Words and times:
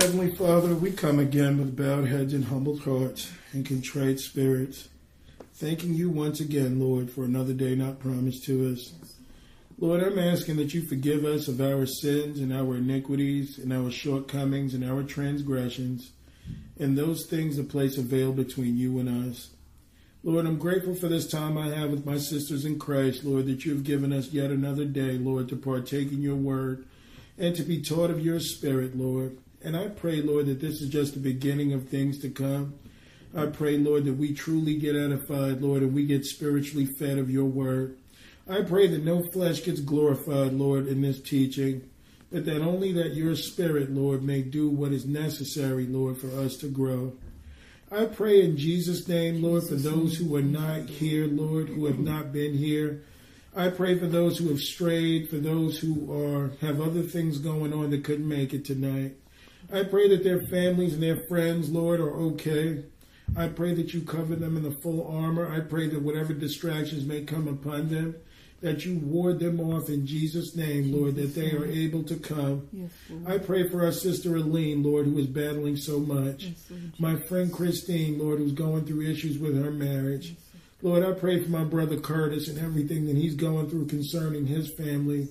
Heavenly 0.00 0.30
Father, 0.30 0.76
we 0.76 0.92
come 0.92 1.18
again 1.18 1.58
with 1.58 1.76
bowed 1.76 2.06
heads 2.06 2.32
and 2.32 2.44
humbled 2.44 2.82
hearts 2.82 3.32
and 3.52 3.66
contrite 3.66 4.20
spirits, 4.20 4.88
thanking 5.54 5.92
you 5.92 6.08
once 6.08 6.38
again, 6.38 6.78
Lord, 6.78 7.10
for 7.10 7.24
another 7.24 7.52
day 7.52 7.74
not 7.74 7.98
promised 7.98 8.44
to 8.44 8.72
us. 8.72 8.92
Lord, 9.76 10.04
I'm 10.04 10.20
asking 10.20 10.56
that 10.58 10.72
you 10.72 10.82
forgive 10.82 11.24
us 11.24 11.48
of 11.48 11.60
our 11.60 11.84
sins 11.84 12.38
and 12.38 12.52
our 12.52 12.76
iniquities 12.76 13.58
and 13.58 13.72
our 13.72 13.90
shortcomings 13.90 14.72
and 14.72 14.88
our 14.88 15.02
transgressions 15.02 16.12
and 16.78 16.96
those 16.96 17.26
things 17.26 17.56
that 17.56 17.68
place 17.68 17.98
a 17.98 18.02
veil 18.02 18.32
between 18.32 18.76
you 18.76 19.00
and 19.00 19.28
us. 19.28 19.50
Lord, 20.22 20.46
I'm 20.46 20.58
grateful 20.58 20.94
for 20.94 21.08
this 21.08 21.28
time 21.28 21.58
I 21.58 21.74
have 21.74 21.90
with 21.90 22.06
my 22.06 22.18
sisters 22.18 22.64
in 22.64 22.78
Christ, 22.78 23.24
Lord, 23.24 23.46
that 23.46 23.64
you 23.64 23.72
have 23.72 23.82
given 23.82 24.12
us 24.12 24.28
yet 24.28 24.52
another 24.52 24.84
day, 24.84 25.18
Lord, 25.18 25.48
to 25.48 25.56
partake 25.56 26.12
in 26.12 26.22
your 26.22 26.36
word 26.36 26.86
and 27.36 27.56
to 27.56 27.64
be 27.64 27.82
taught 27.82 28.10
of 28.10 28.24
your 28.24 28.38
spirit, 28.38 28.96
Lord. 28.96 29.38
And 29.62 29.76
I 29.76 29.88
pray, 29.88 30.22
Lord, 30.22 30.46
that 30.46 30.60
this 30.60 30.80
is 30.80 30.88
just 30.88 31.14
the 31.14 31.20
beginning 31.20 31.72
of 31.72 31.88
things 31.88 32.18
to 32.20 32.28
come. 32.28 32.74
I 33.34 33.46
pray, 33.46 33.76
Lord, 33.76 34.04
that 34.04 34.14
we 34.14 34.32
truly 34.32 34.76
get 34.76 34.96
edified, 34.96 35.60
Lord, 35.60 35.82
and 35.82 35.92
we 35.92 36.06
get 36.06 36.24
spiritually 36.24 36.86
fed 36.86 37.18
of 37.18 37.30
your 37.30 37.44
word. 37.44 37.96
I 38.48 38.62
pray 38.62 38.86
that 38.86 39.04
no 39.04 39.22
flesh 39.22 39.64
gets 39.64 39.80
glorified, 39.80 40.54
Lord, 40.54 40.86
in 40.86 41.02
this 41.02 41.20
teaching, 41.20 41.90
but 42.32 42.46
that 42.46 42.62
only 42.62 42.92
that 42.92 43.14
your 43.14 43.36
spirit, 43.36 43.90
Lord, 43.90 44.22
may 44.22 44.40
do 44.40 44.70
what 44.70 44.92
is 44.92 45.04
necessary, 45.04 45.86
Lord, 45.86 46.18
for 46.18 46.30
us 46.38 46.56
to 46.58 46.68
grow. 46.68 47.12
I 47.90 48.06
pray 48.06 48.42
in 48.42 48.56
Jesus' 48.56 49.08
name, 49.08 49.42
Lord, 49.42 49.64
for 49.64 49.74
those 49.74 50.16
who 50.16 50.34
are 50.36 50.42
not 50.42 50.88
here, 50.88 51.26
Lord, 51.26 51.68
who 51.68 51.86
have 51.86 51.98
not 51.98 52.32
been 52.32 52.54
here. 52.54 53.02
I 53.56 53.68
pray 53.68 53.98
for 53.98 54.06
those 54.06 54.38
who 54.38 54.48
have 54.48 54.60
strayed, 54.60 55.28
for 55.28 55.36
those 55.36 55.78
who 55.78 56.12
are 56.12 56.52
have 56.60 56.80
other 56.80 57.02
things 57.02 57.38
going 57.38 57.72
on 57.72 57.90
that 57.90 58.04
couldn't 58.04 58.28
make 58.28 58.54
it 58.54 58.64
tonight. 58.64 59.16
I 59.72 59.84
pray 59.84 60.08
that 60.08 60.24
their 60.24 60.40
families 60.46 60.94
and 60.94 61.02
their 61.02 61.26
friends, 61.28 61.70
Lord, 61.70 62.00
are 62.00 62.14
okay. 62.14 62.84
I 63.36 63.48
pray 63.48 63.74
that 63.74 63.92
you 63.92 64.00
cover 64.00 64.34
them 64.34 64.56
in 64.56 64.62
the 64.62 64.76
full 64.82 65.06
armor. 65.06 65.52
I 65.52 65.60
pray 65.60 65.88
that 65.88 66.02
whatever 66.02 66.32
distractions 66.32 67.04
may 67.04 67.22
come 67.22 67.46
upon 67.46 67.90
them, 67.90 68.16
that 68.62 68.84
you 68.84 68.98
ward 68.98 69.38
them 69.38 69.60
off 69.60 69.88
in 69.88 70.06
Jesus' 70.06 70.56
name, 70.56 70.92
Lord, 70.92 71.16
that 71.16 71.34
they 71.34 71.52
are 71.52 71.66
able 71.66 72.02
to 72.04 72.16
come. 72.16 72.66
Yes, 72.72 72.90
I 73.26 73.38
pray 73.38 73.68
for 73.68 73.84
our 73.84 73.92
sister 73.92 74.36
Aline, 74.36 74.82
Lord, 74.82 75.06
who 75.06 75.18
is 75.18 75.26
battling 75.26 75.76
so 75.76 76.00
much. 76.00 76.44
Yes. 76.44 76.72
My 76.98 77.16
friend 77.16 77.52
Christine, 77.52 78.18
Lord, 78.18 78.38
who's 78.38 78.52
going 78.52 78.86
through 78.86 79.02
issues 79.02 79.38
with 79.38 79.62
her 79.62 79.70
marriage. 79.70 80.34
Lord, 80.80 81.04
I 81.04 81.12
pray 81.12 81.42
for 81.42 81.50
my 81.50 81.64
brother 81.64 81.98
Curtis 81.98 82.48
and 82.48 82.58
everything 82.58 83.06
that 83.06 83.16
he's 83.16 83.34
going 83.34 83.68
through 83.68 83.86
concerning 83.86 84.46
his 84.46 84.70
family. 84.70 85.28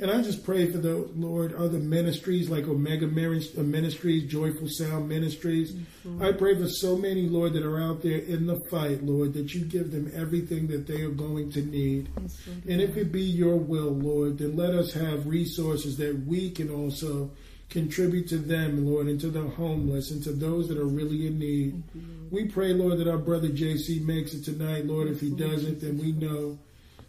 And 0.00 0.10
I 0.10 0.22
just 0.22 0.44
pray 0.44 0.70
for 0.70 0.78
the 0.78 1.08
Lord, 1.14 1.54
other 1.54 1.78
ministries 1.78 2.50
like 2.50 2.66
Omega 2.66 3.06
uh, 3.06 3.62
Ministries, 3.62 4.24
Joyful 4.24 4.68
Sound 4.68 5.08
Ministries. 5.08 5.76
I 6.20 6.32
pray 6.32 6.56
for 6.56 6.68
so 6.68 6.96
many, 6.96 7.28
Lord, 7.28 7.52
that 7.52 7.64
are 7.64 7.80
out 7.80 8.02
there 8.02 8.18
in 8.18 8.46
the 8.46 8.58
fight, 8.70 9.04
Lord, 9.04 9.34
that 9.34 9.54
you 9.54 9.64
give 9.64 9.92
them 9.92 10.10
everything 10.12 10.66
that 10.68 10.88
they 10.88 11.02
are 11.02 11.10
going 11.10 11.52
to 11.52 11.62
need. 11.62 12.08
Yes, 12.20 12.40
And 12.68 12.80
if 12.80 12.96
it 12.96 13.12
be 13.12 13.22
your 13.22 13.56
will, 13.56 13.92
Lord, 13.92 14.38
then 14.38 14.56
let 14.56 14.74
us 14.74 14.92
have 14.94 15.28
resources 15.28 15.96
that 15.98 16.26
we 16.26 16.50
can 16.50 16.70
also 16.70 17.30
contribute 17.70 18.28
to 18.28 18.38
them, 18.38 18.86
Lord, 18.86 19.06
and 19.06 19.20
to 19.20 19.30
the 19.30 19.42
homeless 19.42 20.10
and 20.10 20.22
to 20.24 20.32
those 20.32 20.68
that 20.68 20.78
are 20.78 20.86
really 20.86 21.26
in 21.26 21.38
need. 21.38 21.82
We 22.30 22.46
pray, 22.46 22.72
Lord, 22.72 22.98
that 22.98 23.08
our 23.08 23.18
brother 23.18 23.48
JC 23.48 24.04
makes 24.04 24.34
it 24.34 24.44
tonight, 24.44 24.86
Lord. 24.86 25.08
If 25.08 25.20
he 25.20 25.30
doesn't, 25.30 25.80
then 25.80 25.98
we 25.98 26.12
know, 26.12 26.58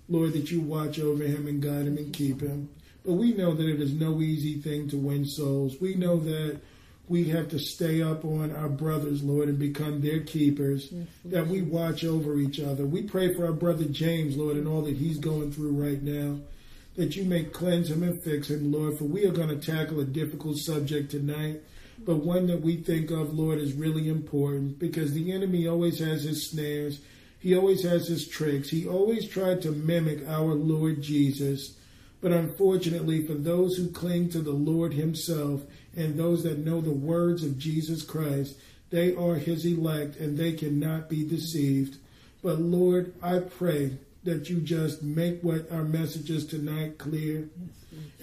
Lord, 0.07 0.33
that 0.33 0.51
you 0.51 0.61
watch 0.61 0.99
over 0.99 1.23
him 1.23 1.47
and 1.47 1.61
guide 1.61 1.87
him 1.87 1.97
and 1.97 2.13
keep 2.13 2.41
him. 2.41 2.69
But 3.03 3.13
we 3.13 3.33
know 3.33 3.53
that 3.53 3.67
it 3.67 3.81
is 3.81 3.93
no 3.93 4.21
easy 4.21 4.59
thing 4.61 4.89
to 4.89 4.97
win 4.97 5.25
souls. 5.25 5.75
We 5.79 5.95
know 5.95 6.19
that 6.19 6.59
we 7.07 7.25
have 7.25 7.49
to 7.49 7.59
stay 7.59 8.01
up 8.01 8.25
on 8.25 8.55
our 8.55 8.69
brothers, 8.69 9.21
Lord, 9.21 9.47
and 9.47 9.59
become 9.59 10.01
their 10.01 10.21
keepers, 10.21 10.91
that 11.25 11.47
we 11.47 11.61
watch 11.61 12.03
over 12.03 12.37
each 12.39 12.59
other. 12.59 12.85
We 12.85 13.03
pray 13.03 13.33
for 13.35 13.45
our 13.45 13.53
brother 13.53 13.85
James, 13.85 14.35
Lord, 14.35 14.57
and 14.57 14.67
all 14.67 14.81
that 14.83 14.97
he's 14.97 15.19
going 15.19 15.51
through 15.51 15.71
right 15.71 16.01
now, 16.01 16.39
that 16.95 17.15
you 17.15 17.23
may 17.25 17.43
cleanse 17.43 17.91
him 17.91 18.01
and 18.01 18.23
fix 18.23 18.49
him, 18.49 18.71
Lord, 18.71 18.97
for 18.97 19.03
we 19.03 19.25
are 19.25 19.31
going 19.31 19.49
to 19.49 19.57
tackle 19.57 19.99
a 19.99 20.05
difficult 20.05 20.57
subject 20.57 21.11
tonight, 21.11 21.61
but 21.99 22.25
one 22.25 22.47
that 22.47 22.61
we 22.61 22.77
think 22.77 23.11
of, 23.11 23.37
Lord, 23.37 23.59
is 23.59 23.73
really 23.73 24.09
important 24.09 24.79
because 24.79 25.13
the 25.13 25.31
enemy 25.31 25.67
always 25.67 25.99
has 25.99 26.23
his 26.23 26.49
snares. 26.49 27.01
He 27.45 27.55
always 27.55 27.83
has 27.83 28.07
his 28.07 28.27
tricks. 28.27 28.69
He 28.69 28.87
always 28.87 29.27
tried 29.27 29.61
to 29.61 29.71
mimic 29.71 30.27
our 30.27 30.55
Lord 30.55 31.03
Jesus. 31.03 31.75
But 32.19 32.31
unfortunately, 32.31 33.23
for 33.23 33.35
those 33.35 33.77
who 33.77 33.91
cling 33.91 34.29
to 34.29 34.39
the 34.39 34.49
Lord 34.49 34.95
Himself 34.95 35.61
and 35.95 36.17
those 36.17 36.41
that 36.41 36.65
know 36.65 36.81
the 36.81 36.89
words 36.89 37.43
of 37.43 37.59
Jesus 37.59 38.01
Christ, 38.01 38.57
they 38.89 39.15
are 39.15 39.35
His 39.35 39.63
elect 39.63 40.15
and 40.15 40.35
they 40.35 40.53
cannot 40.53 41.07
be 41.07 41.23
deceived. 41.23 41.97
But 42.41 42.61
Lord, 42.61 43.13
I 43.21 43.37
pray 43.37 43.99
that 44.23 44.49
you 44.49 44.59
just 44.59 45.03
make 45.03 45.43
what 45.43 45.71
our 45.71 45.83
message 45.83 46.31
is 46.31 46.47
tonight 46.47 46.97
clear. 46.97 47.47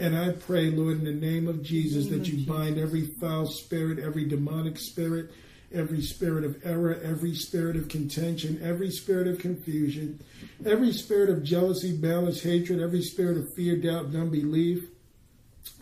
And 0.00 0.16
I 0.16 0.32
pray, 0.32 0.72
Lord, 0.72 0.98
in 0.98 1.04
the 1.04 1.12
name 1.12 1.46
of 1.46 1.62
Jesus, 1.62 2.08
that 2.08 2.26
you 2.26 2.44
bind 2.44 2.76
every 2.76 3.06
foul 3.06 3.46
spirit, 3.46 4.00
every 4.00 4.24
demonic 4.24 4.78
spirit, 4.78 5.30
every 5.74 6.02
spirit 6.02 6.44
of 6.44 6.64
error, 6.64 7.00
every 7.02 7.34
spirit 7.34 7.76
of 7.76 7.88
contention, 7.88 8.60
every 8.62 8.90
spirit 8.90 9.26
of 9.26 9.38
confusion, 9.38 10.20
every 10.64 10.92
spirit 10.92 11.30
of 11.30 11.42
jealousy, 11.42 11.92
malice, 11.92 12.42
hatred, 12.42 12.80
every 12.80 13.02
spirit 13.02 13.38
of 13.38 13.52
fear, 13.54 13.76
doubt, 13.76 14.06
and 14.06 14.16
unbelief. 14.16 14.84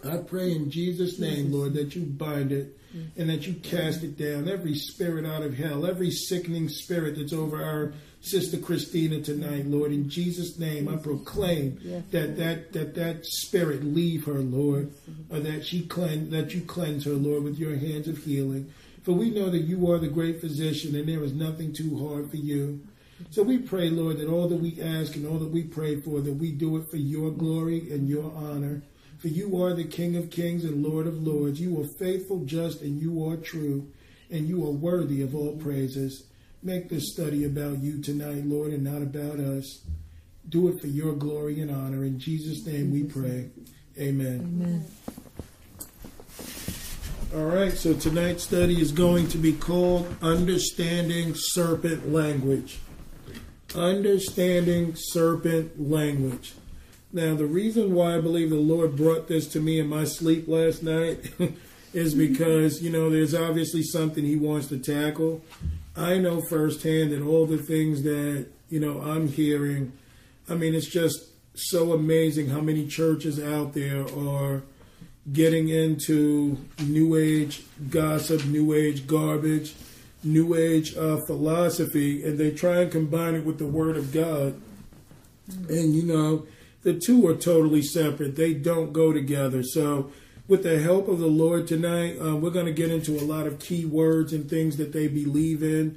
I 0.05 0.19
pray 0.19 0.53
in 0.53 0.71
Jesus' 0.71 1.19
name, 1.19 1.53
Lord, 1.53 1.75
that 1.75 1.95
you 1.95 2.03
bind 2.03 2.53
it 2.53 2.77
and 3.17 3.31
that 3.31 3.47
you 3.47 3.55
cast 3.55 4.03
it 4.03 4.19
down. 4.19 4.49
Every 4.49 4.75
spirit 4.75 5.25
out 5.25 5.43
of 5.43 5.55
hell, 5.55 5.87
every 5.87 6.11
sickening 6.11 6.69
spirit 6.69 7.17
that's 7.17 7.33
over 7.33 7.63
our 7.63 7.93
sister 8.21 8.59
Christina 8.59 9.21
tonight, 9.23 9.67
Lord, 9.67 9.93
in 9.93 10.09
Jesus' 10.11 10.59
name, 10.59 10.89
I 10.89 10.97
proclaim 10.97 11.79
that 12.11 12.37
that 12.37 12.73
that 12.73 12.95
that 12.95 13.25
spirit 13.25 13.85
leave 13.85 14.25
her, 14.27 14.39
Lord, 14.41 14.93
or 15.31 15.41
that 15.41 15.65
she 15.65 15.83
cleanse 15.87 16.31
that 16.31 16.53
you 16.55 16.63
cleanse 16.63 17.05
her, 17.05 17.13
Lord, 17.13 17.45
with 17.45 17.59
your 17.59 17.77
hands 17.77 18.09
of 18.09 18.19
healing. 18.19 18.73
For 19.11 19.17
we 19.17 19.31
know 19.31 19.51
that 19.51 19.63
you 19.63 19.91
are 19.91 19.99
the 19.99 20.07
great 20.07 20.41
physician, 20.41 20.95
and 20.95 21.09
there 21.09 21.25
is 21.25 21.33
nothing 21.33 21.73
too 21.73 21.99
hard 21.99 22.31
for 22.31 22.37
you. 22.37 22.87
So 23.31 23.43
we 23.43 23.59
pray, 23.59 23.91
Lord, 23.91 24.19
that 24.19 24.29
all 24.29 24.47
that 24.47 24.61
we 24.61 24.81
ask 24.81 25.17
and 25.17 25.27
all 25.27 25.41
that 25.41 25.51
we 25.51 25.65
pray 25.65 26.01
for, 26.01 26.21
that 26.21 26.35
we 26.35 26.53
do 26.53 26.77
it 26.77 26.89
for 26.89 26.97
your 26.97 27.33
glory 27.33 27.91
and 27.91 28.09
your 28.09 28.33
honor. 28.33 28.83
For 29.19 29.27
you 29.27 29.61
are 29.65 29.75
the 29.75 29.83
King 29.83 30.15
of 30.15 30.31
kings 30.31 30.63
and 30.63 30.85
Lord 30.85 31.09
of 31.09 31.27
lords. 31.27 31.61
You 31.61 31.81
are 31.81 31.89
faithful, 31.99 32.45
just, 32.45 32.83
and 32.83 33.03
you 33.03 33.29
are 33.29 33.37
true, 33.37 33.91
and 34.31 34.47
you 34.47 34.65
are 34.65 34.71
worthy 34.71 35.23
of 35.23 35.35
all 35.35 35.57
praises. 35.57 36.23
Make 36.63 36.89
this 36.89 37.13
study 37.13 37.45
about 37.45 37.79
you 37.79 38.01
tonight, 38.01 38.45
Lord, 38.45 38.71
and 38.71 38.85
not 38.85 39.03
about 39.03 39.41
us. 39.41 39.81
Do 40.49 40.69
it 40.69 40.81
for 40.81 40.87
your 40.87 41.15
glory 41.15 41.61
and 41.61 41.73
honor. 41.73 42.05
In 42.05 42.21
Jesus' 42.21 42.65
name 42.65 42.93
we 42.93 43.03
pray. 43.03 43.51
Amen. 43.99 44.39
Amen. 44.41 44.85
All 47.33 47.45
right, 47.45 47.73
so 47.73 47.95
tonight's 47.95 48.43
study 48.43 48.81
is 48.81 48.91
going 48.91 49.29
to 49.29 49.39
be 49.39 49.53
called 49.53 50.17
Understanding 50.21 51.35
Serpent 51.37 52.13
Language. 52.13 52.81
Understanding 53.73 54.95
Serpent 54.97 55.81
Language. 55.81 56.55
Now, 57.13 57.37
the 57.37 57.47
reason 57.47 57.95
why 57.95 58.17
I 58.17 58.21
believe 58.21 58.51
the 58.51 58.57
Lord 58.57 58.97
brought 58.97 59.29
this 59.29 59.47
to 59.53 59.61
me 59.61 59.79
in 59.79 59.87
my 59.87 60.03
sleep 60.03 60.49
last 60.49 60.83
night 60.83 61.33
is 61.93 62.17
because, 62.17 62.83
you 62.83 62.91
know, 62.91 63.09
there's 63.11 63.35
obviously 63.35 63.85
something 63.85 64.25
he 64.25 64.35
wants 64.35 64.67
to 64.67 64.79
tackle. 64.79 65.41
I 65.97 66.19
know 66.19 66.41
firsthand 66.41 67.13
that 67.13 67.23
all 67.23 67.47
the 67.47 67.59
things 67.59 68.03
that, 68.03 68.49
you 68.71 68.81
know, 68.81 69.03
I'm 69.03 69.29
hearing, 69.29 69.93
I 70.49 70.57
mean, 70.57 70.75
it's 70.75 70.91
just 70.91 71.27
so 71.55 71.93
amazing 71.93 72.49
how 72.49 72.61
many 72.61 72.89
churches 72.89 73.39
out 73.39 73.75
there 73.75 74.05
are 74.19 74.63
getting 75.33 75.69
into 75.69 76.59
new 76.87 77.17
age 77.17 77.63
gossip, 77.91 78.45
new 78.47 78.73
age 78.73 79.07
garbage, 79.07 79.75
new 80.23 80.55
age 80.55 80.97
uh, 80.97 81.19
philosophy, 81.27 82.25
and 82.25 82.39
they 82.39 82.51
try 82.51 82.81
and 82.81 82.93
combine 82.93 83.35
it 83.35 83.45
with 83.45 83.59
the 83.59 83.67
word 83.67 83.97
of 83.97 84.13
God. 84.13 84.61
And, 85.69 85.95
you 85.95 86.03
know, 86.03 86.47
the 86.83 86.95
two 86.95 87.27
are 87.27 87.35
totally 87.35 87.83
separate. 87.83 88.37
They 88.37 88.55
don't 88.55 88.93
go 88.93 89.13
together. 89.13 89.63
So, 89.63 90.11
with 90.49 90.63
the 90.65 90.81
help 90.81 91.07
of 91.07 91.21
the 91.21 91.29
Lord 91.29 91.69
tonight, 91.69 92.17
uh, 92.21 92.35
we're 92.35 92.51
going 92.51 92.67
to 92.67 92.73
get 92.73 92.91
into 92.91 93.17
a 93.17 93.23
lot 93.23 93.47
of 93.47 93.61
key 93.61 93.85
words 93.85 94.33
and 94.33 94.51
things 94.51 94.77
that 94.79 94.93
they 94.93 95.07
believe 95.07 95.63
in. 95.63 95.97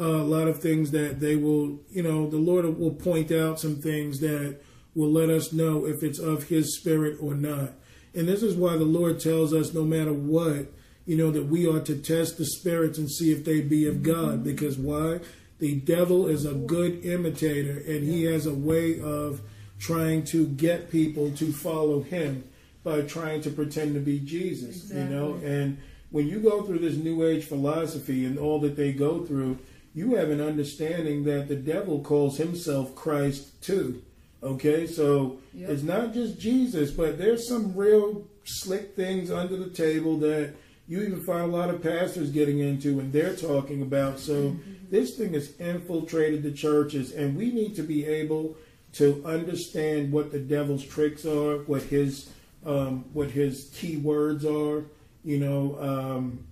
Uh, 0.00 0.06
a 0.06 0.24
lot 0.24 0.48
of 0.48 0.60
things 0.60 0.90
that 0.90 1.20
they 1.20 1.36
will, 1.36 1.78
you 1.90 2.02
know, 2.02 2.28
the 2.28 2.38
Lord 2.38 2.64
will 2.78 2.94
point 2.94 3.30
out 3.30 3.60
some 3.60 3.76
things 3.76 4.18
that 4.18 4.60
will 4.94 5.10
let 5.12 5.30
us 5.30 5.52
know 5.52 5.86
if 5.86 6.02
it's 6.02 6.18
of 6.18 6.44
His 6.44 6.76
Spirit 6.76 7.18
or 7.20 7.34
not. 7.34 7.74
And 8.14 8.28
this 8.28 8.42
is 8.42 8.54
why 8.54 8.76
the 8.76 8.84
Lord 8.84 9.20
tells 9.20 9.54
us 9.54 9.72
no 9.72 9.84
matter 9.84 10.12
what, 10.12 10.66
you 11.06 11.16
know, 11.16 11.30
that 11.30 11.46
we 11.46 11.66
are 11.66 11.80
to 11.80 11.96
test 11.96 12.38
the 12.38 12.44
spirits 12.44 12.98
and 12.98 13.10
see 13.10 13.32
if 13.32 13.44
they 13.44 13.60
be 13.60 13.86
of 13.86 14.02
God. 14.02 14.44
Because 14.44 14.76
why? 14.76 15.20
The 15.58 15.76
devil 15.76 16.26
is 16.26 16.44
a 16.44 16.54
good 16.54 17.04
imitator 17.04 17.78
and 17.78 18.04
he 18.04 18.24
has 18.24 18.46
a 18.46 18.54
way 18.54 19.00
of 19.00 19.40
trying 19.78 20.24
to 20.24 20.46
get 20.46 20.90
people 20.90 21.30
to 21.32 21.52
follow 21.52 22.02
him 22.02 22.44
by 22.84 23.00
trying 23.02 23.40
to 23.42 23.50
pretend 23.50 23.94
to 23.94 24.00
be 24.00 24.18
Jesus, 24.18 24.82
exactly. 24.82 25.02
you 25.02 25.08
know? 25.08 25.34
And 25.44 25.78
when 26.10 26.28
you 26.28 26.40
go 26.40 26.62
through 26.62 26.80
this 26.80 26.96
new 26.96 27.24
age 27.24 27.44
philosophy 27.44 28.24
and 28.24 28.38
all 28.38 28.60
that 28.60 28.76
they 28.76 28.92
go 28.92 29.24
through, 29.24 29.58
you 29.94 30.14
have 30.16 30.30
an 30.30 30.40
understanding 30.40 31.24
that 31.24 31.48
the 31.48 31.56
devil 31.56 32.00
calls 32.00 32.38
himself 32.38 32.94
Christ 32.94 33.62
too. 33.62 34.02
Okay, 34.42 34.86
so 34.86 35.38
yep. 35.54 35.70
it's 35.70 35.82
not 35.82 36.12
just 36.12 36.38
Jesus, 36.38 36.90
but 36.90 37.16
there's 37.16 37.46
some 37.46 37.76
real 37.76 38.26
slick 38.44 38.96
things 38.96 39.30
under 39.30 39.56
the 39.56 39.70
table 39.70 40.16
that 40.18 40.54
you 40.88 41.00
even 41.00 41.22
find 41.22 41.42
a 41.42 41.56
lot 41.56 41.70
of 41.70 41.80
pastors 41.82 42.30
getting 42.30 42.58
into 42.58 42.98
and 42.98 43.12
they're 43.12 43.36
talking 43.36 43.82
about. 43.82 44.18
So 44.18 44.34
mm-hmm. 44.34 44.72
this 44.90 45.16
thing 45.16 45.34
has 45.34 45.56
infiltrated 45.60 46.42
the 46.42 46.50
churches, 46.50 47.12
and 47.12 47.36
we 47.36 47.52
need 47.52 47.76
to 47.76 47.82
be 47.82 48.04
able 48.04 48.56
to 48.94 49.22
understand 49.24 50.12
what 50.12 50.32
the 50.32 50.38
devil's 50.38 50.84
tricks 50.84 51.24
are, 51.24 51.58
what 51.64 51.82
his 51.84 52.30
um, 52.66 53.04
what 53.12 53.30
his 53.30 53.70
key 53.74 53.96
words 53.96 54.44
are. 54.44 54.84
You 55.24 55.38
know, 55.38 55.78
um, 55.80 56.44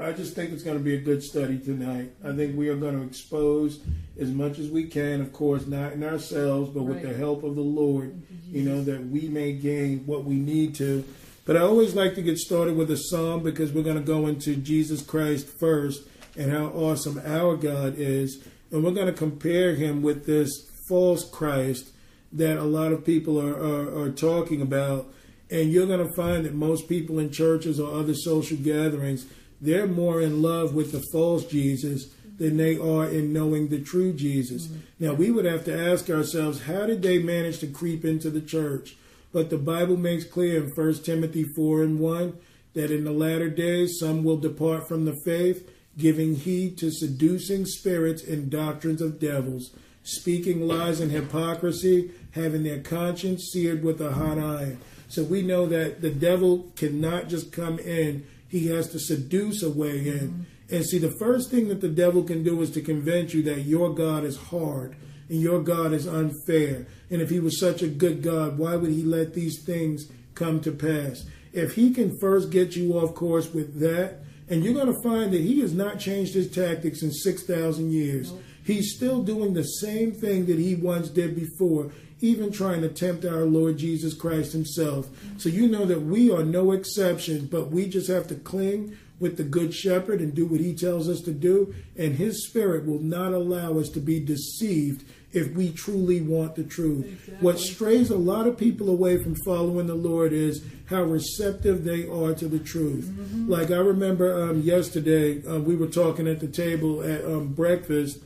I 0.00 0.12
just 0.12 0.36
think 0.36 0.52
it's 0.52 0.62
going 0.62 0.78
to 0.78 0.84
be 0.84 0.94
a 0.94 1.00
good 1.00 1.24
study 1.24 1.58
tonight. 1.58 2.12
I 2.24 2.32
think 2.32 2.56
we 2.56 2.68
are 2.68 2.76
going 2.76 2.96
to 2.96 3.04
expose 3.04 3.80
as 4.16 4.30
much 4.30 4.60
as 4.60 4.70
we 4.70 4.84
can, 4.84 5.20
of 5.20 5.32
course, 5.32 5.66
not 5.66 5.92
in 5.92 6.04
ourselves, 6.04 6.70
but 6.70 6.84
with 6.84 7.02
the 7.02 7.12
help 7.14 7.42
of 7.42 7.56
the 7.56 7.62
Lord, 7.62 8.22
you 8.48 8.62
know, 8.62 8.84
that 8.84 9.08
we 9.08 9.22
may 9.22 9.54
gain 9.54 10.06
what 10.06 10.22
we 10.22 10.36
need 10.36 10.76
to. 10.76 11.04
But 11.46 11.56
I 11.56 11.60
always 11.60 11.96
like 11.96 12.14
to 12.14 12.22
get 12.22 12.38
started 12.38 12.76
with 12.76 12.92
a 12.92 12.96
psalm 12.96 13.42
because 13.42 13.72
we're 13.72 13.82
going 13.82 13.96
to 13.96 14.02
go 14.02 14.28
into 14.28 14.54
Jesus 14.54 15.02
Christ 15.02 15.48
first 15.58 16.02
and 16.36 16.52
how 16.52 16.66
awesome 16.66 17.20
our 17.24 17.56
God 17.56 17.94
is. 17.98 18.46
And 18.70 18.84
we're 18.84 18.92
going 18.92 19.06
to 19.08 19.12
compare 19.12 19.74
him 19.74 20.02
with 20.02 20.26
this 20.26 20.70
false 20.88 21.28
Christ 21.28 21.90
that 22.32 22.56
a 22.56 22.62
lot 22.62 22.92
of 22.92 23.04
people 23.04 23.40
are, 23.40 23.56
are, 23.56 24.02
are 24.02 24.10
talking 24.12 24.62
about. 24.62 25.12
And 25.50 25.72
you're 25.72 25.86
going 25.86 26.06
to 26.06 26.14
find 26.14 26.44
that 26.44 26.54
most 26.54 26.88
people 26.88 27.18
in 27.18 27.32
churches 27.32 27.80
or 27.80 27.98
other 27.98 28.14
social 28.14 28.58
gatherings 28.58 29.26
they're 29.60 29.86
more 29.86 30.20
in 30.20 30.42
love 30.42 30.74
with 30.74 30.92
the 30.92 31.04
false 31.12 31.44
Jesus 31.44 32.06
than 32.38 32.56
they 32.56 32.78
are 32.78 33.06
in 33.06 33.32
knowing 33.32 33.68
the 33.68 33.80
true 33.80 34.12
Jesus. 34.12 34.66
Mm-hmm. 34.66 35.04
Now, 35.04 35.14
we 35.14 35.30
would 35.30 35.44
have 35.44 35.64
to 35.64 35.76
ask 35.76 36.08
ourselves, 36.08 36.62
how 36.62 36.86
did 36.86 37.02
they 37.02 37.18
manage 37.18 37.58
to 37.60 37.66
creep 37.66 38.04
into 38.04 38.30
the 38.30 38.40
church? 38.40 38.96
But 39.32 39.50
the 39.50 39.58
Bible 39.58 39.96
makes 39.96 40.24
clear 40.24 40.62
in 40.62 40.70
1 40.70 40.94
Timothy 41.02 41.44
4 41.44 41.82
and 41.82 41.98
1 41.98 42.38
that 42.74 42.90
in 42.90 43.04
the 43.04 43.12
latter 43.12 43.50
days 43.50 43.98
some 43.98 44.22
will 44.22 44.36
depart 44.36 44.88
from 44.88 45.04
the 45.04 45.18
faith, 45.24 45.68
giving 45.96 46.36
heed 46.36 46.78
to 46.78 46.90
seducing 46.90 47.66
spirits 47.66 48.22
and 48.22 48.50
doctrines 48.50 49.02
of 49.02 49.18
devils, 49.18 49.72
speaking 50.04 50.66
lies 50.66 51.00
and 51.00 51.10
hypocrisy, 51.10 52.12
having 52.32 52.62
their 52.62 52.80
conscience 52.80 53.50
seared 53.52 53.82
with 53.82 54.00
a 54.00 54.12
hot 54.12 54.38
iron. 54.38 54.78
So 55.08 55.24
we 55.24 55.42
know 55.42 55.66
that 55.66 56.02
the 56.02 56.10
devil 56.10 56.70
cannot 56.76 57.28
just 57.28 57.50
come 57.50 57.78
in 57.80 58.26
he 58.48 58.68
has 58.68 58.88
to 58.88 58.98
seduce 58.98 59.62
a 59.62 59.70
way 59.70 60.08
in. 60.08 60.28
Mm-hmm. 60.28 60.74
And 60.74 60.84
see, 60.84 60.98
the 60.98 61.16
first 61.18 61.50
thing 61.50 61.68
that 61.68 61.80
the 61.80 61.88
devil 61.88 62.22
can 62.22 62.42
do 62.42 62.60
is 62.60 62.70
to 62.72 62.80
convince 62.80 63.32
you 63.32 63.42
that 63.44 63.60
your 63.60 63.94
God 63.94 64.24
is 64.24 64.36
hard 64.36 64.96
and 65.28 65.40
your 65.40 65.62
God 65.62 65.92
is 65.92 66.06
unfair. 66.06 66.86
And 67.10 67.22
if 67.22 67.30
he 67.30 67.40
was 67.40 67.60
such 67.60 67.82
a 67.82 67.88
good 67.88 68.22
God, 68.22 68.58
why 68.58 68.76
would 68.76 68.90
he 68.90 69.02
let 69.02 69.34
these 69.34 69.62
things 69.64 70.10
come 70.34 70.60
to 70.60 70.72
pass? 70.72 71.24
If 71.52 71.74
he 71.74 71.92
can 71.92 72.18
first 72.18 72.50
get 72.50 72.76
you 72.76 72.94
off 72.94 73.14
course 73.14 73.52
with 73.52 73.80
that, 73.80 74.20
and 74.50 74.64
you're 74.64 74.74
going 74.74 74.92
to 74.92 75.02
find 75.02 75.32
that 75.32 75.40
he 75.40 75.60
has 75.60 75.74
not 75.74 75.98
changed 75.98 76.34
his 76.34 76.50
tactics 76.50 77.02
in 77.02 77.12
6,000 77.12 77.92
years. 77.92 78.32
Nope. 78.32 78.42
He's 78.64 78.94
still 78.94 79.22
doing 79.22 79.54
the 79.54 79.62
same 79.62 80.12
thing 80.12 80.46
that 80.46 80.58
he 80.58 80.74
once 80.74 81.08
did 81.08 81.34
before 81.34 81.90
even 82.20 82.50
trying 82.50 82.82
to 82.82 82.88
tempt 82.88 83.24
our 83.24 83.44
Lord 83.44 83.78
Jesus 83.78 84.14
Christ 84.14 84.52
Himself. 84.52 85.08
So 85.36 85.48
you 85.48 85.68
know 85.68 85.84
that 85.84 86.02
we 86.02 86.30
are 86.30 86.42
no 86.42 86.72
exception, 86.72 87.46
but 87.46 87.70
we 87.70 87.88
just 87.88 88.08
have 88.08 88.26
to 88.28 88.34
cling 88.34 88.96
with 89.20 89.36
the 89.36 89.44
Good 89.44 89.74
Shepherd 89.74 90.20
and 90.20 90.34
do 90.34 90.46
what 90.46 90.60
He 90.60 90.74
tells 90.74 91.08
us 91.08 91.20
to 91.22 91.32
do, 91.32 91.74
and 91.96 92.14
His 92.14 92.46
Spirit 92.46 92.86
will 92.86 93.00
not 93.00 93.32
allow 93.32 93.78
us 93.78 93.88
to 93.90 94.00
be 94.00 94.20
deceived 94.20 95.04
if 95.32 95.52
we 95.52 95.70
truly 95.70 96.20
want 96.20 96.54
the 96.54 96.64
truth. 96.64 97.04
Exactly. 97.04 97.34
What 97.40 97.58
strays 97.58 98.10
a 98.10 98.16
lot 98.16 98.46
of 98.46 98.56
people 98.56 98.88
away 98.88 99.22
from 99.22 99.34
following 99.44 99.86
the 99.86 99.94
Lord 99.94 100.32
is 100.32 100.64
how 100.86 101.02
receptive 101.02 101.84
they 101.84 102.08
are 102.08 102.32
to 102.34 102.48
the 102.48 102.58
truth. 102.58 103.04
Mm-hmm. 103.04 103.50
Like 103.50 103.70
I 103.70 103.76
remember 103.76 104.48
um, 104.50 104.62
yesterday, 104.62 105.44
uh, 105.46 105.58
we 105.58 105.76
were 105.76 105.86
talking 105.86 106.26
at 106.26 106.40
the 106.40 106.48
table 106.48 107.02
at 107.02 107.24
um, 107.24 107.48
breakfast 107.48 108.20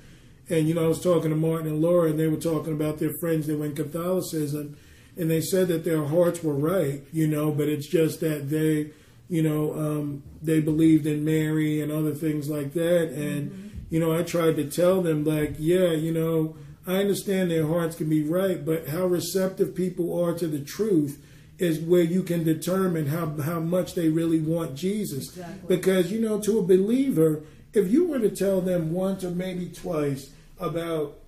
and, 0.52 0.69
you 0.69 0.75
know, 0.75 0.84
I 0.84 0.88
was 0.88 1.02
talking 1.02 1.31
to 1.31 1.37
Martin 1.37 1.66
and 1.66 1.81
Laura, 1.81 2.10
and 2.10 2.20
they 2.20 2.28
were 2.28 2.37
talking 2.37 2.72
about 2.72 2.99
their 2.99 3.12
friends 3.19 3.46
that 3.46 3.58
went 3.58 3.76
Catholicism, 3.76 4.76
and 5.16 5.31
they 5.31 5.40
said 5.40 5.69
that 5.69 5.84
their 5.84 6.04
hearts 6.04 6.43
were 6.43 6.54
right, 6.54 7.02
you 7.12 7.26
know, 7.26 7.50
but 7.50 7.69
it's 7.69 7.87
just 7.87 8.20
that 8.20 8.50
they, 8.50 8.90
you 9.28 9.43
know, 9.43 9.72
um, 9.75 10.22
they 10.43 10.60
believed 10.60 11.06
in 11.06 11.25
Mary 11.25 11.81
and 11.81 11.90
other 11.90 12.14
things 12.14 12.49
like 12.49 12.72
that. 12.75 13.10
And, 13.10 13.50
mm-hmm. 13.50 13.68
you 13.90 14.00
know, 14.00 14.12
I 14.12 14.23
tried 14.23 14.56
to 14.56 14.71
tell 14.71 15.02
them, 15.02 15.25
like, 15.25 15.56
yeah, 15.59 15.90
you 15.92 16.12
know, 16.12 16.56
I 16.87 16.97
understand 16.97 17.50
their 17.50 17.66
hearts 17.66 17.97
can 17.97 18.09
be 18.09 18.23
right, 18.23 18.64
but 18.64 18.88
how 18.88 19.06
receptive 19.06 19.75
people 19.75 20.18
are 20.23 20.35
to 20.35 20.47
the 20.47 20.61
truth 20.61 21.23
is 21.59 21.78
where 21.78 22.02
you 22.02 22.23
can 22.23 22.42
determine 22.42 23.06
how, 23.06 23.26
how 23.42 23.61
much 23.61 23.94
they 23.94 24.09
really 24.09 24.40
want 24.40 24.75
Jesus. 24.75 25.28
Exactly. 25.28 25.76
Because, 25.76 26.11
you 26.11 26.21
know, 26.21 26.40
to 26.40 26.59
a 26.59 26.62
believer, 26.62 27.42
if 27.73 27.90
you 27.90 28.06
were 28.06 28.18
to 28.18 28.30
tell 28.30 28.61
them 28.61 28.92
once 28.92 29.23
or 29.23 29.30
maybe 29.30 29.66
twice 29.68 30.30
about 30.62 31.19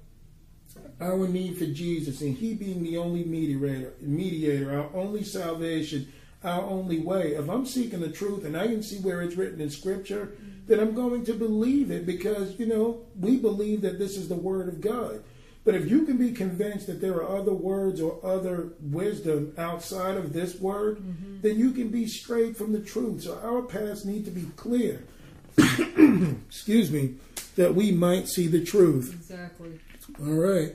our 1.01 1.27
need 1.29 1.59
for 1.59 1.67
Jesus 1.67 2.21
and 2.23 2.37
He 2.37 2.55
being 2.55 2.83
the 2.83 2.97
only 2.97 3.25
mediator, 3.25 3.93
mediator, 4.01 4.79
our 4.79 4.89
only 4.95 5.25
salvation, 5.25 6.11
our 6.43 6.63
only 6.63 7.01
way. 7.01 7.35
If 7.35 7.51
I'm 7.51 7.67
seeking 7.67 8.01
the 8.01 8.11
truth 8.11 8.45
and 8.45 8.57
I 8.57 8.69
can 8.69 8.83
see 8.83 8.99
where 8.99 9.21
it's 9.21 9.37
written 9.37 9.61
in 9.61 9.71
Scripture, 9.71 10.37
then 10.67 10.81
I'm 10.81 10.95
going 10.95 11.25
to 11.27 11.35
believe 11.35 11.91
it 11.91 12.07
because, 12.07 12.59
you 12.59 12.67
know, 12.67 13.03
we 13.21 13.37
believe 13.37 13.83
that 13.83 13.99
this 13.99 14.17
is 14.17 14.29
the 14.29 14.35
Word 14.35 14.69
of 14.69 14.81
God. 14.81 15.23
But 15.65 15.75
if 15.75 15.91
you 15.91 16.05
can 16.05 16.19
be 16.19 16.33
convinced 16.33 16.87
that 16.87 17.01
there 17.01 17.15
are 17.15 17.39
other 17.39 17.55
words 17.55 18.01
or 18.01 18.21
other 18.23 18.75
wisdom 18.81 19.55
outside 19.57 20.17
of 20.17 20.35
this 20.35 20.61
word, 20.61 20.99
mm-hmm. 20.99 21.41
then 21.41 21.59
you 21.59 21.73
can 21.73 21.89
be 21.89 22.07
straight 22.07 22.55
from 22.55 22.73
the 22.73 22.81
truth. 22.81 23.23
So 23.23 23.41
our 23.43 23.63
paths 23.63 24.05
need 24.05 24.27
to 24.27 24.31
be 24.31 24.47
clear. 24.57 25.05
Excuse 25.57 26.91
me 26.91 27.15
that 27.57 27.75
we 27.75 27.93
might 27.93 28.29
see 28.29 28.47
the 28.47 28.65
truth. 28.65 29.13
Exactly. 29.15 29.79
All 30.21 30.33
right. 30.33 30.75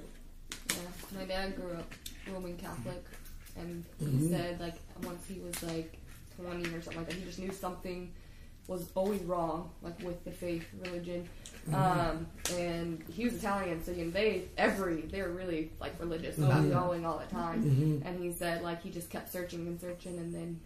Yeah, 0.69 0.75
my 1.17 1.25
dad 1.25 1.55
grew 1.55 1.73
up 1.73 1.91
Roman 2.31 2.57
Catholic, 2.57 3.03
and 3.57 3.83
he 3.99 4.05
mm-hmm. 4.05 4.29
said 4.29 4.59
like 4.59 4.75
once 5.03 5.25
he 5.27 5.39
was 5.39 5.61
like 5.63 5.97
20 6.41 6.63
or 6.73 6.81
something 6.81 6.97
like 6.97 7.09
that, 7.09 7.15
he 7.15 7.25
just 7.25 7.39
knew 7.39 7.51
something 7.51 8.11
was 8.69 8.91
always 8.93 9.21
wrong, 9.23 9.71
like 9.81 9.99
with 10.03 10.23
the 10.23 10.31
faith 10.31 10.63
religion. 10.85 11.27
Mm-hmm. 11.69 11.75
Um, 11.75 12.27
and 12.57 13.03
he 13.11 13.25
was 13.25 13.33
Italian, 13.33 13.83
so 13.83 13.91
you 13.91 14.05
know, 14.05 14.11
they 14.11 14.43
every 14.57 15.01
they 15.01 15.21
were 15.21 15.31
really 15.31 15.71
like 15.81 15.99
religious 15.99 16.37
about 16.37 16.61
mm-hmm. 16.61 16.71
going 16.71 17.05
all 17.05 17.17
the 17.17 17.25
time. 17.25 17.63
Mm-hmm. 17.63 18.07
And 18.07 18.23
he 18.23 18.31
said 18.31 18.61
like 18.61 18.81
he 18.81 18.91
just 18.91 19.09
kept 19.09 19.31
searching 19.31 19.67
and 19.67 19.81
searching, 19.81 20.17
and 20.19 20.33
then 20.33 20.59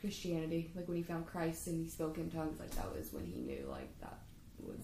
Christianity, 0.00 0.70
like 0.74 0.86
when 0.88 0.96
he 0.96 1.02
found 1.02 1.26
Christ 1.26 1.68
and 1.68 1.82
he 1.82 1.88
spoke 1.88 2.18
in 2.18 2.30
tongues, 2.30 2.58
like 2.58 2.72
that 2.72 2.94
was 2.94 3.12
when 3.12 3.24
he 3.24 3.40
knew 3.40 3.64
like 3.70 3.88
that 4.00 4.18
was 4.60 4.80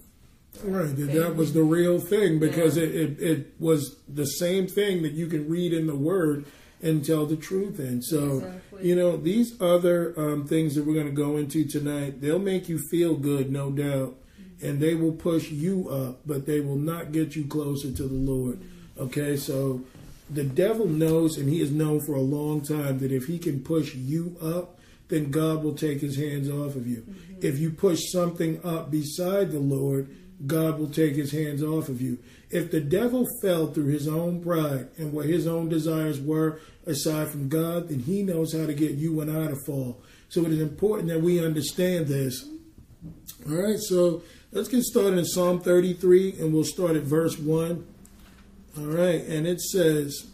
Right, 0.62 0.94
that, 0.96 1.12
that 1.12 1.36
was 1.36 1.52
the 1.52 1.62
real 1.62 2.00
thing 2.00 2.38
because 2.38 2.76
yeah. 2.76 2.84
it, 2.84 2.94
it, 2.94 3.22
it 3.22 3.54
was 3.58 3.96
the 4.08 4.26
same 4.26 4.66
thing 4.66 5.02
that 5.02 5.12
you 5.12 5.26
can 5.26 5.48
read 5.48 5.72
in 5.72 5.86
the 5.86 5.96
Word 5.96 6.44
and 6.82 7.04
tell 7.04 7.26
the 7.26 7.36
truth 7.36 7.78
in. 7.78 8.02
So, 8.02 8.38
Exactly. 8.38 8.88
you 8.88 8.96
know, 8.96 9.16
these 9.16 9.60
other 9.60 10.14
um, 10.18 10.46
things 10.46 10.74
that 10.74 10.84
we're 10.84 10.94
going 10.94 11.06
to 11.06 11.12
go 11.12 11.36
into 11.36 11.64
tonight, 11.64 12.20
they'll 12.20 12.38
make 12.38 12.68
you 12.68 12.78
feel 12.90 13.16
good, 13.16 13.50
no 13.50 13.70
doubt, 13.70 14.16
mm-hmm. 14.16 14.66
and 14.66 14.80
they 14.80 14.94
will 14.94 15.12
push 15.12 15.50
you 15.50 15.88
up, 15.88 16.20
but 16.26 16.46
they 16.46 16.60
will 16.60 16.76
not 16.76 17.12
get 17.12 17.36
you 17.36 17.46
closer 17.46 17.92
to 17.92 18.02
the 18.02 18.14
Lord. 18.14 18.60
Mm-hmm. 18.60 19.02
Okay, 19.02 19.36
so 19.36 19.82
the 20.28 20.44
devil 20.44 20.86
knows, 20.86 21.36
and 21.36 21.48
he 21.48 21.60
has 21.60 21.70
known 21.70 22.00
for 22.00 22.14
a 22.14 22.20
long 22.20 22.60
time, 22.60 22.98
that 22.98 23.12
if 23.12 23.26
he 23.26 23.38
can 23.38 23.60
push 23.60 23.94
you 23.94 24.36
up, 24.42 24.78
then 25.08 25.30
God 25.30 25.62
will 25.62 25.74
take 25.74 26.00
his 26.00 26.16
hands 26.16 26.48
off 26.48 26.76
of 26.76 26.86
you. 26.86 26.98
Mm-hmm. 26.98 27.46
If 27.46 27.58
you 27.58 27.70
push 27.70 28.10
something 28.10 28.64
up 28.64 28.90
beside 28.90 29.50
the 29.50 29.60
Lord, 29.60 30.08
God 30.46 30.78
will 30.78 30.88
take 30.88 31.14
his 31.14 31.32
hands 31.32 31.62
off 31.62 31.88
of 31.88 32.00
you. 32.00 32.18
If 32.50 32.70
the 32.70 32.80
devil 32.80 33.26
fell 33.42 33.68
through 33.68 33.86
his 33.86 34.08
own 34.08 34.42
pride 34.42 34.88
and 34.96 35.12
what 35.12 35.26
his 35.26 35.46
own 35.46 35.68
desires 35.68 36.20
were 36.20 36.60
aside 36.86 37.28
from 37.28 37.48
God, 37.48 37.88
then 37.88 38.00
he 38.00 38.22
knows 38.22 38.52
how 38.52 38.66
to 38.66 38.74
get 38.74 38.92
you 38.92 39.20
and 39.20 39.30
I 39.30 39.48
to 39.48 39.56
fall. 39.66 40.00
So 40.28 40.42
it 40.42 40.52
is 40.52 40.60
important 40.60 41.08
that 41.08 41.20
we 41.20 41.44
understand 41.44 42.06
this. 42.06 42.48
All 43.48 43.56
right, 43.56 43.78
so 43.78 44.22
let's 44.52 44.68
get 44.68 44.82
started 44.82 45.18
in 45.18 45.24
Psalm 45.24 45.60
33 45.60 46.40
and 46.40 46.52
we'll 46.52 46.64
start 46.64 46.96
at 46.96 47.02
verse 47.02 47.38
1. 47.38 47.86
All 48.78 48.84
right, 48.84 49.22
and 49.22 49.46
it 49.46 49.60
says, 49.60 50.26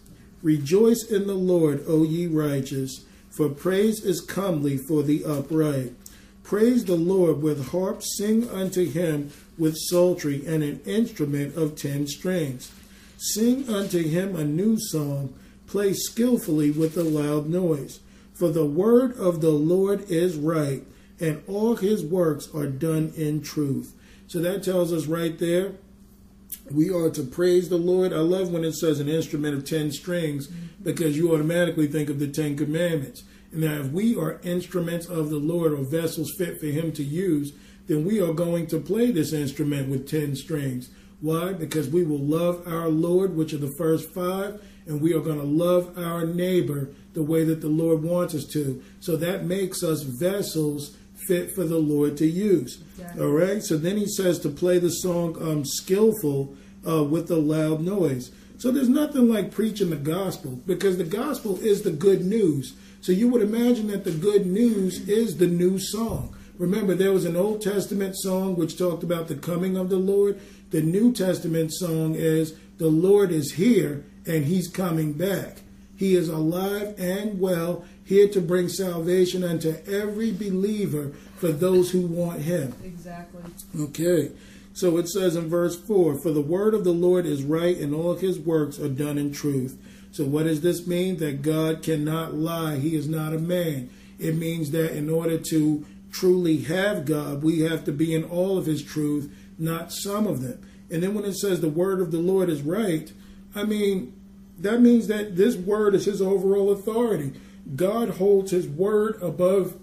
Rejoice 0.43 1.05
in 1.11 1.27
the 1.27 1.35
Lord, 1.35 1.85
O 1.89 2.05
ye 2.05 2.27
righteous, 2.27 3.05
for 3.31 3.49
praise 3.49 4.05
is 4.05 4.21
comely 4.21 4.77
for 4.77 5.03
the 5.03 5.25
upright. 5.25 5.93
Praise 6.43 6.85
the 6.85 6.97
Lord 6.97 7.43
with 7.43 7.71
harps, 7.71 8.17
sing 8.17 8.49
unto 8.51 8.89
him 8.89 9.33
with 9.59 9.77
psaltery 9.77 10.47
and 10.47 10.63
an 10.63 10.81
instrument 10.85 11.57
of 11.57 11.77
ten 11.77 12.07
strings. 12.07 12.71
Sing 13.17 13.69
unto 13.69 14.03
him 14.03 14.37
a 14.37 14.45
new 14.45 14.77
song, 14.79 15.35
play 15.67 15.93
skillfully 15.93 16.71
with 16.71 16.97
a 16.97 17.05
loud 17.05 17.49
noise. 17.49 18.01
For 18.35 18.51
the 18.51 18.67
word 18.67 19.17
of 19.17 19.41
the 19.41 19.51
Lord 19.51 20.11
is 20.11 20.37
right, 20.37 20.83
and 21.19 21.43
all 21.47 21.77
his 21.77 22.05
works 22.05 22.49
are 22.55 22.67
done 22.67 23.13
in 23.17 23.41
truth. 23.41 23.95
So 24.27 24.41
that 24.41 24.63
tells 24.63 24.93
us 24.93 25.07
right 25.07 25.39
there 25.39 25.73
we 26.71 26.91
are 26.91 27.11
to 27.11 27.23
praise 27.23 27.69
the 27.69 27.77
Lord. 27.77 28.13
I 28.13 28.19
love 28.19 28.53
when 28.53 28.65
it 28.65 28.75
says 28.75 29.01
an 29.01 29.09
instrument 29.09 29.57
of 29.57 29.65
10 29.65 29.93
strings 29.93 30.49
mm-hmm. 30.49 30.83
because 30.83 31.17
you 31.17 31.33
automatically 31.33 31.87
think 31.87 32.09
of 32.09 32.19
the 32.19 32.29
10 32.29 32.57
commandments. 32.57 33.23
And 33.53 33.61
now, 33.63 33.81
if 33.81 33.93
we 33.93 34.17
are 34.17 34.41
instruments 34.43 35.07
of 35.07 35.31
the 35.31 35.39
Lord 35.39 35.73
or 35.73 35.85
vessels 35.85 36.35
fit 36.37 36.59
for 36.59 36.67
Him 36.67 36.93
to 36.93 37.05
use, 37.05 37.53
then 37.87 38.05
we 38.05 38.21
are 38.21 38.33
going 38.33 38.67
to 38.69 38.79
play 38.79 39.11
this 39.11 39.33
instrument 39.33 39.89
with 39.89 40.09
10 40.09 40.37
strings. 40.37 40.91
Why? 41.21 41.53
Because 41.53 41.89
we 41.89 42.05
will 42.05 42.19
love 42.19 42.67
our 42.67 42.89
Lord, 42.89 43.37
which 43.37 43.53
are 43.53 43.59
the 43.59 43.75
first 43.79 44.13
five, 44.13 44.61
and 44.87 45.01
we 45.01 45.15
are 45.15 45.21
going 45.21 45.39
to 45.39 45.45
love 45.45 45.97
our 45.99 46.27
neighbor 46.27 46.91
the 47.15 47.23
way 47.23 47.45
that 47.45 47.61
the 47.61 47.69
Lord 47.69 48.03
wants 48.03 48.35
us 48.35 48.45
to. 48.53 48.83
So 49.01 49.17
that 49.17 49.45
makes 49.45 49.83
us 49.83 50.03
vessels 50.03 50.97
fit 51.27 51.53
for 51.55 51.65
the 51.65 51.79
Lord 51.79 52.17
to 52.19 52.27
use. 52.27 52.83
Exactly. 52.93 53.23
All 53.23 53.31
right. 53.31 53.63
So 53.63 53.77
then 53.77 53.97
he 53.97 54.07
says 54.07 54.39
to 54.41 54.49
play 54.49 54.79
the 54.79 54.91
song 54.91 55.37
um, 55.41 55.65
skillful 55.65 56.55
uh, 56.87 57.03
with 57.05 57.31
a 57.31 57.37
loud 57.37 57.81
noise. 57.81 58.31
So 58.59 58.71
there's 58.71 58.89
nothing 58.89 59.29
like 59.29 59.51
preaching 59.51 59.91
the 59.91 59.97
gospel 59.97 60.61
because 60.67 60.97
the 60.97 61.05
gospel 61.05 61.59
is 61.61 61.83
the 61.83 61.91
good 61.91 62.25
news. 62.25 62.75
So 63.01 63.13
you 63.13 63.29
would 63.29 63.43
imagine 63.43 63.89
that 63.89 64.05
the 64.05 64.13
good 64.13 64.47
news 64.47 65.09
is 65.09 65.37
the 65.37 65.47
new 65.47 65.79
song. 65.79 66.36
Remember, 66.59 66.95
there 66.95 67.13
was 67.13 67.25
an 67.25 67.37
Old 67.37 67.61
Testament 67.61 68.17
song 68.17 68.57
which 68.57 68.79
talked 68.79 69.03
about 69.03 69.29
the 69.29 69.35
coming 69.35 69.77
of 69.77 69.91
the 69.91 69.99
Lord. 69.99 70.41
The 70.71 70.83
New 70.83 71.13
Testament 71.13 71.73
song 71.73 72.15
is 72.15 72.55
the 72.79 72.89
Lord 72.89 73.31
is 73.31 73.53
here 73.53 74.05
and 74.27 74.45
he's 74.45 74.69
coming 74.69 75.13
back. 75.13 75.59
He 75.97 76.15
is 76.15 76.29
alive 76.29 76.95
and 76.99 77.41
well, 77.41 77.85
here 78.05 78.29
to 78.29 78.41
bring 78.41 78.69
salvation 78.69 79.43
unto 79.43 79.77
every 79.87 80.33
believer 80.33 81.13
for 81.37 81.49
those 81.49 81.91
who 81.91 82.03
want 82.03 82.43
him. 82.43 82.75
Exactly. 82.85 83.43
Okay. 83.79 84.33
So 84.73 84.99
it 84.99 85.09
says 85.09 85.37
in 85.37 85.49
verse 85.49 85.79
4 85.79 86.19
For 86.19 86.31
the 86.31 86.43
word 86.43 86.75
of 86.75 86.85
the 86.85 86.93
Lord 86.93 87.25
is 87.25 87.43
right, 87.43 87.77
and 87.77 87.95
all 87.95 88.15
his 88.15 88.39
works 88.39 88.79
are 88.79 88.91
done 88.91 89.17
in 89.17 89.33
truth. 89.33 89.79
So 90.13 90.25
what 90.25 90.45
does 90.45 90.61
this 90.61 90.87
mean? 90.87 91.17
That 91.17 91.43
God 91.43 91.83
cannot 91.83 92.35
lie. 92.35 92.77
He 92.77 92.95
is 92.95 93.09
not 93.09 93.33
a 93.33 93.39
man. 93.39 93.91
It 94.19 94.37
means 94.37 94.71
that 94.71 94.97
in 94.97 95.11
order 95.11 95.39
to 95.39 95.85
truly 96.19 96.63
have 96.63 97.05
God, 97.05 97.43
we 97.43 97.61
have 97.61 97.85
to 97.85 97.93
be 97.93 98.15
in 98.15 98.25
all 98.25 98.57
of 98.57 98.67
his 98.67 98.83
truth, 98.83 99.31
not 99.59 99.93
some 99.93 100.27
of 100.27 100.43
them. 100.43 100.61
And 100.91 101.03
then 101.03 101.15
when 101.15 101.25
it 101.25 101.35
says 101.35 101.61
the 101.61 101.69
word 101.69 102.01
of 102.01 102.11
the 102.11 102.19
Lord 102.19 102.49
is 102.49 102.63
right, 102.63 103.13
I 103.55 103.65
mean, 103.65 104.19
that 104.59 104.81
means 104.81 105.09
that 105.09 105.37
this 105.37 105.57
word 105.57 105.95
is 105.95 106.07
his 106.07 106.23
overall 106.23 106.71
authority. 106.71 107.33
God 107.75 108.11
holds 108.11 108.51
his 108.51 108.67
word 108.67 109.21
above 109.21 109.77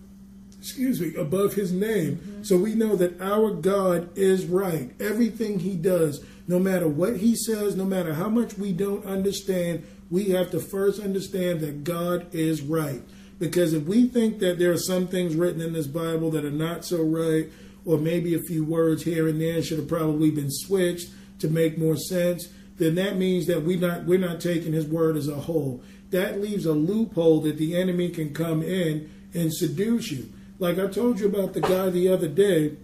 excuse 0.64 1.02
me, 1.02 1.14
above 1.16 1.56
his 1.56 1.74
name. 1.74 2.16
Mm-hmm. 2.16 2.44
So 2.44 2.56
we 2.56 2.74
know 2.74 2.96
that 2.96 3.20
our 3.20 3.52
God 3.52 4.18
is 4.18 4.46
right. 4.46 4.92
Everything 4.98 5.60
he 5.60 5.76
does, 5.76 6.24
no 6.48 6.58
matter 6.58 6.88
what 6.88 7.18
he 7.18 7.36
says, 7.36 7.76
no 7.76 7.84
matter 7.84 8.14
how 8.14 8.30
much 8.30 8.58
we 8.58 8.72
don't 8.72 9.06
understand, 9.06 9.86
we 10.10 10.30
have 10.30 10.52
to 10.52 10.62
first 10.62 11.02
understand 11.02 11.60
that 11.60 11.84
God 11.84 12.34
is 12.34 12.62
right. 12.62 13.02
Because 13.44 13.74
if 13.74 13.84
we 13.84 14.08
think 14.08 14.40
that 14.40 14.58
there 14.58 14.72
are 14.72 14.78
some 14.78 15.06
things 15.06 15.36
written 15.36 15.60
in 15.60 15.74
this 15.74 15.86
Bible 15.86 16.32
that 16.32 16.46
are 16.46 16.50
not 16.50 16.86
so 16.86 17.04
right, 17.04 17.50
or 17.84 17.98
maybe 17.98 18.34
a 18.34 18.40
few 18.40 18.64
words 18.64 19.04
here 19.04 19.28
and 19.28 19.42
there 19.42 19.62
should 19.62 19.80
have 19.80 19.90
probably 19.90 20.32
been 20.32 20.50
switched 20.50 21.10
to 21.40 21.50
make 21.50 21.78
more 21.78 21.98
sense, 21.98 22.48
then 22.78 22.96
that 22.96 23.18
means 23.18 23.46
that 23.48 23.64
we 23.64 23.76
not 23.76 24.06
we're 24.06 24.18
not 24.18 24.40
taking 24.40 24.72
his 24.72 24.86
word 24.86 25.18
as 25.18 25.28
a 25.28 25.36
whole. 25.36 25.84
That 26.12 26.40
leaves 26.40 26.66
a 26.66 26.72
loophole 26.72 27.42
that 27.42 27.58
the 27.58 27.76
enemy 27.76 28.12
can 28.12 28.34
come 28.34 28.64
in 28.64 29.12
and 29.34 29.54
seduce 29.54 30.10
you. 30.10 30.32
Like 30.58 30.80
I 30.80 30.88
told 30.88 31.20
you 31.20 31.26
about 31.26 31.52
the 31.52 31.60
guy 31.60 31.90
the 31.90 32.08
other 32.08 32.30
day, 32.30 32.78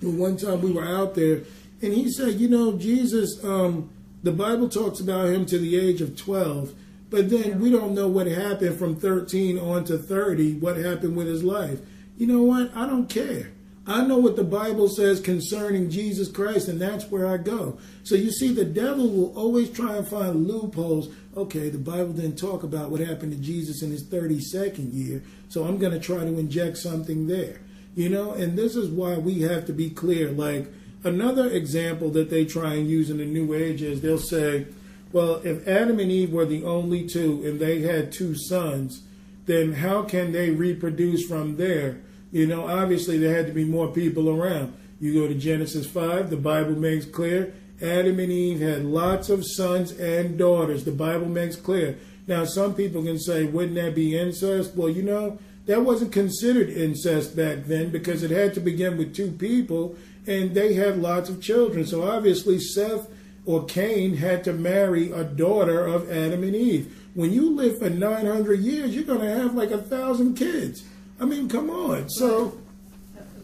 one 0.00 0.36
time 0.36 0.60
we 0.60 0.70
were 0.70 0.86
out 0.86 1.16
there, 1.16 1.40
and 1.82 1.92
he 1.92 2.12
said, 2.12 2.34
you 2.34 2.48
know, 2.48 2.78
Jesus, 2.78 3.42
um, 3.42 3.90
the 4.22 4.30
Bible 4.30 4.68
talks 4.68 5.00
about 5.00 5.30
him 5.30 5.44
to 5.46 5.58
the 5.58 5.76
age 5.76 6.00
of 6.00 6.16
12, 6.16 6.72
but 7.14 7.30
then 7.30 7.60
we 7.60 7.70
don't 7.70 7.94
know 7.94 8.08
what 8.08 8.26
happened 8.26 8.76
from 8.76 8.96
13 8.96 9.56
on 9.56 9.84
to 9.84 9.96
30, 9.96 10.54
what 10.54 10.76
happened 10.76 11.16
with 11.16 11.28
his 11.28 11.44
life. 11.44 11.78
You 12.18 12.26
know 12.26 12.42
what? 12.42 12.74
I 12.74 12.88
don't 12.88 13.08
care. 13.08 13.52
I 13.86 14.04
know 14.04 14.18
what 14.18 14.34
the 14.34 14.42
Bible 14.42 14.88
says 14.88 15.20
concerning 15.20 15.90
Jesus 15.90 16.28
Christ, 16.28 16.66
and 16.66 16.80
that's 16.80 17.08
where 17.12 17.28
I 17.28 17.36
go. 17.36 17.78
So 18.02 18.16
you 18.16 18.32
see, 18.32 18.52
the 18.52 18.64
devil 18.64 19.08
will 19.08 19.32
always 19.38 19.70
try 19.70 19.96
and 19.96 20.08
find 20.08 20.48
loopholes. 20.48 21.08
Okay, 21.36 21.68
the 21.68 21.78
Bible 21.78 22.14
didn't 22.14 22.36
talk 22.36 22.64
about 22.64 22.90
what 22.90 22.98
happened 22.98 23.30
to 23.30 23.38
Jesus 23.38 23.80
in 23.80 23.92
his 23.92 24.02
32nd 24.02 24.92
year, 24.92 25.22
so 25.48 25.66
I'm 25.66 25.78
going 25.78 25.92
to 25.92 26.00
try 26.00 26.18
to 26.18 26.36
inject 26.36 26.78
something 26.78 27.28
there. 27.28 27.60
You 27.94 28.08
know, 28.08 28.32
and 28.32 28.58
this 28.58 28.74
is 28.74 28.90
why 28.90 29.18
we 29.18 29.42
have 29.42 29.66
to 29.66 29.72
be 29.72 29.88
clear. 29.88 30.32
Like 30.32 30.66
another 31.04 31.48
example 31.48 32.10
that 32.10 32.28
they 32.28 32.44
try 32.44 32.74
and 32.74 32.90
use 32.90 33.08
in 33.08 33.18
the 33.18 33.24
New 33.24 33.54
Age 33.54 33.82
is 33.82 34.00
they'll 34.00 34.18
say, 34.18 34.66
well, 35.14 35.40
if 35.44 35.68
Adam 35.68 36.00
and 36.00 36.10
Eve 36.10 36.32
were 36.32 36.44
the 36.44 36.64
only 36.64 37.06
two 37.06 37.40
and 37.46 37.60
they 37.60 37.82
had 37.82 38.10
two 38.10 38.34
sons, 38.34 39.04
then 39.46 39.74
how 39.74 40.02
can 40.02 40.32
they 40.32 40.50
reproduce 40.50 41.24
from 41.24 41.56
there? 41.56 42.00
You 42.32 42.48
know, 42.48 42.66
obviously 42.66 43.16
there 43.16 43.32
had 43.32 43.46
to 43.46 43.52
be 43.52 43.64
more 43.64 43.92
people 43.92 44.28
around. 44.28 44.76
You 44.98 45.14
go 45.14 45.28
to 45.28 45.34
Genesis 45.34 45.86
5, 45.86 46.30
the 46.30 46.36
Bible 46.36 46.74
makes 46.74 47.06
clear 47.06 47.54
Adam 47.80 48.18
and 48.18 48.32
Eve 48.32 48.58
had 48.60 48.84
lots 48.84 49.28
of 49.28 49.44
sons 49.46 49.92
and 49.92 50.36
daughters. 50.36 50.84
The 50.84 50.90
Bible 50.90 51.28
makes 51.28 51.54
clear. 51.54 51.96
Now, 52.26 52.44
some 52.44 52.74
people 52.74 53.04
can 53.04 53.20
say, 53.20 53.44
wouldn't 53.44 53.76
that 53.76 53.94
be 53.94 54.18
incest? 54.18 54.74
Well, 54.74 54.88
you 54.88 55.04
know, 55.04 55.38
that 55.66 55.82
wasn't 55.82 56.10
considered 56.10 56.70
incest 56.70 57.36
back 57.36 57.66
then 57.66 57.90
because 57.90 58.24
it 58.24 58.32
had 58.32 58.52
to 58.54 58.60
begin 58.60 58.98
with 58.98 59.14
two 59.14 59.30
people 59.30 59.94
and 60.26 60.56
they 60.56 60.74
had 60.74 60.98
lots 60.98 61.28
of 61.28 61.40
children. 61.40 61.86
So 61.86 62.02
obviously, 62.02 62.58
Seth 62.58 63.06
or 63.46 63.64
Cain 63.66 64.16
had 64.16 64.44
to 64.44 64.52
marry 64.52 65.10
a 65.10 65.24
daughter 65.24 65.86
of 65.86 66.10
Adam 66.10 66.42
and 66.42 66.54
Eve. 66.56 66.96
When 67.14 67.32
you 67.32 67.54
live 67.54 67.78
for 67.78 67.90
900 67.90 68.60
years, 68.60 68.94
you're 68.94 69.04
going 69.04 69.20
to 69.20 69.30
have 69.30 69.54
like 69.54 69.70
a 69.70 69.78
thousand 69.78 70.34
kids. 70.36 70.82
I 71.20 71.24
mean, 71.26 71.48
come 71.48 71.70
on. 71.70 72.08
So 72.10 72.58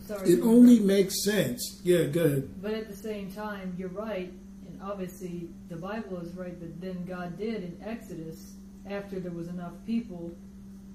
Sorry. 0.06 0.30
it 0.32 0.40
only 0.40 0.76
interrupt. 0.76 0.86
makes 0.86 1.24
sense. 1.24 1.80
Yeah, 1.84 2.04
go 2.04 2.24
ahead. 2.24 2.62
But 2.62 2.72
at 2.72 2.88
the 2.88 2.96
same 2.96 3.30
time, 3.32 3.74
you're 3.78 3.90
right, 3.90 4.32
and 4.66 4.80
obviously 4.82 5.48
the 5.68 5.76
Bible 5.76 6.18
is 6.18 6.34
right. 6.34 6.58
But 6.58 6.80
then 6.80 7.04
God 7.04 7.38
did 7.38 7.62
in 7.62 7.80
Exodus, 7.84 8.54
after 8.88 9.20
there 9.20 9.30
was 9.30 9.48
enough 9.48 9.74
people, 9.86 10.32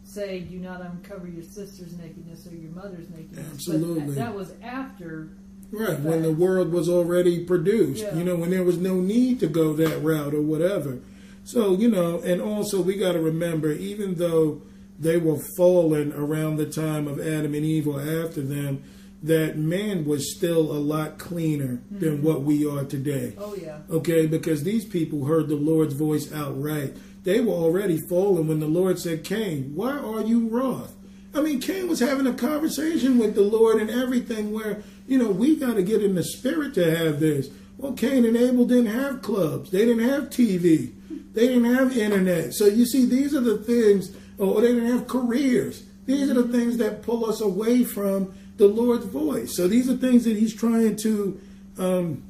say, 0.04 0.42
"Do 0.42 0.60
not 0.60 0.82
uncover 0.82 1.28
your 1.28 1.44
sister's 1.44 1.98
nakedness 1.98 2.46
or 2.46 2.56
your 2.56 2.72
mother's 2.72 3.10
nakedness." 3.10 3.54
Absolutely. 3.54 4.08
But 4.08 4.16
that 4.16 4.36
was 4.36 4.54
after. 4.62 5.30
Right, 5.72 6.00
when 6.00 6.22
the 6.22 6.32
world 6.32 6.72
was 6.72 6.88
already 6.88 7.44
produced, 7.44 8.04
Yeah. 8.04 8.18
you 8.18 8.24
know, 8.24 8.36
when 8.36 8.50
there 8.50 8.64
was 8.64 8.78
no 8.78 8.96
need 8.96 9.40
to 9.42 9.48
go 9.48 9.74
that 9.74 10.02
route 10.02 10.34
or 10.34 10.42
whatever. 10.42 11.00
So, 11.44 11.76
you 11.76 11.90
know, 11.90 12.20
and 12.20 12.42
also 12.42 12.82
we 12.82 12.96
got 12.96 13.14
to 13.14 13.20
remember, 13.20 13.72
even 13.72 14.16
though 14.16 14.62
they 15.00 15.18
were 15.18 15.40
fallen 15.58 16.14
around 16.14 16.58
the 16.58 16.66
time 16.66 17.08
of 17.08 17.20
Adam 17.20 17.54
and 17.54 17.66
Eve 17.66 17.88
or 17.88 18.00
after 18.00 18.42
them, 18.42 18.84
that 19.22 19.58
man 19.58 20.06
was 20.06 20.36
still 20.36 20.72
a 20.72 20.78
lot 20.78 21.18
cleaner 21.18 21.82
than 21.90 22.18
mm-hmm. 22.18 22.26
what 22.26 22.44
we 22.44 22.66
are 22.66 22.84
today. 22.84 23.34
Oh 23.38 23.56
yeah. 23.56 23.80
Okay, 23.90 24.28
because 24.28 24.64
these 24.64 24.86
people 24.86 25.26
heard 25.26 25.50
the 25.50 25.56
Lord's 25.56 25.96
voice 25.96 26.32
outright. 26.32 26.96
they 27.24 27.42
were 27.42 27.54
already 27.54 27.98
fallen 28.08 28.48
when 28.48 28.60
the 28.60 28.68
Lord 28.68 29.00
said, 29.00 29.24
Cain, 29.24 29.72
why 29.74 29.98
are 29.98 30.22
you 30.22 30.48
wroth? 30.48 30.96
I 31.34 31.42
mean, 31.42 31.60
Cain 31.60 31.90
was 31.90 32.00
having 32.00 32.28
a 32.28 32.34
conversation 32.34 33.18
with 33.18 33.36
the 33.36 33.42
Lord 33.42 33.82
and 33.82 33.90
everything 33.90 34.54
where, 34.54 34.84
you 35.08 35.18
know, 35.18 35.30
we 35.30 35.56
got 35.56 35.76
to 35.76 35.84
get 35.84 36.04
in 36.04 36.16
the 36.16 36.24
spirit 36.24 36.74
to 36.76 36.98
have 36.98 37.20
this. 37.20 37.50
Well, 37.78 37.94
Cain 37.94 38.26
and 38.26 38.38
Abel 38.38 38.66
didn't 38.66 38.88
have 38.88 39.22
clubs. 39.22 39.72
They 39.72 39.86
didn't 39.86 40.08
have 40.08 40.30
TV. 40.30 40.92
They 41.34 41.48
didn't 41.48 41.74
have 41.74 41.96
internet. 41.96 42.54
So 42.54 42.66
you 42.66 42.86
see, 42.86 43.06
these 43.06 43.36
are 43.36 43.42
the 43.42 43.58
things, 43.58 44.16
or 44.38 44.62
they 44.62 44.74
didn't 44.74 44.90
have 44.90 45.08
careers. 45.08 45.84
These 46.06 46.30
are 46.30 46.36
the 46.36 46.48
things 46.48 46.78
that 46.78 47.04
pull 47.04 47.26
us 47.26 47.42
away 47.42 47.84
from 47.84 48.34
the 48.58 48.68
Lord's 48.68 49.06
voice. 49.06 49.56
So 49.56 49.68
these 49.68 49.90
are 49.90 49.98
things 49.98 50.24
that 50.24 50.38
he's 50.38 50.54
trying 50.54 50.96
to 50.98 51.42
um, 51.78 52.24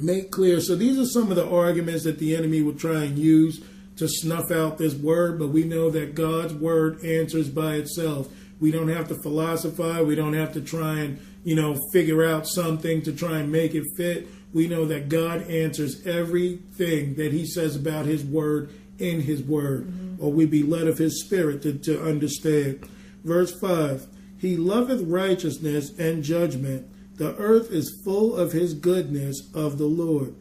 make 0.00 0.30
clear. 0.30 0.60
So 0.60 0.74
these 0.74 0.98
are 0.98 1.06
some 1.06 1.30
of 1.30 1.36
the 1.36 1.48
arguments 1.48 2.04
that 2.04 2.18
the 2.18 2.36
enemy 2.36 2.62
will 2.62 2.74
try 2.74 3.04
and 3.04 3.18
use 3.18 3.62
to 3.96 4.08
snuff 4.08 4.50
out 4.50 4.76
this 4.76 4.94
word, 4.94 5.38
but 5.38 5.48
we 5.48 5.64
know 5.64 5.90
that 5.90 6.14
God's 6.14 6.52
word 6.52 7.02
answers 7.04 7.48
by 7.48 7.74
itself. 7.76 8.28
We 8.60 8.70
don't 8.70 8.88
have 8.88 9.08
to 9.08 9.14
philosophize. 9.14 10.04
We 10.04 10.14
don't 10.14 10.34
have 10.34 10.52
to 10.54 10.60
try 10.60 11.00
and, 11.00 11.20
you 11.44 11.54
know, 11.54 11.78
figure 11.92 12.24
out 12.24 12.46
something 12.46 13.02
to 13.02 13.12
try 13.12 13.38
and 13.38 13.52
make 13.52 13.74
it 13.74 13.84
fit. 13.96 14.28
We 14.52 14.68
know 14.68 14.86
that 14.86 15.08
God 15.08 15.42
answers 15.50 16.06
everything 16.06 17.14
that 17.16 17.32
he 17.32 17.44
says 17.44 17.76
about 17.76 18.06
his 18.06 18.24
word 18.24 18.70
in 18.98 19.20
his 19.20 19.42
word, 19.42 19.86
mm-hmm. 19.86 20.24
or 20.24 20.32
we 20.32 20.46
be 20.46 20.62
led 20.62 20.86
of 20.86 20.98
his 20.98 21.22
spirit 21.22 21.62
to, 21.62 21.74
to 21.74 22.02
understand. 22.02 22.88
Verse 23.24 23.52
5 23.60 24.06
He 24.38 24.56
loveth 24.56 25.02
righteousness 25.02 25.90
and 25.98 26.22
judgment. 26.22 26.88
The 27.16 27.36
earth 27.36 27.70
is 27.70 28.00
full 28.04 28.36
of 28.36 28.52
his 28.52 28.74
goodness 28.74 29.50
of 29.54 29.78
the 29.78 29.86
Lord. 29.86 30.34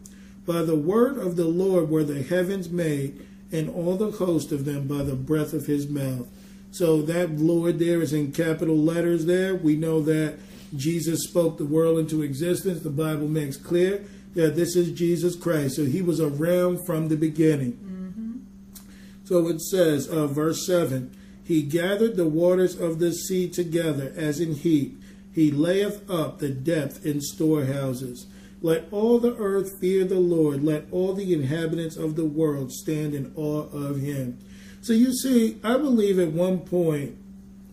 By 0.45 0.62
the 0.62 0.75
word 0.75 1.17
of 1.17 1.36
the 1.36 1.48
Lord 1.48 1.89
were 1.89 2.03
the 2.03 2.22
heavens 2.22 2.69
made, 2.69 3.25
and 3.51 3.69
all 3.69 3.95
the 3.95 4.12
host 4.12 4.51
of 4.51 4.65
them 4.65 4.88
by 4.88 5.03
the 5.03 5.15
breath 5.15 5.53
of 5.53 5.65
his 5.65 5.88
mouth. 5.88 6.27
So 6.75 7.01
that 7.03 7.39
Lord 7.39 7.79
there 7.79 8.01
is 8.01 8.12
in 8.12 8.34
capital 8.34 8.77
letters 8.77 9.25
there. 9.25 9.55
We 9.55 9.77
know 9.77 10.01
that 10.01 10.38
Jesus 10.75 11.24
spoke 11.24 11.58
the 11.58 11.65
world 11.65 11.98
into 11.98 12.22
existence. 12.22 12.82
The 12.82 12.89
Bible 12.89 13.29
makes 13.29 13.55
clear 13.55 14.03
that 14.34 14.58
this 14.58 14.75
is 14.75 14.91
Jesus 14.91 15.38
Christ. 15.38 15.77
So 15.77 15.86
he 15.86 16.01
was 16.01 16.20
around 16.20 16.86
from 16.86 17.08
the 17.08 17.15
beginning. 17.15 17.74
Mm-hmm. 17.74 18.86
So 19.24 19.48
it 19.48 19.62
says, 19.62 20.10
uh, 20.10 20.27
verse 20.27 20.67
7 20.67 21.15
He 21.46 21.62
gathered 21.62 22.17
the 22.17 22.27
waters 22.27 22.77
of 22.77 23.00
the 23.00 23.13
sea 23.13 23.48
together 23.50 24.12
as 24.13 24.41
in 24.41 24.55
heap. 24.55 25.01
He 25.34 25.51
layeth 25.51 26.10
up 26.10 26.39
the 26.39 26.50
depth 26.50 27.05
in 27.05 27.22
storehouses. 27.22 28.27
Let 28.62 28.91
all 28.91 29.20
the 29.20 29.38
earth 29.38 29.79
fear 29.79 30.03
the 30.03 30.20
Lord. 30.20 30.62
Let 30.62 30.88
all 30.91 31.13
the 31.13 31.34
inhabitants 31.34 31.96
of 31.96 32.17
the 32.17 32.25
world 32.25 32.74
stand 32.74 33.13
in 33.13 33.32
awe 33.38 33.70
of 33.72 34.01
him. 34.01 34.39
So 34.86 34.94
you 34.94 35.13
see, 35.13 35.58
I 35.63 35.77
believe 35.77 36.20
at 36.20 36.32
one 36.32 36.60
point, 36.60 37.18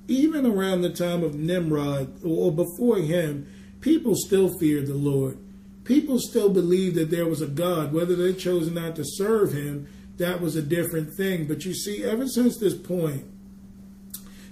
even 0.09 0.47
around 0.47 0.81
the 0.81 0.88
time 0.88 1.23
of 1.23 1.35
Nimrod 1.35 2.25
or 2.25 2.50
before 2.50 3.00
him, 3.00 3.47
people 3.83 4.14
still 4.16 4.49
feared 4.59 4.87
the 4.87 4.95
Lord. 4.95 5.37
People 5.85 6.19
still 6.19 6.49
believed 6.49 6.97
that 6.97 7.11
there 7.11 7.26
was 7.26 7.42
a 7.42 7.47
God. 7.47 7.92
Whether 7.92 8.16
they 8.16 8.33
chose 8.33 8.71
not 8.71 8.97
to 8.97 9.04
serve 9.04 9.52
him, 9.52 9.88
that 10.16 10.40
was 10.40 10.57
a 10.57 10.62
different 10.62 11.14
thing. 11.14 11.47
But 11.47 11.66
you 11.66 11.75
see, 11.75 12.02
ever 12.02 12.26
since 12.26 12.57
this 12.57 12.75
point, 12.75 13.26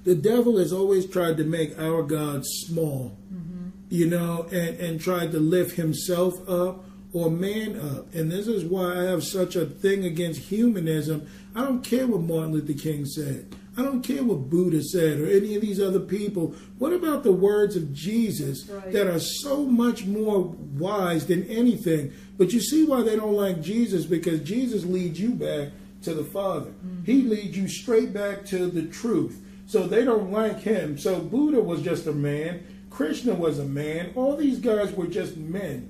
the 0.04 0.14
devil 0.14 0.58
has 0.58 0.70
always 0.70 1.06
tried 1.06 1.38
to 1.38 1.44
make 1.44 1.78
our 1.78 2.02
God 2.02 2.42
small. 2.44 3.16
Mm-hmm 3.32 3.60
you 3.90 4.06
know, 4.06 4.46
and, 4.52 4.78
and 4.78 5.00
tried 5.00 5.32
to 5.32 5.40
lift 5.40 5.76
himself 5.76 6.48
up 6.48 6.84
or 7.12 7.30
man 7.30 7.78
up. 7.78 8.14
And 8.14 8.30
this 8.30 8.46
is 8.46 8.64
why 8.64 8.98
I 8.98 9.04
have 9.04 9.24
such 9.24 9.56
a 9.56 9.66
thing 9.66 10.04
against 10.04 10.42
humanism. 10.42 11.26
I 11.54 11.62
don't 11.62 11.82
care 11.82 12.06
what 12.06 12.22
Martin 12.22 12.52
Luther 12.52 12.80
King 12.80 13.04
said. 13.04 13.54
I 13.76 13.82
don't 13.82 14.02
care 14.02 14.22
what 14.22 14.50
Buddha 14.50 14.82
said 14.82 15.20
or 15.20 15.26
any 15.26 15.54
of 15.54 15.62
these 15.62 15.80
other 15.80 16.00
people. 16.00 16.54
What 16.78 16.92
about 16.92 17.22
the 17.22 17.32
words 17.32 17.76
of 17.76 17.92
Jesus 17.92 18.68
right. 18.68 18.92
that 18.92 19.06
are 19.06 19.20
so 19.20 19.64
much 19.64 20.04
more 20.04 20.42
wise 20.42 21.26
than 21.26 21.44
anything? 21.44 22.12
But 22.36 22.52
you 22.52 22.60
see 22.60 22.84
why 22.84 23.02
they 23.02 23.16
don't 23.16 23.34
like 23.34 23.62
Jesus 23.62 24.04
because 24.04 24.40
Jesus 24.40 24.84
leads 24.84 25.20
you 25.20 25.30
back 25.30 25.70
to 26.02 26.14
the 26.14 26.24
Father. 26.24 26.70
Mm-hmm. 26.70 27.04
He 27.04 27.22
leads 27.22 27.56
you 27.56 27.68
straight 27.68 28.12
back 28.12 28.44
to 28.46 28.66
the 28.66 28.82
truth. 28.82 29.40
So 29.66 29.86
they 29.86 30.04
don't 30.04 30.32
like 30.32 30.60
him. 30.60 30.98
So 30.98 31.20
Buddha 31.20 31.60
was 31.60 31.80
just 31.80 32.06
a 32.06 32.12
man. 32.12 32.64
Krishna 32.90 33.34
was 33.34 33.60
a 33.60 33.64
man. 33.64 34.12
All 34.16 34.36
these 34.36 34.58
guys 34.58 34.92
were 34.92 35.06
just 35.06 35.36
men 35.36 35.89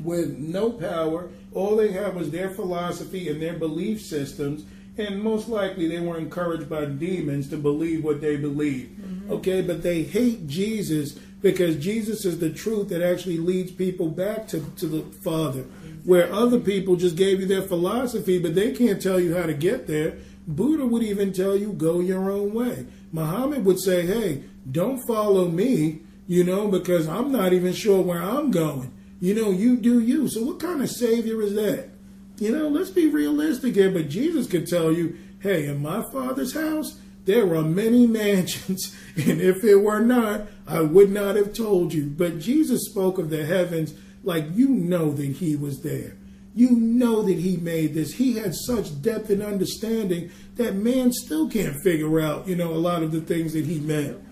with 0.00 0.38
no 0.38 0.70
power. 0.70 1.30
All 1.52 1.76
they 1.76 1.92
had 1.92 2.14
was 2.14 2.30
their 2.30 2.50
philosophy 2.50 3.28
and 3.28 3.40
their 3.40 3.54
belief 3.54 4.00
systems. 4.00 4.64
And 4.96 5.22
most 5.22 5.48
likely 5.48 5.88
they 5.88 6.00
were 6.00 6.18
encouraged 6.18 6.68
by 6.68 6.84
demons 6.84 7.48
to 7.50 7.56
believe 7.56 8.04
what 8.04 8.20
they 8.20 8.36
believe. 8.36 8.96
Mm-hmm. 9.00 9.32
Okay, 9.32 9.60
but 9.60 9.82
they 9.82 10.02
hate 10.02 10.46
Jesus 10.46 11.18
because 11.42 11.76
Jesus 11.76 12.24
is 12.24 12.38
the 12.38 12.50
truth 12.50 12.88
that 12.88 13.02
actually 13.02 13.38
leads 13.38 13.72
people 13.72 14.08
back 14.08 14.46
to, 14.48 14.60
to 14.76 14.86
the 14.86 15.02
Father. 15.22 15.64
Where 16.04 16.32
other 16.32 16.60
people 16.60 16.96
just 16.96 17.16
gave 17.16 17.40
you 17.40 17.46
their 17.46 17.62
philosophy, 17.62 18.38
but 18.38 18.54
they 18.54 18.72
can't 18.72 19.00
tell 19.02 19.18
you 19.18 19.34
how 19.34 19.46
to 19.46 19.54
get 19.54 19.86
there. 19.86 20.18
Buddha 20.46 20.86
would 20.86 21.02
even 21.02 21.32
tell 21.32 21.56
you, 21.56 21.72
go 21.72 22.00
your 22.00 22.30
own 22.30 22.52
way. 22.52 22.86
Muhammad 23.12 23.64
would 23.64 23.80
say, 23.80 24.06
hey, 24.06 24.44
don't 24.70 25.04
follow 25.06 25.48
me, 25.48 26.00
you 26.26 26.44
know, 26.44 26.68
because 26.68 27.08
I'm 27.08 27.32
not 27.32 27.52
even 27.52 27.72
sure 27.72 28.00
where 28.02 28.22
I'm 28.22 28.50
going. 28.50 28.92
You 29.24 29.34
know, 29.34 29.50
you 29.52 29.76
do 29.76 30.00
you. 30.00 30.28
So 30.28 30.42
what 30.42 30.60
kind 30.60 30.82
of 30.82 30.90
savior 30.90 31.40
is 31.40 31.54
that? 31.54 31.88
You 32.36 32.54
know, 32.54 32.68
let's 32.68 32.90
be 32.90 33.08
realistic 33.08 33.74
here. 33.74 33.90
But 33.90 34.10
Jesus 34.10 34.46
could 34.46 34.66
tell 34.66 34.92
you, 34.92 35.16
hey, 35.40 35.64
in 35.64 35.80
my 35.80 36.02
father's 36.12 36.52
house, 36.52 37.00
there 37.24 37.54
are 37.54 37.62
many 37.62 38.06
mansions, 38.20 38.94
and 39.16 39.40
if 39.40 39.64
it 39.64 39.76
were 39.76 40.00
not, 40.00 40.42
I 40.66 40.82
would 40.82 41.10
not 41.10 41.36
have 41.36 41.54
told 41.54 41.94
you. 41.94 42.04
But 42.04 42.38
Jesus 42.38 42.84
spoke 42.84 43.16
of 43.16 43.30
the 43.30 43.46
heavens 43.46 43.94
like 44.24 44.44
you 44.52 44.68
know 44.68 45.10
that 45.12 45.36
he 45.36 45.56
was 45.56 45.80
there. 45.80 46.16
You 46.54 46.72
know 46.72 47.22
that 47.22 47.38
he 47.38 47.56
made 47.56 47.94
this. 47.94 48.12
He 48.12 48.36
had 48.36 48.54
such 48.54 49.00
depth 49.00 49.30
and 49.30 49.42
understanding 49.42 50.32
that 50.56 50.74
man 50.74 51.14
still 51.14 51.48
can't 51.48 51.80
figure 51.82 52.20
out, 52.20 52.46
you 52.46 52.56
know, 52.56 52.74
a 52.74 52.76
lot 52.76 53.02
of 53.02 53.10
the 53.10 53.22
things 53.22 53.54
that 53.54 53.64
he 53.64 53.80
meant. 53.80 54.22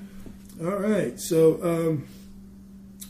All 0.61 0.77
right, 0.77 1.19
so 1.19 1.63
um, 1.63 2.07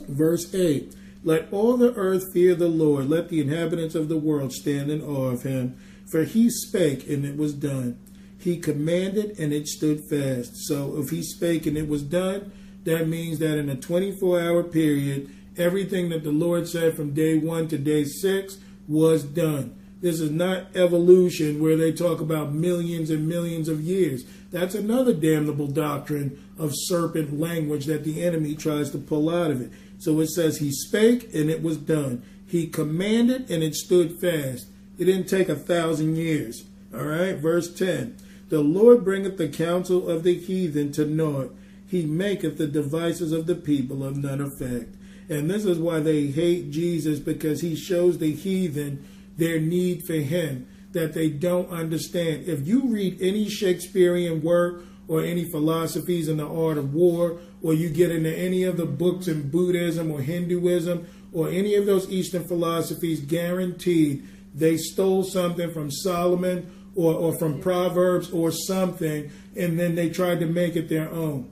verse 0.07 0.55
8 0.55 0.95
Let 1.23 1.51
all 1.51 1.77
the 1.77 1.93
earth 1.95 2.33
fear 2.33 2.53
the 2.53 2.67
Lord, 2.67 3.09
let 3.09 3.29
the 3.29 3.39
inhabitants 3.39 3.95
of 3.95 4.09
the 4.09 4.17
world 4.17 4.51
stand 4.51 4.91
in 4.91 5.01
awe 5.01 5.31
of 5.31 5.43
him. 5.43 5.77
For 6.11 6.23
he 6.25 6.49
spake, 6.49 7.07
and 7.07 7.25
it 7.25 7.37
was 7.37 7.53
done. 7.53 7.97
He 8.37 8.57
commanded, 8.57 9.39
and 9.39 9.53
it 9.53 9.67
stood 9.67 10.01
fast. 10.09 10.67
So 10.67 10.97
if 10.97 11.09
he 11.09 11.23
spake 11.23 11.65
and 11.65 11.77
it 11.77 11.87
was 11.87 12.03
done, 12.03 12.51
that 12.83 13.07
means 13.07 13.39
that 13.39 13.57
in 13.57 13.69
a 13.69 13.75
24 13.75 14.41
hour 14.41 14.63
period, 14.63 15.29
everything 15.57 16.09
that 16.09 16.23
the 16.23 16.31
Lord 16.31 16.67
said 16.67 16.95
from 16.95 17.13
day 17.13 17.37
one 17.37 17.69
to 17.69 17.77
day 17.77 18.03
six 18.03 18.57
was 18.87 19.23
done. 19.23 19.79
This 20.01 20.19
is 20.19 20.31
not 20.31 20.75
evolution 20.75 21.61
where 21.61 21.77
they 21.77 21.93
talk 21.93 22.19
about 22.19 22.51
millions 22.51 23.09
and 23.09 23.25
millions 23.25 23.69
of 23.69 23.79
years. 23.79 24.25
That's 24.51 24.75
another 24.75 25.13
damnable 25.13 25.67
doctrine 25.67 26.43
of 26.59 26.71
serpent 26.73 27.39
language 27.39 27.85
that 27.85 28.03
the 28.03 28.21
enemy 28.21 28.55
tries 28.55 28.91
to 28.91 28.97
pull 28.97 29.29
out 29.29 29.49
of 29.49 29.61
it. 29.61 29.71
So 30.03 30.19
it 30.19 30.27
says, 30.27 30.57
He 30.57 30.71
spake 30.71 31.33
and 31.33 31.49
it 31.49 31.63
was 31.63 31.77
done. 31.77 32.23
He 32.45 32.67
commanded 32.67 33.49
and 33.49 33.63
it 33.63 33.73
stood 33.73 34.19
fast. 34.19 34.67
It 34.97 35.05
didn't 35.05 35.29
take 35.29 35.49
a 35.49 35.55
thousand 35.55 36.17
years. 36.17 36.65
All 36.93 37.05
right, 37.05 37.35
verse 37.35 37.73
10 37.73 38.17
The 38.49 38.61
Lord 38.61 39.05
bringeth 39.05 39.37
the 39.37 39.47
counsel 39.47 40.09
of 40.09 40.23
the 40.23 40.37
heathen 40.37 40.91
to 40.93 41.05
naught. 41.05 41.55
He 41.87 42.05
maketh 42.05 42.57
the 42.57 42.67
devices 42.67 43.31
of 43.31 43.45
the 43.45 43.55
people 43.55 44.03
of 44.03 44.17
none 44.17 44.41
effect. 44.41 44.95
And 45.29 45.49
this 45.49 45.63
is 45.63 45.79
why 45.79 46.01
they 46.01 46.27
hate 46.27 46.69
Jesus 46.69 47.19
because 47.19 47.61
he 47.61 47.75
shows 47.75 48.17
the 48.17 48.33
heathen 48.33 49.05
their 49.37 49.59
need 49.59 50.03
for 50.05 50.15
him 50.15 50.67
that 50.91 51.13
they 51.13 51.29
don't 51.29 51.69
understand. 51.69 52.47
If 52.47 52.67
you 52.67 52.87
read 52.87 53.21
any 53.21 53.47
Shakespearean 53.47 54.41
work 54.41 54.83
or 55.07 55.23
any 55.23 55.45
philosophies 55.45 56.27
in 56.27 56.37
the 56.37 56.47
art 56.47 56.77
of 56.77 56.93
war, 56.93 57.39
or 57.63 57.73
you 57.73 57.89
get 57.89 58.11
into 58.11 58.31
any 58.37 58.63
of 58.63 58.77
the 58.77 58.85
books 58.85 59.27
in 59.27 59.49
Buddhism 59.49 60.11
or 60.11 60.21
Hinduism 60.21 61.07
or 61.31 61.49
any 61.49 61.73
of 61.75 61.85
those 61.85 62.09
Eastern 62.11 62.43
philosophies, 62.43 63.21
guaranteed 63.21 64.27
they 64.53 64.77
stole 64.77 65.23
something 65.23 65.71
from 65.71 65.89
Solomon 65.89 66.69
or, 66.95 67.13
or 67.13 67.37
from 67.39 67.59
Proverbs 67.59 68.29
or 68.31 68.51
something, 68.51 69.31
and 69.57 69.79
then 69.79 69.95
they 69.95 70.09
tried 70.09 70.39
to 70.41 70.45
make 70.45 70.75
it 70.75 70.89
their 70.89 71.09
own. 71.09 71.51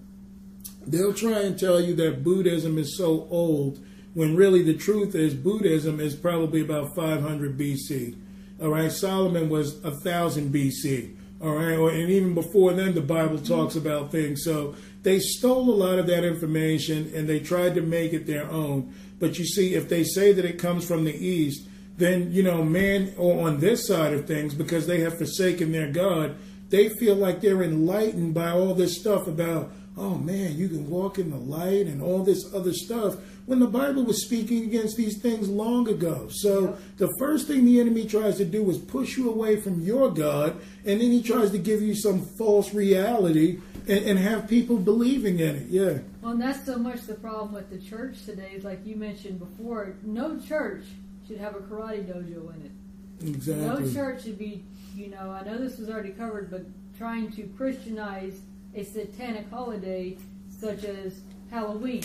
They'll 0.85 1.13
try 1.13 1.39
and 1.41 1.57
tell 1.57 1.79
you 1.79 1.95
that 1.95 2.23
Buddhism 2.23 2.77
is 2.77 2.97
so 2.97 3.27
old 3.31 3.83
when 4.13 4.35
really 4.35 4.61
the 4.61 4.73
truth 4.73 5.15
is 5.15 5.33
Buddhism 5.33 5.99
is 5.99 6.15
probably 6.15 6.61
about 6.61 6.95
500 6.95 7.57
BC. 7.57 8.15
All 8.61 8.69
right, 8.69 8.91
Solomon 8.91 9.49
was 9.49 9.79
thousand 9.79 10.53
BC. 10.53 11.15
All 11.41 11.55
right, 11.55 11.73
and 11.95 12.11
even 12.11 12.35
before 12.35 12.73
then, 12.73 12.93
the 12.93 13.01
Bible 13.01 13.39
talks 13.39 13.75
mm-hmm. 13.75 13.87
about 13.87 14.11
things. 14.11 14.43
So 14.43 14.75
they 15.03 15.19
stole 15.19 15.69
a 15.69 15.75
lot 15.75 15.99
of 15.99 16.07
that 16.07 16.23
information 16.23 17.11
and 17.15 17.27
they 17.27 17.39
tried 17.39 17.75
to 17.75 17.81
make 17.81 18.13
it 18.13 18.27
their 18.27 18.49
own. 18.49 18.93
But 19.19 19.39
you 19.39 19.45
see, 19.45 19.73
if 19.73 19.89
they 19.89 20.03
say 20.03 20.31
that 20.31 20.45
it 20.45 20.59
comes 20.59 20.85
from 20.85 21.03
the 21.03 21.15
East, 21.15 21.67
then 21.97 22.31
you 22.31 22.43
know 22.43 22.63
man 22.63 23.13
or 23.17 23.47
on 23.47 23.59
this 23.59 23.87
side 23.87 24.13
of 24.13 24.25
things 24.25 24.53
because 24.53 24.87
they 24.87 25.01
have 25.01 25.17
forsaken 25.17 25.71
their 25.71 25.91
God, 25.91 26.35
they 26.69 26.89
feel 26.89 27.15
like 27.15 27.41
they're 27.41 27.63
enlightened 27.63 28.33
by 28.33 28.51
all 28.51 28.73
this 28.73 28.99
stuff 28.99 29.27
about 29.27 29.71
oh 29.97 30.15
man, 30.15 30.57
you 30.57 30.69
can 30.69 30.89
walk 30.89 31.19
in 31.19 31.29
the 31.29 31.37
light 31.37 31.85
and 31.85 32.01
all 32.01 32.23
this 32.23 32.53
other 32.53 32.73
stuff 32.73 33.17
when 33.51 33.59
the 33.59 33.67
Bible 33.67 34.05
was 34.05 34.23
speaking 34.23 34.63
against 34.63 34.95
these 34.95 35.17
things 35.17 35.49
long 35.49 35.89
ago. 35.89 36.29
So 36.31 36.77
the 36.95 37.13
first 37.19 37.47
thing 37.47 37.65
the 37.65 37.81
enemy 37.81 38.05
tries 38.05 38.37
to 38.37 38.45
do 38.45 38.69
is 38.69 38.77
push 38.77 39.17
you 39.17 39.29
away 39.29 39.57
from 39.59 39.81
your 39.81 40.09
God, 40.09 40.61
and 40.85 41.01
then 41.01 41.11
he 41.11 41.21
tries 41.21 41.51
to 41.51 41.57
give 41.57 41.81
you 41.81 41.93
some 41.93 42.21
false 42.21 42.73
reality 42.73 43.59
and, 43.89 44.05
and 44.05 44.19
have 44.19 44.47
people 44.47 44.77
believing 44.77 45.39
in 45.39 45.57
it. 45.57 45.67
Yeah. 45.67 45.97
Well, 46.21 46.31
and 46.31 46.41
that's 46.41 46.65
so 46.65 46.77
much 46.77 47.01
the 47.01 47.15
problem 47.15 47.53
with 47.53 47.69
the 47.69 47.77
church 47.77 48.23
today. 48.23 48.53
Is 48.55 48.63
like 48.63 48.85
you 48.85 48.95
mentioned 48.95 49.39
before, 49.39 49.95
no 50.01 50.39
church 50.39 50.85
should 51.27 51.39
have 51.39 51.53
a 51.53 51.59
karate 51.59 52.05
dojo 52.05 52.55
in 52.55 52.61
it. 52.61 53.31
Exactly. 53.35 53.65
No 53.65 53.93
church 53.93 54.23
should 54.23 54.39
be, 54.39 54.63
you 54.95 55.09
know, 55.09 55.29
I 55.29 55.43
know 55.43 55.57
this 55.57 55.77
was 55.77 55.89
already 55.89 56.11
covered, 56.11 56.49
but 56.49 56.61
trying 56.97 57.29
to 57.33 57.43
Christianize 57.57 58.39
a 58.75 58.85
satanic 58.85 59.49
holiday 59.49 60.15
such 60.57 60.85
as 60.85 61.19
Halloween. 61.49 62.03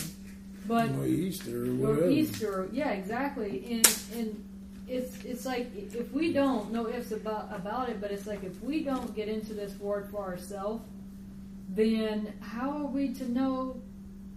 But 0.67 0.89
or 0.91 1.05
Easter 1.05 1.65
or 1.83 1.95
or. 2.03 2.09
Easter, 2.09 2.69
yeah, 2.71 2.91
exactly. 2.91 3.65
And 3.71 3.87
and 4.15 4.43
it's 4.87 5.23
it's 5.23 5.45
like 5.45 5.69
if 5.75 6.11
we 6.11 6.33
don't 6.33 6.71
no 6.71 6.87
ifs 6.87 7.11
about 7.11 7.49
about 7.55 7.89
it, 7.89 7.99
but 8.01 8.11
it's 8.11 8.27
like 8.27 8.43
if 8.43 8.61
we 8.63 8.83
don't 8.83 9.15
get 9.15 9.27
into 9.27 9.53
this 9.53 9.77
word 9.79 10.09
for 10.11 10.23
ourselves, 10.23 10.83
then 11.69 12.33
how 12.41 12.71
are 12.71 12.85
we 12.87 13.13
to 13.15 13.29
know? 13.31 13.81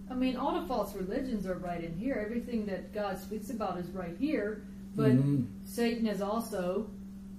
I 0.09 0.13
mean, 0.13 0.35
all 0.35 0.59
the 0.59 0.67
false 0.67 0.93
religions 0.95 1.45
are 1.45 1.55
right 1.55 1.83
in 1.83 1.97
here. 1.97 2.21
Everything 2.25 2.65
that 2.65 2.93
God 2.93 3.17
speaks 3.17 3.49
about 3.49 3.77
is 3.77 3.87
right 3.91 4.15
here. 4.19 4.63
But 4.95 5.11
Mhm. 5.13 5.45
Satan 5.63 6.05
is 6.05 6.21
also, 6.21 6.89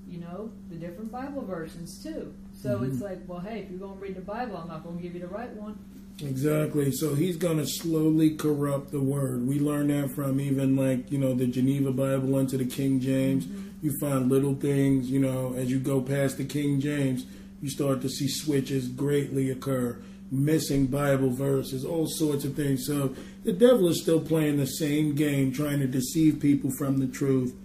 you 0.09 0.19
know, 0.19 0.51
the 0.71 0.77
different 0.77 1.13
Bible 1.13 1.43
versions 1.43 2.03
too. 2.03 2.33
So 2.55 2.77
Mm-hmm. 2.77 2.85
it's 2.87 3.03
like, 3.03 3.19
well, 3.27 3.41
hey, 3.41 3.61
if 3.61 3.71
you're 3.71 3.79
going 3.79 3.97
to 3.99 4.01
read 4.03 4.15
the 4.15 4.23
Bible, 4.23 4.57
I'm 4.57 4.69
not 4.69 4.85
going 4.85 4.97
to 4.97 5.03
give 5.03 5.13
you 5.15 5.21
the 5.21 5.27
right 5.29 5.53
one. 5.55 5.79
Exactly. 6.23 6.93
So 6.93 7.15
he's 7.15 7.37
going 7.37 7.59
to 7.59 7.67
slowly 7.67 8.37
corrupt 8.37 8.93
the 8.93 9.01
word. 9.01 9.47
We 9.47 9.59
learn 9.59 9.89
that 9.89 10.15
from 10.15 10.41
even 10.41 10.77
like, 10.77 11.11
you 11.11 11.19
know, 11.19 11.35
the 11.35 11.47
Geneva 11.47 11.91
Bible 11.91 12.39
into 12.39 12.57
the 12.57 12.65
King 12.65 13.01
James. 13.01 13.45
Mm-hmm. 13.45 13.87
You 13.87 13.99
find 13.99 14.31
little 14.31 14.55
things, 14.55 15.11
you 15.11 15.19
know, 15.19 15.55
as 15.57 15.71
you 15.71 15.81
go 15.81 16.01
past 16.01 16.39
the 16.39 16.45
King 16.45 16.81
James, 16.81 17.27
you 17.61 17.69
start 17.69 18.01
to 18.03 18.09
see 18.09 18.29
switches 18.29 18.89
greatly 18.89 19.51
occur, 19.51 20.01
missing 20.31 20.87
Bible 20.87 21.31
verses, 21.31 21.85
all 21.85 22.07
sorts 22.07 22.45
of 22.45 22.55
things. 22.55 22.87
So 22.87 23.15
the 23.43 23.53
devil 23.53 23.89
is 23.89 24.01
still 24.01 24.21
playing 24.21 24.59
the 24.59 24.67
same 24.67 25.17
game, 25.17 25.53
trying 25.53 25.81
to 25.81 25.89
deceive 25.89 26.41
people 26.41 26.71
from 26.71 26.99
the 26.99 27.09
truth. 27.09 27.57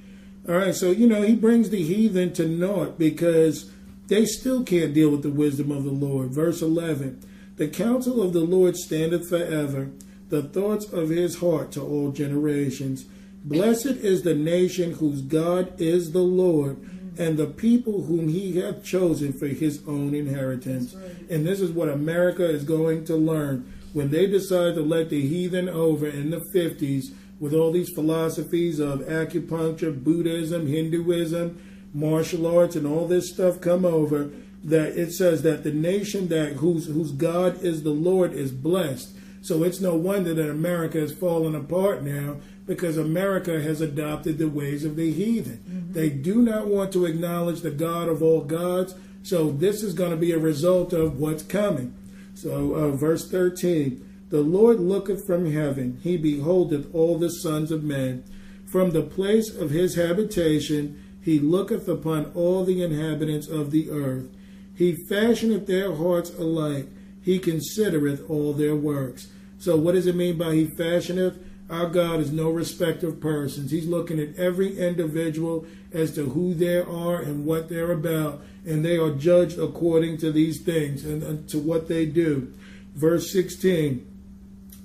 All 0.50 0.56
right, 0.56 0.74
so, 0.74 0.92
you 0.92 1.08
know, 1.08 1.22
he 1.22 1.36
brings 1.36 1.70
the 1.70 1.84
heathen 1.84 2.34
to 2.34 2.48
naught 2.48 2.98
because 2.98 3.70
they 4.08 4.26
still 4.26 4.64
can't 4.64 4.94
deal 4.94 5.10
with 5.10 5.22
the 5.22 5.30
wisdom 5.30 5.72
of 5.72 5.84
the 5.84 5.92
Lord. 5.92 6.30
Verse 6.30 6.62
11 6.62 7.22
The 7.58 7.68
counsel 7.68 8.22
of 8.22 8.34
the 8.34 8.42
Lord 8.42 8.78
standeth 8.78 9.30
forever, 9.30 9.90
the 10.30 10.44
thoughts 10.44 10.86
of 10.86 11.10
his 11.10 11.40
heart 11.40 11.72
to 11.72 11.82
all 11.82 12.12
generations. 12.12 13.06
Blessed 13.44 13.86
is 13.86 14.22
the 14.22 14.36
nation 14.36 14.94
whose 14.94 15.22
God 15.22 15.80
is 15.82 16.12
the 16.12 16.22
Lord, 16.22 16.78
and 17.18 17.36
the 17.36 17.48
people 17.48 18.04
whom 18.04 18.28
he 18.28 18.60
hath 18.60 18.84
chosen 18.84 19.34
for 19.34 19.48
his 19.48 19.82
own 19.88 20.14
inheritance. 20.14 20.94
Right. 20.94 21.30
And 21.32 21.48
this 21.48 21.60
is 21.60 21.72
what 21.72 21.90
America 21.90 22.48
is 22.48 22.64
going 22.64 23.06
to 23.06 23.16
learn 23.16 23.74
when 23.94 24.12
they 24.12 24.28
decide 24.28 24.76
to 24.76 24.82
let 24.82 25.10
the 25.10 25.28
heathen 25.28 25.68
over 25.68 26.08
in 26.08 26.30
the 26.30 26.46
50s 26.54 27.06
with 27.40 27.54
all 27.54 27.72
these 27.72 27.90
philosophies 27.96 28.80
of 28.80 29.00
acupuncture, 29.02 30.04
Buddhism, 30.04 30.68
Hinduism, 30.68 31.60
martial 31.94 32.46
arts, 32.46 32.76
and 32.76 32.86
all 32.86 33.08
this 33.08 33.32
stuff 33.32 33.60
come 33.62 33.86
over. 33.86 34.30
That 34.68 34.98
it 34.98 35.12
says 35.12 35.42
that 35.42 35.64
the 35.64 35.72
nation 35.72 36.28
that 36.28 36.54
whose 36.54 36.88
whose 36.88 37.12
God 37.12 37.64
is 37.64 37.82
the 37.82 37.90
Lord 37.90 38.34
is 38.34 38.52
blessed. 38.52 39.16
So 39.42 39.64
it's 39.64 39.82
no 39.82 39.96
wonder 39.96 40.34
that 40.34 40.50
America 40.50 41.00
is 41.00 41.14
falling 41.14 41.56
apart 41.56 42.04
now 42.04 42.38
because 42.66 42.98
America 42.98 43.62
has 43.62 43.80
adopted 43.80 44.38
the 44.38 44.50
ways 44.50 44.84
of 44.84 44.98
the 44.98 45.12
heathen. 45.12 45.88
They 45.92 46.10
do 46.10 46.42
not 46.42 46.68
want 46.68 46.92
to 46.94 47.06
acknowledge 47.06 47.62
the 47.62 47.72
God 47.72 48.10
of 48.10 48.22
all 48.22 48.42
gods. 48.42 48.94
So 49.24 49.52
this 49.52 49.84
is 49.84 49.94
going 49.94 50.12
to 50.12 50.18
be 50.18 50.32
a 50.32 50.40
result 50.40 50.94
of 50.94 51.18
what's 51.18 51.44
coming. 51.44 51.96
So, 52.34 52.76
uh, 52.76 52.92
verse 52.92 53.30
13 53.30 54.06
The 54.30 54.42
Lord 54.42 54.80
looketh 54.80 55.26
from 55.26 55.52
heaven, 55.52 56.00
he 56.04 56.18
beholdeth 56.18 56.94
all 56.94 57.18
the 57.18 57.30
sons 57.30 57.72
of 57.72 57.84
men. 57.84 58.24
From 58.66 58.92
the 58.92 59.02
place 59.02 59.50
of 59.50 59.70
his 59.70 59.96
habitation, 59.96 61.02
he 61.22 61.40
looketh 61.40 61.88
upon 61.88 62.32
all 62.36 62.64
the 62.64 62.84
inhabitants 62.84 63.48
of 63.48 63.72
the 63.72 63.90
earth. 63.90 64.30
He 64.78 64.94
fashioneth 64.94 65.66
their 65.66 65.96
hearts 65.96 66.30
alike, 66.38 66.88
he 67.24 67.40
considereth 67.40 68.30
all 68.30 68.54
their 68.54 68.76
works. 68.76 69.28
So, 69.58 69.76
what 69.76 69.96
does 69.96 70.06
it 70.06 70.16
mean 70.16 70.38
by 70.38 70.54
he 70.54 70.68
fashioneth? 70.68 71.36
Our 71.68 71.90
God 71.90 72.20
is 72.20 72.32
no 72.32 72.52
respecter 72.52 73.08
of 73.08 73.20
persons. 73.20 73.72
He's 73.72 73.88
looking 73.88 74.20
at 74.20 74.36
every 74.36 74.78
individual 74.78 75.66
as 75.92 76.14
to 76.14 76.30
who 76.30 76.54
they 76.54 76.78
are 76.78 77.20
and 77.20 77.46
what 77.46 77.70
they're 77.70 77.92
about, 77.92 78.42
and 78.66 78.86
they 78.86 78.98
are 78.98 79.12
judged 79.12 79.58
according 79.58 80.20
to 80.20 80.32
these 80.32 80.62
things 80.62 81.04
and, 81.04 81.50
to 81.50 81.58
what 81.58 81.88
they 81.88 82.06
do. 82.06 82.54
Verse 82.94 83.34
16 83.34 84.06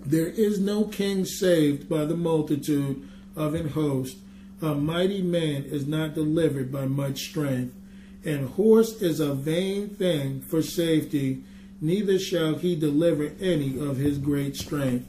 There 0.06 0.26
is 0.26 0.58
no 0.58 0.84
king 0.84 1.26
saved 1.26 1.86
by 1.86 2.06
the 2.06 2.16
multitude 2.16 3.06
of 3.36 3.54
an 3.54 3.68
host. 3.68 4.16
A 4.62 4.74
mighty 4.74 5.20
man 5.20 5.64
is 5.64 5.86
not 5.86 6.14
delivered 6.14 6.72
by 6.72 6.86
much 6.86 7.20
strength. 7.20 7.74
And 8.24 8.50
horse 8.50 9.02
is 9.02 9.20
a 9.20 9.34
vain 9.34 9.88
thing 9.88 10.40
for 10.42 10.62
safety, 10.62 11.42
neither 11.80 12.18
shall 12.18 12.54
he 12.54 12.76
deliver 12.76 13.32
any 13.40 13.78
of 13.78 13.96
his 13.96 14.18
great 14.18 14.56
strength. 14.56 15.06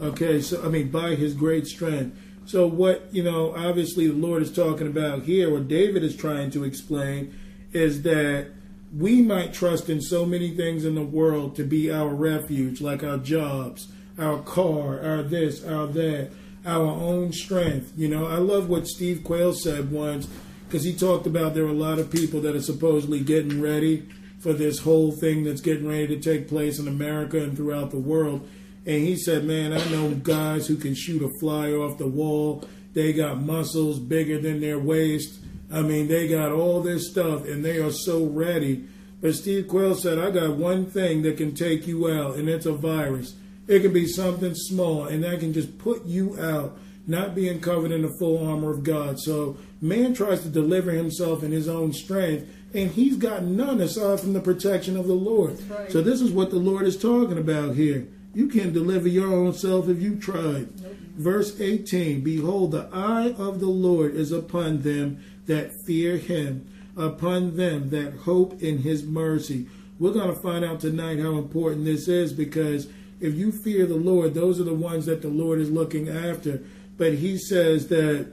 Okay, 0.00 0.40
so 0.40 0.62
I 0.62 0.68
mean, 0.68 0.90
by 0.90 1.14
his 1.14 1.34
great 1.34 1.66
strength. 1.66 2.18
So, 2.44 2.66
what, 2.66 3.08
you 3.12 3.24
know, 3.24 3.54
obviously 3.56 4.06
the 4.06 4.14
Lord 4.14 4.42
is 4.42 4.52
talking 4.52 4.86
about 4.86 5.24
here, 5.24 5.50
what 5.50 5.68
David 5.68 6.04
is 6.04 6.14
trying 6.14 6.50
to 6.52 6.64
explain, 6.64 7.36
is 7.72 8.02
that 8.02 8.48
we 8.96 9.20
might 9.20 9.52
trust 9.52 9.88
in 9.88 10.00
so 10.00 10.24
many 10.24 10.50
things 10.50 10.84
in 10.84 10.94
the 10.94 11.02
world 11.02 11.56
to 11.56 11.64
be 11.64 11.90
our 11.90 12.08
refuge, 12.08 12.80
like 12.80 13.02
our 13.02 13.18
jobs, 13.18 13.88
our 14.18 14.38
car, 14.42 15.00
our 15.00 15.22
this, 15.22 15.64
our 15.64 15.86
that, 15.88 16.30
our 16.64 16.86
own 16.86 17.32
strength. 17.32 17.92
You 17.96 18.08
know, 18.08 18.26
I 18.26 18.36
love 18.36 18.68
what 18.68 18.86
Steve 18.86 19.24
Quayle 19.24 19.52
said 19.52 19.90
once 19.90 20.28
because 20.66 20.84
he 20.84 20.94
talked 20.94 21.26
about 21.26 21.54
there 21.54 21.64
are 21.64 21.68
a 21.68 21.72
lot 21.72 21.98
of 21.98 22.10
people 22.10 22.40
that 22.40 22.56
are 22.56 22.62
supposedly 22.62 23.20
getting 23.20 23.60
ready 23.60 24.08
for 24.40 24.52
this 24.52 24.80
whole 24.80 25.12
thing 25.12 25.44
that's 25.44 25.60
getting 25.60 25.88
ready 25.88 26.06
to 26.08 26.20
take 26.20 26.48
place 26.48 26.78
in 26.78 26.88
America 26.88 27.42
and 27.42 27.56
throughout 27.56 27.90
the 27.90 27.98
world. 27.98 28.46
And 28.84 29.02
he 29.02 29.16
said, 29.16 29.44
Man, 29.44 29.72
I 29.72 29.84
know 29.90 30.10
guys 30.10 30.66
who 30.66 30.76
can 30.76 30.94
shoot 30.94 31.22
a 31.22 31.30
fly 31.40 31.72
off 31.72 31.98
the 31.98 32.06
wall. 32.06 32.64
They 32.94 33.12
got 33.12 33.40
muscles 33.40 33.98
bigger 33.98 34.40
than 34.40 34.60
their 34.60 34.78
waist. 34.78 35.38
I 35.72 35.82
mean, 35.82 36.08
they 36.08 36.28
got 36.28 36.52
all 36.52 36.80
this 36.80 37.10
stuff 37.10 37.44
and 37.44 37.64
they 37.64 37.78
are 37.78 37.90
so 37.90 38.24
ready. 38.24 38.86
But 39.20 39.34
Steve 39.34 39.68
Quayle 39.68 39.94
said, 39.94 40.18
I 40.18 40.30
got 40.30 40.56
one 40.56 40.86
thing 40.86 41.22
that 41.22 41.36
can 41.36 41.54
take 41.54 41.86
you 41.86 42.08
out, 42.10 42.36
and 42.36 42.48
it's 42.48 42.66
a 42.66 42.72
virus. 42.72 43.34
It 43.66 43.80
can 43.80 43.92
be 43.92 44.06
something 44.06 44.54
small, 44.54 45.06
and 45.06 45.24
that 45.24 45.40
can 45.40 45.52
just 45.52 45.78
put 45.78 46.04
you 46.04 46.38
out, 46.38 46.78
not 47.06 47.34
being 47.34 47.60
covered 47.60 47.92
in 47.92 48.02
the 48.02 48.14
full 48.18 48.46
armor 48.46 48.70
of 48.70 48.84
God. 48.84 49.18
So 49.18 49.56
man 49.80 50.14
tries 50.14 50.42
to 50.42 50.48
deliver 50.48 50.90
himself 50.90 51.42
in 51.42 51.52
his 51.52 51.68
own 51.68 51.92
strength, 51.92 52.48
and 52.74 52.90
he's 52.90 53.16
got 53.16 53.42
none 53.42 53.80
aside 53.80 54.20
from 54.20 54.32
the 54.32 54.40
protection 54.40 54.96
of 54.96 55.06
the 55.06 55.14
Lord. 55.14 55.60
Right. 55.70 55.90
So 55.90 56.02
this 56.02 56.20
is 56.20 56.30
what 56.30 56.50
the 56.50 56.56
Lord 56.56 56.86
is 56.86 56.96
talking 56.96 57.38
about 57.38 57.74
here. 57.74 58.06
You 58.34 58.48
can't 58.48 58.74
deliver 58.74 59.08
your 59.08 59.32
own 59.32 59.54
self 59.54 59.88
if 59.88 60.00
you 60.00 60.16
tried. 60.16 60.68
Verse 61.16 61.58
18 61.58 62.20
Behold, 62.20 62.72
the 62.72 62.88
eye 62.92 63.34
of 63.38 63.60
the 63.60 63.68
Lord 63.68 64.14
is 64.14 64.32
upon 64.32 64.82
them 64.82 65.24
that 65.46 65.72
fear 65.86 66.18
him, 66.18 66.68
upon 66.96 67.56
them 67.56 67.90
that 67.90 68.12
hope 68.24 68.62
in 68.62 68.78
his 68.78 69.04
mercy. 69.04 69.66
We're 69.98 70.12
going 70.12 70.34
to 70.34 70.42
find 70.42 70.64
out 70.64 70.80
tonight 70.80 71.18
how 71.18 71.38
important 71.38 71.86
this 71.86 72.08
is 72.08 72.34
because 72.34 72.88
if 73.20 73.34
you 73.34 73.50
fear 73.50 73.86
the 73.86 73.96
Lord, 73.96 74.34
those 74.34 74.60
are 74.60 74.64
the 74.64 74.74
ones 74.74 75.06
that 75.06 75.22
the 75.22 75.28
Lord 75.28 75.58
is 75.58 75.70
looking 75.70 76.08
after. 76.10 76.62
But 76.98 77.14
he 77.14 77.38
says 77.38 77.88
that, 77.88 78.30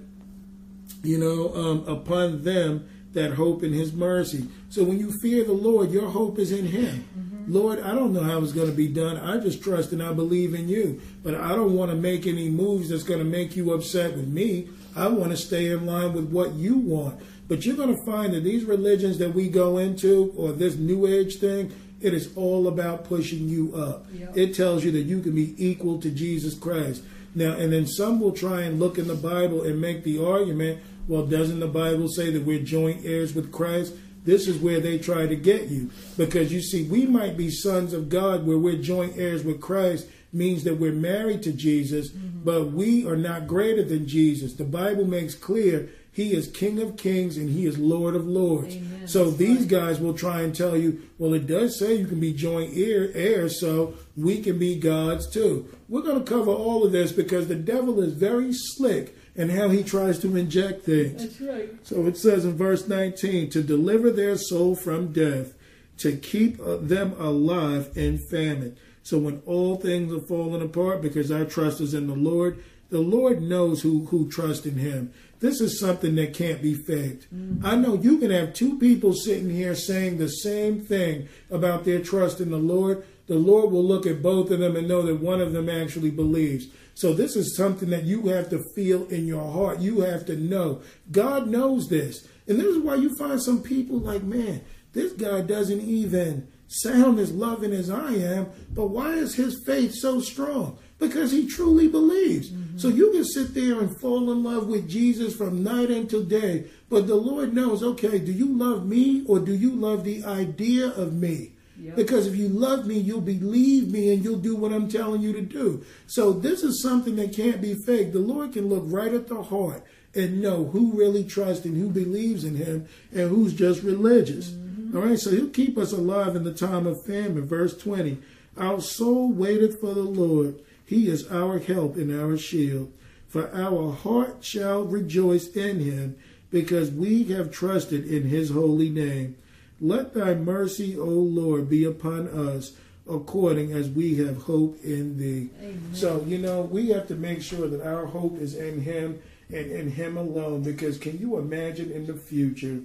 you 1.04 1.18
know, 1.18 1.54
um, 1.54 1.88
upon 1.88 2.44
them 2.44 2.89
that 3.12 3.34
hope 3.34 3.62
in 3.62 3.74
his 3.74 3.94
mercy. 3.94 4.48
So 4.70 4.84
when 4.84 5.00
you 5.00 5.12
fear 5.22 5.44
the 5.44 5.54
Lord, 5.54 5.92
your 5.92 6.10
hope 6.10 6.39
is 6.39 6.52
in 6.52 6.66
him. 6.66 7.06
Lord, 7.48 7.82
I 7.82 7.94
don't 7.94 8.13
know 8.13 8.24
how 8.24 8.42
it's 8.42 8.54
going 8.54 8.70
to 8.70 8.76
be 8.76 8.88
done. 8.88 9.18
I 9.18 9.38
just 9.38 9.62
trust 9.62 9.92
and 9.92 10.02
I 10.02 10.13
believe 10.13 10.54
in 10.54 10.70
you. 10.70 11.02
But 11.24 11.36
I 11.36 11.50
don't 11.50 11.76
want 11.76 11.92
to 11.92 11.98
make 11.98 12.26
any 12.26 12.50
moves 12.50 12.89
that's 12.89 13.04
going 13.04 13.20
to 13.20 13.26
make 13.26 13.56
you 13.56 13.74
upset 13.74 14.16
with 14.16 14.28
me. 14.28 14.70
I 14.96 15.08
want 15.08 15.32
to 15.32 15.38
stay 15.38 15.68
in 15.68 15.86
line 15.86 16.13
with 16.13 16.30
what 16.30 16.54
you 16.54 16.78
want. 16.78 17.20
But 17.48 17.66
you're 17.66 17.76
going 17.76 17.96
to 17.96 18.06
find 18.06 18.34
that 18.34 18.44
these 18.44 18.63
religions 18.63 19.18
that 19.18 19.34
we 19.34 19.50
go 19.50 19.78
into, 19.78 20.34
or 20.38 20.54
this 20.54 20.76
New 20.76 21.06
Age 21.06 21.36
thing, 21.36 21.74
it 22.00 22.13
is 22.13 22.36
all 22.36 22.68
about 22.68 23.06
pushing 23.06 23.50
you 23.50 23.76
up. 23.76 24.06
Yep. 24.13 24.38
It 24.38 24.56
tells 24.56 24.84
you 24.84 24.92
that 24.92 25.02
you 25.02 25.22
can 25.22 25.36
be 25.36 25.54
equal 25.58 26.00
to 26.00 26.10
Jesus 26.10 26.56
Christ. 26.56 27.04
Now, 27.36 27.54
and 27.54 27.74
then 27.74 27.88
some 27.88 28.20
will 28.20 28.32
try 28.32 28.62
and 28.62 28.80
look 28.80 28.98
in 28.98 29.08
the 29.08 29.16
Bible 29.16 29.63
and 29.63 29.82
make 29.82 30.04
the 30.04 30.24
argument, 30.24 30.82
Well, 31.08 31.26
doesn't 31.26 31.60
the 31.60 31.68
Bible 31.68 32.08
say 32.08 32.30
that 32.32 32.46
we're 32.46 32.63
joint 32.63 33.06
heirs 33.06 33.34
with 33.34 33.52
Christ? 33.52 33.94
This 34.24 34.48
is 34.48 34.58
where 34.58 34.80
they 34.80 34.98
try 34.98 35.28
to 35.28 35.36
get 35.36 35.68
you. 35.68 35.92
Because 36.18 36.52
you 36.52 36.62
see, 36.62 36.84
we 36.84 37.06
might 37.06 37.36
be 37.36 37.50
sons 37.50 37.94
of 37.94 38.10
God 38.10 38.46
where 38.46 38.58
we're 38.58 38.82
joint 38.82 39.18
heirs 39.18 39.44
with 39.44 39.60
Christ, 39.60 40.08
means 40.32 40.63
that 40.63 40.80
we're 40.80 40.94
married 40.94 41.44
to 41.44 41.52
Jesus, 41.52 42.10
mm-hmm. 42.12 42.44
but 42.44 42.72
we 42.72 43.06
are 43.06 43.18
not 43.18 43.48
greater 43.48 43.84
than 43.84 44.08
Jesus. 44.08 44.54
The 44.54 44.63
Bible 44.63 45.06
makes 45.06 45.36
clear 45.36 45.89
he 46.13 46.34
is 46.34 46.48
King 46.48 46.80
of 46.80 46.96
Kings 46.96 47.38
and 47.38 47.50
He 47.50 47.66
is 47.66 47.80
Lord 47.80 48.16
of 48.16 48.28
Lords. 48.28 48.76
Amen. 48.76 49.08
So 49.08 49.26
That's 49.26 49.38
these 49.38 49.60
right. 49.62 49.68
guys 49.68 50.00
will 50.00 50.13
try 50.13 50.42
and 50.42 50.56
tell 50.56 50.78
you, 50.78 51.02
well, 51.18 51.34
it 51.34 51.48
does 51.48 51.80
say 51.80 51.96
you 51.96 52.06
can 52.06 52.20
be 52.20 52.32
joint 52.32 52.78
heir, 52.78 53.10
heir, 53.16 53.50
so 53.50 53.96
we 54.16 54.39
can 54.39 54.60
be 54.60 54.80
gods 54.80 55.28
too. 55.30 55.68
We're 55.89 56.04
going 56.04 56.24
to 56.24 56.32
cover 56.32 56.52
all 56.52 56.86
of 56.86 56.92
this 56.92 57.12
because 57.12 57.48
the 57.48 57.56
devil 57.56 58.00
is 58.00 58.13
very 58.13 58.54
slick 58.54 59.18
in 59.36 59.50
how 59.50 59.69
he 59.69 59.84
tries 59.84 60.19
to 60.19 60.36
inject 60.36 60.84
things. 60.84 61.22
That's 61.22 61.41
right. 61.41 61.69
So 61.84 62.06
it 62.06 62.17
says 62.17 62.46
in 62.46 62.56
verse 62.56 62.88
19 62.88 63.50
to 63.52 63.63
deliver 63.63 64.12
their 64.12 64.38
soul 64.38 64.76
from 64.76 65.12
death, 65.12 65.54
to 65.98 66.15
keep 66.17 66.60
uh, 66.60 66.78
them 66.78 67.15
alive 67.19 67.91
in 67.96 68.17
famine. 68.17 68.78
So 69.02 69.17
when 69.17 69.41
all 69.46 69.76
things 69.76 70.13
are 70.13 70.26
falling 70.26 70.62
apart 70.62 71.02
because 71.02 71.32
our 71.32 71.46
trust 71.46 71.82
is 71.82 71.93
in 71.93 72.08
the 72.08 72.15
Lord, 72.15 72.63
the 72.89 73.02
Lord 73.02 73.41
knows 73.41 73.82
who, 73.82 74.06
who 74.06 74.30
trust 74.30 74.65
in 74.65 74.76
him. 74.76 75.12
This 75.39 75.60
is 75.60 75.80
something 75.80 76.15
that 76.15 76.34
can't 76.34 76.62
be 76.62 76.74
faked. 76.74 77.28
Mm-hmm. 77.34 77.65
I 77.65 77.76
know 77.76 77.96
you 77.96 78.17
can 78.17 78.32
have 78.32 78.54
two 78.54 78.78
people 78.78 79.13
sitting 79.13 79.50
here 79.50 79.76
saying 79.76 80.17
the 80.17 80.30
same 80.30 80.80
thing 80.80 81.28
about 81.52 81.84
their 81.84 82.00
trust 82.00 82.39
in 82.39 82.50
the 82.50 82.58
Lord. 82.58 83.04
The 83.28 83.36
Lord 83.36 83.72
will 83.72 83.84
look 83.84 84.06
at 84.06 84.22
both 84.22 84.52
of 84.52 84.60
them 84.60 84.76
and 84.76 84.88
know 84.88 85.02
that 85.02 85.19
one 85.19 85.41
of 85.41 85.54
them 85.54 85.69
actually 85.69 86.12
believes. 86.12 86.67
So 86.95 87.13
this 87.13 87.36
is 87.36 87.58
something 87.58 87.89
that 87.89 88.03
you 88.03 88.27
have 88.27 88.49
to 88.49 88.63
feel 88.75 89.06
in 89.08 89.27
your 89.27 89.51
heart. 89.51 89.79
You 89.79 90.01
have 90.01 90.25
to 90.27 90.36
know. 90.36 90.82
God 91.12 91.47
knows 91.47 91.88
this. 91.88 92.27
And 92.47 92.60
this 92.60 92.67
is 92.67 92.77
why 92.77 92.95
you 92.95 93.15
find 93.17 93.41
some 93.41 93.63
people 93.63 93.99
like, 93.99 94.23
man, 94.23 94.62
this 94.93 95.13
guy 95.13 95.41
doesn't 95.41 95.82
even 95.82 96.47
sound 96.67 97.19
as 97.19 97.32
loving 97.32 97.71
as 97.71 97.89
I 97.89 98.13
am, 98.13 98.47
but 98.71 98.88
why 98.88 99.13
is 99.13 99.36
his 99.36 99.62
faith 99.65 99.93
so 99.93 100.19
strong? 100.19 100.77
because 101.03 101.32
he 101.32 101.47
truly 101.47 101.88
believes. 101.88 102.49
Mm-hmm. 102.49 102.77
So 102.77 102.88
you 102.88 103.12
can 103.12 103.25
sit 103.25 103.53
there 103.53 103.79
and 103.79 103.99
fall 103.99 104.32
in 104.32 104.43
love 104.43 104.67
with 104.67 104.89
Jesus 104.89 105.36
from 105.36 105.63
night 105.63 105.89
until 105.89 106.23
day, 106.23 106.65
but 106.89 107.08
the 107.08 107.15
Lord 107.15 107.53
knows, 107.53 107.84
okay, 107.84 108.19
do 108.19 108.32
you 108.32 108.47
love 108.47 108.86
me 108.86 109.23
or 109.27 109.39
do 109.39 109.53
you 109.53 109.71
love 109.71 110.03
the 110.03 110.23
idea 110.23 110.88
of 110.88 111.13
me? 111.13 111.53
Yep. 111.84 111.96
Because 111.96 112.28
if 112.28 112.36
you 112.36 112.48
love 112.48 112.86
me, 112.88 112.98
you'll 112.98 113.22
believe 113.22 113.91
me 113.91 114.13
and 114.13 114.24
you'll 114.24 114.39
do 114.39 114.56
what 114.56 114.72
I'm 114.72 114.88
telling 114.88 115.22
you 115.22 115.34
to 115.34 115.41
do. 115.41 115.84
So 116.08 116.32
this 116.32 116.63
is 116.63 116.82
something 116.82 117.17
that 117.17 117.36
can't 117.36 117.62
be 117.62 117.74
fake. 117.74 118.13
The 118.13 118.19
Lord 118.19 118.54
can 118.54 118.69
look 118.69 118.84
right 118.88 119.13
at 119.13 119.28
the 119.28 119.43
heart 119.43 119.84
and 120.15 120.41
know 120.41 120.65
who 120.65 120.98
really 120.98 121.24
trusts 121.24 121.65
and 121.65 121.76
who 121.76 121.89
believes 121.89 122.43
in 122.43 122.56
him 122.56 122.88
and 123.12 123.30
who's 123.30 123.54
just 123.54 123.84
religious. 123.84 124.52
Mm-hmm. 124.52 124.96
All 124.96 125.04
right, 125.04 125.19
so 125.19 125.32
he'll 125.32 125.50
keep 125.50 125.78
us 125.78 125.91
alive 125.91 126.36
in 126.36 126.43
the 126.43 126.54
time 126.54 126.88
of 126.88 127.04
famine. 127.06 127.46
Verse 127.46 127.76
20 127.76 128.17
Our 128.58 128.80
soul 128.80 129.32
waited 129.32 129.78
for 129.80 129.93
the 129.93 130.04
Lord 130.04 130.62
he 130.86 131.08
is 131.08 131.28
our 131.32 131.60
help 131.60 131.96
and 131.96 132.12
our 132.13 132.38
shield. 132.38 132.91
For 133.28 133.52
our 133.54 133.93
heart 133.93 134.43
shall 134.43 134.84
rejoice 134.84 135.48
in 135.48 135.80
him, 135.80 136.17
because 136.52 136.91
we 136.91 137.24
have 137.26 137.50
trusted 137.50 138.06
in 138.06 138.24
his 138.24 138.52
holy 138.52 138.89
name. 138.89 139.36
Let 139.84 140.13
thy 140.13 140.34
mercy, 140.34 140.98
O 140.98 141.04
Lord, 141.04 141.69
be 141.69 141.84
upon 141.84 142.30
us, 142.30 142.72
according 143.06 143.74
as 143.74 143.89
we 143.89 144.15
have 144.15 144.43
hope 144.43 144.82
in 144.82 145.17
thee. 145.17 145.50
Amen. 145.60 145.89
So, 145.91 146.24
you 146.26 146.38
know, 146.38 146.62
we 146.62 146.88
have 146.91 147.10
to 147.10 147.15
make 147.15 147.41
sure 147.41 147.67
that 147.67 147.86
our 147.86 148.06
hope 148.06 148.39
is 148.39 148.56
in 148.56 148.80
him 148.80 149.22
and 149.50 149.69
in 149.69 149.91
him 149.91 150.15
alone, 150.15 150.63
because 150.63 150.98
can 150.98 151.19
you 151.19 151.38
imagine 151.38 151.91
in 151.91 152.06
the 152.06 152.13
future? 152.13 152.80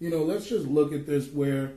You 0.00 0.10
know, 0.10 0.24
let's 0.24 0.48
just 0.48 0.66
look 0.66 0.92
at 0.92 1.06
this 1.06 1.28
where 1.28 1.70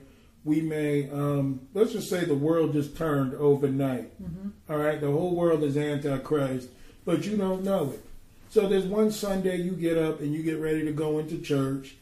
we 0.44 0.60
may 0.60 1.08
um, 1.10 1.60
let's 1.72 1.92
just 1.92 2.10
say 2.10 2.24
the 2.24 2.34
world 2.34 2.72
just 2.72 2.96
turned 2.96 3.34
overnight. 3.34 4.20
Mm-hmm. 4.20 4.48
All 4.68 4.78
right, 4.78 5.00
the 5.00 5.12
whole 5.12 5.36
world 5.36 5.62
is 5.62 5.76
antichrist, 5.76 6.70
but 7.04 7.24
you 7.24 7.36
don't 7.36 7.62
know 7.62 7.92
it. 7.92 8.04
So 8.50 8.68
there's 8.68 8.84
one 8.84 9.12
Sunday 9.12 9.58
you 9.58 9.72
get 9.72 9.96
up 9.96 10.20
and 10.20 10.34
you 10.34 10.42
get 10.42 10.58
ready 10.58 10.84
to 10.84 10.92
go 10.92 11.20
into 11.20 11.38
church, 11.38 11.94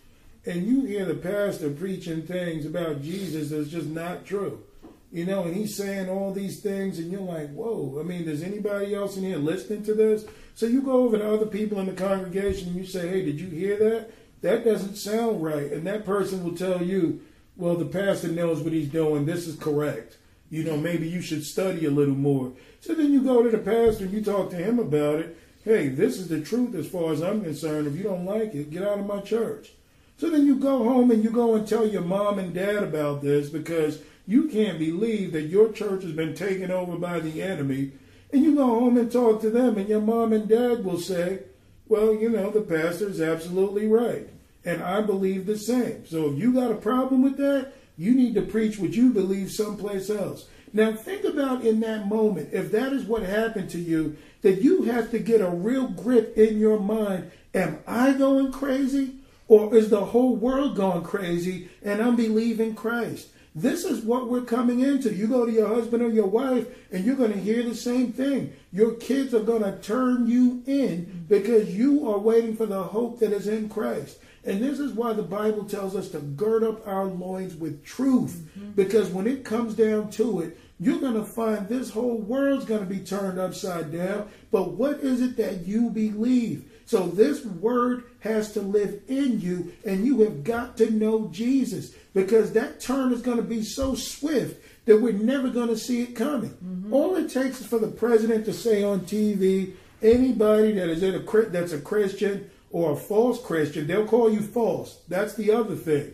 and 0.46 0.66
you 0.66 0.84
hear 0.84 1.04
the 1.04 1.14
pastor 1.14 1.70
preaching 1.70 2.22
things 2.22 2.66
about 2.66 3.02
Jesus 3.02 3.50
that's 3.50 3.70
just 3.70 3.88
not 3.88 4.24
true. 4.24 4.62
You 5.10 5.24
know, 5.24 5.44
and 5.44 5.54
he's 5.54 5.76
saying 5.76 6.10
all 6.10 6.32
these 6.32 6.60
things, 6.60 6.98
and 6.98 7.10
you're 7.10 7.20
like, 7.20 7.52
whoa. 7.52 7.98
I 8.00 8.02
mean, 8.02 8.24
does 8.24 8.42
anybody 8.42 8.94
else 8.94 9.16
in 9.16 9.22
here 9.22 9.38
listening 9.38 9.84
to 9.84 9.94
this? 9.94 10.24
So 10.56 10.66
you 10.66 10.82
go 10.82 11.04
over 11.04 11.18
to 11.18 11.34
other 11.34 11.46
people 11.46 11.78
in 11.78 11.86
the 11.86 11.92
congregation 11.92 12.68
and 12.68 12.76
you 12.76 12.84
say, 12.84 13.08
hey, 13.08 13.24
did 13.24 13.40
you 13.40 13.48
hear 13.48 13.76
that? 13.78 14.10
That 14.42 14.64
doesn't 14.64 14.96
sound 14.96 15.42
right. 15.42 15.72
And 15.72 15.86
that 15.86 16.04
person 16.04 16.42
will 16.42 16.56
tell 16.56 16.82
you, 16.82 17.22
well, 17.56 17.76
the 17.76 17.84
pastor 17.84 18.28
knows 18.28 18.60
what 18.60 18.72
he's 18.72 18.88
doing. 18.88 19.24
This 19.24 19.46
is 19.46 19.56
correct. 19.56 20.18
You 20.50 20.64
know, 20.64 20.76
maybe 20.76 21.08
you 21.08 21.22
should 21.22 21.44
study 21.44 21.86
a 21.86 21.90
little 21.90 22.14
more. 22.14 22.52
So 22.80 22.94
then 22.94 23.12
you 23.12 23.22
go 23.22 23.42
to 23.42 23.50
the 23.50 23.58
pastor 23.58 24.04
and 24.04 24.12
you 24.12 24.22
talk 24.22 24.50
to 24.50 24.56
him 24.56 24.78
about 24.78 25.20
it. 25.20 25.38
Hey, 25.64 25.88
this 25.88 26.18
is 26.18 26.28
the 26.28 26.40
truth 26.40 26.74
as 26.74 26.88
far 26.88 27.12
as 27.12 27.22
I'm 27.22 27.42
concerned. 27.42 27.86
If 27.86 27.96
you 27.96 28.02
don't 28.02 28.26
like 28.26 28.54
it, 28.54 28.70
get 28.70 28.82
out 28.82 28.98
of 28.98 29.06
my 29.06 29.20
church. 29.20 29.72
So 30.16 30.30
then 30.30 30.46
you 30.46 30.56
go 30.56 30.84
home 30.84 31.10
and 31.10 31.24
you 31.24 31.30
go 31.30 31.54
and 31.54 31.66
tell 31.66 31.86
your 31.86 32.02
mom 32.02 32.38
and 32.38 32.54
dad 32.54 32.82
about 32.82 33.22
this 33.22 33.48
because 33.48 34.00
you 34.26 34.48
can't 34.48 34.78
believe 34.78 35.32
that 35.32 35.42
your 35.42 35.72
church 35.72 36.02
has 36.02 36.12
been 36.12 36.34
taken 36.34 36.70
over 36.70 36.96
by 36.96 37.20
the 37.20 37.42
enemy. 37.42 37.92
And 38.32 38.42
you 38.42 38.54
go 38.54 38.66
home 38.66 38.96
and 38.96 39.10
talk 39.10 39.40
to 39.42 39.50
them, 39.50 39.78
and 39.78 39.88
your 39.88 40.00
mom 40.00 40.32
and 40.32 40.48
dad 40.48 40.84
will 40.84 40.98
say, 40.98 41.40
Well, 41.88 42.14
you 42.14 42.30
know, 42.30 42.50
the 42.50 42.62
pastor 42.62 43.08
is 43.08 43.20
absolutely 43.20 43.86
right 43.86 44.28
and 44.64 44.82
I 44.82 45.02
believe 45.02 45.46
the 45.46 45.58
same. 45.58 46.06
So 46.06 46.30
if 46.30 46.38
you 46.38 46.52
got 46.52 46.70
a 46.70 46.76
problem 46.76 47.22
with 47.22 47.36
that, 47.36 47.72
you 47.96 48.14
need 48.14 48.34
to 48.34 48.42
preach 48.42 48.78
what 48.78 48.92
you 48.92 49.12
believe 49.12 49.50
someplace 49.50 50.10
else. 50.10 50.48
Now 50.72 50.92
think 50.92 51.24
about 51.24 51.64
in 51.64 51.80
that 51.80 52.08
moment, 52.08 52.50
if 52.52 52.72
that 52.72 52.92
is 52.92 53.04
what 53.04 53.22
happened 53.22 53.70
to 53.70 53.78
you, 53.78 54.16
that 54.42 54.62
you 54.62 54.82
have 54.84 55.10
to 55.12 55.18
get 55.18 55.40
a 55.40 55.48
real 55.48 55.88
grip 55.88 56.36
in 56.36 56.58
your 56.58 56.80
mind. 56.80 57.30
Am 57.54 57.78
I 57.86 58.14
going 58.14 58.50
crazy? 58.50 59.12
Or 59.48 59.74
is 59.74 59.90
the 59.90 60.04
whole 60.06 60.36
world 60.36 60.76
going 60.76 61.02
crazy 61.02 61.68
and 61.82 62.02
I'm 62.02 62.16
believing 62.16 62.74
Christ? 62.74 63.28
This 63.54 63.84
is 63.84 64.02
what 64.02 64.28
we're 64.28 64.42
coming 64.42 64.80
into. 64.80 65.14
You 65.14 65.28
go 65.28 65.46
to 65.46 65.52
your 65.52 65.68
husband 65.68 66.02
or 66.02 66.08
your 66.08 66.26
wife 66.26 66.66
and 66.90 67.04
you're 67.04 67.14
going 67.14 67.32
to 67.32 67.38
hear 67.38 67.62
the 67.62 67.74
same 67.74 68.12
thing. 68.12 68.52
Your 68.72 68.94
kids 68.94 69.32
are 69.32 69.44
going 69.44 69.62
to 69.62 69.78
turn 69.80 70.26
you 70.26 70.62
in 70.66 71.26
because 71.28 71.72
you 71.72 72.08
are 72.08 72.18
waiting 72.18 72.56
for 72.56 72.66
the 72.66 72.82
hope 72.82 73.20
that 73.20 73.32
is 73.32 73.46
in 73.46 73.68
Christ. 73.68 74.18
And 74.44 74.62
this 74.62 74.78
is 74.78 74.92
why 74.92 75.12
the 75.12 75.22
Bible 75.22 75.64
tells 75.64 75.94
us 75.94 76.08
to 76.10 76.18
gird 76.18 76.64
up 76.64 76.86
our 76.86 77.04
loins 77.04 77.54
with 77.54 77.84
truth. 77.84 78.44
Mm-hmm. 78.58 78.72
Because 78.72 79.08
when 79.10 79.26
it 79.26 79.44
comes 79.44 79.74
down 79.74 80.10
to 80.12 80.40
it, 80.40 80.58
you're 80.80 81.00
going 81.00 81.14
to 81.14 81.24
find 81.24 81.68
this 81.68 81.90
whole 81.90 82.18
world's 82.18 82.64
going 82.64 82.80
to 82.80 82.92
be 82.92 83.00
turned 83.00 83.38
upside 83.38 83.92
down. 83.92 84.28
But 84.50 84.72
what 84.72 84.98
is 84.98 85.22
it 85.22 85.36
that 85.36 85.66
you 85.66 85.90
believe? 85.90 86.70
So 86.86 87.06
this 87.06 87.44
word 87.44 88.04
has 88.20 88.52
to 88.52 88.60
live 88.60 89.00
in 89.08 89.40
you, 89.40 89.72
and 89.84 90.04
you 90.04 90.20
have 90.20 90.44
got 90.44 90.76
to 90.78 90.90
know 90.90 91.28
Jesus 91.28 91.94
because 92.12 92.52
that 92.52 92.80
turn 92.80 93.12
is 93.12 93.22
going 93.22 93.38
to 93.38 93.42
be 93.42 93.62
so 93.62 93.94
swift 93.94 94.62
that 94.86 95.00
we're 95.00 95.12
never 95.12 95.48
going 95.48 95.68
to 95.68 95.78
see 95.78 96.02
it 96.02 96.14
coming. 96.14 96.50
Mm-hmm. 96.50 96.92
All 96.92 97.16
it 97.16 97.30
takes 97.30 97.60
is 97.60 97.66
for 97.66 97.78
the 97.78 97.88
president 97.88 98.44
to 98.44 98.52
say 98.52 98.82
on 98.82 99.00
TV, 99.00 99.74
anybody 100.02 100.72
that 100.72 100.88
is 100.88 101.02
in 101.02 101.14
a 101.14 101.42
that's 101.48 101.72
a 101.72 101.80
Christian 101.80 102.50
or 102.70 102.92
a 102.92 102.96
false 102.96 103.42
Christian, 103.42 103.86
they'll 103.86 104.06
call 104.06 104.30
you 104.30 104.40
false. 104.40 105.00
That's 105.08 105.34
the 105.34 105.52
other 105.52 105.76
thing. 105.76 106.12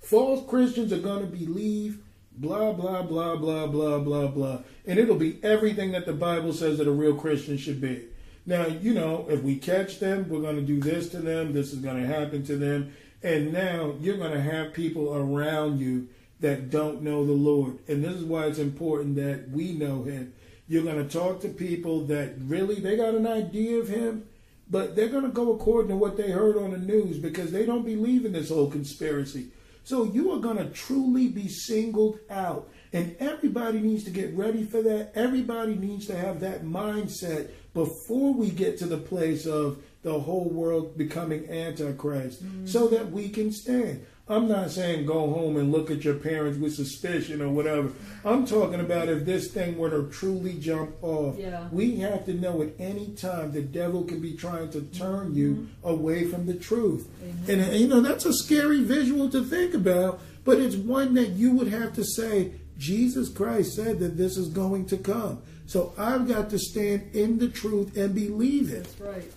False 0.00 0.48
Christians 0.48 0.92
are 0.92 0.98
going 0.98 1.20
to 1.20 1.26
believe 1.26 1.98
blah, 2.36 2.72
blah, 2.72 3.02
blah, 3.02 3.36
blah, 3.36 3.66
blah, 3.66 3.98
blah, 3.98 4.26
blah. 4.28 4.58
And 4.86 4.98
it'll 4.98 5.16
be 5.16 5.38
everything 5.42 5.92
that 5.92 6.06
the 6.06 6.12
Bible 6.12 6.52
says 6.52 6.78
that 6.78 6.88
a 6.88 6.92
real 6.92 7.14
Christian 7.14 7.56
should 7.56 7.80
be. 7.80 8.04
Now, 8.46 8.66
you 8.66 8.94
know, 8.94 9.26
if 9.28 9.42
we 9.42 9.56
catch 9.56 9.98
them, 9.98 10.28
we're 10.28 10.40
going 10.40 10.56
to 10.56 10.62
do 10.62 10.80
this 10.80 11.08
to 11.10 11.18
them, 11.18 11.52
this 11.52 11.72
is 11.72 11.80
going 11.80 12.00
to 12.00 12.06
happen 12.06 12.44
to 12.44 12.56
them. 12.56 12.94
And 13.22 13.52
now 13.52 13.94
you're 14.00 14.18
going 14.18 14.32
to 14.32 14.40
have 14.40 14.72
people 14.72 15.14
around 15.14 15.80
you 15.80 16.08
that 16.40 16.70
don't 16.70 17.02
know 17.02 17.26
the 17.26 17.32
Lord. 17.32 17.78
And 17.88 18.04
this 18.04 18.14
is 18.14 18.24
why 18.24 18.46
it's 18.46 18.58
important 18.58 19.16
that 19.16 19.50
we 19.50 19.72
know 19.72 20.04
Him. 20.04 20.32
You're 20.68 20.84
going 20.84 21.06
to 21.06 21.12
talk 21.12 21.40
to 21.40 21.48
people 21.48 22.06
that 22.06 22.34
really, 22.38 22.76
they 22.76 22.96
got 22.96 23.14
an 23.14 23.26
idea 23.26 23.78
of 23.78 23.88
Him 23.88 24.26
but 24.68 24.96
they're 24.96 25.08
going 25.08 25.24
to 25.24 25.30
go 25.30 25.52
according 25.52 25.90
to 25.90 25.96
what 25.96 26.16
they 26.16 26.30
heard 26.30 26.56
on 26.56 26.72
the 26.72 26.78
news 26.78 27.18
because 27.18 27.52
they 27.52 27.64
don't 27.64 27.84
believe 27.84 28.24
in 28.24 28.32
this 28.32 28.50
whole 28.50 28.70
conspiracy. 28.70 29.48
So 29.84 30.04
you 30.04 30.32
are 30.32 30.40
going 30.40 30.56
to 30.56 30.66
truly 30.70 31.28
be 31.28 31.48
singled 31.48 32.18
out. 32.28 32.68
And 32.92 33.14
everybody 33.20 33.78
needs 33.78 34.02
to 34.04 34.10
get 34.10 34.34
ready 34.34 34.64
for 34.64 34.82
that. 34.82 35.12
Everybody 35.14 35.76
needs 35.76 36.06
to 36.06 36.16
have 36.16 36.40
that 36.40 36.64
mindset 36.64 37.50
before 37.76 38.32
we 38.32 38.48
get 38.48 38.78
to 38.78 38.86
the 38.86 38.96
place 38.96 39.44
of 39.44 39.82
the 40.02 40.18
whole 40.18 40.48
world 40.48 40.96
becoming 40.96 41.46
antichrist 41.50 42.42
mm-hmm. 42.42 42.64
so 42.64 42.88
that 42.88 43.10
we 43.10 43.28
can 43.28 43.52
stand. 43.52 44.02
I'm 44.28 44.48
not 44.48 44.70
saying 44.70 45.04
go 45.04 45.30
home 45.30 45.58
and 45.58 45.70
look 45.70 45.90
at 45.90 46.02
your 46.02 46.14
parents 46.14 46.58
with 46.58 46.74
suspicion 46.74 47.42
or 47.42 47.50
whatever. 47.50 47.92
I'm 48.24 48.46
talking 48.46 48.80
about 48.80 49.10
if 49.10 49.26
this 49.26 49.52
thing 49.52 49.76
were 49.76 49.90
to 49.90 50.10
truly 50.10 50.54
jump 50.54 50.96
off. 51.02 51.36
Yeah. 51.38 51.68
We 51.70 51.96
have 51.96 52.24
to 52.24 52.32
know 52.32 52.62
at 52.62 52.70
any 52.78 53.08
time 53.08 53.52
the 53.52 53.60
devil 53.60 54.04
can 54.04 54.22
be 54.22 54.34
trying 54.34 54.70
to 54.70 54.80
turn 54.80 55.34
you 55.34 55.54
mm-hmm. 55.54 55.88
away 55.88 56.24
from 56.24 56.46
the 56.46 56.54
truth. 56.54 57.10
Amen. 57.22 57.60
And 57.60 57.78
you 57.78 57.88
know, 57.88 58.00
that's 58.00 58.24
a 58.24 58.32
scary 58.32 58.84
visual 58.84 59.28
to 59.30 59.44
think 59.44 59.74
about, 59.74 60.20
but 60.44 60.58
it's 60.58 60.76
one 60.76 61.12
that 61.14 61.32
you 61.32 61.52
would 61.52 61.68
have 61.68 61.92
to 61.92 62.04
say, 62.04 62.52
Jesus 62.78 63.28
Christ 63.28 63.76
said 63.76 63.98
that 63.98 64.16
this 64.16 64.38
is 64.38 64.48
going 64.48 64.86
to 64.86 64.96
come. 64.96 65.42
So 65.66 65.92
I've 65.98 66.28
got 66.28 66.50
to 66.50 66.58
stand 66.58 67.14
in 67.14 67.38
the 67.38 67.48
truth 67.48 67.96
and 67.96 68.14
believe 68.14 68.72
it. 68.72 68.84
That's 68.84 69.00
right. 69.00 69.32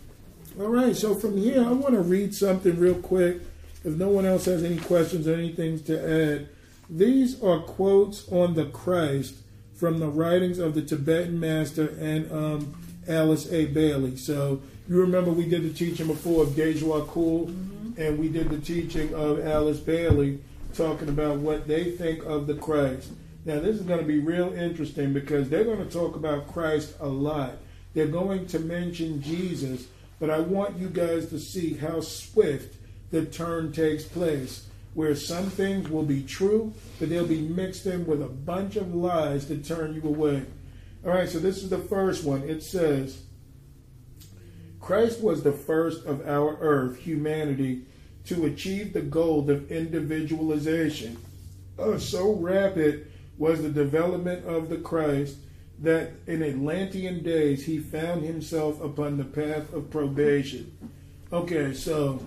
All 0.59 0.67
right, 0.67 0.95
so 0.95 1.15
from 1.15 1.37
here, 1.37 1.63
I 1.63 1.71
want 1.71 1.93
to 1.93 2.01
read 2.01 2.35
something 2.35 2.77
real 2.79 2.95
quick 2.95 3.41
if 3.83 3.93
no 3.95 4.09
one 4.09 4.25
else 4.25 4.45
has 4.45 4.63
any 4.63 4.77
questions 4.77 5.27
or 5.27 5.33
anything 5.33 5.81
to 5.83 6.33
add, 6.33 6.49
these 6.89 7.41
are 7.41 7.59
quotes 7.59 8.27
on 8.29 8.55
the 8.55 8.65
Christ 8.65 9.35
from 9.75 9.99
the 9.99 10.07
writings 10.07 10.59
of 10.59 10.75
the 10.75 10.81
Tibetan 10.81 11.39
master 11.39 11.95
and 11.99 12.29
um, 12.31 13.01
Alice 13.07 13.51
A. 13.51 13.65
Bailey. 13.67 14.17
So 14.17 14.61
you 14.89 14.99
remember 14.99 15.31
we 15.31 15.47
did 15.47 15.63
the 15.63 15.73
teaching 15.73 16.07
before 16.07 16.43
of 16.43 16.49
Djwhal 16.49 17.07
Khul, 17.07 17.47
mm-hmm. 17.47 18.01
and 18.01 18.19
we 18.19 18.27
did 18.27 18.49
the 18.49 18.59
teaching 18.59 19.13
of 19.13 19.45
Alice 19.45 19.79
Bailey 19.79 20.39
talking 20.73 21.09
about 21.09 21.37
what 21.37 21.67
they 21.67 21.91
think 21.91 22.25
of 22.25 22.47
the 22.47 22.55
Christ. 22.55 23.11
Now 23.45 23.59
this 23.59 23.75
is 23.75 23.81
going 23.83 23.99
to 23.99 24.05
be 24.05 24.19
real 24.19 24.53
interesting 24.53 25.13
because 25.13 25.49
they're 25.49 25.63
going 25.63 25.85
to 25.85 25.91
talk 25.91 26.15
about 26.15 26.47
Christ 26.47 26.95
a 26.99 27.07
lot. 27.07 27.53
They're 27.93 28.07
going 28.07 28.47
to 28.47 28.59
mention 28.59 29.21
Jesus, 29.21 29.87
but 30.19 30.29
I 30.29 30.39
want 30.39 30.77
you 30.77 30.89
guys 30.89 31.29
to 31.29 31.39
see 31.39 31.73
how 31.73 32.01
swift 32.01 32.75
the 33.11 33.25
turn 33.25 33.71
takes 33.71 34.03
place, 34.03 34.67
where 34.93 35.15
some 35.15 35.49
things 35.49 35.89
will 35.89 36.03
be 36.03 36.21
true, 36.21 36.73
but 36.99 37.09
they'll 37.09 37.25
be 37.25 37.41
mixed 37.41 37.85
in 37.85 38.05
with 38.05 38.21
a 38.21 38.27
bunch 38.27 38.75
of 38.75 38.93
lies 38.93 39.45
to 39.45 39.57
turn 39.57 39.95
you 39.95 40.03
away. 40.03 40.45
All 41.05 41.11
right, 41.11 41.29
so 41.29 41.39
this 41.39 41.63
is 41.63 41.69
the 41.69 41.77
first 41.77 42.23
one. 42.23 42.43
It 42.43 42.61
says, 42.61 43.23
Christ 44.79 45.21
was 45.21 45.43
the 45.43 45.53
first 45.53 46.05
of 46.05 46.27
our 46.27 46.57
earth, 46.59 46.97
humanity, 46.97 47.85
to 48.25 48.45
achieve 48.45 48.93
the 48.93 49.01
goal 49.01 49.49
of 49.49 49.71
individualization. 49.71 51.17
Oh, 51.77 51.97
so 51.97 52.33
rapid 52.33 53.08
was 53.39 53.63
the 53.63 53.69
development 53.69 54.45
of 54.45 54.69
the 54.69 54.77
Christ 54.77 55.37
that 55.81 56.11
in 56.27 56.43
Atlantean 56.43 57.23
days 57.23 57.65
he 57.65 57.79
found 57.79 58.23
himself 58.23 58.79
upon 58.83 59.17
the 59.17 59.23
path 59.23 59.73
of 59.73 59.89
probation. 59.89 60.77
Okay, 61.31 61.73
so 61.73 62.21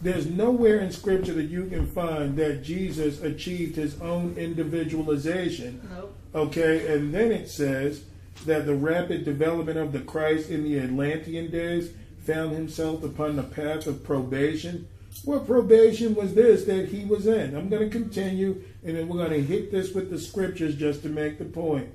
there's 0.00 0.26
nowhere 0.26 0.78
in 0.78 0.92
Scripture 0.92 1.32
that 1.34 1.44
you 1.50 1.66
can 1.66 1.86
find 1.86 2.36
that 2.36 2.62
Jesus 2.62 3.20
achieved 3.20 3.74
his 3.74 4.00
own 4.00 4.36
individualization. 4.38 5.86
Nope. 5.92 6.14
Okay, 6.34 6.94
and 6.94 7.12
then 7.12 7.32
it 7.32 7.48
says 7.48 8.04
that 8.46 8.66
the 8.66 8.74
rapid 8.74 9.24
development 9.24 9.78
of 9.78 9.92
the 9.92 10.00
Christ 10.00 10.50
in 10.50 10.62
the 10.62 10.78
Atlantean 10.78 11.50
days 11.50 11.90
found 12.24 12.52
himself 12.52 13.02
upon 13.02 13.36
the 13.36 13.42
path 13.42 13.86
of 13.86 14.04
probation. 14.04 14.86
What 15.24 15.46
probation 15.46 16.14
was 16.14 16.34
this 16.34 16.64
that 16.64 16.88
he 16.88 17.04
was 17.04 17.26
in? 17.26 17.56
I'm 17.56 17.68
going 17.68 17.88
to 17.88 17.98
continue 17.98 18.62
and 18.84 18.96
then 18.96 19.08
we're 19.08 19.26
going 19.26 19.30
to 19.30 19.42
hit 19.42 19.70
this 19.70 19.92
with 19.92 20.10
the 20.10 20.18
scriptures 20.18 20.76
just 20.76 21.02
to 21.02 21.08
make 21.08 21.38
the 21.38 21.44
point. 21.44 21.88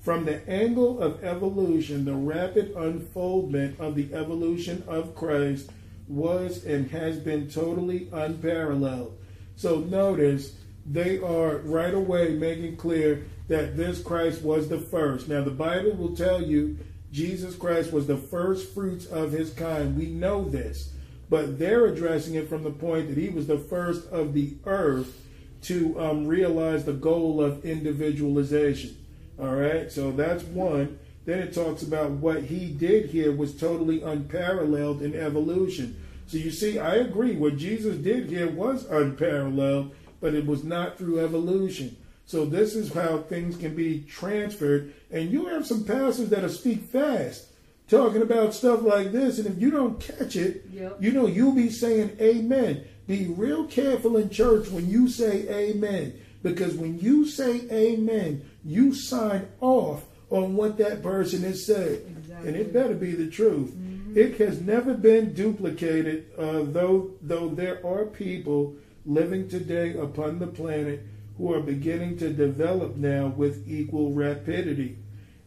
From 0.00 0.24
the 0.24 0.48
angle 0.48 1.00
of 1.00 1.22
evolution, 1.22 2.06
the 2.06 2.14
rapid 2.14 2.72
unfoldment 2.74 3.78
of 3.78 3.94
the 3.94 4.12
evolution 4.14 4.82
of 4.88 5.14
Christ 5.14 5.70
was 6.08 6.64
and 6.64 6.90
has 6.90 7.18
been 7.18 7.50
totally 7.50 8.08
unparalleled. 8.12 9.16
So 9.56 9.80
notice 9.80 10.54
they 10.90 11.18
are 11.18 11.58
right 11.58 11.92
away 11.92 12.30
making 12.30 12.76
clear 12.76 13.26
that 13.48 13.76
this 13.76 14.02
Christ 14.02 14.42
was 14.42 14.68
the 14.68 14.78
first. 14.78 15.28
Now, 15.28 15.44
the 15.44 15.50
Bible 15.50 15.92
will 15.92 16.16
tell 16.16 16.42
you 16.42 16.78
Jesus 17.12 17.54
Christ 17.56 17.92
was 17.92 18.06
the 18.06 18.16
first 18.16 18.72
fruits 18.72 19.04
of 19.06 19.32
his 19.32 19.52
kind. 19.52 19.98
We 19.98 20.06
know 20.06 20.48
this. 20.48 20.92
But 21.28 21.58
they're 21.58 21.86
addressing 21.86 22.34
it 22.34 22.48
from 22.48 22.64
the 22.64 22.70
point 22.70 23.08
that 23.08 23.18
he 23.18 23.28
was 23.28 23.46
the 23.46 23.58
first 23.58 24.08
of 24.08 24.32
the 24.32 24.54
earth 24.64 25.16
to 25.62 26.00
um, 26.00 26.26
realize 26.26 26.84
the 26.84 26.92
goal 26.92 27.42
of 27.42 27.64
individualization. 27.64 28.96
All 29.38 29.54
right, 29.54 29.90
so 29.90 30.10
that's 30.10 30.42
one. 30.44 30.98
Then 31.24 31.38
it 31.38 31.54
talks 31.54 31.82
about 31.82 32.10
what 32.10 32.44
he 32.44 32.70
did 32.70 33.10
here 33.10 33.32
was 33.32 33.54
totally 33.54 34.02
unparalleled 34.02 35.02
in 35.02 35.14
evolution. 35.14 36.00
So 36.26 36.38
you 36.38 36.50
see, 36.50 36.78
I 36.78 36.96
agree. 36.96 37.36
What 37.36 37.56
Jesus 37.56 37.96
did 37.96 38.28
here 38.28 38.48
was 38.48 38.84
unparalleled, 38.86 39.94
but 40.20 40.34
it 40.34 40.46
was 40.46 40.64
not 40.64 40.96
through 40.96 41.20
evolution. 41.20 41.96
So 42.24 42.44
this 42.44 42.76
is 42.76 42.92
how 42.92 43.18
things 43.22 43.56
can 43.56 43.74
be 43.74 44.04
transferred. 44.08 44.94
And 45.10 45.30
you 45.30 45.46
have 45.46 45.66
some 45.66 45.84
pastors 45.84 46.28
that'll 46.28 46.48
speak 46.48 46.84
fast, 46.84 47.46
talking 47.88 48.22
about 48.22 48.54
stuff 48.54 48.82
like 48.82 49.10
this. 49.10 49.38
And 49.38 49.48
if 49.48 49.60
you 49.60 49.72
don't 49.72 49.98
catch 49.98 50.36
it, 50.36 50.64
yep. 50.72 50.96
you 51.00 51.10
know, 51.10 51.26
you'll 51.26 51.54
be 51.54 51.70
saying 51.70 52.16
amen. 52.20 52.84
Be 53.10 53.26
real 53.26 53.64
careful 53.64 54.16
in 54.18 54.30
church 54.30 54.68
when 54.68 54.88
you 54.88 55.08
say 55.08 55.48
amen. 55.48 56.14
Because 56.44 56.76
when 56.76 57.00
you 57.00 57.26
say 57.26 57.62
amen, 57.68 58.48
you 58.64 58.94
sign 58.94 59.48
off 59.60 60.04
on 60.30 60.54
what 60.54 60.78
that 60.78 61.02
person 61.02 61.42
is 61.42 61.66
saying. 61.66 62.16
Exactly. 62.20 62.48
And 62.48 62.56
it 62.56 62.72
better 62.72 62.94
be 62.94 63.10
the 63.10 63.28
truth. 63.28 63.72
Mm-hmm. 63.72 64.16
It 64.16 64.38
has 64.38 64.60
never 64.60 64.94
been 64.94 65.32
duplicated, 65.32 66.30
uh, 66.38 66.62
though, 66.62 67.10
though 67.20 67.48
there 67.48 67.84
are 67.84 68.04
people 68.04 68.76
living 69.04 69.48
today 69.48 69.94
upon 69.94 70.38
the 70.38 70.46
planet 70.46 71.04
who 71.36 71.52
are 71.52 71.60
beginning 71.60 72.16
to 72.18 72.32
develop 72.32 72.94
now 72.94 73.26
with 73.26 73.68
equal 73.68 74.12
rapidity. 74.12 74.98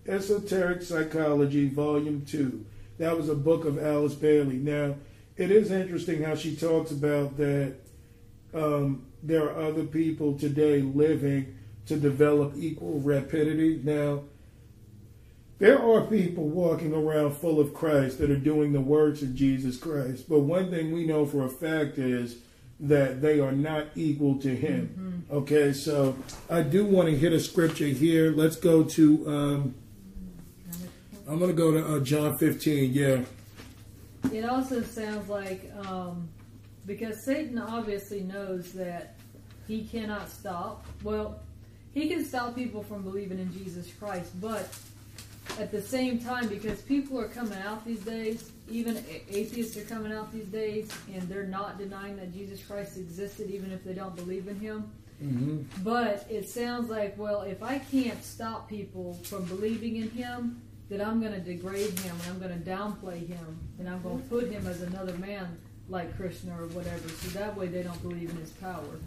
Esoteric 0.05 0.81
Psychology, 0.81 1.69
Volume 1.69 2.25
2. 2.25 2.65
That 2.97 3.15
was 3.15 3.29
a 3.29 3.35
book 3.35 3.63
of 3.63 3.81
Alice 3.81 4.15
Bailey. 4.15 4.57
Now, 4.57 4.95
it 5.37 5.51
is 5.51 5.71
interesting 5.71 6.23
how 6.23 6.35
she 6.35 6.55
talks 6.55 6.91
about 6.91 7.37
that 7.37 7.75
um, 8.53 9.05
there 9.21 9.43
are 9.49 9.61
other 9.61 9.83
people 9.83 10.37
today 10.37 10.81
living 10.81 11.57
to 11.87 11.97
develop 11.97 12.53
equal 12.55 12.99
rapidity. 12.99 13.81
Now, 13.83 14.23
there 15.59 15.81
are 15.81 16.01
people 16.05 16.47
walking 16.47 16.93
around 16.93 17.37
full 17.37 17.59
of 17.59 17.73
Christ 17.73 18.19
that 18.19 18.29
are 18.29 18.37
doing 18.37 18.73
the 18.73 18.81
works 18.81 19.21
of 19.21 19.33
Jesus 19.35 19.77
Christ. 19.77 20.27
But 20.29 20.41
one 20.41 20.69
thing 20.69 20.91
we 20.91 21.05
know 21.05 21.25
for 21.25 21.45
a 21.45 21.49
fact 21.49 21.97
is 21.97 22.37
that 22.79 23.21
they 23.21 23.39
are 23.39 23.51
not 23.51 23.87
equal 23.95 24.39
to 24.39 24.53
him. 24.53 25.23
Mm-hmm. 25.29 25.37
Okay, 25.37 25.73
so 25.73 26.17
I 26.49 26.61
do 26.61 26.85
want 26.85 27.09
to 27.09 27.15
hit 27.15 27.31
a 27.33 27.39
scripture 27.39 27.87
here. 27.87 28.31
Let's 28.31 28.55
go 28.55 28.83
to, 28.83 29.27
um, 29.27 29.75
I'm 31.27 31.39
going 31.39 31.51
to 31.51 31.57
go 31.57 31.71
to 31.71 31.95
uh, 31.95 31.99
John 32.01 32.37
15. 32.37 32.93
Yeah. 32.93 33.21
It 34.31 34.45
also 34.45 34.81
sounds 34.81 35.29
like, 35.29 35.71
um, 35.85 36.29
because 36.85 37.23
Satan 37.23 37.57
obviously 37.57 38.21
knows 38.21 38.71
that 38.73 39.15
he 39.67 39.85
cannot 39.85 40.29
stop. 40.29 40.85
Well, 41.03 41.39
he 41.93 42.07
can 42.07 42.25
stop 42.25 42.55
people 42.55 42.83
from 42.83 43.03
believing 43.03 43.39
in 43.39 43.51
Jesus 43.53 43.91
Christ, 43.99 44.31
but 44.41 44.67
at 45.59 45.71
the 45.71 45.81
same 45.81 46.19
time, 46.19 46.47
because 46.47 46.81
people 46.81 47.19
are 47.19 47.27
coming 47.27 47.59
out 47.59 47.85
these 47.85 47.99
days, 47.99 48.51
even 48.69 49.03
atheists 49.29 49.77
are 49.77 49.85
coming 49.85 50.11
out 50.11 50.31
these 50.31 50.47
days, 50.47 50.89
and 51.13 51.21
they're 51.23 51.45
not 51.45 51.77
denying 51.77 52.15
that 52.17 52.33
Jesus 52.33 52.63
Christ 52.63 52.97
existed, 52.97 53.51
even 53.51 53.71
if 53.71 53.83
they 53.83 53.93
don't 53.93 54.15
believe 54.15 54.47
in 54.47 54.59
Him. 54.59 54.91
Mm-hmm. 55.23 55.83
But 55.83 56.25
it 56.29 56.49
sounds 56.49 56.89
like, 56.89 57.17
well, 57.17 57.41
if 57.41 57.61
I 57.61 57.79
can't 57.79 58.23
stop 58.23 58.67
people 58.67 59.13
from 59.23 59.43
believing 59.45 59.97
in 59.97 60.09
Him, 60.09 60.61
then 60.93 61.07
I'm 61.07 61.19
going 61.19 61.33
to 61.33 61.39
degrade 61.39 61.97
Him 61.99 62.15
and 62.21 62.29
I'm 62.29 62.39
going 62.39 62.63
to 62.63 62.69
downplay 62.69 63.27
Him 63.27 63.59
and 63.79 63.89
I'm 63.89 64.01
going 64.03 64.21
to 64.21 64.29
put 64.29 64.51
Him 64.51 64.67
as 64.67 64.81
another 64.81 65.13
man 65.17 65.57
like 65.89 66.15
Krishna 66.15 66.53
or 66.61 66.67
whatever. 66.67 67.09
So 67.09 67.39
that 67.39 67.57
way 67.57 67.67
they 67.67 67.81
don't 67.81 68.01
believe 68.01 68.29
in 68.29 68.37
His 68.37 68.51
power. 68.51 68.99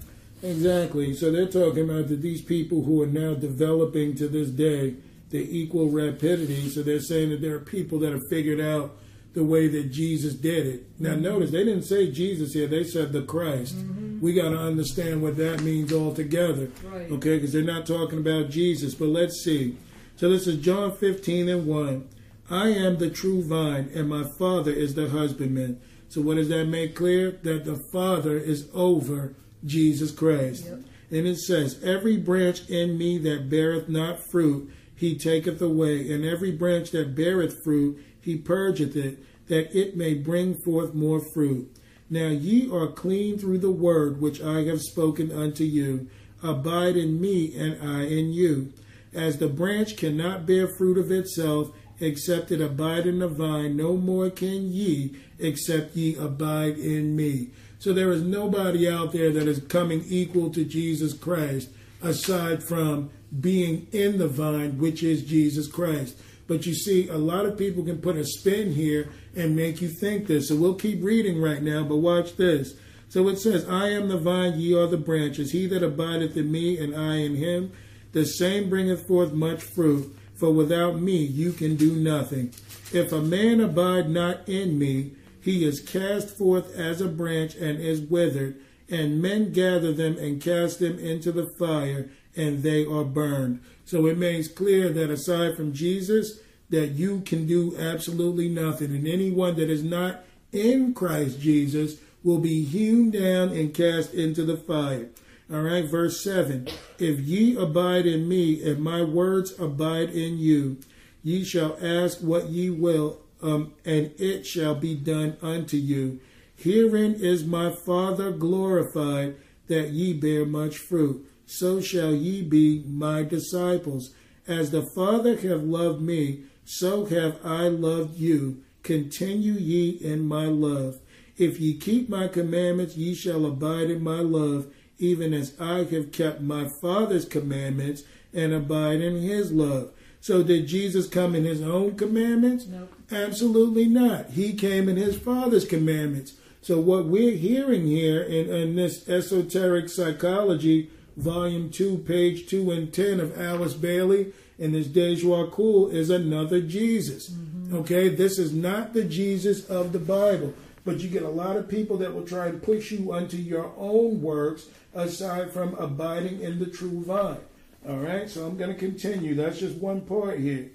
Exactly. 0.42 1.14
So 1.14 1.30
they're 1.30 1.46
talking 1.46 1.88
about 1.88 2.08
that 2.08 2.22
these 2.22 2.42
people 2.42 2.82
who 2.82 3.02
are 3.02 3.06
now 3.06 3.34
developing 3.34 4.16
to 4.16 4.28
this 4.28 4.50
day 4.50 4.96
the 5.30 5.58
equal 5.58 5.88
rapidity. 5.88 6.68
So 6.68 6.82
they're 6.82 7.00
saying 7.00 7.30
that 7.30 7.40
there 7.40 7.54
are 7.54 7.60
people 7.60 7.98
that 8.00 8.12
have 8.12 8.22
figured 8.28 8.60
out 8.60 8.96
the 9.34 9.44
way 9.44 9.68
that 9.68 9.92
Jesus 9.92 10.34
did 10.34 10.66
it. 10.66 10.86
Now, 10.98 11.10
mm-hmm. 11.10 11.22
notice 11.22 11.50
they 11.50 11.64
didn't 11.64 11.82
say 11.84 12.10
Jesus 12.10 12.54
here; 12.54 12.66
they 12.66 12.84
said 12.84 13.12
the 13.12 13.22
Christ. 13.22 13.76
Mm-hmm. 13.76 14.20
We 14.20 14.32
got 14.32 14.50
to 14.50 14.58
understand 14.58 15.22
what 15.22 15.36
that 15.36 15.62
means 15.62 15.92
altogether, 15.92 16.70
right. 16.84 17.10
okay? 17.12 17.36
Because 17.36 17.52
they're 17.52 17.62
not 17.62 17.86
talking 17.86 18.18
about 18.18 18.48
Jesus. 18.48 18.94
But 18.94 19.08
let's 19.08 19.44
see. 19.44 19.76
So 20.16 20.30
this 20.30 20.46
is 20.46 20.64
John 20.64 20.92
15 20.96 21.46
and 21.46 21.66
1. 21.66 22.08
I 22.48 22.68
am 22.68 22.96
the 22.96 23.10
true 23.10 23.42
vine, 23.42 23.90
and 23.94 24.08
my 24.08 24.24
Father 24.24 24.72
is 24.72 24.94
the 24.94 25.10
husbandman. 25.10 25.78
So 26.08 26.22
what 26.22 26.36
does 26.36 26.48
that 26.48 26.64
make 26.64 26.96
clear? 26.96 27.32
That 27.42 27.66
the 27.66 27.76
Father 27.92 28.38
is 28.38 28.68
over 28.72 29.34
Jesus 29.62 30.10
Christ. 30.10 30.64
Yep. 30.64 30.80
And 31.10 31.26
it 31.26 31.36
says, 31.36 31.82
Every 31.84 32.16
branch 32.16 32.68
in 32.70 32.96
me 32.96 33.18
that 33.18 33.50
beareth 33.50 33.90
not 33.90 34.30
fruit, 34.30 34.72
he 34.94 35.18
taketh 35.18 35.60
away, 35.60 36.10
and 36.10 36.24
every 36.24 36.50
branch 36.50 36.92
that 36.92 37.14
beareth 37.14 37.62
fruit, 37.62 38.02
he 38.18 38.38
purgeth 38.38 38.96
it, 38.96 39.18
that 39.48 39.76
it 39.76 39.98
may 39.98 40.14
bring 40.14 40.54
forth 40.64 40.94
more 40.94 41.20
fruit. 41.34 41.70
Now 42.08 42.28
ye 42.28 42.70
are 42.70 42.86
clean 42.86 43.38
through 43.38 43.58
the 43.58 43.70
word 43.70 44.20
which 44.20 44.40
I 44.40 44.64
have 44.64 44.80
spoken 44.80 45.30
unto 45.30 45.64
you. 45.64 46.08
Abide 46.42 46.96
in 46.96 47.20
me, 47.20 47.54
and 47.54 47.76
I 47.86 48.04
in 48.04 48.32
you. 48.32 48.72
As 49.16 49.38
the 49.38 49.48
branch 49.48 49.96
cannot 49.96 50.46
bear 50.46 50.68
fruit 50.68 50.98
of 50.98 51.10
itself, 51.10 51.70
except 51.98 52.52
it 52.52 52.60
abide 52.60 53.06
in 53.06 53.20
the 53.20 53.28
vine, 53.28 53.74
no 53.74 53.96
more 53.96 54.28
can 54.28 54.70
ye, 54.70 55.16
except 55.38 55.96
ye 55.96 56.14
abide 56.16 56.76
in 56.76 57.16
me. 57.16 57.48
So 57.78 57.92
there 57.92 58.10
is 58.10 58.22
nobody 58.22 58.88
out 58.88 59.12
there 59.12 59.32
that 59.32 59.48
is 59.48 59.60
coming 59.60 60.04
equal 60.06 60.50
to 60.50 60.64
Jesus 60.64 61.14
Christ 61.14 61.70
aside 62.02 62.62
from 62.62 63.10
being 63.40 63.86
in 63.90 64.18
the 64.18 64.28
vine, 64.28 64.78
which 64.78 65.02
is 65.02 65.22
Jesus 65.22 65.66
Christ. 65.66 66.18
But 66.46 66.66
you 66.66 66.74
see, 66.74 67.08
a 67.08 67.16
lot 67.16 67.46
of 67.46 67.58
people 67.58 67.84
can 67.84 67.98
put 67.98 68.16
a 68.16 68.24
spin 68.24 68.72
here 68.72 69.10
and 69.34 69.56
make 69.56 69.80
you 69.80 69.88
think 69.88 70.26
this. 70.26 70.48
So 70.48 70.56
we'll 70.56 70.74
keep 70.74 71.02
reading 71.02 71.40
right 71.40 71.62
now, 71.62 71.84
but 71.84 71.96
watch 71.96 72.36
this. 72.36 72.74
So 73.08 73.28
it 73.28 73.38
says, 73.38 73.66
I 73.68 73.88
am 73.88 74.08
the 74.08 74.18
vine, 74.18 74.58
ye 74.58 74.74
are 74.74 74.86
the 74.86 74.96
branches. 74.96 75.52
He 75.52 75.66
that 75.68 75.82
abideth 75.82 76.36
in 76.36 76.52
me, 76.52 76.76
and 76.78 76.94
I 76.94 77.16
in 77.16 77.36
him, 77.36 77.72
the 78.16 78.24
same 78.24 78.70
bringeth 78.70 79.06
forth 79.06 79.34
much 79.34 79.62
fruit. 79.62 80.16
For 80.36 80.50
without 80.50 80.98
me 80.98 81.18
you 81.18 81.52
can 81.52 81.76
do 81.76 81.92
nothing. 81.92 82.54
If 82.90 83.12
a 83.12 83.20
man 83.20 83.60
abide 83.60 84.08
not 84.08 84.48
in 84.48 84.78
me, 84.78 85.12
he 85.42 85.66
is 85.66 85.80
cast 85.80 86.30
forth 86.30 86.74
as 86.74 87.02
a 87.02 87.08
branch 87.08 87.56
and 87.56 87.78
is 87.78 88.00
withered, 88.00 88.56
and 88.88 89.20
men 89.20 89.52
gather 89.52 89.92
them 89.92 90.16
and 90.16 90.40
cast 90.40 90.78
them 90.78 90.98
into 90.98 91.30
the 91.30 91.44
fire, 91.44 92.08
and 92.34 92.62
they 92.62 92.86
are 92.86 93.04
burned. 93.04 93.60
So 93.84 94.06
it 94.06 94.16
makes 94.16 94.48
clear 94.48 94.88
that 94.88 95.10
aside 95.10 95.54
from 95.54 95.74
Jesus, 95.74 96.40
that 96.70 96.92
you 96.92 97.20
can 97.20 97.46
do 97.46 97.76
absolutely 97.78 98.48
nothing. 98.48 98.92
And 98.92 99.06
anyone 99.06 99.56
that 99.56 99.68
is 99.68 99.84
not 99.84 100.24
in 100.52 100.94
Christ 100.94 101.38
Jesus 101.38 101.96
will 102.24 102.38
be 102.38 102.64
hewn 102.64 103.10
down 103.10 103.50
and 103.50 103.74
cast 103.74 104.14
into 104.14 104.42
the 104.42 104.56
fire. 104.56 105.10
All 105.48 105.62
right, 105.62 105.84
verse 105.84 106.20
7 106.24 106.66
If 106.98 107.20
ye 107.20 107.56
abide 107.56 108.04
in 108.04 108.28
me, 108.28 108.68
and 108.68 108.80
my 108.82 109.02
words 109.02 109.54
abide 109.60 110.10
in 110.10 110.38
you, 110.38 110.78
ye 111.22 111.44
shall 111.44 111.78
ask 111.80 112.18
what 112.18 112.48
ye 112.48 112.68
will, 112.68 113.20
um, 113.40 113.74
and 113.84 114.12
it 114.18 114.44
shall 114.44 114.74
be 114.74 114.96
done 114.96 115.36
unto 115.40 115.76
you. 115.76 116.18
Herein 116.56 117.14
is 117.14 117.44
my 117.44 117.70
Father 117.70 118.32
glorified, 118.32 119.36
that 119.68 119.90
ye 119.90 120.14
bear 120.14 120.44
much 120.44 120.78
fruit. 120.78 121.24
So 121.46 121.80
shall 121.80 122.12
ye 122.12 122.42
be 122.42 122.82
my 122.84 123.22
disciples. 123.22 124.14
As 124.48 124.72
the 124.72 124.82
Father 124.96 125.36
hath 125.36 125.62
loved 125.62 126.02
me, 126.02 126.42
so 126.64 127.04
have 127.04 127.38
I 127.44 127.68
loved 127.68 128.16
you. 128.16 128.64
Continue 128.82 129.52
ye 129.52 129.90
in 129.90 130.26
my 130.26 130.46
love. 130.46 130.98
If 131.36 131.60
ye 131.60 131.76
keep 131.76 132.08
my 132.08 132.26
commandments, 132.26 132.96
ye 132.96 133.14
shall 133.14 133.46
abide 133.46 133.90
in 133.90 134.02
my 134.02 134.20
love, 134.20 134.72
even 134.98 135.34
as 135.34 135.54
I 135.60 135.84
have 135.84 136.12
kept 136.12 136.40
my 136.40 136.68
Father's 136.80 137.24
commandments 137.24 138.02
and 138.32 138.52
abide 138.52 139.00
in 139.00 139.20
his 139.20 139.52
love. 139.52 139.90
So 140.20 140.42
did 140.42 140.66
Jesus 140.66 141.08
come 141.08 141.34
in 141.34 141.44
his 141.44 141.62
own 141.62 141.96
commandments? 141.96 142.66
Nope. 142.66 142.92
Absolutely 143.12 143.86
not. 143.86 144.30
He 144.30 144.54
came 144.54 144.88
in 144.88 144.96
his 144.96 145.16
Father's 145.16 145.64
commandments. 145.64 146.34
So 146.62 146.80
what 146.80 147.06
we're 147.06 147.36
hearing 147.36 147.86
here 147.86 148.22
in, 148.22 148.52
in 148.52 148.74
this 148.74 149.08
esoteric 149.08 149.88
psychology, 149.88 150.90
volume 151.16 151.70
two, 151.70 151.98
page 151.98 152.48
two 152.48 152.70
and 152.72 152.92
ten 152.92 153.20
of 153.20 153.40
Alice 153.40 153.74
Bailey 153.74 154.32
and 154.58 154.74
this 154.74 154.88
Djwhal 154.88 155.50
Khul 155.50 155.92
is 155.92 156.10
another 156.10 156.60
Jesus. 156.60 157.30
Mm-hmm. 157.30 157.76
Okay, 157.76 158.08
this 158.08 158.38
is 158.38 158.52
not 158.52 158.94
the 158.94 159.04
Jesus 159.04 159.64
of 159.66 159.92
the 159.92 159.98
Bible. 159.98 160.54
But 160.86 161.00
you 161.00 161.08
get 161.08 161.24
a 161.24 161.28
lot 161.28 161.56
of 161.56 161.68
people 161.68 161.98
that 161.98 162.14
will 162.14 162.24
try 162.24 162.46
and 162.46 162.62
push 162.62 162.92
you 162.92 163.12
unto 163.12 163.36
your 163.36 163.74
own 163.76 164.22
works 164.22 164.66
aside 164.94 165.50
from 165.50 165.74
abiding 165.74 166.40
in 166.40 166.60
the 166.60 166.66
true 166.66 167.02
vine. 167.02 167.40
All 167.86 167.96
right, 167.96 168.30
so 168.30 168.46
I'm 168.46 168.56
going 168.56 168.72
to 168.72 168.78
continue. 168.78 169.34
That's 169.34 169.58
just 169.58 169.76
one 169.76 170.02
part 170.02 170.38
here. 170.38 170.70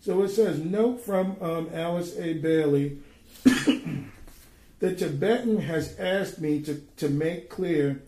So 0.00 0.22
it 0.22 0.28
says, 0.28 0.60
note 0.60 1.00
from 1.00 1.36
um, 1.40 1.70
Alice 1.72 2.16
A. 2.18 2.34
Bailey 2.34 2.98
the 3.44 4.94
Tibetan 4.94 5.62
has 5.62 5.98
asked 5.98 6.40
me 6.40 6.60
to, 6.62 6.82
to 6.98 7.08
make 7.08 7.48
clear 7.48 8.02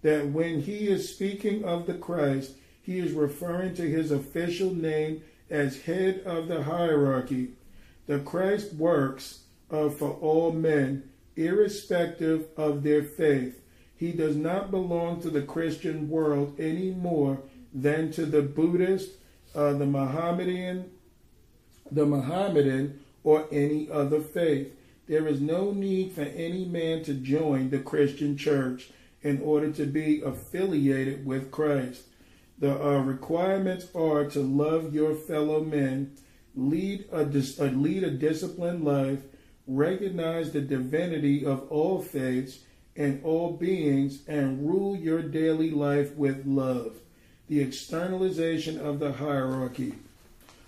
that 0.00 0.28
when 0.28 0.62
he 0.62 0.88
is 0.88 1.14
speaking 1.14 1.62
of 1.62 1.86
the 1.86 1.94
Christ, 1.94 2.52
he 2.82 2.98
is 2.98 3.12
referring 3.12 3.74
to 3.74 3.82
his 3.82 4.10
official 4.10 4.74
name 4.74 5.22
as 5.50 5.82
head 5.82 6.22
of 6.24 6.48
the 6.48 6.62
hierarchy. 6.62 7.50
The 8.06 8.20
Christ 8.20 8.72
works 8.72 9.41
for 9.72 10.10
all 10.20 10.52
men, 10.52 11.10
irrespective 11.36 12.46
of 12.56 12.82
their 12.82 13.02
faith. 13.02 13.62
He 13.96 14.12
does 14.12 14.36
not 14.36 14.70
belong 14.70 15.20
to 15.22 15.30
the 15.30 15.42
Christian 15.42 16.08
world 16.08 16.56
any 16.58 16.90
more 16.90 17.40
than 17.72 18.10
to 18.12 18.26
the 18.26 18.42
Buddhist, 18.42 19.12
uh, 19.54 19.72
the 19.74 19.86
Mohammedan, 19.86 20.90
the 21.90 22.04
Mohammedan, 22.04 23.00
or 23.24 23.46
any 23.52 23.90
other 23.90 24.20
faith. 24.20 24.74
There 25.08 25.26
is 25.26 25.40
no 25.40 25.72
need 25.72 26.12
for 26.12 26.22
any 26.22 26.64
man 26.64 27.02
to 27.04 27.14
join 27.14 27.70
the 27.70 27.78
Christian 27.78 28.36
church 28.36 28.90
in 29.22 29.40
order 29.40 29.70
to 29.72 29.86
be 29.86 30.20
affiliated 30.20 31.24
with 31.24 31.50
Christ. 31.50 32.02
The 32.58 32.80
uh, 32.80 33.00
requirements 33.00 33.86
are 33.94 34.24
to 34.26 34.40
love 34.40 34.94
your 34.94 35.14
fellow 35.14 35.62
men, 35.62 36.12
lead 36.54 37.06
a, 37.10 37.24
dis- 37.24 37.60
uh, 37.60 37.64
lead 37.64 38.04
a 38.04 38.10
disciplined 38.10 38.84
life, 38.84 39.20
recognize 39.66 40.52
the 40.52 40.60
divinity 40.60 41.44
of 41.44 41.66
all 41.70 42.00
faiths 42.00 42.60
and 42.96 43.24
all 43.24 43.52
beings, 43.52 44.20
and 44.28 44.68
rule 44.68 44.94
your 44.94 45.22
daily 45.22 45.70
life 45.70 46.14
with 46.14 46.44
love 46.46 46.96
the 47.48 47.60
externalization 47.60 48.80
of 48.80 48.98
the 48.98 49.12
hierarchy. 49.12 49.92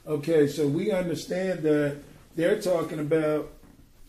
Okay, 0.07 0.47
so 0.47 0.67
we 0.67 0.91
understand 0.91 1.63
that 1.63 1.97
they're 2.37 2.61
talking 2.61 2.99
about 2.99 3.51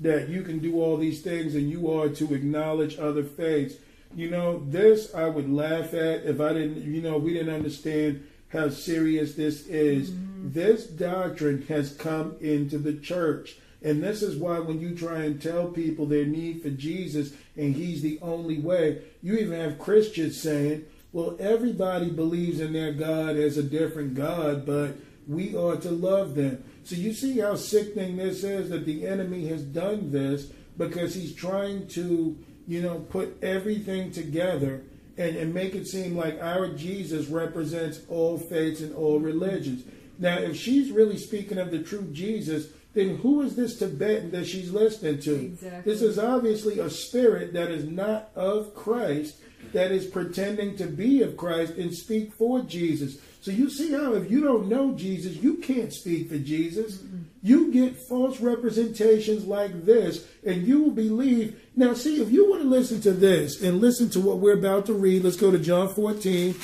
that 0.02 0.28
you 0.28 0.42
can 0.42 0.60
do 0.60 0.82
all 0.82 0.98
these 0.98 1.22
things 1.22 1.56
and 1.56 1.70
you 1.70 1.90
are 1.90 2.10
to 2.10 2.34
acknowledge 2.34 3.00
other 3.00 3.24
faiths. 3.24 3.76
You 4.14 4.30
know, 4.30 4.62
this 4.68 5.16
I 5.16 5.30
would 5.30 5.50
laugh 5.50 5.94
at 5.94 6.26
if 6.26 6.42
I 6.42 6.52
didn't, 6.52 6.84
you 6.84 7.02
know, 7.02 7.18
we 7.18 7.34
didn't 7.34 7.54
understand 7.54 8.28
how 8.50 8.68
serious 8.70 9.36
this 9.36 9.68
is. 9.68 10.12
Mm-hmm. 10.12 10.52
This 10.52 10.86
doctrine 10.86 11.66
has 11.68 11.96
come 11.96 12.36
into 12.42 12.78
the 12.78 12.94
church. 12.94 13.56
And 13.86 14.04
this 14.04 14.24
is 14.24 14.36
why 14.36 14.58
when 14.58 14.82
you 14.82 14.96
try 14.96 15.26
and 15.26 15.40
tell 15.40 15.68
people 15.68 16.08
their 16.08 16.26
need 16.26 16.64
for 16.64 16.72
Jesus 16.72 17.34
and 17.56 17.76
he's 17.76 18.02
the 18.02 18.18
only 18.20 18.58
way, 18.58 19.04
you 19.22 19.38
even 19.38 19.60
have 19.60 19.78
Christians 19.78 20.42
saying, 20.42 20.86
well, 21.14 21.38
everybody 21.40 22.10
believes 22.10 22.60
in 22.60 22.74
their 22.74 22.92
God 22.92 23.38
as 23.38 23.58
a 23.58 23.64
different 23.64 24.16
God, 24.16 24.66
but 24.66 24.96
we 25.28 25.56
are 25.56 25.76
to 25.78 25.92
love 25.92 26.34
them. 26.34 26.64
So 26.84 26.96
you 26.96 27.14
see 27.14 27.38
how 27.38 27.56
sickening 27.56 28.18
this 28.18 28.44
is 28.44 28.72
that 28.72 28.86
the 28.88 29.06
enemy 29.08 29.48
has 29.50 29.62
done 29.62 30.12
this 30.12 30.48
because 30.78 31.14
he's 31.14 31.36
trying 31.36 31.88
to, 31.90 32.36
you 32.68 32.82
know, 32.82 33.00
put 33.00 33.38
everything 33.44 34.12
together 34.12 34.82
and, 35.16 35.36
and 35.36 35.54
make 35.54 35.76
it 35.76 35.88
seem 35.88 36.18
like 36.18 36.42
our 36.42 36.70
Jesus 36.70 37.28
represents 37.28 38.02
all 38.10 38.40
faiths 38.40 38.82
and 38.82 38.96
all 38.96 39.20
religions. 39.20 39.84
Now, 40.18 40.40
if 40.40 40.56
she's 40.56 40.92
really 40.92 41.18
speaking 41.18 41.60
of 41.60 41.70
the 41.70 41.84
true 41.84 42.10
Jesus, 42.12 42.70
then 42.96 43.18
who 43.18 43.42
is 43.42 43.56
this 43.56 43.78
Tibetan 43.78 44.32
that 44.32 44.48
she's 44.48 44.72
listening 44.72 45.20
to? 45.20 45.36
Exactly. 45.36 45.92
This 45.92 46.02
is 46.02 46.18
obviously 46.18 46.80
a 46.80 46.90
spirit 46.90 47.54
that 47.54 47.70
is 47.70 47.86
not 47.86 48.32
of 48.36 48.74
Christ 48.74 49.36
that 49.74 49.92
is 49.92 50.06
pretending 50.06 50.78
to 50.78 50.86
be 50.86 51.22
of 51.22 51.38
Christ 51.38 51.74
and 51.74 51.94
speak 51.94 52.34
for 52.34 52.62
Jesus. 52.62 53.18
So 53.42 53.52
you 53.52 53.70
see 53.70 53.92
how 53.92 54.14
if 54.14 54.32
you 54.32 54.42
don't 54.42 54.68
know 54.68 54.94
Jesus, 54.94 55.36
you 55.36 55.58
can't 55.58 55.94
speak 55.94 56.30
for 56.30 56.38
Jesus. 56.38 56.98
Mm-hmm. 56.98 57.24
You 57.44 57.72
get 57.72 57.98
false 58.10 58.40
representations 58.40 59.46
like 59.46 59.86
this, 59.86 60.26
and 60.46 60.66
you 60.66 60.82
will 60.82 60.92
believe. 60.92 61.62
Now, 61.76 61.94
see, 61.94 62.22
if 62.22 62.32
you 62.32 62.50
want 62.50 62.64
to 62.64 62.68
listen 62.68 63.02
to 63.02 63.12
this 63.12 63.62
and 63.62 63.82
listen 63.82 64.10
to 64.12 64.20
what 64.20 64.38
we're 64.38 64.58
about 64.58 64.88
to 64.88 64.94
read, 64.94 65.24
let's 65.24 65.36
go 65.36 65.52
to 65.52 65.60
John 65.60 65.90
14, 65.90 66.56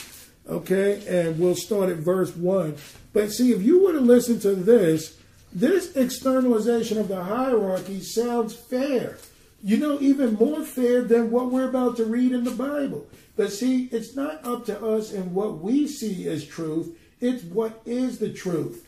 okay, 0.48 1.04
and 1.08 1.38
we'll 1.38 1.56
start 1.56 1.90
at 1.90 1.98
verse 1.98 2.36
1. 2.36 2.76
But 3.14 3.32
see, 3.32 3.52
if 3.52 3.62
you 3.62 3.84
want 3.84 3.96
to 3.96 4.02
listen 4.02 4.40
to 4.40 4.56
this, 4.56 5.21
this 5.54 5.96
externalization 5.96 6.98
of 6.98 7.08
the 7.08 7.24
hierarchy 7.24 8.00
sounds 8.00 8.54
fair 8.54 9.18
you 9.64 9.78
know, 9.78 10.00
even 10.02 10.34
more 10.36 10.64
fair 10.64 11.02
than 11.02 11.32
what 11.32 11.52
we're 11.52 11.70
about 11.70 11.98
to 11.98 12.06
read 12.06 12.32
in 12.32 12.44
the 12.44 12.52
Bible. 12.52 13.06
But 13.36 13.52
see, 13.52 13.86
it's 13.92 14.16
not 14.16 14.46
up 14.46 14.66
to 14.66 14.84
us 14.84 15.12
and 15.12 15.34
what 15.34 15.60
we 15.60 15.88
see 15.88 16.28
as 16.28 16.46
truth, 16.46 16.98
it's 17.20 17.44
what 17.44 17.82
is 17.86 18.18
the 18.18 18.34
truth. 18.34 18.88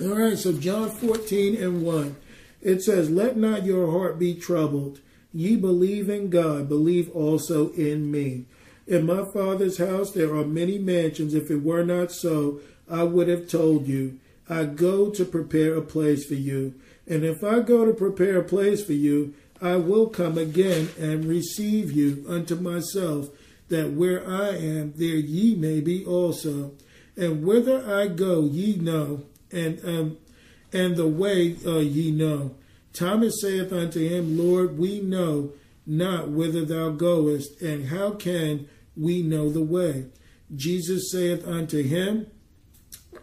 All 0.00 0.08
right, 0.08 0.38
so 0.38 0.52
John 0.52 0.90
14 0.90 1.60
and 1.60 1.82
1, 1.82 2.16
it 2.60 2.82
says, 2.82 3.10
Let 3.10 3.36
not 3.36 3.64
your 3.64 3.90
heart 3.90 4.18
be 4.18 4.34
troubled. 4.34 5.00
Ye 5.32 5.56
believe 5.56 6.10
in 6.10 6.30
God, 6.30 6.68
believe 6.68 7.10
also 7.10 7.70
in 7.72 8.10
me. 8.10 8.46
In 8.86 9.06
my 9.06 9.24
Father's 9.24 9.78
house 9.78 10.10
there 10.10 10.34
are 10.34 10.44
many 10.44 10.78
mansions. 10.78 11.34
If 11.34 11.50
it 11.50 11.62
were 11.62 11.84
not 11.84 12.10
so, 12.10 12.60
I 12.90 13.04
would 13.04 13.28
have 13.28 13.48
told 13.48 13.86
you. 13.86 14.18
I 14.50 14.64
go 14.64 15.10
to 15.10 15.24
prepare 15.24 15.76
a 15.76 15.82
place 15.82 16.26
for 16.26 16.34
you. 16.34 16.74
And 17.06 17.24
if 17.24 17.44
I 17.44 17.60
go 17.60 17.84
to 17.84 17.94
prepare 17.94 18.38
a 18.38 18.44
place 18.44 18.84
for 18.84 18.92
you, 18.92 19.32
I 19.62 19.76
will 19.76 20.08
come 20.08 20.36
again 20.36 20.88
and 20.98 21.24
receive 21.24 21.92
you 21.92 22.24
unto 22.28 22.56
myself, 22.56 23.28
that 23.68 23.92
where 23.92 24.26
I 24.28 24.56
am, 24.56 24.94
there 24.96 25.16
ye 25.16 25.54
may 25.54 25.80
be 25.80 26.04
also. 26.04 26.72
And 27.16 27.44
whither 27.44 27.84
I 27.86 28.08
go, 28.08 28.46
ye 28.46 28.76
know, 28.76 29.22
and 29.52 29.80
um, 29.84 30.18
and 30.72 30.96
the 30.96 31.06
way 31.06 31.56
uh, 31.64 31.78
ye 31.78 32.10
know. 32.10 32.56
Thomas 32.92 33.40
saith 33.40 33.72
unto 33.72 34.00
him, 34.00 34.36
Lord, 34.36 34.78
we 34.78 35.00
know 35.00 35.52
not 35.86 36.30
whither 36.30 36.64
thou 36.64 36.90
goest, 36.90 37.60
and 37.60 37.88
how 37.88 38.12
can 38.12 38.68
we 38.96 39.22
know 39.22 39.50
the 39.50 39.62
way? 39.62 40.06
Jesus 40.54 41.10
saith 41.12 41.46
unto 41.46 41.82
him, 41.82 42.26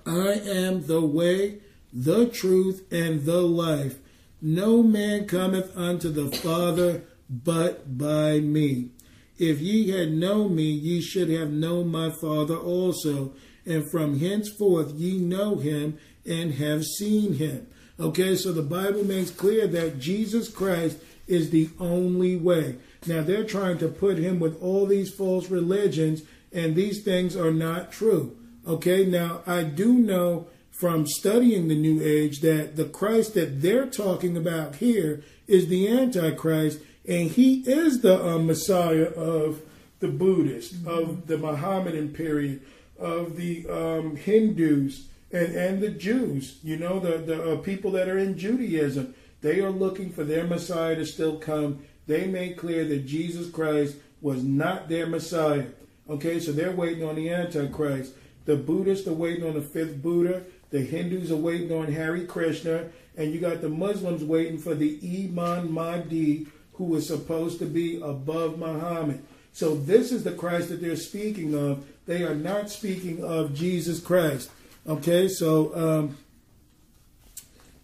I 0.08 0.34
am 0.34 0.88
the 0.88 1.02
way, 1.02 1.60
the 1.92 2.28
truth, 2.28 2.86
and 2.92 3.26
the 3.26 3.42
life. 3.42 3.98
No 4.42 4.82
man 4.82 5.28
cometh 5.28 5.76
unto 5.76 6.10
the 6.10 6.30
Father 6.38 7.04
but 7.30 7.98
by 7.98 8.40
me. 8.40 8.92
If 9.38 9.60
ye 9.60 9.90
had 9.90 10.12
known 10.14 10.56
me, 10.56 10.72
ye 10.72 11.02
should 11.02 11.30
have 11.30 11.52
known 11.52 11.90
my 11.90 12.12
Father 12.22 12.56
also. 12.56 13.34
And 13.66 13.90
from 13.92 14.20
henceforth 14.20 14.94
ye 14.94 15.18
know 15.18 15.58
him 15.58 15.98
and 16.26 16.54
have 16.54 16.86
seen 16.86 17.34
him. 17.34 17.68
Okay, 18.00 18.38
so 18.38 18.54
the 18.54 18.62
Bible 18.62 19.04
makes 19.04 19.32
clear 19.32 19.68
that 19.68 20.00
Jesus 20.00 20.50
Christ 20.50 21.00
is 21.28 21.50
the 21.50 21.70
only 21.80 22.38
way. 22.38 22.78
Now 23.06 23.24
they're 23.24 23.44
trying 23.44 23.80
to 23.80 23.90
put 23.90 24.18
him 24.18 24.40
with 24.40 24.62
all 24.62 24.86
these 24.86 25.14
false 25.14 25.50
religions, 25.50 26.22
and 26.54 26.76
these 26.76 27.04
things 27.04 27.36
are 27.36 27.52
not 27.52 27.92
true. 27.92 28.37
Okay, 28.68 29.06
now 29.06 29.44
I 29.48 29.64
do 29.64 29.94
know 29.94 30.48
from 30.72 31.08
studying 31.08 31.70
the 31.70 31.76
New 31.76 32.04
Age 32.04 32.42
that 32.42 32.76
the 32.76 32.84
Christ 32.84 33.34
that 33.36 33.62
they're 33.62 33.86
talking 33.86 34.36
about 34.36 34.76
here 34.76 35.24
is 35.48 35.70
the 35.70 35.88
Antichrist, 35.88 36.80
and 37.08 37.32
he 37.32 37.62
is 37.62 38.02
the 38.02 38.22
uh, 38.22 38.38
Messiah 38.40 39.06
of 39.06 39.62
the 40.00 40.10
Buddhists, 40.10 40.74
mm-hmm. 40.74 40.90
of 40.90 41.28
the 41.28 41.38
Mohammedan 41.38 42.10
period, 42.10 42.62
of 43.00 43.38
the 43.38 43.66
um, 43.70 44.18
Hindus, 44.18 45.08
and, 45.32 45.56
and 45.56 45.82
the 45.82 45.90
Jews. 45.90 46.60
You 46.62 46.76
know, 46.76 47.00
the, 47.00 47.20
the 47.20 47.54
uh, 47.54 47.56
people 47.58 47.92
that 47.92 48.10
are 48.10 48.18
in 48.18 48.38
Judaism, 48.38 49.16
they 49.40 49.62
are 49.62 49.72
looking 49.72 50.12
for 50.12 50.26
their 50.26 50.44
Messiah 50.44 50.98
to 50.98 51.06
still 51.06 51.38
come. 51.38 51.86
They 52.06 52.28
made 52.28 52.58
clear 52.58 52.84
that 52.84 53.06
Jesus 53.06 53.50
Christ 53.50 53.96
was 54.20 54.44
not 54.44 54.90
their 54.90 55.08
Messiah. 55.08 55.68
Okay, 56.10 56.42
so 56.42 56.52
they're 56.52 56.72
waiting 56.72 57.06
on 57.06 57.16
the 57.16 57.30
Antichrist. 57.30 58.14
The 58.48 58.56
Buddhists 58.56 59.06
are 59.08 59.14
waiting 59.14 59.46
on 59.46 59.56
the 59.56 59.62
fifth 59.62 60.02
Buddha. 60.02 60.42
The 60.70 60.80
Hindus 60.80 61.32
are 61.32 61.36
waiting 61.36 61.72
on 61.78 61.92
Hare 61.92 62.26
Krishna, 62.26 62.88
and 63.18 63.34
you 63.34 63.42
got 63.42 63.62
the 63.62 63.68
Muslims 63.68 64.24
waiting 64.24 64.58
for 64.58 64.74
the 64.74 64.98
Imam 65.04 65.72
Mahdi, 65.72 66.48
who 66.74 66.96
is 66.96 67.06
supposed 67.06 67.60
to 67.60 67.66
be 67.66 68.02
above 68.02 68.58
Muhammad. 68.58 69.22
So 69.52 69.76
this 69.76 70.14
is 70.14 70.24
the 70.24 70.32
Christ 70.32 70.70
that 70.70 70.82
they're 70.82 70.96
speaking 70.96 71.56
of. 71.56 71.86
They 72.06 72.24
are 72.24 72.36
not 72.36 72.70
speaking 72.70 73.22
of 73.22 73.54
Jesus 73.54 74.00
Christ. 74.00 74.50
Okay, 74.88 75.28
so 75.28 75.76
um, 75.76 76.18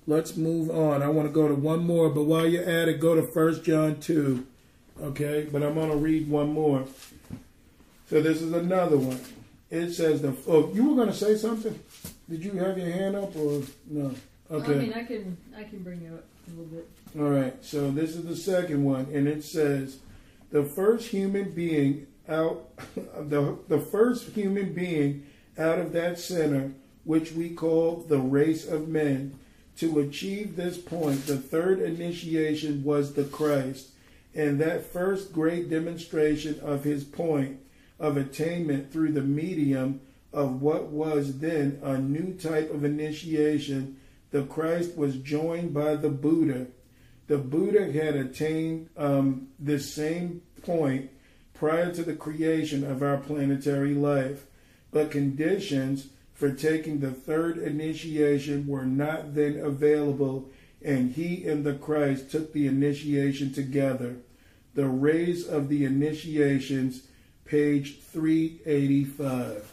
let's 0.07 0.37
move 0.37 0.71
on. 0.71 1.03
I 1.03 1.09
want 1.09 1.27
to 1.27 1.33
go 1.33 1.49
to 1.49 1.55
one 1.55 1.85
more, 1.85 2.09
but 2.09 2.23
while 2.23 2.47
you're 2.47 2.63
at 2.63 2.87
it, 2.87 3.01
go 3.01 3.15
to 3.15 3.23
First 3.23 3.65
John 3.65 3.99
2. 3.99 4.47
Okay, 5.01 5.45
but 5.51 5.61
I'm 5.61 5.73
going 5.73 5.89
to 5.89 5.97
read 5.97 6.29
one 6.29 6.53
more. 6.53 6.85
So 8.09 8.21
this 8.21 8.41
is 8.41 8.53
another 8.53 8.95
one. 8.95 9.19
It 9.73 9.91
says 9.91 10.21
the. 10.21 10.35
Oh, 10.47 10.71
you 10.71 10.87
were 10.87 10.95
going 10.95 11.07
to 11.07 11.15
say 11.15 11.35
something? 11.35 11.77
Did 12.29 12.45
you 12.45 12.51
have 12.59 12.77
your 12.77 12.91
hand 12.91 13.15
up 13.15 13.35
or 13.35 13.63
no? 13.87 14.13
Okay. 14.51 14.71
I 14.71 14.75
mean, 14.75 14.93
I 14.93 15.03
can 15.03 15.35
I 15.57 15.63
can 15.63 15.81
bring 15.81 15.99
you 15.99 16.13
up 16.13 16.23
a 16.47 16.49
little 16.51 16.65
bit. 16.65 16.87
All 17.17 17.29
right. 17.29 17.55
So 17.65 17.89
this 17.89 18.15
is 18.15 18.23
the 18.23 18.35
second 18.35 18.83
one, 18.83 19.07
and 19.11 19.27
it 19.27 19.43
says, 19.43 19.97
the 20.51 20.63
first 20.63 21.07
human 21.07 21.53
being 21.53 22.05
out, 22.29 22.69
the 22.95 23.57
the 23.67 23.79
first 23.79 24.29
human 24.29 24.73
being 24.73 25.25
out 25.57 25.79
of 25.79 25.91
that 25.93 26.19
center, 26.19 26.73
which 27.03 27.31
we 27.31 27.49
call 27.49 28.05
the 28.07 28.19
race 28.19 28.67
of 28.67 28.87
men. 28.87 29.39
To 29.77 30.01
achieve 30.01 30.55
this 30.55 30.77
point, 30.77 31.25
the 31.25 31.37
third 31.37 31.79
initiation 31.81 32.83
was 32.83 33.13
the 33.13 33.23
Christ, 33.23 33.89
and 34.35 34.59
that 34.59 34.85
first 34.85 35.33
great 35.33 35.67
demonstration 35.67 36.59
of 36.59 36.83
his 36.83 37.03
point 37.03 37.59
of 37.99 38.17
attainment 38.17 38.91
through 38.91 39.11
the 39.11 39.21
medium 39.21 40.01
of 40.31 40.61
what 40.61 40.85
was 40.85 41.39
then 41.39 41.79
a 41.83 41.97
new 41.97 42.33
type 42.33 42.73
of 42.73 42.83
initiation, 42.83 43.99
the 44.31 44.43
Christ 44.43 44.97
was 44.97 45.15
joined 45.17 45.73
by 45.73 45.95
the 45.95 46.09
Buddha. 46.09 46.67
The 47.27 47.37
Buddha 47.37 47.91
had 47.91 48.15
attained 48.15 48.89
um, 48.97 49.49
this 49.59 49.93
same 49.93 50.41
point 50.63 51.11
prior 51.53 51.93
to 51.93 52.03
the 52.03 52.15
creation 52.15 52.83
of 52.83 53.03
our 53.03 53.17
planetary 53.17 53.93
life, 53.93 54.45
but 54.91 55.11
conditions 55.11 56.07
for 56.33 56.51
taking 56.51 56.99
the 56.99 57.11
third 57.11 57.57
initiation 57.57 58.67
were 58.67 58.85
not 58.85 59.35
then 59.35 59.57
available, 59.59 60.49
and 60.83 61.11
he 61.11 61.47
and 61.47 61.63
the 61.63 61.75
Christ 61.75 62.31
took 62.31 62.51
the 62.51 62.67
initiation 62.67 63.53
together. 63.53 64.17
The 64.73 64.87
rays 64.87 65.47
of 65.47 65.69
the 65.69 65.85
initiations, 65.85 67.03
page 67.45 67.99
385. 67.99 69.71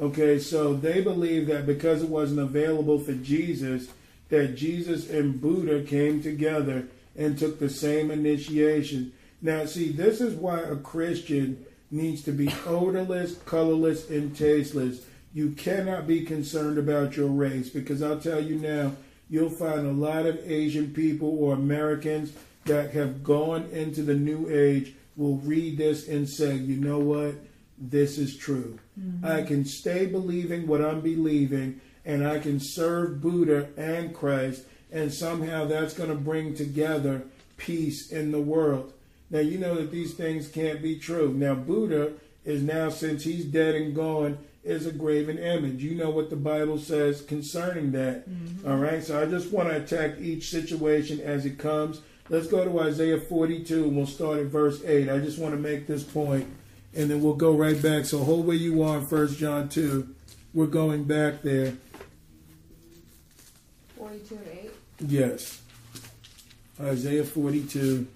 Okay, 0.00 0.38
so 0.38 0.74
they 0.74 1.00
believe 1.00 1.46
that 1.48 1.66
because 1.66 2.02
it 2.02 2.08
wasn't 2.08 2.40
available 2.40 3.00
for 3.00 3.14
Jesus, 3.14 3.88
that 4.28 4.54
Jesus 4.54 5.10
and 5.10 5.40
Buddha 5.40 5.82
came 5.82 6.22
together 6.22 6.86
and 7.16 7.36
took 7.36 7.58
the 7.58 7.70
same 7.70 8.10
initiation. 8.10 9.12
Now, 9.42 9.64
see, 9.64 9.90
this 9.90 10.20
is 10.20 10.34
why 10.34 10.60
a 10.60 10.76
Christian 10.76 11.64
needs 11.90 12.22
to 12.24 12.32
be 12.32 12.52
odorless, 12.66 13.38
colorless, 13.44 14.08
and 14.10 14.36
tasteless. 14.36 15.04
You 15.34 15.50
cannot 15.50 16.06
be 16.06 16.24
concerned 16.24 16.78
about 16.78 17.16
your 17.16 17.28
race 17.28 17.68
because 17.68 18.02
I'll 18.02 18.20
tell 18.20 18.40
you 18.40 18.56
now, 18.56 18.92
you'll 19.28 19.50
find 19.50 19.86
a 19.86 19.92
lot 19.92 20.26
of 20.26 20.38
Asian 20.50 20.92
people 20.92 21.36
or 21.38 21.54
Americans 21.54 22.32
that 22.64 22.92
have 22.92 23.24
gone 23.24 23.68
into 23.72 24.02
the 24.02 24.14
New 24.14 24.48
Age 24.50 24.94
will 25.18 25.36
read 25.38 25.76
this 25.76 26.08
and 26.08 26.26
say, 26.26 26.54
you 26.54 26.76
know 26.76 26.98
what? 26.98 27.34
this 27.80 28.18
is 28.18 28.36
true. 28.36 28.78
Mm-hmm. 28.98 29.24
I 29.24 29.42
can 29.42 29.64
stay 29.64 30.06
believing 30.06 30.66
what 30.66 30.84
I'm 30.84 31.00
believing, 31.00 31.80
and 32.04 32.26
I 32.26 32.38
can 32.38 32.60
serve 32.60 33.20
Buddha 33.20 33.68
and 33.76 34.14
Christ, 34.14 34.64
and 34.90 35.12
somehow 35.12 35.66
that's 35.66 35.94
going 35.94 36.08
to 36.10 36.16
bring 36.16 36.54
together 36.54 37.22
peace 37.56 38.10
in 38.10 38.32
the 38.32 38.40
world. 38.40 38.92
Now, 39.30 39.40
you 39.40 39.58
know 39.58 39.74
that 39.76 39.90
these 39.90 40.14
things 40.14 40.48
can't 40.48 40.82
be 40.82 40.98
true. 40.98 41.32
Now, 41.34 41.54
Buddha 41.54 42.12
is 42.44 42.62
now, 42.62 42.88
since 42.88 43.24
he's 43.24 43.44
dead 43.44 43.74
and 43.74 43.94
gone, 43.94 44.38
is 44.64 44.86
a 44.86 44.92
graven 44.92 45.38
image. 45.38 45.82
You 45.82 45.94
know 45.94 46.10
what 46.10 46.30
the 46.30 46.36
Bible 46.36 46.78
says 46.78 47.22
concerning 47.22 47.92
that. 47.92 48.28
Mm-hmm. 48.28 48.68
All 48.68 48.78
right, 48.78 49.02
so 49.02 49.20
I 49.20 49.26
just 49.26 49.52
want 49.52 49.68
to 49.68 49.76
attack 49.76 50.18
each 50.18 50.50
situation 50.50 51.20
as 51.20 51.46
it 51.46 51.58
comes. 51.58 52.00
Let's 52.30 52.46
go 52.46 52.62
to 52.62 52.80
Isaiah 52.80 53.18
42 53.18 53.84
and 53.84 53.96
we'll 53.96 54.06
start 54.06 54.38
at 54.38 54.46
verse 54.46 54.84
8. 54.84 55.08
I 55.08 55.18
just 55.18 55.38
want 55.38 55.54
to 55.54 55.60
make 55.60 55.86
this 55.86 56.02
point 56.02 56.46
and 56.94 57.10
then 57.10 57.22
we'll 57.22 57.34
go 57.34 57.52
right 57.52 57.80
back. 57.80 58.04
So 58.04 58.18
hold 58.18 58.46
where 58.46 58.56
you 58.56 58.82
are 58.82 58.98
in 58.98 59.06
First 59.06 59.38
John 59.38 59.68
2. 59.68 60.14
We're 60.52 60.66
going 60.66 61.04
back 61.04 61.42
there. 61.42 61.74
42 63.96 64.34
and 64.34 64.46
8? 64.46 64.70
Yes. 65.06 65.62
Isaiah 66.80 67.24
42. 67.24 68.06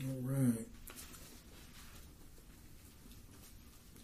All 0.00 0.22
right. 0.22 0.66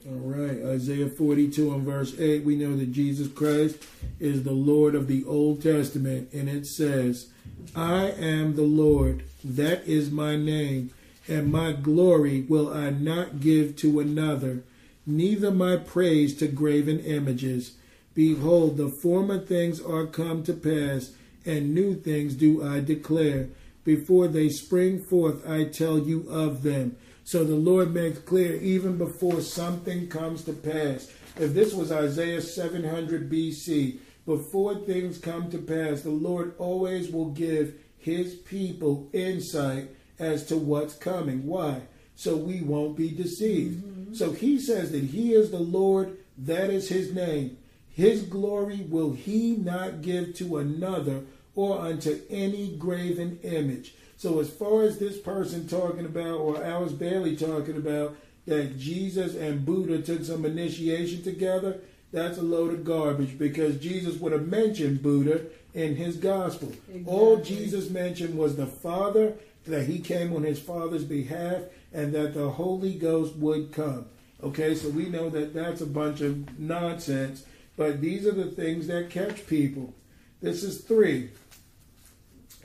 All 0.07 0.19
right, 0.19 0.63
Isaiah 0.67 1.09
42 1.09 1.73
and 1.73 1.83
verse 1.83 2.15
8, 2.21 2.45
we 2.45 2.57
know 2.57 2.77
that 2.77 2.93
Jesus 2.93 3.27
Christ 3.27 3.79
is 4.21 4.43
the 4.43 4.53
Lord 4.53 4.95
of 4.95 5.07
the 5.07 5.25
Old 5.25 5.63
Testament, 5.63 6.29
and 6.31 6.47
it 6.47 6.67
says, 6.67 7.29
I 7.75 8.11
am 8.11 8.55
the 8.55 8.65
Lord, 8.65 9.25
that 9.43 9.89
is 9.89 10.11
my 10.11 10.37
name, 10.37 10.91
and 11.27 11.51
my 11.51 11.73
glory 11.73 12.43
will 12.43 12.71
I 12.71 12.91
not 12.91 13.41
give 13.41 13.77
to 13.77 13.99
another, 13.99 14.63
neither 15.07 15.51
my 15.51 15.77
praise 15.77 16.37
to 16.37 16.49
graven 16.49 17.01
images. 17.01 17.73
Behold, 18.13 18.77
the 18.77 18.91
former 19.03 19.39
things 19.39 19.81
are 19.81 20.05
come 20.05 20.43
to 20.43 20.53
pass, 20.53 21.13
and 21.47 21.75
new 21.75 21.95
things 21.95 22.35
do 22.35 22.63
I 22.63 22.81
declare. 22.81 23.49
Before 23.85 24.29
they 24.29 24.51
spring 24.51 25.03
forth, 25.03 25.49
I 25.49 25.65
tell 25.65 25.99
you 25.99 26.29
of 26.29 26.63
them. 26.63 26.97
So 27.25 27.43
the 27.43 27.55
Lord 27.55 27.93
makes 27.93 28.19
clear 28.19 28.57
even 28.57 28.99
before 28.99 29.41
something 29.41 30.09
comes 30.09 30.45
to 30.45 30.53
pass. 30.53 31.11
If 31.37 31.55
this 31.55 31.75
was 31.75 31.91
Isaiah 31.91 32.41
700 32.41 33.31
BC, 33.31 33.99
before 34.27 34.77
things 34.77 35.19
come 35.19 35.51
to 35.51 35.59
pass, 35.59 36.03
the 36.03 36.11
Lord 36.11 36.55
always 36.59 37.11
will 37.11 37.31
give 37.31 37.75
his 37.99 38.35
people 38.35 39.09
insight 39.13 39.89
as 40.19 40.47
to 40.47 40.57
what's 40.57 40.95
coming. 40.95 41.47
Why? 41.47 41.83
so 42.17 42.37
we 42.37 42.61
won't 42.61 42.97
be 42.97 43.11
deceived. 43.11 43.85
Mm-hmm. 43.85 44.15
So 44.15 44.33
he 44.33 44.59
says 44.59 44.93
that 44.93 45.05
he 45.05 45.33
is 45.33 45.51
the 45.51 45.59
Lord, 45.59 46.17
that 46.39 46.71
is 46.71 46.89
his 46.89 47.13
name. 47.13 47.59
His 47.91 48.23
glory 48.23 48.87
will 48.89 49.13
he 49.13 49.57
not 49.57 50.03
give 50.03 50.35
to 50.37 50.59
another 50.59 51.23
or 51.55 51.81
unto 51.81 52.21
any 52.29 52.77
graven 52.77 53.39
image. 53.43 53.95
So, 54.17 54.41
as 54.41 54.51
far 54.51 54.83
as 54.83 54.99
this 54.99 55.19
person 55.19 55.67
talking 55.67 56.07
about, 56.07 56.39
or 56.39 56.63
Alice 56.63 56.93
Bailey 56.93 57.37
talking 57.37 57.77
about, 57.77 58.17
that 58.47 58.79
Jesus 58.79 59.35
and 59.35 59.65
Buddha 59.65 60.03
took 60.03 60.25
some 60.25 60.45
initiation 60.45 61.23
together, 61.23 61.81
that's 62.13 62.39
a 62.39 62.43
load 62.43 62.73
of 62.73 62.85
garbage 62.85 63.37
because 63.39 63.77
Jesus 63.79 64.21
would 64.21 64.33
have 64.33 64.47
mentioned 64.47 65.03
Buddha 65.03 65.47
in 65.73 65.97
his 65.97 66.17
gospel. 66.17 66.69
Exactly. 66.89 67.05
All 67.07 67.39
Jesus 67.39 67.91
mentioned 67.91 68.39
was 68.39 68.57
the 68.57 68.67
Father, 68.67 69.35
that 69.65 69.87
he 69.87 69.99
came 69.99 70.35
on 70.35 70.45
his 70.45 70.61
Father's 70.61 71.05
behalf, 71.05 71.63
and 71.93 72.13
that 72.13 72.35
the 72.35 72.51
Holy 72.51 72.95
Ghost 72.95 73.35
would 73.37 73.73
come. 73.73 74.07
Okay, 74.43 74.75
so 74.75 74.91
we 74.91 75.07
know 75.09 75.31
that 75.31 75.55
that's 75.55 75.81
a 75.81 75.87
bunch 75.87 76.21
of 76.21 76.59
nonsense, 76.59 77.45
but 77.77 78.01
these 78.01 78.27
are 78.27 78.33
the 78.33 78.51
things 78.51 78.87
that 78.87 79.11
catch 79.11 79.47
people. 79.47 79.95
This 80.41 80.63
is 80.63 80.83
three. 80.83 81.31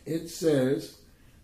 It 0.06 0.30
says, 0.30 0.99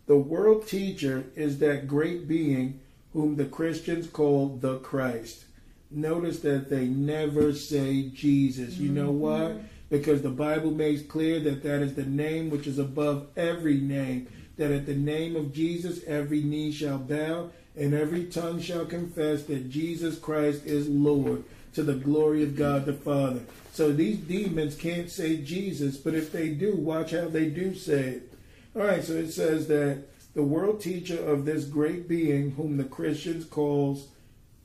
the 0.08 0.18
world 0.18 0.68
teacher 0.68 1.26
is 1.36 1.60
that 1.60 1.88
great 1.88 2.28
being 2.28 2.80
whom 3.14 3.36
the 3.36 3.46
Christians 3.46 4.08
call 4.08 4.58
the 4.58 4.78
Christ. 4.80 5.46
Notice 5.90 6.42
that 6.42 6.70
they 6.70 6.86
never 6.86 7.54
say 7.54 8.10
Jesus. 8.10 8.78
You 8.78 8.90
know 8.90 9.12
why? 9.12 9.40
Mm-hmm. 9.40 9.66
Because 9.90 10.22
the 10.22 10.30
Bible 10.30 10.72
makes 10.72 11.02
clear 11.02 11.40
that 11.40 11.64
that 11.64 11.82
is 11.82 11.96
the 11.96 12.06
name 12.06 12.50
which 12.50 12.68
is 12.68 12.80
above 12.80 13.28
every 13.38 13.78
name. 13.78 14.28
That 14.58 14.72
at 14.72 14.86
the 14.86 14.96
name 14.96 15.36
of 15.36 15.54
Jesus, 15.54 16.04
every 16.06 16.42
knee 16.42 16.72
shall 16.72 16.98
bow 16.98 17.52
and 17.78 17.94
every 17.94 18.26
tongue 18.26 18.60
shall 18.62 18.86
confess 18.86 19.44
that 19.44 19.70
Jesus 19.70 20.18
Christ 20.18 20.66
is 20.66 20.88
Lord 20.88 21.44
to 21.74 21.84
the 21.84 21.94
glory 21.94 22.44
of 22.44 22.56
God 22.56 22.86
the 22.86 22.94
Father. 22.94 23.42
So 23.74 23.92
these 23.92 24.18
demons 24.18 24.76
can't 24.76 25.12
say 25.12 25.38
Jesus, 25.38 25.98
but 25.98 26.14
if 26.14 26.32
they 26.32 26.50
do, 26.50 26.76
watch 26.76 27.12
how 27.12 27.28
they 27.28 27.50
do 27.50 27.76
say 27.76 28.02
it. 28.02 28.35
All 28.76 28.82
right, 28.82 29.02
so 29.02 29.14
it 29.14 29.32
says 29.32 29.68
that 29.68 30.04
the 30.34 30.44
world 30.44 30.82
teacher 30.82 31.18
of 31.26 31.46
this 31.46 31.64
great 31.64 32.10
being 32.10 32.52
whom 32.52 32.76
the 32.76 32.84
Christians 32.84 33.46
calls 33.46 34.10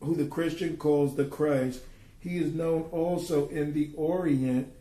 who 0.01 0.17
the 0.17 0.27
Christian 0.27 0.77
calls 0.77 1.15
the 1.15 1.27
Christ, 1.27 1.81
he 2.19 2.39
is 2.39 2.53
known 2.53 2.89
also 2.91 3.49
in 3.51 3.73
the 3.73 3.93
Orient 3.95 4.73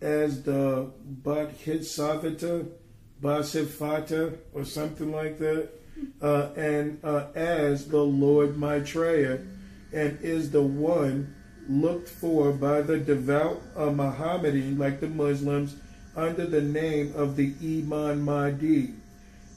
as 0.00 0.44
the 0.44 0.90
Bodhisattva, 1.04 2.66
Basifata, 3.20 4.36
or 4.52 4.64
something 4.64 5.10
like 5.10 5.38
that, 5.38 5.70
uh, 6.22 6.50
and 6.54 7.00
uh, 7.02 7.26
as 7.34 7.88
the 7.88 8.02
Lord 8.02 8.56
Maitreya, 8.56 9.40
and 9.92 10.18
is 10.20 10.52
the 10.52 10.62
one 10.62 11.34
looked 11.68 12.08
for 12.08 12.52
by 12.52 12.82
the 12.82 12.98
devout 12.98 13.60
uh, 13.74 13.90
Mohammedan, 13.90 14.78
like 14.78 15.00
the 15.00 15.08
Muslims, 15.08 15.74
under 16.16 16.46
the 16.46 16.62
name 16.62 17.12
of 17.14 17.36
the 17.36 17.52
Imam 17.62 18.22
Mahdi. 18.22 18.94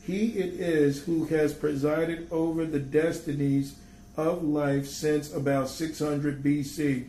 He 0.02 0.28
it 0.40 0.60
is 0.60 1.04
who 1.04 1.26
has 1.26 1.54
presided 1.54 2.28
over 2.32 2.66
the 2.66 2.80
destinies 2.80 3.76
of 4.18 4.44
life 4.44 4.88
since 4.88 5.34
about 5.34 5.70
600 5.70 6.44
BC, 6.44 7.08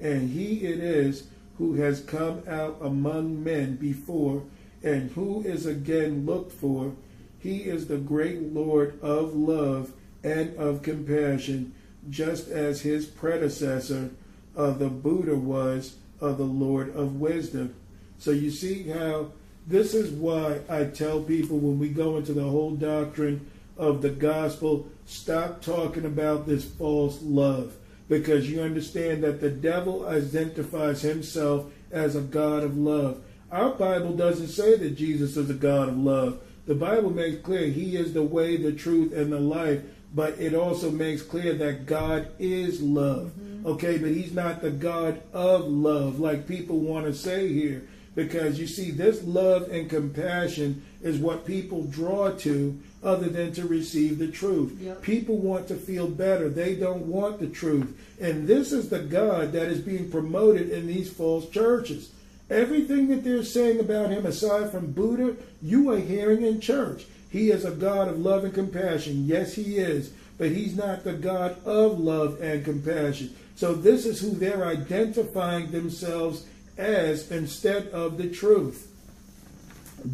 and 0.00 0.30
he 0.30 0.66
it 0.66 0.80
is 0.80 1.28
who 1.58 1.74
has 1.74 2.00
come 2.00 2.42
out 2.48 2.78
among 2.80 3.42
men 3.42 3.76
before, 3.76 4.42
and 4.82 5.10
who 5.12 5.42
is 5.42 5.66
again 5.66 6.24
looked 6.24 6.52
for. 6.52 6.92
He 7.38 7.62
is 7.62 7.86
the 7.86 7.98
great 7.98 8.42
Lord 8.42 9.00
of 9.02 9.34
love 9.34 9.92
and 10.22 10.56
of 10.56 10.82
compassion, 10.82 11.74
just 12.08 12.48
as 12.48 12.80
his 12.82 13.06
predecessor, 13.06 14.10
uh, 14.56 14.70
the 14.72 14.88
Buddha, 14.88 15.36
was 15.36 15.96
of 16.20 16.38
the 16.38 16.44
Lord 16.44 16.94
of 16.94 17.20
wisdom. 17.20 17.74
So 18.18 18.30
you 18.30 18.50
see 18.50 18.84
how 18.84 19.30
this 19.66 19.94
is 19.94 20.10
why 20.10 20.60
I 20.68 20.84
tell 20.84 21.20
people 21.20 21.58
when 21.58 21.78
we 21.78 21.88
go 21.88 22.16
into 22.16 22.32
the 22.32 22.44
whole 22.44 22.72
doctrine 22.72 23.50
of 23.76 24.00
the 24.00 24.10
gospel, 24.10 24.88
stop 25.06 25.60
talking 25.60 26.04
about 26.04 26.46
this 26.46 26.64
false 26.64 27.20
love 27.22 27.74
because 28.08 28.48
you 28.50 28.62
understand 28.62 29.24
that 29.24 29.40
the 29.40 29.50
devil 29.50 30.06
identifies 30.06 31.02
himself 31.02 31.66
as 31.90 32.14
a 32.14 32.20
God 32.20 32.62
of 32.62 32.76
love. 32.76 33.22
Our 33.50 33.70
Bible 33.70 34.12
doesn't 34.12 34.48
say 34.48 34.76
that 34.76 34.96
Jesus 34.96 35.36
is 35.36 35.50
a 35.50 35.54
God 35.54 35.88
of 35.88 35.98
love. 35.98 36.40
The 36.66 36.74
Bible 36.74 37.10
makes 37.10 37.42
clear 37.42 37.66
he 37.66 37.96
is 37.96 38.12
the 38.12 38.22
way, 38.22 38.56
the 38.56 38.72
truth, 38.72 39.12
and 39.12 39.32
the 39.32 39.40
life, 39.40 39.82
but 40.14 40.38
it 40.40 40.54
also 40.54 40.90
makes 40.90 41.22
clear 41.22 41.54
that 41.54 41.86
God 41.86 42.28
is 42.38 42.80
love. 42.80 43.32
Mm-hmm. 43.38 43.66
Okay, 43.66 43.98
but 43.98 44.10
he's 44.10 44.32
not 44.32 44.62
the 44.62 44.70
God 44.70 45.20
of 45.32 45.66
love 45.66 46.18
like 46.18 46.48
people 46.48 46.78
want 46.78 47.06
to 47.06 47.14
say 47.14 47.52
here 47.52 47.88
because 48.16 48.58
you 48.58 48.66
see, 48.66 48.90
this 48.90 49.22
love 49.22 49.70
and 49.70 49.88
compassion 49.88 50.82
is 51.02 51.18
what 51.18 51.46
people 51.46 51.84
draw 51.84 52.30
to 52.30 52.76
other 53.04 53.28
than 53.28 53.52
to 53.52 53.68
receive 53.68 54.18
the 54.18 54.26
truth. 54.26 54.76
Yep. 54.80 55.02
People 55.02 55.36
want 55.36 55.68
to 55.68 55.76
feel 55.76 56.08
better, 56.08 56.48
they 56.48 56.74
don't 56.74 57.06
want 57.06 57.38
the 57.38 57.46
truth. 57.46 57.94
And 58.18 58.48
this 58.48 58.72
is 58.72 58.88
the 58.88 59.00
God 59.00 59.52
that 59.52 59.68
is 59.68 59.80
being 59.80 60.10
promoted 60.10 60.70
in 60.70 60.86
these 60.86 61.12
false 61.12 61.48
churches. 61.50 62.10
Everything 62.48 63.08
that 63.08 63.22
they're 63.22 63.44
saying 63.44 63.80
about 63.80 64.10
him, 64.10 64.24
aside 64.24 64.70
from 64.70 64.92
Buddha, 64.92 65.36
you 65.60 65.90
are 65.90 65.98
hearing 65.98 66.42
in 66.42 66.60
church. 66.60 67.04
He 67.28 67.50
is 67.50 67.66
a 67.66 67.70
God 67.70 68.08
of 68.08 68.18
love 68.18 68.44
and 68.44 68.54
compassion. 68.54 69.26
Yes, 69.26 69.52
he 69.54 69.76
is. 69.76 70.12
But 70.38 70.52
he's 70.52 70.76
not 70.76 71.04
the 71.04 71.12
God 71.12 71.56
of 71.66 71.98
love 71.98 72.40
and 72.40 72.64
compassion. 72.64 73.34
So 73.56 73.74
this 73.74 74.06
is 74.06 74.20
who 74.20 74.30
they're 74.30 74.66
identifying 74.66 75.70
themselves 75.70 76.46
as 76.76 77.30
instead 77.30 77.88
of 77.88 78.18
the 78.18 78.28
truth. 78.28 78.90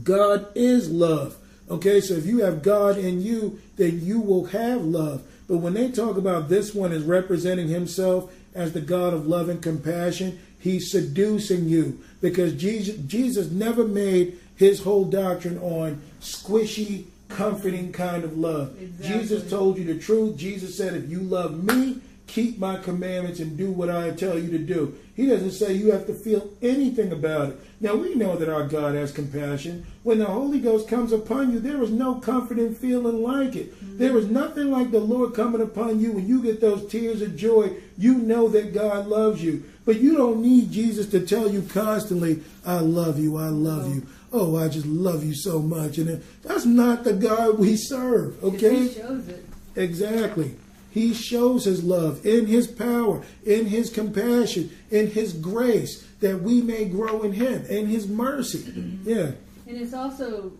God 0.03 0.47
is 0.55 0.91
love. 0.91 1.37
Okay, 1.71 2.01
so 2.01 2.15
if 2.15 2.27
you 2.27 2.41
have 2.41 2.63
God 2.63 2.99
in 2.99 3.23
you, 3.23 3.61
then 3.77 4.01
you 4.01 4.21
will 4.21 4.47
have 4.47 4.85
love. 4.85 5.23
But 5.49 5.59
when 5.59 5.75
they 5.75 5.91
talk 5.91 6.17
about 6.17 6.49
this 6.49 6.75
one 6.75 6.93
as 6.93 7.03
representing 7.03 7.69
himself 7.69 8.33
as 8.55 8.73
the 8.73 8.81
God 8.81 9.15
of 9.15 9.27
love 9.27 9.49
and 9.49 9.63
compassion, 9.63 10.41
he's 10.59 10.91
seducing 10.91 11.69
you 11.69 12.03
because 12.21 12.55
Jesus, 12.55 12.97
Jesus 13.07 13.51
never 13.51 13.87
made 13.87 14.39
his 14.57 14.83
whole 14.83 15.05
doctrine 15.05 15.59
on 15.59 16.01
squishy, 16.21 17.07
comforting 17.29 17.93
kind 17.93 18.25
of 18.25 18.37
love. 18.37 18.81
Exactly. 18.81 19.21
Jesus 19.21 19.51
told 19.51 19.79
you 19.79 19.85
the 19.85 19.99
truth. 19.99 20.37
Jesus 20.37 20.77
said, 20.77 20.95
if 20.95 21.09
you 21.11 21.21
love 21.21 21.65
me, 21.65 22.01
keep 22.33 22.59
my 22.59 22.79
commandments 22.79 23.41
and 23.41 23.59
do 23.59 23.71
what 23.71 23.91
I 23.91 24.11
tell 24.11 24.39
you 24.39 24.51
to 24.53 24.59
do. 24.59 24.99
He 25.15 25.27
doesn't 25.27 25.51
say 25.51 25.75
you 25.75 25.93
have 25.93 26.07
to 26.07 26.15
feel 26.15 26.51
anything 26.63 27.13
about 27.13 27.51
it. 27.51 27.61
Now 27.79 27.95
we 27.95 28.15
know 28.15 28.37
that 28.37 28.49
our 28.49 28.67
God 28.67 28.95
has 28.95 29.13
compassion. 29.13 29.87
When 30.03 30.19
the 30.19 30.25
Holy 30.25 30.59
Ghost 30.59 30.89
comes 30.89 31.13
upon 31.13 31.53
you, 31.53 31.61
there 31.61 31.83
is 31.83 31.91
no 31.91 32.15
comforting 32.15 32.75
feeling 32.75 33.23
like 33.23 33.55
it. 33.55 33.75
Mm-hmm. 33.75 33.99
There 33.99 34.17
is 34.17 34.31
nothing 34.31 34.71
like 34.71 34.91
the 34.91 35.01
Lord 35.01 35.35
coming 35.35 35.61
upon 35.61 36.01
you 36.01 36.13
when 36.13 36.27
you 36.27 36.43
get 36.43 36.63
those 36.63 36.91
tears 36.91 37.21
of 37.21 37.37
joy. 37.37 37.77
You 37.99 38.15
know 38.15 38.49
that 38.49 38.73
God 38.73 39.09
loves 39.09 39.45
you. 39.45 39.65
But 39.85 40.01
you 40.01 40.17
don't 40.17 40.41
need 40.41 40.73
Jesus 40.73 41.09
to 41.09 41.21
tell 41.21 41.51
you 41.51 41.61
constantly, 41.61 42.43
I 42.65 42.79
love 42.79 43.19
you, 43.19 43.37
I 43.37 43.49
love 43.49 43.95
you. 43.95 44.07
Oh, 44.33 44.57
I 44.57 44.69
just 44.69 44.87
love 44.87 45.23
you 45.23 45.35
so 45.35 45.61
much. 45.61 45.99
And 45.99 46.25
that's 46.43 46.65
not 46.65 47.05
the 47.05 47.13
God 47.13 47.59
we 47.59 47.77
serve, 47.77 48.43
okay? 48.43 48.87
He 48.87 48.95
shows 48.95 49.29
it. 49.29 49.45
Exactly. 49.77 50.57
He 50.93 51.15
shows 51.15 51.65
his 51.65 51.83
love 51.83 52.25
in 52.27 52.47
his 52.47 52.67
power, 52.67 53.23
in 53.45 53.67
his 53.67 53.91
compassion, 53.91 54.71
in 54.91 55.11
his 55.11 55.33
grace, 55.33 56.03
that 56.21 56.43
we 56.43 56.61
may 56.61 56.85
grow 56.85 57.23
in 57.23 57.33
him, 57.33 57.65
in 57.67 57.87
his 57.87 58.07
mercy. 58.07 58.59
Mm-hmm. 58.59 59.09
Yeah. 59.09 59.31
And 59.67 59.77
it's 59.79 59.95
also 59.95 60.53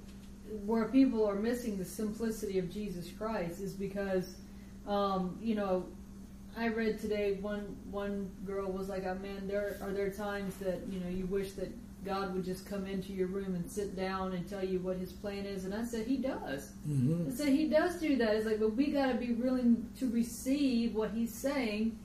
where 0.65 0.87
people 0.87 1.27
are 1.27 1.35
missing 1.35 1.79
the 1.79 1.85
simplicity 1.85 2.59
of 2.59 2.73
Jesus 2.73 3.11
Christ 3.11 3.61
is 3.61 3.75
because, 3.75 4.37
um, 4.87 5.39
you 5.43 5.55
know, 5.55 5.87
I 6.57 6.69
read 6.69 7.01
today 7.01 7.39
one 7.41 7.77
one 7.91 8.31
girl 8.45 8.71
was 8.71 8.89
like, 8.89 9.07
"Oh 9.07 9.15
man, 9.15 9.49
there 9.49 9.79
are 9.81 9.91
there 9.91 10.11
times 10.11 10.55
that 10.57 10.81
you 10.91 11.01
know 11.01 11.09
you 11.09 11.25
wish 11.27 11.53
that 11.53 11.73
God 12.05 12.35
would 12.35 12.45
just 12.45 12.67
come 12.67 12.87
into 12.87 13.13
your 13.13 13.29
room 13.29 13.55
and 13.55 13.71
sit 13.71 13.97
down 13.97 14.33
and 14.33 14.49
tell 14.49 14.65
you 14.65 14.81
what 14.81 14.97
His 14.97 15.13
plan 15.13 15.47
is. 15.47 15.65
And 15.65 15.75
I 15.75 15.85
said 15.85 16.07
He 16.07 16.17
does. 16.17 16.71
Mm-hmm. 16.89 17.29
I 17.29 17.35
said 17.35 17.49
He 17.49 17.69
does 17.69 17.97
do 17.97 18.17
that. 18.17 18.35
It's 18.35 18.47
like, 18.47 18.61
but 18.61 18.75
we 18.75 18.91
got 18.91 19.09
to 19.09 19.15
be 19.15 19.33
willing 19.33 19.89
to 19.99 20.11
receive 20.11 20.95
what 20.95 21.11
He's 21.11 21.33
saying 21.33 21.99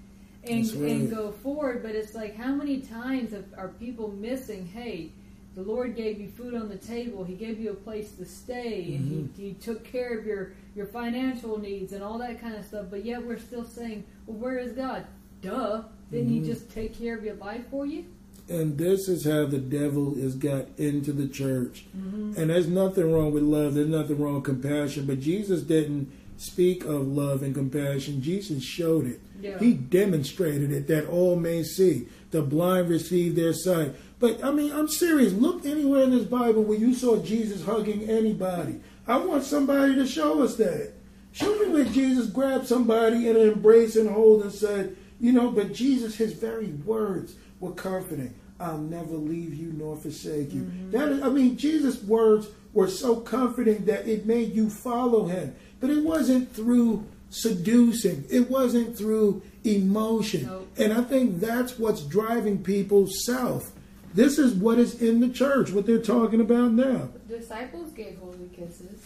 and 0.44 0.66
right. 0.74 0.92
and 0.92 1.10
go 1.10 1.32
forward. 1.32 1.82
But 1.84 1.96
it's 1.96 2.14
like, 2.14 2.36
how 2.36 2.54
many 2.54 2.82
times 2.82 3.32
have, 3.32 3.46
are 3.58 3.70
people 3.70 4.10
missing? 4.10 4.68
Hey, 4.68 5.12
the 5.56 5.64
Lord 5.64 5.96
gave 5.96 6.22
you 6.22 6.30
food 6.30 6.54
on 6.54 6.70
the 6.70 6.78
table. 6.78 7.24
He 7.24 7.34
gave 7.34 7.60
you 7.60 7.72
a 7.72 7.76
place 7.76 8.12
to 8.14 8.26
stay, 8.26 8.96
and 8.96 9.30
mm-hmm. 9.30 9.42
he, 9.42 9.50
he 9.50 9.54
took 9.56 9.84
care 9.84 10.18
of 10.18 10.26
your 10.26 10.54
your 10.76 10.86
financial 10.86 11.58
needs 11.58 11.94
and 11.94 12.04
all 12.04 12.20
that 12.20 12.40
kind 12.40 12.56
of 12.56 12.66
stuff. 12.66 12.86
But 12.92 13.04
yet 13.04 13.24
we're 13.24 13.40
still 13.40 13.66
saying, 13.66 14.06
well, 14.28 14.38
where 14.38 14.60
is 14.60 14.74
God? 14.74 15.08
Duh! 15.42 15.84
Didn't 16.12 16.28
mm-hmm. 16.28 16.44
He 16.44 16.50
just 16.50 16.72
take 16.72 16.98
care 16.98 17.18
of 17.18 17.24
your 17.24 17.36
life 17.36 17.68
for 17.72 17.86
you? 17.88 18.06
And 18.50 18.78
this 18.78 19.10
is 19.10 19.26
how 19.26 19.46
the 19.46 19.58
devil 19.58 20.16
has 20.16 20.36
got 20.36 20.68
into 20.78 21.12
the 21.12 21.28
church. 21.28 21.86
Mm-hmm. 21.98 22.34
And 22.38 22.50
there's 22.50 22.68
nothing 22.68 23.12
wrong 23.12 23.34
with 23.34 23.44
love. 23.44 23.74
There's 23.74 23.88
nothing 23.88 24.20
wrong 24.20 24.36
with 24.36 24.46
compassion. 24.46 25.06
But 25.06 25.20
Jesus 25.20 25.62
didn't 25.64 26.12
speak 26.38 26.86
of 26.86 27.08
love 27.08 27.44
and 27.44 27.54
compassion, 27.54 28.22
Jesus 28.22 28.64
showed 28.64 29.08
it. 29.08 29.20
Yeah. 29.42 29.58
He 29.60 29.74
demonstrated 29.74 30.72
it 30.72 30.88
that 30.88 31.08
all 31.08 31.36
may 31.36 31.64
see. 31.64 32.08
The 32.32 32.42
blind 32.42 32.90
receive 32.90 33.36
their 33.36 33.54
sight. 33.54 33.96
But 34.20 34.44
I 34.44 34.52
mean, 34.52 34.72
I'm 34.72 34.88
serious. 34.88 35.34
Look 35.34 35.66
anywhere 35.66 36.04
in 36.04 36.12
this 36.12 36.26
Bible 36.26 36.64
where 36.64 36.78
you 36.78 36.94
saw 36.94 37.18
Jesus 37.18 37.64
hugging 37.64 38.10
anybody. 38.10 38.80
I 39.08 39.18
want 39.18 39.44
somebody 39.44 39.96
to 39.96 40.06
show 40.06 40.44
us 40.44 40.56
that. 40.58 40.94
Show 41.32 41.54
me 41.60 41.70
where 41.70 41.86
Jesus 41.86 42.28
grabbed 42.28 42.68
somebody 42.68 43.30
in 43.30 43.36
an 43.36 43.50
embrace 43.50 43.96
and 43.96 44.10
hold 44.10 44.42
and 44.42 44.52
said, 44.52 44.96
you 45.20 45.32
know, 45.32 45.52
but 45.52 45.74
Jesus, 45.74 46.16
his 46.16 46.34
very 46.34 46.68
words 46.68 47.36
were 47.60 47.72
comforting. 47.72 48.34
I'll 48.60 48.78
never 48.78 49.16
leave 49.16 49.54
you 49.54 49.72
nor 49.74 49.96
forsake 49.96 50.54
you. 50.54 50.62
Mm-hmm. 50.62 50.92
That 50.92 51.10
is, 51.10 51.22
I 51.22 51.30
mean, 51.30 51.58
Jesus' 51.58 52.02
words 52.04 52.48
were 52.74 52.88
so 52.88 53.18
comforting 53.18 53.86
that 53.86 54.08
it 54.08 54.26
made 54.26 54.54
you 54.54 54.70
follow 54.70 55.26
him. 55.26 55.56
But 55.80 55.92
it 55.92 56.04
wasn't 56.04 56.54
through 56.54 57.06
seducing. 57.30 58.26
It 58.30 58.50
wasn't 58.50 58.98
through 58.98 59.44
emotion. 59.64 60.46
Nope. 60.46 60.68
And 60.78 60.94
I 60.94 61.02
think 61.02 61.40
that's 61.40 61.78
what's 61.78 62.02
driving 62.02 62.64
people 62.64 63.08
south. 63.08 63.72
This 64.14 64.40
is 64.40 64.54
what 64.54 64.80
is 64.80 65.02
in 65.02 65.20
the 65.20 65.30
church, 65.30 65.72
what 65.72 65.86
they're 65.86 66.02
talking 66.02 66.42
about 66.42 66.72
now. 66.72 67.10
Disciples 67.28 67.92
gave 67.92 68.18
holy 68.18 68.50
kisses. 68.56 69.06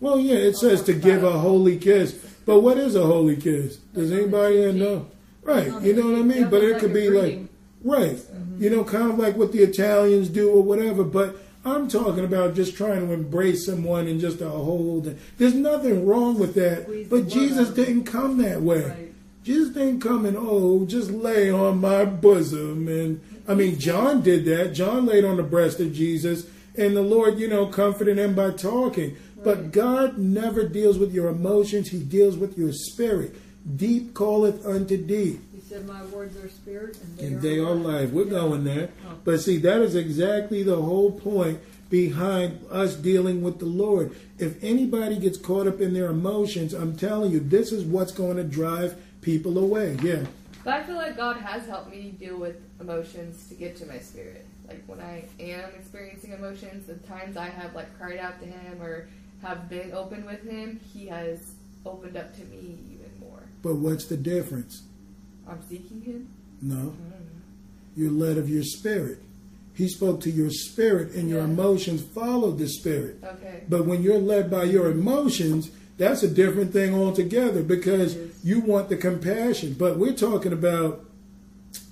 Well, 0.00 0.18
yeah, 0.18 0.34
it 0.34 0.54
oh, 0.56 0.58
says 0.58 0.82
to 0.82 0.92
give 0.92 1.22
a 1.22 1.38
holy 1.38 1.78
kiss. 1.78 2.12
But 2.44 2.60
what 2.60 2.76
is 2.76 2.96
a 2.96 3.06
holy 3.06 3.36
kiss? 3.36 3.76
Does 3.94 4.10
anybody 4.10 4.72
know? 4.72 5.06
Right, 5.42 5.82
you 5.82 5.94
know 5.94 6.10
what 6.10 6.20
I 6.20 6.22
mean? 6.22 6.48
But 6.48 6.62
it 6.62 6.78
could 6.78 6.94
be 6.94 7.10
like, 7.10 7.40
right, 7.82 8.18
you 8.58 8.70
know, 8.70 8.84
kind 8.84 9.10
of 9.10 9.18
like 9.18 9.36
what 9.36 9.52
the 9.52 9.62
Italians 9.62 10.28
do 10.28 10.50
or 10.50 10.62
whatever. 10.62 11.02
But 11.02 11.36
I'm 11.64 11.88
talking 11.88 12.24
about 12.24 12.54
just 12.54 12.76
trying 12.76 13.06
to 13.06 13.12
embrace 13.12 13.66
someone 13.66 14.06
and 14.06 14.20
just 14.20 14.40
a 14.40 14.48
hold. 14.48 15.16
There's 15.38 15.54
nothing 15.54 16.06
wrong 16.06 16.38
with 16.38 16.54
that. 16.54 16.82
Squeeze 16.82 17.08
But 17.08 17.28
Jesus 17.28 17.70
didn't 17.70 18.04
come 18.04 18.38
that 18.38 18.62
way. 18.62 18.84
Right. 18.84 19.12
Jesus 19.44 19.74
didn't 19.74 20.00
come 20.00 20.24
and 20.24 20.36
oh, 20.38 20.86
just 20.86 21.10
lay 21.10 21.50
on 21.50 21.80
my 21.80 22.04
bosom. 22.04 22.86
And 22.86 23.20
I 23.48 23.54
mean, 23.54 23.78
John 23.78 24.22
did 24.22 24.44
that. 24.44 24.72
John 24.74 25.06
laid 25.06 25.24
on 25.24 25.36
the 25.36 25.42
breast 25.42 25.80
of 25.80 25.92
Jesus, 25.92 26.46
and 26.76 26.96
the 26.96 27.02
Lord, 27.02 27.38
you 27.38 27.48
know, 27.48 27.66
comforted 27.66 28.18
him 28.18 28.34
by 28.34 28.50
talking. 28.50 29.16
But 29.42 29.72
God 29.72 30.18
never 30.18 30.68
deals 30.68 30.98
with 30.98 31.12
your 31.12 31.28
emotions; 31.28 31.88
He 31.88 31.98
deals 31.98 32.36
with 32.36 32.56
your 32.56 32.72
spirit. 32.72 33.34
Deep 33.76 34.14
calleth 34.14 34.64
unto 34.66 34.96
deep 34.96 35.40
He 35.54 35.60
said, 35.60 35.86
"My 35.86 36.04
words 36.06 36.36
are 36.36 36.48
spirit, 36.48 36.98
and 37.00 37.16
they, 37.16 37.26
and 37.26 37.36
are, 37.36 37.40
they 37.40 37.58
are 37.58 37.74
life." 37.74 38.10
We're 38.10 38.24
Yeah. 38.24 38.30
going 38.30 38.64
there. 38.64 38.88
Oh. 39.06 39.14
But 39.24 39.40
see, 39.40 39.58
that 39.58 39.80
is 39.80 39.94
exactly 39.94 40.62
the 40.62 40.76
whole 40.82 41.12
point 41.12 41.60
behind 41.88 42.58
us 42.70 42.96
dealing 42.96 43.42
with 43.42 43.58
the 43.58 43.66
Lord. 43.66 44.12
If 44.38 44.62
anybody 44.64 45.16
gets 45.18 45.38
caught 45.38 45.66
up 45.66 45.80
in 45.80 45.92
their 45.94 46.06
emotions, 46.06 46.72
I'm 46.74 46.96
telling 46.96 47.30
you, 47.30 47.38
this 47.38 47.70
is 47.70 47.84
what's 47.84 48.12
going 48.12 48.36
to 48.38 48.44
drive 48.44 48.96
people 49.20 49.58
away. 49.58 49.96
Yeah. 50.02 50.24
But 50.64 50.74
I 50.74 50.82
feel 50.84 50.96
like 50.96 51.16
God 51.16 51.36
has 51.36 51.66
helped 51.66 51.90
me 51.90 52.14
deal 52.18 52.36
with 52.38 52.56
emotions 52.80 53.46
to 53.48 53.54
get 53.54 53.76
to 53.76 53.86
my 53.86 53.98
spirit. 53.98 54.44
Like 54.66 54.82
when 54.86 55.00
I 55.00 55.24
am 55.38 55.70
experiencing 55.78 56.32
emotions, 56.32 56.86
the 56.86 56.94
times 56.94 57.36
I 57.36 57.46
have 57.46 57.74
like 57.74 57.96
cried 57.98 58.18
out 58.18 58.40
to 58.40 58.46
Him 58.46 58.80
or 58.80 59.08
have 59.42 59.68
been 59.68 59.92
open 59.92 60.24
with 60.24 60.42
Him, 60.48 60.80
He 60.92 61.06
has 61.06 61.52
opened 61.84 62.16
up 62.16 62.34
to 62.36 62.44
me. 62.46 62.91
But 63.62 63.76
what's 63.76 64.06
the 64.06 64.16
difference? 64.16 64.82
I'm 65.48 65.60
seeking 65.68 66.02
Him. 66.02 66.28
No. 66.60 66.74
Mm-hmm. 66.76 67.10
You're 67.96 68.10
led 68.10 68.38
of 68.38 68.48
your 68.48 68.62
spirit. 68.64 69.18
He 69.74 69.88
spoke 69.88 70.20
to 70.22 70.30
your 70.30 70.50
spirit, 70.50 71.12
and 71.14 71.28
your 71.28 71.38
Yeah. 71.40 71.44
emotions 71.46 72.02
followed 72.02 72.58
the 72.58 72.68
spirit. 72.68 73.18
Okay. 73.24 73.62
But 73.68 73.86
when 73.86 74.02
you're 74.02 74.18
led 74.18 74.50
by 74.50 74.64
your 74.64 74.90
emotions, 74.90 75.70
that's 75.98 76.22
a 76.22 76.28
different 76.28 76.72
thing 76.72 76.94
altogether 76.94 77.62
because 77.62 78.16
you 78.42 78.60
want 78.60 78.88
the 78.88 78.96
compassion. 78.96 79.76
But 79.78 79.98
we're 79.98 80.12
talking 80.14 80.52
about 80.52 81.04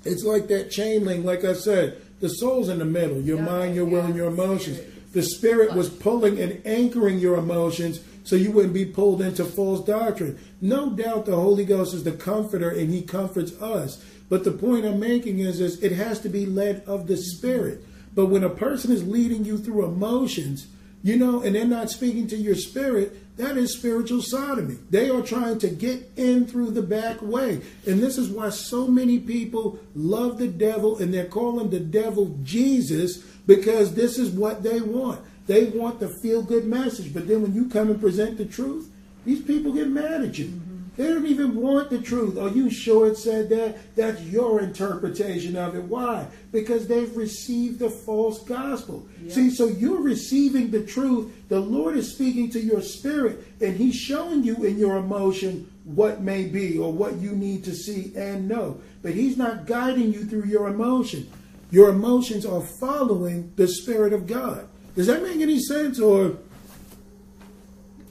it's 0.04 0.24
like 0.24 0.48
that 0.48 0.70
chain 0.70 1.04
link, 1.04 1.24
like 1.24 1.44
I 1.44 1.52
said, 1.52 2.00
the 2.20 2.28
soul's 2.28 2.68
in 2.68 2.78
the 2.78 2.84
middle 2.84 3.20
your 3.20 3.38
Yeah, 3.38 3.44
mind, 3.44 3.74
your 3.74 3.84
will, 3.84 4.00
and 4.06 4.14
your 4.16 4.28
emotions. 4.28 4.76
spirit. 4.78 5.12
The 5.12 5.22
spirit 5.22 5.74
was 5.74 5.88
pulling 5.88 6.38
and 6.38 6.60
anchoring 6.64 7.18
your 7.18 7.36
emotions 7.36 8.00
so 8.30 8.36
you 8.36 8.52
wouldn't 8.52 8.74
be 8.74 8.84
pulled 8.84 9.20
into 9.20 9.44
false 9.44 9.84
doctrine. 9.84 10.38
No 10.60 10.90
doubt 10.90 11.26
the 11.26 11.34
Holy 11.34 11.64
Ghost 11.64 11.92
is 11.92 12.04
the 12.04 12.12
comforter 12.12 12.70
and 12.70 12.88
he 12.88 13.02
comforts 13.02 13.60
us. 13.60 14.04
But 14.28 14.44
the 14.44 14.52
point 14.52 14.86
I'm 14.86 15.00
making 15.00 15.40
is, 15.40 15.60
is 15.60 15.82
it 15.82 15.90
has 15.90 16.20
to 16.20 16.28
be 16.28 16.46
led 16.46 16.84
of 16.86 17.08
the 17.08 17.16
spirit. 17.16 17.84
But 18.14 18.26
when 18.26 18.44
a 18.44 18.48
person 18.48 18.92
is 18.92 19.04
leading 19.04 19.44
you 19.44 19.58
through 19.58 19.84
emotions, 19.84 20.68
you 21.02 21.16
know, 21.16 21.42
and 21.42 21.56
they're 21.56 21.64
not 21.64 21.90
speaking 21.90 22.28
to 22.28 22.36
your 22.36 22.54
spirit, 22.54 23.36
that 23.36 23.56
is 23.56 23.76
spiritual 23.76 24.22
sodomy. 24.22 24.78
They 24.90 25.10
are 25.10 25.22
trying 25.22 25.58
to 25.58 25.68
get 25.68 26.12
in 26.16 26.46
through 26.46 26.70
the 26.70 26.82
back 26.82 27.20
way. 27.20 27.62
And 27.84 28.00
this 28.00 28.16
is 28.16 28.28
why 28.28 28.50
so 28.50 28.86
many 28.86 29.18
people 29.18 29.80
love 29.96 30.38
the 30.38 30.46
devil 30.46 30.98
and 30.98 31.12
they're 31.12 31.24
calling 31.24 31.70
the 31.70 31.80
devil 31.80 32.38
Jesus 32.44 33.24
because 33.44 33.94
this 33.94 34.18
is 34.18 34.30
what 34.30 34.62
they 34.62 34.80
want. 34.80 35.20
They 35.50 35.64
want 35.64 35.98
the 35.98 36.08
feel 36.08 36.42
good 36.42 36.64
message. 36.64 37.12
But 37.12 37.26
then 37.26 37.42
when 37.42 37.52
you 37.52 37.68
come 37.68 37.90
and 37.90 38.00
present 38.00 38.38
the 38.38 38.44
truth, 38.44 38.88
these 39.24 39.42
people 39.42 39.72
get 39.72 39.88
mad 39.88 40.22
at 40.22 40.38
you. 40.38 40.44
Mm-hmm. 40.44 40.76
They 40.96 41.08
don't 41.08 41.26
even 41.26 41.56
want 41.56 41.90
the 41.90 42.00
truth. 42.00 42.38
Are 42.38 42.50
you 42.50 42.70
sure 42.70 43.08
it 43.08 43.16
said 43.16 43.48
that? 43.48 43.96
That's 43.96 44.22
your 44.22 44.60
interpretation 44.60 45.56
of 45.56 45.74
it. 45.74 45.82
Why? 45.82 46.28
Because 46.52 46.86
they've 46.86 47.16
received 47.16 47.80
the 47.80 47.90
false 47.90 48.44
gospel. 48.44 49.08
Yeah. 49.20 49.34
See, 49.34 49.50
so 49.50 49.66
you're 49.66 50.00
receiving 50.00 50.70
the 50.70 50.86
truth. 50.86 51.32
The 51.48 51.58
Lord 51.58 51.96
is 51.96 52.12
speaking 52.12 52.48
to 52.50 52.60
your 52.60 52.80
spirit, 52.80 53.44
and 53.60 53.76
He's 53.76 53.96
showing 53.96 54.44
you 54.44 54.62
in 54.62 54.78
your 54.78 54.98
emotion 54.98 55.68
what 55.82 56.20
may 56.20 56.44
be 56.44 56.78
or 56.78 56.92
what 56.92 57.16
you 57.16 57.32
need 57.32 57.64
to 57.64 57.74
see 57.74 58.12
and 58.14 58.48
know. 58.48 58.80
But 59.02 59.14
He's 59.14 59.36
not 59.36 59.66
guiding 59.66 60.12
you 60.12 60.26
through 60.26 60.44
your 60.44 60.68
emotion. 60.68 61.28
Your 61.72 61.88
emotions 61.88 62.46
are 62.46 62.60
following 62.60 63.52
the 63.56 63.66
Spirit 63.66 64.12
of 64.12 64.28
God. 64.28 64.68
Does 64.94 65.06
that 65.06 65.22
make 65.22 65.40
any 65.40 65.58
sense? 65.60 66.00
Or, 66.00 66.36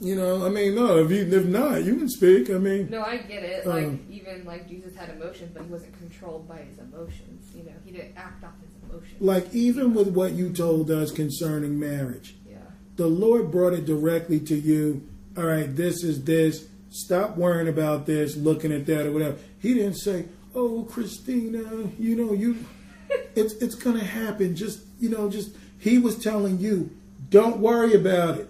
you 0.00 0.14
know, 0.16 0.46
I 0.46 0.48
mean, 0.48 0.74
no, 0.74 0.98
if, 0.98 1.10
you, 1.10 1.22
if 1.30 1.44
not, 1.46 1.84
you 1.84 1.96
can 1.96 2.08
speak. 2.08 2.50
I 2.50 2.54
mean, 2.54 2.88
No, 2.90 3.02
I 3.02 3.18
get 3.18 3.42
it. 3.42 3.66
Um, 3.66 3.72
Like 3.72 4.10
even 4.10 4.44
like 4.44 4.68
Jesus 4.68 4.96
had 4.96 5.10
emotions, 5.10 5.50
but 5.52 5.62
he 5.64 5.68
wasn't 5.68 5.96
controlled 5.98 6.48
by 6.48 6.58
his 6.58 6.78
emotions. 6.78 7.54
You 7.54 7.64
know, 7.64 7.72
he 7.84 7.90
didn't 7.92 8.16
act 8.16 8.42
off 8.44 8.52
his 8.60 8.90
emotions. 8.90 9.20
like 9.20 9.52
even 9.52 9.92
with 9.94 10.08
what 10.08 10.32
you 10.32 10.52
told 10.52 10.90
us 10.90 11.10
concerning 11.12 11.78
marriage, 11.78 12.34
yeah. 12.48 12.56
the 12.96 13.06
Lord 13.08 13.50
brought 13.50 13.74
it 13.74 13.84
directly 13.84 14.40
to 14.40 14.54
you. 14.54 15.06
All 15.36 15.44
right, 15.44 15.74
this 15.76 16.02
is 16.02 16.24
this. 16.24 16.66
Stop 16.90 17.36
worrying 17.36 17.68
about 17.68 18.06
this, 18.06 18.36
looking 18.36 18.72
at 18.72 18.84
that, 18.86 19.06
or 19.06 19.12
whatever. 19.12 19.36
He 19.60 19.74
didn't 19.74 19.94
say, 19.94 20.24
"Oh, 20.54 20.82
Christina, 20.90 21.88
you 21.98 22.16
know, 22.16 22.32
you, 22.32 22.64
it's 23.36 23.54
it's 23.54 23.74
gonna 23.76 24.02
happen." 24.02 24.56
Just 24.56 24.80
you 24.98 25.08
know, 25.08 25.28
just 25.30 25.54
he 25.80 25.98
was 25.98 26.14
telling 26.16 26.60
you, 26.60 26.90
"Don't 27.30 27.58
worry 27.58 27.94
about 27.94 28.38
it. 28.38 28.48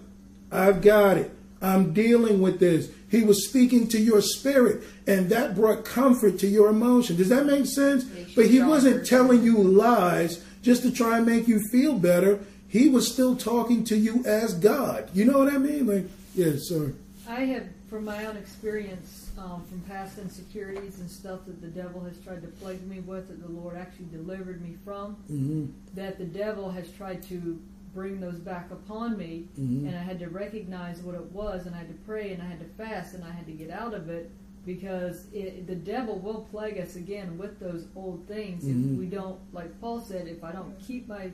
I've 0.51 0.81
got 0.83 1.17
it. 1.17 1.31
I'm 1.61 1.93
dealing 1.93 2.41
with 2.41 2.59
this." 2.59 2.89
He 3.09 3.23
was 3.23 3.47
speaking 3.47 3.87
to 3.87 3.99
your 3.99 4.21
spirit, 4.21 4.83
and 5.05 5.29
that 5.29 5.55
brought 5.55 5.83
comfort 5.83 6.37
to 6.39 6.47
your 6.47 6.69
emotion. 6.69 7.17
Does 7.17 7.29
that 7.29 7.45
make 7.45 7.65
sense? 7.65 8.05
But 8.35 8.45
he 8.47 8.61
wasn't 8.61 9.05
telling 9.05 9.43
you 9.43 9.57
lies 9.57 10.41
just 10.61 10.83
to 10.83 10.91
try 10.91 11.17
and 11.17 11.25
make 11.25 11.47
you 11.47 11.59
feel 11.71 11.95
better. 11.95 12.39
He 12.69 12.87
was 12.87 13.11
still 13.11 13.35
talking 13.35 13.83
to 13.85 13.97
you 13.97 14.23
as 14.25 14.53
God. 14.53 15.09
You 15.13 15.25
know 15.25 15.39
what 15.39 15.53
I 15.53 15.57
mean? 15.57 15.87
Like, 15.87 16.05
yeah, 16.35 16.53
sorry. 16.57 16.93
I 17.27 17.41
have, 17.41 17.63
from 17.89 18.05
my 18.05 18.25
own 18.25 18.37
experience, 18.37 19.20
um, 19.41 19.63
from 19.65 19.81
past 19.81 20.17
insecurities 20.19 20.99
and 20.99 21.09
stuff 21.09 21.39
that 21.47 21.61
the 21.61 21.67
devil 21.67 22.01
has 22.03 22.17
tried 22.19 22.41
to 22.43 22.47
plague 22.47 22.85
me 22.87 22.99
with, 22.99 23.27
that 23.29 23.41
the 23.41 23.47
Lord 23.51 23.75
actually 23.77 24.05
delivered 24.11 24.61
me 24.61 24.75
from, 24.85 25.13
hmm 25.27 25.65
that 25.95 26.17
the 26.17 26.25
devil 26.25 26.69
has 26.71 26.89
tried 26.91 27.21
to 27.23 27.59
bring 27.93 28.21
those 28.21 28.39
back 28.39 28.71
upon 28.71 29.17
me, 29.17 29.47
Mhm. 29.59 29.87
and 29.87 29.95
I 29.95 29.99
had 30.01 30.19
to 30.19 30.29
recognize 30.29 31.01
what 31.01 31.15
it 31.15 31.31
was, 31.33 31.65
and 31.65 31.75
I 31.75 31.79
had 31.79 31.89
to 31.89 32.05
pray, 32.05 32.31
and 32.33 32.41
I 32.41 32.45
had 32.45 32.59
to 32.59 32.65
fast, 32.81 33.13
and 33.15 33.23
I 33.23 33.31
had 33.31 33.45
to 33.47 33.51
get 33.51 33.69
out 33.69 33.93
of 33.93 34.09
it 34.09 34.31
because 34.65 35.25
it, 35.33 35.67
the 35.67 35.75
devil 35.75 36.19
will 36.19 36.47
plague 36.51 36.77
us 36.77 36.95
again 36.95 37.37
with 37.37 37.59
those 37.59 37.87
old 37.95 38.25
things 38.27 38.63
Mhm. 38.63 38.93
if 38.93 38.99
we 38.99 39.07
don't, 39.07 39.39
like 39.53 39.77
Paul 39.81 39.99
said, 39.99 40.27
if 40.27 40.43
I 40.43 40.51
don't 40.53 40.77
keep 40.79 41.07
my, 41.09 41.31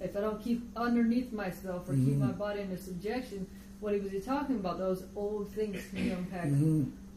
if 0.00 0.14
I 0.16 0.20
don't 0.20 0.42
keep 0.42 0.68
underneath 0.76 1.32
myself 1.32 1.88
or 1.88 1.94
keep 1.94 2.16
Mhm. 2.16 2.18
my 2.18 2.32
body 2.32 2.60
under 2.62 2.76
subjection. 2.76 3.46
What 3.80 3.94
he 3.94 4.00
was 4.00 4.22
talking 4.26 4.56
about? 4.56 4.76
Those 4.76 5.04
old 5.16 5.48
things 5.52 5.78
can 5.94 6.10
come 6.10 6.24
back 6.24 6.48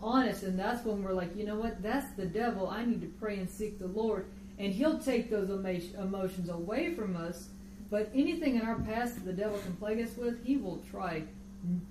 on 0.04 0.28
us, 0.28 0.44
and 0.44 0.60
that's 0.60 0.86
when 0.86 1.02
we're 1.02 1.14
like, 1.14 1.36
you 1.36 1.46
know 1.46 1.56
what? 1.56 1.82
That's 1.82 2.12
the 2.16 2.26
devil. 2.26 2.68
I 2.68 2.84
need 2.86 3.02
to 3.02 3.08
pray 3.20 3.38
and 3.38 3.50
seek 3.50 3.80
the 3.80 3.88
Lord, 3.88 4.26
and 4.60 4.72
He'll 4.74 5.00
take 5.00 5.30
those 5.30 5.50
emotions 5.50 6.50
away 6.50 6.94
from 6.94 7.16
us. 7.16 7.48
But 7.90 8.10
anything 8.14 8.56
in 8.56 8.62
our 8.64 8.76
past 8.80 9.16
that 9.16 9.26
the 9.26 9.34
devil 9.34 9.58
can 9.60 9.74
plague 9.74 10.02
us 10.02 10.16
with, 10.18 10.44
he 10.46 10.58
will 10.58 10.82
try 10.92 11.24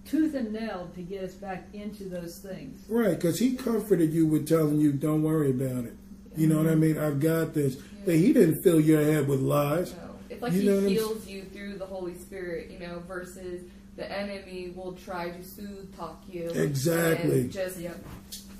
tooth 0.05 0.35
and 0.35 0.53
nail 0.53 0.91
to 0.95 1.01
get 1.01 1.25
us 1.25 1.33
back 1.35 1.65
into 1.73 2.05
those 2.05 2.39
things. 2.39 2.85
Right, 2.89 3.15
because 3.15 3.39
he 3.39 3.55
comforted 3.55 4.13
you 4.13 4.27
with 4.27 4.47
telling 4.47 4.79
you, 4.81 4.93
don't 4.93 5.23
worry 5.23 5.51
about 5.51 5.85
it. 5.87 5.95
You 6.37 6.47
know 6.49 6.59
what 6.59 6.67
I 6.71 6.75
mean? 6.75 6.99
I've 6.99 7.21
got 7.21 7.55
this. 7.55 7.77
But 8.05 8.17
he 8.17 8.33
didn't 8.33 8.63
fill 8.63 8.81
your 8.81 9.03
head 9.03 9.29
with 9.29 9.41
lies. 9.41 9.93
No, 9.93 9.99
it's 10.29 10.43
like 10.43 10.53
You 10.53 10.63
know 10.65 10.81
he 10.81 10.97
s- 10.97 11.01
heals 11.03 11.27
you 11.27 11.43
through 11.45 11.75
the 11.79 11.87
Holy 11.87 12.15
Spirit. 12.17 12.71
You 12.71 12.81
know, 12.81 13.03
versus 13.07 13.63
the 14.03 14.19
enemy 14.19 14.73
will 14.75 14.93
try 14.93 15.31
to 15.31 15.45
soothe 15.45 15.97
talk 15.97 16.23
you. 16.29 16.49
Exactly. 16.51 17.49
Just 17.49 17.79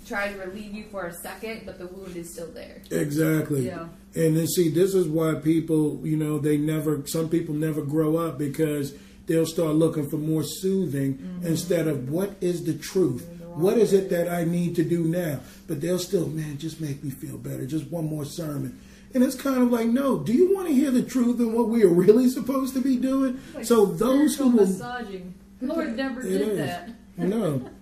try 0.07 0.33
to 0.33 0.39
relieve 0.39 0.73
you 0.73 0.85
for 0.91 1.07
a 1.07 1.15
second, 1.15 1.63
but 1.67 1.79
the 1.79 1.87
wound 1.89 2.15
is 2.17 2.33
still 2.33 2.51
there. 2.53 2.81
Exactly. 2.91 3.67
Yeah. 3.67 3.89
And 4.15 4.37
then 4.37 4.47
see, 4.47 4.69
this 4.69 4.95
is 4.95 5.09
why 5.09 5.35
people, 5.35 6.01
you 6.05 6.17
know, 6.17 6.39
they 6.39 6.57
never. 6.57 7.05
Some 7.07 7.29
people 7.29 7.55
never 7.55 7.83
grow 7.83 8.17
up 8.17 8.39
because 8.39 8.95
they'll 9.27 9.47
start 9.47 9.75
looking 9.75 10.09
for 10.09 10.17
more 10.17 10.45
soothing 10.45 11.15
mm-hmm. 11.15 11.47
instead 11.47 11.89
of 11.89 12.09
what 12.09 12.37
is 12.41 12.65
the 12.65 12.75
truth. 12.75 13.29
What 13.55 13.77
is 13.77 13.93
it 13.93 14.09
that 14.11 14.33
I 14.33 14.45
need 14.45 14.77
to 14.77 14.85
do 14.85 15.05
now? 15.05 15.41
But 15.67 15.83
they'll 15.83 15.99
still, 15.99 16.27
man, 16.29 16.57
just 16.57 16.81
make 16.81 17.05
me 17.05 17.11
feel 17.11 17.37
better. 17.37 17.67
Just 17.67 17.91
one 17.91 18.07
more 18.07 18.25
sermon. 18.25 18.81
And 19.15 19.23
it's 19.23 19.35
kind 19.35 19.63
of 19.63 19.71
like, 19.71 19.89
no, 19.89 20.19
do 20.19 20.33
you 20.33 20.55
want 20.55 20.69
to 20.69 20.75
hear 20.75 20.91
the 20.91 21.03
truth 21.03 21.39
and 21.39 21.55
what 21.55 21.69
we 21.69 21.83
are 21.85 21.89
really 21.89 22.29
supposed 22.29 22.75
to 22.75 22.81
be 22.81 22.97
doing? 22.97 23.41
Like 23.55 23.65
so 23.65 23.87
those 23.87 24.37
who 24.37 24.49
will, 24.49 24.67
massaging. 24.67 25.35
Lord 25.61 25.97
never 25.97 26.23
did 26.23 26.41
is. 26.41 26.59
that. 26.59 26.91
No. 27.17 27.69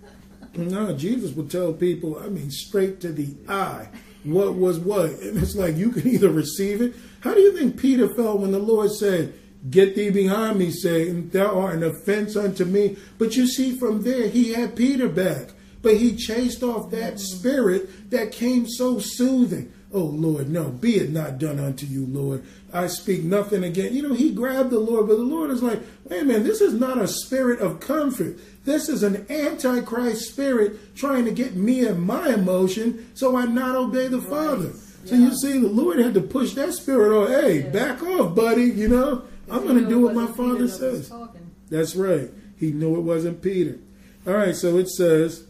No, 0.53 0.91
Jesus 0.91 1.31
would 1.31 1.49
tell 1.49 1.71
people, 1.71 2.19
I 2.19 2.27
mean, 2.27 2.51
straight 2.51 2.99
to 2.99 3.13
the 3.13 3.33
eye, 3.47 3.87
what 4.25 4.55
was 4.55 4.79
what. 4.79 5.11
And 5.11 5.37
it's 5.37 5.55
like 5.55 5.77
you 5.77 5.91
can 5.91 6.05
either 6.05 6.29
receive 6.29 6.81
it. 6.81 6.93
How 7.21 7.33
do 7.33 7.39
you 7.39 7.57
think 7.57 7.79
Peter 7.79 8.13
felt 8.13 8.41
when 8.41 8.51
the 8.51 8.59
Lord 8.59 8.91
said, 8.91 9.33
Get 9.69 9.95
thee 9.95 10.09
behind 10.09 10.57
me, 10.57 10.71
Satan, 10.71 11.29
thou 11.29 11.59
art 11.59 11.75
an 11.75 11.83
offense 11.83 12.35
unto 12.35 12.65
me? 12.65 12.97
But 13.17 13.35
you 13.35 13.47
see, 13.47 13.77
from 13.77 14.01
there, 14.01 14.27
he 14.27 14.53
had 14.53 14.75
Peter 14.75 15.07
back. 15.07 15.51
But 15.81 15.97
he 15.97 16.15
chased 16.15 16.63
off 16.63 16.91
that 16.91 17.15
mm. 17.15 17.19
spirit 17.19 18.11
that 18.11 18.31
came 18.31 18.67
so 18.67 18.99
soothing. 18.99 19.71
Oh 19.93 20.05
Lord, 20.05 20.49
no, 20.49 20.69
be 20.69 20.95
it 20.95 21.11
not 21.11 21.37
done 21.37 21.59
unto 21.59 21.85
you, 21.85 22.05
Lord. 22.05 22.43
I 22.73 22.87
speak 22.87 23.23
nothing 23.23 23.63
again. 23.63 23.93
You 23.93 24.03
know, 24.03 24.13
he 24.13 24.31
grabbed 24.31 24.69
the 24.69 24.79
Lord, 24.79 25.07
but 25.07 25.17
the 25.17 25.23
Lord 25.23 25.49
is 25.49 25.61
like, 25.61 25.81
wait 26.05 26.21
a 26.21 26.25
minute, 26.25 26.45
this 26.45 26.61
is 26.61 26.73
not 26.73 26.97
a 26.97 27.07
spirit 27.07 27.59
of 27.59 27.81
comfort. 27.81 28.37
This 28.63 28.87
is 28.87 29.03
an 29.03 29.25
antichrist 29.29 30.31
spirit 30.31 30.95
trying 30.95 31.25
to 31.25 31.31
get 31.31 31.55
me 31.55 31.85
and 31.85 32.01
my 32.01 32.29
emotion 32.33 33.09
so 33.15 33.35
I 33.35 33.45
not 33.45 33.75
obey 33.75 34.07
the 34.07 34.19
right. 34.19 34.29
Father. 34.29 34.71
So 35.05 35.15
yeah. 35.15 35.27
you 35.27 35.35
see, 35.35 35.59
the 35.59 35.67
Lord 35.67 35.99
had 35.99 36.13
to 36.13 36.21
push 36.21 36.53
that 36.53 36.73
spirit 36.73 37.11
off. 37.15 37.29
Hey, 37.29 37.63
yeah. 37.63 37.69
back 37.69 38.03
off, 38.03 38.35
buddy. 38.35 38.65
You 38.65 38.87
know, 38.87 39.23
I'm 39.49 39.63
going 39.63 39.83
to 39.83 39.89
do 39.89 39.99
what 39.99 40.15
my 40.15 40.27
Father 40.27 40.67
says. 40.67 41.11
That's 41.69 41.95
right. 41.95 42.29
He 42.57 42.71
knew 42.71 42.95
it 42.95 43.01
wasn't 43.01 43.41
Peter. 43.41 43.79
All 44.27 44.33
right, 44.33 44.55
so 44.55 44.77
it 44.77 44.87
says, 44.87 45.45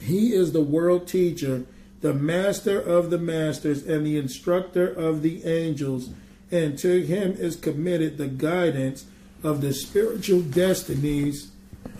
He 0.00 0.32
is 0.32 0.52
the 0.52 0.62
world 0.62 1.06
teacher, 1.06 1.66
the 2.00 2.14
master 2.14 2.80
of 2.80 3.10
the 3.10 3.18
masters, 3.18 3.86
and 3.86 4.06
the 4.06 4.18
instructor 4.18 4.86
of 4.86 5.22
the 5.22 5.44
angels. 5.44 6.10
And 6.50 6.78
to 6.78 7.02
him 7.02 7.32
is 7.32 7.56
committed 7.56 8.18
the 8.18 8.28
guidance 8.28 9.06
of 9.42 9.60
the 9.60 9.72
spiritual 9.72 10.42
destinies 10.42 11.50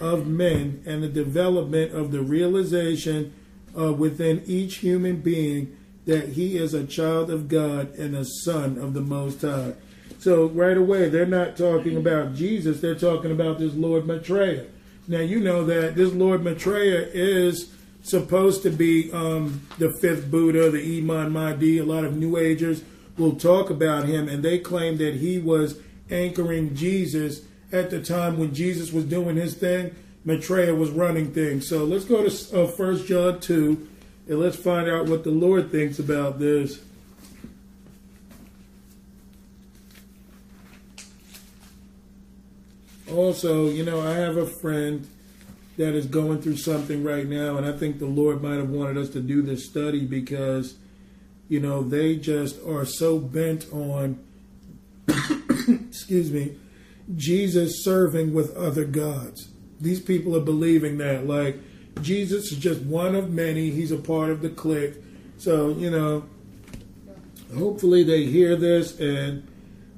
of 0.00 0.26
men 0.26 0.82
and 0.86 1.02
the 1.02 1.08
development 1.08 1.92
of 1.92 2.12
the 2.12 2.20
realization 2.20 3.32
uh, 3.78 3.92
within 3.92 4.42
each 4.46 4.76
human 4.76 5.20
being 5.20 5.76
that 6.06 6.30
he 6.30 6.56
is 6.56 6.72
a 6.72 6.86
child 6.86 7.30
of 7.30 7.48
God 7.48 7.94
and 7.96 8.14
a 8.14 8.24
son 8.24 8.78
of 8.78 8.94
the 8.94 9.00
Most 9.00 9.42
High. 9.42 9.74
So 10.18 10.46
right 10.46 10.76
away, 10.76 11.08
they're 11.08 11.26
not 11.26 11.56
talking 11.56 11.96
about 11.96 12.34
Jesus; 12.34 12.80
they're 12.80 12.94
talking 12.94 13.32
about 13.32 13.58
this 13.58 13.74
Lord 13.74 14.06
Maitreya. 14.06 14.66
Now 15.08 15.20
you 15.20 15.40
know 15.40 15.64
that 15.64 15.94
this 15.94 16.12
Lord 16.12 16.42
Maitreya 16.42 17.08
is 17.12 17.72
supposed 18.08 18.62
to 18.62 18.70
be 18.70 19.12
um, 19.12 19.62
the 19.78 19.92
fifth 20.00 20.30
Buddha, 20.30 20.70
the 20.70 20.98
Imam 20.98 21.32
Mahdi. 21.32 21.78
A 21.78 21.84
lot 21.84 22.04
of 22.04 22.16
New 22.16 22.36
Agers 22.36 22.82
will 23.16 23.34
talk 23.34 23.70
about 23.70 24.04
him, 24.04 24.28
and 24.28 24.42
they 24.42 24.58
claim 24.58 24.98
that 24.98 25.16
he 25.16 25.38
was 25.38 25.78
anchoring 26.10 26.74
Jesus 26.74 27.42
at 27.72 27.90
the 27.90 28.00
time 28.00 28.38
when 28.38 28.54
Jesus 28.54 28.92
was 28.92 29.04
doing 29.04 29.36
his 29.36 29.54
thing, 29.54 29.94
Maitreya 30.24 30.74
was 30.74 30.90
running 30.90 31.32
things. 31.32 31.68
So 31.68 31.84
let's 31.84 32.04
go 32.04 32.28
to 32.28 32.62
uh, 32.62 32.66
1 32.66 33.06
John 33.06 33.40
2 33.40 33.88
and 34.28 34.40
let's 34.40 34.56
find 34.56 34.88
out 34.88 35.06
what 35.06 35.24
the 35.24 35.30
Lord 35.30 35.70
thinks 35.70 35.98
about 35.98 36.38
this. 36.38 36.80
Also, 43.12 43.68
you 43.68 43.84
know, 43.84 44.00
I 44.00 44.14
have 44.14 44.36
a 44.36 44.46
friend 44.46 45.06
that 45.76 45.94
is 45.94 46.06
going 46.06 46.40
through 46.40 46.56
something 46.56 47.04
right 47.04 47.26
now, 47.26 47.56
and 47.56 47.66
I 47.66 47.72
think 47.72 47.98
the 47.98 48.06
Lord 48.06 48.42
might 48.42 48.56
have 48.56 48.70
wanted 48.70 48.96
us 48.96 49.10
to 49.10 49.20
do 49.20 49.42
this 49.42 49.66
study 49.66 50.06
because, 50.06 50.76
you 51.48 51.60
know, 51.60 51.82
they 51.82 52.16
just 52.16 52.58
are 52.66 52.84
so 52.84 53.18
bent 53.18 53.66
on, 53.72 54.18
excuse 55.08 56.30
me, 56.30 56.56
Jesus 57.14 57.84
serving 57.84 58.32
with 58.32 58.56
other 58.56 58.84
gods. 58.84 59.48
These 59.80 60.00
people 60.00 60.34
are 60.34 60.40
believing 60.40 60.98
that. 60.98 61.26
Like, 61.26 61.58
Jesus 62.00 62.52
is 62.52 62.58
just 62.58 62.80
one 62.82 63.14
of 63.14 63.30
many. 63.30 63.70
He's 63.70 63.92
a 63.92 63.98
part 63.98 64.30
of 64.30 64.40
the 64.40 64.50
clique. 64.50 64.94
So, 65.38 65.70
you 65.70 65.90
know, 65.90 66.24
hopefully 67.56 68.02
they 68.02 68.24
hear 68.24 68.56
this 68.56 68.98
and 68.98 69.46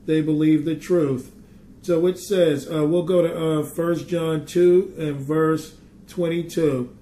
they 0.06 0.20
believe 0.20 0.64
the 0.64 0.74
truth. 0.76 1.32
So 1.88 2.06
it 2.06 2.18
says, 2.18 2.70
uh, 2.70 2.84
we'll 2.84 3.04
go 3.04 3.22
to 3.22 3.60
uh, 3.60 3.62
1 3.62 4.08
John 4.08 4.44
2 4.44 4.96
and 4.98 5.16
verse 5.16 5.74
22. 6.08 6.94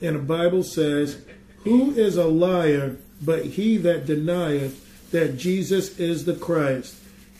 And 0.00 0.16
the 0.16 0.20
Bible 0.20 0.62
says, 0.62 1.22
Who 1.64 1.90
is 1.90 2.16
a 2.16 2.24
liar 2.24 2.96
but 3.20 3.44
he 3.44 3.76
that 3.76 4.06
denieth 4.06 5.10
that 5.10 5.36
Jesus 5.36 5.98
is 5.98 6.24
the 6.24 6.32
Christ? 6.32 6.94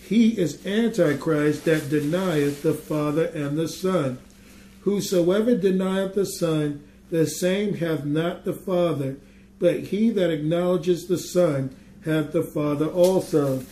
He 0.07 0.39
is 0.39 0.67
Antichrist 0.67 1.65
that 1.65 1.89
denieth 1.89 2.63
the 2.63 2.75
Father 2.75 3.29
and 3.29 3.57
the 3.57 3.69
Son. 3.69 4.19
Whosoever 4.83 5.57
denieth 5.57 6.15
the 6.15 6.27
Son, 6.27 6.87
the 7.09 7.27
same 7.27 7.77
hath 7.77 8.05
not 8.05 8.45
the 8.45 8.53
Father, 8.53 9.17
but 9.59 9.85
he 9.85 10.11
that 10.11 10.31
acknowledges 10.31 11.07
the 11.07 11.17
Son 11.17 11.75
hath 12.05 12.33
the 12.33 12.43
Father 12.43 12.89
also. 12.89 13.65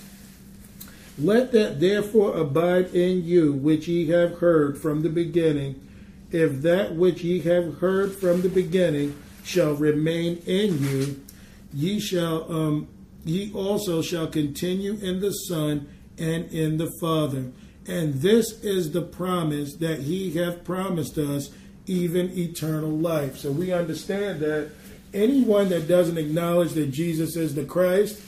Let 1.19 1.51
that 1.53 1.81
therefore 1.81 2.37
abide 2.37 2.95
in 2.95 3.25
you 3.25 3.53
which 3.53 3.89
ye 3.89 4.07
have 4.09 4.39
heard 4.39 4.79
from 4.79 5.03
the 5.03 5.09
beginning. 5.09 5.85
If 6.31 6.63
that 6.63 6.95
which 6.95 7.25
ye 7.25 7.41
have 7.41 7.79
heard 7.79 8.13
from 8.13 8.43
the 8.43 8.49
beginning 8.49 9.17
shall 9.43 9.75
remain 9.75 10.43
in 10.47 10.79
you, 10.83 11.21
ye 11.73 11.99
shall 11.99 12.51
um, 12.53 12.89
ye 13.25 13.53
also 13.53 14.01
shall 14.01 14.27
continue 14.29 14.95
in 14.95 15.21
the 15.21 15.33
Son 15.33 15.89
and 16.19 16.47
in 16.53 16.77
the 16.77 16.91
Father. 17.01 17.51
And 17.87 18.15
this 18.15 18.53
is 18.63 18.93
the 18.93 19.03
promise 19.03 19.75
that 19.77 20.01
he 20.01 20.33
hath 20.33 20.63
promised 20.63 21.17
us, 21.19 21.51
even 21.87 22.37
eternal 22.39 22.91
life. 22.91 23.39
So 23.39 23.51
we 23.51 23.73
understand 23.73 24.41
that 24.41 24.71
anyone 25.15 25.71
that 25.71 25.89
doesn't 25.89 26.19
acknowledge 26.19 26.73
that 26.73 26.91
Jesus 26.91 27.35
is 27.35 27.55
the 27.55 27.65
Christ, 27.65 28.21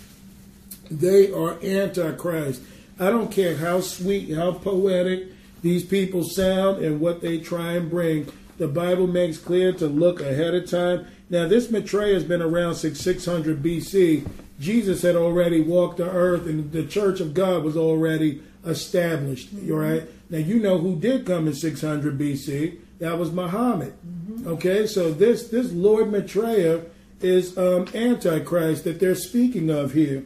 they 0.90 1.30
are 1.30 1.58
antichrist. 1.62 2.62
I 3.00 3.10
don't 3.10 3.32
care 3.32 3.56
how 3.56 3.80
sweet, 3.80 4.34
how 4.34 4.52
poetic 4.52 5.28
these 5.62 5.84
people 5.84 6.22
sound 6.22 6.84
and 6.84 7.00
what 7.00 7.20
they 7.20 7.38
try 7.38 7.72
and 7.72 7.90
bring. 7.90 8.30
The 8.58 8.68
Bible 8.68 9.06
makes 9.06 9.38
clear 9.38 9.72
to 9.72 9.86
look 9.86 10.20
ahead 10.20 10.54
of 10.54 10.70
time. 10.70 11.06
Now, 11.30 11.48
this 11.48 11.70
Maitreya 11.70 12.14
has 12.14 12.24
been 12.24 12.42
around 12.42 12.74
since 12.74 13.00
600 13.00 13.62
BC, 13.62 14.28
Jesus 14.60 15.00
had 15.00 15.16
already 15.16 15.62
walked 15.62 15.96
the 15.96 16.10
earth 16.10 16.46
and 16.46 16.70
the 16.70 16.84
church 16.84 17.20
of 17.20 17.32
God 17.32 17.64
was 17.64 17.76
already 17.76 18.42
established. 18.66 19.56
Mm-hmm. 19.56 20.06
Now, 20.28 20.38
you 20.38 20.60
know 20.60 20.76
who 20.78 20.96
did 20.96 21.24
come 21.24 21.46
in 21.46 21.54
600 21.54 22.18
BC? 22.18 22.78
That 22.98 23.18
was 23.18 23.32
Muhammad. 23.32 23.94
Mm-hmm. 24.06 24.48
Okay, 24.48 24.86
so 24.86 25.10
this 25.10 25.48
this 25.48 25.72
Lord 25.72 26.12
Maitreya 26.12 26.82
is 27.22 27.56
um, 27.56 27.88
Antichrist 27.94 28.84
that 28.84 29.00
they're 29.00 29.14
speaking 29.14 29.70
of 29.70 29.92
here. 29.94 30.24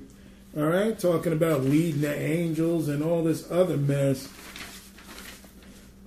All 0.56 0.64
right, 0.64 0.98
talking 0.98 1.32
about 1.32 1.62
leading 1.62 2.02
the 2.02 2.14
angels 2.14 2.88
and 2.88 3.02
all 3.02 3.24
this 3.24 3.50
other 3.50 3.76
mess. 3.76 4.28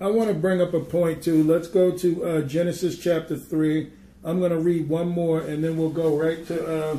I 0.00 0.06
want 0.06 0.28
to 0.28 0.34
bring 0.34 0.62
up 0.62 0.72
a 0.74 0.80
point 0.80 1.22
too. 1.22 1.42
Let's 1.42 1.68
go 1.68 1.90
to 1.98 2.24
uh, 2.24 2.40
Genesis 2.42 2.98
chapter 2.98 3.36
three. 3.36 3.90
I'm 4.24 4.38
going 4.38 4.52
to 4.52 4.58
read 4.58 4.88
one 4.88 5.08
more, 5.08 5.40
and 5.40 5.62
then 5.62 5.76
we'll 5.76 5.90
go 5.90 6.16
right 6.16 6.46
to. 6.46 6.66
Uh, 6.66 6.98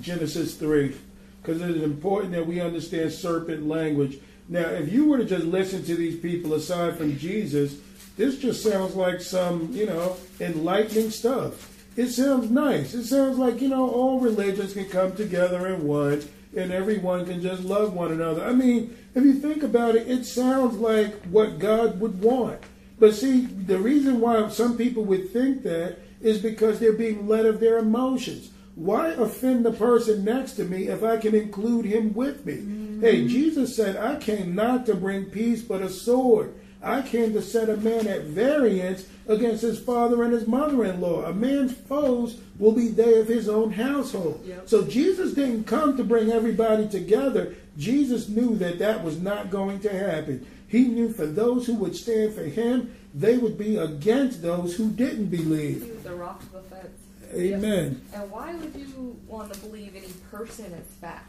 Genesis 0.00 0.54
3, 0.56 0.94
because 1.42 1.60
it 1.62 1.70
is 1.70 1.82
important 1.82 2.32
that 2.32 2.46
we 2.46 2.60
understand 2.60 3.12
serpent 3.12 3.66
language. 3.66 4.18
Now, 4.48 4.68
if 4.68 4.92
you 4.92 5.08
were 5.08 5.18
to 5.18 5.24
just 5.24 5.44
listen 5.44 5.84
to 5.84 5.94
these 5.94 6.18
people 6.18 6.54
aside 6.54 6.96
from 6.96 7.16
Jesus, 7.16 7.76
this 8.16 8.38
just 8.38 8.62
sounds 8.62 8.94
like 8.94 9.20
some, 9.20 9.72
you 9.72 9.86
know, 9.86 10.16
enlightening 10.40 11.10
stuff. 11.10 11.70
It 11.96 12.08
sounds 12.08 12.50
nice. 12.50 12.92
It 12.94 13.04
sounds 13.04 13.38
like, 13.38 13.60
you 13.60 13.68
know, 13.68 13.88
all 13.88 14.20
religions 14.20 14.72
can 14.72 14.88
come 14.88 15.14
together 15.14 15.68
in 15.68 15.86
one 15.86 16.22
and 16.56 16.72
everyone 16.72 17.26
can 17.26 17.40
just 17.40 17.62
love 17.62 17.92
one 17.94 18.12
another. 18.12 18.44
I 18.44 18.52
mean, 18.52 18.96
if 19.14 19.24
you 19.24 19.34
think 19.34 19.62
about 19.62 19.96
it, 19.96 20.08
it 20.08 20.24
sounds 20.24 20.76
like 20.76 21.14
what 21.24 21.58
God 21.58 22.00
would 22.00 22.20
want. 22.20 22.60
But 22.98 23.14
see, 23.14 23.42
the 23.42 23.78
reason 23.78 24.20
why 24.20 24.48
some 24.48 24.76
people 24.76 25.04
would 25.04 25.30
think 25.30 25.62
that 25.64 25.98
is 26.20 26.40
because 26.40 26.78
they're 26.78 26.92
being 26.92 27.28
led 27.28 27.46
of 27.46 27.60
their 27.60 27.78
emotions. 27.78 28.50
Why 28.74 29.08
offend 29.10 29.64
the 29.64 29.72
person 29.72 30.24
next 30.24 30.52
to 30.54 30.64
me 30.64 30.88
if 30.88 31.04
I 31.04 31.18
can 31.18 31.34
include 31.34 31.84
him 31.84 32.14
with 32.14 32.44
me? 32.44 32.54
Mm-hmm. 32.54 33.00
Hey, 33.02 33.26
Jesus 33.28 33.76
said, 33.76 33.96
I 33.96 34.16
came 34.16 34.54
not 34.54 34.86
to 34.86 34.94
bring 34.94 35.26
peace 35.26 35.62
but 35.62 35.82
a 35.82 35.88
sword. 35.88 36.54
I 36.84 37.02
came 37.02 37.32
to 37.32 37.42
set 37.42 37.68
a 37.68 37.76
man 37.78 38.06
at 38.06 38.24
variance 38.24 39.06
against 39.26 39.62
his 39.62 39.78
father 39.78 40.22
and 40.22 40.32
his 40.32 40.46
mother-in-law. 40.46 41.24
A 41.24 41.32
man's 41.32 41.72
foes 41.72 42.38
will 42.58 42.72
be 42.72 42.88
they 42.88 43.18
of 43.20 43.26
his 43.26 43.48
own 43.48 43.72
household. 43.72 44.42
Yep. 44.44 44.68
So 44.68 44.84
Jesus 44.84 45.32
didn't 45.32 45.64
come 45.64 45.96
to 45.96 46.04
bring 46.04 46.30
everybody 46.30 46.86
together. 46.88 47.54
Jesus 47.78 48.28
knew 48.28 48.56
that 48.56 48.78
that 48.78 49.02
was 49.02 49.20
not 49.20 49.50
going 49.50 49.80
to 49.80 49.90
happen. 49.90 50.46
He 50.68 50.86
knew 50.86 51.12
for 51.12 51.26
those 51.26 51.66
who 51.66 51.74
would 51.76 51.96
stand 51.96 52.34
for 52.34 52.42
him, 52.42 52.94
they 53.14 53.38
would 53.38 53.56
be 53.56 53.76
against 53.76 54.42
those 54.42 54.74
who 54.74 54.90
didn't 54.90 55.26
believe. 55.26 55.84
He 55.84 55.90
was 55.90 56.02
the 56.02 56.14
rock 56.14 56.42
of 56.42 56.54
offense. 56.56 56.98
Amen. 57.32 58.00
And 58.12 58.30
why 58.30 58.54
would 58.54 58.74
you 58.74 59.16
want 59.26 59.52
to 59.52 59.60
believe 59.60 59.94
any 59.96 60.12
person 60.30 60.66
as 60.66 60.86
fact? 61.00 61.26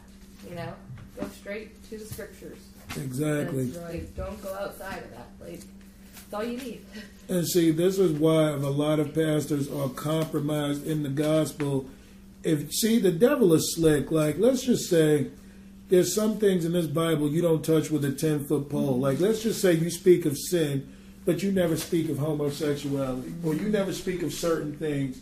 You 0.48 0.56
know, 0.56 0.74
go 1.18 1.26
straight 1.28 1.82
to 1.90 1.98
the 1.98 2.04
scriptures. 2.04 2.58
Exactly. 2.98 3.66
That's. 3.66 3.92
Like, 3.92 4.16
don't 4.16 4.42
go 4.42 4.54
outside 4.54 5.04
of 5.04 5.10
that. 5.12 5.28
Like, 5.40 5.60
that's 5.60 6.34
all 6.34 6.44
you 6.44 6.58
need. 6.58 6.84
And 7.28 7.44
see, 7.44 7.72
this 7.72 7.98
is 7.98 8.12
why 8.12 8.50
a 8.50 8.56
lot 8.56 9.00
of 9.00 9.12
pastors 9.12 9.68
are 9.68 9.88
compromised 9.88 10.86
in 10.86 11.02
the 11.02 11.08
gospel. 11.08 11.86
If 12.44 12.72
see, 12.72 13.00
the 13.00 13.10
devil 13.10 13.52
is 13.52 13.74
slick. 13.74 14.12
Like, 14.12 14.38
let's 14.38 14.62
just 14.62 14.88
say 14.88 15.32
there's 15.88 16.14
some 16.14 16.38
things 16.38 16.64
in 16.64 16.72
this 16.72 16.86
Bible 16.86 17.28
you 17.28 17.42
don't 17.42 17.64
touch 17.64 17.90
with 17.90 18.04
a 18.04 18.12
ten 18.12 18.44
foot 18.44 18.68
pole. 18.70 18.92
Mm-hmm. 18.92 19.02
Like, 19.02 19.18
let's 19.18 19.42
just 19.42 19.60
say 19.60 19.72
you 19.72 19.90
speak 19.90 20.24
of 20.24 20.38
sin, 20.38 20.88
but 21.24 21.42
you 21.42 21.50
never 21.50 21.76
speak 21.76 22.08
of 22.08 22.18
homosexuality, 22.18 23.34
or 23.44 23.54
you 23.54 23.68
never 23.70 23.92
speak 23.92 24.22
of 24.22 24.32
certain 24.32 24.76
things. 24.76 25.20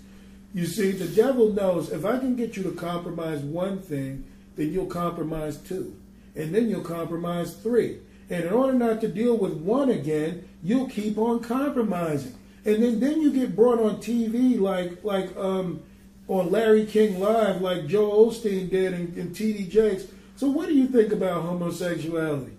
You 0.53 0.67
see, 0.67 0.93
the 0.93 1.09
devil 1.09 1.53
knows 1.53 1.91
if 1.91 2.05
I 2.05 2.19
can 2.19 2.37
get 2.37 2.57
you 2.57 2.63
to 2.65 2.73
compromise 2.73 3.41
one 3.41 3.81
thing, 3.81 4.25
then 4.57 4.73
you'll 4.73 4.87
compromise 4.87 5.57
two, 5.57 5.97
and 6.35 6.55
then 6.55 6.69
you'll 6.69 6.83
compromise 6.83 7.55
three. 7.55 7.99
And 8.31 8.45
in 8.45 8.53
order 8.53 8.73
not 8.73 9.01
to 9.03 9.09
deal 9.09 9.37
with 9.37 9.55
one 9.55 9.91
again, 9.91 10.49
you'll 10.63 10.89
keep 10.89 11.19
on 11.19 11.41
compromising. 11.41 12.35
And 12.65 12.83
then, 12.83 13.01
then 13.01 13.21
you 13.21 13.33
get 13.33 13.55
brought 13.55 13.79
on 13.79 13.97
TV 13.97 14.59
like 14.59 15.05
like 15.05 15.37
um, 15.37 15.83
on 16.29 16.51
Larry 16.51 16.87
King 16.87 17.21
Live, 17.21 17.61
like 17.61 17.87
Joel 17.87 18.31
Osteen 18.31 18.71
did 18.71 18.95
and, 18.95 19.15
and 19.17 19.37
T.D. 19.37 19.67
Jakes. 19.67 20.07
So 20.37 20.49
what 20.49 20.69
do 20.69 20.75
you 20.75 20.87
think 20.87 21.13
about 21.13 21.43
homosexuality? 21.43 22.57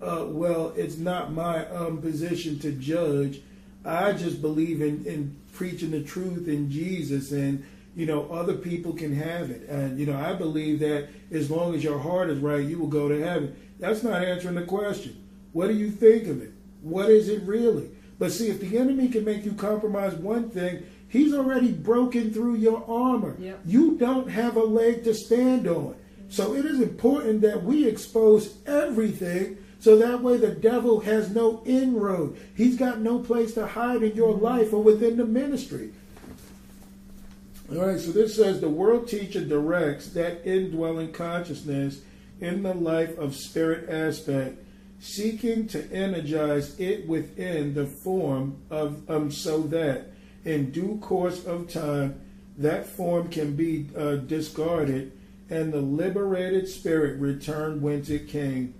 Uh, 0.00 0.24
well, 0.28 0.72
it's 0.76 0.96
not 0.96 1.32
my 1.32 1.66
um, 1.68 1.98
position 1.98 2.58
to 2.60 2.72
judge. 2.72 3.40
I 3.84 4.12
just 4.12 4.42
believe 4.42 4.82
in, 4.82 5.04
in 5.06 5.36
preaching 5.52 5.92
the 5.92 6.02
truth 6.02 6.48
in 6.48 6.70
Jesus, 6.70 7.32
and 7.32 7.64
you 7.96 8.06
know 8.06 8.30
other 8.30 8.54
people 8.54 8.92
can 8.92 9.12
have 9.16 9.50
it. 9.50 9.68
And 9.68 9.98
you 9.98 10.06
know 10.06 10.16
I 10.16 10.34
believe 10.34 10.78
that 10.80 11.08
as 11.32 11.50
long 11.50 11.74
as 11.74 11.82
your 11.82 11.98
heart 11.98 12.30
is 12.30 12.38
right, 12.38 12.64
you 12.64 12.78
will 12.78 12.86
go 12.86 13.08
to 13.08 13.20
heaven. 13.20 13.56
That's 13.80 14.04
not 14.04 14.22
answering 14.22 14.54
the 14.54 14.62
question. 14.62 15.24
What 15.52 15.68
do 15.68 15.74
you 15.74 15.90
think 15.90 16.28
of 16.28 16.40
it? 16.42 16.52
What 16.82 17.10
is 17.10 17.28
it 17.28 17.42
really? 17.42 17.90
But 18.18 18.32
see, 18.32 18.48
if 18.48 18.60
the 18.60 18.78
enemy 18.78 19.08
can 19.08 19.24
make 19.24 19.44
you 19.44 19.52
compromise 19.52 20.14
one 20.14 20.50
thing, 20.50 20.84
he's 21.08 21.34
already 21.34 21.72
broken 21.72 22.32
through 22.32 22.56
your 22.56 22.84
armor. 22.88 23.36
Yep. 23.38 23.60
You 23.64 23.96
don't 23.96 24.30
have 24.30 24.56
a 24.56 24.62
leg 24.62 25.04
to 25.04 25.14
stand 25.14 25.66
on. 25.66 25.96
So 26.28 26.54
it 26.54 26.64
is 26.64 26.80
important 26.80 27.40
that 27.42 27.62
we 27.62 27.86
expose 27.86 28.56
everything 28.66 29.58
so 29.78 29.96
that 29.96 30.22
way 30.22 30.36
the 30.36 30.48
devil 30.48 31.00
has 31.00 31.30
no 31.30 31.62
inroad. 31.64 32.38
He's 32.56 32.76
got 32.76 33.00
no 33.00 33.18
place 33.20 33.54
to 33.54 33.66
hide 33.66 34.02
in 34.02 34.16
your 34.16 34.34
mm-hmm. 34.34 34.44
life 34.44 34.72
or 34.72 34.82
within 34.82 35.16
the 35.16 35.26
ministry. 35.26 35.92
All 37.68 37.84
right, 37.84 37.98
so 37.98 38.12
this 38.12 38.36
says 38.36 38.60
the 38.60 38.68
world 38.68 39.08
teacher 39.08 39.44
directs 39.44 40.10
that 40.10 40.46
indwelling 40.46 41.10
consciousness 41.12 42.00
in 42.40 42.62
the 42.62 42.74
life 42.74 43.18
of 43.18 43.34
spirit 43.34 43.90
aspect, 43.90 44.62
seeking 45.00 45.66
to 45.68 45.92
energize 45.92 46.78
it 46.78 47.08
within 47.08 47.74
the 47.74 47.86
form 47.86 48.58
of 48.70 49.10
um, 49.10 49.32
so 49.32 49.62
that 49.62 50.12
in 50.44 50.70
due 50.70 50.98
course 50.98 51.44
of 51.44 51.68
time 51.68 52.20
that 52.56 52.86
form 52.86 53.28
can 53.28 53.56
be 53.56 53.88
uh, 53.96 54.14
discarded 54.14 55.10
and 55.50 55.72
the 55.72 55.80
liberated 55.80 56.68
spirit 56.68 57.18
return 57.18 57.80
whence 57.82 58.08
it 58.10 58.28
came. 58.28 58.74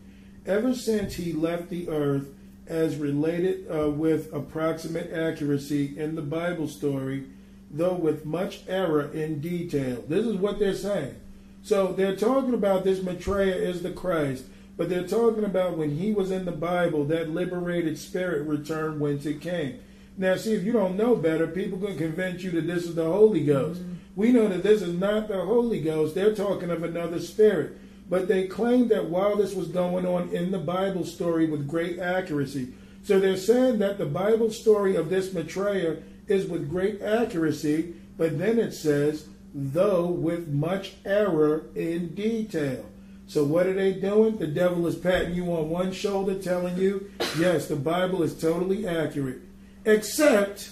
Ever 0.46 0.74
since 0.74 1.14
he 1.14 1.32
left 1.32 1.70
the 1.70 1.88
earth, 1.88 2.28
as 2.68 2.96
related 2.96 3.66
uh, 3.70 3.90
with 3.90 4.32
approximate 4.32 5.12
accuracy 5.12 5.96
in 5.98 6.14
the 6.14 6.22
Bible 6.22 6.68
story, 6.68 7.24
though 7.70 7.94
with 7.94 8.24
much 8.24 8.62
error 8.68 9.10
in 9.12 9.40
detail. 9.40 10.04
This 10.08 10.26
is 10.26 10.36
what 10.36 10.58
they're 10.58 10.74
saying. 10.74 11.16
So 11.62 11.92
they're 11.92 12.16
talking 12.16 12.54
about 12.54 12.84
this 12.84 13.02
Maitreya 13.02 13.54
is 13.54 13.82
the 13.82 13.90
Christ, 13.90 14.44
but 14.76 14.88
they're 14.88 15.06
talking 15.06 15.44
about 15.44 15.76
when 15.76 15.96
he 15.96 16.12
was 16.12 16.30
in 16.30 16.44
the 16.44 16.52
Bible, 16.52 17.04
that 17.06 17.30
liberated 17.30 17.98
spirit 17.98 18.46
returned 18.46 19.00
whence 19.00 19.26
it 19.26 19.40
came. 19.40 19.80
Now, 20.18 20.36
see, 20.36 20.54
if 20.54 20.64
you 20.64 20.72
don't 20.72 20.96
know 20.96 21.14
better, 21.14 21.46
people 21.46 21.78
can 21.78 21.98
convince 21.98 22.42
you 22.42 22.50
that 22.52 22.66
this 22.66 22.84
is 22.84 22.94
the 22.94 23.04
Holy 23.04 23.44
Ghost. 23.44 23.80
Mm-hmm. 23.80 23.94
We 24.16 24.32
know 24.32 24.48
that 24.48 24.62
this 24.62 24.80
is 24.80 24.94
not 24.98 25.28
the 25.28 25.42
Holy 25.42 25.80
Ghost. 25.82 26.14
They're 26.14 26.34
talking 26.34 26.70
of 26.70 26.82
another 26.82 27.20
spirit. 27.20 27.76
But 28.08 28.28
they 28.28 28.46
claim 28.46 28.88
that 28.88 29.10
while 29.10 29.36
this 29.36 29.54
was 29.54 29.68
going 29.68 30.06
on 30.06 30.30
in 30.30 30.52
the 30.52 30.58
Bible 30.58 31.04
story 31.04 31.46
with 31.46 31.68
great 31.68 31.98
accuracy. 31.98 32.72
So 33.02 33.20
they're 33.20 33.36
saying 33.36 33.78
that 33.80 33.98
the 33.98 34.06
Bible 34.06 34.50
story 34.50 34.96
of 34.96 35.10
this 35.10 35.32
Maitreya 35.34 35.98
is 36.28 36.46
with 36.46 36.70
great 36.70 37.02
accuracy, 37.02 37.94
but 38.16 38.38
then 38.38 38.58
it 38.58 38.72
says, 38.72 39.28
though 39.54 40.06
with 40.06 40.48
much 40.48 40.94
error 41.04 41.66
in 41.74 42.14
detail. 42.14 42.84
So 43.26 43.42
what 43.42 43.66
are 43.66 43.74
they 43.74 43.92
doing? 43.92 44.38
The 44.38 44.46
devil 44.46 44.86
is 44.86 44.94
patting 44.94 45.34
you 45.34 45.44
on 45.52 45.68
one 45.68 45.92
shoulder, 45.92 46.34
telling 46.34 46.76
you, 46.76 47.10
yes, 47.38 47.66
the 47.66 47.76
Bible 47.76 48.22
is 48.22 48.38
totally 48.38 48.86
accurate, 48.86 49.40
except 49.84 50.70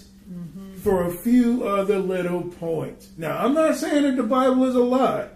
for 0.82 1.04
a 1.04 1.10
few 1.10 1.66
other 1.66 1.98
little 1.98 2.42
points. 2.42 3.08
Now, 3.16 3.38
I'm 3.38 3.54
not 3.54 3.76
saying 3.76 4.02
that 4.02 4.16
the 4.16 4.22
Bible 4.22 4.64
is 4.64 4.74
a 4.74 4.82
lie, 4.82 5.28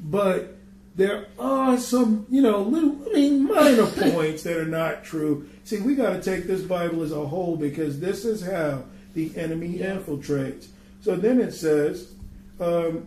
but 0.00 0.56
there 0.94 1.26
are 1.38 1.78
some, 1.78 2.26
you 2.28 2.42
know, 2.42 2.60
little, 2.62 2.96
I 3.08 3.14
mean, 3.14 3.44
minor 3.44 3.86
points 4.10 4.42
that 4.42 4.56
are 4.56 4.66
not 4.66 5.04
true. 5.04 5.48
See, 5.64 5.80
we 5.80 5.94
got 5.94 6.10
to 6.10 6.22
take 6.22 6.46
this 6.46 6.62
Bible 6.62 7.02
as 7.02 7.12
a 7.12 7.26
whole 7.26 7.56
because 7.56 8.00
this 8.00 8.24
is 8.24 8.42
how 8.42 8.84
the 9.28 9.40
enemy 9.40 9.78
infiltrates. 9.78 10.68
So 11.00 11.16
then 11.16 11.40
it 11.40 11.52
says, 11.52 12.14
um, 12.58 13.06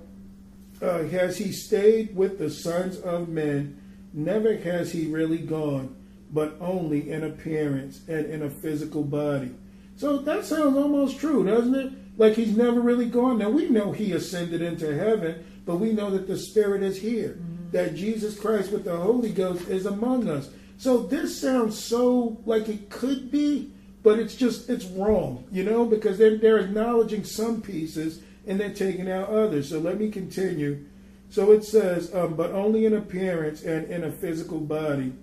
uh, 0.81 1.03
has 1.03 1.37
he 1.37 1.51
stayed 1.51 2.15
with 2.15 2.37
the 2.39 2.49
sons 2.49 2.99
of 2.99 3.29
men? 3.29 3.79
Never 4.13 4.57
has 4.57 4.91
he 4.91 5.07
really 5.07 5.37
gone, 5.37 5.95
but 6.31 6.55
only 6.59 7.11
in 7.11 7.23
appearance 7.23 8.01
and 8.07 8.25
in 8.25 8.43
a 8.43 8.49
physical 8.49 9.03
body. 9.03 9.55
So 9.95 10.17
that 10.17 10.45
sounds 10.45 10.77
almost 10.77 11.19
true, 11.19 11.45
doesn't 11.45 11.75
it? 11.75 11.93
Like 12.17 12.33
he's 12.33 12.55
never 12.55 12.81
really 12.81 13.09
gone. 13.09 13.37
Now 13.39 13.49
we 13.49 13.69
know 13.69 13.91
he 13.91 14.11
ascended 14.13 14.61
into 14.61 14.95
heaven, 14.95 15.43
but 15.65 15.77
we 15.77 15.93
know 15.93 16.09
that 16.11 16.27
the 16.27 16.37
Spirit 16.37 16.83
is 16.83 16.97
here, 16.97 17.39
that 17.71 17.95
Jesus 17.95 18.39
Christ 18.39 18.71
with 18.71 18.83
the 18.83 18.97
Holy 18.97 19.31
Ghost 19.31 19.67
is 19.67 19.85
among 19.85 20.29
us. 20.29 20.49
So 20.77 20.97
this 20.97 21.39
sounds 21.39 21.81
so 21.81 22.41
like 22.45 22.67
it 22.67 22.89
could 22.89 23.31
be, 23.31 23.71
but 24.03 24.19
it's 24.19 24.35
just 24.35 24.69
it's 24.69 24.85
wrong, 24.85 25.45
you 25.51 25.63
know, 25.63 25.85
because 25.85 26.17
they're 26.17 26.37
they're 26.37 26.59
acknowledging 26.59 27.23
some 27.23 27.61
pieces 27.61 28.21
and 28.45 28.59
they're 28.59 28.73
taking 28.73 29.09
out 29.09 29.29
others. 29.29 29.69
So 29.69 29.79
let 29.79 29.97
me 29.97 30.11
continue. 30.11 30.85
So 31.29 31.51
it 31.51 31.63
says, 31.63 32.13
um, 32.13 32.35
but 32.35 32.51
only 32.51 32.85
in 32.85 32.93
appearance 32.93 33.63
and 33.63 33.89
in 33.89 34.03
a 34.03 34.11
physical 34.11 34.59
body. 34.59 35.13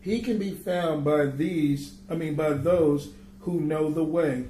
He 0.00 0.20
can 0.22 0.38
be 0.38 0.52
found 0.52 1.04
by 1.04 1.26
these, 1.26 1.96
I 2.08 2.14
mean, 2.14 2.34
by 2.34 2.52
those 2.52 3.10
who 3.40 3.60
know 3.60 3.90
the 3.90 4.04
way, 4.04 4.44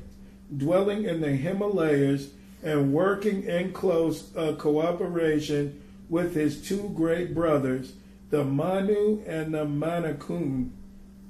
dwelling 0.56 1.04
in 1.04 1.20
the 1.20 1.30
Himalayas 1.30 2.30
and 2.62 2.92
working 2.92 3.44
in 3.44 3.72
close 3.72 4.34
uh, 4.36 4.54
cooperation 4.58 5.82
with 6.08 6.34
his 6.34 6.60
two 6.60 6.92
great 6.94 7.34
brothers, 7.34 7.94
the 8.30 8.44
Manu 8.44 9.22
and 9.26 9.54
the 9.54 9.64
Manakun, 9.64 10.70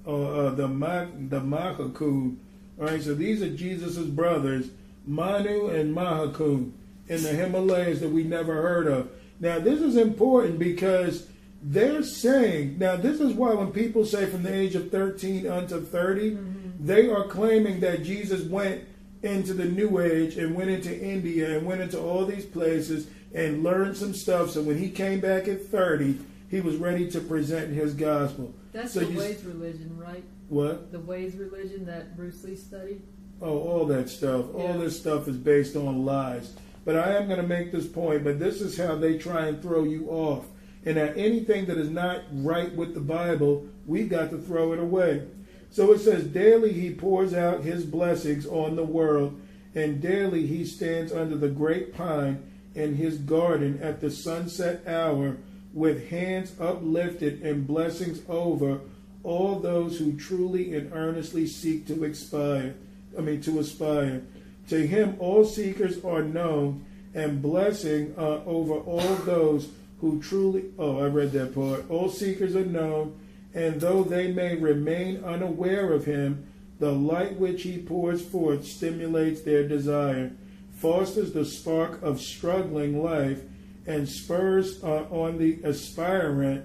or 0.05 0.35
uh, 0.35 0.51
the 0.51 0.69
Ma- 0.69 1.07
the 1.29 1.41
Mahakun. 1.41 2.37
All 2.79 2.87
right, 2.87 3.03
so 3.03 3.15
these 3.15 3.43
are 3.43 3.55
Jesus's 3.55 4.09
brothers, 4.09 4.71
Manu 5.07 5.69
and 5.69 5.95
Mahakun, 5.95 6.73
in 7.09 7.23
the 7.23 7.31
Himalayas 7.31 8.01
that 8.01 8.11
we 8.11 8.25
never 8.25 8.63
heard 8.63 8.87
of. 8.87 9.11
Now, 9.39 9.59
this 9.59 9.81
is 9.81 9.97
important 9.97 10.59
because 10.59 11.27
they're 11.63 12.03
saying, 12.03 12.79
now, 12.79 12.97
this 12.97 13.21
is 13.21 13.35
why 13.35 13.53
when 13.55 13.73
people 13.73 14.05
say 14.05 14.27
from 14.27 14.43
the 14.43 14.55
age 14.55 14.75
of 14.75 14.91
13 14.91 15.47
unto 15.47 15.81
30, 15.81 16.39
they 16.79 17.11
are 17.11 17.25
claiming 17.25 17.81
that 17.81 18.03
Jesus 18.03 18.43
went 18.43 18.85
into 19.23 19.53
the 19.53 19.67
New 19.67 20.01
Age 20.01 20.37
and 20.37 20.55
went 20.55 20.71
into 20.71 20.99
India 20.99 21.59
and 21.59 21.67
went 21.67 21.83
into 21.83 22.01
all 22.01 22.25
these 22.25 22.47
places 22.47 23.09
and 23.35 23.63
learned 23.63 23.97
some 23.97 24.15
stuff. 24.15 24.51
So 24.51 24.63
when 24.63 24.79
he 24.79 24.91
came 24.91 25.21
back 25.21 25.49
at 25.49 25.67
30, 25.67 26.19
he 26.51 26.61
was 26.61 26.77
ready 26.77 27.11
to 27.11 27.21
present 27.21 27.75
his 27.75 27.95
gospel. 27.95 28.55
That's 28.73 28.93
So 28.93 29.01
the 29.01 29.19
Ways 29.19 29.43
religion, 29.45 29.97
right? 29.99 30.25
What? 30.49 30.93
The 30.93 31.01
Ways 31.01 31.35
religion 31.37 31.85
that 31.87 32.17
Bruce 32.17 32.43
Lee 32.45 32.57
studied. 32.57 33.03
Oh, 33.43 33.59
all 33.59 33.87
that 33.87 34.09
stuff. 34.09 34.55
All 34.55 34.75
this 34.75 34.99
stuff 34.99 35.27
is 35.27 35.37
based 35.37 35.77
on 35.77 36.05
lies. 36.05 36.55
But 36.85 36.97
I 36.97 37.17
am 37.17 37.27
going 37.27 37.41
to 37.41 37.47
make 37.47 37.73
this 37.73 37.87
point, 37.87 38.25
but 38.25 38.39
this 38.39 38.61
is 38.61 38.77
how 38.77 38.97
they 38.97 39.19
try 39.19 39.47
and 39.47 39.61
throw 39.61 39.85
you 39.85 40.09
off. 40.09 40.47
And 40.85 40.97
that 40.97 41.17
anything 41.17 41.67
that 41.67 41.77
is 41.77 41.91
not 41.91 42.23
right 42.33 42.75
with 42.75 42.95
the 42.95 43.01
Bible, 43.01 43.67
we 43.87 44.05
got 44.05 44.31
to 44.31 44.39
throw 44.39 44.73
it 44.73 44.79
away. 44.79 45.27
So 45.71 45.93
it 45.93 46.01
says, 46.01 46.25
Daily 46.25 46.73
he 46.73 46.95
pours 46.95 47.35
out 47.35 47.63
his 47.63 47.85
blessings 47.85 48.47
on 48.47 48.77
the 48.77 48.85
world, 48.85 49.41
and 49.75 50.01
daily 50.01 50.47
he 50.47 50.65
stands 50.65 51.13
under 51.13 51.37
the 51.37 51.49
great 51.49 51.95
pine 51.95 52.43
in 52.75 52.97
his 52.97 53.19
garden 53.19 53.79
at 53.83 54.01
the 54.01 54.11
sunset 54.11 54.87
hour 54.87 55.37
with 55.73 56.09
hands 56.09 56.53
uplifted 56.61 57.43
and 57.43 57.67
blessings 57.67 58.21
over 58.29 58.81
all 59.23 59.59
those 59.59 59.99
who 59.99 60.17
truly 60.17 60.75
and 60.75 60.93
earnestly 60.93 61.47
seek 61.47 61.87
to 61.87 62.05
aspire. 62.05 62.75
I 63.17 63.21
mean, 63.21 63.41
to 63.43 63.59
aspire. 63.59 64.23
To 64.69 64.87
him, 64.87 65.17
all 65.19 65.45
seekers 65.45 66.05
are 66.05 66.23
known, 66.23 66.85
and 67.15 67.43
blessing 67.43 68.15
uh, 68.17 68.45
over 68.45 68.75
all 68.75 69.15
those 69.17 69.69
who 70.01 70.23
truly. 70.23 70.65
Oh, 70.79 71.01
I 71.01 71.07
read 71.07 71.33
that 71.33 71.55
part. 71.55 71.91
All 71.91 72.09
seekers 72.09 72.57
are 72.57 72.65
known, 72.65 73.19
and 73.53 73.81
though 73.81 74.05
they 74.05 74.33
may 74.33 74.57
remain 74.57 75.25
unaware 75.25 75.93
of 75.93 76.05
him, 76.05 76.47
the 76.79 76.93
light 76.93 77.37
which 77.39 77.63
he 77.63 77.79
pours 77.79 78.23
forth 78.23 78.65
stimulates 78.65 79.43
their 79.43 79.67
desire, 79.67 80.33
fosters 80.73 81.33
the 81.33 81.45
spark 81.45 82.01
of 82.03 82.21
struggling 82.21 83.03
life, 83.03 83.43
and 83.87 84.09
spurs 84.09 84.83
uh, 84.85 85.05
on 85.11 85.39
the 85.39 85.59
aspirant 85.65 86.65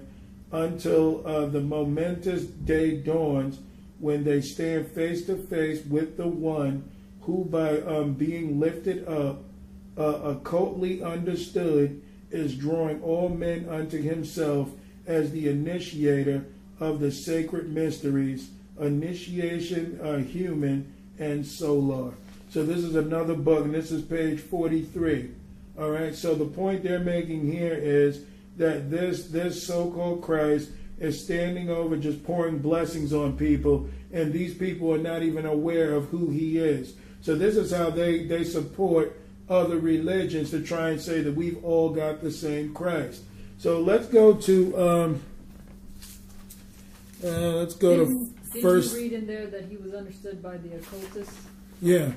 until 0.52 1.26
uh, 1.26 1.46
the 1.46 1.60
momentous 1.60 2.44
day 2.44 2.96
dawns 2.96 3.60
when 3.98 4.24
they 4.24 4.40
stand 4.40 4.86
face 4.88 5.26
to 5.26 5.36
face 5.36 5.84
with 5.86 6.16
the 6.16 6.26
one 6.26 6.88
who, 7.22 7.44
by 7.44 7.80
um, 7.80 8.14
being 8.14 8.60
lifted 8.60 9.06
up, 9.08 9.42
uh, 9.98 10.30
occultly 10.30 11.02
understood, 11.02 12.00
is 12.30 12.54
drawing 12.54 13.02
all 13.02 13.28
men 13.28 13.68
unto 13.68 14.00
himself 14.00 14.70
as 15.06 15.30
the 15.32 15.48
initiator 15.48 16.44
of 16.78 17.00
the 17.00 17.10
sacred 17.10 17.72
mysteries, 17.72 18.50
initiation 18.80 19.98
uh, 20.02 20.18
human 20.18 20.92
and 21.18 21.44
solar. 21.44 22.12
So 22.50 22.64
this 22.64 22.78
is 22.78 22.94
another 22.94 23.34
book, 23.34 23.64
and 23.64 23.74
this 23.74 23.90
is 23.90 24.02
page 24.02 24.40
43. 24.40 25.30
All 25.78 25.90
right. 25.90 26.14
So 26.14 26.34
the 26.34 26.46
point 26.46 26.82
they're 26.82 26.98
making 26.98 27.50
here 27.50 27.74
is 27.74 28.24
that 28.56 28.90
this 28.90 29.26
this 29.28 29.66
so-called 29.66 30.22
Christ 30.22 30.70
is 30.98 31.22
standing 31.22 31.68
over, 31.68 31.96
just 31.96 32.24
pouring 32.24 32.58
blessings 32.58 33.12
on 33.12 33.36
people, 33.36 33.88
and 34.12 34.32
these 34.32 34.54
people 34.54 34.92
are 34.92 34.98
not 34.98 35.22
even 35.22 35.44
aware 35.44 35.92
of 35.92 36.06
who 36.06 36.30
he 36.30 36.58
is. 36.58 36.94
So 37.20 37.34
this 37.34 37.56
is 37.56 37.70
how 37.70 37.90
they 37.90 38.24
they 38.24 38.44
support 38.44 39.20
other 39.48 39.78
religions 39.78 40.50
to 40.50 40.62
try 40.62 40.90
and 40.90 41.00
say 41.00 41.20
that 41.20 41.34
we've 41.34 41.62
all 41.64 41.90
got 41.90 42.20
the 42.20 42.30
same 42.30 42.74
Christ. 42.74 43.22
So 43.58 43.80
let's 43.80 44.06
go 44.06 44.34
to 44.34 44.80
um, 44.80 45.22
uh, 47.24 47.28
let's 47.28 47.74
go 47.74 47.98
didn't, 47.98 48.52
to 48.52 48.62
first. 48.62 48.94
you 48.94 49.02
read 49.02 49.12
in 49.12 49.26
there 49.26 49.46
that 49.46 49.66
he 49.66 49.76
was 49.76 49.94
understood 49.94 50.42
by 50.42 50.56
the 50.56 50.76
occultists? 50.76 51.36
Yeah. 51.80 52.12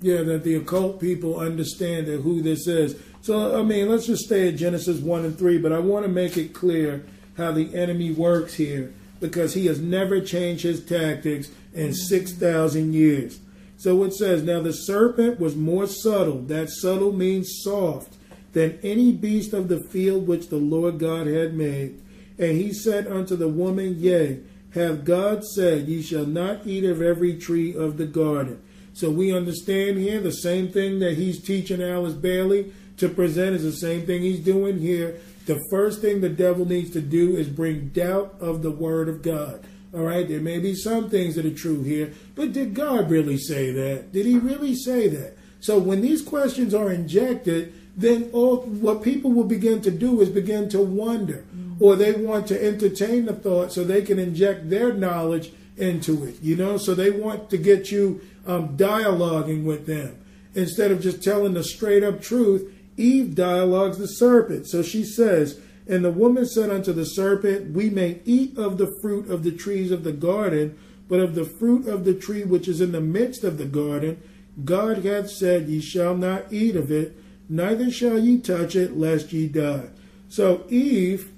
Yeah, 0.00 0.22
that 0.22 0.44
the 0.44 0.54
occult 0.56 1.00
people 1.00 1.38
understand 1.40 2.06
that 2.06 2.20
who 2.20 2.42
this 2.42 2.66
is. 2.66 3.00
So, 3.22 3.58
I 3.58 3.62
mean, 3.62 3.88
let's 3.88 4.06
just 4.06 4.24
stay 4.24 4.48
at 4.48 4.56
Genesis 4.56 5.00
1 5.00 5.24
and 5.24 5.38
3, 5.38 5.58
but 5.58 5.72
I 5.72 5.78
want 5.78 6.04
to 6.04 6.12
make 6.12 6.36
it 6.36 6.52
clear 6.52 7.04
how 7.36 7.52
the 7.52 7.74
enemy 7.74 8.12
works 8.12 8.54
here 8.54 8.92
because 9.20 9.54
he 9.54 9.66
has 9.66 9.80
never 9.80 10.20
changed 10.20 10.62
his 10.62 10.84
tactics 10.84 11.50
in 11.74 11.94
6,000 11.94 12.92
years. 12.92 13.40
So 13.76 14.02
it 14.04 14.14
says, 14.14 14.42
Now 14.42 14.60
the 14.60 14.72
serpent 14.72 15.40
was 15.40 15.56
more 15.56 15.86
subtle, 15.86 16.42
that 16.42 16.70
subtle 16.70 17.12
means 17.12 17.60
soft, 17.62 18.14
than 18.52 18.78
any 18.82 19.12
beast 19.12 19.52
of 19.52 19.68
the 19.68 19.80
field 19.80 20.26
which 20.26 20.48
the 20.48 20.56
Lord 20.56 20.98
God 20.98 21.26
had 21.26 21.54
made. 21.54 22.00
And 22.38 22.52
he 22.52 22.72
said 22.72 23.06
unto 23.06 23.36
the 23.36 23.48
woman, 23.48 23.96
Yea, 23.98 24.40
have 24.70 25.04
God 25.04 25.44
said, 25.44 25.88
Ye 25.88 26.02
shall 26.02 26.26
not 26.26 26.66
eat 26.66 26.84
of 26.84 27.02
every 27.02 27.36
tree 27.36 27.74
of 27.74 27.96
the 27.96 28.06
garden. 28.06 28.62
So 28.96 29.10
we 29.10 29.36
understand 29.36 29.98
here 29.98 30.22
the 30.22 30.32
same 30.32 30.68
thing 30.68 31.00
that 31.00 31.18
he's 31.18 31.42
teaching 31.42 31.82
Alice 31.82 32.14
Bailey 32.14 32.72
to 32.96 33.10
present 33.10 33.54
is 33.54 33.62
the 33.62 33.72
same 33.72 34.06
thing 34.06 34.22
he's 34.22 34.40
doing 34.40 34.78
here. 34.78 35.20
The 35.44 35.62
first 35.70 36.00
thing 36.00 36.22
the 36.22 36.30
devil 36.30 36.64
needs 36.64 36.92
to 36.92 37.02
do 37.02 37.36
is 37.36 37.46
bring 37.46 37.88
doubt 37.90 38.36
of 38.40 38.62
the 38.62 38.70
word 38.70 39.10
of 39.10 39.20
God. 39.20 39.62
All 39.92 40.00
right, 40.00 40.26
there 40.26 40.40
may 40.40 40.60
be 40.60 40.74
some 40.74 41.10
things 41.10 41.34
that 41.34 41.44
are 41.44 41.54
true 41.54 41.82
here, 41.82 42.14
but 42.34 42.54
did 42.54 42.72
God 42.72 43.10
really 43.10 43.36
say 43.36 43.70
that? 43.70 44.14
Did 44.14 44.24
he 44.24 44.38
really 44.38 44.74
say 44.74 45.08
that? 45.08 45.36
So 45.60 45.78
when 45.78 46.00
these 46.00 46.22
questions 46.22 46.72
are 46.72 46.90
injected, 46.90 47.74
then 47.98 48.30
all 48.32 48.62
what 48.62 49.02
people 49.02 49.30
will 49.30 49.44
begin 49.44 49.82
to 49.82 49.90
do 49.90 50.22
is 50.22 50.30
begin 50.30 50.70
to 50.70 50.80
wonder, 50.80 51.44
mm-hmm. 51.54 51.84
or 51.84 51.96
they 51.96 52.12
want 52.12 52.46
to 52.46 52.66
entertain 52.66 53.26
the 53.26 53.34
thought 53.34 53.74
so 53.74 53.84
they 53.84 54.00
can 54.00 54.18
inject 54.18 54.70
their 54.70 54.94
knowledge 54.94 55.52
into 55.76 56.24
it. 56.24 56.36
You 56.42 56.56
know, 56.56 56.78
so 56.78 56.94
they 56.94 57.10
want 57.10 57.50
to 57.50 57.58
get 57.58 57.90
you 57.90 58.22
um, 58.46 58.76
dialoguing 58.76 59.64
with 59.64 59.86
them 59.86 60.18
instead 60.54 60.90
of 60.90 61.00
just 61.00 61.22
telling 61.22 61.54
the 61.54 61.64
straight 61.64 62.02
up 62.02 62.20
truth. 62.20 62.72
Eve 62.96 63.34
dialogues 63.34 63.98
the 63.98 64.06
serpent. 64.06 64.66
So 64.66 64.82
she 64.82 65.04
says, 65.04 65.60
And 65.86 66.04
the 66.04 66.10
woman 66.10 66.46
said 66.46 66.70
unto 66.70 66.92
the 66.92 67.04
serpent, 67.04 67.74
We 67.74 67.90
may 67.90 68.20
eat 68.24 68.56
of 68.56 68.78
the 68.78 68.96
fruit 69.02 69.30
of 69.30 69.42
the 69.42 69.52
trees 69.52 69.90
of 69.90 70.02
the 70.02 70.12
garden, 70.12 70.78
but 71.08 71.20
of 71.20 71.34
the 71.34 71.44
fruit 71.44 71.86
of 71.86 72.04
the 72.04 72.14
tree 72.14 72.44
which 72.44 72.68
is 72.68 72.80
in 72.80 72.92
the 72.92 73.00
midst 73.00 73.44
of 73.44 73.58
the 73.58 73.66
garden, 73.66 74.22
God 74.64 75.04
hath 75.04 75.30
said, 75.30 75.68
Ye 75.68 75.80
shall 75.80 76.16
not 76.16 76.50
eat 76.50 76.74
of 76.74 76.90
it, 76.90 77.16
neither 77.48 77.90
shall 77.90 78.18
ye 78.18 78.38
touch 78.38 78.74
it, 78.74 78.96
lest 78.96 79.32
ye 79.32 79.46
die. 79.46 79.90
So 80.28 80.64
Eve, 80.68 81.30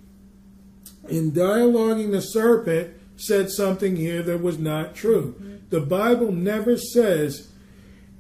in 1.09 1.33
dialoguing 1.33 2.13
the 2.13 2.21
serpent, 2.21 2.95
said 3.19 3.51
something 3.51 3.97
here 3.97 4.23
that 4.23 4.43
was 4.43 4.59
not 4.59 4.95
true. 4.95 5.61
The 5.71 5.81
Bible 5.81 6.33
never 6.33 6.77
says 6.77 7.49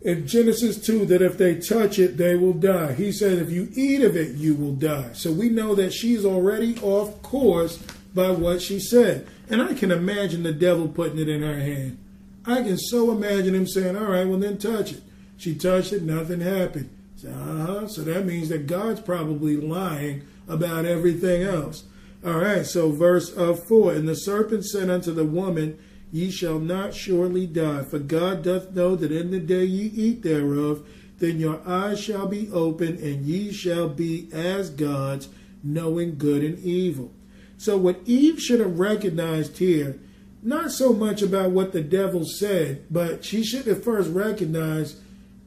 in 0.03 0.27
Genesis 0.27 0.85
2 0.85 1.07
that 1.07 1.23
if 1.23 1.39
they 1.39 1.57
touch 1.57 1.99
it, 1.99 2.17
they 2.17 2.37
will 2.37 2.53
die. 2.53 2.93
He 2.93 3.11
said, 3.11 3.39
if 3.39 3.51
you 3.51 3.69
eat 3.75 4.03
of 4.03 4.17
it, 4.17 4.37
you 4.37 4.55
will 4.55 4.75
die. 4.75 5.13
So 5.13 5.33
we 5.33 5.49
know 5.49 5.75
that 5.75 5.93
she's 5.93 6.25
already 6.25 6.79
off 6.81 7.21
course 7.23 7.79
by 8.15 8.31
what 8.31 8.63
she 8.63 8.79
said. 8.79 9.27
And 9.49 9.63
I 9.63 9.75
can 9.75 9.91
imagine 9.91 10.43
the 10.43 10.53
devil 10.53 10.89
putting 10.89 11.19
it 11.19 11.29
in 11.29 11.43
her 11.43 11.59
hand. 11.59 11.99
I 12.45 12.63
can 12.63 12.79
so 12.79 13.11
imagine 13.11 13.55
him 13.55 13.67
saying, 13.67 13.97
all 13.97 14.05
right, 14.05 14.27
well, 14.27 14.39
then 14.39 14.59
touch 14.59 14.93
it. 14.93 15.03
She 15.37 15.55
touched 15.55 15.93
it, 15.93 16.03
nothing 16.03 16.41
happened. 16.41 16.91
So, 17.17 17.31
uh-huh. 17.31 17.89
so 17.89 18.03
that 18.03 18.27
means 18.27 18.49
that 18.49 18.67
God's 18.67 19.01
probably 19.01 19.57
lying 19.57 20.23
about 20.49 20.85
everything 20.85 21.43
else. 21.43 21.85
All 22.29 22.41
right, 22.41 22.66
so 22.66 22.91
verse 22.91 23.33
of 23.33 23.66
4 23.66 23.95
And 23.95 24.07
the 24.07 24.14
serpent 24.14 24.66
said 24.66 24.91
unto 24.91 25.14
the 25.14 25.24
woman, 25.24 25.79
Ye 26.12 26.31
shall 26.31 26.59
not 26.59 26.93
surely 26.93 27.47
die, 27.47 27.85
for 27.85 27.99
God 27.99 28.43
doth 28.43 28.72
know 28.72 28.97
that 28.97 29.11
in 29.11 29.31
the 29.31 29.41
day 29.41 29.64
ye 29.64 29.87
eat 29.95 30.22
thereof, 30.22 30.87
then 31.20 31.41
your 31.41 31.62
eyes 31.66 31.99
shall 31.99 32.26
be 32.26 32.51
opened, 32.51 32.99
and 32.99 33.24
ye 33.24 33.51
shall 33.51 33.89
be 33.89 34.29
as 34.31 34.68
gods, 34.68 35.31
knowing 35.62 36.18
good 36.18 36.45
and 36.45 36.59
evil. 36.59 37.12
So, 37.57 37.79
what 37.79 38.01
Eve 38.05 38.39
should 38.39 38.61
have 38.61 38.79
recognized 38.79 39.57
here, 39.57 39.99
not 40.43 40.70
so 40.70 40.93
much 40.93 41.22
about 41.22 41.53
what 41.53 41.72
the 41.72 41.83
devil 41.83 42.26
said, 42.26 42.85
but 42.91 43.24
she 43.24 43.43
should 43.43 43.66
have 43.66 43.83
first 43.83 44.11
recognized 44.11 44.99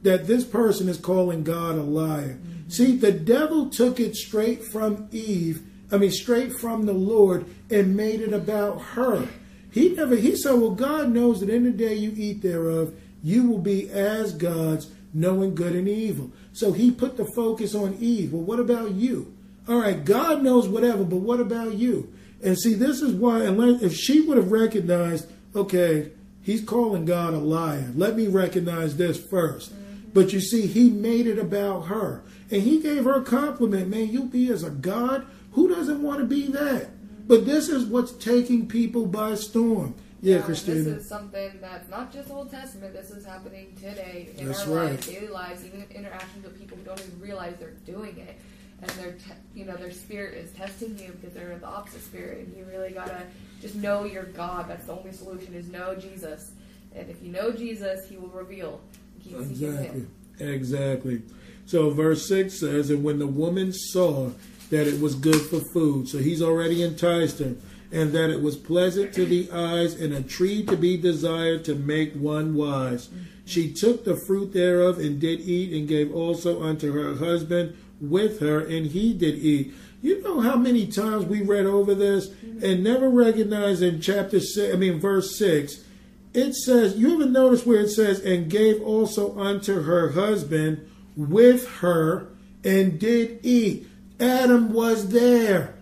that 0.02 0.26
this 0.26 0.44
person 0.44 0.88
is 0.88 0.98
calling 0.98 1.44
God 1.44 1.76
a 1.76 1.82
liar. 1.82 2.40
Mm-hmm. 2.40 2.70
See, 2.70 2.96
the 2.96 3.12
devil 3.12 3.70
took 3.70 4.00
it 4.00 4.16
straight 4.16 4.64
from 4.64 5.08
Eve, 5.12 5.62
I 5.92 5.98
mean, 5.98 6.10
straight 6.10 6.54
from 6.54 6.86
the 6.86 6.94
Lord, 6.94 7.44
and 7.70 7.96
made 7.96 8.20
it 8.20 8.32
about 8.32 8.80
her. 8.80 9.28
He 9.70 9.90
never, 9.90 10.16
he 10.16 10.34
said, 10.36 10.54
well, 10.54 10.70
God 10.70 11.10
knows 11.10 11.40
that 11.40 11.50
in 11.50 11.64
the 11.64 11.70
day 11.70 11.94
you 11.94 12.12
eat 12.16 12.42
thereof, 12.42 12.94
you 13.22 13.48
will 13.48 13.58
be 13.58 13.90
as 13.90 14.32
gods, 14.32 14.90
knowing 15.14 15.54
good 15.54 15.74
and 15.74 15.88
evil. 15.88 16.30
So 16.52 16.72
he 16.72 16.90
put 16.90 17.16
the 17.16 17.26
focus 17.36 17.74
on 17.74 17.96
Eve. 18.00 18.32
Well, 18.32 18.42
what 18.42 18.58
about 18.58 18.92
you? 18.92 19.34
All 19.68 19.80
right, 19.80 20.04
God 20.04 20.42
knows 20.42 20.68
whatever, 20.68 21.04
but 21.04 21.16
what 21.16 21.40
about 21.40 21.74
you? 21.74 22.12
And 22.42 22.58
see, 22.58 22.74
this 22.74 23.00
is 23.00 23.14
why, 23.14 23.42
if 23.42 23.94
she 23.94 24.22
would 24.22 24.36
have 24.36 24.50
recognized, 24.50 25.30
okay, 25.54 26.10
he's 26.42 26.64
calling 26.64 27.04
God 27.04 27.34
a 27.34 27.38
liar, 27.38 27.92
let 27.94 28.16
me 28.16 28.26
recognize 28.26 28.96
this 28.96 29.18
1st 29.18 29.70
mm-hmm. 29.70 30.08
But 30.12 30.32
you 30.32 30.40
see, 30.40 30.66
he 30.66 30.90
made 30.90 31.26
it 31.26 31.38
about 31.38 31.82
her. 31.82 32.22
And 32.50 32.62
he 32.62 32.80
gave 32.82 33.04
her 33.04 33.14
a 33.14 33.24
compliment, 33.24 33.88
man, 33.88 34.08
you 34.08 34.24
be 34.24 34.50
as 34.50 34.62
a 34.62 34.70
God. 34.70 35.26
Who 35.52 35.68
doesn't 35.68 36.02
want 36.02 36.20
to 36.20 36.26
be 36.26 36.46
that? 36.48 36.88
But 37.26 37.46
this 37.46 37.68
is 37.68 37.84
what's 37.84 38.12
taking 38.12 38.66
people 38.66 39.06
by 39.06 39.34
storm. 39.34 39.94
Yeah, 40.20 40.36
yeah 40.36 40.42
Christina. 40.42 40.82
This 40.82 41.02
is 41.02 41.08
something 41.08 41.58
that's 41.60 41.88
not 41.90 42.12
just 42.12 42.30
Old 42.30 42.50
Testament. 42.50 42.92
This 42.92 43.10
is 43.10 43.24
happening 43.24 43.74
today 43.76 44.30
in 44.36 44.46
that's 44.46 44.66
our 44.66 44.76
right. 44.76 44.90
lives, 44.90 45.06
daily 45.06 45.28
lives, 45.28 45.64
even 45.64 45.84
interactions 45.90 46.44
with 46.44 46.58
people 46.58 46.76
who 46.76 46.84
don't 46.84 47.00
even 47.00 47.20
realize 47.20 47.56
they're 47.58 47.70
doing 47.84 48.18
it, 48.18 48.38
and 48.80 48.90
their, 48.92 49.12
te- 49.12 49.32
you 49.54 49.64
know, 49.64 49.76
their 49.76 49.90
spirit 49.90 50.34
is 50.34 50.52
testing 50.52 50.96
you 50.98 51.12
because 51.12 51.34
they're 51.34 51.58
the 51.58 51.66
opposite 51.66 52.02
spirit, 52.02 52.46
and 52.46 52.56
you 52.56 52.64
really 52.64 52.92
gotta 52.92 53.24
just 53.60 53.74
know 53.74 54.04
your 54.04 54.24
God. 54.24 54.68
That's 54.68 54.86
the 54.86 54.92
only 54.92 55.12
solution 55.12 55.54
is 55.54 55.68
know 55.68 55.96
Jesus, 55.96 56.52
and 56.94 57.10
if 57.10 57.22
you 57.22 57.32
know 57.32 57.50
Jesus, 57.50 58.08
He 58.08 58.16
will 58.16 58.28
reveal. 58.28 58.80
exactly. 59.26 60.06
Exactly. 60.38 61.22
So 61.66 61.90
verse 61.90 62.26
six 62.26 62.58
says, 62.60 62.90
and 62.90 63.04
when 63.04 63.18
the 63.18 63.26
woman 63.26 63.72
saw 63.72 64.30
that 64.72 64.88
it 64.88 64.98
was 65.00 65.14
good 65.14 65.42
for 65.50 65.60
food. 65.60 66.08
So 66.08 66.18
he's 66.18 66.42
already 66.42 66.82
enticed 66.82 67.38
her. 67.38 67.54
and 67.92 68.12
that 68.12 68.30
it 68.30 68.40
was 68.40 68.56
pleasant 68.56 69.12
to 69.12 69.26
the 69.26 69.50
eyes, 69.52 69.94
and 70.00 70.14
a 70.14 70.22
tree 70.22 70.64
to 70.64 70.76
be 70.76 70.96
desired 70.96 71.64
to 71.66 71.74
make 71.74 72.14
one 72.14 72.54
wise. 72.54 73.10
She 73.44 73.70
took 73.70 74.04
the 74.04 74.16
fruit 74.16 74.54
thereof 74.54 74.98
and 74.98 75.20
did 75.20 75.40
eat, 75.40 75.74
and 75.74 75.86
gave 75.86 76.14
also 76.14 76.62
unto 76.62 76.92
her 76.92 77.16
husband 77.16 77.76
with 78.00 78.40
her, 78.40 78.60
and 78.60 78.86
he 78.86 79.12
did 79.12 79.36
eat. 79.36 79.74
You 80.00 80.22
know 80.22 80.40
how 80.40 80.56
many 80.56 80.86
times 80.86 81.26
we 81.26 81.42
read 81.42 81.66
over 81.66 81.94
this 81.94 82.30
and 82.42 82.82
never 82.82 83.08
recognized 83.10 83.82
in 83.82 84.00
chapter 84.00 84.40
six, 84.40 84.74
I 84.74 84.78
mean, 84.78 84.98
verse 84.98 85.36
six, 85.36 85.84
it 86.32 86.54
says, 86.54 86.96
you 86.96 87.14
ever 87.14 87.26
notice 87.26 87.66
where 87.66 87.80
it 87.80 87.90
says, 87.90 88.20
and 88.20 88.50
gave 88.50 88.82
also 88.82 89.38
unto 89.38 89.82
her 89.82 90.12
husband 90.12 90.90
with 91.14 91.68
her 91.68 92.28
and 92.64 92.98
did 92.98 93.40
eat? 93.42 93.86
Adam 94.22 94.72
was 94.72 95.08
there. 95.10 95.74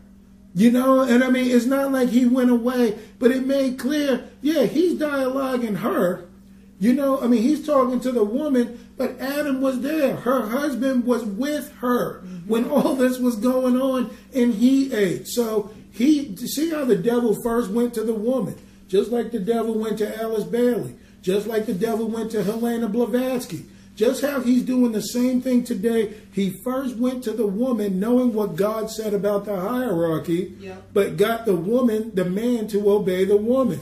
You 0.52 0.72
know, 0.72 1.02
and 1.02 1.22
I 1.22 1.30
mean, 1.30 1.48
it's 1.48 1.66
not 1.66 1.92
like 1.92 2.08
he 2.08 2.26
went 2.26 2.50
away, 2.50 2.98
but 3.20 3.30
it 3.30 3.46
made 3.46 3.78
clear, 3.78 4.28
yeah, 4.42 4.64
he's 4.64 4.98
dialoguing 4.98 5.76
her. 5.76 6.26
You 6.80 6.94
know, 6.94 7.20
I 7.20 7.28
mean, 7.28 7.42
he's 7.42 7.64
talking 7.64 8.00
to 8.00 8.10
the 8.10 8.24
woman, 8.24 8.88
but 8.96 9.20
Adam 9.20 9.60
was 9.60 9.80
there. 9.82 10.16
Her 10.16 10.48
husband 10.48 11.04
was 11.04 11.24
with 11.24 11.72
her 11.76 12.20
mm-hmm. 12.20 12.48
when 12.48 12.68
all 12.68 12.96
this 12.96 13.18
was 13.18 13.36
going 13.36 13.80
on, 13.80 14.10
and 14.34 14.54
he 14.54 14.92
ate. 14.92 15.28
So 15.28 15.70
he, 15.92 16.34
see 16.36 16.70
how 16.70 16.84
the 16.84 16.96
devil 16.96 17.36
first 17.42 17.70
went 17.70 17.94
to 17.94 18.02
the 18.02 18.14
woman, 18.14 18.56
just 18.88 19.10
like 19.10 19.30
the 19.30 19.38
devil 19.38 19.78
went 19.78 19.98
to 19.98 20.20
Alice 20.20 20.44
Bailey, 20.44 20.96
just 21.22 21.46
like 21.46 21.66
the 21.66 21.74
devil 21.74 22.08
went 22.08 22.32
to 22.32 22.42
Helena 22.42 22.88
Blavatsky. 22.88 23.66
Just 24.00 24.22
how 24.22 24.40
he's 24.40 24.62
doing 24.62 24.92
the 24.92 25.02
same 25.02 25.42
thing 25.42 25.62
today. 25.62 26.14
He 26.32 26.58
first 26.64 26.96
went 26.96 27.22
to 27.24 27.32
the 27.32 27.46
woman 27.46 28.00
knowing 28.00 28.32
what 28.32 28.56
God 28.56 28.90
said 28.90 29.12
about 29.12 29.44
the 29.44 29.60
hierarchy, 29.60 30.54
yep. 30.58 30.84
but 30.94 31.18
got 31.18 31.44
the 31.44 31.54
woman, 31.54 32.10
the 32.14 32.24
man, 32.24 32.66
to 32.68 32.90
obey 32.90 33.26
the 33.26 33.36
woman. 33.36 33.80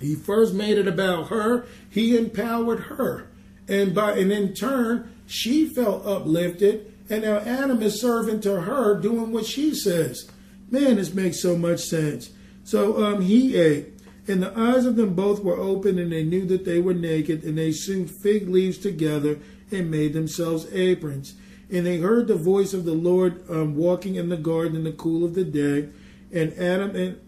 He 0.00 0.16
first 0.16 0.54
made 0.54 0.76
it 0.76 0.88
about 0.88 1.28
her. 1.28 1.66
He 1.88 2.16
empowered 2.16 2.80
her. 2.80 3.28
And 3.68 3.94
by 3.94 4.14
and 4.14 4.32
in 4.32 4.54
turn, 4.54 5.14
she 5.28 5.72
felt 5.72 6.04
uplifted. 6.04 6.92
And 7.08 7.22
now 7.22 7.38
Adam 7.38 7.80
is 7.80 8.00
serving 8.00 8.40
to 8.40 8.62
her, 8.62 9.00
doing 9.00 9.30
what 9.30 9.46
she 9.46 9.72
says. 9.72 10.28
Man, 10.68 10.96
this 10.96 11.14
makes 11.14 11.40
so 11.40 11.56
much 11.56 11.78
sense. 11.78 12.30
So 12.64 13.04
um, 13.04 13.22
he 13.22 13.56
ate. 13.56 14.00
And 14.28 14.42
the 14.42 14.56
eyes 14.56 14.86
of 14.86 14.96
them 14.96 15.14
both 15.14 15.42
were 15.42 15.58
open, 15.58 15.98
and 15.98 16.12
they 16.12 16.22
knew 16.22 16.46
that 16.46 16.64
they 16.64 16.78
were 16.78 16.94
naked, 16.94 17.42
and 17.42 17.58
they 17.58 17.72
sewed 17.72 18.10
fig 18.10 18.48
leaves 18.48 18.78
together 18.78 19.38
and 19.70 19.90
made 19.90 20.12
themselves 20.12 20.72
aprons. 20.72 21.34
And 21.70 21.86
they 21.86 21.98
heard 21.98 22.28
the 22.28 22.36
voice 22.36 22.72
of 22.74 22.84
the 22.84 22.92
Lord 22.92 23.48
um, 23.50 23.74
walking 23.74 24.14
in 24.14 24.28
the 24.28 24.36
garden 24.36 24.76
in 24.76 24.84
the 24.84 24.92
cool 24.92 25.24
of 25.24 25.34
the 25.34 25.44
day. 25.44 25.88
And 26.32 26.52
Adam 26.54 26.94
and 26.94 27.20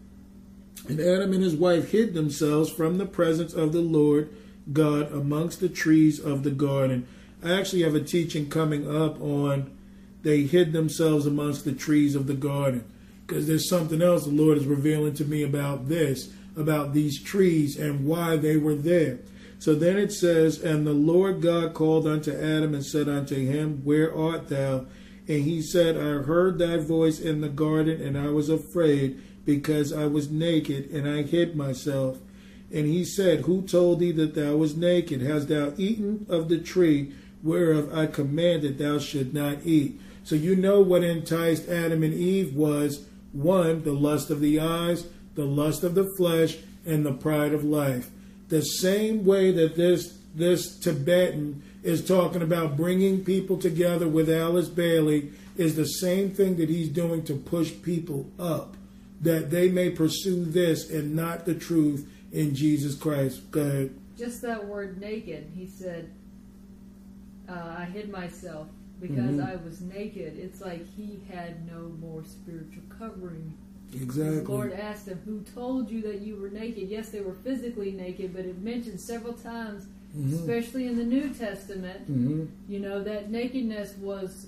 and 0.86 1.00
Adam 1.00 1.32
and 1.32 1.42
his 1.42 1.54
wife 1.54 1.92
hid 1.92 2.12
themselves 2.12 2.70
from 2.70 2.98
the 2.98 3.06
presence 3.06 3.54
of 3.54 3.72
the 3.72 3.80
Lord 3.80 4.28
God 4.70 5.10
amongst 5.12 5.60
the 5.60 5.68
trees 5.68 6.20
of 6.20 6.42
the 6.42 6.50
garden. 6.50 7.06
I 7.42 7.52
actually 7.52 7.82
have 7.82 7.94
a 7.94 8.00
teaching 8.00 8.50
coming 8.50 8.88
up 8.88 9.20
on 9.20 9.70
they 10.22 10.42
hid 10.42 10.72
themselves 10.72 11.26
amongst 11.26 11.64
the 11.64 11.72
trees 11.72 12.14
of 12.14 12.26
the 12.26 12.34
garden 12.34 12.84
because 13.26 13.46
there's 13.46 13.68
something 13.68 14.00
else 14.00 14.24
the 14.24 14.30
Lord 14.30 14.56
is 14.56 14.66
revealing 14.66 15.14
to 15.14 15.24
me 15.24 15.42
about 15.42 15.88
this 15.88 16.32
about 16.56 16.94
these 16.94 17.22
trees 17.22 17.76
and 17.76 18.06
why 18.06 18.36
they 18.36 18.56
were 18.56 18.74
there. 18.74 19.18
So 19.58 19.74
then 19.74 19.96
it 19.96 20.12
says, 20.12 20.58
And 20.62 20.86
the 20.86 20.92
Lord 20.92 21.40
God 21.40 21.74
called 21.74 22.06
unto 22.06 22.32
Adam 22.32 22.74
and 22.74 22.84
said 22.84 23.08
unto 23.08 23.34
him, 23.34 23.80
Where 23.84 24.14
art 24.14 24.48
thou? 24.48 24.86
And 25.26 25.42
he 25.42 25.62
said, 25.62 25.96
I 25.96 26.22
heard 26.24 26.58
thy 26.58 26.76
voice 26.76 27.18
in 27.18 27.40
the 27.40 27.48
garden, 27.48 28.00
and 28.00 28.18
I 28.18 28.28
was 28.28 28.50
afraid, 28.50 29.22
because 29.46 29.92
I 29.92 30.06
was 30.06 30.30
naked, 30.30 30.90
and 30.90 31.08
I 31.08 31.22
hid 31.22 31.56
myself. 31.56 32.18
And 32.72 32.86
he 32.86 33.04
said, 33.04 33.42
Who 33.42 33.62
told 33.62 34.00
thee 34.00 34.12
that 34.12 34.34
thou 34.34 34.56
was 34.56 34.76
naked? 34.76 35.22
Hast 35.22 35.48
thou 35.48 35.72
eaten 35.76 36.26
of 36.28 36.48
the 36.48 36.58
tree 36.58 37.12
whereof 37.42 37.94
I 37.94 38.06
commanded 38.06 38.78
thou 38.78 38.98
should 38.98 39.32
not 39.32 39.58
eat? 39.64 40.00
So 40.24 40.34
you 40.34 40.56
know 40.56 40.80
what 40.80 41.04
enticed 41.04 41.68
Adam 41.68 42.02
and 42.02 42.14
Eve 42.14 42.54
was 42.54 43.06
one, 43.32 43.84
the 43.84 43.92
lust 43.92 44.30
of 44.30 44.40
the 44.40 44.58
eyes, 44.60 45.06
the 45.34 45.44
lust 45.44 45.84
of 45.84 45.94
the 45.94 46.12
flesh, 46.16 46.56
and 46.86 47.04
the 47.04 47.12
pride 47.12 47.52
of 47.52 47.64
life. 47.64 48.10
The 48.48 48.62
same 48.62 49.24
way 49.24 49.50
that 49.52 49.76
this 49.76 50.18
this 50.34 50.78
Tibetan 50.78 51.62
is 51.82 52.04
talking 52.04 52.42
about 52.42 52.76
bringing 52.76 53.24
people 53.24 53.56
together 53.56 54.08
with 54.08 54.28
Alice 54.28 54.68
Bailey 54.68 55.30
is 55.56 55.76
the 55.76 55.86
same 55.86 56.30
thing 56.30 56.56
that 56.56 56.68
he's 56.68 56.88
doing 56.88 57.22
to 57.24 57.34
push 57.34 57.72
people 57.82 58.26
up, 58.38 58.76
that 59.20 59.50
they 59.50 59.68
may 59.68 59.90
pursue 59.90 60.44
this 60.44 60.90
and 60.90 61.14
not 61.14 61.46
the 61.46 61.54
truth 61.54 62.10
in 62.32 62.54
Jesus 62.54 62.96
Christ. 62.96 63.48
Go 63.52 63.60
ahead. 63.60 63.94
Just 64.18 64.42
that 64.42 64.66
word 64.66 65.00
naked, 65.00 65.52
he 65.54 65.66
said, 65.66 66.10
uh, 67.48 67.76
I 67.78 67.84
hid 67.84 68.10
myself 68.10 68.66
because 69.00 69.18
mm-hmm. 69.18 69.46
I 69.46 69.56
was 69.56 69.80
naked. 69.80 70.38
It's 70.38 70.60
like 70.60 70.84
he 70.96 71.20
had 71.32 71.66
no 71.66 71.92
more 72.00 72.24
spiritual 72.24 72.82
covering 72.98 73.56
Exactly. 73.94 74.40
The 74.40 74.50
Lord 74.50 74.72
asked 74.72 75.06
them, 75.06 75.20
Who 75.24 75.40
told 75.54 75.90
you 75.90 76.02
that 76.02 76.20
you 76.20 76.36
were 76.36 76.50
naked? 76.50 76.88
Yes, 76.88 77.10
they 77.10 77.20
were 77.20 77.34
physically 77.34 77.92
naked, 77.92 78.34
but 78.34 78.44
it 78.44 78.58
mentioned 78.58 79.00
several 79.00 79.34
times, 79.34 79.86
mm-hmm. 80.16 80.34
especially 80.34 80.86
in 80.86 80.96
the 80.96 81.04
New 81.04 81.32
Testament, 81.32 82.02
mm-hmm. 82.02 82.44
you 82.68 82.80
know, 82.80 83.02
that 83.02 83.30
nakedness 83.30 83.94
was 83.98 84.46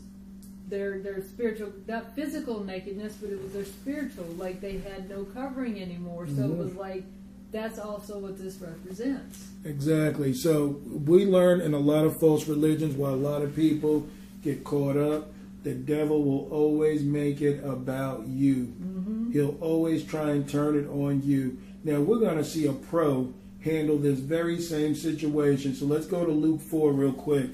their 0.68 0.98
their 0.98 1.22
spiritual 1.22 1.72
not 1.86 2.14
physical 2.14 2.64
nakedness, 2.64 3.14
but 3.14 3.30
it 3.30 3.40
was 3.40 3.52
their 3.52 3.64
spiritual. 3.64 4.24
Like 4.36 4.60
they 4.60 4.78
had 4.78 5.08
no 5.08 5.24
covering 5.24 5.80
anymore. 5.80 6.26
So 6.26 6.32
mm-hmm. 6.32 6.52
it 6.52 6.56
was 6.58 6.74
like 6.74 7.04
that's 7.52 7.78
also 7.78 8.18
what 8.18 8.38
this 8.38 8.56
represents. 8.56 9.48
Exactly. 9.64 10.34
So 10.34 10.80
we 11.06 11.24
learn 11.24 11.60
in 11.60 11.74
a 11.74 11.78
lot 11.78 12.04
of 12.04 12.18
false 12.18 12.48
religions 12.48 12.94
why 12.94 13.10
a 13.10 13.16
lot 13.16 13.42
of 13.42 13.54
people 13.54 14.08
get 14.42 14.64
caught 14.64 14.96
up 14.96 15.28
the 15.66 15.74
devil 15.74 16.22
will 16.22 16.48
always 16.52 17.02
make 17.02 17.40
it 17.40 17.58
about 17.64 18.24
you. 18.28 18.66
Mm-hmm. 18.66 19.32
He'll 19.32 19.58
always 19.60 20.04
try 20.04 20.30
and 20.30 20.48
turn 20.48 20.78
it 20.78 20.86
on 20.86 21.22
you. 21.24 21.58
Now, 21.82 21.98
we're 21.98 22.20
going 22.20 22.36
to 22.36 22.44
see 22.44 22.68
a 22.68 22.72
pro 22.72 23.34
handle 23.64 23.98
this 23.98 24.20
very 24.20 24.60
same 24.60 24.94
situation. 24.94 25.74
So 25.74 25.84
let's 25.86 26.06
go 26.06 26.24
to 26.24 26.30
Luke 26.30 26.60
4 26.60 26.92
real 26.92 27.12
quick. 27.12 27.50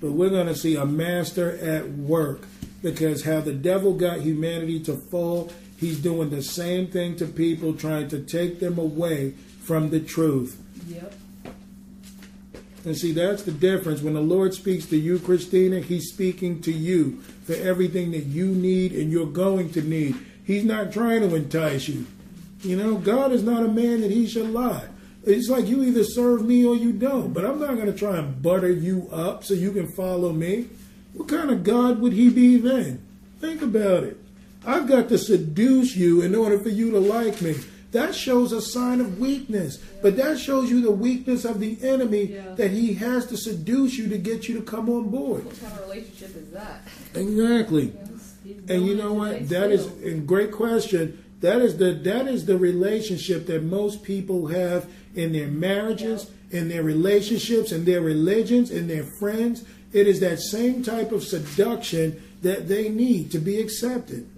But 0.00 0.10
we're 0.10 0.30
going 0.30 0.48
to 0.48 0.56
see 0.56 0.74
a 0.74 0.84
master 0.84 1.56
at 1.58 1.88
work 1.88 2.40
because 2.82 3.22
how 3.22 3.42
the 3.42 3.52
devil 3.52 3.94
got 3.94 4.22
humanity 4.22 4.80
to 4.80 4.94
fall, 4.94 5.52
he's 5.78 6.00
doing 6.00 6.30
the 6.30 6.42
same 6.42 6.88
thing 6.88 7.14
to 7.14 7.26
people, 7.26 7.74
trying 7.74 8.08
to 8.08 8.18
take 8.18 8.58
them 8.58 8.76
away 8.76 9.34
from 9.62 9.90
the 9.90 10.00
truth. 10.00 10.60
Yep. 10.88 11.14
And 12.86 12.96
see, 12.96 13.10
that's 13.10 13.42
the 13.42 13.50
difference. 13.50 14.00
When 14.00 14.14
the 14.14 14.20
Lord 14.20 14.54
speaks 14.54 14.86
to 14.86 14.96
you, 14.96 15.18
Christina, 15.18 15.80
He's 15.80 16.08
speaking 16.08 16.62
to 16.62 16.72
you 16.72 17.20
for 17.44 17.54
everything 17.54 18.12
that 18.12 18.26
you 18.26 18.46
need 18.46 18.92
and 18.92 19.10
you're 19.10 19.26
going 19.26 19.70
to 19.70 19.82
need. 19.82 20.14
He's 20.44 20.64
not 20.64 20.92
trying 20.92 21.28
to 21.28 21.34
entice 21.34 21.88
you. 21.88 22.06
You 22.60 22.76
know, 22.76 22.94
God 22.94 23.32
is 23.32 23.42
not 23.42 23.64
a 23.64 23.68
man 23.68 24.02
that 24.02 24.12
He 24.12 24.28
should 24.28 24.50
lie. 24.50 24.86
It's 25.24 25.48
like 25.48 25.66
you 25.66 25.82
either 25.82 26.04
serve 26.04 26.44
me 26.44 26.64
or 26.64 26.76
you 26.76 26.92
don't. 26.92 27.32
But 27.32 27.44
I'm 27.44 27.58
not 27.58 27.74
going 27.74 27.92
to 27.92 27.98
try 27.98 28.18
and 28.18 28.40
butter 28.40 28.70
you 28.70 29.08
up 29.10 29.42
so 29.42 29.54
you 29.54 29.72
can 29.72 29.88
follow 29.88 30.32
me. 30.32 30.68
What 31.14 31.28
kind 31.28 31.50
of 31.50 31.64
God 31.64 31.98
would 31.98 32.12
He 32.12 32.30
be 32.30 32.56
then? 32.56 33.04
Think 33.40 33.62
about 33.62 34.04
it. 34.04 34.16
I've 34.64 34.86
got 34.86 35.08
to 35.08 35.18
seduce 35.18 35.96
you 35.96 36.22
in 36.22 36.36
order 36.36 36.56
for 36.56 36.68
you 36.68 36.92
to 36.92 37.00
like 37.00 37.42
me. 37.42 37.56
That 37.96 38.14
shows 38.14 38.52
a 38.52 38.60
sign 38.60 39.00
of 39.00 39.18
weakness. 39.18 39.78
But 40.02 40.18
that 40.18 40.38
shows 40.38 40.68
you 40.68 40.82
the 40.82 40.90
weakness 40.90 41.46
of 41.46 41.60
the 41.60 41.78
enemy 41.82 42.24
yeah. 42.24 42.52
that 42.56 42.70
he 42.70 42.92
has 42.92 43.24
to 43.28 43.38
seduce 43.38 43.96
you 43.96 44.06
to 44.10 44.18
get 44.18 44.50
you 44.50 44.54
to 44.58 44.62
come 44.62 44.90
on 44.90 45.08
board. 45.08 45.46
What 45.46 45.58
kind 45.58 45.72
of 45.72 45.80
relationship 45.88 46.36
is 46.36 46.50
that? 46.50 46.82
Exactly. 47.14 47.94
Yes. 48.44 48.60
And 48.68 48.86
you 48.86 48.96
know 48.96 49.14
what? 49.14 49.48
That 49.48 49.70
is 49.72 49.86
a 50.02 50.12
great 50.12 50.52
question. 50.52 51.24
That 51.40 51.62
is 51.62 51.78
the 51.78 51.92
that 51.92 52.28
is 52.28 52.44
the 52.44 52.58
relationship 52.58 53.46
that 53.46 53.62
most 53.62 54.02
people 54.02 54.48
have 54.48 54.90
in 55.14 55.32
their 55.32 55.48
marriages, 55.48 56.30
yeah. 56.50 56.60
in 56.60 56.68
their 56.68 56.82
relationships, 56.82 57.72
in 57.72 57.86
their 57.86 58.02
religions, 58.02 58.70
in 58.70 58.88
their 58.88 59.04
friends. 59.04 59.64
It 59.94 60.06
is 60.06 60.20
that 60.20 60.40
same 60.40 60.82
type 60.82 61.12
of 61.12 61.24
seduction 61.24 62.22
that 62.42 62.68
they 62.68 62.90
need 62.90 63.30
to 63.30 63.38
be 63.38 63.58
accepted. 63.58 64.28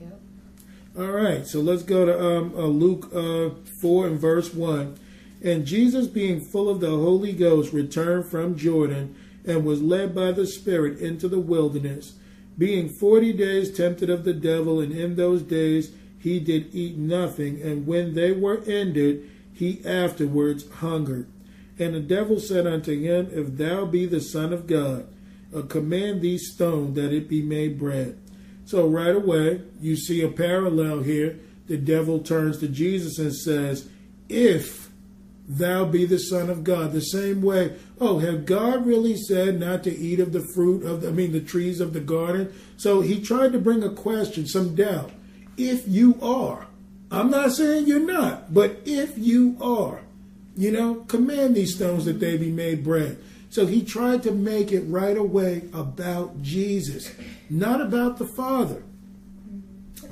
All 0.98 1.12
right, 1.12 1.46
so 1.46 1.60
let's 1.60 1.84
go 1.84 2.06
to 2.06 2.20
um, 2.20 2.52
uh, 2.56 2.62
Luke 2.62 3.08
uh, 3.14 3.50
4 3.80 4.08
and 4.08 4.20
verse 4.20 4.52
1. 4.52 4.98
And 5.44 5.64
Jesus, 5.64 6.08
being 6.08 6.40
full 6.40 6.68
of 6.68 6.80
the 6.80 6.90
Holy 6.90 7.32
Ghost, 7.32 7.72
returned 7.72 8.26
from 8.26 8.56
Jordan 8.56 9.14
and 9.44 9.64
was 9.64 9.80
led 9.80 10.12
by 10.12 10.32
the 10.32 10.44
Spirit 10.44 10.98
into 10.98 11.28
the 11.28 11.38
wilderness, 11.38 12.14
being 12.58 12.88
forty 12.88 13.32
days 13.32 13.70
tempted 13.70 14.10
of 14.10 14.24
the 14.24 14.32
devil. 14.32 14.80
And 14.80 14.90
in 14.90 15.14
those 15.14 15.42
days 15.42 15.92
he 16.18 16.40
did 16.40 16.74
eat 16.74 16.96
nothing. 16.96 17.62
And 17.62 17.86
when 17.86 18.14
they 18.14 18.32
were 18.32 18.64
ended, 18.66 19.30
he 19.54 19.80
afterwards 19.84 20.68
hungered. 20.68 21.28
And 21.78 21.94
the 21.94 22.00
devil 22.00 22.40
said 22.40 22.66
unto 22.66 22.98
him, 22.98 23.28
If 23.30 23.56
thou 23.56 23.84
be 23.84 24.04
the 24.06 24.20
Son 24.20 24.52
of 24.52 24.66
God, 24.66 25.06
command 25.68 26.22
these 26.22 26.50
stone 26.52 26.94
that 26.94 27.12
it 27.12 27.28
be 27.28 27.40
made 27.40 27.78
bread. 27.78 28.18
So 28.68 28.86
right 28.86 29.16
away, 29.16 29.62
you 29.80 29.96
see 29.96 30.22
a 30.22 30.28
parallel 30.28 31.00
here 31.00 31.40
the 31.68 31.78
devil 31.78 32.18
turns 32.18 32.58
to 32.58 32.68
Jesus 32.68 33.18
and 33.18 33.34
says, 33.34 33.88
If 34.28 34.88
thou 35.48 35.86
be 35.86 36.04
the 36.04 36.18
Son 36.18 36.50
of 36.50 36.62
God. 36.62 36.92
The 36.92 37.00
same 37.00 37.40
way, 37.40 37.76
oh, 37.98 38.18
have 38.18 38.44
God 38.44 38.86
really 38.86 39.16
said 39.16 39.58
not 39.58 39.82
to 39.84 39.96
eat 39.96 40.20
of 40.20 40.32
the 40.32 40.46
fruit 40.54 40.84
of, 40.84 41.00
the, 41.00 41.08
I 41.08 41.10
mean, 41.12 41.32
the 41.32 41.40
trees 41.40 41.80
of 41.80 41.94
the 41.94 42.00
garden? 42.00 42.52
So 42.76 43.00
he 43.00 43.22
tried 43.22 43.52
to 43.52 43.58
bring 43.58 43.82
a 43.82 43.88
question, 43.88 44.46
some 44.46 44.74
doubt. 44.74 45.12
If 45.56 45.88
you 45.88 46.18
are, 46.20 46.66
I'm 47.10 47.30
not 47.30 47.52
saying 47.52 47.86
you're 47.86 48.00
not, 48.00 48.52
but 48.52 48.82
if 48.84 49.16
you 49.16 49.56
are, 49.62 50.02
you 50.56 50.70
know, 50.70 50.96
command 51.08 51.54
these 51.54 51.74
stones 51.74 52.04
that 52.04 52.20
they 52.20 52.36
be 52.36 52.50
made 52.50 52.84
bread. 52.84 53.18
So 53.50 53.66
he 53.66 53.82
tried 53.82 54.22
to 54.24 54.32
make 54.32 54.72
it 54.72 54.82
right 54.82 55.16
away 55.16 55.62
about 55.72 56.42
Jesus, 56.42 57.12
not 57.48 57.80
about 57.80 58.18
the 58.18 58.26
Father. 58.26 58.82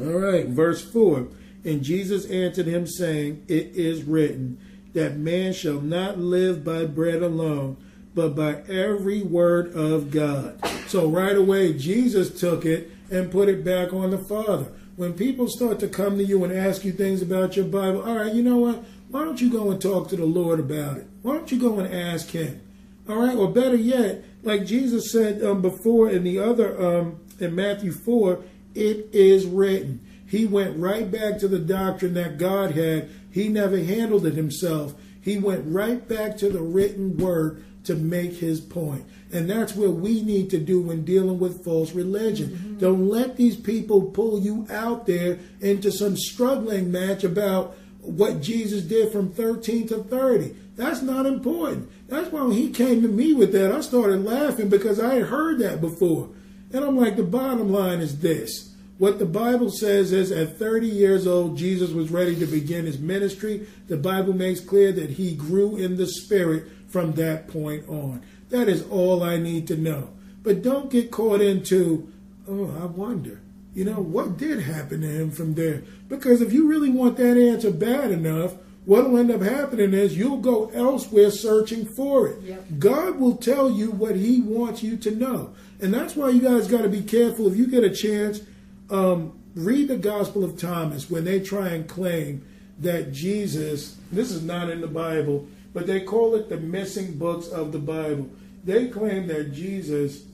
All 0.01 0.19
right, 0.19 0.47
verse 0.47 0.83
4. 0.91 1.29
And 1.65 1.83
Jesus 1.83 2.27
answered 2.27 2.67
him, 2.67 2.87
saying, 2.87 3.45
It 3.49 3.73
is 3.75 4.05
written, 4.05 4.59
that 4.95 5.17
man 5.17 5.53
shall 5.53 5.81
not 5.81 6.19
live 6.19 6.65
by 6.65 6.87
bread 6.87 7.23
alone, 7.23 7.77
but 8.15 8.35
by 8.35 8.63
every 8.69 9.23
word 9.23 9.75
of 9.75 10.11
God. 10.11 10.59
So 10.87 11.09
right 11.09 11.37
away, 11.37 11.75
Jesus 11.75 12.39
took 12.39 12.65
it 12.65 12.91
and 13.11 13.31
put 13.31 13.49
it 13.49 13.65
back 13.65 13.93
on 13.93 14.11
the 14.11 14.19
Father. 14.19 14.73
When 14.97 15.13
people 15.13 15.49
start 15.49 15.79
to 15.81 15.89
come 15.89 16.17
to 16.17 16.25
you 16.25 16.43
and 16.45 16.53
ask 16.53 16.85
you 16.85 16.93
things 16.93 17.21
about 17.21 17.57
your 17.57 17.67
Bible, 17.67 18.03
all 18.03 18.17
right, 18.17 18.33
you 18.33 18.43
know 18.43 18.57
what? 18.57 18.83
Why 19.11 19.25
don't 19.25 19.41
you 19.41 19.51
go 19.51 19.71
and 19.71 19.81
talk 19.81 20.09
to 20.09 20.17
the 20.17 20.25
Lord 20.25 20.59
about 20.59 20.97
it? 20.97 21.07
Why 21.23 21.35
don't 21.35 21.53
you 21.53 21.61
go 21.61 21.79
and 21.79 21.93
ask 21.93 22.31
Him? 22.31 22.61
All 23.09 23.17
right, 23.17 23.37
or 23.37 23.51
better 23.51 23.77
yet, 23.77 24.25
like 24.43 24.67
Jesus 24.67 25.13
said 25.13 25.43
um, 25.43 25.63
before 25.63 26.11
in 26.11 26.25
the 26.25 26.39
other, 26.39 26.81
um, 26.85 27.21
in 27.39 27.55
Matthew 27.55 27.93
4, 27.93 28.43
it 28.75 29.09
is 29.13 29.47
written. 29.47 30.01
He 30.27 30.45
went 30.45 30.77
right 30.77 31.11
back 31.11 31.39
to 31.39 31.49
the 31.49 31.59
doctrine 31.59 32.15
that 32.15 32.39
God 32.39 32.73
had 32.73 33.09
he 33.31 33.49
never 33.49 33.79
handled 33.79 34.27
it 34.27 34.35
himself. 34.35 34.95
He 35.21 35.39
went 35.39 35.65
right 35.67 36.07
back 36.09 36.37
to 36.39 36.49
the 36.49 36.63
written 36.63 37.17
word 37.17 37.63
to 37.85 37.95
make 37.95 38.33
his 38.35 38.61
point. 38.61 39.05
And 39.33 39.49
that's 39.49 39.75
what 39.75 39.93
we 39.93 40.23
need 40.23 40.51
to 40.51 40.59
do 40.59 40.81
when 40.81 41.05
dealing 41.05 41.39
with 41.39 41.65
false 41.65 41.93
religion. 41.93 42.49
Mm-hmm. 42.49 42.79
Don't 42.79 43.09
let 43.09 43.37
these 43.37 43.57
people 43.57 44.03
pull 44.03 44.41
you 44.41 44.67
out 44.71 45.07
there 45.07 45.39
into 45.61 45.93
some 45.93 46.17
struggling 46.17 46.91
match 46.91 47.25
about 47.25 47.77
what 48.01 48.41
Jesus 48.41 48.83
did 48.83 49.13
from 49.13 49.33
13 49.33 49.89
to 49.89 50.03
30. 50.05 50.55
That's 50.77 51.03
not 51.03 51.27
important. 51.27 51.91
That's 52.09 52.31
why 52.31 52.43
when 52.43 52.53
he 52.53 52.71
came 52.71 53.03
to 53.03 53.09
me 53.09 53.33
with 53.33 53.53
that, 53.53 53.73
I 53.73 53.81
started 53.81 54.25
laughing 54.25 54.69
because 54.69 55.01
I 55.01 55.15
had 55.15 55.25
heard 55.25 55.59
that 55.59 55.81
before. 55.81 56.29
And 56.73 56.85
I'm 56.85 56.97
like, 56.97 57.17
the 57.17 57.23
bottom 57.23 57.73
line 57.73 58.01
is 58.01 58.21
this 58.21 58.75
what 58.99 59.19
the 59.19 59.27
Bible 59.27 59.71
says 59.71 60.13
is 60.13 60.33
at 60.33 60.59
30 60.59 60.87
years 60.87 61.27
old, 61.27 61.59
Jesus 61.59 61.91
was 61.91 62.11
ready 62.11 62.35
to 62.37 62.47
begin 62.47 62.87
his 62.87 62.99
ministry. 62.99 63.67
The 63.89 63.99
Bible 63.99 64.33
makes 64.33 64.61
clear 64.61 64.91
that 64.93 65.11
he 65.11 65.35
grew 65.35 65.77
in 65.77 65.97
the 65.97 66.07
Spirit 66.07 66.65
from 66.89 67.13
that 67.13 67.47
point 67.47 67.87
on. 67.89 68.23
That 68.49 68.69
is 68.69 68.89
all 68.89 69.23
I 69.23 69.37
need 69.37 69.67
to 69.69 69.77
know. 69.77 70.11
But 70.43 70.63
don't 70.63 70.91
get 70.91 71.11
caught 71.11 71.43
into, 71.43 72.11
oh, 72.49 72.75
I 72.81 72.87
wonder, 72.87 73.43
you 73.75 73.85
know, 73.85 74.01
what 74.01 74.39
did 74.39 74.61
happen 74.61 75.03
to 75.03 75.09
him 75.09 75.31
from 75.31 75.55
there? 75.55 75.83
Because 76.09 76.41
if 76.41 76.53
you 76.53 76.67
really 76.67 76.89
want 76.89 77.19
that 77.19 77.37
answer 77.37 77.71
bad 77.71 78.11
enough, 78.11 78.55
what'll 78.87 79.19
end 79.19 79.31
up 79.31 79.43
happening 79.43 79.93
is 79.93 80.17
you'll 80.17 80.39
go 80.39 80.71
elsewhere 80.71 81.31
searching 81.31 81.85
for 81.85 82.29
it. 82.29 82.41
Yep. 82.43 82.65
God 82.79 83.21
will 83.21 83.37
tell 83.37 83.71
you 83.71 83.91
what 83.91 84.17
he 84.17 84.41
wants 84.41 84.83
you 84.83 84.97
to 84.99 85.11
know. 85.11 85.55
And 85.81 85.93
that's 85.93 86.17
why 86.17 86.31
you 86.31 86.41
guys 86.41 86.69
got 86.69 86.83
to 86.83 86.89
be 86.89 87.03
careful. 87.03 87.49
If 87.49 87.57
you 87.57 87.67
get 87.67 87.85
a 87.85 87.91
chance, 87.91 88.41
um, 88.89 89.39
read 89.55 89.89
the 89.89 89.97
Gospel 89.97 90.45
of 90.45 90.57
Thomas 90.57 91.11
when 91.11 91.25
they 91.25 91.41
try 91.41 91.69
and 91.69 91.87
claim 91.87 92.47
that 92.79 93.13
Jesus, 93.13 93.97
this 94.13 94.31
is 94.31 94.43
not 94.43 94.71
in 94.71 94.81
the 94.81 94.87
Bible, 94.87 95.47
but 95.75 95.87
they 95.87 96.01
call 96.01 96.35
it 96.37 96.49
the 96.49 96.57
missing 96.57 97.19
books 97.19 97.49
of 97.49 97.73
the 97.73 97.79
Bible. 97.79 98.31
They 98.65 98.89
claim 98.89 99.27
that 99.27 99.53
Jesus, 99.53 100.25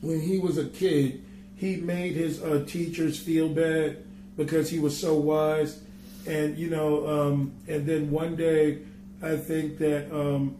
when 0.00 0.20
he 0.20 0.38
was 0.38 0.58
a 0.58 0.66
kid, 0.66 1.24
he 1.56 1.76
made 1.76 2.14
his 2.14 2.42
uh, 2.42 2.64
teachers 2.66 3.18
feel 3.18 3.48
bad 3.48 3.98
because 4.36 4.68
he 4.68 4.78
was 4.78 4.98
so 4.98 5.14
wise. 5.14 5.80
And, 6.26 6.56
you 6.56 6.70
know, 6.70 7.06
um, 7.06 7.52
and 7.66 7.86
then 7.86 8.10
one 8.10 8.36
day, 8.36 8.78
I 9.22 9.36
think 9.36 9.78
that 9.78 10.12
um, 10.12 10.56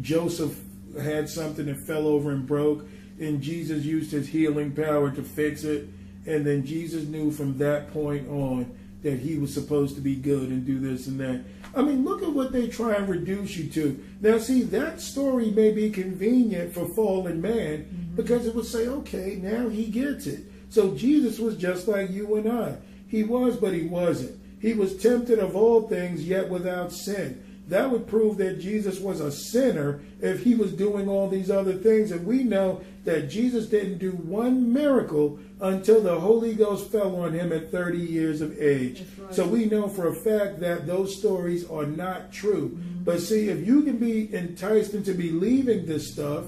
Joseph 0.00 0.58
had 1.00 1.28
something 1.28 1.66
that 1.66 1.78
fell 1.78 2.06
over 2.06 2.30
and 2.30 2.46
broke, 2.46 2.86
and 3.20 3.40
Jesus 3.40 3.84
used 3.84 4.10
his 4.10 4.28
healing 4.28 4.72
power 4.72 5.10
to 5.10 5.22
fix 5.22 5.64
it 5.64 5.88
and 6.26 6.44
then 6.44 6.66
Jesus 6.66 7.04
knew 7.04 7.30
from 7.30 7.56
that 7.58 7.92
point 7.92 8.28
on 8.28 8.76
that 9.02 9.20
he 9.20 9.38
was 9.38 9.54
supposed 9.54 9.94
to 9.94 10.00
be 10.00 10.16
good 10.16 10.48
and 10.48 10.66
do 10.66 10.80
this 10.80 11.06
and 11.06 11.20
that. 11.20 11.44
I 11.74 11.82
mean, 11.82 12.04
look 12.04 12.22
at 12.22 12.32
what 12.32 12.52
they 12.52 12.68
try 12.68 12.94
and 12.94 13.08
reduce 13.08 13.56
you 13.56 13.68
to. 13.70 14.04
Now, 14.20 14.38
see, 14.38 14.62
that 14.62 15.00
story 15.00 15.50
may 15.50 15.70
be 15.70 15.90
convenient 15.90 16.72
for 16.72 16.86
fallen 16.86 17.40
man 17.40 17.84
mm-hmm. 17.84 18.16
because 18.16 18.46
it 18.46 18.54
would 18.54 18.64
say, 18.64 18.88
okay, 18.88 19.38
now 19.40 19.68
he 19.68 19.86
gets 19.86 20.26
it. 20.26 20.44
So 20.70 20.94
Jesus 20.94 21.38
was 21.38 21.56
just 21.56 21.86
like 21.86 22.10
you 22.10 22.36
and 22.36 22.50
I. 22.50 22.76
He 23.08 23.22
was, 23.22 23.56
but 23.56 23.72
he 23.72 23.82
wasn't. 23.82 24.35
He 24.60 24.72
was 24.72 24.96
tempted 24.96 25.38
of 25.38 25.54
all 25.54 25.88
things, 25.88 26.26
yet 26.26 26.48
without 26.48 26.92
sin 26.92 27.42
that 27.68 27.90
would 27.90 28.06
prove 28.06 28.36
that 28.36 28.60
Jesus 28.60 29.00
was 29.00 29.20
a 29.20 29.32
sinner 29.32 30.00
if 30.20 30.44
he 30.44 30.54
was 30.54 30.72
doing 30.72 31.08
all 31.08 31.28
these 31.28 31.50
other 31.50 31.72
things. 31.72 32.12
And 32.12 32.24
we 32.24 32.44
know 32.44 32.80
that 33.04 33.28
Jesus 33.28 33.66
didn't 33.66 33.98
do 33.98 34.12
one 34.12 34.72
miracle 34.72 35.38
until 35.60 36.00
the 36.00 36.20
Holy 36.20 36.54
Ghost 36.54 36.92
fell 36.92 37.16
on 37.16 37.32
him 37.32 37.52
at 37.52 37.72
30 37.72 37.98
years 37.98 38.40
of 38.40 38.56
age. 38.60 39.02
Right. 39.18 39.34
So 39.34 39.46
we 39.46 39.64
know 39.64 39.88
for 39.88 40.08
a 40.08 40.14
fact 40.14 40.60
that 40.60 40.86
those 40.86 41.18
stories 41.18 41.68
are 41.68 41.86
not 41.86 42.32
true. 42.32 42.68
Mm-hmm. 42.68 43.04
But 43.04 43.20
see, 43.20 43.48
if 43.48 43.66
you 43.66 43.82
can 43.82 43.98
be 43.98 44.32
enticed 44.32 44.94
into 44.94 45.14
believing 45.14 45.86
this 45.86 46.12
stuff, 46.12 46.44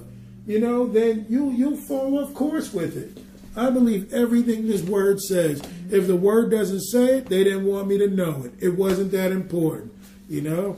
you 0.46 0.60
know, 0.60 0.86
then 0.86 1.26
you 1.28 1.50
you'll 1.50 1.76
fall 1.76 2.18
off 2.18 2.32
course 2.32 2.72
with 2.72 2.96
it. 2.96 3.22
I 3.58 3.70
believe 3.70 4.12
everything 4.12 4.66
this 4.66 4.82
word 4.82 5.20
says. 5.20 5.62
If 5.90 6.06
the 6.06 6.16
word 6.16 6.50
doesn't 6.50 6.80
say 6.80 7.18
it, 7.18 7.26
they 7.26 7.44
didn't 7.44 7.66
want 7.66 7.88
me 7.88 7.98
to 7.98 8.08
know 8.08 8.44
it. 8.44 8.52
It 8.60 8.76
wasn't 8.76 9.10
that 9.12 9.32
important, 9.32 9.92
you 10.28 10.42
know. 10.42 10.76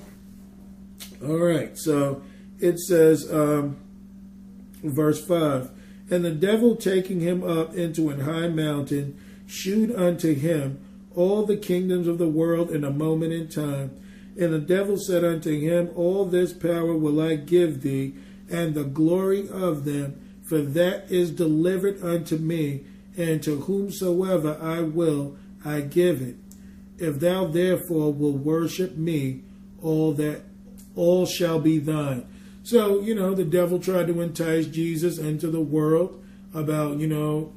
All 1.22 1.36
right, 1.36 1.76
so 1.76 2.22
it 2.58 2.78
says, 2.78 3.30
um, 3.32 3.76
verse 4.82 5.24
5 5.24 5.70
And 6.10 6.24
the 6.24 6.30
devil 6.30 6.76
taking 6.76 7.20
him 7.20 7.42
up 7.42 7.74
into 7.74 8.08
an 8.08 8.20
high 8.20 8.48
mountain, 8.48 9.20
shewed 9.46 9.94
unto 9.94 10.34
him 10.34 10.80
all 11.14 11.44
the 11.44 11.56
kingdoms 11.56 12.06
of 12.06 12.18
the 12.18 12.28
world 12.28 12.70
in 12.70 12.84
a 12.84 12.90
moment 12.90 13.32
in 13.32 13.48
time. 13.48 13.90
And 14.38 14.52
the 14.52 14.58
devil 14.58 14.96
said 14.96 15.24
unto 15.24 15.58
him, 15.58 15.90
All 15.96 16.24
this 16.24 16.52
power 16.52 16.94
will 16.94 17.20
I 17.20 17.36
give 17.36 17.82
thee, 17.82 18.14
and 18.50 18.74
the 18.74 18.84
glory 18.84 19.48
of 19.48 19.84
them, 19.84 20.18
for 20.50 20.60
that 20.60 21.08
is 21.12 21.30
delivered 21.30 22.02
unto 22.02 22.36
me, 22.36 22.80
and 23.16 23.40
to 23.44 23.60
whomsoever 23.60 24.58
I 24.60 24.80
will 24.80 25.36
I 25.64 25.80
give 25.80 26.20
it. 26.20 26.34
If 26.98 27.20
thou 27.20 27.46
therefore 27.46 28.12
will 28.12 28.36
worship 28.36 28.96
me, 28.96 29.42
all 29.80 30.12
that 30.14 30.42
all 30.96 31.24
shall 31.24 31.60
be 31.60 31.78
thine. 31.78 32.26
So, 32.64 33.00
you 33.00 33.14
know, 33.14 33.32
the 33.32 33.44
devil 33.44 33.78
tried 33.78 34.08
to 34.08 34.20
entice 34.20 34.66
Jesus 34.66 35.18
into 35.18 35.46
the 35.46 35.60
world 35.60 36.20
about, 36.52 36.98
you 36.98 37.06
know, 37.06 37.52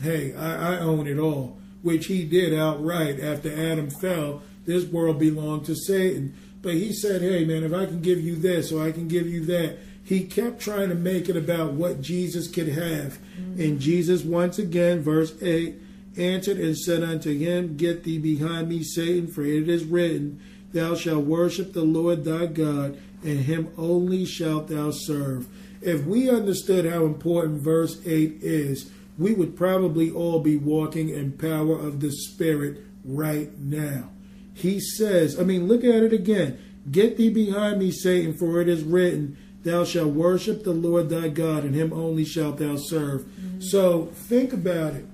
hey, 0.00 0.34
I, 0.34 0.76
I 0.76 0.78
own 0.78 1.06
it 1.06 1.18
all, 1.18 1.58
which 1.82 2.06
he 2.06 2.24
did 2.24 2.58
outright 2.58 3.20
after 3.20 3.52
Adam 3.52 3.90
fell. 3.90 4.40
This 4.64 4.86
world 4.86 5.18
belonged 5.18 5.66
to 5.66 5.74
Satan. 5.74 6.34
But 6.62 6.74
he 6.74 6.94
said, 6.94 7.20
hey, 7.20 7.44
man, 7.44 7.62
if 7.62 7.74
I 7.74 7.84
can 7.84 8.00
give 8.00 8.22
you 8.22 8.36
this 8.36 8.72
or 8.72 8.82
I 8.82 8.90
can 8.90 9.06
give 9.06 9.26
you 9.26 9.44
that, 9.44 9.76
he 10.10 10.24
kept 10.24 10.60
trying 10.60 10.88
to 10.88 10.96
make 10.96 11.28
it 11.28 11.36
about 11.36 11.74
what 11.74 12.00
Jesus 12.02 12.48
could 12.48 12.66
have. 12.66 13.20
Mm-hmm. 13.38 13.60
And 13.60 13.80
Jesus, 13.80 14.24
once 14.24 14.58
again, 14.58 15.02
verse 15.02 15.40
8, 15.40 15.76
answered 16.16 16.58
and 16.58 16.76
said 16.76 17.04
unto 17.04 17.32
him, 17.32 17.76
Get 17.76 18.02
thee 18.02 18.18
behind 18.18 18.68
me, 18.68 18.82
Satan, 18.82 19.28
for 19.28 19.44
it 19.44 19.68
is 19.68 19.84
written, 19.84 20.42
Thou 20.72 20.96
shalt 20.96 21.26
worship 21.26 21.74
the 21.74 21.84
Lord 21.84 22.24
thy 22.24 22.46
God, 22.46 23.00
and 23.22 23.44
him 23.44 23.68
only 23.78 24.24
shalt 24.24 24.66
thou 24.66 24.90
serve. 24.90 25.46
If 25.80 26.04
we 26.04 26.28
understood 26.28 26.86
how 26.86 27.04
important 27.04 27.62
verse 27.62 28.04
8 28.04 28.38
is, 28.40 28.90
we 29.16 29.32
would 29.32 29.56
probably 29.56 30.10
all 30.10 30.40
be 30.40 30.56
walking 30.56 31.08
in 31.08 31.38
power 31.38 31.78
of 31.78 32.00
the 32.00 32.10
Spirit 32.10 32.84
right 33.04 33.56
now. 33.60 34.10
He 34.54 34.80
says, 34.80 35.38
I 35.38 35.44
mean, 35.44 35.68
look 35.68 35.84
at 35.84 36.02
it 36.02 36.12
again. 36.12 36.58
Get 36.90 37.16
thee 37.16 37.30
behind 37.30 37.78
me, 37.78 37.92
Satan, 37.92 38.36
for 38.36 38.60
it 38.60 38.68
is 38.68 38.82
written, 38.82 39.36
Thou 39.62 39.84
shalt 39.84 40.14
worship 40.14 40.64
the 40.64 40.72
Lord 40.72 41.10
thy 41.10 41.28
God, 41.28 41.64
and 41.64 41.74
him 41.74 41.92
only 41.92 42.24
shalt 42.24 42.58
thou 42.58 42.76
serve. 42.76 43.22
Mm-hmm. 43.22 43.60
So 43.60 44.06
think 44.14 44.52
about 44.52 44.94
it 44.94 45.06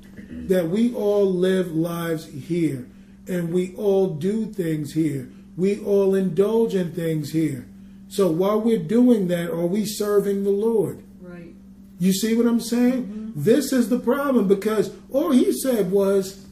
that 0.49 0.69
we 0.69 0.95
all 0.95 1.27
live 1.27 1.73
lives 1.73 2.27
here, 2.27 2.87
and 3.27 3.53
we 3.53 3.75
all 3.77 4.09
do 4.09 4.47
things 4.47 4.93
here 4.93 5.31
we 5.57 5.81
all 5.81 6.15
indulge 6.15 6.75
in 6.75 6.93
things 6.93 7.33
here. 7.33 7.67
So 8.09 8.31
while 8.31 8.61
we're 8.61 8.79
doing 8.79 9.29
that, 9.29 9.51
are 9.51 9.67
we 9.67 9.85
serving 9.85 10.45
the 10.45 10.51
Lord? 10.51 11.03
Right. 11.21 11.55
You 11.99 12.13
see 12.13 12.37
what 12.37 12.47
I'm 12.47 12.61
saying? 12.61 13.07
Mm-hmm. 13.07 13.31
This 13.35 13.73
is 13.73 13.89
the 13.89 13.99
problem 13.99 14.47
because 14.47 14.95
all 15.11 15.33
he 15.33 15.53
said 15.53 15.91
was, 15.91 16.47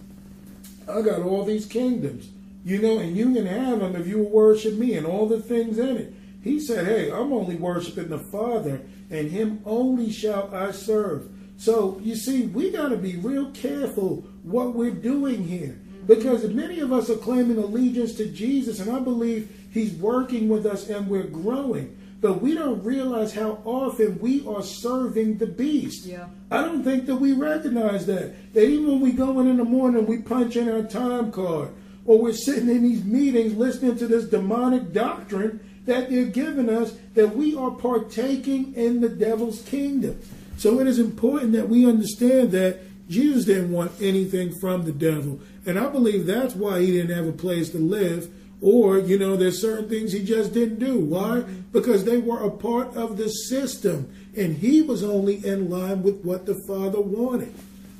I 0.89 1.03
got 1.03 1.23
all 1.23 1.45
these 1.45 1.67
kingdoms, 1.67 2.29
you 2.65 2.81
know, 2.81 2.99
and 2.99 3.17
you 3.17 3.33
can 3.33 3.47
have 3.47 3.81
them 3.81 3.95
if 3.95 4.07
you 4.07 4.19
worship 4.19 4.75
me 4.75 4.95
and 4.95 5.07
all 5.07 5.27
the 5.27 5.41
things 5.41 5.79
in 5.79 5.97
it. 5.97 6.15
He 6.45 6.61
said, 6.61 6.87
Hey, 6.87 7.11
I'm 7.11 7.33
only 7.33 7.57
worshiping 7.57 8.11
the 8.11 8.19
Father, 8.19 8.83
and 9.11 9.31
him 9.31 9.63
only 9.65 10.13
shall 10.13 10.55
I 10.55 10.73
serve. 10.73 11.31
So 11.57 11.99
you 12.03 12.15
see, 12.15 12.47
we 12.47 12.71
got 12.71 12.91
to 12.91 12.99
be 12.99 13.17
real 13.17 13.51
careful 13.53 14.25
what 14.43 14.75
we're 14.75 14.91
doing 14.91 15.43
here. 15.49 15.81
Because 16.07 16.45
many 16.51 16.81
of 16.81 16.93
us 16.93 17.09
are 17.09 17.17
claiming 17.17 17.57
allegiance 17.57 18.13
to 18.17 18.27
Jesus, 18.27 18.79
and 18.79 18.95
I 18.95 19.01
believe 19.01 19.51
He's 19.73 19.95
working 19.95 20.51
with 20.51 20.67
us 20.67 20.89
and 20.89 21.09
we're 21.09 21.25
growing. 21.25 21.97
But 22.21 22.43
we 22.43 22.55
don't 22.55 22.85
realize 22.85 23.35
how 23.35 23.61
often 23.65 24.19
we 24.21 24.47
are 24.47 24.63
serving 24.63 25.39
the 25.39 25.47
beast. 25.47 26.07
Yeah. 26.07 26.27
I 26.51 26.63
don't 26.63 26.85
think 26.85 27.07
that 27.07 27.17
we 27.17 27.33
recognize 27.33 28.07
that. 28.07 28.55
That 28.55 28.65
even 28.65 28.87
when 28.87 29.01
we 29.01 29.13
go 29.13 29.41
in 29.41 29.49
in 29.49 29.57
the 29.57 29.65
morning, 29.65 30.07
we 30.07 30.19
punch 30.19 30.57
in 30.57 30.69
our 30.69 30.83
time 30.83 31.33
card, 31.33 31.71
or 32.05 32.19
we're 32.19 32.35
sitting 32.35 32.69
in 32.69 32.83
these 32.83 33.03
meetings 33.03 33.57
listening 33.57 33.97
to 33.97 34.07
this 34.07 34.27
demonic 34.27 34.93
doctrine 34.93 35.59
that 35.87 36.11
they're 36.11 36.25
giving 36.25 36.69
us, 36.69 36.95
that 37.15 37.37
we 37.37 37.55
are 37.55 37.71
partaking 37.71 38.75
in 38.75 39.01
the 39.01 39.09
devil's 39.09 39.63
kingdom. 39.63 40.21
So 40.57 40.81
it 40.81 40.87
is 40.87 40.99
important 40.99 41.53
that 41.53 41.69
we 41.69 41.87
understand 41.87 42.53
that 42.53 42.79
Jesus 43.09 43.45
didn't 43.45 43.73
want 43.73 43.93
anything 44.01 44.55
from 44.61 44.85
the 44.85 44.93
devil. 44.93 45.41
And 45.67 45.79
I 45.79 45.89
believe 45.89 46.27
that's 46.27 46.55
why 46.55 46.81
he 46.81 46.93
didn't 46.93 47.15
have 47.15 47.27
a 47.27 47.33
place 47.33 47.71
to 47.71 47.79
live. 47.79 48.33
Or, 48.61 48.99
you 48.99 49.19
know, 49.19 49.37
there's 49.37 49.61
certain 49.61 49.89
things 49.89 50.13
he 50.13 50.25
just 50.25 50.55
didn't 50.55 50.79
do. 50.79 50.99
Why? 50.99 51.43
Because 51.73 52.05
they 52.05 52.17
were 52.17 52.43
a 52.43 52.51
part 52.51 52.97
of 52.97 53.19
the 53.19 53.29
system. 53.29 54.11
And 54.37 54.57
he 54.57 54.81
was 54.81 55.03
only 55.03 55.45
in 55.45 55.69
line 55.69 56.03
with 56.03 56.25
what 56.25 56.47
the 56.47 56.59
Father 56.67 57.01
wanted. 57.01 57.53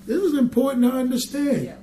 This 0.07 0.23
is 0.23 0.39
important 0.39 0.85
to 0.85 0.93
understand. 0.93 1.65
Yeah. 1.65 1.77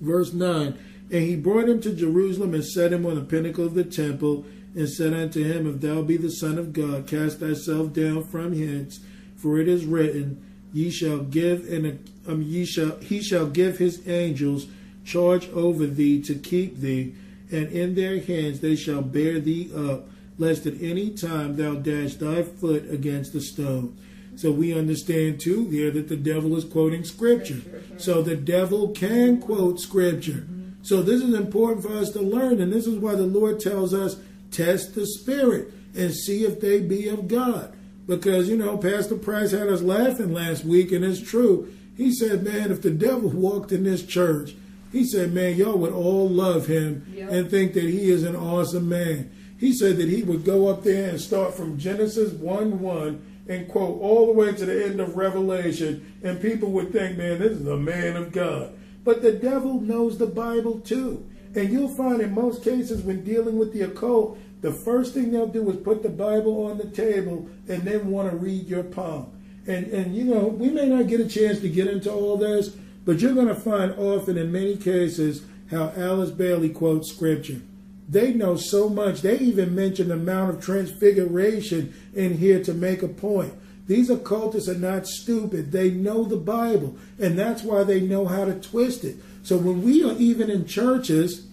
Verse 0.00 0.32
9 0.32 0.78
And 1.10 1.22
he 1.22 1.36
brought 1.36 1.68
him 1.68 1.80
to 1.82 1.94
Jerusalem 1.94 2.54
and 2.54 2.64
set 2.64 2.92
him 2.92 3.06
on 3.06 3.14
the 3.14 3.22
pinnacle 3.22 3.64
of 3.64 3.74
the 3.74 3.84
temple 3.84 4.44
and 4.74 4.88
said 4.88 5.12
unto 5.12 5.42
him, 5.42 5.66
If 5.66 5.80
thou 5.80 6.02
be 6.02 6.16
the 6.16 6.30
Son 6.30 6.58
of 6.58 6.72
God, 6.72 7.06
cast 7.06 7.40
thyself 7.40 7.92
down 7.92 8.24
from 8.24 8.52
hence, 8.52 9.00
for 9.36 9.58
it 9.58 9.68
is 9.68 9.84
written, 9.84 10.44
Ye 10.72 10.90
shall 10.90 11.18
give 11.18 11.68
and 11.70 12.08
um, 12.28 12.42
ye 12.42 12.64
shall 12.64 12.96
he 12.98 13.20
shall 13.22 13.46
give 13.46 13.78
his 13.78 14.06
angels 14.06 14.66
charge 15.04 15.48
over 15.50 15.86
thee 15.86 16.22
to 16.22 16.34
keep 16.34 16.76
thee, 16.76 17.14
and 17.50 17.68
in 17.68 17.94
their 17.96 18.20
hands 18.20 18.60
they 18.60 18.76
shall 18.76 19.02
bear 19.02 19.40
thee 19.40 19.70
up, 19.74 20.08
lest 20.38 20.66
at 20.66 20.80
any 20.80 21.10
time 21.10 21.56
thou 21.56 21.74
dash 21.74 22.14
thy 22.14 22.44
foot 22.44 22.88
against 22.90 23.34
a 23.34 23.40
stone. 23.40 23.96
So 24.36 24.52
we 24.52 24.78
understand 24.78 25.40
too 25.40 25.68
here 25.68 25.90
that 25.90 26.08
the 26.08 26.16
devil 26.16 26.56
is 26.56 26.64
quoting 26.64 27.04
scripture. 27.04 27.60
So 27.98 28.22
the 28.22 28.36
devil 28.36 28.88
can 28.88 29.40
quote 29.40 29.80
scripture. 29.80 30.46
So 30.82 31.02
this 31.02 31.20
is 31.20 31.34
important 31.34 31.82
for 31.84 31.92
us 31.92 32.10
to 32.12 32.22
learn, 32.22 32.60
and 32.60 32.72
this 32.72 32.86
is 32.86 32.96
why 32.96 33.16
the 33.16 33.26
Lord 33.26 33.60
tells 33.60 33.92
us 33.92 34.16
test 34.50 34.94
the 34.94 35.06
spirit 35.06 35.72
and 35.96 36.14
see 36.14 36.44
if 36.44 36.60
they 36.60 36.80
be 36.80 37.08
of 37.08 37.28
God. 37.28 37.74
Because, 38.06 38.48
you 38.48 38.56
know, 38.56 38.76
Pastor 38.76 39.16
Price 39.16 39.52
had 39.52 39.68
us 39.68 39.82
laughing 39.82 40.32
last 40.32 40.64
week, 40.64 40.90
and 40.92 41.04
it's 41.04 41.20
true. 41.20 41.72
He 41.96 42.12
said, 42.12 42.42
man, 42.42 42.72
if 42.72 42.82
the 42.82 42.90
devil 42.90 43.28
walked 43.30 43.72
in 43.72 43.84
this 43.84 44.04
church, 44.04 44.54
he 44.90 45.04
said, 45.04 45.32
man, 45.32 45.56
y'all 45.56 45.76
would 45.78 45.92
all 45.92 46.28
love 46.28 46.66
him 46.66 47.06
Yep. 47.14 47.30
and 47.30 47.50
think 47.50 47.74
that 47.74 47.84
he 47.84 48.10
is 48.10 48.24
an 48.24 48.34
awesome 48.34 48.88
man. 48.88 49.30
He 49.58 49.72
said 49.72 49.98
that 49.98 50.08
he 50.08 50.22
would 50.22 50.44
go 50.44 50.68
up 50.68 50.82
there 50.82 51.10
and 51.10 51.20
start 51.20 51.54
from 51.54 51.78
Genesis 51.78 52.32
1 52.32 52.80
1 52.80 53.26
and 53.48 53.68
quote 53.68 54.00
all 54.00 54.26
the 54.26 54.32
way 54.32 54.52
to 54.52 54.64
the 54.64 54.86
end 54.86 55.00
of 55.00 55.16
Revelation, 55.16 56.18
and 56.22 56.40
people 56.40 56.70
would 56.72 56.92
think, 56.92 57.18
man, 57.18 57.38
this 57.40 57.52
is 57.52 57.66
a 57.66 57.76
man 57.76 58.16
of 58.16 58.32
God. 58.32 58.72
But 59.04 59.22
the 59.22 59.32
devil 59.32 59.80
knows 59.80 60.18
the 60.18 60.26
Bible 60.26 60.80
too. 60.80 61.26
And 61.54 61.70
you'll 61.70 61.94
find 61.94 62.20
in 62.20 62.32
most 62.34 62.62
cases 62.62 63.02
when 63.02 63.24
dealing 63.24 63.58
with 63.58 63.72
the 63.72 63.82
occult, 63.82 64.38
the 64.60 64.72
first 64.72 65.14
thing 65.14 65.30
they'll 65.32 65.46
do 65.46 65.68
is 65.70 65.76
put 65.76 66.02
the 66.02 66.08
Bible 66.08 66.66
on 66.66 66.78
the 66.78 66.88
table 66.88 67.48
and 67.68 67.82
then 67.82 68.10
want 68.10 68.30
to 68.30 68.36
read 68.36 68.68
your 68.68 68.84
palm. 68.84 69.32
And 69.66 69.86
and 69.86 70.14
you 70.14 70.24
know, 70.24 70.46
we 70.46 70.70
may 70.70 70.88
not 70.88 71.08
get 71.08 71.20
a 71.20 71.28
chance 71.28 71.60
to 71.60 71.68
get 71.68 71.86
into 71.86 72.12
all 72.12 72.36
this, 72.36 72.68
but 73.04 73.20
you're 73.20 73.34
going 73.34 73.48
to 73.48 73.54
find 73.54 73.92
often 73.92 74.38
in 74.38 74.52
many 74.52 74.76
cases 74.76 75.42
how 75.70 75.92
Alice 75.96 76.30
Bailey 76.30 76.70
quotes 76.70 77.12
scripture. 77.12 77.60
They 78.08 78.32
know 78.32 78.56
so 78.56 78.88
much. 78.88 79.22
They 79.22 79.38
even 79.38 79.74
mention 79.74 80.08
the 80.08 80.16
Mount 80.16 80.50
of 80.50 80.64
Transfiguration 80.64 81.94
in 82.12 82.38
here 82.38 82.62
to 82.64 82.74
make 82.74 83.02
a 83.02 83.08
point. 83.08 83.54
These 83.86 84.10
occultists 84.10 84.68
are 84.68 84.78
not 84.78 85.06
stupid. 85.06 85.72
They 85.72 85.90
know 85.90 86.24
the 86.24 86.36
Bible, 86.36 86.96
and 87.18 87.38
that's 87.38 87.62
why 87.62 87.84
they 87.84 88.00
know 88.00 88.26
how 88.26 88.44
to 88.44 88.54
twist 88.54 89.04
it. 89.04 89.16
So 89.42 89.56
when 89.56 89.82
we 89.82 90.04
are 90.04 90.16
even 90.18 90.50
in 90.50 90.66
churches, 90.66 91.46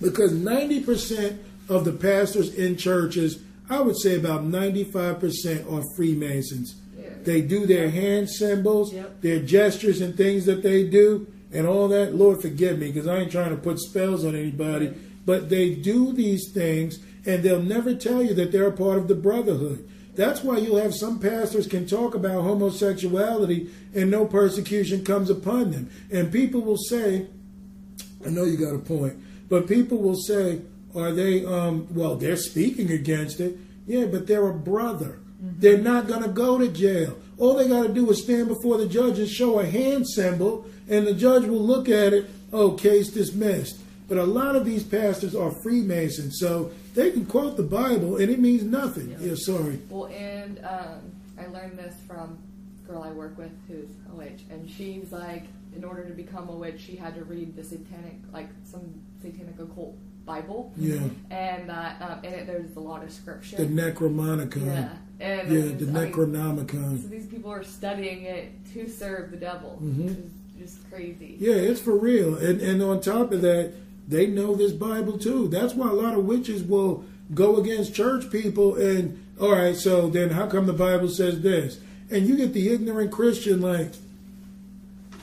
because 0.00 0.32
90% 0.32 1.38
of 1.68 1.84
the 1.84 1.92
pastors 1.92 2.54
in 2.54 2.76
churches, 2.76 3.38
I 3.68 3.80
would 3.80 3.98
say 3.98 4.16
about 4.16 4.44
95% 4.44 5.70
are 5.70 5.82
Freemasons. 5.96 6.76
Yeah. 6.98 7.08
They 7.24 7.42
do 7.42 7.66
their 7.66 7.90
hand 7.90 8.30
symbols, 8.30 8.92
Yep. 8.92 9.22
their 9.22 9.40
gestures 9.40 10.00
and 10.00 10.16
things 10.16 10.46
that 10.46 10.62
they 10.62 10.84
do, 10.84 11.26
and 11.52 11.66
all 11.66 11.88
that. 11.88 12.14
Lord, 12.14 12.40
forgive 12.40 12.78
me, 12.78 12.90
because 12.90 13.06
I 13.08 13.20
ain't 13.20 13.32
trying 13.32 13.50
to 13.50 13.56
put 13.56 13.78
spells 13.78 14.24
on 14.24 14.34
anybody. 14.34 14.90
But 15.26 15.50
they 15.50 15.74
do 15.74 16.12
these 16.12 16.50
things, 16.52 16.98
and 17.26 17.42
they'll 17.42 17.62
never 17.62 17.94
tell 17.94 18.22
you 18.22 18.32
that 18.34 18.52
they're 18.52 18.68
a 18.68 18.72
part 18.72 18.98
of 18.98 19.08
the 19.08 19.14
brotherhood. 19.14 19.84
That's 20.18 20.42
why 20.42 20.56
you'll 20.58 20.82
have 20.82 20.96
some 20.96 21.20
pastors 21.20 21.68
can 21.68 21.86
talk 21.86 22.16
about 22.16 22.42
homosexuality 22.42 23.70
and 23.94 24.10
no 24.10 24.24
persecution 24.24 25.04
comes 25.04 25.30
upon 25.30 25.70
them. 25.70 25.90
And 26.10 26.32
people 26.32 26.60
will 26.60 26.76
say, 26.76 27.28
I 28.26 28.30
know 28.30 28.42
you 28.42 28.56
got 28.56 28.74
a 28.74 28.80
point, 28.80 29.16
but 29.48 29.68
people 29.68 29.98
will 29.98 30.16
say, 30.16 30.62
are 30.96 31.12
they, 31.12 31.44
um, 31.44 31.86
well, 31.94 32.16
they're 32.16 32.36
speaking 32.36 32.90
against 32.90 33.38
it. 33.38 33.58
Yeah, 33.86 34.06
but 34.06 34.26
they're 34.26 34.48
a 34.48 34.52
brother. 34.52 35.20
They're 35.40 35.78
not 35.78 36.08
going 36.08 36.24
to 36.24 36.28
go 36.28 36.58
to 36.58 36.66
jail. 36.66 37.16
All 37.38 37.54
they 37.54 37.68
got 37.68 37.84
to 37.84 37.94
do 37.94 38.10
is 38.10 38.20
stand 38.20 38.48
before 38.48 38.76
the 38.76 38.88
judge 38.88 39.20
and 39.20 39.28
show 39.28 39.60
a 39.60 39.66
hand 39.66 40.08
symbol, 40.08 40.66
and 40.88 41.06
the 41.06 41.14
judge 41.14 41.44
will 41.44 41.64
look 41.64 41.88
at 41.88 42.12
it, 42.12 42.28
oh, 42.52 42.72
case 42.72 43.10
dismissed. 43.10 43.78
But 44.08 44.18
a 44.18 44.24
lot 44.24 44.56
of 44.56 44.64
these 44.64 44.82
pastors 44.84 45.34
are 45.34 45.50
Freemasons, 45.62 46.38
so 46.38 46.70
they 46.94 47.10
can 47.10 47.26
quote 47.26 47.56
the 47.58 47.62
Bible 47.62 48.16
and 48.16 48.30
it 48.30 48.38
means 48.40 48.62
nothing. 48.64 49.14
Yeah, 49.20 49.34
sorry. 49.36 49.78
Well, 49.90 50.06
and 50.06 50.58
um, 50.64 51.12
I 51.38 51.46
learned 51.46 51.78
this 51.78 51.94
from 52.06 52.38
a 52.84 52.88
girl 52.88 53.02
I 53.02 53.10
work 53.12 53.36
with 53.36 53.52
who's 53.68 53.90
a 54.10 54.14
witch, 54.16 54.40
and 54.50 54.68
she's 54.70 55.12
like, 55.12 55.44
in 55.76 55.84
order 55.84 56.04
to 56.06 56.14
become 56.14 56.48
a 56.48 56.56
witch, 56.56 56.80
she 56.80 56.96
had 56.96 57.14
to 57.16 57.24
read 57.24 57.54
the 57.54 57.62
satanic, 57.62 58.16
like 58.32 58.48
some 58.64 58.80
satanic 59.20 59.58
occult 59.58 59.94
Bible, 60.24 60.72
Yeah. 60.76 61.00
and 61.30 61.68
that 61.68 62.00
um, 62.02 62.24
in 62.24 62.32
it 62.32 62.46
there's 62.46 62.76
a 62.76 62.80
lot 62.80 63.02
of 63.04 63.12
scripture. 63.12 63.56
The 63.56 63.64
Necromonicon. 63.66 64.66
yeah, 64.66 64.88
and 65.20 65.52
Yeah, 65.52 65.60
the 65.76 65.98
I 66.00 66.04
mean, 66.04 67.02
so 67.02 67.08
these 67.08 67.26
people 67.26 67.50
are 67.50 67.62
studying 67.64 68.24
it 68.24 68.52
to 68.72 68.88
serve 68.88 69.30
the 69.30 69.36
devil, 69.36 69.78
Mm-hmm. 69.82 70.06
which 70.06 70.16
is 70.18 70.30
just 70.58 70.90
crazy. 70.90 71.36
Yeah, 71.38 71.54
it's 71.54 71.80
for 71.80 71.96
real. 71.96 72.36
And 72.36 72.60
and 72.60 72.82
on 72.82 73.00
top 73.00 73.32
of 73.32 73.40
that, 73.42 73.72
they 74.08 74.26
know 74.26 74.54
this 74.54 74.72
Bible 74.72 75.18
too. 75.18 75.48
That's 75.48 75.74
why 75.74 75.88
a 75.88 75.92
lot 75.94 76.14
of 76.14 76.24
witches 76.24 76.62
will 76.62 77.04
go 77.34 77.56
against 77.56 77.94
church 77.94 78.30
people 78.30 78.74
and 78.76 79.22
all 79.40 79.52
right, 79.52 79.76
so 79.76 80.08
then 80.08 80.30
how 80.30 80.46
come 80.48 80.66
the 80.66 80.72
Bible 80.72 81.08
says 81.08 81.42
this? 81.42 81.78
And 82.10 82.26
you 82.26 82.36
get 82.36 82.54
the 82.54 82.70
ignorant 82.70 83.12
Christian 83.12 83.60
like, 83.60 83.92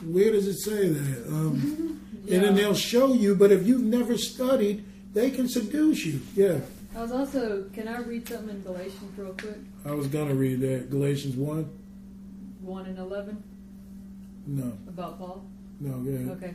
where 0.04 0.30
does 0.32 0.46
it 0.46 0.58
say 0.58 0.88
that? 0.88 1.26
Um, 1.28 1.92
And 2.28 2.42
then 2.42 2.54
they'll 2.56 2.74
show 2.74 3.12
you, 3.12 3.36
but 3.36 3.52
if 3.52 3.64
you've 3.64 3.84
never 3.84 4.18
studied, 4.18 4.84
they 5.14 5.30
can 5.30 5.48
seduce 5.48 6.04
you. 6.04 6.20
Yeah, 6.34 6.58
I 6.96 7.02
was 7.02 7.12
also, 7.12 7.64
can 7.72 7.86
I 7.86 8.00
read 8.00 8.26
something 8.26 8.48
in 8.48 8.62
Galatians 8.62 9.16
real 9.16 9.32
quick? 9.34 9.58
I 9.84 9.92
was 9.92 10.08
gonna 10.08 10.34
read 10.34 10.58
that 10.60 10.90
Galatians 10.90 11.36
one. 11.36 11.70
1 12.62 12.86
and 12.86 12.98
11 12.98 13.40
No, 14.48 14.72
about 14.88 15.18
Paul? 15.18 15.44
no, 15.78 15.98
go 15.98 16.10
ahead. 16.10 16.28
Okay. 16.30 16.54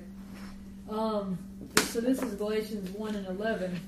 Um, 0.91 1.38
so 1.85 2.01
this 2.01 2.22
is 2.22 2.35
Galatians 2.35 2.89
1 2.89 3.15
and 3.15 3.27
11. 3.27 3.80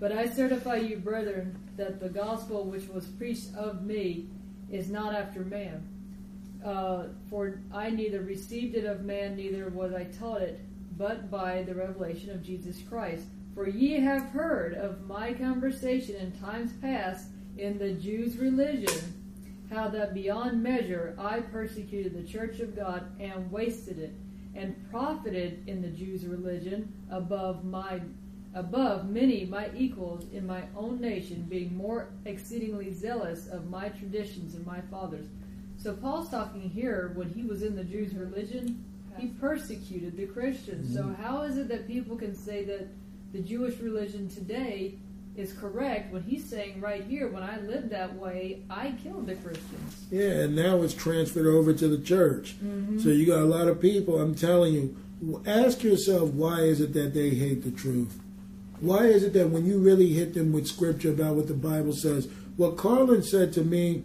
But 0.00 0.10
I 0.10 0.28
certify 0.28 0.76
you, 0.76 0.96
brethren, 0.96 1.56
that 1.76 2.00
the 2.00 2.08
gospel 2.08 2.64
which 2.64 2.88
was 2.88 3.06
preached 3.06 3.54
of 3.54 3.82
me 3.84 4.26
is 4.68 4.90
not 4.90 5.14
after 5.14 5.40
man. 5.44 5.86
Uh, 6.64 7.04
for 7.30 7.60
I 7.72 7.90
neither 7.90 8.22
received 8.22 8.74
it 8.74 8.84
of 8.84 9.04
man, 9.04 9.36
neither 9.36 9.68
was 9.68 9.94
I 9.94 10.04
taught 10.04 10.42
it, 10.42 10.60
but 10.98 11.30
by 11.30 11.62
the 11.62 11.76
revelation 11.76 12.30
of 12.30 12.42
Jesus 12.42 12.82
Christ. 12.88 13.24
For 13.54 13.68
ye 13.68 14.00
have 14.00 14.30
heard 14.30 14.74
of 14.74 15.06
my 15.06 15.34
conversation 15.34 16.16
in 16.16 16.32
times 16.32 16.72
past 16.80 17.28
in 17.56 17.78
the 17.78 17.92
Jews' 17.92 18.36
religion, 18.36 19.14
how 19.70 19.88
that 19.90 20.12
beyond 20.12 20.60
measure 20.60 21.14
I 21.18 21.40
persecuted 21.40 22.14
the 22.14 22.28
church 22.28 22.58
of 22.58 22.74
God 22.74 23.04
and 23.20 23.50
wasted 23.52 24.00
it, 24.00 24.14
and 24.54 24.74
profited 24.90 25.66
in 25.66 25.80
the 25.82 25.88
Jews' 25.88 26.26
religion 26.26 26.92
above 27.10 27.64
my 27.64 28.00
above 28.54 29.08
many 29.08 29.46
my 29.46 29.70
equals 29.74 30.26
in 30.32 30.46
my 30.46 30.62
own 30.76 31.00
nation, 31.00 31.46
being 31.48 31.74
more 31.74 32.10
exceedingly 32.26 32.92
zealous 32.92 33.46
of 33.48 33.70
my 33.70 33.88
traditions 33.88 34.54
and 34.54 34.66
my 34.66 34.80
fathers. 34.90 35.26
So 35.78 35.94
Paul's 35.94 36.28
talking 36.28 36.68
here 36.68 37.12
when 37.14 37.30
he 37.30 37.44
was 37.44 37.62
in 37.62 37.74
the 37.74 37.82
Jews' 37.84 38.14
religion, 38.14 38.84
he 39.16 39.28
persecuted 39.28 40.16
the 40.16 40.26
Christians. 40.26 40.92
So 40.94 41.02
Mm-hmm. 41.02 41.22
how 41.22 41.42
is 41.42 41.56
it 41.56 41.68
that 41.68 41.86
people 41.86 42.16
can 42.16 42.34
say 42.34 42.62
that 42.64 42.88
the 43.32 43.40
Jewish 43.40 43.78
religion 43.78 44.28
today 44.28 44.98
is 45.36 45.52
correct 45.54 46.12
when 46.12 46.22
he's 46.22 46.44
saying 46.44 46.80
right 46.80 47.04
here, 47.04 47.28
when 47.28 47.42
I 47.42 47.58
lived 47.60 47.90
that 47.90 48.14
way, 48.16 48.62
I 48.68 48.94
killed 49.02 49.26
the 49.26 49.34
Christians? 49.36 50.04
Yeah, 50.10 50.42
and 50.42 50.56
now 50.56 50.82
it's 50.82 50.94
transferred 50.94 51.46
over 51.46 51.72
to 51.72 51.88
the 51.88 52.02
church. 52.02 52.56
Mm-hmm. 52.62 52.98
So 52.98 53.08
you 53.08 53.26
got 53.26 53.40
a 53.40 53.46
lot 53.46 53.68
of 53.68 53.80
people. 53.80 54.20
I'm 54.20 54.34
telling 54.34 54.74
you, 54.74 54.96
ask 55.46 55.82
yourself 55.82 56.30
why 56.30 56.60
is 56.60 56.80
it 56.80 56.92
that 56.94 57.14
they 57.14 57.30
hate 57.30 57.64
the 57.64 57.70
truth? 57.70 58.18
Why 58.80 59.06
is 59.06 59.22
it 59.22 59.32
that 59.34 59.48
when 59.48 59.64
you 59.64 59.78
really 59.78 60.12
hit 60.12 60.34
them 60.34 60.52
with 60.52 60.66
scripture 60.66 61.10
about 61.10 61.36
what 61.36 61.46
the 61.46 61.54
Bible 61.54 61.92
says, 61.92 62.28
what 62.56 62.76
Carlin 62.76 63.22
said 63.22 63.52
to 63.54 63.62
me 63.62 64.02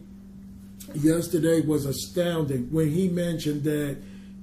yesterday 0.93 1.61
was 1.61 1.85
astounding 1.85 2.71
when 2.71 2.91
he 2.91 3.09
mentioned 3.09 3.63
that 3.63 3.97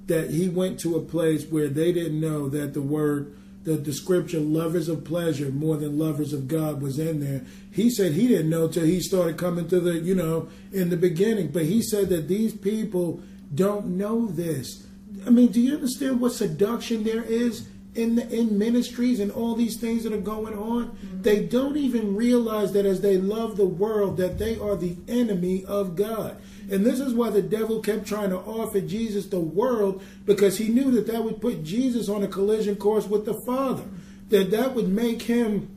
that 0.07 0.29
he 0.29 0.47
went 0.47 0.79
to 0.79 0.95
a 0.95 1.01
place 1.01 1.45
where 1.47 1.67
they 1.67 1.91
didn't 1.91 2.19
know 2.19 2.47
that 2.47 2.75
the 2.75 2.81
word 2.81 3.35
the, 3.65 3.73
the 3.73 3.93
scripture 3.93 4.39
lovers 4.39 4.87
of 4.87 5.03
pleasure 5.03 5.49
more 5.49 5.75
than 5.75 5.97
lovers 5.97 6.33
of 6.33 6.47
God 6.47 6.81
was 6.81 6.99
in 6.99 7.19
there. 7.19 7.41
He 7.71 7.89
said 7.89 8.13
he 8.13 8.27
didn't 8.27 8.49
know 8.49 8.67
till 8.67 8.85
he 8.85 9.01
started 9.01 9.37
coming 9.37 9.67
to 9.69 9.79
the, 9.79 9.93
you 9.93 10.15
know, 10.15 10.49
in 10.71 10.89
the 10.89 10.97
beginning. 10.97 11.49
But 11.49 11.63
he 11.63 11.81
said 11.81 12.09
that 12.09 12.27
these 12.27 12.53
people 12.53 13.21
don't 13.53 13.97
know 13.97 14.27
this. 14.27 14.85
I 15.25 15.31
mean, 15.31 15.51
do 15.51 15.59
you 15.59 15.73
understand 15.73 16.21
what 16.21 16.33
seduction 16.33 17.03
there 17.03 17.23
is 17.23 17.67
in 17.95 18.15
the, 18.15 18.29
in 18.29 18.57
ministries 18.57 19.19
and 19.19 19.31
all 19.31 19.55
these 19.55 19.79
things 19.79 20.03
that 20.03 20.13
are 20.13 20.17
going 20.17 20.55
on? 20.55 20.89
Mm-hmm. 20.89 21.21
They 21.23 21.43
don't 21.45 21.77
even 21.77 22.15
realize 22.15 22.71
that 22.73 22.85
as 22.85 23.01
they 23.01 23.17
love 23.17 23.57
the 23.57 23.65
world, 23.65 24.17
that 24.17 24.37
they 24.37 24.59
are 24.59 24.75
the 24.75 24.95
enemy 25.07 25.65
of 25.65 25.95
God. 25.95 26.37
And 26.71 26.85
this 26.85 26.99
is 26.99 27.13
why 27.13 27.29
the 27.29 27.41
devil 27.41 27.79
kept 27.81 28.07
trying 28.07 28.31
to 28.31 28.37
offer 28.37 28.81
Jesus 28.81 29.27
the 29.27 29.39
world 29.39 30.01
because 30.25 30.57
he 30.57 30.67
knew 30.69 30.91
that 30.91 31.07
that 31.07 31.23
would 31.23 31.41
put 31.41 31.63
Jesus 31.63 32.09
on 32.09 32.23
a 32.23 32.27
collision 32.27 32.75
course 32.75 33.07
with 33.07 33.25
the 33.25 33.39
Father, 33.45 33.83
that 34.29 34.51
that 34.51 34.73
would 34.73 34.89
make 34.89 35.23
him 35.23 35.69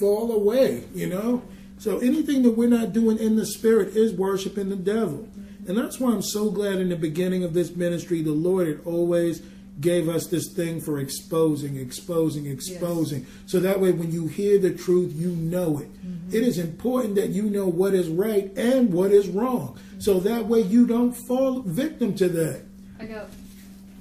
fall 0.00 0.32
away, 0.32 0.84
you 0.94 1.08
know? 1.08 1.42
So 1.78 1.98
anything 1.98 2.42
that 2.44 2.52
we're 2.52 2.68
not 2.68 2.92
doing 2.92 3.18
in 3.18 3.36
the 3.36 3.44
spirit 3.44 3.96
is 3.96 4.12
worshiping 4.12 4.70
the 4.70 4.76
devil. 4.76 5.28
And 5.66 5.76
that's 5.76 6.00
why 6.00 6.12
I'm 6.12 6.22
so 6.22 6.50
glad 6.50 6.78
in 6.78 6.88
the 6.88 6.96
beginning 6.96 7.44
of 7.44 7.54
this 7.54 7.74
ministry, 7.74 8.22
the 8.22 8.32
Lord 8.32 8.66
had 8.66 8.80
always 8.84 9.42
gave 9.80 10.08
us 10.08 10.26
this 10.26 10.52
thing 10.52 10.80
for 10.80 10.98
exposing, 10.98 11.76
exposing, 11.76 12.46
exposing. 12.46 13.26
So 13.46 13.58
that 13.60 13.80
way 13.80 13.92
when 13.92 14.12
you 14.12 14.26
hear 14.26 14.58
the 14.58 14.72
truth, 14.72 15.12
you 15.14 15.30
know 15.30 15.78
it. 15.78 15.88
It 16.34 16.42
is 16.42 16.58
important 16.58 17.14
that 17.16 17.30
you 17.30 17.44
know 17.44 17.66
what 17.66 17.94
is 17.94 18.08
right 18.08 18.56
and 18.56 18.92
what 18.92 19.12
is 19.12 19.28
wrong. 19.28 19.78
So 19.98 20.20
that 20.20 20.46
way 20.46 20.60
you 20.60 20.86
don't 20.86 21.12
fall 21.26 21.62
victim 21.62 22.14
to 22.16 22.28
that. 22.28 22.62
I 22.98 23.04
got, 23.04 23.28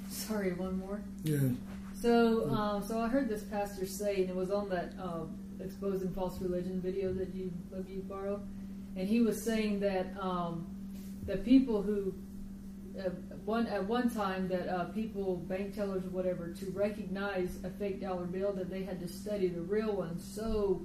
sorry, 0.10 0.54
one 0.54 0.78
more. 0.80 1.02
Yeah. 1.24 1.40
So, 2.02 2.50
um, 2.50 2.84
so 2.84 3.00
I 3.00 3.08
heard 3.08 3.30
this 3.30 3.44
pastor 3.44 3.86
say, 3.86 4.22
and 4.22 4.30
it 4.30 4.36
was 4.36 4.50
on 4.50 4.70
that 4.70 4.94
um, 5.02 5.36
exposing 5.60 6.12
false 6.14 6.40
religion 6.42 6.82
video 6.82 7.14
that 7.14 7.34
you 7.36 7.52
that 7.72 7.88
you 7.88 8.02
borrowed, 8.02 8.42
and 8.96 9.08
he 9.08 9.22
was 9.22 9.44
saying 9.46 9.80
that 9.82 10.08
um, 10.20 10.66
that 11.26 11.46
people 11.46 11.82
who 11.82 12.14
one 13.46 13.68
at 13.68 13.86
one 13.88 14.10
time 14.10 14.48
that 14.50 14.68
uh, 14.68 14.84
people 14.86 15.38
bank 15.38 15.74
tellers 15.76 16.04
or 16.06 16.10
whatever 16.10 16.50
to 16.50 16.66
recognize 16.72 17.58
a 17.64 17.70
fake 17.70 18.02
dollar 18.02 18.26
bill 18.26 18.52
that 18.54 18.70
they 18.70 18.84
had 18.84 19.00
to 19.00 19.08
study 19.08 19.48
the 19.48 19.62
real 19.62 19.94
one 19.96 20.20
so 20.20 20.82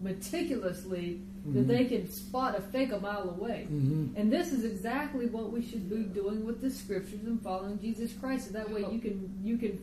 meticulously 0.00 1.20
that 1.46 1.66
they 1.68 1.84
could 1.86 2.12
spot 2.12 2.56
a 2.56 2.60
fake 2.60 2.92
a 2.92 3.00
mile 3.00 3.30
away. 3.30 3.66
Mhm. 3.70 4.10
And 4.16 4.30
this 4.32 4.52
is 4.52 4.64
exactly 4.64 5.26
what 5.26 5.50
we 5.52 5.62
should 5.62 5.88
be 5.90 6.02
doing 6.04 6.44
with 6.44 6.60
the 6.60 6.70
scriptures 6.70 7.20
and 7.26 7.40
following 7.42 7.78
Jesus 7.80 8.12
Christ. 8.12 8.48
So 8.48 8.52
that 8.54 8.70
way 8.70 8.84
you 8.92 8.98
can 8.98 9.30
you 9.42 9.56
can 9.58 9.78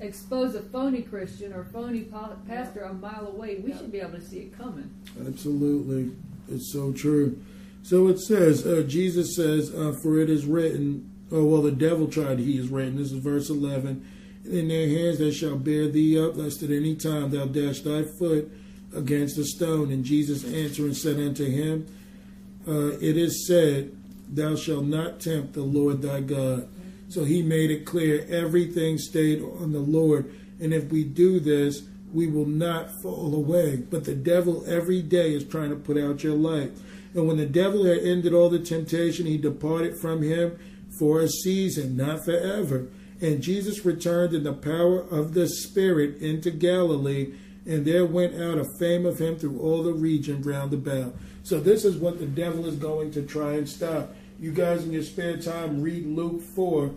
expose 0.00 0.54
a 0.54 0.60
phony 0.62 1.02
Christian 1.02 1.52
or 1.52 1.64
phony 1.64 2.00
pa- 2.02 2.36
pastor 2.48 2.80
a 2.82 2.92
mile 2.92 3.28
away. 3.28 3.60
We 3.62 3.70
Yeah. 3.70 3.78
should 3.78 3.92
be 3.92 4.00
able 4.00 4.12
to 4.18 4.20
see 4.20 4.38
it 4.40 4.52
coming. 4.58 4.90
Absolutely. 5.26 6.10
It's 6.48 6.66
so 6.72 6.92
true. 6.92 7.38
So 7.84 8.08
it 8.08 8.18
says, 8.18 8.66
uh, 8.66 8.82
Jesus 8.88 9.36
says, 9.36 9.72
uh, 9.74 9.92
For 10.02 10.18
it 10.18 10.30
is 10.30 10.46
written, 10.46 11.10
oh, 11.30 11.44
well, 11.44 11.60
the 11.60 11.70
devil 11.70 12.08
tried, 12.08 12.38
he 12.38 12.58
is 12.58 12.68
written. 12.68 12.96
This 12.96 13.12
is 13.12 13.18
verse 13.18 13.50
11. 13.50 14.04
In 14.50 14.68
their 14.68 14.88
hands 14.88 15.18
they 15.18 15.30
shall 15.30 15.56
bear 15.56 15.88
thee 15.88 16.18
up, 16.18 16.34
lest 16.34 16.62
at 16.62 16.70
any 16.70 16.96
time 16.96 17.30
thou 17.30 17.44
dash 17.44 17.80
thy 17.80 18.02
foot 18.02 18.50
against 18.96 19.36
a 19.36 19.44
stone. 19.44 19.92
And 19.92 20.02
Jesus 20.02 20.44
answering 20.44 20.94
said 20.94 21.18
unto 21.18 21.44
him, 21.44 21.86
uh, 22.66 22.96
It 23.02 23.18
is 23.18 23.46
said, 23.46 23.92
Thou 24.30 24.56
shalt 24.56 24.86
not 24.86 25.20
tempt 25.20 25.52
the 25.52 25.62
Lord 25.62 26.00
thy 26.00 26.20
God. 26.20 26.66
So 27.10 27.24
he 27.24 27.42
made 27.42 27.70
it 27.70 27.84
clear 27.84 28.26
everything 28.30 28.96
stayed 28.96 29.42
on 29.42 29.72
the 29.72 29.78
Lord. 29.78 30.34
And 30.58 30.72
if 30.72 30.90
we 30.90 31.04
do 31.04 31.38
this, 31.38 31.82
we 32.14 32.28
will 32.28 32.46
not 32.46 32.90
fall 33.02 33.34
away. 33.34 33.76
But 33.76 34.04
the 34.04 34.14
devil 34.14 34.64
every 34.66 35.02
day 35.02 35.34
is 35.34 35.44
trying 35.44 35.68
to 35.68 35.76
put 35.76 35.98
out 35.98 36.24
your 36.24 36.34
light. 36.34 36.72
And 37.14 37.28
when 37.28 37.36
the 37.36 37.46
devil 37.46 37.84
had 37.84 37.98
ended 37.98 38.34
all 38.34 38.50
the 38.50 38.58
temptation, 38.58 39.26
he 39.26 39.38
departed 39.38 39.96
from 39.98 40.22
him 40.22 40.58
for 40.98 41.20
a 41.20 41.28
season, 41.28 41.96
not 41.96 42.24
forever. 42.24 42.88
And 43.20 43.42
Jesus 43.42 43.84
returned 43.84 44.34
in 44.34 44.42
the 44.42 44.52
power 44.52 45.00
of 45.00 45.34
the 45.34 45.48
Spirit 45.48 46.20
into 46.20 46.50
Galilee, 46.50 47.32
and 47.64 47.84
there 47.84 48.04
went 48.04 48.34
out 48.34 48.58
a 48.58 48.66
fame 48.78 49.06
of 49.06 49.20
him 49.20 49.36
through 49.36 49.60
all 49.60 49.82
the 49.82 49.94
region 49.94 50.42
round 50.42 50.74
about. 50.74 51.14
So 51.44 51.60
this 51.60 51.84
is 51.84 51.96
what 51.96 52.18
the 52.18 52.26
devil 52.26 52.66
is 52.66 52.76
going 52.76 53.12
to 53.12 53.22
try 53.22 53.52
and 53.52 53.68
stop. 53.68 54.14
You 54.40 54.50
guys 54.50 54.84
in 54.84 54.92
your 54.92 55.02
spare 55.02 55.36
time 55.36 55.80
read 55.80 56.06
Luke 56.06 56.42
4 56.42 56.90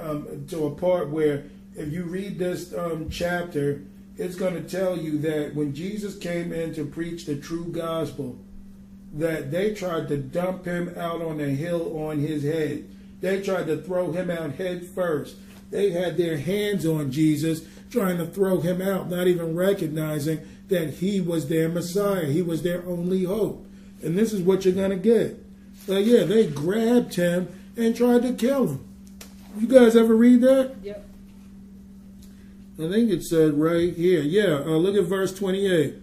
um, 0.00 0.46
to 0.48 0.66
a 0.66 0.70
part 0.70 1.08
where 1.08 1.44
if 1.74 1.90
you 1.90 2.04
read 2.04 2.38
this 2.38 2.74
um, 2.74 3.08
chapter, 3.08 3.82
it's 4.16 4.36
going 4.36 4.54
to 4.54 4.68
tell 4.68 4.96
you 4.96 5.18
that 5.18 5.54
when 5.54 5.74
Jesus 5.74 6.16
came 6.18 6.52
in 6.52 6.74
to 6.74 6.84
preach 6.84 7.24
the 7.24 7.36
true 7.36 7.66
gospel, 7.72 8.38
that 9.12 9.50
they 9.50 9.74
tried 9.74 10.08
to 10.08 10.16
dump 10.16 10.64
him 10.64 10.94
out 10.96 11.20
on 11.20 11.40
a 11.40 11.48
hill 11.48 12.06
on 12.06 12.18
his 12.18 12.42
head. 12.42 12.88
They 13.20 13.40
tried 13.42 13.66
to 13.66 13.76
throw 13.76 14.12
him 14.12 14.30
out 14.30 14.54
head 14.54 14.86
first. 14.86 15.36
They 15.70 15.90
had 15.90 16.16
their 16.16 16.38
hands 16.38 16.84
on 16.86 17.12
Jesus, 17.12 17.62
trying 17.90 18.18
to 18.18 18.26
throw 18.26 18.60
him 18.60 18.82
out, 18.82 19.08
not 19.08 19.26
even 19.26 19.54
recognizing 19.54 20.40
that 20.68 20.94
he 20.94 21.20
was 21.20 21.48
their 21.48 21.68
Messiah. 21.68 22.26
He 22.26 22.42
was 22.42 22.62
their 22.62 22.84
only 22.86 23.24
hope. 23.24 23.66
And 24.02 24.18
this 24.18 24.32
is 24.32 24.42
what 24.42 24.64
you're 24.64 24.74
going 24.74 24.90
to 24.90 24.96
get. 24.96 25.44
So, 25.86 25.98
yeah, 25.98 26.24
they 26.24 26.46
grabbed 26.46 27.14
him 27.14 27.48
and 27.76 27.96
tried 27.96 28.22
to 28.22 28.32
kill 28.32 28.68
him. 28.68 28.88
You 29.58 29.66
guys 29.66 29.96
ever 29.96 30.14
read 30.14 30.40
that? 30.42 30.76
Yep. 30.82 31.08
I 32.78 32.88
think 32.88 33.10
it 33.10 33.22
said 33.22 33.54
right 33.54 33.94
here. 33.94 34.22
Yeah, 34.22 34.62
uh, 34.64 34.76
look 34.76 34.96
at 34.96 35.04
verse 35.04 35.32
28. 35.34 36.01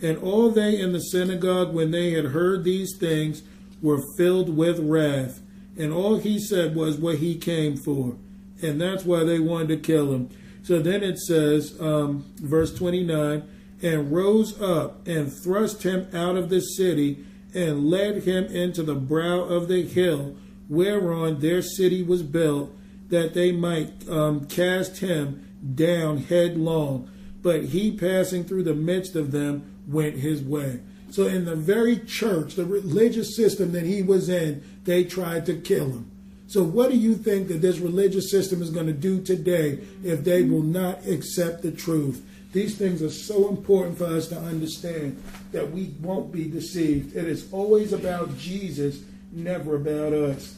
And 0.00 0.18
all 0.18 0.50
they 0.50 0.80
in 0.80 0.92
the 0.92 1.00
synagogue, 1.00 1.74
when 1.74 1.90
they 1.90 2.12
had 2.12 2.26
heard 2.26 2.64
these 2.64 2.96
things, 2.98 3.42
were 3.82 4.02
filled 4.16 4.56
with 4.56 4.78
wrath. 4.78 5.40
And 5.76 5.92
all 5.92 6.18
he 6.18 6.38
said 6.38 6.74
was 6.74 6.96
what 6.96 7.18
he 7.18 7.36
came 7.36 7.76
for. 7.76 8.16
And 8.62 8.80
that's 8.80 9.04
why 9.04 9.24
they 9.24 9.38
wanted 9.38 9.68
to 9.68 9.76
kill 9.76 10.12
him. 10.12 10.30
So 10.62 10.80
then 10.80 11.02
it 11.02 11.18
says, 11.18 11.76
um, 11.80 12.24
verse 12.36 12.74
29, 12.74 13.42
and 13.82 14.12
rose 14.12 14.60
up 14.60 15.06
and 15.06 15.32
thrust 15.32 15.84
him 15.84 16.08
out 16.12 16.36
of 16.36 16.48
the 16.48 16.60
city 16.60 17.24
and 17.54 17.88
led 17.88 18.24
him 18.24 18.44
into 18.46 18.82
the 18.82 18.94
brow 18.94 19.40
of 19.40 19.68
the 19.68 19.82
hill 19.82 20.36
whereon 20.68 21.40
their 21.40 21.62
city 21.62 22.02
was 22.02 22.22
built, 22.22 22.70
that 23.08 23.34
they 23.34 23.52
might 23.52 24.06
um, 24.08 24.44
cast 24.46 24.98
him 24.98 25.48
down 25.74 26.18
headlong. 26.18 27.10
But 27.40 27.66
he, 27.66 27.96
passing 27.96 28.44
through 28.44 28.64
the 28.64 28.74
midst 28.74 29.16
of 29.16 29.30
them, 29.30 29.77
went 29.88 30.16
his 30.16 30.42
way. 30.42 30.80
So, 31.10 31.26
in 31.26 31.46
the 31.46 31.56
very 31.56 31.98
church, 32.00 32.54
the 32.54 32.66
religious 32.66 33.34
system 33.34 33.72
that 33.72 33.84
he 33.84 34.02
was 34.02 34.28
in, 34.28 34.62
they 34.84 35.04
tried 35.04 35.46
to 35.46 35.54
kill 35.54 35.86
him. 35.86 36.10
So, 36.48 36.62
what 36.62 36.90
do 36.90 36.96
you 36.96 37.14
think 37.14 37.48
that 37.48 37.62
this 37.62 37.78
religious 37.78 38.30
system 38.30 38.62
is 38.62 38.70
going 38.70 38.86
to 38.86 38.92
do 38.92 39.22
today 39.22 39.78
if 40.04 40.24
they 40.24 40.42
will 40.42 40.62
not 40.62 41.06
accept 41.06 41.62
the 41.62 41.72
truth? 41.72 42.24
These 42.52 42.78
things 42.78 43.02
are 43.02 43.10
so 43.10 43.48
important 43.48 43.98
for 43.98 44.06
us 44.06 44.28
to 44.28 44.38
understand 44.38 45.22
that 45.52 45.70
we 45.70 45.94
won't 46.00 46.32
be 46.32 46.48
deceived. 46.48 47.14
It 47.14 47.26
is 47.26 47.52
always 47.52 47.92
about 47.92 48.38
Jesus, 48.38 49.02
never 49.32 49.76
about 49.76 50.14
us. 50.14 50.56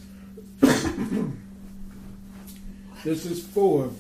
this 3.05 3.27
is 3.27 3.45
four. 3.45 3.91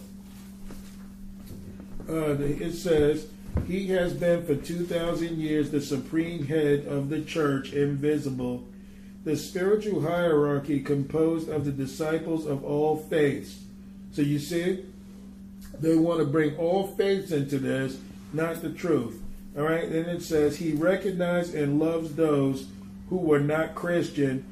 Uh, 2.08 2.36
it 2.38 2.72
says, 2.72 3.26
He 3.66 3.88
has 3.88 4.12
been 4.12 4.44
for 4.44 4.54
2,000 4.54 5.38
years 5.38 5.70
the 5.70 5.80
supreme 5.80 6.46
head 6.46 6.86
of 6.86 7.08
the 7.08 7.20
church, 7.22 7.72
invisible, 7.72 8.64
the 9.24 9.36
spiritual 9.36 10.02
hierarchy 10.02 10.80
composed 10.80 11.48
of 11.48 11.64
the 11.64 11.72
disciples 11.72 12.46
of 12.46 12.64
all 12.64 12.96
faiths. 12.96 13.60
So 14.12 14.22
you 14.22 14.38
see, 14.38 14.84
they 15.78 15.96
want 15.96 16.20
to 16.20 16.26
bring 16.26 16.56
all 16.56 16.88
faiths 16.88 17.30
into 17.30 17.58
this, 17.58 17.98
not 18.32 18.62
the 18.62 18.70
truth. 18.70 19.20
All 19.56 19.64
right, 19.64 19.90
then 19.90 20.08
it 20.08 20.22
says, 20.22 20.56
He 20.56 20.72
recognized 20.72 21.54
and 21.54 21.78
loves 21.78 22.14
those 22.14 22.66
who 23.08 23.16
were 23.16 23.40
not 23.40 23.74
Christian 23.74 24.44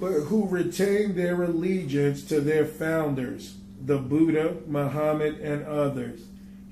but 0.00 0.20
who 0.24 0.48
retained 0.48 1.14
their 1.14 1.42
allegiance 1.42 2.24
to 2.24 2.40
their 2.40 2.66
founders, 2.66 3.56
the 3.84 3.98
Buddha, 3.98 4.56
Muhammad, 4.66 5.38
and 5.40 5.64
others. 5.64 6.20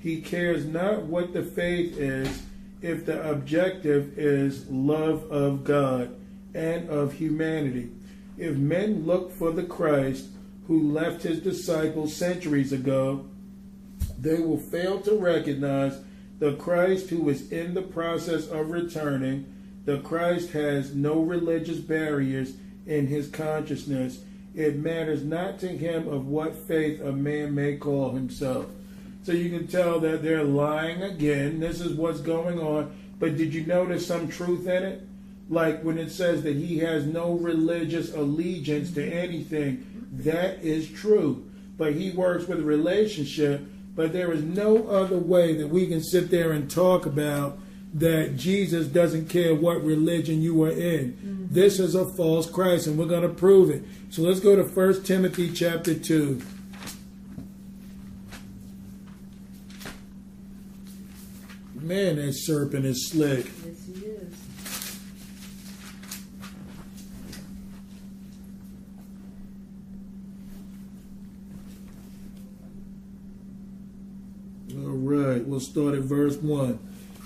He 0.03 0.19
cares 0.19 0.65
not 0.65 1.03
what 1.03 1.31
the 1.31 1.43
faith 1.43 1.97
is 1.97 2.43
if 2.81 3.05
the 3.05 3.25
objective 3.29 4.19
is 4.19 4.69
love 4.69 5.31
of 5.31 5.63
God 5.63 6.13
and 6.53 6.89
of 6.89 7.13
humanity. 7.13 7.89
If 8.37 8.57
men 8.57 9.05
look 9.05 9.31
for 9.31 9.51
the 9.51 9.63
Christ 9.63 10.25
who 10.67 10.91
left 10.91 11.23
his 11.23 11.39
disciples 11.39 12.13
centuries 12.13 12.73
ago, 12.73 13.25
they 14.19 14.41
will 14.41 14.57
fail 14.57 14.99
to 15.03 15.15
recognize 15.15 15.97
the 16.37 16.55
Christ 16.55 17.09
who 17.09 17.29
is 17.29 17.49
in 17.49 17.73
the 17.73 17.81
process 17.81 18.47
of 18.47 18.71
returning. 18.71 19.45
The 19.85 19.99
Christ 19.99 20.51
has 20.51 20.93
no 20.93 21.21
religious 21.21 21.79
barriers 21.79 22.55
in 22.85 23.07
his 23.07 23.29
consciousness. 23.29 24.19
It 24.53 24.75
matters 24.75 25.23
not 25.23 25.59
to 25.59 25.69
him 25.69 26.09
of 26.09 26.27
what 26.27 26.57
faith 26.67 26.99
a 26.99 27.13
man 27.13 27.55
may 27.55 27.77
call 27.77 28.11
himself. 28.11 28.65
So 29.23 29.31
you 29.31 29.49
can 29.49 29.67
tell 29.67 29.99
that 30.01 30.21
they're 30.21 30.43
lying 30.43 31.01
again. 31.01 31.59
This 31.59 31.79
is 31.79 31.93
what's 31.93 32.19
going 32.19 32.59
on. 32.59 32.93
But 33.19 33.37
did 33.37 33.53
you 33.53 33.65
notice 33.65 34.05
some 34.05 34.27
truth 34.27 34.67
in 34.67 34.83
it? 34.83 35.07
Like 35.49 35.81
when 35.81 35.97
it 35.97 36.11
says 36.11 36.43
that 36.43 36.55
he 36.55 36.79
has 36.79 37.05
no 37.05 37.33
religious 37.33 38.13
allegiance 38.13 38.91
to 38.93 39.05
anything, 39.05 40.07
that 40.11 40.61
is 40.61 40.89
true. 40.89 41.49
But 41.77 41.93
he 41.93 42.11
works 42.11 42.47
with 42.47 42.59
relationship. 42.61 43.61
But 43.95 44.11
there 44.11 44.31
is 44.31 44.43
no 44.43 44.87
other 44.87 45.17
way 45.17 45.55
that 45.55 45.67
we 45.67 45.87
can 45.87 46.03
sit 46.03 46.29
there 46.29 46.51
and 46.51 46.69
talk 46.69 47.05
about 47.05 47.59
that 47.93 48.35
Jesus 48.35 48.87
doesn't 48.87 49.29
care 49.29 49.53
what 49.53 49.83
religion 49.83 50.41
you 50.41 50.63
are 50.63 50.71
in. 50.71 51.13
Mm-hmm. 51.13 51.53
This 51.53 51.79
is 51.79 51.93
a 51.93 52.11
false 52.15 52.49
Christ, 52.49 52.87
and 52.87 52.97
we're 52.97 53.05
going 53.05 53.21
to 53.21 53.29
prove 53.29 53.69
it. 53.69 53.83
So 54.09 54.23
let's 54.23 54.39
go 54.39 54.55
to 54.55 54.63
1 54.63 55.03
Timothy 55.03 55.51
chapter 55.51 55.93
2. 55.93 56.41
Man, 61.83 62.15
that 62.15 62.31
serpent 62.33 62.85
is 62.85 63.09
slick. 63.09 63.45
Yes, 63.45 63.85
he 63.85 64.05
is. 64.05 64.33
All 74.77 74.93
right, 74.93 75.45
we'll 75.45 75.59
start 75.59 75.95
at 75.95 76.03
verse 76.03 76.37
1. 76.37 76.79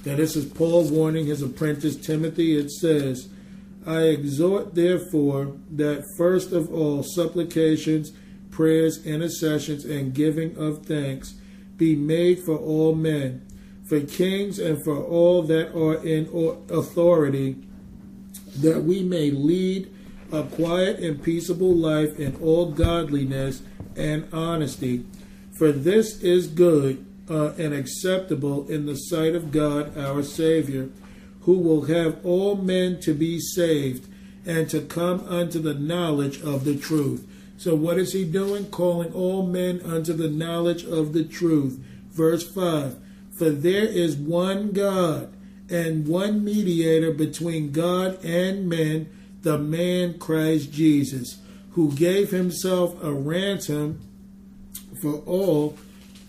Now, 0.05 0.15
this 0.15 0.35
is 0.35 0.45
Paul 0.45 0.89
warning 0.89 1.27
his 1.27 1.43
apprentice 1.43 1.95
Timothy. 1.95 2.57
It 2.57 2.71
says, 2.71 3.29
I 3.85 4.05
exhort, 4.05 4.73
therefore, 4.73 5.55
that 5.69 6.03
first 6.17 6.51
of 6.51 6.73
all 6.73 7.03
supplications, 7.03 8.11
prayers, 8.49 9.05
intercessions, 9.05 9.85
and 9.85 10.15
giving 10.15 10.57
of 10.57 10.87
thanks 10.87 11.35
be 11.77 11.95
made 11.95 12.39
for 12.43 12.57
all 12.57 12.95
men 12.95 13.46
for 13.87 14.01
kings 14.01 14.59
and 14.59 14.83
for 14.83 14.97
all 14.97 15.41
that 15.43 15.73
are 15.73 16.03
in 16.05 16.25
authority, 16.69 17.55
that 18.57 18.83
we 18.83 19.01
may 19.01 19.31
lead 19.31 19.89
a 20.31 20.43
quiet 20.43 20.99
and 20.99 21.23
peaceable 21.23 21.73
life 21.73 22.19
in 22.19 22.35
all 22.41 22.71
godliness 22.71 23.61
and 23.95 24.27
honesty. 24.33 25.05
For 25.57 25.71
this 25.71 26.21
is 26.21 26.47
good 26.47 27.05
uh, 27.29 27.53
and 27.57 27.73
acceptable 27.73 28.67
in 28.69 28.85
the 28.85 28.95
sight 28.95 29.35
of 29.35 29.51
God 29.51 29.97
our 29.97 30.21
Savior, 30.21 30.89
who 31.41 31.57
will 31.57 31.85
have 31.85 32.23
all 32.25 32.55
men 32.55 32.99
to 33.01 33.13
be 33.13 33.39
saved 33.39 34.07
and 34.45 34.69
to 34.69 34.81
come 34.81 35.25
unto 35.27 35.59
the 35.59 35.73
knowledge 35.73 36.41
of 36.41 36.65
the 36.65 36.77
truth. 36.77 37.25
So, 37.57 37.73
what 37.73 37.97
is 37.97 38.13
he 38.13 38.23
doing? 38.23 38.69
Calling 38.69 39.13
all 39.13 39.45
men 39.45 39.81
unto 39.81 40.13
the 40.13 40.29
knowledge 40.29 40.83
of 40.83 41.13
the 41.13 41.23
truth. 41.23 41.81
Verse 42.11 42.45
5 42.47 42.97
for 43.37 43.49
there 43.49 43.85
is 43.85 44.15
one 44.15 44.71
God 44.71 45.33
and 45.69 46.07
one 46.07 46.43
mediator 46.43 47.11
between 47.11 47.71
God 47.71 48.23
and 48.23 48.67
men, 48.67 49.09
the 49.41 49.57
man 49.57 50.17
Christ 50.17 50.71
Jesus, 50.71 51.39
who 51.71 51.91
gave 51.91 52.31
himself 52.31 53.01
a 53.03 53.13
ransom 53.13 54.01
for 55.01 55.15
all 55.25 55.77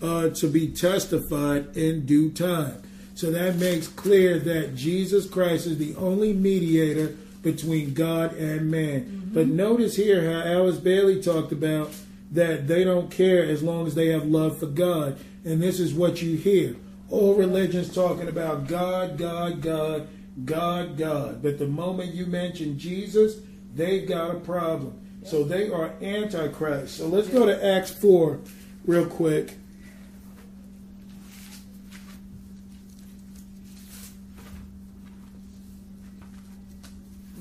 uh, 0.01 0.29
to 0.29 0.47
be 0.47 0.67
testified 0.67 1.75
in 1.75 2.05
due 2.05 2.31
time. 2.31 2.81
So 3.15 3.31
that 3.31 3.55
makes 3.57 3.87
clear 3.87 4.39
that 4.39 4.75
Jesus 4.75 5.27
Christ 5.27 5.65
is 5.65 5.77
the 5.77 5.95
only 5.95 6.33
mediator 6.33 7.17
between 7.41 7.93
God 7.93 8.33
and 8.35 8.69
man. 8.69 9.01
Mm-hmm. 9.01 9.33
But 9.33 9.47
notice 9.47 9.95
here 9.95 10.31
how 10.31 10.47
Alice 10.47 10.77
Bailey 10.77 11.21
talked 11.21 11.51
about 11.51 11.91
that 12.31 12.67
they 12.67 12.83
don't 12.83 13.09
care 13.09 13.43
as 13.43 13.63
long 13.63 13.87
as 13.87 13.95
they 13.95 14.07
have 14.07 14.25
love 14.25 14.59
for 14.59 14.67
God. 14.67 15.17
And 15.43 15.61
this 15.61 15.79
is 15.79 15.93
what 15.93 16.21
you 16.21 16.37
hear. 16.37 16.75
All 17.09 17.33
religions 17.33 17.93
talking 17.93 18.27
about 18.27 18.67
God, 18.67 19.17
God, 19.17 19.61
God, 19.61 20.07
God, 20.45 20.97
God. 20.97 21.41
But 21.41 21.57
the 21.57 21.67
moment 21.67 22.13
you 22.13 22.27
mention 22.27 22.77
Jesus, 22.77 23.37
they've 23.73 24.07
got 24.07 24.35
a 24.35 24.39
problem. 24.39 24.99
So 25.23 25.43
they 25.43 25.69
are 25.69 25.93
antichrist. 26.01 26.97
So 26.97 27.07
let's 27.07 27.27
go 27.27 27.45
to 27.45 27.65
Acts 27.65 27.91
4 27.91 28.39
real 28.85 29.05
quick. 29.05 29.55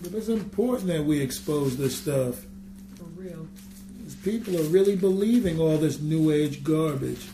But 0.02 0.14
it's 0.14 0.28
important 0.28 0.88
that 0.88 1.04
we 1.04 1.20
expose 1.20 1.76
this 1.76 1.98
stuff. 1.98 2.46
For 2.96 3.04
real. 3.16 3.46
People 4.24 4.58
are 4.58 4.64
really 4.64 4.96
believing 4.96 5.60
all 5.60 5.76
this 5.76 6.00
new 6.00 6.30
age 6.30 6.64
garbage. 6.64 7.26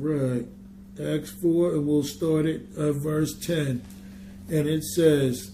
Right. 0.00 0.46
Acts 0.98 1.30
4, 1.42 1.74
and 1.74 1.86
we'll 1.86 2.02
start 2.02 2.46
at 2.46 2.62
uh, 2.74 2.92
verse 2.92 3.38
10. 3.38 3.82
And 4.48 4.66
it 4.66 4.82
says, 4.82 5.50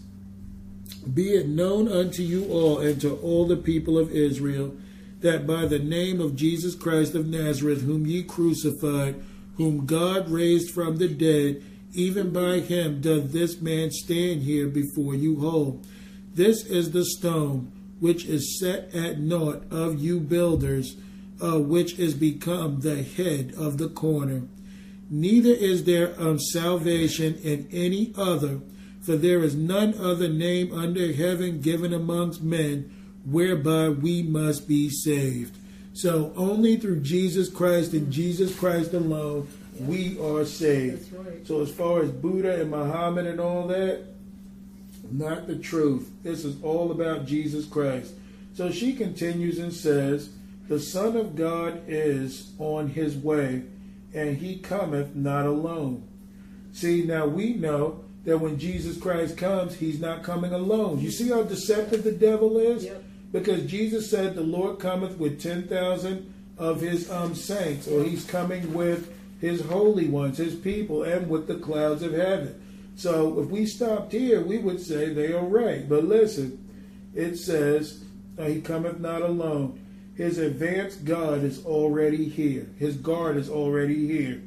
Be 1.12 1.30
it 1.30 1.48
known 1.48 1.88
unto 1.88 2.22
you 2.22 2.48
all 2.48 2.78
and 2.78 3.00
to 3.00 3.16
all 3.16 3.44
the 3.44 3.56
people 3.56 3.98
of 3.98 4.12
Israel 4.12 4.72
that 5.20 5.48
by 5.48 5.66
the 5.66 5.80
name 5.80 6.20
of 6.20 6.36
Jesus 6.36 6.76
Christ 6.76 7.16
of 7.16 7.26
Nazareth, 7.26 7.82
whom 7.82 8.06
ye 8.06 8.22
crucified, 8.22 9.16
whom 9.56 9.84
God 9.84 10.30
raised 10.30 10.72
from 10.72 10.98
the 10.98 11.08
dead, 11.08 11.64
even 11.92 12.30
by 12.30 12.60
him 12.60 13.00
doth 13.00 13.32
this 13.32 13.60
man 13.60 13.90
stand 13.90 14.42
here 14.42 14.68
before 14.68 15.16
you 15.16 15.40
whole. 15.40 15.82
This 16.34 16.64
is 16.64 16.92
the 16.92 17.04
stone 17.04 17.72
which 17.98 18.26
is 18.26 18.60
set 18.60 18.94
at 18.94 19.18
naught 19.18 19.64
of 19.72 19.98
you 19.98 20.20
builders 20.20 20.94
uh, 21.42 21.58
which 21.58 21.98
is 21.98 22.14
become 22.14 22.80
the 22.80 23.02
head 23.02 23.52
of 23.56 23.78
the 23.78 23.88
corner. 23.88 24.42
Neither 25.08 25.50
is 25.50 25.84
there 25.84 26.20
um, 26.20 26.38
salvation 26.38 27.38
in 27.42 27.68
any 27.70 28.12
other, 28.16 28.60
for 29.00 29.16
there 29.16 29.42
is 29.42 29.54
none 29.54 29.94
other 29.94 30.28
name 30.28 30.72
under 30.72 31.12
heaven 31.12 31.60
given 31.60 31.92
amongst 31.92 32.42
men 32.42 32.90
whereby 33.24 33.88
we 33.88 34.22
must 34.22 34.66
be 34.66 34.88
saved. 34.88 35.56
So 35.92 36.32
only 36.36 36.76
through 36.76 37.00
Jesus 37.00 37.48
Christ 37.48 37.92
and 37.92 38.12
Jesus 38.12 38.56
Christ 38.58 38.94
alone 38.94 39.48
we 39.80 40.18
are 40.20 40.44
saved. 40.44 41.12
Right. 41.12 41.46
So 41.46 41.60
as 41.62 41.70
far 41.70 42.02
as 42.02 42.10
Buddha 42.10 42.60
and 42.60 42.70
Muhammad 42.70 43.26
and 43.26 43.40
all 43.40 43.66
that, 43.68 44.04
not 45.10 45.46
the 45.46 45.56
truth. 45.56 46.10
This 46.22 46.44
is 46.44 46.62
all 46.62 46.90
about 46.90 47.26
Jesus 47.26 47.66
Christ. 47.66 48.12
So 48.54 48.70
she 48.70 48.94
continues 48.94 49.58
and 49.58 49.72
says, 49.72 50.30
the 50.68 50.80
Son 50.80 51.16
of 51.16 51.36
God 51.36 51.82
is 51.86 52.52
on 52.58 52.88
his 52.88 53.16
way, 53.16 53.62
and 54.14 54.36
he 54.38 54.58
cometh 54.58 55.14
not 55.14 55.46
alone. 55.46 56.06
See, 56.72 57.04
now 57.04 57.26
we 57.26 57.54
know 57.54 58.04
that 58.24 58.38
when 58.38 58.58
Jesus 58.58 58.98
Christ 58.98 59.36
comes, 59.36 59.76
he's 59.76 60.00
not 60.00 60.24
coming 60.24 60.52
alone. 60.52 60.98
You 60.98 61.10
see 61.10 61.28
how 61.28 61.42
deceptive 61.44 62.02
the 62.02 62.12
devil 62.12 62.58
is? 62.58 62.84
Yep. 62.84 63.02
Because 63.32 63.66
Jesus 63.66 64.10
said 64.10 64.34
the 64.34 64.42
Lord 64.42 64.78
cometh 64.78 65.18
with 65.18 65.40
10,000 65.40 66.34
of 66.58 66.80
his 66.80 67.10
um, 67.10 67.34
saints, 67.34 67.86
or 67.86 68.02
he's 68.02 68.24
coming 68.24 68.72
with 68.74 69.12
his 69.40 69.60
holy 69.60 70.08
ones, 70.08 70.38
his 70.38 70.54
people, 70.54 71.02
and 71.02 71.28
with 71.28 71.46
the 71.46 71.56
clouds 71.56 72.02
of 72.02 72.12
heaven. 72.12 72.62
So 72.96 73.40
if 73.40 73.48
we 73.48 73.66
stopped 73.66 74.12
here, 74.12 74.40
we 74.40 74.58
would 74.58 74.80
say 74.80 75.12
they 75.12 75.32
are 75.32 75.44
right. 75.44 75.88
But 75.88 76.04
listen, 76.04 76.66
it 77.14 77.36
says, 77.36 78.02
He 78.42 78.60
cometh 78.60 78.98
not 79.00 79.22
alone. 79.22 79.85
His 80.16 80.38
advanced 80.38 81.04
God 81.04 81.44
is 81.44 81.64
already 81.64 82.28
here. 82.28 82.66
His 82.78 82.96
guard 82.96 83.36
is 83.36 83.50
already 83.50 84.06
here. 84.06 84.42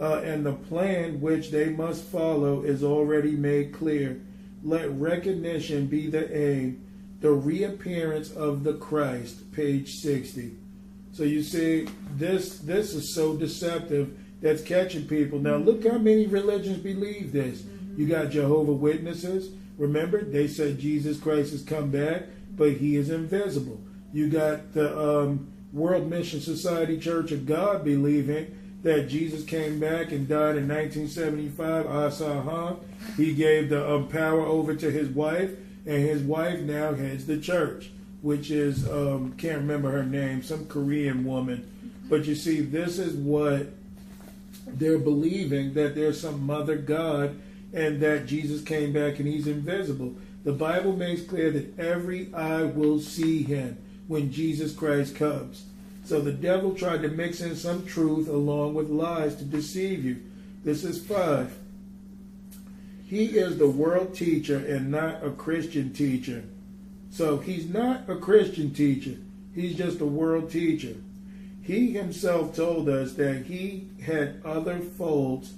Uh, 0.00 0.22
and 0.24 0.44
the 0.44 0.54
plan 0.54 1.20
which 1.20 1.50
they 1.50 1.68
must 1.68 2.04
follow 2.04 2.62
is 2.62 2.82
already 2.82 3.32
made 3.32 3.72
clear. 3.72 4.20
Let 4.62 4.90
recognition 4.92 5.86
be 5.86 6.08
the 6.08 6.34
aim, 6.36 6.84
the 7.20 7.32
reappearance 7.32 8.30
of 8.32 8.64
the 8.64 8.74
Christ, 8.74 9.52
page 9.52 9.92
60. 9.96 10.56
So 11.12 11.22
you 11.22 11.42
see, 11.42 11.86
this 12.16 12.58
this 12.58 12.94
is 12.94 13.14
so 13.14 13.36
deceptive 13.36 14.16
that's 14.40 14.62
catching 14.62 15.06
people. 15.06 15.38
Now, 15.38 15.56
look 15.56 15.86
how 15.86 15.98
many 15.98 16.26
religions 16.26 16.78
believe 16.78 17.30
this. 17.30 17.60
Mm-hmm. 17.60 18.00
You 18.00 18.08
got 18.08 18.30
Jehovah 18.30 18.72
Witnesses. 18.72 19.50
Remember, 19.78 20.24
they 20.24 20.48
said 20.48 20.78
Jesus 20.78 21.20
Christ 21.20 21.52
has 21.52 21.62
come 21.62 21.90
back, 21.90 22.24
but 22.56 22.72
he 22.72 22.96
is 22.96 23.10
invisible. 23.10 23.80
You 24.14 24.28
got 24.28 24.72
the 24.74 24.96
um, 24.96 25.48
World 25.72 26.08
Mission 26.08 26.40
Society 26.40 27.00
Church 27.00 27.32
of 27.32 27.46
God 27.46 27.84
believing 27.84 28.56
that 28.84 29.08
Jesus 29.08 29.44
came 29.44 29.80
back 29.80 30.12
and 30.12 30.28
died 30.28 30.54
in 30.56 30.68
1975. 30.68 31.86
Asahan. 31.86 32.78
He 33.16 33.34
gave 33.34 33.70
the 33.70 33.92
um, 33.92 34.06
power 34.06 34.42
over 34.42 34.72
to 34.76 34.88
his 34.88 35.08
wife, 35.08 35.50
and 35.84 35.96
his 35.96 36.22
wife 36.22 36.60
now 36.60 36.94
heads 36.94 37.26
the 37.26 37.38
church, 37.38 37.90
which 38.22 38.52
is 38.52 38.88
um, 38.88 39.34
can't 39.36 39.58
remember 39.58 39.90
her 39.90 40.04
name, 40.04 40.44
some 40.44 40.66
Korean 40.66 41.24
woman. 41.24 41.68
But 42.08 42.24
you 42.24 42.36
see, 42.36 42.60
this 42.60 43.00
is 43.00 43.16
what 43.16 43.66
they're 44.64 44.96
believing 44.96 45.74
that 45.74 45.96
there's 45.96 46.20
some 46.20 46.46
mother 46.46 46.76
God 46.76 47.36
and 47.72 48.00
that 48.00 48.26
Jesus 48.26 48.62
came 48.62 48.92
back 48.92 49.18
and 49.18 49.26
he's 49.26 49.48
invisible. 49.48 50.14
The 50.44 50.52
Bible 50.52 50.94
makes 50.94 51.22
clear 51.22 51.50
that 51.50 51.76
every 51.80 52.32
eye 52.32 52.62
will 52.62 53.00
see 53.00 53.42
him 53.42 53.78
when 54.06 54.32
Jesus 54.32 54.74
Christ 54.74 55.16
comes. 55.16 55.64
So 56.04 56.20
the 56.20 56.32
devil 56.32 56.74
tried 56.74 57.02
to 57.02 57.08
mix 57.08 57.40
in 57.40 57.56
some 57.56 57.86
truth 57.86 58.28
along 58.28 58.74
with 58.74 58.90
lies 58.90 59.36
to 59.36 59.44
deceive 59.44 60.04
you. 60.04 60.20
This 60.62 60.84
is 60.84 61.04
five. 61.04 61.56
He 63.06 63.26
is 63.26 63.58
the 63.58 63.68
world 63.68 64.14
teacher 64.14 64.58
and 64.58 64.90
not 64.90 65.24
a 65.24 65.30
Christian 65.30 65.92
teacher. 65.92 66.44
So 67.10 67.38
he's 67.38 67.68
not 67.68 68.08
a 68.08 68.16
Christian 68.16 68.74
teacher. 68.74 69.16
He's 69.54 69.76
just 69.76 70.00
a 70.00 70.06
world 70.06 70.50
teacher. 70.50 70.96
He 71.62 71.92
himself 71.92 72.56
told 72.56 72.88
us 72.88 73.14
that 73.14 73.46
he 73.46 73.88
had 74.04 74.42
other 74.44 74.80
folds, 74.80 75.54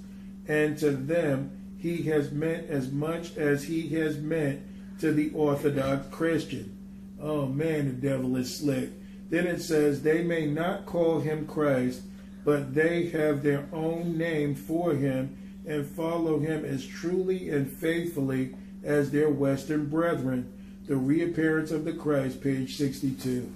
and 0.47 0.77
to 0.77 0.91
them 0.91 1.75
he 1.79 2.03
has 2.03 2.31
meant 2.31 2.69
as 2.69 2.91
much 2.91 3.35
as 3.35 3.63
he 3.63 3.89
has 3.89 4.17
meant 4.17 4.61
to 4.99 5.11
the 5.11 5.31
Orthodox 5.33 6.07
Christian. 6.15 6.76
Oh 7.21 7.47
man, 7.47 7.87
the 7.87 8.07
devil 8.07 8.35
is 8.35 8.55
slick. 8.55 8.91
Then 9.29 9.47
it 9.47 9.61
says, 9.61 10.01
They 10.01 10.23
may 10.23 10.45
not 10.45 10.85
call 10.85 11.19
him 11.19 11.47
Christ, 11.47 12.01
but 12.45 12.73
they 12.73 13.07
have 13.07 13.43
their 13.43 13.67
own 13.73 14.17
name 14.17 14.55
for 14.55 14.93
him 14.93 15.37
and 15.65 15.85
follow 15.85 16.39
him 16.39 16.63
as 16.63 16.85
truly 16.85 17.49
and 17.49 17.69
faithfully 17.69 18.55
as 18.83 19.11
their 19.11 19.29
Western 19.29 19.87
brethren. 19.87 20.53
The 20.87 20.95
reappearance 20.95 21.71
of 21.71 21.83
the 21.83 21.91
Christ, 21.91 22.41
page 22.41 22.77
62. 22.77 23.51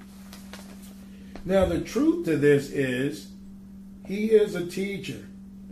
Now, 1.45 1.65
the 1.65 1.79
truth 1.79 2.25
to 2.25 2.37
this 2.37 2.69
is, 2.69 3.31
he 4.05 4.25
is 4.25 4.55
a 4.55 4.67
teacher. 4.67 5.25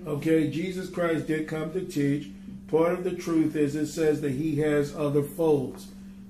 Okay, 0.08 0.50
Jesus 0.50 0.90
Christ 0.90 1.28
did 1.28 1.48
come 1.48 1.74
to 1.74 1.82
teach. 1.82 2.30
Part 2.70 2.94
of 2.94 3.04
the 3.04 3.12
truth 3.12 3.56
is 3.56 3.76
it 3.76 3.88
says 3.88 4.22
that 4.22 4.32
he 4.32 4.58
has 4.58 4.96
other 4.96 5.24
folds. 5.24 5.88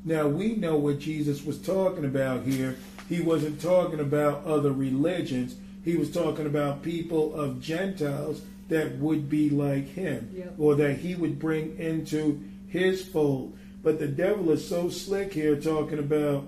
Now, 0.09 0.27
we 0.27 0.55
know 0.55 0.75
what 0.75 0.97
Jesus 0.97 1.45
was 1.45 1.59
talking 1.61 2.03
about 2.03 2.43
here. 2.43 2.77
He 3.07 3.21
wasn't 3.21 3.61
talking 3.61 3.99
about 3.99 4.43
other 4.43 4.71
religions, 4.71 5.55
he 5.85 5.97
was 5.97 6.11
talking 6.11 6.47
about 6.47 6.81
people 6.81 7.35
of 7.35 7.61
Gentiles 7.61 8.41
that 8.69 8.97
would 8.97 9.29
be 9.29 9.51
like 9.51 9.87
him 9.89 10.31
yep. 10.35 10.55
or 10.57 10.73
that 10.75 10.97
he 10.97 11.13
would 11.13 11.37
bring 11.37 11.77
into 11.77 12.43
his 12.69 13.07
fold. 13.07 13.55
But 13.83 13.99
the 13.99 14.07
devil 14.07 14.49
is 14.49 14.67
so 14.67 14.89
slick 14.89 15.31
here 15.31 15.55
talking 15.55 15.99
about 15.99 16.47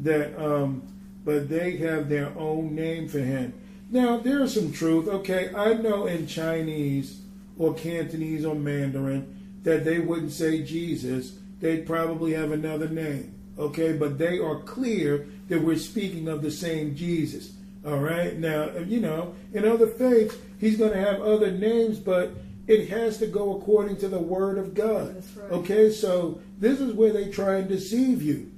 that 0.00 0.42
um, 0.42 0.82
but 1.22 1.50
they 1.50 1.76
have 1.76 2.08
their 2.08 2.32
own 2.38 2.74
name 2.74 3.08
for 3.08 3.20
him. 3.20 3.52
Now, 3.90 4.20
there 4.20 4.40
is 4.40 4.54
some 4.54 4.72
truth. 4.72 5.06
Okay, 5.06 5.54
I 5.54 5.74
know 5.74 6.06
in 6.06 6.26
Chinese 6.26 7.20
or 7.58 7.74
Cantonese 7.74 8.46
or 8.46 8.54
Mandarin 8.54 9.60
that 9.64 9.84
they 9.84 9.98
wouldn't 9.98 10.32
say 10.32 10.62
Jesus. 10.62 11.36
They'd 11.62 11.86
probably 11.86 12.32
have 12.32 12.50
another 12.50 12.88
name. 12.88 13.34
Okay, 13.56 13.92
but 13.92 14.18
they 14.18 14.38
are 14.38 14.60
clear 14.60 15.26
that 15.48 15.62
we're 15.62 15.76
speaking 15.76 16.26
of 16.26 16.42
the 16.42 16.50
same 16.50 16.96
Jesus. 16.96 17.52
All 17.86 17.98
right, 17.98 18.36
now, 18.36 18.76
you 18.78 19.00
know, 19.00 19.34
in 19.52 19.64
other 19.64 19.86
faiths, 19.86 20.36
he's 20.58 20.76
going 20.76 20.92
to 20.92 20.98
have 20.98 21.20
other 21.22 21.52
names, 21.52 21.98
but 21.98 22.32
it 22.66 22.88
has 22.88 23.18
to 23.18 23.26
go 23.26 23.56
according 23.56 23.98
to 23.98 24.08
the 24.08 24.18
word 24.18 24.58
of 24.58 24.74
God. 24.74 25.22
Right. 25.36 25.52
Okay, 25.52 25.90
so 25.90 26.40
this 26.58 26.80
is 26.80 26.94
where 26.94 27.12
they 27.12 27.30
try 27.30 27.56
and 27.56 27.68
deceive 27.68 28.22
you. 28.22 28.50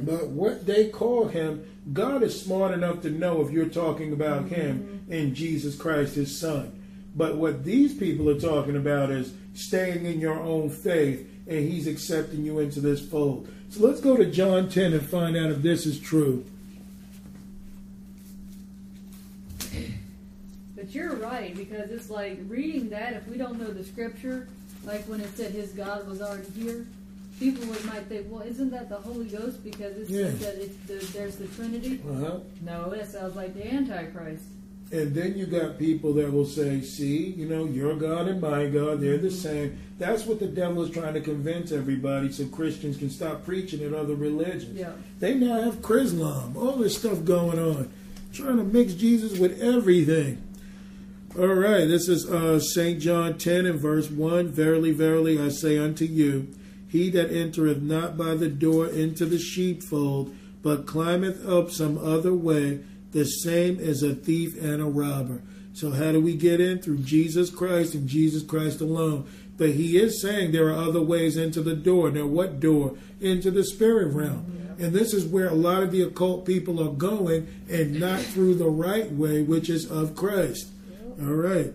But 0.00 0.28
what 0.28 0.66
they 0.66 0.88
call 0.88 1.28
him, 1.28 1.66
God 1.92 2.22
is 2.22 2.40
smart 2.40 2.72
enough 2.72 3.02
to 3.02 3.10
know 3.10 3.42
if 3.42 3.50
you're 3.50 3.68
talking 3.68 4.12
about 4.12 4.46
mm-hmm. 4.46 4.54
him 4.54 5.06
in 5.10 5.34
Jesus 5.34 5.76
Christ, 5.76 6.14
his 6.14 6.38
son. 6.38 6.72
But 7.14 7.36
what 7.36 7.64
these 7.64 7.94
people 7.94 8.28
are 8.30 8.40
talking 8.40 8.76
about 8.76 9.10
is 9.10 9.32
staying 9.54 10.04
in 10.04 10.20
your 10.20 10.38
own 10.38 10.70
faith, 10.70 11.30
and 11.48 11.58
he's 11.58 11.86
accepting 11.86 12.44
you 12.44 12.58
into 12.58 12.80
this 12.80 13.00
fold. 13.00 13.48
So 13.70 13.86
let's 13.86 14.00
go 14.00 14.16
to 14.16 14.26
John 14.26 14.68
10 14.68 14.92
and 14.92 15.08
find 15.08 15.36
out 15.36 15.50
if 15.50 15.62
this 15.62 15.86
is 15.86 15.98
true. 15.98 16.44
But 20.76 20.94
you're 20.94 21.16
right, 21.16 21.56
because 21.56 21.90
it's 21.90 22.10
like 22.10 22.38
reading 22.46 22.90
that, 22.90 23.14
if 23.14 23.26
we 23.28 23.36
don't 23.36 23.58
know 23.58 23.72
the 23.72 23.84
scripture, 23.84 24.48
like 24.84 25.04
when 25.04 25.20
it 25.20 25.36
said 25.36 25.52
his 25.52 25.72
God 25.72 26.06
was 26.06 26.22
already 26.22 26.50
here, 26.50 26.86
people 27.38 27.66
would, 27.66 27.84
might 27.86 28.04
think, 28.04 28.26
well, 28.30 28.42
isn't 28.42 28.70
that 28.70 28.88
the 28.88 28.96
Holy 28.96 29.26
Ghost 29.26 29.62
because 29.64 29.96
it 29.96 30.08
yeah. 30.08 30.26
says 30.26 30.38
that 30.40 30.62
it, 30.62 30.86
the, 30.86 30.94
there's 31.12 31.36
the 31.36 31.48
Trinity? 31.48 32.00
Uh-huh. 32.08 32.38
No, 32.62 32.90
that 32.90 33.10
sounds 33.10 33.36
like 33.36 33.54
the 33.54 33.66
Antichrist. 33.66 34.44
And 34.92 35.14
then 35.14 35.36
you 35.36 35.46
got 35.46 35.78
people 35.78 36.12
that 36.14 36.32
will 36.32 36.46
say, 36.46 36.80
see, 36.80 37.30
you 37.30 37.48
know, 37.48 37.64
your 37.64 37.96
God 37.96 38.28
and 38.28 38.40
my 38.40 38.66
God, 38.66 39.00
they're 39.00 39.18
the 39.18 39.32
same. 39.32 39.78
That's 39.98 40.26
what 40.26 40.38
the 40.38 40.46
devil 40.46 40.82
is 40.84 40.90
trying 40.90 41.14
to 41.14 41.20
convince 41.20 41.72
everybody 41.72 42.30
so 42.30 42.46
Christians 42.46 42.96
can 42.96 43.10
stop 43.10 43.44
preaching 43.44 43.82
at 43.82 43.92
other 43.92 44.14
religions. 44.14 44.78
Yeah. 44.78 44.92
They 45.18 45.34
now 45.34 45.60
have 45.62 45.76
Chrislam, 45.76 46.54
all 46.54 46.76
this 46.76 46.98
stuff 46.98 47.24
going 47.24 47.58
on, 47.58 47.92
trying 48.32 48.58
to 48.58 48.64
mix 48.64 48.94
Jesus 48.94 49.38
with 49.38 49.60
everything. 49.60 50.42
All 51.36 51.48
right, 51.48 51.86
this 51.86 52.08
is 52.08 52.30
uh, 52.30 52.60
St. 52.60 52.98
John 53.00 53.36
10 53.36 53.66
and 53.66 53.80
verse 53.80 54.08
1. 54.08 54.48
Verily, 54.48 54.92
verily, 54.92 55.38
I 55.38 55.48
say 55.48 55.76
unto 55.76 56.04
you, 56.04 56.48
he 56.88 57.10
that 57.10 57.30
entereth 57.30 57.82
not 57.82 58.16
by 58.16 58.36
the 58.36 58.48
door 58.48 58.86
into 58.86 59.26
the 59.26 59.38
sheepfold, 59.38 60.34
but 60.62 60.86
climbeth 60.86 61.46
up 61.46 61.70
some 61.70 61.98
other 61.98 62.32
way, 62.32 62.80
the 63.16 63.24
same 63.24 63.80
as 63.80 64.02
a 64.02 64.14
thief 64.14 64.62
and 64.62 64.82
a 64.82 64.84
robber. 64.84 65.40
So, 65.72 65.90
how 65.90 66.12
do 66.12 66.20
we 66.20 66.34
get 66.34 66.60
in? 66.60 66.78
Through 66.78 66.98
Jesus 66.98 67.50
Christ 67.50 67.94
and 67.94 68.06
Jesus 68.06 68.42
Christ 68.42 68.80
alone. 68.80 69.26
But 69.56 69.70
he 69.70 69.96
is 69.96 70.20
saying 70.20 70.52
there 70.52 70.68
are 70.68 70.88
other 70.88 71.00
ways 71.00 71.38
into 71.38 71.62
the 71.62 71.74
door. 71.74 72.10
Now, 72.10 72.26
what 72.26 72.60
door? 72.60 72.96
Into 73.20 73.50
the 73.50 73.64
spirit 73.64 74.12
realm. 74.12 74.76
And 74.78 74.92
this 74.92 75.14
is 75.14 75.24
where 75.24 75.48
a 75.48 75.54
lot 75.54 75.82
of 75.82 75.90
the 75.90 76.02
occult 76.02 76.44
people 76.44 76.86
are 76.86 76.92
going 76.92 77.48
and 77.70 77.98
not 77.98 78.20
through 78.20 78.56
the 78.56 78.68
right 78.68 79.10
way, 79.10 79.42
which 79.42 79.70
is 79.70 79.90
of 79.90 80.14
Christ. 80.14 80.68
All 81.18 81.32
right. 81.32 81.72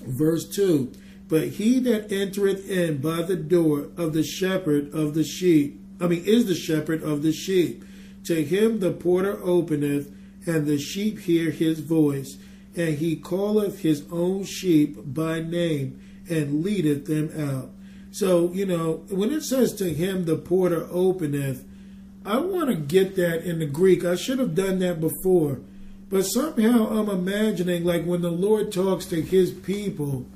Verse 0.00 0.48
2 0.48 0.92
but 1.28 1.48
he 1.48 1.78
that 1.80 2.10
entereth 2.10 2.68
in 2.70 2.98
by 2.98 3.20
the 3.20 3.36
door 3.36 3.88
of 3.98 4.14
the 4.14 4.22
shepherd 4.22 4.94
of 4.94 5.12
the 5.12 5.24
sheep, 5.24 5.78
I 6.00 6.06
mean, 6.06 6.24
is 6.24 6.46
the 6.46 6.54
shepherd 6.54 7.02
of 7.02 7.22
the 7.22 7.32
sheep. 7.32 7.84
To 8.24 8.42
him 8.42 8.80
the 8.80 8.92
porter 8.92 9.38
openeth, 9.42 10.10
and 10.48 10.66
the 10.66 10.78
sheep 10.78 11.20
hear 11.20 11.50
his 11.50 11.80
voice. 11.80 12.36
And 12.76 12.98
he 12.98 13.16
calleth 13.16 13.80
his 13.80 14.04
own 14.10 14.44
sheep 14.44 14.96
by 15.04 15.40
name, 15.40 16.00
and 16.28 16.64
leadeth 16.64 17.06
them 17.06 17.32
out. 17.38 17.70
So, 18.10 18.52
you 18.52 18.66
know, 18.66 19.04
when 19.10 19.30
it 19.30 19.42
says 19.42 19.74
to 19.74 19.92
him 19.92 20.24
the 20.24 20.36
porter 20.36 20.88
openeth, 20.90 21.64
I 22.24 22.38
want 22.38 22.68
to 22.68 22.74
get 22.74 23.16
that 23.16 23.44
in 23.44 23.58
the 23.58 23.66
Greek. 23.66 24.04
I 24.04 24.16
should 24.16 24.38
have 24.38 24.54
done 24.54 24.78
that 24.80 25.00
before. 25.00 25.60
But 26.10 26.22
somehow 26.22 26.88
I'm 26.88 27.08
imagining 27.08 27.84
like 27.84 28.04
when 28.04 28.22
the 28.22 28.30
Lord 28.30 28.72
talks 28.72 29.06
to 29.06 29.20
his 29.20 29.52
people, 29.52 30.26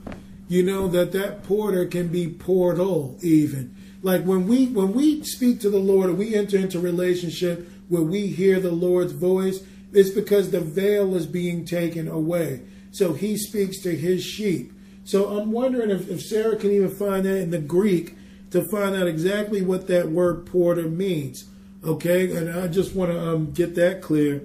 you 0.52 0.62
know 0.62 0.86
that 0.88 1.12
that 1.12 1.42
porter 1.44 1.86
can 1.86 2.08
be 2.08 2.28
portal 2.28 3.16
even 3.22 3.74
like 4.02 4.22
when 4.24 4.46
we 4.46 4.66
when 4.66 4.92
we 4.92 5.24
speak 5.24 5.60
to 5.60 5.70
the 5.70 5.78
lord 5.78 6.10
or 6.10 6.12
we 6.12 6.34
enter 6.34 6.58
into 6.58 6.78
relationship 6.78 7.66
where 7.88 8.02
we 8.02 8.26
hear 8.26 8.60
the 8.60 8.70
lord's 8.70 9.12
voice 9.12 9.60
it's 9.92 10.10
because 10.10 10.50
the 10.50 10.60
veil 10.60 11.14
is 11.14 11.26
being 11.26 11.64
taken 11.64 12.08
away. 12.08 12.62
So 12.90 13.12
he 13.12 13.36
speaks 13.36 13.80
to 13.82 13.96
his 13.96 14.24
sheep. 14.24 14.72
So 15.04 15.38
i'm 15.38 15.50
wondering 15.50 15.90
if, 15.90 16.08
if 16.08 16.22
sarah 16.22 16.56
can 16.56 16.70
even 16.70 16.88
find 16.88 17.24
that 17.24 17.38
in 17.38 17.50
the 17.50 17.58
greek 17.58 18.14
to 18.50 18.62
find 18.70 18.94
out 18.94 19.08
exactly 19.08 19.60
what 19.60 19.88
that 19.88 20.08
word 20.10 20.46
porter 20.46 20.88
means. 20.88 21.44
Okay? 21.84 22.36
And 22.36 22.50
i 22.50 22.68
just 22.68 22.94
want 22.94 23.10
to 23.10 23.20
um, 23.20 23.52
get 23.52 23.74
that 23.74 24.02
clear. 24.02 24.42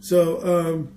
So 0.00 0.46
um, 0.46 0.92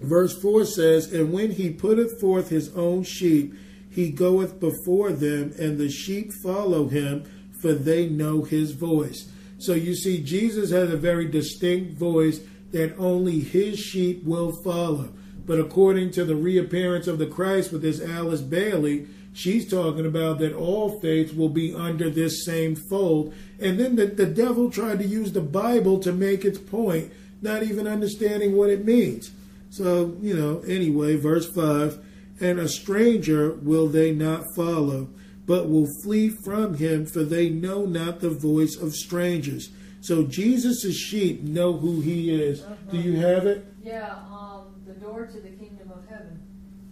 Verse 0.00 0.40
4 0.40 0.64
says, 0.64 1.12
And 1.12 1.32
when 1.32 1.52
he 1.52 1.70
putteth 1.70 2.20
forth 2.20 2.50
his 2.50 2.74
own 2.74 3.02
sheep, 3.02 3.54
he 3.90 4.10
goeth 4.10 4.60
before 4.60 5.10
them, 5.10 5.52
and 5.58 5.78
the 5.78 5.90
sheep 5.90 6.32
follow 6.32 6.88
him, 6.88 7.24
for 7.60 7.72
they 7.72 8.08
know 8.08 8.42
his 8.42 8.72
voice. 8.72 9.28
So 9.58 9.74
you 9.74 9.94
see, 9.94 10.22
Jesus 10.22 10.70
has 10.70 10.92
a 10.92 10.96
very 10.96 11.26
distinct 11.26 11.98
voice 11.98 12.40
that 12.72 12.96
only 12.98 13.40
his 13.40 13.78
sheep 13.78 14.24
will 14.24 14.52
follow. 14.52 15.10
But 15.46 15.60
according 15.60 16.10
to 16.12 16.24
the 16.24 16.36
reappearance 16.36 17.06
of 17.06 17.18
the 17.18 17.26
Christ 17.26 17.72
with 17.72 17.82
this 17.82 18.02
Alice 18.02 18.42
Bailey, 18.42 19.06
she's 19.32 19.68
talking 19.68 20.04
about 20.04 20.38
that 20.40 20.52
all 20.52 21.00
faiths 21.00 21.32
will 21.32 21.48
be 21.48 21.74
under 21.74 22.10
this 22.10 22.44
same 22.44 22.76
fold. 22.76 23.32
And 23.58 23.80
then 23.80 23.96
the, 23.96 24.06
the 24.06 24.26
devil 24.26 24.70
tried 24.70 24.98
to 24.98 25.06
use 25.06 25.32
the 25.32 25.40
Bible 25.40 25.98
to 26.00 26.12
make 26.12 26.44
its 26.44 26.58
point, 26.58 27.12
not 27.40 27.62
even 27.62 27.86
understanding 27.86 28.56
what 28.56 28.68
it 28.68 28.84
means. 28.84 29.30
So, 29.70 30.16
you 30.20 30.34
know, 30.34 30.60
anyway, 30.66 31.16
verse 31.16 31.50
5 31.50 31.98
And 32.40 32.58
a 32.58 32.68
stranger 32.68 33.52
will 33.52 33.86
they 33.86 34.12
not 34.12 34.54
follow, 34.54 35.08
but 35.46 35.70
will 35.70 35.88
flee 36.02 36.28
from 36.44 36.74
him, 36.74 37.06
for 37.06 37.22
they 37.22 37.48
know 37.48 37.86
not 37.86 38.20
the 38.20 38.30
voice 38.30 38.76
of 38.76 38.94
strangers. 38.94 39.70
So 40.08 40.22
Jesus' 40.22 40.96
sheep 40.96 41.42
know 41.42 41.74
who 41.74 42.00
he 42.00 42.34
is. 42.34 42.64
Do 42.90 42.96
you 42.96 43.16
have 43.16 43.44
it? 43.44 43.66
Yeah, 43.82 44.14
um, 44.32 44.74
the 44.86 44.94
door 44.94 45.26
to 45.26 45.38
the 45.38 45.50
kingdom 45.50 45.92
of 45.92 46.08
heaven. 46.08 46.40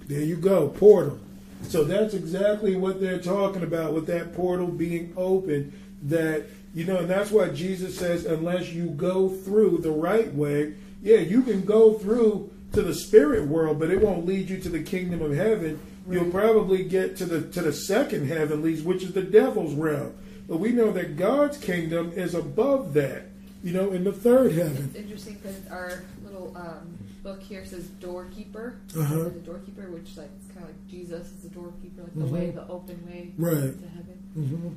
There 0.04 0.20
you 0.20 0.36
go, 0.36 0.68
portal. 0.68 1.18
So 1.62 1.82
that's 1.82 2.12
exactly 2.12 2.76
what 2.76 3.00
they're 3.00 3.22
talking 3.22 3.62
about 3.62 3.94
with 3.94 4.06
that 4.08 4.34
portal 4.34 4.66
being 4.66 5.14
open. 5.16 5.72
That, 6.02 6.44
you 6.74 6.84
know, 6.84 6.98
and 6.98 7.08
that's 7.08 7.30
why 7.30 7.48
Jesus 7.48 7.96
says, 7.96 8.26
unless 8.26 8.68
you 8.74 8.90
go 8.90 9.30
through 9.30 9.78
the 9.78 9.92
right 9.92 10.30
way, 10.34 10.74
yeah, 11.02 11.20
you 11.20 11.40
can 11.40 11.62
go 11.62 11.94
through 11.94 12.52
to 12.74 12.82
the 12.82 12.94
spirit 12.94 13.48
world, 13.48 13.78
but 13.78 13.90
it 13.90 14.02
won't 14.02 14.26
lead 14.26 14.50
you 14.50 14.60
to 14.60 14.68
the 14.68 14.82
kingdom 14.82 15.22
of 15.22 15.32
heaven. 15.32 15.80
You'll 16.06 16.30
probably 16.30 16.84
get 16.84 17.16
to 17.16 17.24
the 17.24 17.50
to 17.52 17.62
the 17.62 17.72
second 17.72 18.28
heavenlies, 18.28 18.82
which 18.82 19.02
is 19.02 19.14
the 19.14 19.22
devil's 19.22 19.72
realm. 19.72 20.12
But 20.48 20.58
we 20.58 20.72
know 20.72 20.92
that 20.92 21.16
God's 21.16 21.58
kingdom 21.58 22.12
is 22.14 22.34
above 22.34 22.94
that, 22.94 23.24
you 23.64 23.72
know, 23.72 23.90
in 23.90 24.04
the 24.04 24.12
third 24.12 24.52
heaven. 24.52 24.84
It's 24.94 24.96
interesting 24.96 25.34
because 25.42 25.56
our 25.70 26.04
little 26.24 26.56
um, 26.56 26.96
book 27.24 27.42
here 27.42 27.64
says 27.64 27.84
doorkeeper. 28.00 28.76
Uh-huh. 28.96 29.24
The 29.24 29.30
doorkeeper, 29.30 29.90
which 29.90 30.16
like 30.16 30.28
it's 30.38 30.46
kind 30.52 30.62
of 30.62 30.68
like 30.70 30.88
Jesus 30.88 31.26
is 31.28 31.42
the 31.42 31.48
doorkeeper, 31.48 32.02
like 32.02 32.14
the 32.14 32.20
Mhm. 32.24 32.30
way, 32.30 32.50
the 32.50 32.68
open 32.68 32.98
way 33.06 33.32
Right. 33.36 33.54
to 33.54 33.88
heaven. 33.88 34.18
Mm-hmm. 34.38 34.68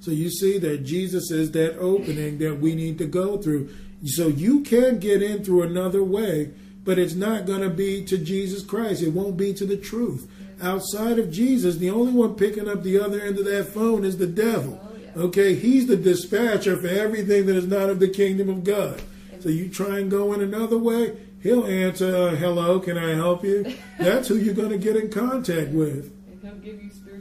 So 0.00 0.10
you 0.10 0.30
see 0.30 0.58
that 0.58 0.84
Jesus 0.84 1.30
is 1.30 1.52
that 1.52 1.78
opening 1.78 2.38
that 2.38 2.60
we 2.60 2.74
need 2.74 2.98
to 2.98 3.06
go 3.06 3.38
through. 3.38 3.68
So 4.04 4.28
you 4.28 4.60
can 4.60 4.98
get 4.98 5.22
in 5.22 5.42
through 5.44 5.62
another 5.62 6.02
way, 6.02 6.50
but 6.84 6.98
it's 6.98 7.14
not 7.14 7.46
going 7.46 7.62
to 7.62 7.70
be 7.70 8.04
to 8.04 8.18
Jesus 8.18 8.62
Christ. 8.62 9.02
It 9.02 9.12
won't 9.12 9.36
be 9.36 9.52
to 9.54 9.64
the 9.66 9.76
truth. 9.76 10.26
Outside 10.60 11.18
of 11.18 11.30
Jesus, 11.30 11.76
the 11.76 11.90
only 11.90 12.12
one 12.12 12.34
picking 12.34 12.68
up 12.68 12.82
the 12.82 12.98
other 12.98 13.20
end 13.20 13.38
of 13.38 13.44
that 13.46 13.68
phone 13.68 14.04
is 14.04 14.16
the 14.18 14.26
devil. 14.26 14.80
Okay, 15.16 15.54
he's 15.54 15.86
the 15.86 15.96
dispatcher 15.96 16.76
for 16.76 16.88
everything 16.88 17.46
that 17.46 17.56
is 17.56 17.66
not 17.66 17.88
of 17.88 18.00
the 18.00 18.08
kingdom 18.08 18.48
of 18.48 18.64
God. 18.64 19.00
So 19.40 19.48
you 19.48 19.68
try 19.68 19.98
and 19.98 20.10
go 20.10 20.32
in 20.32 20.42
another 20.42 20.76
way, 20.76 21.16
he'll 21.42 21.64
answer, 21.66 22.14
uh, 22.14 22.36
"Hello, 22.36 22.80
can 22.80 22.98
I 22.98 23.14
help 23.14 23.44
you?" 23.44 23.74
That's 23.98 24.28
who 24.28 24.36
you're 24.36 24.54
going 24.54 24.70
to 24.70 24.78
get 24.78 24.96
in 24.96 25.10
contact 25.10 25.70
with. 25.70 26.12
And 26.30 26.40
he'll 26.42 26.54
give 26.56 26.82
you 26.82 26.90
spirit, 26.90 27.20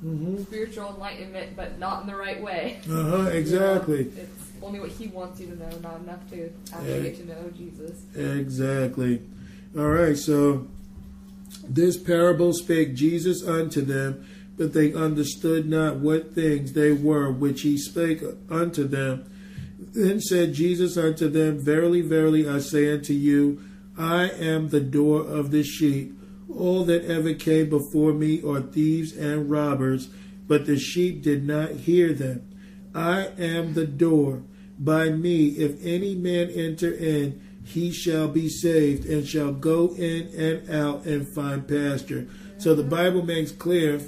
hmm 0.00 0.42
spiritual 0.42 0.94
enlightenment, 0.94 1.54
but 1.56 1.78
not 1.78 2.00
in 2.02 2.06
the 2.08 2.16
right 2.16 2.42
way. 2.42 2.78
Uh 2.90 3.02
huh. 3.04 3.30
Exactly. 3.30 4.10
It's 4.16 4.42
only 4.62 4.80
what 4.80 4.90
he 4.90 5.06
wants 5.08 5.40
you 5.40 5.46
to 5.48 5.56
know, 5.56 5.78
not 5.82 6.00
enough 6.00 6.28
to 6.30 6.50
actually 6.72 7.02
get 7.02 7.16
to 7.18 7.26
know 7.26 7.50
Jesus. 7.56 8.02
Exactly. 8.16 9.22
All 9.76 9.88
right, 9.88 10.16
so 10.16 10.66
this 11.68 11.96
parable 11.96 12.52
spake 12.52 12.94
Jesus 12.94 13.46
unto 13.46 13.82
them, 13.82 14.26
but 14.56 14.72
they 14.72 14.92
understood 14.92 15.68
not 15.68 15.96
what 15.96 16.34
things 16.34 16.72
they 16.72 16.92
were 16.92 17.30
which 17.30 17.62
he 17.62 17.76
spake 17.76 18.22
unto 18.50 18.84
them. 18.84 19.30
Then 19.78 20.20
said 20.20 20.54
Jesus 20.54 20.96
unto 20.96 21.28
them, 21.28 21.58
Verily, 21.58 22.00
verily, 22.00 22.48
I 22.48 22.58
say 22.58 22.92
unto 22.92 23.12
you, 23.12 23.60
I 23.98 24.28
am 24.28 24.68
the 24.68 24.80
door 24.80 25.20
of 25.20 25.50
the 25.50 25.62
sheep. 25.62 26.12
All 26.54 26.84
that 26.84 27.04
ever 27.04 27.34
came 27.34 27.68
before 27.68 28.12
me 28.12 28.42
are 28.42 28.60
thieves 28.60 29.16
and 29.16 29.50
robbers, 29.50 30.08
but 30.46 30.66
the 30.66 30.78
sheep 30.78 31.22
did 31.22 31.46
not 31.46 31.72
hear 31.72 32.12
them. 32.12 32.46
I 32.94 33.28
am 33.38 33.74
the 33.74 33.86
door. 33.86 34.42
By 34.78 35.10
me, 35.10 35.48
if 35.48 35.82
any 35.84 36.14
man 36.14 36.50
enter 36.50 36.92
in, 36.92 37.40
he 37.64 37.90
shall 37.90 38.28
be 38.28 38.48
saved 38.48 39.06
and 39.06 39.26
shall 39.26 39.52
go 39.52 39.94
in 39.96 40.28
and 40.36 40.70
out 40.70 41.04
and 41.04 41.26
find 41.26 41.66
pasture. 41.66 42.28
So 42.58 42.74
the 42.74 42.84
Bible 42.84 43.22
makes 43.22 43.50
clear 43.50 44.00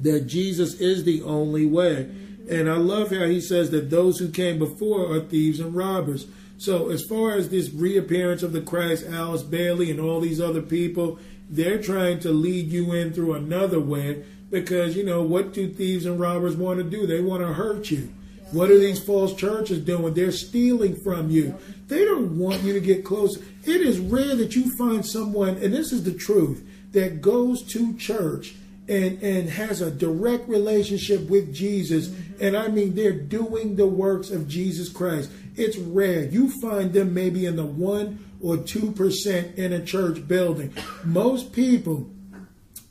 that 0.00 0.26
Jesus 0.26 0.74
is 0.74 1.04
the 1.04 1.22
only 1.22 1.66
way. 1.66 2.10
And 2.50 2.68
I 2.70 2.76
love 2.76 3.10
how 3.10 3.26
he 3.26 3.40
says 3.40 3.70
that 3.70 3.90
those 3.90 4.18
who 4.18 4.30
came 4.30 4.58
before 4.58 5.12
are 5.12 5.20
thieves 5.20 5.60
and 5.60 5.74
robbers. 5.74 6.26
So 6.56 6.90
as 6.90 7.04
far 7.04 7.32
as 7.32 7.50
this 7.50 7.70
reappearance 7.70 8.42
of 8.42 8.52
the 8.52 8.60
Christ, 8.60 9.06
Alice 9.06 9.42
Bailey 9.42 9.90
and 9.90 10.00
all 10.00 10.20
these 10.20 10.40
other 10.40 10.62
people, 10.62 11.18
they're 11.48 11.80
trying 11.80 12.20
to 12.20 12.30
lead 12.30 12.70
you 12.70 12.92
in 12.92 13.12
through 13.12 13.34
another 13.34 13.80
way 13.80 14.24
because, 14.50 14.96
you 14.96 15.04
know, 15.04 15.22
what 15.22 15.52
do 15.52 15.68
thieves 15.68 16.06
and 16.06 16.18
robbers 16.18 16.56
want 16.56 16.78
to 16.78 16.84
do? 16.84 17.06
They 17.06 17.20
want 17.20 17.42
to 17.42 17.52
hurt 17.52 17.90
you. 17.90 18.12
What 18.50 18.70
are 18.70 18.78
these 18.78 19.02
false 19.02 19.34
churches 19.34 19.80
doing? 19.80 20.14
They're 20.14 20.32
stealing 20.32 20.96
from 20.96 21.30
you. 21.30 21.54
They 21.88 22.04
don't 22.04 22.38
want 22.38 22.62
you 22.62 22.72
to 22.72 22.80
get 22.80 23.04
close. 23.04 23.36
It 23.36 23.80
is 23.82 23.98
rare 23.98 24.34
that 24.36 24.56
you 24.56 24.74
find 24.76 25.04
someone, 25.04 25.58
and 25.58 25.72
this 25.72 25.92
is 25.92 26.04
the 26.04 26.14
truth, 26.14 26.66
that 26.92 27.20
goes 27.20 27.62
to 27.72 27.94
church 27.98 28.54
and, 28.88 29.22
and 29.22 29.50
has 29.50 29.80
a 29.80 29.90
direct 29.90 30.48
relationship 30.48 31.28
with 31.28 31.54
Jesus. 31.54 32.08
Mm-hmm. 32.08 32.44
And 32.44 32.56
I 32.56 32.68
mean, 32.68 32.94
they're 32.94 33.12
doing 33.12 33.76
the 33.76 33.86
works 33.86 34.30
of 34.30 34.48
Jesus 34.48 34.88
Christ. 34.88 35.30
It's 35.56 35.76
rare. 35.76 36.24
You 36.24 36.50
find 36.60 36.92
them 36.92 37.12
maybe 37.12 37.44
in 37.46 37.56
the 37.56 37.66
1 37.66 38.24
or 38.40 38.56
2% 38.56 39.54
in 39.56 39.72
a 39.72 39.84
church 39.84 40.26
building. 40.26 40.72
Most 41.04 41.52
people 41.52 42.08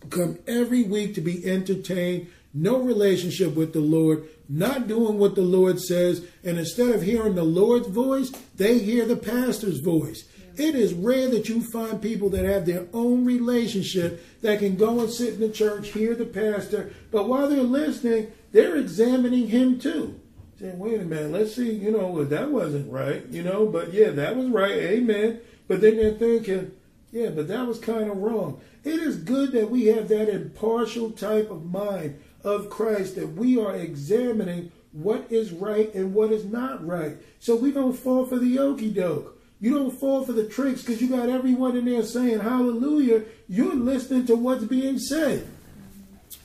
come 0.10 0.38
every 0.48 0.84
week 0.84 1.16
to 1.16 1.22
be 1.22 1.46
entertained, 1.46 2.28
no 2.54 2.80
relationship 2.80 3.56
with 3.56 3.74
the 3.74 3.80
Lord, 3.80 4.28
not 4.50 4.88
doing 4.88 5.18
what 5.18 5.36
the 5.36 5.42
Lord 5.42 5.80
says, 5.80 6.26
and 6.44 6.58
instead 6.58 6.90
of 6.90 7.02
hearing 7.02 7.36
the 7.36 7.44
Lord's 7.44 7.88
voice, 7.88 8.32
they 8.56 8.80
hear 8.80 9.06
the 9.06 9.18
pastor's 9.18 9.80
voice. 9.80 10.24
It 10.58 10.74
is 10.74 10.94
rare 10.94 11.30
that 11.30 11.50
you 11.50 11.62
find 11.62 12.02
people 12.02 12.30
that 12.30 12.44
have 12.44 12.66
their 12.66 12.88
own 12.92 13.26
relationship 13.26 14.24
that 14.42 14.60
can 14.60 14.76
go 14.76 15.00
and 15.00 15.10
sit 15.10 15.36
in 15.36 15.40
the 15.40 15.50
church, 15.50 15.90
hear 15.90 16.16
the 16.16 16.26
pastor, 16.26 16.92
but 17.12 17.28
while 17.28 17.48
they're 17.48 17.62
listening, 17.62 18.32
they're 18.52 18.76
examining 18.76 19.50
him 19.50 19.80
too. 19.80 20.20
Saying, 20.60 20.80
wait 20.80 21.00
a 21.00 21.06
minute, 21.06 21.32
let's 21.32 21.56
see, 21.56 21.72
you 21.72 21.92
know, 21.92 22.08
well, 22.08 22.26
that 22.26 22.50
wasn't 22.50 22.92
right, 22.92 23.24
you 23.28 23.44
know, 23.44 23.68
but 23.68 23.94
yeah, 23.94 24.10
that 24.10 24.36
was 24.36 24.48
right, 24.48 24.72
amen. 24.72 25.42
But 25.68 25.82
then 25.82 25.98
they're 25.98 26.14
thinking, 26.14 26.72
yeah, 27.12 27.30
but 27.30 27.48
that 27.50 27.68
was 27.68 27.78
kind 27.78 28.10
of 28.10 28.18
wrong. 28.18 28.60
It 28.84 29.00
is 29.00 29.18
good 29.18 29.52
that 29.52 29.70
we 29.70 29.86
have 29.86 30.08
that 30.08 30.30
impartial 30.30 31.12
type 31.12 31.52
of 31.52 31.66
mind 31.66 32.20
of 32.44 32.72
Christ, 32.72 33.16
that 33.16 33.34
we 33.34 33.60
are 33.60 33.76
examining 33.76 34.72
what 34.92 35.28
is 35.30 35.52
right 35.52 35.94
and 35.94 36.16
what 36.16 36.32
is 36.32 36.46
not 36.46 36.86
right. 36.86 37.18
So 37.40 37.56
we 37.56 37.72
don't 37.72 37.94
fall 37.94 38.26
for 38.26 38.40
the 38.40 38.58
okey 38.58 38.90
doke. 38.90 39.37
You 39.60 39.74
don't 39.74 39.92
fall 39.92 40.24
for 40.24 40.34
the 40.34 40.48
tricks 40.48 40.82
because 40.84 41.02
you 41.02 41.10
got 41.10 41.30
everyone 41.30 41.76
in 41.76 41.86
there 41.86 42.04
saying 42.04 42.40
hallelujah. 42.40 43.24
You're 43.48 43.74
listening 43.76 44.26
to 44.28 44.36
what's 44.36 44.66
being 44.66 45.00
said. 45.00 45.48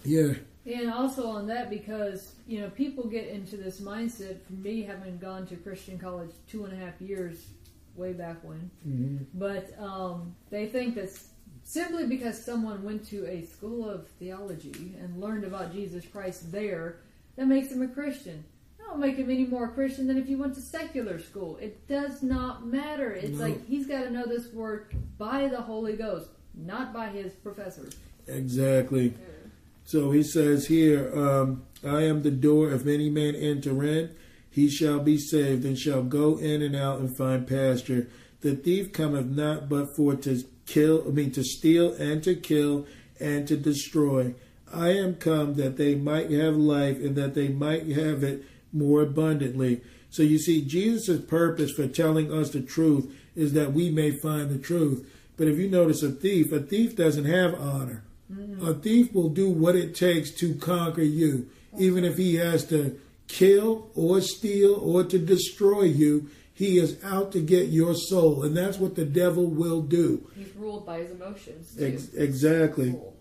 Yeah. 0.05 0.35
And 0.65 0.91
also 0.93 1.27
on 1.27 1.47
that, 1.49 1.69
because 1.71 2.35
you 2.47 2.61
know 2.61 2.71
people 2.71 3.05
get 3.09 3.27
into 3.29 3.57
this 3.57 3.81
mindset. 3.81 4.41
For 4.47 4.53
me, 4.53 4.83
having 4.83 5.19
gone 5.19 5.47
to 5.49 5.57
Christian 5.57 5.99
college 5.99 6.31
two 6.49 6.65
and 6.65 6.73
a 6.73 6.77
half 6.85 7.01
years, 7.01 7.47
way 7.97 8.13
back 8.13 8.43
when, 8.45 8.71
Mm-hmm. 8.89 9.25
but 9.35 9.77
um, 9.79 10.35
they 10.51 10.67
think 10.67 10.95
that 10.95 11.11
simply 11.65 12.07
because 12.07 12.45
someone 12.45 12.83
went 12.85 13.07
to 13.09 13.27
a 13.27 13.45
school 13.45 13.89
of 13.89 14.07
theology 14.19 14.95
and 15.01 15.21
learned 15.21 15.45
about 15.45 15.73
Jesus 15.73 16.07
Christ 16.07 16.51
there, 16.53 17.01
that 17.37 17.47
makes 17.47 17.69
them 17.69 17.83
a 17.83 17.89
Christian. 17.89 18.45
Don't 18.87 19.01
make 19.01 19.17
him 19.17 19.31
any 19.31 19.47
more 19.47 19.69
Christian 19.69 20.07
than 20.07 20.19
if 20.19 20.29
you 20.29 20.39
went 20.39 20.55
to 20.55 20.61
secular 20.61 21.19
school. 21.19 21.57
It 21.59 21.89
does 21.89 22.23
not 22.23 22.67
matter. 22.67 23.13
It's 23.13 23.39
No. 23.39 23.45
like 23.47 23.67
he's 23.67 23.87
got 23.87 24.05
to 24.05 24.11
know 24.11 24.27
this 24.27 24.53
word 24.53 24.87
by 25.19 25.49
the 25.49 25.61
Holy 25.61 25.95
Ghost, 25.95 26.29
not 26.55 26.93
by 26.93 27.09
his 27.09 27.33
professors. 27.33 27.95
Exactly. 28.27 29.15
So 29.85 30.11
he 30.11 30.23
says 30.23 30.67
here, 30.67 31.11
um, 31.19 31.63
I 31.85 32.03
am 32.03 32.23
the 32.23 32.31
door. 32.31 32.71
If 32.73 32.87
any 32.87 33.11
man 33.11 33.35
enter 33.35 33.83
in, 33.83 34.11
he 34.51 34.69
shall 34.69 35.01
be 35.01 35.19
saved 35.19 35.65
and 35.65 35.79
shall 35.79 36.03
go 36.03 36.37
in 36.37 36.63
and 36.63 36.77
out 36.77 37.01
and 37.01 37.17
find 37.17 37.47
pasture. 37.47 38.09
The 38.43 38.55
thief 38.55 38.93
cometh 38.93 39.27
not 39.27 39.69
but 39.69 39.97
for 39.97 40.15
to 40.17 40.45
kill, 40.67 41.05
I 41.07 41.11
mean 41.11 41.31
to 41.33 41.43
steal 41.43 41.93
and 41.95 42.23
to 42.25 42.35
kill 42.35 42.87
and 43.19 43.47
to 43.49 43.57
destroy. 43.57 44.35
I 44.73 44.91
am 44.91 45.17
come 45.17 45.55
that 45.55 45.77
they 45.77 45.95
might 45.95 46.31
have 46.31 46.57
life 46.57 46.99
and 46.99 47.17
that 47.17 47.35
they 47.35 47.49
might 47.49 47.89
have 47.89 48.23
it 48.23 48.45
more 48.73 49.03
abundantly. 49.03 49.81
So 50.11 50.23
you 50.23 50.39
see, 50.39 50.63
Jesus' 50.63 51.21
purpose 51.21 51.73
for 51.73 51.87
telling 51.87 52.33
us 52.33 52.51
the 52.51 52.61
truth 52.61 53.13
is 53.35 53.55
that 53.55 53.73
we 53.73 53.91
may 53.91 54.11
find 54.11 54.51
the 54.51 54.59
truth. 54.59 55.09
But 55.37 55.49
if 55.49 55.59
you 55.59 55.69
notice 55.69 56.03
a 56.03 56.11
thief, 56.11 56.53
a 56.53 56.61
thief 56.61 56.95
doesn't 56.97 57.25
have 57.25 57.55
honor. 57.55 58.05
Mm. 58.33 58.67
A 58.67 58.75
thief 58.75 59.13
will 59.13 59.31
do 59.31 59.51
what 59.51 59.77
it 59.77 59.95
takes 59.95 60.31
to 60.33 60.55
conquer 60.55 61.03
you, 61.03 61.49
even 61.79 62.05
if 62.05 62.17
he 62.17 62.37
has 62.37 62.67
to 62.67 62.99
kill 63.29 63.91
or 63.95 64.21
steal 64.21 64.75
or 64.75 65.05
to 65.05 65.19
destroy 65.19 65.83
you. 65.83 66.29
He 66.55 66.79
is 66.79 67.03
out 67.03 67.33
to 67.33 67.41
get 67.41 67.69
your 67.69 67.95
soul, 67.95 68.45
and 68.45 68.55
that's 68.55 68.79
what 68.79 68.95
the 68.95 69.07
devil 69.07 69.47
will 69.47 69.81
do. 69.81 70.31
He's 70.37 70.55
ruled 70.55 70.85
by 70.85 70.99
his 70.99 71.11
emotions. 71.11 71.77
Ex- 71.81 72.13
exactly. 72.15 72.93
Cool. 72.93 73.17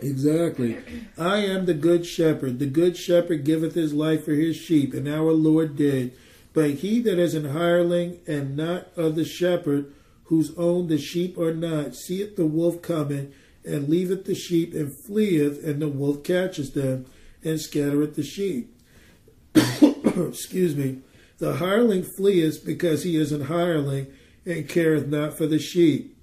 Exactly. 0.00 0.78
I 1.16 1.38
am 1.38 1.66
the 1.66 1.74
good 1.74 2.06
shepherd. 2.06 2.58
The 2.58 2.66
good 2.66 2.96
shepherd 2.96 3.44
giveth 3.44 3.74
his 3.74 3.92
life 3.92 4.24
for 4.24 4.32
his 4.32 4.56
sheep, 4.56 4.94
and 4.94 5.08
our 5.08 5.32
Lord 5.32 5.76
did. 5.76 6.12
But 6.52 6.70
he 6.74 7.00
that 7.02 7.18
is 7.18 7.34
an 7.34 7.50
hireling 7.50 8.20
and 8.26 8.56
not 8.56 8.88
of 8.96 9.16
the 9.16 9.24
shepherd, 9.24 9.92
whose 10.24 10.54
own 10.56 10.88
the 10.88 10.98
sheep 10.98 11.38
are 11.38 11.54
not, 11.54 11.94
seeth 11.94 12.36
the 12.36 12.46
wolf 12.46 12.82
coming, 12.82 13.32
and 13.64 13.88
leaveth 13.88 14.24
the 14.24 14.34
sheep, 14.34 14.74
and 14.74 14.92
fleeth, 14.92 15.64
and 15.64 15.80
the 15.80 15.88
wolf 15.88 16.22
catches 16.22 16.72
them, 16.72 17.06
and 17.42 17.60
scattereth 17.60 18.14
the 18.14 18.22
sheep. 18.22 18.74
Excuse 19.54 20.76
me. 20.76 20.98
The 21.38 21.56
hireling 21.56 22.02
fleeth 22.02 22.64
because 22.64 23.04
he 23.04 23.16
is 23.16 23.32
an 23.32 23.42
hireling, 23.42 24.08
and 24.44 24.68
careth 24.68 25.06
not 25.06 25.36
for 25.36 25.46
the 25.46 25.58
sheep. 25.58 26.16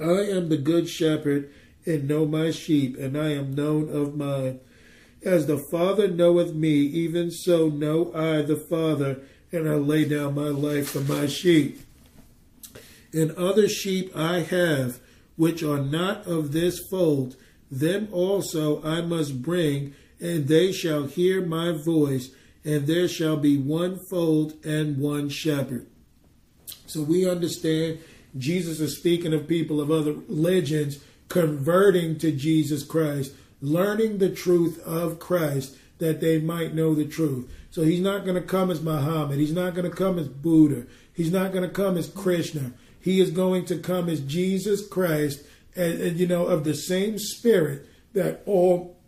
I 0.00 0.22
am 0.30 0.48
the 0.48 0.56
good 0.56 0.88
shepherd, 0.88 1.52
and 1.84 2.08
know 2.08 2.26
my 2.26 2.50
sheep, 2.50 2.96
and 2.98 3.16
I 3.16 3.30
am 3.32 3.54
known 3.54 3.88
of 3.88 4.16
mine. 4.16 4.60
As 5.24 5.46
the 5.46 5.58
Father 5.70 6.08
knoweth 6.08 6.54
me, 6.54 6.70
even 6.70 7.30
so 7.30 7.68
know 7.68 8.12
I 8.14 8.42
the 8.42 8.56
Father, 8.56 9.20
and 9.52 9.68
I 9.68 9.74
lay 9.74 10.04
down 10.04 10.34
my 10.34 10.48
life 10.48 10.90
for 10.90 11.00
my 11.00 11.26
sheep. 11.26 11.80
And 13.12 13.30
other 13.32 13.68
sheep 13.68 14.10
I 14.16 14.40
have, 14.40 15.00
which 15.36 15.62
are 15.62 15.82
not 15.82 16.26
of 16.26 16.52
this 16.52 16.80
fold, 16.90 17.36
them 17.70 18.08
also 18.12 18.82
I 18.82 19.00
must 19.00 19.42
bring, 19.42 19.94
and 20.20 20.48
they 20.48 20.72
shall 20.72 21.04
hear 21.04 21.44
my 21.44 21.72
voice, 21.72 22.30
and 22.64 22.86
there 22.86 23.08
shall 23.08 23.36
be 23.36 23.56
one 23.56 23.98
fold 24.10 24.64
and 24.64 24.98
one 24.98 25.28
shepherd. 25.28 25.86
So 26.86 27.02
we 27.02 27.28
understand 27.28 27.98
Jesus 28.36 28.80
is 28.80 28.96
speaking 28.96 29.34
of 29.34 29.48
people 29.48 29.80
of 29.80 29.90
other 29.90 30.12
religions 30.12 30.98
converting 31.32 32.18
to 32.18 32.30
Jesus 32.30 32.84
Christ, 32.84 33.32
learning 33.62 34.18
the 34.18 34.28
truth 34.28 34.78
of 34.84 35.18
Christ 35.18 35.74
that 35.96 36.20
they 36.20 36.38
might 36.38 36.74
know 36.74 36.94
the 36.94 37.06
truth. 37.06 37.50
So 37.70 37.84
he's 37.84 38.02
not 38.02 38.26
going 38.26 38.34
to 38.34 38.46
come 38.46 38.70
as 38.70 38.82
Muhammad. 38.82 39.38
He's 39.38 39.54
not 39.54 39.74
going 39.74 39.90
to 39.90 39.96
come 39.96 40.18
as 40.18 40.28
Buddha. 40.28 40.84
He's 41.14 41.32
not 41.32 41.50
going 41.50 41.66
to 41.66 41.74
come 41.74 41.96
as 41.96 42.06
Krishna. 42.10 42.72
He 43.00 43.18
is 43.18 43.30
going 43.30 43.64
to 43.66 43.78
come 43.78 44.10
as 44.10 44.20
Jesus 44.20 44.86
Christ, 44.86 45.42
and, 45.74 46.02
and 46.02 46.20
you 46.20 46.26
know, 46.26 46.44
of 46.44 46.64
the 46.64 46.74
same 46.74 47.18
spirit 47.18 47.88
that 48.12 48.42
all 48.44 48.98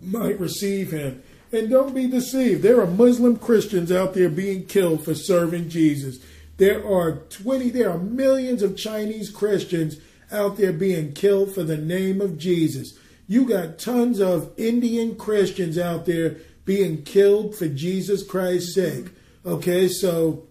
might 0.00 0.38
receive 0.38 0.92
him. 0.92 1.24
And 1.50 1.68
don't 1.70 1.92
be 1.92 2.06
deceived. 2.06 2.62
There 2.62 2.80
are 2.80 2.86
Muslim 2.86 3.36
Christians 3.36 3.90
out 3.90 4.14
there 4.14 4.28
being 4.28 4.66
killed 4.66 5.04
for 5.04 5.14
serving 5.16 5.70
Jesus. 5.70 6.18
There 6.56 6.86
are 6.86 7.16
20, 7.30 7.70
there 7.70 7.90
are 7.90 7.98
millions 7.98 8.62
of 8.62 8.76
Chinese 8.76 9.28
Christians 9.28 9.96
out 10.34 10.56
there 10.56 10.72
being 10.72 11.12
killed 11.12 11.54
for 11.54 11.62
the 11.62 11.76
name 11.76 12.20
of 12.20 12.38
Jesus. 12.38 12.98
You 13.26 13.46
got 13.46 13.78
tons 13.78 14.20
of 14.20 14.52
Indian 14.58 15.16
Christians 15.16 15.78
out 15.78 16.04
there 16.04 16.36
being 16.64 17.02
killed 17.02 17.56
for 17.56 17.68
Jesus 17.68 18.26
Christ's 18.26 18.74
sake. 18.74 19.06
Okay, 19.46 19.88
so 19.88 20.46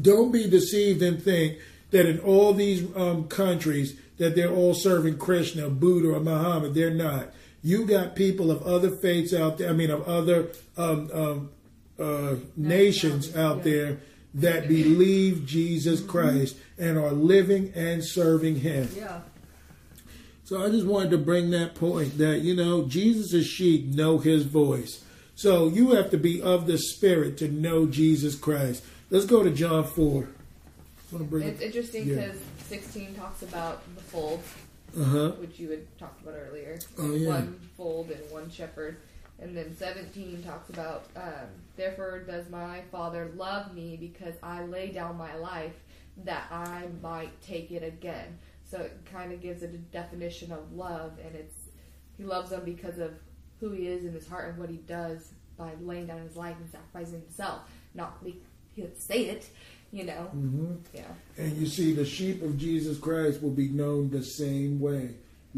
don't 0.00 0.32
be 0.32 0.48
deceived 0.48 1.02
and 1.02 1.22
think 1.22 1.58
that 1.90 2.06
in 2.06 2.18
all 2.20 2.52
these 2.52 2.84
um, 2.96 3.28
countries 3.28 3.98
that 4.18 4.34
they're 4.34 4.52
all 4.52 4.74
serving 4.74 5.16
Krishna, 5.16 5.70
Buddha, 5.70 6.10
or 6.10 6.20
Muhammad. 6.20 6.74
They're 6.74 6.90
not. 6.90 7.32
You 7.62 7.86
got 7.86 8.14
people 8.14 8.50
of 8.50 8.62
other 8.62 8.90
faiths 8.90 9.32
out 9.32 9.58
there. 9.58 9.70
I 9.70 9.72
mean, 9.72 9.90
of 9.90 10.06
other 10.06 10.48
um, 10.76 11.10
um, 11.12 11.50
uh, 11.98 12.36
nations 12.56 13.34
out 13.34 13.64
there 13.64 13.98
that 14.34 14.68
believe 14.68 15.46
Jesus 15.46 16.00
Christ 16.02 16.56
and 16.78 16.98
are 16.98 17.12
living 17.12 17.72
and 17.74 18.04
serving 18.04 18.56
Him. 18.56 18.88
Yeah. 18.96 19.20
So 20.44 20.64
I 20.64 20.70
just 20.70 20.86
wanted 20.86 21.10
to 21.10 21.18
bring 21.18 21.50
that 21.50 21.74
point 21.74 22.16
that, 22.18 22.40
you 22.40 22.54
know, 22.56 22.86
Jesus' 22.86 23.46
sheep 23.46 23.86
know 23.86 24.18
his 24.18 24.44
voice. 24.44 25.04
So 25.34 25.68
you 25.68 25.90
have 25.90 26.10
to 26.10 26.16
be 26.16 26.40
of 26.40 26.66
the 26.66 26.78
Spirit 26.78 27.36
to 27.38 27.48
know 27.48 27.86
Jesus 27.86 28.34
Christ. 28.34 28.82
Let's 29.10 29.26
go 29.26 29.42
to 29.42 29.50
John 29.50 29.84
4. 29.84 30.28
Bring 31.12 31.48
It's 31.48 31.60
it- 31.60 31.66
interesting 31.66 32.06
Yeah. 32.08 32.14
because 32.16 32.40
16 32.68 33.14
talks 33.14 33.42
about 33.42 33.82
the 33.94 34.02
fold, 34.02 34.40
Uh-huh. 34.98 35.32
which 35.32 35.58
you 35.58 35.70
had 35.70 35.98
talked 35.98 36.22
about 36.22 36.34
earlier. 36.48 36.78
Oh, 36.98 37.14
yeah. 37.14 37.28
One 37.28 37.60
fold 37.76 38.10
and 38.10 38.30
one 38.30 38.50
shepherd. 38.50 38.96
And 39.40 39.56
then 39.56 39.76
17 39.76 40.42
talks 40.42 40.68
about, 40.70 41.04
um, 41.16 41.48
therefore 41.76 42.20
does 42.20 42.50
my 42.50 42.82
Father 42.90 43.30
love 43.36 43.72
me 43.72 43.96
because 43.96 44.34
I 44.42 44.64
lay 44.64 44.90
down 44.90 45.16
my 45.16 45.34
life 45.36 45.74
that 46.24 46.46
I 46.50 46.86
might 47.02 47.40
take 47.40 47.70
it 47.70 47.84
again. 47.84 48.38
So 48.64 48.78
it 48.78 48.98
kind 49.10 49.32
of 49.32 49.40
gives 49.40 49.62
it 49.62 49.72
a 49.72 49.78
definition 49.78 50.52
of 50.52 50.72
love, 50.72 51.12
and 51.24 51.34
it's 51.34 51.54
he 52.18 52.24
loves 52.24 52.50
them 52.50 52.64
because 52.64 52.98
of 52.98 53.12
who 53.60 53.70
he 53.70 53.86
is 53.86 54.04
in 54.04 54.12
his 54.12 54.28
heart 54.28 54.50
and 54.50 54.58
what 54.58 54.68
he 54.68 54.76
does 54.76 55.32
by 55.56 55.70
laying 55.80 56.06
down 56.06 56.20
his 56.20 56.36
life 56.36 56.56
and 56.60 56.70
sacrificing 56.70 57.20
himself. 57.22 57.60
Not 57.94 58.18
he 58.22 58.40
didn't 58.76 59.00
say 59.00 59.26
it, 59.26 59.48
you 59.92 60.04
know. 60.04 60.30
Mm-hmm. 60.34 60.74
Yeah. 60.92 61.02
And 61.36 61.56
you 61.56 61.66
see, 61.66 61.92
the 61.92 62.04
sheep 62.04 62.42
of 62.42 62.58
Jesus 62.58 62.98
Christ 62.98 63.42
will 63.42 63.50
be 63.50 63.68
known 63.68 64.10
the 64.10 64.22
same 64.22 64.80
way, 64.80 65.14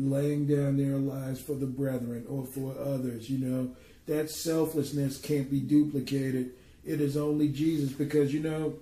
laying 0.09 0.47
down 0.47 0.77
their 0.77 0.97
lives 0.97 1.41
for 1.41 1.55
the 1.55 1.67
brethren 1.67 2.25
or 2.29 2.45
for 2.47 2.75
others. 2.79 3.29
You 3.29 3.39
know, 3.45 3.71
that 4.07 4.31
selflessness 4.31 5.19
can't 5.19 5.51
be 5.51 5.61
duplicated. 5.61 6.53
It 6.85 7.01
is 7.01 7.17
only 7.17 7.49
Jesus 7.49 7.93
because, 7.93 8.33
you 8.33 8.41
know, 8.41 8.75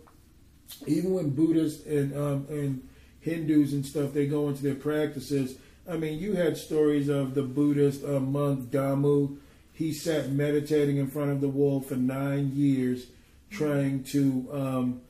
even 0.87 1.15
when 1.15 1.31
Buddhists 1.31 1.87
and 1.87 2.17
um, 2.17 2.47
and 2.51 2.89
Hindus 3.21 3.73
and 3.73 3.85
stuff 3.85 4.13
they 4.13 4.27
go 4.27 4.49
into 4.49 4.63
their 4.63 4.75
practices. 4.75 5.57
I 5.89 5.97
mean, 5.97 6.19
you 6.19 6.35
had 6.35 6.57
stories 6.57 7.09
of 7.09 7.35
the 7.35 7.43
Buddhist 7.43 8.05
uh, 8.05 8.21
monk 8.21 8.71
Damu. 8.71 9.39
He 9.73 9.93
sat 9.93 10.31
meditating 10.31 10.99
in 10.99 11.09
front 11.09 11.31
of 11.31 11.41
the 11.41 11.49
wall 11.49 11.81
for 11.81 11.97
nine 11.97 12.53
years, 12.55 13.07
trying 13.51 14.05
to 14.05 14.49
um, 14.53 15.01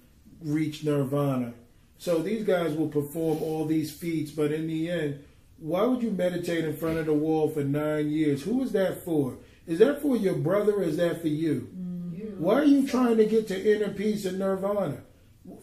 reach 0.41 0.85
nirvana. 0.85 1.55
So 1.99 2.19
these 2.19 2.45
guys 2.45 2.75
will 2.75 2.89
perform 2.89 3.43
all 3.43 3.65
these 3.65 3.91
feats, 3.91 4.31
but 4.31 4.53
in 4.53 4.69
the 4.69 4.91
end, 4.91 5.25
why 5.59 5.85
would 5.85 6.03
you 6.03 6.11
meditate 6.11 6.65
in 6.65 6.77
front 6.77 6.99
of 6.99 7.07
the 7.07 7.13
wall 7.13 7.49
for 7.49 7.65
nine 7.65 8.11
years? 8.11 8.43
Who 8.43 8.63
is 8.63 8.73
that 8.73 9.05
for? 9.05 9.39
Is 9.67 9.81
that 9.81 10.01
for 10.01 10.17
your 10.17 10.35
brother 10.35 10.75
or 10.75 10.83
is 10.83 10.97
that 10.97 11.21
for 11.21 11.29
you? 11.29 11.69
Mm-hmm. 11.77 12.43
Why 12.43 12.55
are 12.55 12.65
you 12.65 12.87
trying 12.87 13.17
to 13.19 13.27
get 13.27 13.49
to 13.49 13.77
inner 13.77 13.93
peace 13.93 14.25
and 14.25 14.39
nirvana? 14.39 15.03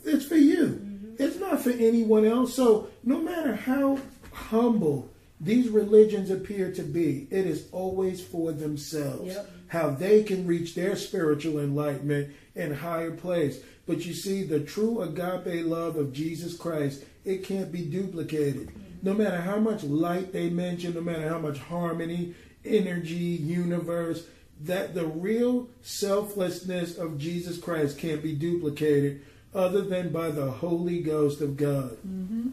It's 0.04 0.26
for 0.26 0.36
you. 0.36 0.66
Mm-hmm. 0.66 1.24
It's 1.24 1.40
not 1.40 1.62
for 1.62 1.72
anyone 1.72 2.26
else. 2.26 2.54
So 2.54 2.90
no 3.04 3.20
matter 3.20 3.56
how 3.56 4.00
humble 4.32 5.10
these 5.40 5.70
religions 5.70 6.30
appear 6.30 6.72
to 6.74 6.84
be, 6.84 7.28
it 7.32 7.46
is 7.46 7.68
always 7.72 8.24
for 8.24 8.52
themselves. 8.52 9.34
Yep. 9.34 9.50
How 9.68 9.90
they 9.90 10.24
can 10.24 10.46
reach 10.46 10.76
their 10.76 10.96
spiritual 10.96 11.60
enlightenment 11.60 12.34
and 12.56 12.76
higher 12.76 13.12
place. 13.12 13.60
But 13.88 14.06
you 14.06 14.14
see, 14.14 14.44
the 14.44 14.60
true 14.60 15.02
agape 15.02 15.66
love 15.66 15.96
of 15.96 16.14
Jesus 16.14 16.56
Christ, 16.56 17.04
it 17.24 17.44
can't 17.44 17.72
be 17.72 17.84
duplicated. 17.84 18.72
No 19.06 19.14
matter 19.14 19.40
how 19.40 19.60
much 19.60 19.84
light 19.84 20.34
they 20.34 20.50
mention, 20.50 20.96
no 20.96 21.02
matter 21.02 21.30
how 21.30 21.38
much 21.38 21.60
harmony, 21.60 22.34
energy, 22.66 23.14
universe, 23.14 24.26
that 24.62 24.96
the 24.96 25.06
real 25.06 25.70
selflessness 25.84 26.98
of 26.98 27.20
Jesus 27.20 27.60
Christ 27.60 28.00
can't 28.00 28.24
be 28.24 28.34
duplicated 28.34 29.22
other 29.54 29.82
than 29.82 30.10
by 30.10 30.32
the 30.32 30.50
Holy 30.50 31.04
Ghost 31.04 31.40
of 31.42 31.56
God. 31.56 31.92
Mm-hmm. 31.98 32.50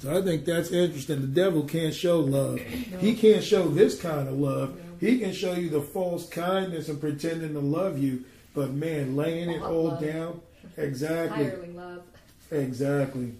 So 0.00 0.18
I 0.18 0.22
think 0.22 0.44
that's 0.44 0.72
interesting. 0.72 1.20
The 1.20 1.28
devil 1.28 1.62
can't 1.62 1.94
show 1.94 2.18
love. 2.18 2.58
He 2.58 3.14
can't 3.14 3.44
show 3.44 3.68
this 3.68 4.00
kind 4.00 4.26
of 4.26 4.34
love. 4.34 4.76
He 4.98 5.20
can 5.20 5.32
show 5.32 5.52
you 5.52 5.68
the 5.68 5.82
false 5.82 6.28
kindness 6.28 6.88
and 6.88 7.00
pretending 7.00 7.52
to 7.52 7.60
love 7.60 7.96
you, 7.96 8.24
but 8.54 8.72
man, 8.72 9.14
laying 9.14 9.50
it 9.50 9.62
all 9.62 9.90
love. 9.90 10.00
down. 10.00 10.40
Exactly. 10.76 11.52
Love. 11.68 12.02
Exactly. 12.50 13.34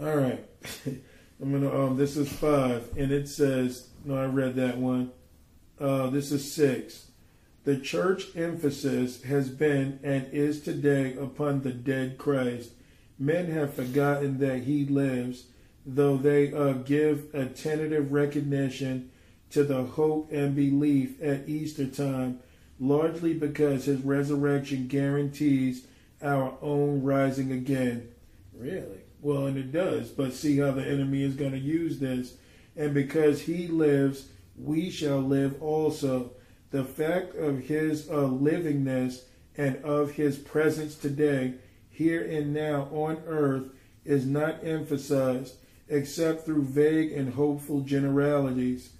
All 0.00 0.16
right. 0.16 0.44
I'm 1.40 1.52
gonna 1.52 1.84
um 1.84 1.96
this 1.96 2.16
is 2.16 2.32
five 2.32 2.88
and 2.96 3.10
it 3.12 3.28
says 3.28 3.88
no 4.04 4.16
I 4.16 4.26
read 4.26 4.56
that 4.56 4.78
one. 4.78 5.12
Uh 5.78 6.08
this 6.08 6.32
is 6.32 6.52
six. 6.52 7.10
The 7.64 7.78
church 7.78 8.36
emphasis 8.36 9.22
has 9.22 9.48
been 9.48 9.98
and 10.02 10.26
is 10.32 10.60
today 10.60 11.16
upon 11.16 11.62
the 11.62 11.72
dead 11.72 12.18
Christ. 12.18 12.72
Men 13.18 13.50
have 13.52 13.72
forgotten 13.72 14.38
that 14.38 14.64
he 14.64 14.84
lives, 14.84 15.46
though 15.86 16.18
they 16.18 16.52
uh, 16.52 16.72
give 16.72 17.34
a 17.34 17.46
tentative 17.46 18.12
recognition 18.12 19.10
to 19.50 19.64
the 19.64 19.84
hope 19.84 20.30
and 20.30 20.54
belief 20.54 21.22
at 21.22 21.48
Easter 21.48 21.86
time, 21.86 22.40
largely 22.78 23.32
because 23.32 23.86
his 23.86 24.00
resurrection 24.02 24.88
guarantees 24.88 25.86
our 26.20 26.58
own 26.60 27.02
rising 27.02 27.50
again. 27.50 28.08
Really? 28.52 29.03
Well, 29.24 29.46
and 29.46 29.56
it 29.56 29.72
does, 29.72 30.10
but 30.10 30.34
see 30.34 30.58
how 30.58 30.72
the 30.72 30.86
enemy 30.86 31.22
is 31.22 31.34
going 31.34 31.52
to 31.52 31.58
use 31.58 31.98
this. 31.98 32.34
And 32.76 32.92
because 32.92 33.40
he 33.40 33.68
lives, 33.68 34.28
we 34.54 34.90
shall 34.90 35.20
live 35.20 35.62
also. 35.62 36.32
The 36.72 36.84
fact 36.84 37.34
of 37.34 37.60
his 37.60 38.10
uh, 38.10 38.28
livingness 38.28 39.22
and 39.56 39.76
of 39.82 40.10
his 40.10 40.36
presence 40.36 40.94
today, 40.94 41.54
here 41.88 42.22
and 42.22 42.52
now 42.52 42.82
on 42.92 43.22
earth, 43.26 43.70
is 44.04 44.26
not 44.26 44.62
emphasized 44.62 45.54
except 45.88 46.44
through 46.44 46.64
vague 46.64 47.12
and 47.12 47.32
hopeful 47.32 47.80
generalities. 47.80 48.90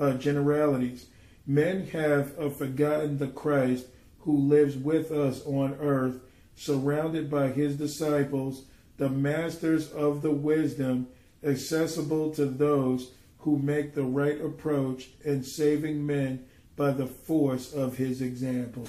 Uh, 0.00 0.14
generalities. 0.14 1.08
Men 1.46 1.88
have 1.88 2.32
uh, 2.38 2.48
forgotten 2.48 3.18
the 3.18 3.28
Christ 3.28 3.84
who 4.20 4.34
lives 4.34 4.78
with 4.78 5.12
us 5.12 5.44
on 5.44 5.76
earth, 5.78 6.20
surrounded 6.54 7.30
by 7.30 7.48
his 7.48 7.76
disciples, 7.76 8.62
the 8.96 9.08
masters 9.08 9.90
of 9.92 10.22
the 10.22 10.30
wisdom, 10.30 11.08
accessible 11.42 12.32
to 12.34 12.46
those 12.46 13.10
who 13.40 13.58
make 13.58 13.94
the 13.94 14.04
right 14.04 14.40
approach 14.40 15.08
and 15.24 15.44
saving 15.44 16.06
men 16.06 16.44
by 16.76 16.90
the 16.90 17.06
force 17.06 17.72
of 17.72 17.96
his 17.96 18.22
example. 18.22 18.88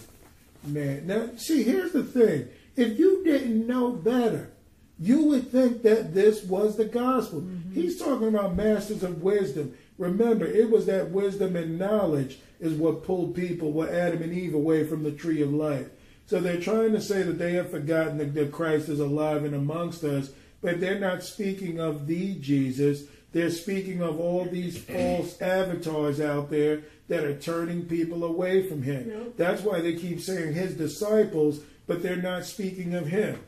Man, 0.63 1.05
now 1.07 1.29
see, 1.37 1.63
here's 1.63 1.91
the 1.91 2.03
thing. 2.03 2.47
If 2.75 2.97
you 2.97 3.23
didn't 3.23 3.67
know 3.67 3.91
better, 3.91 4.51
you 4.99 5.23
would 5.25 5.51
think 5.51 5.83
that 5.83 6.13
this 6.13 6.43
was 6.43 6.77
the 6.77 6.85
gospel. 6.85 7.41
Mm-hmm. 7.41 7.73
He's 7.73 7.99
talking 7.99 8.29
about 8.29 8.55
masters 8.55 9.03
of 9.03 9.21
wisdom. 9.21 9.77
Remember, 9.97 10.45
it 10.45 10.69
was 10.69 10.85
that 10.85 11.11
wisdom 11.11 11.55
and 11.55 11.77
knowledge 11.77 12.39
is 12.59 12.73
what 12.73 13.03
pulled 13.03 13.35
people, 13.35 13.71
what 13.71 13.89
Adam 13.89 14.21
and 14.21 14.33
Eve 14.33 14.53
away 14.53 14.85
from 14.85 15.03
the 15.03 15.11
tree 15.11 15.41
of 15.41 15.53
life. 15.53 15.87
So 16.27 16.39
they're 16.39 16.59
trying 16.59 16.93
to 16.93 17.01
say 17.01 17.21
that 17.23 17.37
they 17.37 17.53
have 17.53 17.69
forgotten 17.69 18.17
that, 18.17 18.33
that 18.33 18.51
Christ 18.51 18.89
is 18.89 18.99
alive 18.99 19.43
and 19.43 19.53
amongst 19.53 20.03
us, 20.03 20.31
but 20.61 20.79
they're 20.79 20.99
not 20.99 21.23
speaking 21.23 21.79
of 21.79 22.07
the 22.07 22.35
Jesus. 22.35 23.03
They're 23.31 23.51
speaking 23.51 24.01
of 24.01 24.19
all 24.19 24.45
these 24.45 24.77
false 24.83 25.39
avatars 25.41 26.19
out 26.19 26.49
there 26.49 26.83
that 27.07 27.23
are 27.23 27.37
turning 27.37 27.85
people 27.85 28.23
away 28.23 28.67
from 28.67 28.81
him. 28.81 29.09
Yep. 29.09 29.37
That's 29.37 29.61
why 29.61 29.81
they 29.81 29.93
keep 29.93 30.19
saying 30.19 30.53
his 30.53 30.73
disciples, 30.73 31.59
but 31.85 32.01
they're 32.01 32.15
not 32.15 32.45
speaking 32.45 32.95
of 32.95 33.07
him. 33.07 33.39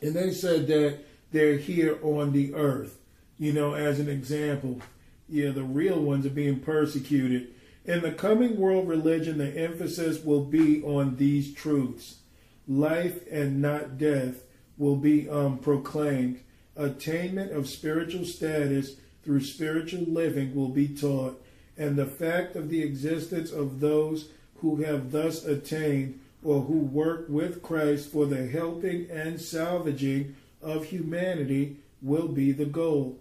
And 0.00 0.14
they 0.14 0.30
said 0.30 0.66
that 0.68 1.00
they're 1.32 1.58
here 1.58 1.98
on 2.02 2.32
the 2.32 2.54
earth, 2.54 2.98
you 3.38 3.52
know, 3.52 3.74
as 3.74 4.00
an 4.00 4.08
example. 4.08 4.80
Yeah, 5.28 5.50
the 5.50 5.62
real 5.62 6.00
ones 6.00 6.24
are 6.24 6.30
being 6.30 6.60
persecuted. 6.60 7.52
In 7.84 8.02
the 8.02 8.12
coming 8.12 8.58
world 8.58 8.86
religion, 8.86 9.38
the 9.38 9.56
emphasis 9.56 10.22
will 10.22 10.44
be 10.44 10.82
on 10.84 11.16
these 11.16 11.52
truths. 11.52 12.18
Life 12.68 13.26
and 13.30 13.60
not 13.60 13.98
death 13.98 14.44
will 14.78 14.96
be 14.96 15.28
um, 15.28 15.58
proclaimed. 15.58 16.40
Attainment 16.76 17.50
of 17.50 17.68
spiritual 17.68 18.24
status 18.24 18.96
through 19.24 19.42
spiritual 19.42 20.02
living 20.02 20.54
will 20.54 20.68
be 20.68 20.86
taught. 20.86 21.42
And 21.76 21.96
the 21.96 22.06
fact 22.06 22.54
of 22.54 22.68
the 22.68 22.82
existence 22.82 23.50
of 23.50 23.80
those 23.80 24.28
who 24.56 24.76
have 24.76 25.10
thus 25.10 25.44
attained 25.44 26.20
or 26.44 26.62
who 26.62 26.78
work 26.78 27.26
with 27.28 27.62
Christ 27.62 28.10
for 28.10 28.26
the 28.26 28.46
helping 28.46 29.10
and 29.10 29.40
salvaging 29.40 30.36
of 30.60 30.84
humanity 30.84 31.78
will 32.00 32.28
be 32.28 32.52
the 32.52 32.64
goal. 32.66 33.18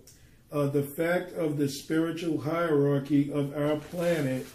Uh, 0.51 0.67
the 0.67 0.83
fact 0.83 1.33
of 1.33 1.57
the 1.57 1.69
spiritual 1.69 2.41
hierarchy 2.41 3.31
of 3.31 3.55
our 3.55 3.77
planet, 3.77 4.45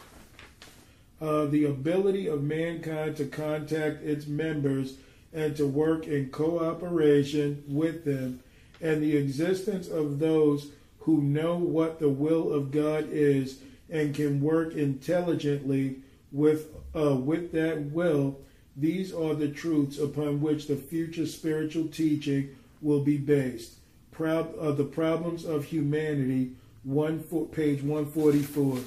uh, 1.20 1.46
the 1.46 1.64
ability 1.64 2.26
of 2.26 2.42
mankind 2.42 3.16
to 3.16 3.24
contact 3.24 4.02
its 4.02 4.26
members 4.26 4.98
and 5.32 5.56
to 5.56 5.66
work 5.66 6.06
in 6.06 6.28
cooperation 6.28 7.64
with 7.66 8.04
them, 8.04 8.40
and 8.82 9.02
the 9.02 9.16
existence 9.16 9.88
of 9.88 10.18
those 10.18 10.70
who 11.00 11.22
know 11.22 11.56
what 11.56 11.98
the 11.98 12.08
will 12.08 12.52
of 12.52 12.70
God 12.70 13.08
is 13.10 13.60
and 13.88 14.14
can 14.14 14.40
work 14.40 14.74
intelligently 14.74 15.96
with 16.32 16.74
uh, 16.94 17.14
with 17.14 17.52
that 17.52 17.80
will 17.92 18.38
these 18.76 19.14
are 19.14 19.34
the 19.34 19.48
truths 19.48 19.98
upon 19.98 20.40
which 20.40 20.66
the 20.66 20.76
future 20.76 21.26
spiritual 21.26 21.88
teaching 21.88 22.54
will 22.82 23.00
be 23.00 23.16
based. 23.16 23.76
Prob- 24.16 24.54
uh, 24.58 24.72
the 24.72 24.84
problems 24.84 25.44
of 25.44 25.66
humanity, 25.66 26.52
one 26.84 27.20
page 27.52 27.82
144. 27.82 28.78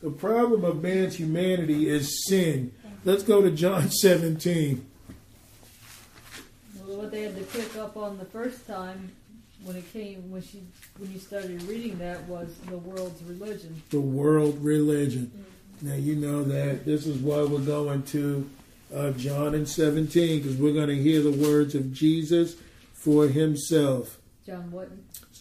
The 0.00 0.10
problem 0.10 0.64
of 0.64 0.82
man's 0.82 1.16
humanity 1.16 1.88
is 1.88 2.26
sin. 2.26 2.72
Let's 3.04 3.22
go 3.22 3.42
to 3.42 3.50
John 3.50 3.90
17. 3.90 4.86
Well, 6.78 6.96
what 6.96 7.10
they 7.10 7.22
had 7.22 7.36
to 7.36 7.44
pick 7.44 7.76
up 7.76 7.96
on 7.96 8.16
the 8.16 8.24
first 8.24 8.66
time 8.66 9.10
when 9.64 9.76
it 9.76 9.92
came 9.92 10.30
when 10.30 10.40
she 10.40 10.62
when 10.98 11.12
you 11.12 11.18
started 11.18 11.62
reading 11.64 11.98
that 11.98 12.22
was 12.24 12.54
the 12.68 12.78
world's 12.78 13.22
religion. 13.24 13.82
The 13.90 14.00
world 14.00 14.62
religion. 14.62 15.30
Mm-hmm. 15.34 15.88
Now 15.88 15.96
you 15.96 16.16
know 16.16 16.44
that 16.44 16.84
this 16.84 17.06
is 17.06 17.18
why 17.18 17.42
we're 17.42 17.58
going 17.58 18.04
to 18.04 18.48
uh, 18.94 19.10
John 19.12 19.54
and 19.54 19.68
17, 19.68 20.42
because 20.42 20.56
we're 20.56 20.72
going 20.72 20.88
to 20.88 20.96
hear 20.96 21.20
the 21.20 21.30
words 21.30 21.74
of 21.74 21.92
Jesus 21.92 22.56
for 22.94 23.28
himself. 23.28 24.17
John 24.48 24.70
what? 24.70 24.88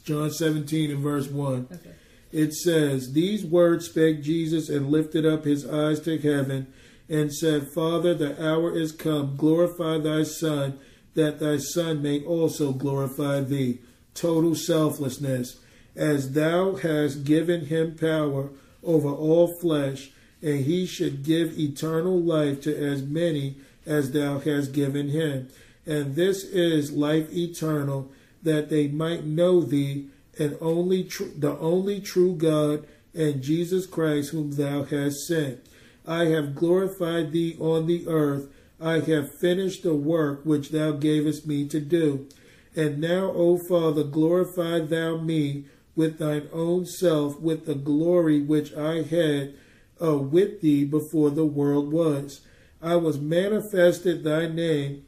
John 0.03 0.29
17 0.29 0.91
and 0.91 0.99
verse 0.99 1.29
1. 1.29 1.69
Okay. 1.71 1.91
It 2.33 2.53
says, 2.53 3.13
These 3.13 3.45
words 3.45 3.85
spake 3.85 4.21
Jesus 4.21 4.67
and 4.67 4.91
lifted 4.91 5.25
up 5.25 5.45
his 5.45 5.65
eyes 5.65 6.01
to 6.01 6.17
heaven 6.17 6.67
and 7.07 7.33
said, 7.33 7.71
Father, 7.73 8.13
the 8.13 8.45
hour 8.45 8.77
is 8.77 8.91
come. 8.91 9.37
Glorify 9.37 9.99
thy 9.99 10.23
Son, 10.23 10.77
that 11.13 11.39
thy 11.39 11.55
Son 11.55 12.01
may 12.01 12.21
also 12.25 12.73
glorify 12.73 13.39
thee. 13.39 13.79
Total 14.13 14.53
selflessness. 14.53 15.57
As 15.95 16.33
thou 16.33 16.75
hast 16.75 17.23
given 17.23 17.67
him 17.67 17.95
power 17.95 18.49
over 18.83 19.07
all 19.07 19.57
flesh, 19.61 20.11
and 20.41 20.65
he 20.65 20.85
should 20.85 21.23
give 21.23 21.57
eternal 21.57 22.19
life 22.19 22.59
to 22.63 22.75
as 22.75 23.03
many 23.03 23.55
as 23.85 24.11
thou 24.11 24.39
hast 24.39 24.73
given 24.73 25.07
him. 25.07 25.47
And 25.85 26.15
this 26.15 26.43
is 26.43 26.91
life 26.91 27.31
eternal, 27.31 28.11
that 28.47 28.69
they 28.69 28.87
might 28.87 29.25
know 29.25 29.59
thee, 29.61 30.07
and 30.39 30.57
only 30.61 31.03
tr- 31.03 31.35
the 31.37 31.57
only 31.59 31.99
true 31.99 32.33
God, 32.33 32.87
and 33.13 33.41
Jesus 33.41 33.85
Christ, 33.85 34.31
whom 34.31 34.53
thou 34.53 34.83
hast 34.83 35.27
sent. 35.27 35.59
I 36.05 36.27
have 36.27 36.55
glorified 36.55 37.33
thee 37.33 37.57
on 37.59 37.87
the 37.87 38.07
earth. 38.07 38.47
I 38.79 38.99
have 39.01 39.37
finished 39.37 39.83
the 39.83 39.95
work 39.95 40.45
which 40.45 40.69
thou 40.69 40.91
gavest 40.91 41.45
me 41.45 41.67
to 41.67 41.81
do. 41.81 42.29
And 42.73 43.01
now, 43.01 43.31
O 43.35 43.57
Father, 43.57 44.03
glorify 44.03 44.79
thou 44.79 45.17
me 45.17 45.65
with 45.93 46.19
thine 46.19 46.47
own 46.53 46.85
self, 46.85 47.41
with 47.41 47.65
the 47.65 47.75
glory 47.75 48.39
which 48.39 48.73
I 48.73 49.01
had 49.01 49.55
uh, 50.01 50.17
with 50.17 50.61
thee 50.61 50.85
before 50.85 51.31
the 51.31 51.45
world 51.45 51.91
was. 51.91 52.41
I 52.81 52.95
was 52.95 53.19
manifested 53.19 54.23
thy 54.23 54.47
name. 54.47 55.03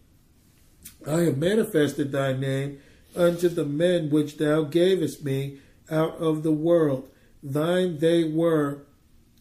I 1.08 1.22
have 1.22 1.38
manifested 1.38 2.12
thy 2.12 2.34
name 2.34 2.82
unto 3.16 3.50
the 3.50 3.66
men 3.66 4.10
which 4.10 4.38
thou 4.38 4.64
gavest 4.64 5.24
me 5.24 5.58
out 5.90 6.18
of 6.18 6.44
the 6.44 6.52
world. 6.52 7.10
Thine 7.42 8.00
they 8.00 8.24
were, 8.24 8.84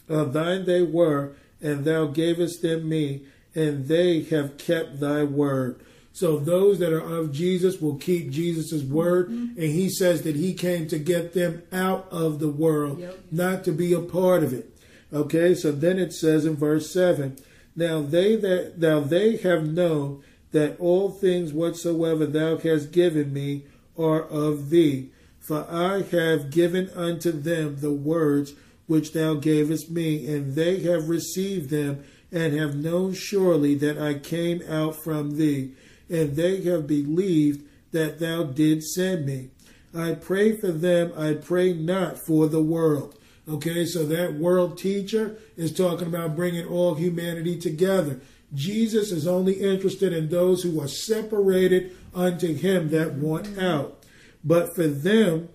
uh, 0.09 0.25
thine 0.25 0.65
they 0.65 0.83
were, 0.83 1.35
and 1.61 1.85
thou 1.85 2.07
gavest 2.07 2.63
them 2.63 2.89
me, 2.89 3.23
and 3.55 3.89
they 3.89 4.23
have 4.25 4.59
kept 4.59 5.01
thy 5.01 5.25
word. 5.25 5.81
So 6.13 6.37
those 6.37 6.79
that 6.81 6.93
are 6.93 7.17
of 7.21 7.33
Jesus 7.33 7.81
will 7.81 7.97
keep 7.97 8.31
Jesus' 8.31 8.83
word, 8.83 9.29
mm-hmm. 9.29 9.61
and 9.61 9.71
he 9.71 9.89
says 9.89 10.23
that 10.23 10.37
he 10.37 10.53
came 10.53 10.89
to 10.89 10.99
get 10.99 11.33
them 11.33 11.63
out 11.73 12.09
of 12.11 12.41
the 12.41 12.49
world, 12.49 12.99
yep. 13.01 13.19
not 13.31 13.65
to 13.65 13.73
be 13.73 13.93
a 13.93 14.01
part 14.01 14.43
of 14.43 14.53
it. 14.53 14.69
Okay, 15.13 15.55
so 15.55 15.73
then 15.73 15.99
it 15.99 16.13
says 16.13 16.45
in 16.45 16.57
verse 16.57 16.93
7 16.93 17.37
Now 17.77 18.03
they 18.03 18.37
that 18.37 18.79
now 18.79 19.01
they 19.01 19.37
have 19.39 19.67
known 19.67 20.23
that 20.53 20.79
all 20.79 21.11
things 21.11 21.53
whatsoever 21.53 22.27
thou 22.27 22.57
hast 22.57 22.93
given 22.93 23.33
me 23.33 23.65
are 23.97 24.23
of 24.23 24.71
thee. 24.71 25.11
For 25.41 25.67
I 25.71 26.03
have 26.03 26.51
given 26.51 26.91
unto 26.95 27.33
them 27.33 27.77
the 27.81 27.93
words 27.93 28.55
which 28.87 29.13
thou 29.13 29.35
gavest 29.35 29.91
me, 29.91 30.27
and 30.27 30.55
they 30.55 30.81
have 30.81 31.09
received 31.09 31.71
them, 31.71 32.05
and 32.31 32.55
have 32.55 32.75
known 32.75 33.15
surely 33.15 33.75
that 33.77 33.99
I 33.99 34.15
came 34.15 34.63
out 34.69 35.03
from 35.03 35.37
thee, 35.37 35.73
and 36.11 36.37
they 36.37 36.63
have 36.63 36.87
believed 36.87 37.67
that 37.93 38.19
thou 38.19 38.45
didst 38.45 38.95
send 38.95 39.27
me. 39.27 39.51
I 39.95 40.13
pray 40.13 40.57
for 40.57 40.71
them, 40.71 41.13
I 41.17 41.35
pray 41.35 41.73
not 41.73 42.19
for 42.19 42.47
the 42.47 42.63
world. 42.63 43.15
Okay, 43.49 43.87
so 43.87 44.05
that 44.05 44.35
world 44.35 44.77
teacher 44.77 45.39
is 45.57 45.73
talking 45.73 46.07
about 46.07 46.37
bringing 46.37 46.67
all 46.67 46.95
humanity 46.95 47.59
together. 47.59 48.21
Jesus 48.55 49.13
is 49.13 49.27
only 49.27 49.55
interested 49.55 50.13
in 50.13 50.29
those 50.29 50.63
who 50.63 50.81
are 50.81 50.89
separated 50.89 51.95
unto 52.15 52.55
him 52.55 52.91
that 52.91 53.15
want 53.15 53.59
out. 53.59 54.05
But 54.43 54.75
for 54.75 54.87
them 54.87 55.51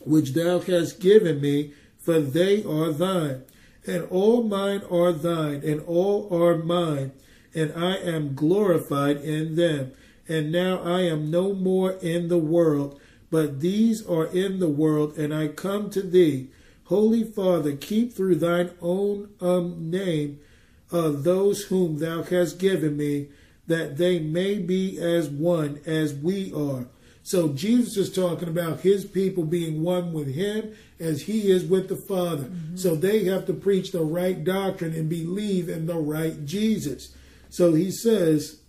which 0.00 0.32
thou 0.32 0.60
hast 0.60 1.00
given 1.00 1.40
me, 1.40 1.72
for 1.98 2.20
they 2.20 2.62
are 2.64 2.92
thine. 2.92 3.42
And 3.86 4.04
all 4.10 4.42
mine 4.42 4.82
are 4.90 5.12
thine, 5.12 5.62
and 5.64 5.80
all 5.82 6.28
are 6.32 6.56
mine, 6.56 7.12
and 7.54 7.72
I 7.72 7.96
am 7.96 8.34
glorified 8.34 9.18
in 9.18 9.56
them. 9.56 9.92
And 10.28 10.50
now 10.50 10.80
I 10.82 11.02
am 11.02 11.30
no 11.30 11.54
more 11.54 11.92
in 11.92 12.28
the 12.28 12.38
world, 12.38 13.00
but 13.30 13.60
these 13.60 14.04
are 14.06 14.26
in 14.26 14.58
the 14.58 14.68
world, 14.68 15.16
and 15.16 15.32
I 15.32 15.48
come 15.48 15.90
to 15.90 16.02
thee. 16.02 16.48
Holy 16.84 17.24
Father, 17.24 17.74
keep 17.74 18.12
through 18.12 18.36
thine 18.36 18.70
own 18.80 19.30
um, 19.40 19.90
name 19.90 20.40
of 20.90 21.24
those 21.24 21.64
whom 21.64 21.98
thou 21.98 22.22
hast 22.22 22.58
given 22.58 22.96
me, 22.96 23.28
that 23.66 23.96
they 23.96 24.18
may 24.18 24.58
be 24.58 24.98
as 24.98 25.28
one 25.28 25.80
as 25.86 26.14
we 26.14 26.52
are. 26.52 26.86
So 27.26 27.48
Jesus 27.48 27.96
is 27.96 28.12
talking 28.12 28.48
about 28.48 28.82
his 28.82 29.04
people 29.04 29.44
being 29.44 29.82
one 29.82 30.12
with 30.12 30.32
him 30.32 30.76
as 31.00 31.22
he 31.22 31.50
is 31.50 31.64
with 31.64 31.88
the 31.88 31.96
Father. 31.96 32.44
Mm-hmm. 32.44 32.76
So 32.76 32.94
they 32.94 33.24
have 33.24 33.46
to 33.46 33.52
preach 33.52 33.90
the 33.90 34.04
right 34.04 34.44
doctrine 34.44 34.94
and 34.94 35.08
believe 35.08 35.68
in 35.68 35.86
the 35.86 35.96
right 35.96 36.44
Jesus. 36.44 37.12
So 37.50 37.74
he 37.74 37.90
says, 37.90 38.60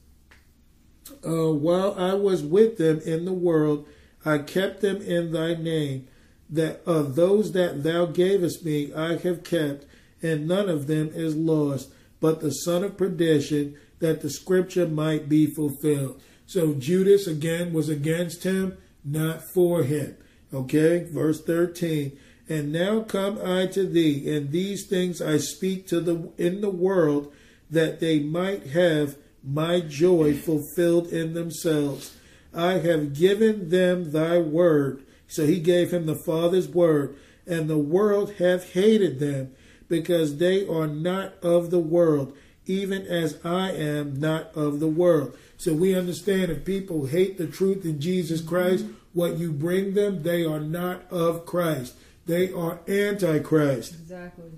uh, 1.24 1.54
While 1.54 1.94
I 2.00 2.16
was 2.16 2.42
with 2.42 2.78
them 2.78 3.00
in 3.02 3.26
the 3.26 3.34
world, 3.34 3.88
I 4.26 4.40
kept 4.40 4.82
them 4.82 5.04
in 5.04 5.32
thy 5.32 5.54
name. 5.54 6.08
That 6.50 6.82
of 6.86 7.16
those 7.16 7.52
that 7.52 7.84
thou 7.84 8.08
gavest 8.08 8.66
me, 8.66 8.92
I 8.92 9.18
have 9.18 9.44
kept, 9.44 9.86
and 10.24 10.48
none 10.48 10.68
of 10.68 10.88
them 10.88 11.12
is 11.14 11.36
lost, 11.36 11.92
but 12.20 12.42
the 12.42 12.52
son 12.52 12.84
of 12.84 12.98
perdition, 12.98 13.76
that 14.00 14.22
the 14.22 14.30
scripture 14.30 14.88
might 14.88 15.28
be 15.28 15.48
fulfilled. 15.48 16.22
So 16.46 16.74
Judas 16.74 17.28
again 17.28 17.74
was 17.74 17.90
against 17.90 18.44
him, 18.44 18.78
not 19.04 19.44
for 19.54 19.84
him. 19.84 20.18
Okay, 20.54 21.08
verse 21.12 21.42
13. 21.44 22.18
And 22.50 22.72
now 22.72 23.02
come 23.02 23.40
I 23.44 23.66
to 23.68 23.86
thee, 23.86 24.34
and 24.34 24.52
these 24.52 24.88
things 24.88 25.22
I 25.22 25.38
speak 25.38 25.88
to 25.88 26.00
the 26.00 26.32
in 26.38 26.62
the 26.62 26.70
world, 26.70 27.34
that 27.70 28.00
they 28.00 28.20
might 28.20 28.68
have 28.68 29.18
my 29.44 29.82
joy 29.82 30.34
fulfilled 30.34 31.08
in 31.08 31.34
themselves. 31.34 32.16
I 32.54 32.74
have 32.80 33.14
given 33.14 33.70
them 33.70 34.12
thy 34.12 34.38
word. 34.38 35.04
So 35.28 35.46
he 35.46 35.60
gave 35.60 35.92
him 35.92 36.06
the 36.06 36.16
Father's 36.16 36.70
word, 36.70 37.18
and 37.46 37.70
the 37.70 37.78
world 37.78 38.36
hath 38.36 38.72
hated 38.72 39.20
them, 39.20 39.54
because 39.88 40.38
they 40.38 40.68
are 40.68 40.88
not 40.88 41.34
of 41.44 41.72
the 41.72 41.80
world, 41.80 42.36
even 42.66 43.06
as 43.08 43.38
I 43.44 43.72
am 43.72 44.20
not 44.20 44.54
of 44.56 44.80
the 44.80 44.88
world. 44.88 45.38
So 45.58 45.74
we 45.74 45.96
understand 45.96 46.52
if 46.52 46.66
people 46.66 47.08
hate 47.08 47.38
the 47.38 47.48
truth 47.48 47.86
in 47.86 48.00
Jesus 48.00 48.42
mm-hmm. 48.42 48.50
Christ, 48.50 48.86
what 49.14 49.38
you 49.38 49.52
bring 49.52 49.94
them, 49.94 50.24
they 50.24 50.46
are 50.46 50.60
not 50.60 51.12
of 51.12 51.46
Christ. 51.46 51.96
They 52.26 52.52
are 52.52 52.80
antichrist. 52.88 53.94
Exactly. 53.94 54.52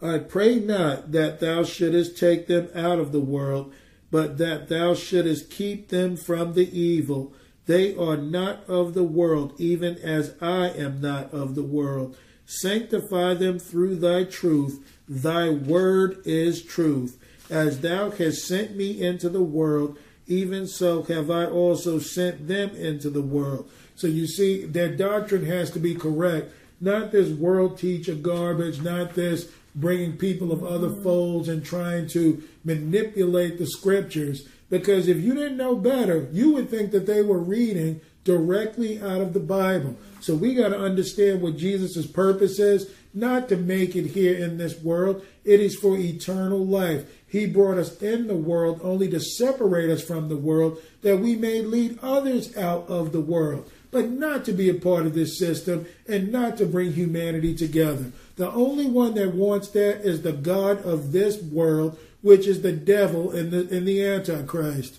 I 0.00 0.18
pray 0.18 0.56
not 0.56 1.12
that 1.12 1.40
thou 1.40 1.64
shouldest 1.64 2.16
take 2.16 2.46
them 2.46 2.68
out 2.74 2.98
of 2.98 3.12
the 3.12 3.20
world, 3.20 3.72
but 4.10 4.38
that 4.38 4.68
thou 4.68 4.94
shouldest 4.94 5.50
keep 5.50 5.88
them 5.88 6.16
from 6.16 6.54
the 6.54 6.78
evil. 6.78 7.34
They 7.66 7.96
are 7.96 8.16
not 8.16 8.64
of 8.68 8.94
the 8.94 9.02
world, 9.02 9.54
even 9.58 9.96
as 9.98 10.34
I 10.40 10.68
am 10.68 11.00
not 11.00 11.32
of 11.32 11.54
the 11.54 11.64
world. 11.64 12.16
Sanctify 12.46 13.34
them 13.34 13.58
through 13.58 13.96
thy 13.96 14.24
truth. 14.24 14.82
Thy 15.08 15.50
word 15.50 16.22
is 16.24 16.62
truth. 16.62 17.18
As 17.50 17.80
thou 17.80 18.10
hast 18.10 18.46
sent 18.46 18.76
me 18.76 19.02
into 19.02 19.28
the 19.28 19.42
world, 19.42 19.98
even 20.26 20.66
so 20.66 21.02
have 21.04 21.30
I 21.30 21.46
also 21.46 21.98
sent 21.98 22.48
them 22.48 22.70
into 22.70 23.10
the 23.10 23.22
world. 23.22 23.70
So 23.94 24.06
you 24.06 24.26
see, 24.26 24.64
their 24.64 24.94
doctrine 24.94 25.46
has 25.46 25.70
to 25.72 25.78
be 25.78 25.94
correct. 25.94 26.52
Not 26.80 27.12
this 27.12 27.30
world 27.30 27.78
teacher 27.78 28.14
garbage, 28.14 28.82
not 28.82 29.14
this 29.14 29.50
bringing 29.74 30.16
people 30.16 30.52
of 30.52 30.64
other 30.64 30.88
mm-hmm. 30.88 31.02
folds 31.02 31.48
and 31.48 31.64
trying 31.64 32.08
to 32.08 32.42
manipulate 32.64 33.58
the 33.58 33.66
scriptures. 33.66 34.48
Because 34.68 35.06
if 35.06 35.18
you 35.18 35.34
didn't 35.34 35.56
know 35.56 35.76
better, 35.76 36.28
you 36.32 36.52
would 36.52 36.68
think 36.68 36.90
that 36.90 37.06
they 37.06 37.22
were 37.22 37.38
reading 37.38 38.00
directly 38.24 39.00
out 39.00 39.20
of 39.20 39.32
the 39.32 39.40
Bible. 39.40 39.96
So 40.26 40.34
we 40.34 40.54
got 40.54 40.70
to 40.70 40.80
understand 40.80 41.40
what 41.40 41.56
Jesus' 41.56 42.04
purpose 42.04 42.58
is, 42.58 42.90
not 43.14 43.48
to 43.48 43.56
make 43.56 43.94
it 43.94 44.06
here 44.06 44.34
in 44.34 44.58
this 44.58 44.76
world. 44.82 45.24
It 45.44 45.60
is 45.60 45.76
for 45.76 45.96
eternal 45.96 46.66
life. 46.66 47.08
He 47.28 47.46
brought 47.46 47.78
us 47.78 48.02
in 48.02 48.26
the 48.26 48.34
world 48.34 48.80
only 48.82 49.08
to 49.10 49.20
separate 49.20 49.88
us 49.88 50.02
from 50.02 50.28
the 50.28 50.36
world 50.36 50.82
that 51.02 51.18
we 51.18 51.36
may 51.36 51.62
lead 51.62 52.00
others 52.02 52.56
out 52.56 52.88
of 52.88 53.12
the 53.12 53.20
world, 53.20 53.70
but 53.92 54.10
not 54.10 54.44
to 54.46 54.52
be 54.52 54.68
a 54.68 54.74
part 54.74 55.06
of 55.06 55.14
this 55.14 55.38
system 55.38 55.86
and 56.08 56.32
not 56.32 56.56
to 56.56 56.66
bring 56.66 56.94
humanity 56.94 57.54
together. 57.54 58.10
The 58.34 58.50
only 58.50 58.86
one 58.86 59.14
that 59.14 59.32
wants 59.32 59.68
that 59.70 60.00
is 60.04 60.22
the 60.22 60.32
God 60.32 60.84
of 60.84 61.12
this 61.12 61.40
world, 61.40 61.96
which 62.22 62.48
is 62.48 62.62
the 62.62 62.72
devil 62.72 63.30
and 63.30 63.52
the, 63.52 63.76
and 63.76 63.86
the 63.86 64.04
Antichrist. 64.04 64.96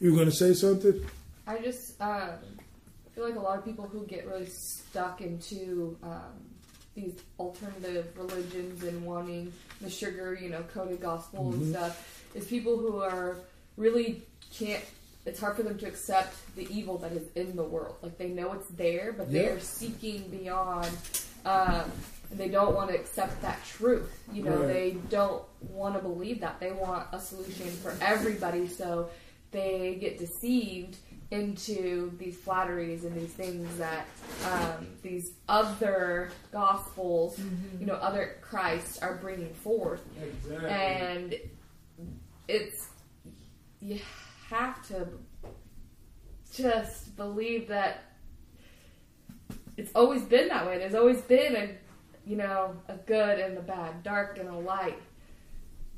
You 0.00 0.16
going 0.16 0.30
to 0.30 0.32
say 0.32 0.52
something? 0.52 1.00
I 1.46 1.58
just 1.58 2.00
uh, 2.00 2.30
feel 3.14 3.24
like 3.24 3.36
a 3.36 3.40
lot 3.40 3.58
of 3.58 3.64
people 3.64 3.86
who 3.86 4.04
get 4.06 4.26
really 4.26 4.46
stuck 4.46 5.20
into 5.20 5.96
um, 6.02 6.32
these 6.94 7.14
alternative 7.38 8.06
religions 8.16 8.82
and 8.82 9.04
wanting 9.04 9.52
the 9.80 9.90
sugar, 9.90 10.38
you 10.40 10.48
know, 10.48 10.62
coated 10.74 11.00
gospel 11.00 11.44
mm-hmm. 11.44 11.62
and 11.62 11.74
stuff, 11.74 12.24
is 12.34 12.46
people 12.46 12.76
who 12.76 13.00
are 13.00 13.36
really 13.76 14.22
can't. 14.52 14.82
It's 15.26 15.40
hard 15.40 15.56
for 15.56 15.62
them 15.62 15.78
to 15.78 15.86
accept 15.86 16.34
the 16.54 16.68
evil 16.70 16.98
that 16.98 17.12
is 17.12 17.28
in 17.34 17.56
the 17.56 17.62
world. 17.62 17.96
Like 18.02 18.18
they 18.18 18.28
know 18.28 18.52
it's 18.52 18.68
there, 18.68 19.14
but 19.16 19.32
they 19.32 19.46
are 19.48 19.60
seeking 19.60 20.28
beyond. 20.28 20.90
Um, 21.46 21.90
and 22.30 22.40
they 22.40 22.48
don't 22.48 22.74
want 22.74 22.90
to 22.90 22.96
accept 22.96 23.40
that 23.42 23.64
truth. 23.64 24.10
You 24.32 24.42
know, 24.42 24.56
right. 24.56 24.66
they 24.66 24.96
don't 25.08 25.42
want 25.60 25.94
to 25.94 26.00
believe 26.00 26.40
that. 26.40 26.58
They 26.60 26.72
want 26.72 27.06
a 27.12 27.20
solution 27.20 27.70
for 27.70 27.94
everybody, 28.00 28.66
so 28.66 29.08
they 29.50 29.96
get 30.00 30.18
deceived 30.18 30.96
into 31.30 32.16
these 32.18 32.36
flatteries 32.36 33.04
and 33.04 33.14
these 33.16 33.32
things 33.32 33.76
that 33.78 34.06
um, 34.46 34.86
these 35.02 35.32
other 35.48 36.30
gospels, 36.52 37.36
mm-hmm. 37.36 37.80
you 37.80 37.86
know, 37.86 37.94
other 37.94 38.36
Christ 38.40 39.02
are 39.02 39.16
bringing 39.16 39.52
forth. 39.54 40.02
Exactly. 40.22 40.68
And 40.68 41.34
it's 42.48 42.88
you 43.80 43.98
have 44.48 44.86
to 44.88 45.08
just 46.54 47.16
believe 47.16 47.68
that 47.68 48.04
it's 49.76 49.90
always 49.94 50.22
been 50.22 50.48
that 50.48 50.66
way. 50.66 50.78
There's 50.78 50.94
always 50.94 51.20
been 51.22 51.56
a 51.56 51.70
you 52.26 52.36
know 52.36 52.76
a 52.88 52.94
good 52.94 53.38
and 53.38 53.58
a 53.58 53.62
bad, 53.62 54.02
dark 54.02 54.38
and 54.38 54.48
a 54.48 54.56
light. 54.56 55.00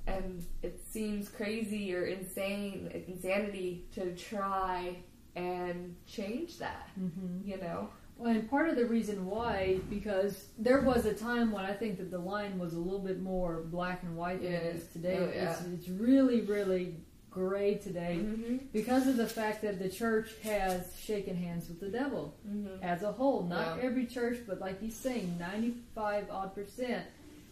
And 0.07 0.44
it 0.62 0.81
seems 0.89 1.28
crazy 1.28 1.93
or 1.93 2.05
insane, 2.05 2.89
insanity 3.09 3.86
to 3.94 4.15
try 4.15 4.98
and 5.36 5.94
change 6.06 6.58
that. 6.58 6.88
Mm-hmm. 6.98 7.48
You 7.48 7.58
know. 7.58 7.88
Well, 8.18 8.30
and 8.30 8.48
part 8.48 8.70
of 8.70 8.76
the 8.76 8.86
reason 8.86 9.26
why, 9.26 9.78
because 9.90 10.46
there 10.58 10.80
was 10.80 11.04
a 11.04 11.12
time 11.12 11.52
when 11.52 11.66
I 11.66 11.74
think 11.74 11.98
that 11.98 12.10
the 12.10 12.18
line 12.18 12.58
was 12.58 12.72
a 12.72 12.78
little 12.78 13.00
bit 13.00 13.20
more 13.20 13.62
black 13.66 14.02
and 14.04 14.16
white 14.16 14.42
than 14.42 14.52
it 14.52 14.74
is 14.74 14.86
today. 14.88 15.18
Oh, 15.20 15.30
yeah. 15.34 15.52
it's, 15.52 15.60
it's 15.66 15.88
really, 15.88 16.40
really 16.40 16.96
gray 17.36 17.74
today 17.74 18.18
mm-hmm. 18.18 18.56
because 18.72 19.06
of 19.06 19.18
the 19.18 19.26
fact 19.26 19.60
that 19.60 19.78
the 19.78 19.90
church 19.90 20.30
has 20.42 20.96
shaken 20.98 21.36
hands 21.36 21.68
with 21.68 21.78
the 21.78 21.88
devil 21.90 22.34
mm-hmm. 22.48 22.82
as 22.82 23.02
a 23.02 23.12
whole. 23.12 23.42
Not 23.42 23.76
yeah. 23.76 23.82
every 23.82 24.06
church, 24.06 24.38
but 24.48 24.58
like 24.58 24.80
he's 24.80 24.96
saying, 24.96 25.36
95 25.38 26.30
odd 26.30 26.54
percent 26.54 27.04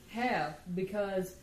have 0.08 0.56
because 0.74 1.36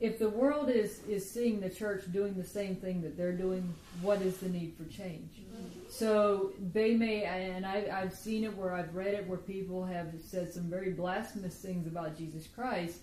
if 0.00 0.18
the 0.18 0.28
world 0.28 0.70
is 0.70 1.00
is 1.08 1.28
seeing 1.28 1.60
the 1.60 1.70
church 1.70 2.04
doing 2.12 2.34
the 2.34 2.44
same 2.44 2.76
thing 2.76 3.02
that 3.02 3.16
they're 3.16 3.32
doing, 3.32 3.74
what 4.00 4.22
is 4.22 4.36
the 4.38 4.48
need 4.48 4.74
for 4.76 4.84
change? 4.84 5.30
Mm-hmm. 5.40 5.80
So 5.88 6.52
they 6.72 6.94
may, 6.94 7.24
and 7.24 7.66
I, 7.66 7.88
I've 7.92 8.14
seen 8.14 8.44
it 8.44 8.56
where 8.56 8.74
I've 8.74 8.94
read 8.94 9.14
it 9.14 9.26
where 9.26 9.38
people 9.38 9.84
have 9.84 10.12
said 10.24 10.52
some 10.52 10.70
very 10.70 10.90
blasphemous 10.90 11.56
things 11.56 11.86
about 11.86 12.16
Jesus 12.16 12.46
Christ 12.46 12.98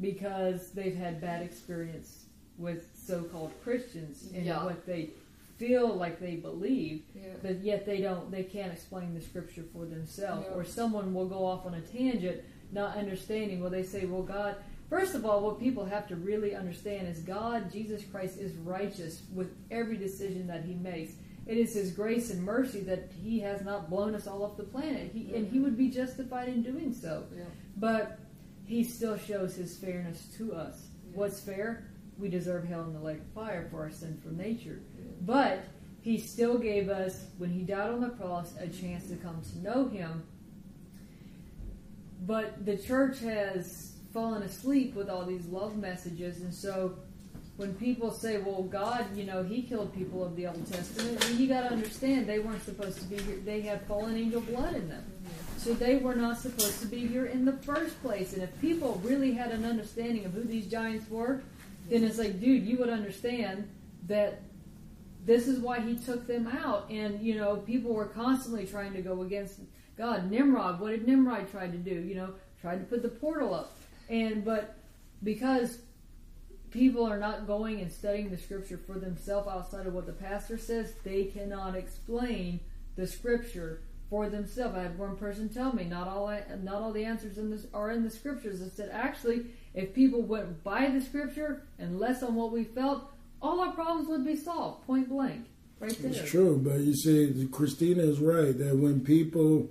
because 0.00 0.70
they've 0.70 0.96
had 0.96 1.20
bad 1.20 1.42
experience 1.42 2.24
with 2.58 2.88
so-called 2.94 3.52
Christians 3.62 4.28
and 4.34 4.44
yeah. 4.44 4.64
what 4.64 4.84
they 4.86 5.10
feel 5.56 5.94
like 5.94 6.18
they 6.18 6.36
believe, 6.36 7.02
yeah. 7.14 7.28
but 7.42 7.60
yet 7.60 7.84
they 7.84 8.00
don't, 8.00 8.30
they 8.30 8.42
can't 8.42 8.72
explain 8.72 9.14
the 9.14 9.20
scripture 9.20 9.64
for 9.72 9.84
themselves. 9.84 10.46
Yeah. 10.48 10.56
Or 10.56 10.64
someone 10.64 11.14
will 11.14 11.28
go 11.28 11.44
off 11.44 11.66
on 11.66 11.74
a 11.74 11.80
tangent, 11.80 12.40
not 12.72 12.96
understanding. 12.96 13.60
Well, 13.60 13.70
they 13.70 13.84
say, 13.84 14.04
"Well, 14.06 14.22
God." 14.22 14.56
First 14.90 15.14
of 15.14 15.24
all, 15.24 15.40
what 15.40 15.60
people 15.60 15.84
have 15.84 16.08
to 16.08 16.16
really 16.16 16.56
understand 16.56 17.06
is 17.06 17.20
God, 17.20 17.70
Jesus 17.72 18.02
Christ, 18.04 18.38
is 18.38 18.56
righteous 18.56 19.22
with 19.32 19.54
every 19.70 19.96
decision 19.96 20.48
that 20.48 20.64
He 20.64 20.74
makes. 20.74 21.12
It 21.46 21.58
is 21.58 21.74
His 21.74 21.92
grace 21.92 22.30
and 22.30 22.42
mercy 22.42 22.80
that 22.80 23.08
He 23.22 23.38
has 23.38 23.62
not 23.62 23.88
blown 23.88 24.16
us 24.16 24.26
all 24.26 24.42
off 24.42 24.56
the 24.56 24.64
planet, 24.64 25.12
he, 25.14 25.32
and 25.32 25.46
He 25.46 25.60
would 25.60 25.78
be 25.78 25.88
justified 25.88 26.48
in 26.48 26.64
doing 26.64 26.92
so. 26.92 27.24
Yeah. 27.34 27.44
But 27.76 28.18
He 28.64 28.82
still 28.82 29.16
shows 29.16 29.54
His 29.54 29.76
fairness 29.76 30.26
to 30.38 30.54
us. 30.54 30.88
What's 31.14 31.40
fair? 31.40 31.86
We 32.18 32.28
deserve 32.28 32.64
hell 32.64 32.82
in 32.82 32.92
the 32.92 33.00
lake 33.00 33.18
of 33.18 33.32
fire 33.32 33.68
for 33.70 33.82
our 33.82 33.90
sinful 33.90 34.32
nature. 34.32 34.80
But 35.20 35.64
He 36.02 36.18
still 36.18 36.58
gave 36.58 36.88
us, 36.88 37.26
when 37.38 37.50
He 37.50 37.62
died 37.62 37.90
on 37.90 38.00
the 38.00 38.10
cross, 38.10 38.54
a 38.58 38.66
chance 38.66 39.06
to 39.06 39.14
come 39.14 39.40
to 39.52 39.58
know 39.58 39.88
Him. 39.88 40.24
But 42.26 42.66
the 42.66 42.76
church 42.76 43.20
has 43.20 43.89
fallen 44.12 44.42
asleep 44.42 44.94
with 44.94 45.08
all 45.08 45.24
these 45.24 45.46
love 45.46 45.76
messages. 45.76 46.40
And 46.40 46.52
so 46.52 46.96
when 47.56 47.74
people 47.74 48.10
say, 48.10 48.38
well, 48.38 48.62
God, 48.62 49.04
you 49.16 49.24
know, 49.24 49.42
He 49.42 49.62
killed 49.62 49.94
people 49.94 50.24
of 50.24 50.36
the 50.36 50.46
Old 50.46 50.66
Testament, 50.70 51.24
you 51.38 51.46
got 51.46 51.62
to 51.62 51.72
understand 51.72 52.26
they 52.26 52.38
weren't 52.38 52.64
supposed 52.64 52.98
to 52.98 53.04
be 53.04 53.18
here. 53.18 53.36
They 53.44 53.60
had 53.60 53.86
fallen 53.86 54.16
angel 54.16 54.40
blood 54.40 54.74
in 54.74 54.88
them. 54.88 55.04
So 55.58 55.74
they 55.74 55.96
were 55.96 56.14
not 56.14 56.38
supposed 56.38 56.80
to 56.80 56.86
be 56.86 57.06
here 57.06 57.26
in 57.26 57.44
the 57.44 57.52
first 57.52 58.00
place. 58.02 58.32
And 58.32 58.42
if 58.42 58.60
people 58.62 59.00
really 59.04 59.32
had 59.32 59.50
an 59.50 59.64
understanding 59.66 60.24
of 60.24 60.32
who 60.32 60.42
these 60.42 60.66
giants 60.66 61.10
were, 61.10 61.42
then 61.90 62.02
it's 62.02 62.18
like, 62.18 62.40
dude, 62.40 62.64
you 62.64 62.78
would 62.78 62.88
understand 62.88 63.68
that 64.06 64.40
this 65.26 65.46
is 65.46 65.58
why 65.58 65.80
he 65.80 65.96
took 65.96 66.26
them 66.26 66.46
out. 66.46 66.88
And, 66.88 67.20
you 67.20 67.36
know, 67.36 67.56
people 67.56 67.92
were 67.92 68.06
constantly 68.06 68.64
trying 68.64 68.94
to 68.94 69.02
go 69.02 69.20
against 69.20 69.60
God. 69.98 70.30
Nimrod, 70.30 70.80
what 70.80 70.90
did 70.90 71.06
Nimrod 71.06 71.50
try 71.50 71.66
to 71.66 71.76
do? 71.76 71.90
You 71.90 72.14
know, 72.14 72.34
tried 72.60 72.78
to 72.78 72.84
put 72.84 73.02
the 73.02 73.10
portal 73.10 73.52
up. 73.52 73.76
And, 74.10 74.44
but 74.44 74.76
because 75.22 75.78
people 76.70 77.06
are 77.06 77.18
not 77.18 77.46
going 77.46 77.80
and 77.80 77.90
studying 77.90 78.30
the 78.30 78.36
scripture 78.36 78.78
for 78.86 78.98
themselves 78.98 79.48
outside 79.48 79.86
of 79.86 79.94
what 79.94 80.06
the 80.06 80.12
pastor 80.12 80.58
says, 80.58 80.92
they 81.04 81.24
cannot 81.24 81.74
explain 81.74 82.60
the 82.96 83.06
scripture 83.06 83.80
for 84.10 84.28
themselves. 84.28 84.76
I 84.76 84.82
had 84.82 84.98
one 84.98 85.16
person 85.16 85.48
tell 85.48 85.72
me 85.72 85.84
not 85.84 86.08
all 86.08 86.26
not 86.62 86.82
all 86.82 86.92
the 86.92 87.04
answers 87.04 87.38
in 87.38 87.50
this 87.50 87.66
are 87.72 87.92
in 87.92 88.02
the 88.02 88.10
scriptures. 88.10 88.60
I 88.60 88.68
said 88.68 88.90
actually, 88.92 89.46
if 89.72 89.94
people 89.94 90.22
went 90.22 90.62
by 90.64 90.90
the 90.90 91.00
scripture 91.00 91.62
and 91.78 91.98
less 91.98 92.22
on 92.22 92.34
what 92.34 92.50
we 92.50 92.64
felt, 92.64 93.04
all 93.40 93.60
our 93.60 93.72
problems 93.72 94.08
would 94.08 94.24
be 94.24 94.36
solved, 94.36 94.84
point 94.86 95.08
blank, 95.08 95.46
right 95.78 95.96
there. 96.00 96.10
It's 96.10 96.30
true, 96.30 96.60
but 96.62 96.80
you 96.80 96.94
see, 96.94 97.48
Christina 97.52 98.02
is 98.02 98.18
right 98.18 98.56
that 98.58 98.76
when 98.76 99.00
people 99.00 99.70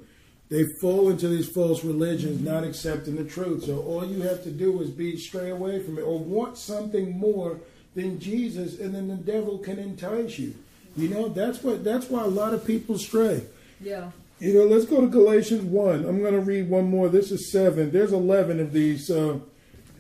they 0.50 0.66
fall 0.82 1.10
into 1.10 1.28
these 1.28 1.48
false 1.48 1.84
religions, 1.84 2.42
not 2.42 2.64
accepting 2.64 3.16
the 3.16 3.24
truth. 3.24 3.66
So 3.66 3.82
all 3.84 4.06
you 4.06 4.24
have 4.24 4.44
to 4.44 4.52
do 4.52 4.82
is 4.82 4.90
be 4.90 5.16
stray 5.18 5.52
away 5.52 5.82
from 5.84 5.98
it, 5.98 6.02
or 6.02 6.18
want 6.20 6.58
something 6.58 7.18
more 7.18 7.60
than 7.96 8.20
Jesus, 8.20 8.80
and 8.80 8.94
then 8.94 9.08
the 9.08 9.16
devil 9.16 9.60
can 9.60 9.80
entice 9.80 10.40
you. 10.40 10.56
You 10.98 11.10
know, 11.10 11.30
that's 11.30 11.64
what 11.64 11.84
that's 11.84 12.10
why 12.10 12.24
a 12.24 12.28
lot 12.28 12.54
of 12.54 12.66
people 12.66 12.98
stray. 12.98 13.44
Yeah. 13.80 14.12
You 14.40 14.54
know, 14.54 14.66
let's 14.66 14.86
go 14.86 15.02
to 15.02 15.08
Galatians 15.08 15.64
one. 15.64 16.06
I'm 16.06 16.20
going 16.22 16.34
to 16.34 16.40
read 16.40 16.70
one 16.70 16.90
more. 16.90 17.10
This 17.10 17.30
is 17.32 17.52
seven. 17.52 17.92
There's 17.92 18.14
eleven 18.14 18.60
of 18.60 18.74
these, 18.74 19.08
so 19.08 19.44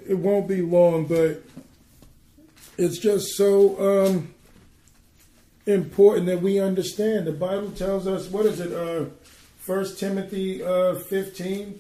it 0.07 0.15
won't 0.15 0.47
be 0.47 0.61
long, 0.61 1.05
but 1.05 1.43
it's 2.77 2.97
just 2.97 3.35
so 3.35 4.07
um, 4.07 4.33
important 5.65 6.25
that 6.27 6.41
we 6.41 6.59
understand. 6.59 7.27
The 7.27 7.33
Bible 7.33 7.71
tells 7.71 8.07
us 8.07 8.27
what 8.29 8.45
is 8.45 8.59
it? 8.59 8.71
Uh, 8.71 9.05
First 9.69 9.99
Timothy 9.99 10.63
uh, 10.63 10.95
15. 10.95 11.79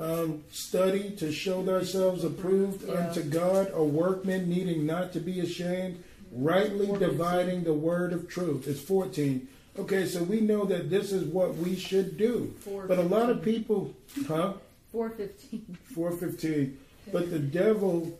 Um, 0.00 0.42
study 0.50 1.10
to 1.18 1.30
show 1.30 1.62
thyselves 1.62 2.24
approved 2.24 2.88
yeah. 2.88 2.94
unto 2.94 3.22
God, 3.22 3.70
a 3.72 3.84
workman 3.84 4.48
needing 4.48 4.84
not 4.84 5.12
to 5.12 5.20
be 5.20 5.38
ashamed, 5.38 6.02
rightly 6.32 6.86
14. 6.88 7.08
dividing 7.08 7.62
the 7.62 7.72
word 7.72 8.12
of 8.12 8.28
truth. 8.28 8.66
It's 8.66 8.80
14. 8.80 9.46
Okay, 9.78 10.06
so 10.06 10.24
we 10.24 10.40
know 10.40 10.64
that 10.64 10.90
this 10.90 11.12
is 11.12 11.22
what 11.22 11.54
we 11.54 11.76
should 11.76 12.16
do. 12.16 12.52
But 12.88 12.98
a 12.98 13.02
lot 13.02 13.30
of 13.30 13.42
people, 13.42 13.94
huh? 14.26 14.54
415. 14.90 15.78
415. 15.94 16.78
But 17.12 17.30
the 17.30 17.38
devil 17.38 18.18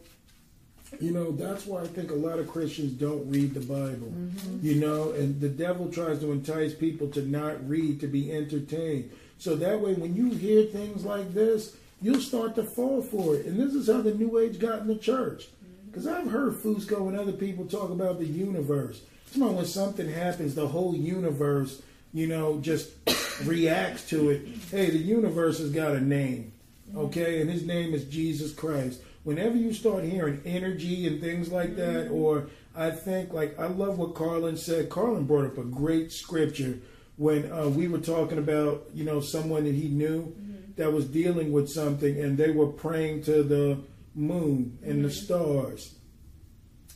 you 0.99 1.13
know, 1.13 1.31
that's 1.31 1.67
why 1.67 1.83
I 1.83 1.87
think 1.87 2.11
a 2.11 2.15
lot 2.15 2.39
of 2.39 2.49
Christians 2.49 2.93
don't 2.93 3.29
read 3.31 3.55
the 3.55 3.61
Bible. 3.61 4.09
Mm-hmm. 4.09 4.59
You 4.63 4.75
know, 4.77 5.13
and 5.13 5.41
the 5.41 5.49
devil 5.49 5.91
tries 5.91 6.19
to 6.21 6.33
entice 6.33 6.75
people 6.75 7.09
to 7.09 7.23
not 7.23 7.67
read, 7.69 8.01
to 8.01 8.07
be 8.07 8.33
entertained. 8.33 9.11
So 9.39 9.55
that 9.57 9.81
way, 9.81 9.95
when 9.95 10.17
you 10.17 10.31
hear 10.31 10.65
things 10.65 11.05
like 11.05 11.33
this, 11.33 11.77
you'll 12.03 12.21
start 12.21 12.55
to 12.57 12.65
fall 12.65 13.03
for 13.03 13.37
it. 13.37 13.47
And 13.47 13.59
this 13.59 13.75
is 13.75 13.87
how 13.87 14.03
the 14.03 14.15
New 14.15 14.39
Age 14.39 14.59
got 14.59 14.81
in 14.81 14.89
the 14.89 14.97
church. 14.97 15.49
Because 15.87 16.07
mm-hmm. 16.07 16.27
I've 16.27 16.33
heard 16.33 16.55
Fusco 16.55 17.09
and 17.09 17.19
other 17.19 17.33
people 17.33 17.67
talk 17.67 17.91
about 17.91 18.19
the 18.19 18.27
universe. 18.27 19.03
Come 19.33 19.45
on, 19.45 19.57
when 19.57 19.67
something 19.67 20.11
happens, 20.11 20.55
the 20.57 20.67
whole 20.67 20.97
universe, 20.97 21.83
you 22.13 22.27
know, 22.27 22.59
just 22.61 22.91
reacts 23.45 24.09
to 24.09 24.31
it. 24.31 24.43
Hey, 24.71 24.91
the 24.91 24.99
universe 24.99 25.59
has 25.59 25.71
got 25.71 25.93
a 25.93 26.01
name, 26.01 26.53
okay? 26.97 27.41
And 27.41 27.49
his 27.49 27.65
name 27.65 27.95
is 27.95 28.05
Jesus 28.07 28.53
Christ 28.53 29.01
whenever 29.25 29.57
you 29.57 29.73
start 29.73 30.05
hearing 30.05 30.41
energy 30.45 31.07
and 31.07 31.21
things 31.21 31.51
like 31.51 31.77
that, 31.77 32.07
mm-hmm. 32.07 32.15
or 32.15 32.47
I 32.75 32.91
think 32.91 33.33
like 33.33 33.59
I 33.59 33.67
love 33.67 33.99
what 33.99 34.15
Carlin 34.15 34.57
said. 34.57 34.89
Carlin 34.89 35.27
brought 35.27 35.47
up 35.47 35.59
a 35.59 35.65
great 35.65 36.13
scripture 36.13 36.79
when 37.17 37.51
uh, 37.53 37.69
we 37.69 37.89
were 37.89 37.99
talking 37.99 38.39
about 38.39 38.87
you 38.95 39.05
know 39.05 39.21
someone 39.21 39.65
that 39.65 39.75
he 39.75 39.89
knew 39.89 40.23
mm-hmm. 40.23 40.73
that 40.77 40.93
was 40.93 41.07
dealing 41.07 41.53
with 41.53 41.69
something, 41.69 42.19
and 42.19 42.39
they 42.39 42.51
were 42.51 42.69
praying 42.69 43.23
to 43.25 43.43
the 43.43 43.79
moon 44.15 44.79
and 44.83 44.95
mm-hmm. 44.95 45.03
the 45.03 45.11
stars. 45.11 45.95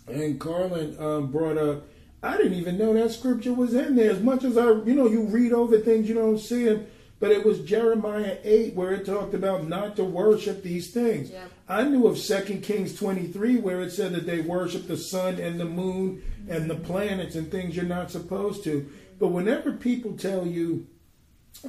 And 0.07 0.39
Carlin 0.39 0.97
um, 0.99 1.31
brought 1.31 1.59
up. 1.59 1.85
I 2.23 2.39
didn't 2.39 2.55
even 2.55 2.79
know 2.79 2.95
that 2.95 3.11
scripture 3.11 3.53
was 3.53 3.75
in 3.75 3.97
there. 3.97 4.11
As 4.11 4.21
much 4.21 4.45
as 4.45 4.57
I, 4.57 4.71
you 4.71 4.95
know, 4.95 5.07
you 5.07 5.25
read 5.25 5.53
over 5.53 5.79
things, 5.79 6.09
you 6.09 6.15
don't 6.15 6.39
see 6.39 6.65
them. 6.65 6.87
But 7.21 7.33
it 7.33 7.45
was 7.45 7.61
Jeremiah 7.61 8.39
8 8.43 8.75
where 8.75 8.93
it 8.93 9.05
talked 9.07 9.35
about 9.35 9.69
not 9.69 9.97
to 9.97 10.05
worship 10.05 10.63
these 10.63 10.91
things. 10.91 11.31
Yeah. 11.31 11.45
I 11.69 11.85
knew 11.85 12.07
of 12.07 12.19
2 12.19 12.61
Kings 12.63 12.95
23 12.99 13.57
where 13.57 13.81
it 13.81 13.91
said 13.91 14.13
that 14.13 14.27
they 14.27 14.41
worship 14.41 14.87
the 14.87 14.97
sun 14.97 15.39
and 15.39 15.59
the 15.59 15.65
moon 15.65 16.23
and 16.49 16.69
the 16.69 16.75
planets 16.75 17.37
and 17.37 17.51
things 17.51 17.75
you're 17.75 17.87
not 17.87 18.11
supposed 18.11 18.65
to. 18.65 18.91
But 19.19 19.29
whenever 19.29 19.73
people 19.73 20.17
tell 20.17 20.47
you, 20.47 20.87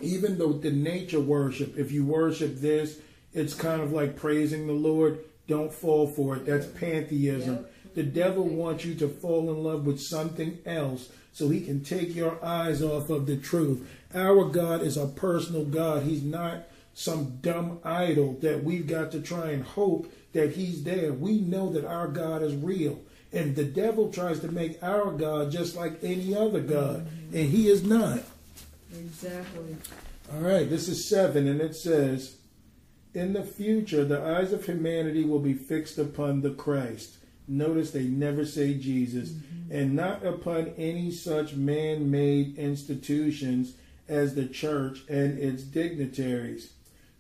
even 0.02 0.38
though 0.38 0.54
the 0.54 0.72
nature 0.72 1.20
worship, 1.20 1.78
if 1.78 1.92
you 1.92 2.06
worship 2.06 2.58
this, 2.58 3.00
it's 3.34 3.54
kind 3.54 3.82
of 3.82 3.94
like 3.94 4.18
praising 4.18 4.68
the 4.68 4.74
Lord, 4.74 5.20
don't 5.48 5.72
fall 5.74 6.08
for 6.08 6.36
it. 6.36 6.46
That's 6.46 6.66
pantheism. 6.66 7.66
The 7.94 8.04
devil 8.04 8.44
wants 8.44 8.84
you 8.84 8.96
to 8.96 9.08
fall 9.08 9.50
in 9.50 9.64
love 9.64 9.86
with 9.86 10.02
something 10.02 10.60
else 10.66 11.10
so 11.32 11.50
he 11.50 11.62
can 11.62 11.84
take 11.84 12.16
your 12.16 12.44
eyes 12.44 12.82
off 12.82 13.10
of 13.10 13.26
the 13.26 13.38
truth. 13.38 13.88
Our 14.14 14.46
God 14.50 14.82
is 14.82 14.98
a 14.98 15.08
personal 15.08 15.66
God. 15.66 16.04
He's 16.04 16.24
not 16.24 16.64
some 16.96 17.38
dumb 17.42 17.78
idol 17.84 18.38
that 18.42 18.64
we've 18.64 18.88
got 18.88 19.12
to 19.12 19.22
try 19.22 19.50
and 19.50 19.64
hope 19.64 20.12
that 20.32 20.54
he's 20.54 20.84
there. 20.84 21.12
We 21.12 21.42
know 21.42 21.70
that 21.74 21.86
our 21.86 22.08
God 22.08 22.42
is 22.42 22.56
real. 22.56 23.02
And 23.34 23.54
the 23.54 23.66
devil 23.66 24.12
tries 24.12 24.40
to 24.40 24.48
make 24.48 24.82
our 24.82 25.12
God 25.12 25.52
just 25.52 25.76
like 25.76 26.02
any 26.02 26.34
other 26.34 26.62
God, 26.62 27.06
and 27.34 27.50
he 27.50 27.68
is 27.68 27.84
not. 27.84 28.20
Exactly. 28.98 29.76
All 30.34 30.40
right, 30.40 30.70
this 30.70 30.88
is 30.88 31.10
seven, 31.10 31.48
and 31.48 31.60
it 31.60 31.76
says, 31.76 32.38
In 33.14 33.34
the 33.34 33.44
future, 33.44 34.06
the 34.06 34.22
eyes 34.24 34.54
of 34.54 34.66
humanity 34.66 35.26
will 35.26 35.40
be 35.40 35.54
fixed 35.54 35.98
upon 35.98 36.42
the 36.42 36.52
Christ. 36.52 37.18
Notice 37.46 37.92
they 37.92 38.06
never 38.06 38.46
say 38.46 38.74
Jesus, 38.76 39.32
mm-hmm. 39.32 39.76
and 39.76 39.96
not 39.96 40.26
upon 40.26 40.74
any 40.78 41.12
such 41.12 41.56
man 41.56 42.10
made 42.10 42.58
institutions 42.58 43.74
as 44.08 44.36
the 44.36 44.48
church 44.48 45.04
and 45.10 45.38
its 45.38 45.64
dignitaries. 45.64 46.72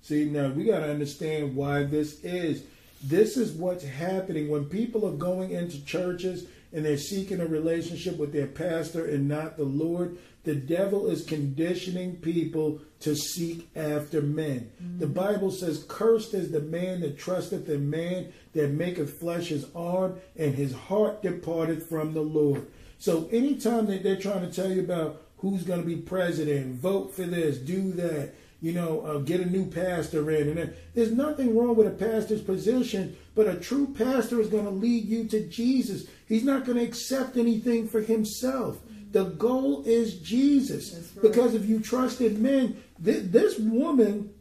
See, 0.06 0.26
now 0.26 0.49
we 0.49 0.65
got 0.65 0.82
to 0.82 0.91
understand 0.91 1.56
why 1.56 1.82
this 1.82 2.23
is. 2.23 2.64
This 3.03 3.38
is 3.38 3.53
what's 3.53 3.84
happening 3.84 4.49
when 4.49 4.65
people 4.65 5.03
are 5.07 5.18
going 5.18 5.49
into 5.49 5.84
churches 5.84 6.45
and 6.72 6.86
they're 6.86 6.95
seeking 6.95 7.40
a 7.40 7.48
relationship 7.48 8.15
with 8.18 8.32
their 8.32 8.45
pastor 8.45 9.07
and 9.07 9.27
not 9.27 9.57
the 9.57 9.64
Lord. 9.64 10.19
The 10.44 10.53
devil 10.53 11.07
is 11.07 11.26
conditioning 11.26 12.18
people 12.18 12.82
to 12.99 13.15
seek 13.15 13.68
after 13.76 14.22
men. 14.22 14.69
Mm-hmm. 14.80 14.99
The 14.99 15.07
Bible 15.07 15.49
says, 15.49 15.84
Cursed 15.88 16.36
is 16.36 16.52
the 16.52 16.60
man 16.61 17.02
that 17.02 17.18
trusteth 17.18 17.68
in 17.68 17.90
man, 17.90 18.32
that 18.53 18.69
maketh 18.69 19.19
flesh 19.19 19.48
his 19.48 19.65
arm, 19.76 20.19
and 20.36 20.53
his 20.53 20.72
heart 20.72 21.23
departeth 21.23 21.90
from 21.90 22.14
the 22.14 22.22
Lord. 22.22 22.68
So 22.99 23.27
anytime 23.32 23.88
that 23.88 24.03
they're 24.03 24.18
trying 24.18 24.48
to 24.48 24.53
tell 24.53 24.72
you 24.72 24.82
about 24.82 25.23
who's 25.38 25.64
going 25.64 25.82
to 25.82 25.88
be 25.88 25.95
president, 25.95 26.76
vote 26.76 27.15
for 27.15 27.23
this, 27.23 27.57
do 27.57 27.91
that, 27.94 28.34
you 28.66 28.72
know, 28.72 29.02
uh, 29.02 29.20
get 29.20 29.42
a 29.42 29.46
new 29.46 29.68
pastor 29.68 30.32
in. 30.32 30.58
And 30.58 30.74
there's 30.96 31.12
nothing 31.12 31.56
wrong 31.56 31.76
with 31.76 31.86
a 31.86 31.92
pastor's 31.92 32.42
position, 32.42 33.16
but 33.36 33.48
a 33.48 33.60
true 33.60 33.94
pastor 33.96 34.42
is 34.42 34.48
going 34.48 34.66
to 34.66 34.72
lead 34.72 35.06
you 35.06 35.26
to 35.26 35.48
Jesus. 35.48 36.08
He's 36.28 36.44
not 36.44 36.66
going 36.66 36.80
to 36.80 36.84
accept 36.84 37.38
anything 37.38 37.88
for 37.88 38.02
himself. 38.02 38.80
The 39.12 39.26
goal 39.26 39.84
is 39.86 40.16
Jesus. 40.16 40.96
Right. 40.96 41.22
Because 41.22 41.54
if 41.54 41.68
you 41.68 41.80
trust 41.80 42.22
in 42.22 42.42
men, 42.42 42.82
th- 43.04 43.26
this 43.26 43.60
woman 43.60 44.34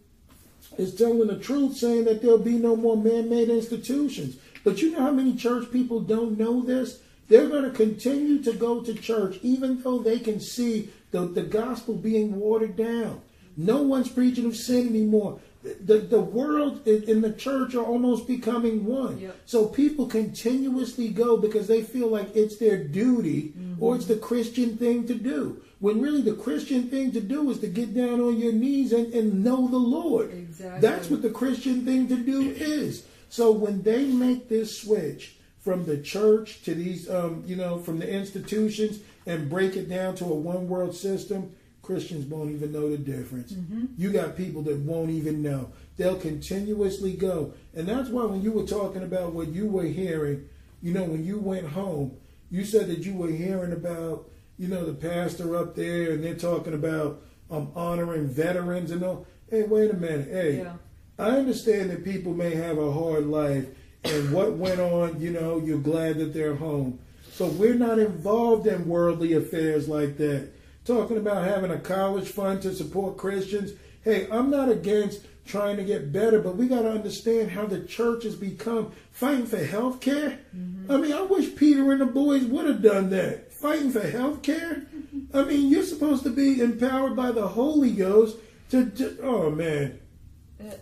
is 0.79 0.95
telling 0.95 1.27
the 1.27 1.39
truth, 1.39 1.77
saying 1.77 2.05
that 2.05 2.23
there'll 2.23 2.39
be 2.39 2.57
no 2.57 2.77
more 2.77 2.97
man 2.97 3.29
made 3.29 3.51
institutions. 3.51 4.39
But 4.65 4.81
you 4.81 4.93
know 4.93 5.01
how 5.01 5.13
many 5.13 5.37
church 5.37 5.71
people 5.71 6.01
don't 6.01 6.39
know 6.39 6.63
this? 6.63 6.99
They're 7.29 7.51
going 7.51 7.65
to 7.65 7.71
continue 7.73 8.43
to 8.45 8.55
go 8.55 8.81
to 8.81 8.95
church 8.95 9.39
even 9.43 9.83
though 9.83 9.99
they 9.99 10.19
can 10.19 10.41
see 10.41 10.89
the, 11.11 11.27
the 11.27 11.43
gospel 11.43 11.95
being 11.95 12.41
watered 12.41 12.77
down. 12.77 13.21
No 13.57 13.83
one's 13.83 14.09
preaching 14.09 14.47
of 14.47 14.57
sin 14.57 14.89
anymore. 14.89 15.41
The, 15.63 15.99
the 15.99 16.21
world 16.21 16.87
in 16.87 17.23
the 17.23 17.33
church 17.33 17.75
are 17.75 17.85
almost 17.85 18.27
becoming 18.27 18.85
one. 18.85 19.19
Yep. 19.19 19.37
So 19.47 19.67
people 19.67 20.07
continuously 20.07 21.09
go 21.09 21.39
because 21.39 21.67
they 21.67 21.83
feel 21.83 22.09
like 22.09 22.37
it's 22.37 22.59
their 22.59 22.77
duty 22.77 23.55
mm-hmm. 23.57 23.83
or 23.83 23.97
it's 23.97 24.07
the 24.07 24.17
Christian 24.17 24.77
thing 24.77 25.07
to 25.07 25.15
do. 25.15 25.63
When 25.81 26.03
really 26.03 26.21
the 26.21 26.35
Christian 26.35 26.89
thing 26.89 27.13
to 27.13 27.21
do 27.21 27.51
is 27.51 27.61
to 27.61 27.67
get 27.67 27.95
down 27.95 28.21
on 28.21 28.39
your 28.39 28.53
knees 28.53 28.93
and, 28.93 29.13
and 29.15 29.43
know 29.43 29.67
the 29.69 29.79
Lord. 29.79 30.33
Exactly. 30.33 30.81
That's 30.81 31.09
what 31.09 31.23
the 31.23 31.31
Christian 31.31 31.85
thing 31.85 32.09
to 32.09 32.17
do 32.17 32.51
is. 32.51 33.07
So 33.31 33.51
when 33.51 33.83
they 33.83 34.05
make 34.05 34.49
this 34.49 34.83
switch, 34.83 35.37
from 35.65 35.87
the 35.87 35.97
church 35.97 36.63
to 36.63 36.75
these, 36.75 37.09
um, 37.09 37.43
you 37.47 37.57
know, 37.57 37.79
from 37.79 37.99
the 37.99 38.09
institutions 38.09 38.99
and 39.25 39.49
break 39.49 39.77
it 39.77 39.89
down 39.89 40.15
to 40.15 40.25
a 40.27 40.35
one 40.35 40.69
world 40.69 40.95
system, 40.95 41.51
Christians 41.85 42.27
won't 42.27 42.51
even 42.51 42.73
know 42.73 42.91
the 42.91 42.99
difference. 42.99 43.53
Mm-hmm. 43.53 43.87
You 43.97 44.11
got 44.11 44.37
people 44.37 44.63
that 44.63 44.79
won't 44.79 45.11
even 45.11 45.43
know. 45.43 45.71
They'll 45.97 46.19
continuously 46.19 47.13
go. 47.13 47.53
And 47.75 47.87
that's 47.87 48.09
why 48.09 48.25
when 48.25 48.43
you 48.43 48.53
were 48.53 48.67
talking 48.67 49.03
about 49.03 49.33
what 49.35 49.49
you 49.49 49.67
were 49.67 49.85
hearing, 49.85 50.49
You 50.83 50.93
know, 50.93 51.05
when 51.05 51.25
you 51.25 51.39
went 51.39 51.67
home, 51.69 52.17
you 52.51 52.63
said 52.65 52.89
that 52.89 53.07
you 53.07 53.15
were 53.15 53.31
hearing 53.31 53.73
about, 53.73 54.29
you 54.59 54.69
know, 54.69 54.85
the 54.85 54.93
pastor 54.93 55.57
up 55.57 55.75
there 55.75 56.13
and 56.13 56.23
they're 56.23 56.35
talking 56.37 56.75
about 56.75 57.23
um, 57.51 57.71
honoring 57.75 58.29
veterans 58.29 58.91
and 58.91 59.03
all. 59.03 59.27
Hey, 59.51 59.63
wait 59.63 59.91
a 59.91 59.95
minute. 59.95 60.29
Hey, 60.31 60.59
Yeah. 60.59 60.75
I 61.19 61.31
understand 61.31 61.91
that 61.91 62.05
people 62.05 62.35
may 62.35 62.55
have 62.55 62.77
a 62.77 62.93
hard 62.93 63.27
life 63.27 63.67
and 64.05 64.33
what 64.33 64.53
went 64.53 64.81
on, 64.81 65.21
you 65.21 65.31
know, 65.31 65.59
you're 65.59 65.79
glad 65.79 66.19
that 66.19 66.35
they're 66.35 66.57
home. 66.57 66.99
So 67.33 67.47
we're 67.47 67.75
not 67.75 67.99
involved 67.99 68.67
in 68.67 68.87
worldly 68.87 69.33
affairs 69.33 69.89
like 69.89 70.19
that. 70.19 70.49
Talking 70.85 71.17
about 71.17 71.45
having 71.45 71.71
a 71.71 71.79
college 71.79 72.29
fund 72.29 72.61
to 72.63 72.75
support 72.75 73.17
Christians. 73.17 73.73
Hey, 74.03 74.29
I'm 74.31 74.51
not 74.51 74.69
against 74.69 75.27
trying 75.47 75.77
to 75.77 75.85
get 75.85 76.13
better, 76.13 76.41
but 76.41 76.57
we 76.57 76.69
got 76.69 76.83
to 76.83 76.91
understand 76.91 77.51
how 77.51 77.67
the 77.67 77.81
church 77.81 78.25
has 78.25 78.35
become 78.35 78.93
fighting 79.11 79.47
for 79.47 79.63
health 79.63 80.01
care. 80.01 80.41
Mm-hmm. 80.55 80.93
I 80.93 80.97
mean, 80.99 81.13
I 81.13 81.23
wish 81.23 81.57
Peter 81.57 81.91
and 81.93 82.01
the 82.01 82.07
boys 82.07 82.45
would 82.45 82.67
have 82.67 82.83
done 82.83 83.11
that. 83.11 83.53
Fighting 83.53 83.91
for 83.91 84.07
health 84.07 84.43
care? 84.43 84.87
I 85.35 85.45
mean, 85.45 85.69
you're 85.69 85.85
supposed 85.85 86.23
to 86.25 86.31
be 86.31 86.61
empowered 86.61 87.17
by 87.17 87.33
the 87.33 87.49
Holy 87.49 87.93
Ghost 87.93 88.37
to, 88.71 88.91
to 88.91 89.19
oh 89.23 89.51
man. 89.51 90.01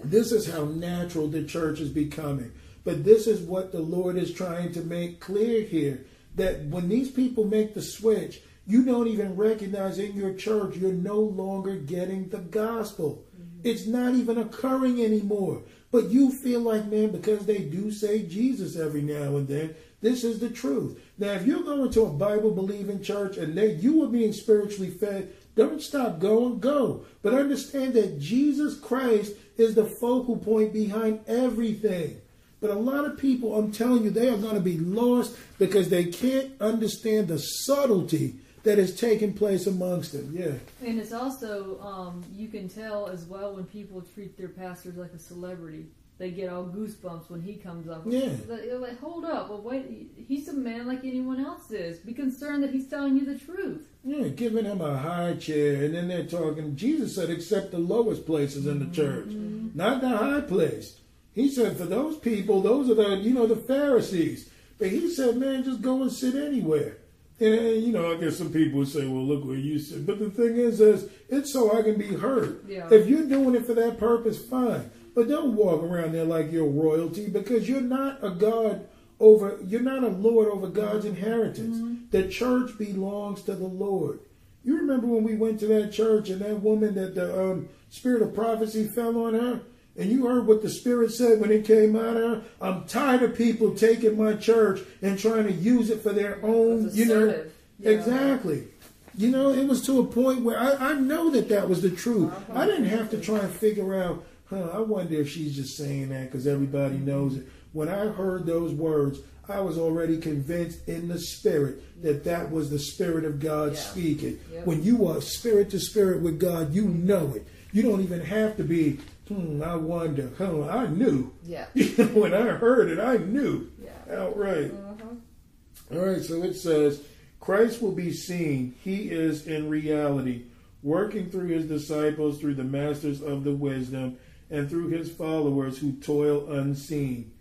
This 0.05 0.33
is 0.33 0.53
how 0.53 0.65
natural 0.65 1.29
the 1.29 1.45
church 1.45 1.81
is 1.81 1.91
becoming. 1.91 2.53
But 2.85 3.05
this 3.05 3.27
is 3.27 3.41
what 3.41 3.73
the 3.73 3.81
Lord 3.81 4.16
is 4.16 4.33
trying 4.33 4.73
to 4.73 4.81
make 4.81 5.20
clear 5.20 5.62
here 5.62 6.05
that 6.35 6.65
when 6.66 6.89
these 6.89 7.11
people 7.11 7.45
make 7.45 7.74
the 7.74 7.83
switch, 7.83 8.41
you 8.66 8.84
don't 8.84 9.09
even 9.09 9.36
recognize 9.36 9.98
in 9.98 10.14
your 10.14 10.34
church 10.34 10.76
you're 10.76 10.93
no 10.93 11.18
longer 11.18 11.74
getting 11.76 12.28
the 12.28 12.39
gospel. 12.39 13.24
Mm-hmm. 13.34 13.60
It's 13.68 13.86
not 13.86 14.14
even 14.14 14.39
occurring 14.39 15.02
anymore. 15.02 15.62
But 15.90 16.10
you 16.10 16.30
feel 16.30 16.60
like, 16.60 16.86
man, 16.86 17.10
because 17.10 17.44
they 17.44 17.59
do 17.59 17.90
say 17.90 18.22
Jesus 18.22 18.76
every 18.76 19.02
now 19.02 19.36
and 19.36 19.47
then, 19.47 19.74
this 20.01 20.24
is 20.24 20.40
the 20.40 20.48
truth. 20.48 20.98
Now, 21.18 21.32
if 21.32 21.47
you're 21.47 21.62
going 21.62 21.90
to 21.90 22.06
a 22.06 22.10
Bible 22.10 22.51
believing 22.51 23.02
church 23.02 23.36
and 23.36 23.56
they 23.56 23.74
you 23.74 24.02
are 24.02 24.09
being 24.09 24.32
spiritually 24.32 24.90
fed, 24.90 25.32
don't 25.55 25.82
stop 25.82 26.18
going, 26.18 26.60
go. 26.60 27.05
But 27.22 27.34
understand 27.34 27.94
that 27.94 28.18
Jesus 28.18 28.78
Christ 28.78 29.34
is 29.59 29.74
the 29.74 29.84
focal 30.01 30.36
point 30.39 30.72
behind 30.72 31.20
everything. 31.26 32.20
But 32.60 32.70
a 32.70 32.74
lot 32.74 33.05
of 33.05 33.18
people, 33.18 33.55
I'm 33.55 33.70
telling 33.70 34.05
you, 34.05 34.10
they 34.10 34.28
are 34.28 34.39
going 34.39 34.55
to 34.55 34.60
be 34.60 34.78
lost 34.78 35.36
because 35.59 35.89
they 35.89 36.06
can't 36.06 36.52
understand 36.60 37.28
the 37.28 37.39
subtlety 37.39 38.36
that 38.62 38.78
is 38.78 38.98
taking 38.98 39.32
place 39.32 39.66
amongst 39.66 40.12
them. 40.12 40.32
Yeah. 40.32 40.86
And 40.86 40.98
it's 41.01 41.12
also, 41.12 41.80
um, 41.80 42.24
you 42.34 42.48
can 42.48 42.68
tell 42.68 43.09
as 43.09 43.24
well 43.24 43.55
when 43.55 43.64
people 43.64 44.02
treat 44.14 44.36
their 44.36 44.48
pastors 44.48 44.97
like 44.97 45.12
a 45.12 45.18
celebrity. 45.18 45.86
They 46.18 46.30
get 46.30 46.52
all 46.52 46.66
goosebumps 46.66 47.30
when 47.30 47.40
he 47.40 47.55
comes 47.55 47.89
up. 47.89 48.02
Yeah. 48.06 48.28
They're 48.47 48.78
like, 48.78 49.01
hold 49.01 49.24
up. 49.24 49.48
Well, 49.48 49.60
wait. 49.60 50.12
He's 50.28 50.47
a 50.47 50.52
man 50.52 50.86
like 50.86 51.01
anyone 51.05 51.44
else 51.44 51.72
is. 51.72 51.98
Be 51.98 52.12
concerned 52.12 52.62
that 52.62 52.70
he's 52.70 52.89
telling 52.89 53.16
you 53.16 53.24
the 53.24 53.39
truth. 53.39 53.89
Yeah, 54.05 54.28
giving 54.28 54.64
him 54.64 54.80
a 54.80 54.97
high 54.97 55.34
chair, 55.34 55.84
and 55.84 55.94
then 55.94 56.09
they're 56.09 56.26
talking. 56.26 56.76
Jesus 56.76 57.14
said, 57.14 57.30
"Accept 57.30 57.70
the 57.72 57.78
lowest 57.78 58.26
places 58.26 58.66
in 58.66 58.78
the 58.78 58.94
church, 58.94 59.28
not 59.74 60.01
the 60.01 60.09
high 60.09 60.40
place." 60.43 60.98
He 61.32 61.48
said, 61.48 61.76
"For 61.76 61.86
those 61.86 62.18
people, 62.18 62.60
those 62.60 62.90
are 62.90 62.94
the 62.94 63.16
you 63.16 63.32
know 63.32 63.47
the 63.47 63.56
Pharisees." 63.56 64.51
But 64.78 64.89
he 64.89 65.09
said, 65.09 65.36
"Man, 65.36 65.62
just 65.62 65.82
go 65.82 66.02
and 66.02 66.12
sit 66.12 66.34
anywhere." 66.34 66.98
And, 67.40 67.82
you 67.82 67.92
know, 67.92 68.12
I 68.12 68.16
guess 68.16 68.36
some 68.36 68.52
people 68.52 68.78
would 68.80 68.88
say, 68.88 69.06
"Well, 69.06 69.24
look 69.24 69.44
what 69.44 69.59
you 69.59 69.78
said. 69.78 70.06
But 70.06 70.18
the 70.18 70.30
thing 70.30 70.56
is, 70.56 70.80
is 70.80 71.09
it's 71.28 71.52
so 71.52 71.76
I 71.76 71.82
can 71.82 71.96
be 71.98 72.09
heard. 72.09 72.64
Yeah. 72.68 72.88
If 72.90 73.09
you're 73.09 73.24
doing 73.24 73.54
it 73.54 73.66
for 73.66 73.74
that 73.74 73.98
purpose, 73.98 74.38
fine. 74.44 74.90
But 75.14 75.28
don't 75.28 75.56
walk 75.56 75.82
around 75.82 76.12
there 76.12 76.24
like 76.24 76.52
you're 76.52 76.68
royalty 76.68 77.28
because 77.28 77.68
you're 77.68 77.80
not 77.80 78.22
a 78.22 78.30
god 78.30 78.86
over. 79.18 79.59
You're 79.66 79.80
not 79.80 80.04
a 80.04 80.09
lord 80.09 80.48
over 80.48 80.68
God's 80.68 81.04
inheritance. 81.04 81.78
The 82.10 82.28
church 82.28 82.76
belongs 82.78 83.42
to 83.42 83.54
the 83.54 83.66
Lord. 83.66 84.20
You 84.64 84.76
remember 84.76 85.06
when 85.06 85.24
we 85.24 85.34
went 85.34 85.59
to 85.60 85.66
that 85.66 85.92
church 85.92 86.28
and 86.30 86.40
that 86.40 86.62
woman 86.62 86.94
that 86.94 87.14
the 87.14 87.50
um, 87.50 87.68
spirit 87.90 88.22
of 88.22 88.34
prophecy 88.34 88.86
fell 88.94 89.16
on 89.24 89.34
her? 89.34 89.60
And 89.97 90.10
you 90.10 90.27
heard 90.27 90.47
what 90.47 90.62
the 90.62 90.70
Spirit 90.70 91.12
said 91.12 91.40
when 91.40 91.51
it 91.52 91.66
came 91.66 91.97
out 91.97 92.16
of 92.16 92.23
her? 92.23 92.43
I'm 92.62 92.85
tired 92.85 93.23
of 93.23 93.36
people 93.36 93.74
taking 93.74 94.16
my 94.16 94.35
church 94.35 94.81
and 95.02 95.19
trying 95.19 95.44
to 95.44 95.52
use 95.52 95.90
it 95.90 96.02
for 96.02 96.12
their 96.12 96.39
own, 96.43 96.89
you 96.93 97.05
know. 97.05 97.44
Yeah. 97.78 97.90
Exactly. 97.90 98.69
You 99.16 99.31
know, 99.31 99.51
it 99.51 99.66
was 99.69 99.85
to 99.86 100.01
a 100.01 100.05
point 100.06 100.43
where 100.43 100.59
I, 100.59 100.93
I 100.93 100.93
know 100.94 101.28
that 101.31 101.48
that 101.51 101.69
was 101.69 101.82
the 101.82 101.90
truth. 101.90 102.32
I 102.55 102.64
didn't 102.66 102.86
have 102.86 103.10
to 103.10 103.20
try 103.20 103.39
and 103.40 103.51
figure 103.52 103.94
out, 104.02 104.24
huh, 104.48 104.70
I 104.73 104.78
wonder 104.81 105.14
if 105.16 105.28
she's 105.28 105.55
just 105.55 105.77
saying 105.77 106.09
that 106.09 106.31
because 106.31 106.47
everybody 106.47 106.97
knows 106.97 107.36
it. 107.36 107.47
When 107.73 107.89
I 107.89 108.06
heard 108.06 108.47
those 108.47 108.73
words, 108.73 109.19
I 109.48 109.60
was 109.60 109.77
already 109.77 110.16
convinced 110.19 110.89
in 110.89 111.09
the 111.09 111.19
spirit 111.19 111.82
that 112.02 112.24
that 112.24 112.51
was 112.51 112.70
the 112.70 112.78
spirit 112.78 113.24
of 113.27 113.40
God 113.40 113.73
Yeah. 113.74 113.78
speaking. 113.78 114.40
Yep. 114.52 114.66
When 114.66 114.82
you 114.82 115.06
are 115.09 115.20
spirit 115.20 115.69
to 115.70 115.81
spirit 115.81 116.23
with 116.23 116.39
God, 116.39 116.73
you 116.73 116.85
know 116.86 117.35
it. 117.35 117.47
You 117.73 117.82
don't 117.82 118.01
even 118.02 118.20
have 118.20 118.56
to 118.59 118.64
be, 118.64 118.98
hmm, 119.34 119.62
I 119.62 119.74
wonder, 119.76 120.30
huh, 120.38 120.68
I 120.68 120.86
knew. 120.86 121.32
Yeah. 121.44 121.66
when 122.12 122.34
I 122.34 122.48
heard 122.48 122.90
it, 122.90 122.98
I 123.00 123.16
knew 123.16 123.70
Yeah. 123.82 124.16
outright. 124.18 124.72
Uh-huh. 124.72 125.96
All 125.98 126.06
right, 126.06 126.22
so 126.22 126.42
it 126.42 126.54
says, 126.54 127.02
Christ 127.40 127.82
will 127.82 127.92
be 127.92 128.12
seen. 128.12 128.74
He 128.82 129.10
is 129.10 129.46
in 129.46 129.68
reality, 129.68 130.44
working 130.82 131.28
through 131.30 131.48
his 131.48 131.66
disciples, 131.66 132.38
through 132.40 132.54
the 132.54 132.64
masters 132.64 133.20
of 133.20 133.44
the 133.44 133.52
wisdom, 133.52 134.16
and 134.50 134.68
through 134.70 134.88
his 134.88 135.10
followers 135.10 135.78
who 135.78 135.92
toil 135.92 136.50
unseen. 136.52 137.32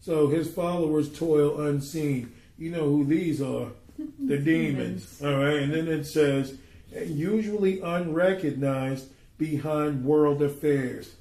So 0.00 0.28
his 0.28 0.50
followers 0.52 1.10
toil 1.18 1.60
unseen. 1.60 2.32
You 2.56 2.70
know 2.70 2.84
who 2.84 3.04
these 3.04 3.40
are? 3.42 3.68
The 4.24 4.38
demons. 4.38 5.20
All 5.24 5.36
right, 5.38 5.56
and 5.56 5.72
then 5.74 5.88
it 5.88 6.04
says, 6.04 6.56
usually 7.04 7.80
unrecognized 7.80 9.08
behind 9.38 10.04
world 10.04 10.40
affairs. 10.42 11.14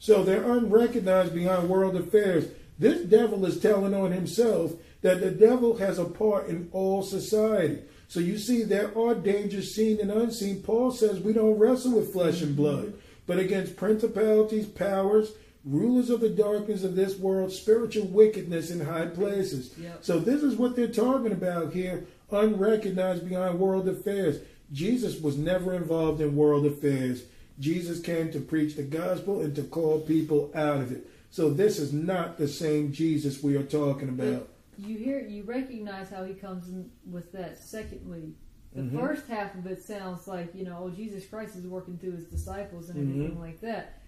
So 0.00 0.24
they're 0.24 0.50
unrecognized 0.50 1.34
behind 1.34 1.68
world 1.68 1.94
affairs. 1.94 2.46
This 2.78 3.02
devil 3.02 3.44
is 3.44 3.60
telling 3.60 3.94
on 3.94 4.10
himself 4.10 4.72
that 5.02 5.20
the 5.20 5.30
devil 5.30 5.76
has 5.76 5.98
a 5.98 6.04
part 6.06 6.48
in 6.48 6.68
all 6.72 7.02
society. 7.02 7.82
So 8.08 8.18
you 8.18 8.38
see, 8.38 8.64
there 8.64 8.96
are 8.98 9.14
dangers 9.14 9.74
seen 9.74 10.00
and 10.00 10.10
unseen. 10.10 10.62
Paul 10.62 10.90
says 10.90 11.20
we 11.20 11.34
don't 11.34 11.58
wrestle 11.58 11.92
with 11.96 12.12
flesh 12.12 12.40
and 12.40 12.56
blood, 12.56 12.94
but 13.26 13.38
against 13.38 13.76
principalities, 13.76 14.66
powers, 14.66 15.32
rulers 15.64 16.08
of 16.08 16.20
the 16.20 16.30
darkness 16.30 16.82
of 16.82 16.96
this 16.96 17.18
world, 17.18 17.52
spiritual 17.52 18.06
wickedness 18.06 18.70
in 18.70 18.80
high 18.80 19.06
places. 19.06 19.76
Yep. 19.78 19.98
So 20.00 20.18
this 20.18 20.42
is 20.42 20.56
what 20.56 20.74
they're 20.74 20.88
talking 20.88 21.32
about 21.32 21.74
here, 21.74 22.06
unrecognized 22.30 23.28
behind 23.28 23.60
world 23.60 23.86
affairs. 23.86 24.40
Jesus 24.72 25.20
was 25.20 25.36
never 25.36 25.74
involved 25.74 26.22
in 26.22 26.34
world 26.34 26.64
affairs. 26.64 27.24
Jesus 27.60 28.00
came 28.00 28.32
to 28.32 28.40
preach 28.40 28.74
the 28.74 28.82
gospel 28.82 29.42
and 29.42 29.54
to 29.54 29.62
call 29.62 30.00
people 30.00 30.50
out 30.54 30.80
of 30.80 30.90
it. 30.90 31.06
So 31.30 31.50
this 31.50 31.78
is 31.78 31.92
not 31.92 32.38
the 32.38 32.48
same 32.48 32.90
Jesus 32.92 33.42
we 33.42 33.54
are 33.56 33.62
talking 33.62 34.08
about. 34.08 34.48
You 34.78 34.96
hear, 34.96 35.20
you 35.20 35.42
recognize 35.44 36.08
how 36.10 36.24
he 36.24 36.32
comes 36.34 36.68
in 36.68 36.90
with 37.08 37.30
that. 37.32 37.58
Secondly, 37.58 38.32
the 38.74 38.82
Mhm. 38.82 38.98
first 38.98 39.26
half 39.26 39.54
of 39.56 39.66
it 39.66 39.82
sounds 39.82 40.26
like 40.26 40.54
you 40.54 40.64
know, 40.64 40.78
oh, 40.84 40.90
Jesus 40.90 41.26
Christ 41.26 41.54
is 41.56 41.66
working 41.66 41.98
through 41.98 42.12
his 42.12 42.24
disciples 42.24 42.88
and 42.88 42.98
everything 42.98 43.36
Mhm. 43.36 43.40
like 43.40 43.60
that. 43.60 44.00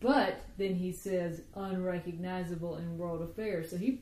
But 0.00 0.36
then 0.56 0.74
he 0.74 0.92
says 0.92 1.42
unrecognizable 1.54 2.76
in 2.76 2.98
world 2.98 3.22
affairs. 3.22 3.70
So 3.70 3.76
he 3.76 4.00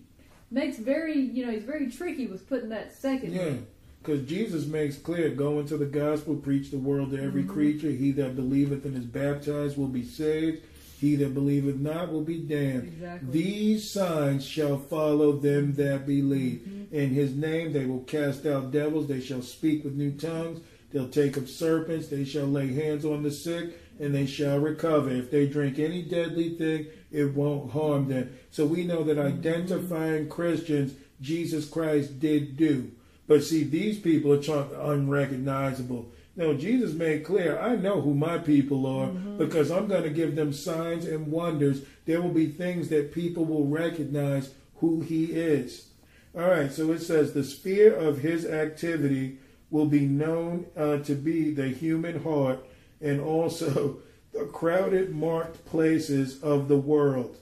makes 0.50 0.78
very, 0.78 1.18
you 1.18 1.44
know, 1.44 1.52
he's 1.52 1.64
very 1.64 1.90
tricky 1.90 2.26
with 2.26 2.48
putting 2.48 2.68
that 2.70 2.92
second. 2.92 3.32
Yeah, 3.32 3.54
because 4.02 4.26
Jesus 4.28 4.66
makes 4.66 4.96
clear, 4.96 5.28
go 5.30 5.60
into 5.60 5.76
the 5.76 5.86
gospel, 5.86 6.34
preach 6.34 6.70
the 6.70 6.78
world 6.78 7.10
to 7.12 7.22
every 7.22 7.42
Mm-hmm. 7.42 7.52
creature. 7.52 7.90
He 7.90 8.10
that 8.12 8.34
believeth 8.36 8.84
and 8.84 8.96
is 8.96 9.04
baptized 9.04 9.76
will 9.78 9.86
be 9.88 10.04
saved. 10.04 10.62
He 11.00 11.16
that 11.16 11.34
believeth 11.34 11.76
not 11.76 12.12
will 12.12 12.22
be 12.22 12.38
damned. 12.38 12.84
Exactly. 12.84 13.30
These 13.32 13.90
signs 13.90 14.44
shall 14.46 14.78
follow 14.78 15.32
them 15.32 15.74
that 15.74 16.06
believe. 16.06 16.60
Mm-hmm. 16.60 16.94
In 16.94 17.10
his 17.10 17.34
name 17.34 17.72
they 17.72 17.86
will 17.86 18.00
cast 18.00 18.44
out 18.46 18.70
devils. 18.72 19.08
They 19.08 19.20
shall 19.20 19.42
speak 19.42 19.84
with 19.84 19.94
new 19.94 20.12
tongues. 20.12 20.60
They'll 20.92 21.08
take 21.08 21.38
up 21.38 21.48
serpents. 21.48 22.08
They 22.08 22.24
shall 22.24 22.46
lay 22.46 22.72
hands 22.72 23.04
on 23.04 23.22
the 23.22 23.30
sick 23.30 23.78
and 24.00 24.14
they 24.14 24.26
shall 24.26 24.58
recover. 24.58 25.10
If 25.10 25.30
they 25.30 25.46
drink 25.46 25.78
any 25.78 26.02
deadly 26.02 26.50
thing, 26.56 26.86
it 27.10 27.34
won't 27.34 27.70
harm 27.72 28.08
them. 28.08 28.36
So 28.50 28.64
we 28.66 28.84
know 28.84 29.02
that 29.04 29.18
identifying 29.18 30.28
Christians, 30.28 30.94
Jesus 31.20 31.68
Christ 31.68 32.18
did 32.20 32.56
do. 32.56 32.90
But 33.26 33.44
see, 33.44 33.64
these 33.64 33.98
people 33.98 34.32
are 34.32 34.42
trying, 34.42 34.74
unrecognizable. 34.74 36.10
No, 36.34 36.54
Jesus 36.54 36.94
made 36.94 37.24
clear, 37.24 37.58
I 37.58 37.76
know 37.76 38.00
who 38.00 38.14
my 38.14 38.38
people 38.38 38.86
are 38.86 39.08
because 39.08 39.70
I'm 39.70 39.86
going 39.86 40.04
to 40.04 40.10
give 40.10 40.34
them 40.34 40.52
signs 40.52 41.04
and 41.04 41.26
wonders. 41.30 41.82
There 42.06 42.22
will 42.22 42.30
be 42.30 42.46
things 42.46 42.88
that 42.88 43.12
people 43.12 43.44
will 43.44 43.66
recognize 43.66 44.54
who 44.76 45.02
he 45.02 45.26
is. 45.26 45.88
All 46.34 46.48
right, 46.48 46.72
so 46.72 46.90
it 46.92 47.00
says 47.00 47.32
the 47.32 47.44
sphere 47.44 47.94
of 47.94 48.18
his 48.18 48.46
activity 48.46 49.38
will 49.70 49.86
be 49.86 50.06
known 50.06 50.66
uh, 50.76 50.98
to 50.98 51.14
be 51.14 51.52
the 51.52 51.68
human 51.68 52.22
heart 52.22 52.64
and 53.00 53.20
also 53.20 53.98
the 54.32 54.46
crowded, 54.46 55.14
marked 55.14 55.64
places 55.66 56.42
of 56.42 56.68
the 56.68 56.78
world, 56.78 57.36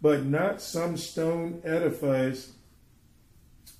but 0.00 0.24
not 0.24 0.62
some 0.62 0.96
stone 0.96 1.60
edifice 1.64 2.52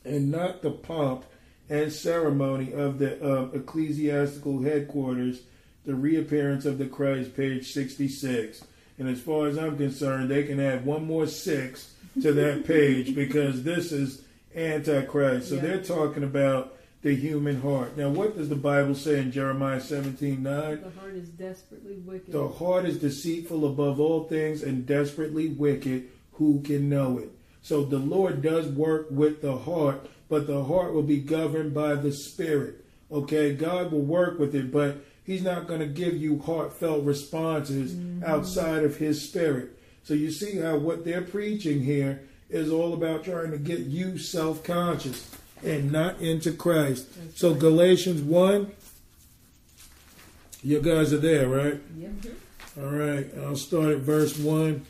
and 0.06 0.30
not 0.30 0.62
the 0.62 0.70
pomp 0.70 1.24
and 1.68 1.92
ceremony 1.92 2.72
of 2.72 2.98
the 2.98 3.22
uh, 3.22 3.46
ecclesiastical 3.52 4.62
headquarters, 4.62 5.42
the 5.84 5.94
reappearance 5.94 6.64
of 6.64 6.78
the 6.78 6.86
Christ, 6.86 7.36
page 7.36 7.72
66. 7.72 8.64
And 8.98 9.08
as 9.08 9.20
far 9.20 9.48
as 9.48 9.58
I'm 9.58 9.76
concerned, 9.76 10.30
they 10.30 10.44
can 10.44 10.60
add 10.60 10.86
one 10.86 11.04
more 11.04 11.26
six 11.26 11.94
to 12.22 12.32
that 12.32 12.64
page 12.66 13.14
because 13.14 13.62
this 13.62 13.92
is 13.92 14.22
Antichrist. 14.54 15.50
So 15.50 15.56
yeah. 15.56 15.60
they're 15.60 15.82
talking 15.82 16.22
about 16.22 16.76
the 17.02 17.14
human 17.14 17.60
heart. 17.60 17.96
Now, 17.96 18.08
what 18.08 18.36
does 18.36 18.48
the 18.48 18.56
Bible 18.56 18.94
say 18.94 19.20
in 19.20 19.30
Jeremiah 19.30 19.80
17 19.80 20.42
9? 20.42 20.80
The 20.82 21.00
heart 21.00 21.14
is 21.14 21.28
desperately 21.28 21.96
wicked. 21.96 22.32
The 22.32 22.48
heart 22.48 22.84
is 22.84 22.98
deceitful 22.98 23.66
above 23.66 24.00
all 24.00 24.24
things 24.24 24.62
and 24.62 24.86
desperately 24.86 25.48
wicked. 25.48 26.08
Who 26.32 26.62
can 26.62 26.88
know 26.88 27.18
it? 27.18 27.30
So 27.66 27.82
the 27.82 27.98
Lord 27.98 28.43
does 28.43 28.68
work 28.68 29.09
with 29.10 29.43
the 29.43 29.56
heart, 29.56 30.09
but 30.28 30.47
the 30.47 30.62
heart 30.62 30.94
will 30.94 31.02
be 31.02 31.18
governed 31.18 31.74
by 31.74 31.97
the 31.97 32.12
Spirit. 32.12 32.84
Okay, 33.10 33.56
God 33.56 33.90
will 33.90 34.02
work 34.02 34.38
with 34.38 34.55
it, 34.55 34.70
but 34.70 34.98
He's 35.24 35.43
not 35.43 35.66
going 35.66 35.80
to 35.80 35.86
give 35.86 36.16
you 36.16 36.38
heartfelt 36.38 37.05
responses 37.05 37.93
mm-hmm. 37.93 38.22
outside 38.22 38.84
of 38.84 38.98
His 38.98 39.28
Spirit. 39.28 39.76
So 40.05 40.14
you 40.14 40.30
see 40.30 40.59
how 40.59 40.76
what 40.76 41.05
they're 41.05 41.22
preaching 41.22 41.82
here 41.82 42.22
is 42.48 42.70
all 42.70 42.94
about 42.94 43.24
trying 43.24 43.51
to 43.51 43.59
get 43.59 43.80
you 43.80 44.16
self 44.16 44.62
conscious 44.62 45.28
and 45.64 45.90
not 45.90 46.20
into 46.20 46.52
Christ. 46.52 47.09
That's 47.16 47.40
so 47.40 47.51
right. 47.51 47.59
Galatians 47.59 48.22
1, 48.22 48.70
you 50.62 50.80
guys 50.80 51.12
are 51.12 51.18
there, 51.18 51.48
right? 51.48 51.80
Yep. 51.98 52.12
All 52.78 52.90
right, 52.90 53.26
I'll 53.43 53.56
start 53.56 53.88
at 53.88 53.98
verse 53.98 54.38
1. 54.38 54.86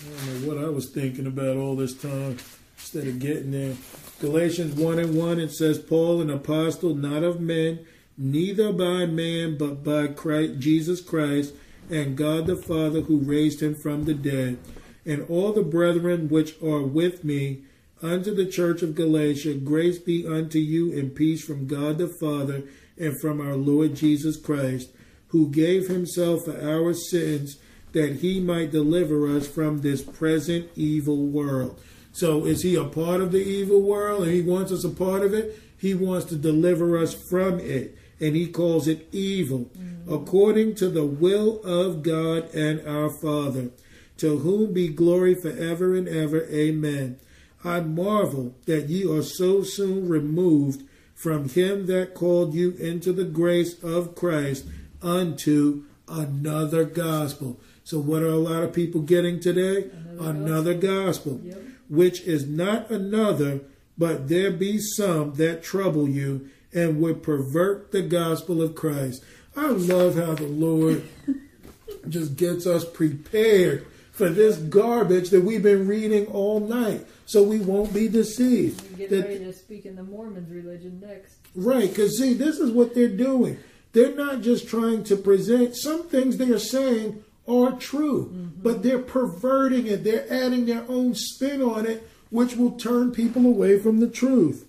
I 0.00 0.26
don't 0.26 0.42
know 0.42 0.48
what 0.48 0.64
I 0.64 0.70
was 0.70 0.88
thinking 0.88 1.26
about 1.26 1.58
all 1.58 1.76
this 1.76 1.94
time 1.94 2.38
instead 2.78 3.06
of 3.06 3.18
getting 3.18 3.50
there. 3.50 3.76
Galatians 4.18 4.74
1 4.74 4.98
and 4.98 5.14
1, 5.14 5.38
it 5.38 5.52
says, 5.52 5.78
Paul, 5.78 6.22
an 6.22 6.30
apostle, 6.30 6.94
not 6.94 7.22
of 7.22 7.40
men, 7.40 7.80
neither 8.16 8.72
by 8.72 9.04
man, 9.04 9.58
but 9.58 9.84
by 9.84 10.06
Christ, 10.06 10.58
Jesus 10.58 11.02
Christ, 11.02 11.52
and 11.90 12.16
God 12.16 12.46
the 12.46 12.56
Father 12.56 13.02
who 13.02 13.18
raised 13.18 13.60
him 13.60 13.74
from 13.74 14.04
the 14.04 14.14
dead, 14.14 14.58
and 15.04 15.28
all 15.28 15.52
the 15.52 15.62
brethren 15.62 16.30
which 16.30 16.54
are 16.62 16.82
with 16.82 17.22
me, 17.22 17.64
unto 18.02 18.34
the 18.34 18.46
church 18.46 18.82
of 18.82 18.94
Galatia, 18.94 19.54
grace 19.54 19.98
be 19.98 20.26
unto 20.26 20.58
you 20.58 20.98
and 20.98 21.14
peace 21.14 21.44
from 21.44 21.66
God 21.66 21.98
the 21.98 22.08
Father 22.20 22.62
and 22.96 23.20
from 23.20 23.38
our 23.38 23.56
Lord 23.56 23.96
Jesus 23.96 24.38
Christ, 24.38 24.90
who 25.28 25.50
gave 25.50 25.88
himself 25.88 26.46
for 26.46 26.58
our 26.58 26.94
sins 26.94 27.58
that 27.92 28.16
he 28.16 28.40
might 28.40 28.70
deliver 28.70 29.26
us 29.36 29.46
from 29.46 29.80
this 29.80 30.02
present 30.02 30.68
evil 30.76 31.26
world. 31.26 31.80
So 32.12 32.44
is 32.44 32.62
he 32.62 32.74
a 32.74 32.84
part 32.84 33.20
of 33.20 33.32
the 33.32 33.42
evil 33.42 33.80
world 33.80 34.24
and 34.24 34.32
he 34.32 34.42
wants 34.42 34.72
us 34.72 34.84
a 34.84 34.90
part 34.90 35.22
of 35.22 35.32
it? 35.32 35.58
He 35.76 35.94
wants 35.94 36.26
to 36.26 36.36
deliver 36.36 36.98
us 36.98 37.14
from 37.14 37.60
it. 37.60 37.96
And 38.20 38.36
he 38.36 38.48
calls 38.48 38.86
it 38.86 39.08
evil, 39.12 39.70
mm-hmm. 39.76 40.12
according 40.12 40.74
to 40.76 40.90
the 40.90 41.06
will 41.06 41.62
of 41.62 42.02
God 42.02 42.54
and 42.54 42.86
our 42.86 43.08
Father, 43.08 43.70
to 44.18 44.40
whom 44.40 44.74
be 44.74 44.88
glory 44.88 45.34
forever 45.34 45.94
and 45.94 46.06
ever. 46.06 46.44
Amen. 46.50 47.18
I 47.64 47.80
marvel 47.80 48.54
that 48.66 48.90
ye 48.90 49.10
are 49.10 49.22
so 49.22 49.62
soon 49.62 50.06
removed 50.08 50.82
from 51.14 51.48
him 51.48 51.86
that 51.86 52.14
called 52.14 52.54
you 52.54 52.72
into 52.72 53.12
the 53.12 53.24
grace 53.24 53.82
of 53.82 54.14
Christ 54.14 54.66
unto 55.02 55.84
another 56.08 56.84
gospel. 56.84 57.60
So, 57.90 57.98
what 57.98 58.22
are 58.22 58.28
a 58.28 58.36
lot 58.36 58.62
of 58.62 58.72
people 58.72 59.00
getting 59.00 59.40
today? 59.40 59.90
Another, 60.16 60.30
another 60.30 60.74
gospel, 60.74 61.38
gospel 61.38 61.40
yep. 61.42 61.58
which 61.88 62.20
is 62.20 62.46
not 62.46 62.88
another, 62.88 63.62
but 63.98 64.28
there 64.28 64.52
be 64.52 64.78
some 64.78 65.34
that 65.34 65.64
trouble 65.64 66.08
you 66.08 66.48
and 66.72 67.00
would 67.00 67.24
pervert 67.24 67.90
the 67.90 68.02
gospel 68.02 68.62
of 68.62 68.76
Christ. 68.76 69.24
I 69.56 69.70
love 69.70 70.14
how 70.14 70.36
the 70.36 70.46
Lord 70.46 71.02
just 72.08 72.36
gets 72.36 72.64
us 72.64 72.84
prepared 72.84 73.84
for 74.12 74.28
this 74.28 74.56
garbage 74.56 75.30
that 75.30 75.42
we've 75.42 75.64
been 75.64 75.88
reading 75.88 76.26
all 76.28 76.60
night 76.60 77.04
so 77.26 77.42
we 77.42 77.58
won't 77.58 77.92
be 77.92 78.06
deceived. 78.06 78.98
Get 78.98 79.10
ready 79.10 79.40
to 79.40 79.52
speak 79.52 79.84
in 79.84 79.96
the 79.96 80.04
Mormons 80.04 80.48
religion 80.48 81.00
next. 81.04 81.38
Right, 81.56 81.88
because 81.88 82.18
see, 82.18 82.34
this 82.34 82.60
is 82.60 82.70
what 82.70 82.94
they're 82.94 83.08
doing. 83.08 83.58
They're 83.94 84.14
not 84.14 84.42
just 84.42 84.68
trying 84.68 85.02
to 85.04 85.16
present 85.16 85.74
some 85.74 86.04
things 86.04 86.36
they 86.36 86.52
are 86.52 86.60
saying 86.60 87.24
are 87.48 87.72
true, 87.72 88.26
mm-hmm. 88.26 88.62
but 88.62 88.82
they're 88.82 88.98
perverting 88.98 89.86
it. 89.86 90.04
They're 90.04 90.30
adding 90.32 90.66
their 90.66 90.84
own 90.88 91.14
spin 91.14 91.62
on 91.62 91.86
it, 91.86 92.08
which 92.30 92.56
will 92.56 92.72
turn 92.72 93.12
people 93.12 93.46
away 93.46 93.78
from 93.78 94.00
the 94.00 94.08
truth. 94.08 94.66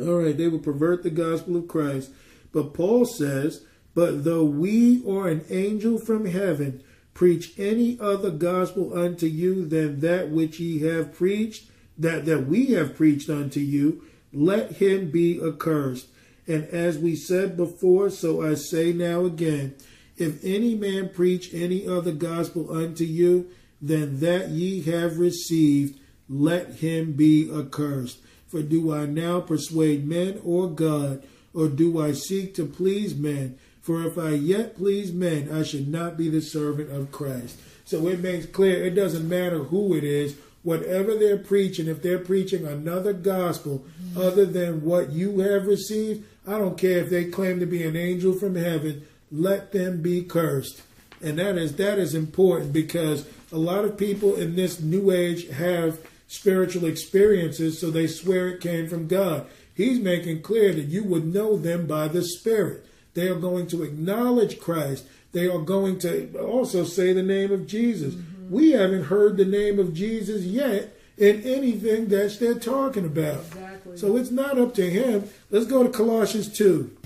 All 0.00 0.22
right, 0.22 0.36
they 0.36 0.48
will 0.48 0.58
pervert 0.58 1.02
the 1.02 1.10
gospel 1.10 1.56
of 1.56 1.68
Christ. 1.68 2.10
But 2.52 2.74
Paul 2.74 3.04
says, 3.04 3.64
But 3.94 4.24
though 4.24 4.44
we 4.44 5.02
or 5.04 5.28
an 5.28 5.44
angel 5.50 5.98
from 5.98 6.26
heaven 6.26 6.82
preach 7.14 7.58
any 7.58 7.98
other 8.00 8.30
gospel 8.30 8.96
unto 8.96 9.26
you 9.26 9.66
than 9.66 10.00
that 10.00 10.30
which 10.30 10.60
ye 10.60 10.80
have 10.80 11.12
preached, 11.12 11.68
that, 11.96 12.24
that 12.26 12.46
we 12.46 12.66
have 12.66 12.94
preached 12.96 13.28
unto 13.28 13.58
you, 13.58 14.04
let 14.32 14.72
him 14.72 15.10
be 15.10 15.40
accursed. 15.42 16.06
And 16.46 16.64
as 16.66 16.96
we 16.96 17.16
said 17.16 17.56
before, 17.56 18.08
so 18.08 18.42
I 18.42 18.54
say 18.54 18.92
now 18.92 19.24
again, 19.24 19.74
if 20.20 20.44
any 20.44 20.74
man 20.74 21.10
preach 21.10 21.52
any 21.54 21.86
other 21.86 22.12
gospel 22.12 22.76
unto 22.76 23.04
you 23.04 23.50
than 23.80 24.20
that 24.20 24.48
ye 24.50 24.82
have 24.82 25.18
received, 25.18 25.98
let 26.28 26.74
him 26.74 27.12
be 27.12 27.50
accursed. 27.52 28.18
For 28.46 28.62
do 28.62 28.92
I 28.94 29.06
now 29.06 29.40
persuade 29.40 30.06
men 30.06 30.40
or 30.44 30.70
God, 30.70 31.22
or 31.54 31.68
do 31.68 32.00
I 32.00 32.12
seek 32.12 32.54
to 32.54 32.64
please 32.64 33.14
men? 33.14 33.58
For 33.80 34.02
if 34.04 34.18
I 34.18 34.30
yet 34.30 34.76
please 34.76 35.12
men, 35.12 35.50
I 35.50 35.62
should 35.62 35.88
not 35.88 36.16
be 36.16 36.28
the 36.28 36.42
servant 36.42 36.90
of 36.90 37.12
Christ. 37.12 37.58
So 37.84 38.06
it 38.08 38.20
makes 38.20 38.46
clear 38.46 38.84
it 38.84 38.94
doesn't 38.94 39.28
matter 39.28 39.64
who 39.64 39.94
it 39.94 40.04
is, 40.04 40.36
whatever 40.62 41.14
they're 41.14 41.38
preaching, 41.38 41.86
if 41.86 42.02
they're 42.02 42.18
preaching 42.18 42.66
another 42.66 43.12
gospel 43.12 43.84
mm-hmm. 44.02 44.20
other 44.20 44.44
than 44.44 44.84
what 44.84 45.10
you 45.12 45.40
have 45.40 45.66
received, 45.66 46.24
I 46.46 46.58
don't 46.58 46.76
care 46.76 46.98
if 46.98 47.10
they 47.10 47.26
claim 47.26 47.60
to 47.60 47.66
be 47.66 47.82
an 47.82 47.96
angel 47.96 48.32
from 48.32 48.56
heaven, 48.56 49.06
let 49.30 49.72
them 49.72 50.02
be 50.02 50.22
cursed. 50.22 50.82
And 51.20 51.38
that 51.38 51.56
is 51.56 51.76
that 51.76 51.98
is 51.98 52.14
important 52.14 52.72
because 52.72 53.26
a 53.50 53.58
lot 53.58 53.84
of 53.84 53.96
people 53.96 54.36
in 54.36 54.56
this 54.56 54.80
new 54.80 55.10
age 55.10 55.48
have 55.50 55.98
spiritual 56.28 56.84
experiences, 56.84 57.80
so 57.80 57.90
they 57.90 58.06
swear 58.06 58.48
it 58.48 58.60
came 58.60 58.88
from 58.88 59.08
God. 59.08 59.46
He's 59.74 59.98
making 59.98 60.42
clear 60.42 60.72
that 60.74 60.86
you 60.86 61.04
would 61.04 61.26
know 61.26 61.56
them 61.56 61.86
by 61.86 62.08
the 62.08 62.22
Spirit. 62.22 62.86
They 63.14 63.28
are 63.28 63.36
going 63.36 63.66
to 63.68 63.82
acknowledge 63.82 64.60
Christ. 64.60 65.06
They 65.32 65.46
are 65.46 65.60
going 65.60 65.98
to 66.00 66.38
also 66.38 66.84
say 66.84 67.12
the 67.12 67.22
name 67.22 67.52
of 67.52 67.66
Jesus. 67.66 68.14
Mm-hmm. 68.14 68.50
We 68.50 68.72
haven't 68.72 69.04
heard 69.04 69.36
the 69.36 69.44
name 69.44 69.78
of 69.78 69.94
Jesus 69.94 70.42
yet 70.42 70.96
in 71.16 71.42
anything 71.42 72.08
that 72.08 72.38
they're 72.38 72.58
talking 72.58 73.04
about. 73.04 73.44
Exactly. 73.46 73.96
So 73.96 74.16
it's 74.16 74.30
not 74.30 74.58
up 74.58 74.74
to 74.74 74.88
him. 74.88 75.28
Let's 75.50 75.66
go 75.66 75.82
to 75.82 75.90
Colossians 75.90 76.48
2. 76.56 76.96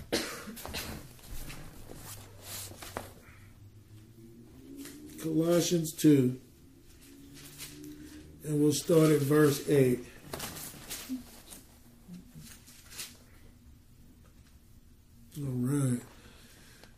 Colossians 5.23 5.93
2. 5.95 6.37
And 8.45 8.61
we'll 8.61 8.73
start 8.73 9.11
at 9.11 9.21
verse 9.21 9.69
8. 9.69 10.01
All 15.39 15.45
right. 15.45 16.01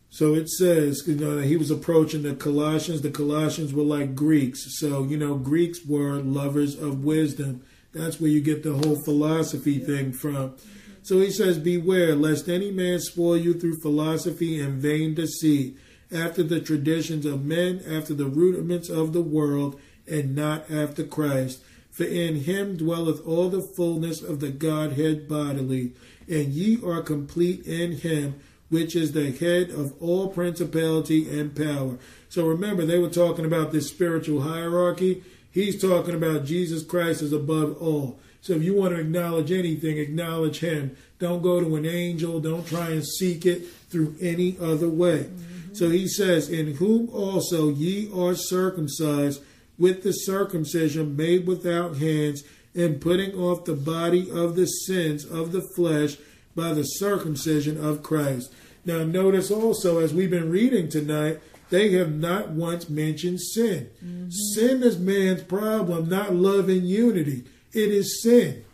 So 0.09 0.35
it 0.35 0.49
says, 0.49 1.03
you 1.07 1.17
know, 1.17 1.37
that 1.37 1.47
he 1.47 1.57
was 1.57 1.71
approaching 1.71 2.23
the 2.23 2.35
Colossians. 2.35 3.03
The 3.03 3.11
Colossians 3.11 3.75
were 3.75 3.83
like 3.83 4.15
Greeks. 4.15 4.79
So, 4.79 5.05
you 5.05 5.17
know, 5.17 5.35
Greeks 5.35 5.85
were 5.85 6.21
lovers 6.21 6.79
of 6.79 7.05
wisdom. 7.05 7.63
That's 7.93 8.21
where 8.21 8.31
you 8.31 8.41
get 8.41 8.63
the 8.63 8.75
whole 8.75 8.97
philosophy 9.05 9.79
thing 9.79 10.13
from. 10.13 10.57
So 11.03 11.21
he 11.21 11.31
says, 11.31 11.59
Beware 11.59 12.15
lest 12.15 12.49
any 12.49 12.71
man 12.71 13.01
spoil 13.01 13.37
you 13.37 13.55
through 13.55 13.81
philosophy 13.81 14.61
and 14.61 14.81
vain 14.81 15.15
deceit, 15.15 15.77
after 16.15 16.43
the 16.43 16.61
traditions 16.61 17.27
of 17.27 17.45
men, 17.45 17.83
after 17.89 18.15
the 18.15 18.27
rudiments 18.27 18.89
of 18.89 19.13
the 19.13 19.23
world, 19.23 19.81
and 20.07 20.35
not 20.35 20.71
after 20.71 21.03
Christ. 21.05 21.61
For 21.91 22.05
in 22.05 22.41
him 22.41 22.77
dwelleth 22.77 23.25
all 23.27 23.49
the 23.49 23.63
fullness 23.63 24.23
of 24.23 24.41
the 24.41 24.51
Godhead 24.51 25.29
bodily, 25.29 25.93
and 26.29 26.49
ye 26.49 26.79
are 26.85 27.03
complete 27.03 27.67
in 27.67 27.93
him, 27.93 28.41
which 28.69 28.97
is 28.97 29.13
the 29.13 29.31
head 29.31 29.71
of 29.71 29.95
all 30.03 30.29
principality 30.29 31.39
and 31.39 31.55
power. 31.55 31.99
So 32.29 32.47
remember, 32.47 32.85
they 32.85 32.99
were 32.99 33.11
talking 33.11 33.45
about 33.45 33.71
this 33.71 33.89
spiritual 33.89 34.43
hierarchy. 34.43 35.23
He's 35.53 35.81
talking 35.81 36.15
about 36.15 36.45
Jesus 36.45 36.83
Christ 36.83 37.23
is 37.23 37.33
above 37.33 37.81
all. 37.81 38.19
So 38.41 38.55
if 38.55 38.63
you 38.63 38.75
want 38.75 38.95
to 38.95 39.01
acknowledge 39.01 39.53
anything, 39.53 39.99
acknowledge 39.99 40.59
him. 40.59 40.97
Don't 41.21 41.43
go 41.43 41.61
to 41.61 41.77
an 41.77 41.87
angel. 41.87 42.41
Don't 42.41 42.67
try 42.67 42.91
and 42.91 43.07
seek 43.07 43.47
it 43.47 43.67
through 43.89 44.17
any 44.21 44.57
other 44.61 44.89
way. 44.89 45.25
Mm-hmm. 45.25 45.54
So 45.75 45.91
he 45.91 46.09
says, 46.09 46.49
In 46.49 46.75
whom 46.75 47.09
also 47.11 47.69
ye 47.69 48.11
are 48.15 48.35
circumcised 48.35 49.43
with 49.79 50.03
the 50.03 50.13
circumcision 50.13 51.17
made 51.17 51.47
without 51.47 51.97
hands, 51.97 52.45
and 52.75 53.01
putting 53.01 53.35
off 53.35 53.65
the 53.65 53.75
body 53.75 54.31
of 54.31 54.57
the 54.57 54.67
sins 54.67 55.25
of 55.25 55.53
the 55.53 55.63
flesh 55.77 56.17
by 56.57 56.73
the 56.73 56.83
circumcision 56.83 57.83
of 57.83 58.03
Christ. 58.03 58.53
Now, 58.85 59.05
notice 59.05 59.51
also, 59.51 60.01
as 60.01 60.13
we've 60.13 60.31
been 60.31 60.51
reading 60.51 60.89
tonight, 60.89 61.41
they 61.71 61.93
have 61.93 62.13
not 62.13 62.51
once 62.51 62.89
mentioned 62.89 63.41
sin. 63.41 63.91
Mm-hmm. 64.05 64.29
Sin 64.31 64.83
is 64.83 64.99
man's 64.99 65.43
problem, 65.43 66.09
not 66.09 66.35
love 66.35 66.69
and 66.69 66.89
unity. 66.89 67.45
It 67.73 67.91
is 67.91 68.23
sin 68.23 68.65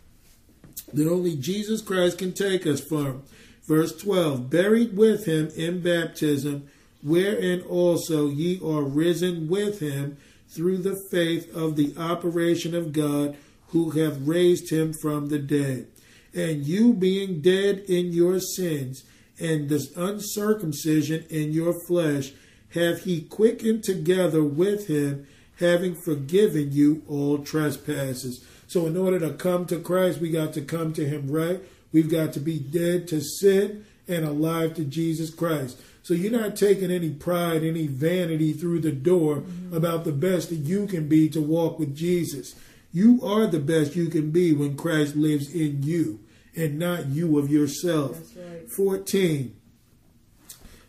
that 0.93 1.09
only 1.09 1.35
Jesus 1.37 1.81
Christ 1.81 2.17
can 2.17 2.33
take 2.33 2.67
us 2.67 2.81
from. 2.81 3.23
Verse 3.67 3.95
12 3.97 4.49
Buried 4.49 4.97
with 4.97 5.25
him 5.25 5.49
in 5.55 5.81
baptism, 5.81 6.69
wherein 7.03 7.61
also 7.61 8.27
ye 8.27 8.59
are 8.63 8.83
risen 8.83 9.47
with 9.47 9.79
him 9.79 10.17
through 10.49 10.77
the 10.77 11.01
faith 11.09 11.53
of 11.55 11.75
the 11.75 11.95
operation 11.97 12.75
of 12.75 12.93
God 12.93 13.35
who 13.67 13.91
hath 13.91 14.19
raised 14.21 14.71
him 14.71 14.93
from 14.93 15.29
the 15.29 15.39
dead. 15.39 15.87
And 16.33 16.65
you 16.65 16.93
being 16.93 17.41
dead 17.41 17.79
in 17.87 18.11
your 18.11 18.39
sins 18.39 19.03
and 19.39 19.69
the 19.69 19.85
uncircumcision 19.95 21.25
in 21.29 21.51
your 21.51 21.73
flesh, 21.87 22.31
hath 22.73 23.03
he 23.03 23.21
quickened 23.21 23.83
together 23.83 24.43
with 24.43 24.87
him, 24.87 25.27
having 25.59 25.95
forgiven 25.95 26.71
you 26.71 27.03
all 27.07 27.39
trespasses. 27.39 28.45
So, 28.67 28.85
in 28.85 28.95
order 28.95 29.19
to 29.19 29.31
come 29.33 29.65
to 29.65 29.79
Christ, 29.79 30.19
we 30.19 30.29
got 30.29 30.53
to 30.53 30.61
come 30.61 30.93
to 30.93 31.05
him, 31.05 31.29
right? 31.29 31.61
We've 31.91 32.09
got 32.09 32.31
to 32.33 32.39
be 32.39 32.59
dead 32.59 33.07
to 33.09 33.21
sin 33.21 33.85
and 34.07 34.25
alive 34.25 34.75
to 34.75 34.85
Jesus 34.85 35.33
Christ. 35.33 35.81
So 36.03 36.13
you're 36.13 36.31
not 36.31 36.55
taking 36.55 36.91
any 36.91 37.11
pride, 37.11 37.63
any 37.63 37.87
vanity 37.87 38.53
through 38.53 38.79
the 38.79 38.91
door 38.91 39.37
mm-hmm. 39.37 39.75
about 39.75 40.03
the 40.03 40.11
best 40.11 40.49
that 40.49 40.55
you 40.55 40.87
can 40.87 41.07
be 41.07 41.29
to 41.29 41.41
walk 41.41 41.77
with 41.77 41.95
Jesus. 41.95 42.55
You 42.91 43.19
are 43.23 43.47
the 43.47 43.59
best 43.59 43.95
you 43.95 44.07
can 44.07 44.31
be 44.31 44.53
when 44.53 44.75
Christ 44.75 45.15
lives 45.15 45.53
in 45.53 45.83
you 45.83 46.19
and 46.55 46.77
not 46.77 47.07
you 47.07 47.37
of 47.37 47.49
yourself. 47.49 48.19
Right. 48.35 48.69
14. 48.69 49.55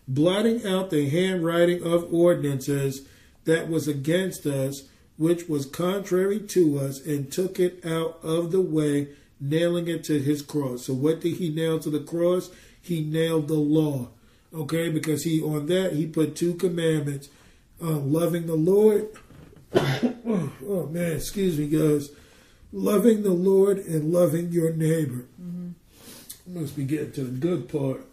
Blotting 0.09 0.67
out 0.67 0.91
the 0.91 1.09
handwriting 1.09 1.85
of 1.85 2.13
ordinances 2.13 3.07
that 3.45 3.69
was 3.69 3.87
against 3.87 4.47
us, 4.47 4.89
which 5.17 5.49
was 5.49 5.67
contrary 5.67 6.41
to 6.41 6.79
us, 6.79 7.05
and 7.05 7.31
took 7.31 7.61
it 7.61 7.85
out 7.85 8.19
of 8.23 8.51
the 8.51 8.61
way, 8.61 9.09
nailing 9.41 9.89
it 9.89 10.03
to 10.05 10.21
his 10.21 10.43
cross. 10.43 10.87
So, 10.87 10.95
what 10.95 11.21
did 11.21 11.37
he 11.37 11.51
nail 11.51 11.79
to 11.81 11.91
the 11.91 12.01
cross? 12.01 12.51
He 12.81 13.01
nailed 13.01 13.49
the 13.49 13.55
law. 13.55 14.11
Okay, 14.55 14.91
because 14.91 15.25
he 15.25 15.41
on 15.43 15.67
that 15.67 15.93
he 15.93 16.07
put 16.07 16.37
two 16.37 16.55
commandments: 16.55 17.29
uh, 17.83 17.91
loving 17.91 18.47
the 18.47 18.55
Lord 18.55 19.09
oh 19.75 20.89
man, 20.91 21.13
excuse 21.13 21.59
me, 21.59 21.67
guys. 21.67 22.11
Loving 22.73 23.23
the 23.23 23.33
Lord 23.33 23.79
and 23.79 24.13
loving 24.13 24.51
your 24.51 24.73
neighbor. 24.73 25.27
Mm-hmm. 25.41 26.61
Must 26.61 26.77
be 26.77 26.85
getting 26.85 27.13
to 27.13 27.25
the 27.25 27.39
good 27.39 27.69
part. 27.69 28.05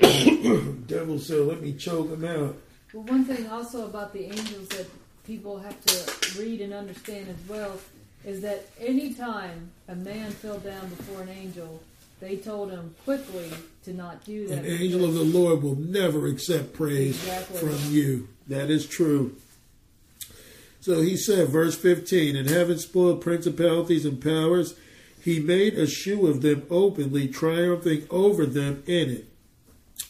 Devil 0.88 1.18
said, 1.18 1.40
"Let 1.40 1.62
me 1.62 1.72
choke 1.74 2.10
him 2.10 2.24
out." 2.24 2.56
Well, 2.92 3.04
one 3.04 3.24
thing 3.24 3.46
also 3.48 3.86
about 3.86 4.12
the 4.12 4.24
angels 4.24 4.68
that 4.68 4.86
people 5.24 5.58
have 5.58 5.80
to 5.84 6.40
read 6.40 6.60
and 6.60 6.72
understand 6.72 7.28
as 7.28 7.48
well 7.48 7.78
is 8.24 8.40
that 8.40 8.68
anytime 8.80 9.70
a 9.88 9.94
man 9.94 10.30
fell 10.30 10.58
down 10.58 10.88
before 10.88 11.22
an 11.22 11.28
angel, 11.28 11.80
they 12.22 12.36
told 12.36 12.70
him 12.70 12.94
quickly 13.02 13.50
to 13.82 13.92
not 13.92 14.24
do 14.24 14.46
that. 14.46 14.60
An 14.60 14.66
angel 14.66 15.04
of 15.04 15.14
the 15.14 15.24
Lord 15.24 15.60
will 15.60 15.74
never 15.74 16.28
accept 16.28 16.72
praise 16.72 17.20
exactly. 17.20 17.58
from 17.58 17.92
you. 17.92 18.28
That 18.46 18.70
is 18.70 18.86
true. 18.86 19.34
So 20.80 21.00
he 21.00 21.16
said, 21.16 21.48
verse 21.48 21.76
15, 21.76 22.36
and 22.36 22.48
having 22.48 22.78
spoiled 22.78 23.22
principalities 23.22 24.04
and 24.04 24.22
powers, 24.22 24.74
he 25.20 25.40
made 25.40 25.74
a 25.74 25.88
shoe 25.88 26.28
of 26.28 26.42
them 26.42 26.64
openly, 26.70 27.26
triumphing 27.26 28.06
over 28.08 28.46
them 28.46 28.84
in 28.86 29.10
it. 29.10 29.28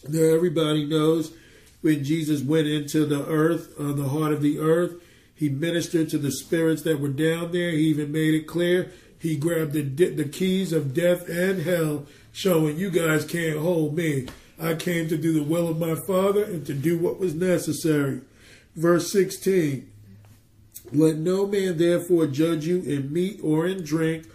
Now 0.06 0.34
everybody 0.34 0.84
knows 0.84 1.32
when 1.80 2.04
Jesus 2.04 2.42
went 2.42 2.66
into 2.66 3.06
the 3.06 3.26
earth, 3.26 3.72
on 3.80 3.96
the 3.96 4.10
heart 4.10 4.32
of 4.32 4.42
the 4.42 4.58
earth, 4.58 4.94
he 5.34 5.48
ministered 5.48 6.10
to 6.10 6.18
the 6.18 6.30
spirits 6.30 6.82
that 6.82 7.00
were 7.00 7.08
down 7.08 7.52
there. 7.52 7.70
He 7.70 7.84
even 7.88 8.12
made 8.12 8.34
it 8.34 8.46
clear. 8.46 8.92
He 9.22 9.36
grabbed 9.36 9.72
the, 9.72 9.82
the 9.82 10.28
keys 10.28 10.72
of 10.72 10.92
death 10.92 11.28
and 11.28 11.62
hell, 11.62 12.06
showing 12.32 12.76
you 12.76 12.90
guys 12.90 13.24
can't 13.24 13.60
hold 13.60 13.96
me. 13.96 14.26
I 14.60 14.74
came 14.74 15.08
to 15.08 15.16
do 15.16 15.32
the 15.32 15.44
will 15.44 15.68
of 15.68 15.78
my 15.78 15.94
Father 15.94 16.42
and 16.42 16.66
to 16.66 16.74
do 16.74 16.98
what 16.98 17.20
was 17.20 17.34
necessary. 17.34 18.22
Verse 18.74 19.12
16 19.12 19.88
let 20.92 21.16
no 21.16 21.46
man 21.46 21.78
therefore 21.78 22.26
judge 22.26 22.66
you 22.66 22.82
in 22.82 23.12
meat 23.12 23.40
or 23.42 23.66
in 23.66 23.82
drink, 23.82 24.26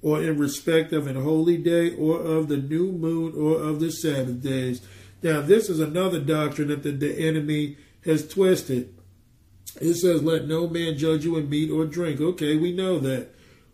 or 0.00 0.22
in 0.22 0.38
respect 0.38 0.92
of 0.92 1.06
an 1.06 1.16
holy 1.16 1.56
day, 1.56 1.94
or 1.96 2.20
of 2.20 2.48
the 2.48 2.58
new 2.58 2.92
moon, 2.92 3.32
or 3.36 3.60
of 3.60 3.80
the 3.80 3.90
Sabbath 3.90 4.42
days. 4.42 4.82
Now, 5.22 5.40
this 5.40 5.68
is 5.68 5.80
another 5.80 6.20
doctrine 6.20 6.68
that 6.68 6.82
the, 6.82 6.92
the 6.92 7.18
enemy 7.18 7.78
has 8.04 8.28
twisted. 8.28 8.94
It 9.80 9.94
says, 9.94 10.22
Let 10.22 10.46
no 10.46 10.68
man 10.68 10.98
judge 10.98 11.24
you 11.24 11.36
in 11.36 11.48
meat 11.48 11.70
or 11.70 11.86
drink. 11.86 12.20
Okay, 12.20 12.56
we 12.56 12.70
know 12.70 12.98
that. 13.00 13.30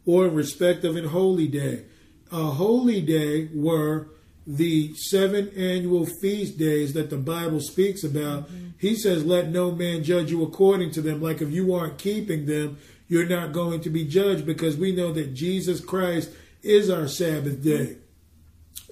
Or 0.07 0.27
in 0.27 0.35
respect 0.35 0.85
of 0.85 0.97
an 0.97 1.07
holy 1.07 1.49
day. 1.49 1.85
A 2.33 2.45
holy 2.45 3.01
day 3.01 3.49
were 3.55 4.09
the 4.47 4.93
seven 4.95 5.49
annual 5.57 6.07
feast 6.21 6.59
days 6.59 6.93
that 6.95 7.11
the 7.11 7.17
Bible 7.17 7.61
speaks 7.61 8.03
about, 8.03 8.49
mm-hmm. 8.49 8.69
he 8.79 8.97
says, 8.97 9.25
Let 9.25 9.51
no 9.51 9.71
man 9.71 10.03
judge 10.03 10.31
you 10.31 10.43
according 10.43 10.91
to 10.93 11.01
them. 11.01 11.23
Like 11.23 11.41
if 11.41 11.51
you 11.51 11.75
aren't 11.75 11.99
keeping 11.99 12.47
them, 12.47 12.79
you're 13.09 13.29
not 13.29 13.53
going 13.53 13.81
to 13.83 13.91
be 13.91 14.05
judged 14.05 14.47
because 14.47 14.77
we 14.77 14.93
know 14.93 15.13
that 15.13 15.35
Jesus 15.35 15.81
Christ 15.81 16.31
is 16.63 16.91
our 16.91 17.09
Sabbath 17.09 17.63
day. 17.63 17.97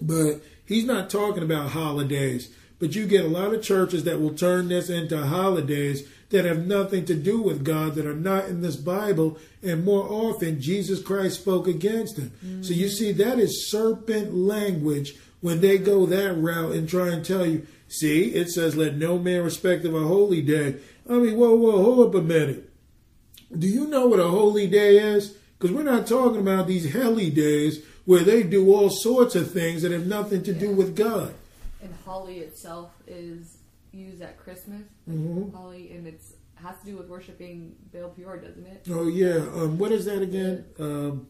But 0.01 0.43
he's 0.65 0.85
not 0.85 1.11
talking 1.11 1.43
about 1.43 1.71
holidays. 1.71 2.55
But 2.79 2.95
you 2.95 3.07
get 3.07 3.25
a 3.25 3.29
lot 3.29 3.53
of 3.53 3.63
churches 3.63 4.05
that 4.05 4.21
will 4.21 4.35
turn 4.35 4.69
this 4.69 4.89
into 4.89 5.27
holidays 5.27 6.09
that 6.31 6.45
have 6.45 6.67
nothing 6.67 7.05
to 7.07 7.15
do 7.15 7.41
with 7.41 7.65
God, 7.65 7.95
that 7.95 8.07
are 8.07 8.15
not 8.15 8.47
in 8.47 8.61
this 8.61 8.77
Bible, 8.77 9.39
and 9.63 9.85
more 9.85 10.05
often 10.05 10.61
Jesus 10.61 11.03
Christ 11.03 11.41
spoke 11.41 11.67
against 11.67 12.17
them. 12.17 12.33
Mm-hmm. 12.45 12.63
So 12.63 12.75
you 12.75 12.89
see, 12.89 13.13
that 13.13 13.39
is 13.39 13.71
serpent 13.71 14.35
language 14.35 15.15
when 15.41 15.61
they 15.61 15.79
go 15.79 16.05
that 16.07 16.35
route 16.35 16.73
and 16.73 16.89
try 16.89 17.09
and 17.09 17.25
tell 17.25 17.47
you, 17.47 17.67
see, 17.89 18.35
it 18.35 18.51
says, 18.51 18.77
let 18.77 18.97
no 18.97 19.19
man 19.19 19.43
respect 19.43 19.85
of 19.85 19.95
a 19.95 20.01
holy 20.01 20.43
day. 20.43 20.77
I 21.09 21.15
mean, 21.15 21.37
whoa, 21.37 21.55
whoa, 21.55 21.83
hold 21.83 22.09
up 22.09 22.15
a 22.15 22.23
minute. 22.23 22.71
Do 23.57 23.67
you 23.67 23.87
know 23.87 24.07
what 24.07 24.21
a 24.21 24.29
holy 24.29 24.67
day 24.67 24.99
is? 24.99 25.37
Because 25.59 25.75
we're 25.75 25.83
not 25.83 26.07
talking 26.07 26.41
about 26.41 26.67
these 26.67 26.93
helly 26.93 27.31
days 27.31 27.83
where 28.05 28.23
they 28.23 28.43
do 28.43 28.75
all 28.75 28.91
sorts 28.91 29.35
of 29.35 29.51
things 29.51 29.83
that 29.83 29.93
have 29.93 30.07
nothing 30.07 30.43
to 30.43 30.53
yeah. 30.53 30.61
do 30.61 30.71
with 30.73 30.95
God. 30.95 31.35
And 31.81 31.95
holly 32.05 32.41
itself 32.41 32.91
is 33.07 33.58
used 33.99 34.23
at 34.23 34.39
Christmas. 34.39 34.83
Mm-hmm. 35.09 35.55
Holly, 35.57 35.93
and 35.93 36.07
it's 36.07 36.33
has 36.63 36.79
to 36.81 36.87
do 36.87 36.97
with 36.97 37.09
worshiping 37.09 37.75
Baal 37.93 38.11
Peor, 38.11 38.39
doesn't 38.39 38.67
it? 38.67 38.87
Oh 38.91 39.09
yeah. 39.09 39.37
Um, 39.37 39.79
what 39.79 39.93
is 39.93 40.05
that 40.07 40.23
again? 40.23 40.65
Um, 40.79 41.27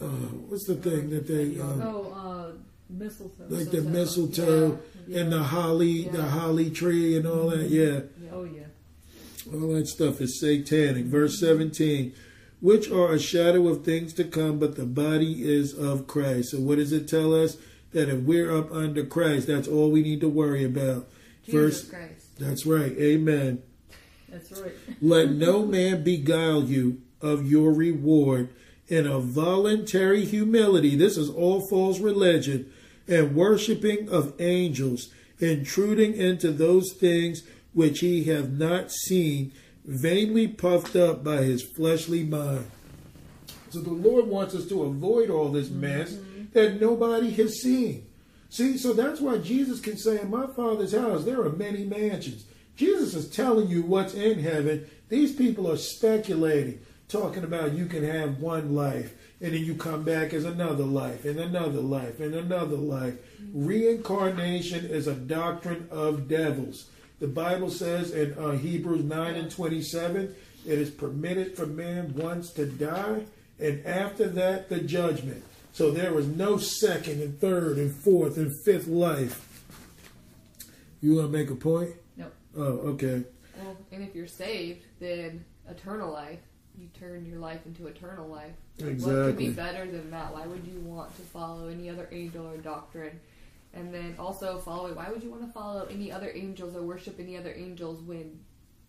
uh, 0.00 0.06
what's 0.06 0.66
the 0.66 0.76
thing 0.76 1.10
that 1.10 1.26
they? 1.26 1.60
Um, 1.60 1.82
oh, 1.82 2.12
uh, 2.12 2.52
mistletoe. 2.88 3.46
Like 3.48 3.70
the 3.70 3.82
mistletoe 3.82 4.80
yeah. 5.06 5.20
and 5.20 5.32
the 5.32 5.42
holly, 5.42 5.86
yeah. 5.86 6.12
the 6.12 6.22
holly 6.22 6.70
tree 6.70 7.16
and 7.16 7.26
all 7.26 7.50
that. 7.50 7.68
Yeah. 7.68 8.00
Oh 8.32 8.44
yeah. 8.44 8.66
All 9.52 9.74
that 9.74 9.88
stuff 9.88 10.20
is 10.20 10.40
satanic. 10.40 11.06
Verse 11.06 11.40
17, 11.40 12.12
which 12.60 12.90
are 12.90 13.12
a 13.12 13.18
shadow 13.18 13.66
of 13.68 13.82
things 13.82 14.12
to 14.14 14.24
come, 14.24 14.58
but 14.58 14.76
the 14.76 14.84
body 14.84 15.42
is 15.42 15.72
of 15.72 16.06
Christ. 16.06 16.50
So 16.50 16.58
what 16.58 16.76
does 16.76 16.92
it 16.92 17.08
tell 17.08 17.34
us? 17.34 17.56
That 17.92 18.10
if 18.10 18.20
we're 18.20 18.54
up 18.54 18.70
under 18.70 19.06
Christ, 19.06 19.46
that's 19.46 19.66
all 19.66 19.90
we 19.90 20.02
need 20.02 20.20
to 20.20 20.28
worry 20.28 20.62
about. 20.62 21.08
Jesus 21.50 21.80
First, 21.80 21.90
Christ. 21.90 22.38
That's 22.38 22.66
right. 22.66 22.92
Amen. 22.98 23.62
That's 24.28 24.52
right. 24.52 24.72
Let 25.00 25.30
no 25.30 25.64
man 25.64 26.04
beguile 26.04 26.64
you 26.64 27.02
of 27.20 27.50
your 27.50 27.72
reward 27.72 28.50
in 28.86 29.06
a 29.06 29.18
voluntary 29.18 30.24
humility. 30.24 30.96
This 30.96 31.16
is 31.16 31.28
all 31.28 31.66
false 31.68 31.98
religion 31.98 32.72
and 33.06 33.34
worshiping 33.34 34.08
of 34.10 34.34
angels, 34.38 35.08
intruding 35.38 36.14
into 36.14 36.52
those 36.52 36.92
things 36.92 37.42
which 37.72 38.00
he 38.00 38.24
hath 38.24 38.48
not 38.48 38.90
seen, 38.90 39.52
vainly 39.84 40.48
puffed 40.48 40.96
up 40.96 41.24
by 41.24 41.38
his 41.42 41.62
fleshly 41.62 42.24
mind. 42.24 42.70
So 43.70 43.80
the 43.80 43.90
Lord 43.90 44.26
wants 44.26 44.54
us 44.54 44.66
to 44.68 44.84
avoid 44.84 45.30
all 45.30 45.50
this 45.50 45.70
mess 45.70 46.12
mm-hmm. 46.12 46.44
that 46.52 46.80
nobody 46.80 47.30
has 47.32 47.60
seen. 47.60 48.07
See, 48.50 48.78
so 48.78 48.92
that's 48.92 49.20
why 49.20 49.38
Jesus 49.38 49.80
can 49.80 49.96
say, 49.96 50.20
In 50.20 50.30
my 50.30 50.46
Father's 50.46 50.94
house, 50.94 51.24
there 51.24 51.42
are 51.42 51.52
many 51.52 51.84
mansions. 51.84 52.44
Jesus 52.76 53.14
is 53.14 53.28
telling 53.28 53.68
you 53.68 53.82
what's 53.82 54.14
in 54.14 54.38
heaven. 54.38 54.88
These 55.08 55.34
people 55.34 55.70
are 55.70 55.76
speculating, 55.76 56.80
talking 57.08 57.44
about 57.44 57.72
you 57.72 57.86
can 57.86 58.04
have 58.04 58.40
one 58.40 58.74
life 58.74 59.14
and 59.40 59.54
then 59.54 59.64
you 59.64 59.74
come 59.74 60.02
back 60.02 60.32
as 60.32 60.44
another 60.44 60.84
life 60.84 61.24
and 61.24 61.38
another 61.38 61.80
life 61.80 62.20
and 62.20 62.34
another 62.34 62.76
life. 62.76 63.14
Reincarnation 63.52 64.86
is 64.86 65.06
a 65.06 65.14
doctrine 65.14 65.88
of 65.90 66.28
devils. 66.28 66.88
The 67.20 67.28
Bible 67.28 67.70
says 67.70 68.12
in 68.12 68.34
uh, 68.34 68.52
Hebrews 68.52 69.04
9 69.04 69.34
and 69.34 69.50
27, 69.50 70.34
it 70.66 70.78
is 70.78 70.90
permitted 70.90 71.56
for 71.56 71.66
man 71.66 72.14
once 72.14 72.50
to 72.52 72.66
die, 72.66 73.22
and 73.58 73.84
after 73.86 74.28
that, 74.28 74.68
the 74.68 74.80
judgment. 74.80 75.44
So 75.78 75.92
there 75.92 76.12
was 76.12 76.26
no 76.26 76.56
second 76.56 77.22
and 77.22 77.40
third 77.40 77.76
and 77.78 77.94
fourth 77.94 78.36
and 78.36 78.52
fifth 78.64 78.88
life. 78.88 79.62
You 81.00 81.14
want 81.14 81.30
to 81.30 81.38
make 81.38 81.50
a 81.50 81.54
point? 81.54 81.90
No. 82.16 82.26
Oh, 82.56 82.62
okay. 82.94 83.22
Well, 83.56 83.76
and 83.92 84.02
if 84.02 84.12
you're 84.12 84.26
saved, 84.26 84.82
then 84.98 85.44
eternal 85.70 86.12
life. 86.12 86.40
You 86.76 86.88
turn 86.98 87.24
your 87.26 87.38
life 87.38 87.64
into 87.64 87.86
eternal 87.86 88.26
life. 88.26 88.54
Exactly. 88.80 89.14
What 89.14 89.26
could 89.26 89.36
be 89.38 89.50
better 89.50 89.86
than 89.88 90.10
that? 90.10 90.34
Why 90.34 90.48
would 90.48 90.66
you 90.66 90.80
want 90.80 91.14
to 91.14 91.22
follow 91.22 91.68
any 91.68 91.88
other 91.88 92.08
angel 92.10 92.44
or 92.48 92.56
doctrine? 92.56 93.20
And 93.72 93.94
then 93.94 94.16
also 94.18 94.58
follow. 94.58 94.92
Why 94.94 95.08
would 95.10 95.22
you 95.22 95.30
want 95.30 95.46
to 95.46 95.52
follow 95.52 95.86
any 95.88 96.10
other 96.10 96.32
angels 96.34 96.74
or 96.74 96.82
worship 96.82 97.20
any 97.20 97.36
other 97.36 97.54
angels 97.56 98.02
when 98.02 98.40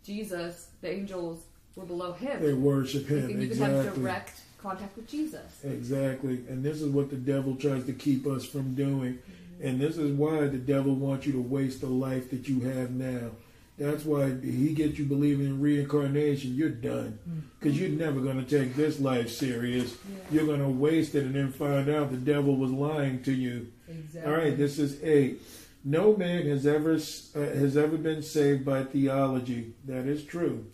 Jesus, 0.04 0.70
the 0.82 0.92
angels, 0.92 1.44
were 1.76 1.86
below 1.86 2.14
him? 2.14 2.42
They 2.42 2.54
worship 2.54 3.06
him. 3.06 3.26
and 3.30 3.44
you 3.44 3.50
can 3.50 3.58
have 3.60 3.76
Exactly. 3.76 4.02
direct 4.02 4.42
contact 4.62 4.96
with 4.96 5.08
Jesus. 5.08 5.64
Exactly. 5.64 6.44
And 6.50 6.64
this 6.64 6.82
is 6.82 6.90
what 6.90 7.10
the 7.10 7.16
devil 7.16 7.56
tries 7.56 7.86
to 7.86 7.94
keep 7.94 8.28
us 8.28 8.46
from 8.46 8.76
doing. 8.76 9.20
And 9.62 9.80
this 9.80 9.98
is 9.98 10.12
why 10.12 10.48
the 10.48 10.58
devil 10.58 10.96
wants 10.96 11.26
you 11.26 11.34
to 11.34 11.42
waste 11.42 11.82
the 11.82 11.88
life 11.88 12.30
that 12.32 12.48
you 12.48 12.62
have 12.62 12.92
now. 12.92 13.32
That's 13.78 14.04
why 14.04 14.36
he 14.42 14.74
gets 14.74 15.00
you 15.00 15.06
believing 15.06 15.46
in 15.46 15.62
reincarnation. 15.62 16.56
You're 16.56 16.70
done. 16.70 17.18
Because 17.60 17.80
you're 17.80 17.90
never 17.90 18.20
going 18.20 18.44
to 18.44 18.60
take 18.60 18.76
this 18.76 19.00
life 19.00 19.30
serious. 19.30 19.96
You're 20.30 20.46
going 20.46 20.60
to 20.60 20.68
waste 20.68 21.16
it 21.16 21.24
and 21.24 21.36
then 21.36 21.52
find 21.52 21.90
out 21.90 22.12
the 22.12 22.18
devil 22.18 22.58
was 22.58 22.72
lying 22.72 23.24
to 23.24 23.32
you. 23.32 23.72
Exactly. 23.88 24.32
All 24.32 24.38
right, 24.38 24.58
this 24.58 24.80
is 24.80 25.02
eight. 25.02 25.42
No 25.86 26.16
man 26.16 26.46
has 26.48 26.68
ever 26.68 26.96
uh, 26.96 27.40
has 27.40 27.78
ever 27.78 27.98
been 27.98 28.22
saved 28.22 28.66
by 28.66 28.84
theology. 28.84 29.74
That 29.86 30.08
is 30.08 30.26
true, 30.26 30.66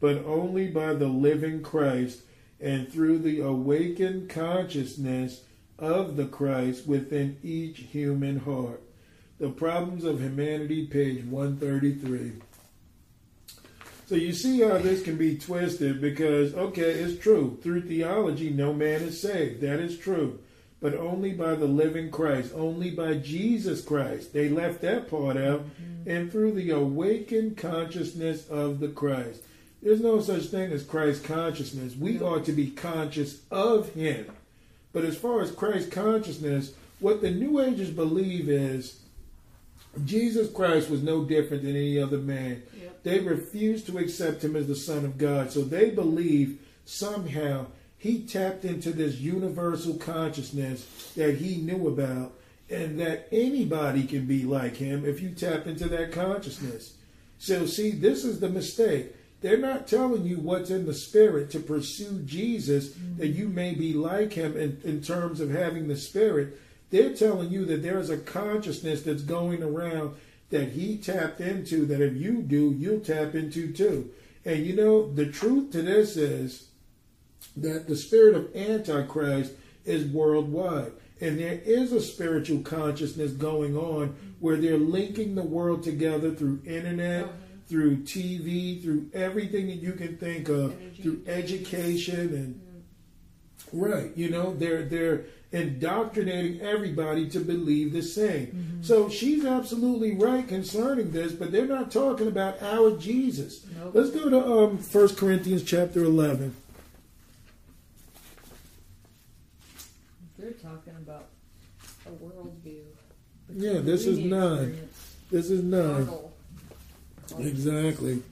but 0.00 0.24
only 0.24 0.68
by 0.68 0.94
the 0.94 1.08
living 1.08 1.62
Christ 1.62 2.20
and 2.62 2.90
through 2.90 3.18
the 3.18 3.40
awakened 3.40 4.30
consciousness 4.30 5.42
of 5.78 6.16
the 6.16 6.26
Christ 6.26 6.86
within 6.86 7.36
each 7.42 7.78
human 7.78 8.38
heart. 8.38 8.80
The 9.40 9.48
Problems 9.48 10.04
of 10.04 10.20
Humanity, 10.20 10.86
page 10.86 11.24
133. 11.24 12.34
So 14.06 14.14
you 14.14 14.32
see 14.32 14.60
how 14.60 14.78
this 14.78 15.02
can 15.02 15.16
be 15.16 15.38
twisted 15.38 16.00
because, 16.00 16.54
okay, 16.54 16.90
it's 16.90 17.20
true. 17.20 17.58
Through 17.62 17.82
theology, 17.82 18.50
no 18.50 18.72
man 18.72 19.02
is 19.02 19.20
saved. 19.20 19.60
That 19.62 19.80
is 19.80 19.98
true. 19.98 20.38
But 20.80 20.94
only 20.94 21.32
by 21.32 21.54
the 21.54 21.66
living 21.66 22.10
Christ, 22.10 22.52
only 22.54 22.90
by 22.90 23.14
Jesus 23.14 23.82
Christ. 23.82 24.32
They 24.32 24.48
left 24.48 24.82
that 24.82 25.08
part 25.08 25.36
out. 25.36 25.64
Mm-hmm. 25.64 26.10
And 26.10 26.30
through 26.30 26.52
the 26.52 26.70
awakened 26.70 27.56
consciousness 27.56 28.48
of 28.48 28.80
the 28.80 28.88
Christ. 28.88 29.42
There's 29.82 30.00
no 30.00 30.20
such 30.20 30.44
thing 30.44 30.70
as 30.72 30.84
Christ 30.84 31.24
consciousness. 31.24 31.96
We 31.96 32.20
are 32.22 32.40
to 32.40 32.52
be 32.52 32.70
conscious 32.70 33.40
of 33.50 33.90
Him. 33.94 34.26
But 34.92 35.04
as 35.04 35.16
far 35.16 35.40
as 35.40 35.50
Christ 35.50 35.90
consciousness, 35.90 36.72
what 37.00 37.20
the 37.20 37.30
New 37.30 37.60
Agers 37.60 37.90
believe 37.90 38.48
is 38.48 39.00
Jesus 40.04 40.50
Christ 40.52 40.88
was 40.88 41.02
no 41.02 41.24
different 41.24 41.62
than 41.62 41.76
any 41.76 41.98
other 41.98 42.18
man. 42.18 42.62
Yep. 42.80 43.02
They 43.02 43.20
refused 43.20 43.86
to 43.86 43.98
accept 43.98 44.42
him 44.42 44.56
as 44.56 44.66
the 44.66 44.76
Son 44.76 45.04
of 45.04 45.18
God. 45.18 45.50
So 45.50 45.62
they 45.62 45.90
believe 45.90 46.58
somehow 46.84 47.66
he 47.98 48.22
tapped 48.22 48.64
into 48.64 48.90
this 48.90 49.16
universal 49.16 49.94
consciousness 49.94 51.12
that 51.16 51.36
he 51.36 51.56
knew 51.56 51.88
about, 51.88 52.32
and 52.70 52.98
that 52.98 53.28
anybody 53.30 54.04
can 54.04 54.26
be 54.26 54.44
like 54.44 54.76
him 54.76 55.04
if 55.04 55.20
you 55.20 55.30
tap 55.30 55.66
into 55.66 55.88
that 55.88 56.10
consciousness. 56.10 56.94
So, 57.38 57.66
see, 57.66 57.90
this 57.90 58.24
is 58.24 58.40
the 58.40 58.48
mistake. 58.48 59.14
They're 59.42 59.58
not 59.58 59.88
telling 59.88 60.24
you 60.24 60.38
what's 60.38 60.70
in 60.70 60.86
the 60.86 60.94
spirit 60.94 61.50
to 61.50 61.60
pursue 61.60 62.22
Jesus, 62.24 62.90
mm-hmm. 62.90 63.18
that 63.18 63.28
you 63.28 63.48
may 63.48 63.74
be 63.74 63.92
like 63.92 64.32
him 64.32 64.56
in, 64.56 64.80
in 64.84 65.02
terms 65.02 65.40
of 65.40 65.50
having 65.50 65.88
the 65.88 65.96
spirit. 65.96 66.58
They're 66.90 67.14
telling 67.14 67.50
you 67.50 67.64
that 67.66 67.82
there 67.82 67.98
is 67.98 68.08
a 68.08 68.18
consciousness 68.18 69.02
that's 69.02 69.22
going 69.22 69.62
around 69.62 70.14
that 70.50 70.70
he 70.70 70.96
tapped 70.96 71.40
into, 71.40 71.86
that 71.86 72.00
if 72.00 72.14
you 72.14 72.42
do, 72.42 72.74
you'll 72.78 73.00
tap 73.00 73.34
into 73.34 73.72
too. 73.72 74.10
And 74.44 74.64
you 74.64 74.76
know, 74.76 75.10
the 75.10 75.26
truth 75.26 75.72
to 75.72 75.82
this 75.82 76.16
is 76.16 76.68
that 77.56 77.88
the 77.88 77.96
spirit 77.96 78.34
of 78.34 78.54
Antichrist 78.54 79.52
is 79.84 80.06
worldwide. 80.06 80.92
And 81.20 81.38
there 81.38 81.60
is 81.64 81.92
a 81.92 82.00
spiritual 82.00 82.60
consciousness 82.62 83.32
going 83.32 83.76
on 83.76 84.08
mm-hmm. 84.08 84.28
where 84.40 84.56
they're 84.56 84.76
linking 84.76 85.34
the 85.34 85.42
world 85.42 85.82
together 85.82 86.32
through 86.32 86.62
internet, 86.66 87.24
oh. 87.24 87.32
Through 87.72 87.96
TV, 88.02 88.82
through 88.82 89.08
everything 89.14 89.66
that 89.66 89.76
you 89.76 89.92
can 89.92 90.14
think 90.18 90.50
of, 90.50 90.78
Energy 90.78 91.02
through 91.02 91.22
education 91.26 92.34
and 92.34 92.60
right, 93.72 94.14
you 94.14 94.28
know, 94.28 94.54
they're 94.54 94.84
they're 94.84 95.24
indoctrinating 95.52 96.60
everybody 96.60 97.26
to 97.30 97.40
believe 97.40 97.94
the 97.94 98.02
same. 98.02 98.80
So 98.82 99.08
she's 99.08 99.46
absolutely 99.46 100.14
right 100.14 100.46
concerning 100.46 101.12
this, 101.12 101.32
but 101.32 101.50
they're 101.50 101.66
not 101.66 101.90
talking 101.90 102.26
about 102.26 102.62
our 102.62 102.94
Jesus. 102.98 103.64
Nope. 103.74 103.92
Let's 103.94 104.10
go 104.10 104.28
to 104.28 104.46
um 104.46 104.76
1 104.76 105.16
Corinthians 105.16 105.62
chapter 105.62 106.04
11. 106.04 106.54
They're 110.38 110.50
talking 110.50 110.94
about 110.96 111.28
A 112.04 112.10
worldview. 112.10 112.82
Yeah, 113.54 113.78
this 113.78 114.06
is 114.06 114.18
experience. 114.18 115.16
This 115.30 115.50
is 115.50 115.62
nine. 115.62 116.06
Carnal. 117.32 117.48
Exactly. 117.48 118.22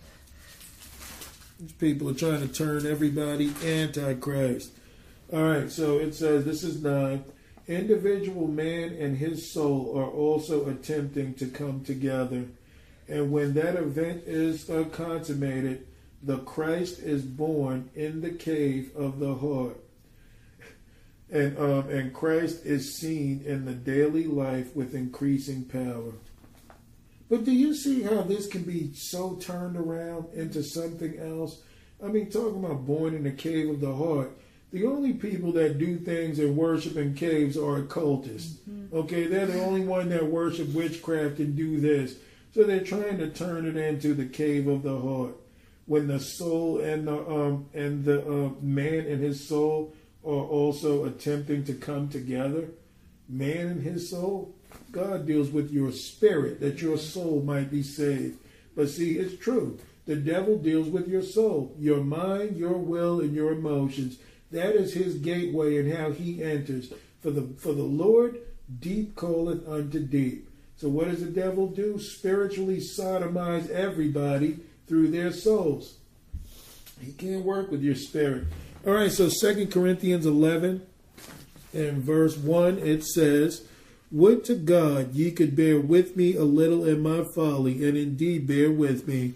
These 1.58 1.72
people 1.72 2.08
are 2.08 2.14
trying 2.14 2.40
to 2.40 2.48
turn 2.48 2.86
everybody 2.86 3.52
antichrist. 3.64 4.72
All 5.32 5.42
right, 5.42 5.70
so 5.70 5.98
it 5.98 6.14
says 6.14 6.44
this 6.44 6.64
is 6.64 6.82
nine. 6.82 7.24
Individual 7.68 8.48
man 8.48 8.94
and 8.94 9.16
his 9.16 9.52
soul 9.52 9.96
are 9.96 10.10
also 10.10 10.68
attempting 10.68 11.34
to 11.34 11.46
come 11.46 11.84
together. 11.84 12.46
And 13.08 13.30
when 13.30 13.54
that 13.54 13.76
event 13.76 14.24
is 14.26 14.70
consummated, 14.92 15.86
the 16.22 16.38
Christ 16.38 16.98
is 17.00 17.22
born 17.22 17.90
in 17.94 18.20
the 18.20 18.30
cave 18.30 18.90
of 18.96 19.18
the 19.18 19.34
heart. 19.34 19.78
And 21.30 21.56
um, 21.58 21.88
and 21.88 22.12
Christ 22.12 22.64
is 22.66 22.96
seen 22.96 23.42
in 23.44 23.64
the 23.64 23.74
daily 23.74 24.24
life 24.24 24.74
with 24.74 24.94
increasing 24.94 25.64
power. 25.64 26.14
But 27.30 27.44
do 27.44 27.52
you 27.52 27.74
see 27.74 28.02
how 28.02 28.22
this 28.22 28.48
can 28.48 28.64
be 28.64 28.92
so 28.92 29.36
turned 29.36 29.76
around 29.76 30.26
into 30.34 30.64
something 30.64 31.16
else? 31.16 31.62
I 32.04 32.08
mean, 32.08 32.28
talking 32.28 32.64
about 32.64 32.84
born 32.84 33.14
in 33.14 33.22
the 33.22 33.30
cave 33.30 33.70
of 33.70 33.80
the 33.80 33.94
heart. 33.94 34.36
The 34.72 34.84
only 34.86 35.12
people 35.12 35.52
that 35.52 35.78
do 35.78 35.96
things 35.98 36.38
and 36.40 36.56
worship 36.56 36.96
in 36.96 37.14
caves 37.14 37.56
are 37.56 37.78
occultists. 37.78 38.58
Okay, 38.92 39.26
they're 39.26 39.46
the 39.46 39.62
only 39.64 39.82
one 39.82 40.08
that 40.08 40.26
worship 40.26 40.72
witchcraft 40.74 41.38
and 41.38 41.56
do 41.56 41.80
this. 41.80 42.16
So 42.52 42.64
they're 42.64 42.80
trying 42.80 43.18
to 43.18 43.30
turn 43.30 43.66
it 43.66 43.76
into 43.76 44.12
the 44.14 44.26
cave 44.26 44.66
of 44.66 44.82
the 44.82 44.98
heart. 44.98 45.36
When 45.86 46.08
the 46.08 46.20
soul 46.20 46.80
and 46.80 47.06
the 47.06 47.18
um 47.28 47.66
and 47.74 48.04
the 48.04 48.20
uh, 48.22 48.50
man 48.60 49.06
and 49.06 49.20
his 49.20 49.46
soul 49.46 49.94
are 50.24 50.28
also 50.28 51.04
attempting 51.04 51.64
to 51.64 51.74
come 51.74 52.08
together, 52.08 52.70
man 53.28 53.66
and 53.66 53.82
his 53.82 54.10
soul, 54.10 54.54
God 54.92 55.26
deals 55.26 55.50
with 55.50 55.70
your 55.70 55.92
spirit 55.92 56.60
that 56.60 56.82
your 56.82 56.98
soul 56.98 57.42
might 57.42 57.70
be 57.70 57.82
saved. 57.82 58.38
But 58.76 58.88
see, 58.88 59.18
it's 59.18 59.42
true. 59.42 59.78
The 60.06 60.16
devil 60.16 60.58
deals 60.58 60.88
with 60.88 61.08
your 61.08 61.22
soul, 61.22 61.74
your 61.78 62.02
mind, 62.02 62.56
your 62.56 62.78
will, 62.78 63.20
and 63.20 63.34
your 63.34 63.52
emotions. 63.52 64.18
That 64.50 64.74
is 64.74 64.92
his 64.92 65.16
gateway 65.16 65.78
and 65.78 65.92
how 65.92 66.10
he 66.10 66.42
enters. 66.42 66.92
For 67.20 67.30
the 67.30 67.42
for 67.58 67.72
the 67.72 67.82
Lord, 67.82 68.40
deep 68.80 69.16
calleth 69.16 69.68
unto 69.68 70.00
deep. 70.00 70.48
So 70.76 70.88
what 70.88 71.08
does 71.08 71.20
the 71.20 71.30
devil 71.30 71.66
do? 71.66 72.00
Spiritually 72.00 72.78
sodomize 72.78 73.68
everybody 73.68 74.58
through 74.86 75.08
their 75.08 75.30
souls. 75.30 75.98
He 77.00 77.12
can't 77.12 77.44
work 77.44 77.70
with 77.70 77.82
your 77.82 77.94
spirit. 77.94 78.44
All 78.86 78.94
right, 78.94 79.12
so 79.12 79.28
Second 79.28 79.70
Corinthians 79.70 80.24
11 80.24 80.86
and 81.74 81.98
verse 81.98 82.36
1, 82.36 82.78
it 82.78 83.04
says, 83.04 83.66
Would 84.10 84.44
to 84.44 84.56
God 84.56 85.14
ye 85.14 85.30
could 85.30 85.54
bear 85.54 85.78
with 85.78 86.16
me 86.16 86.34
a 86.34 86.42
little 86.42 86.84
in 86.84 87.00
my 87.00 87.22
folly, 87.22 87.86
and 87.86 87.96
indeed 87.96 88.46
bear 88.46 88.70
with 88.70 89.06
me. 89.06 89.34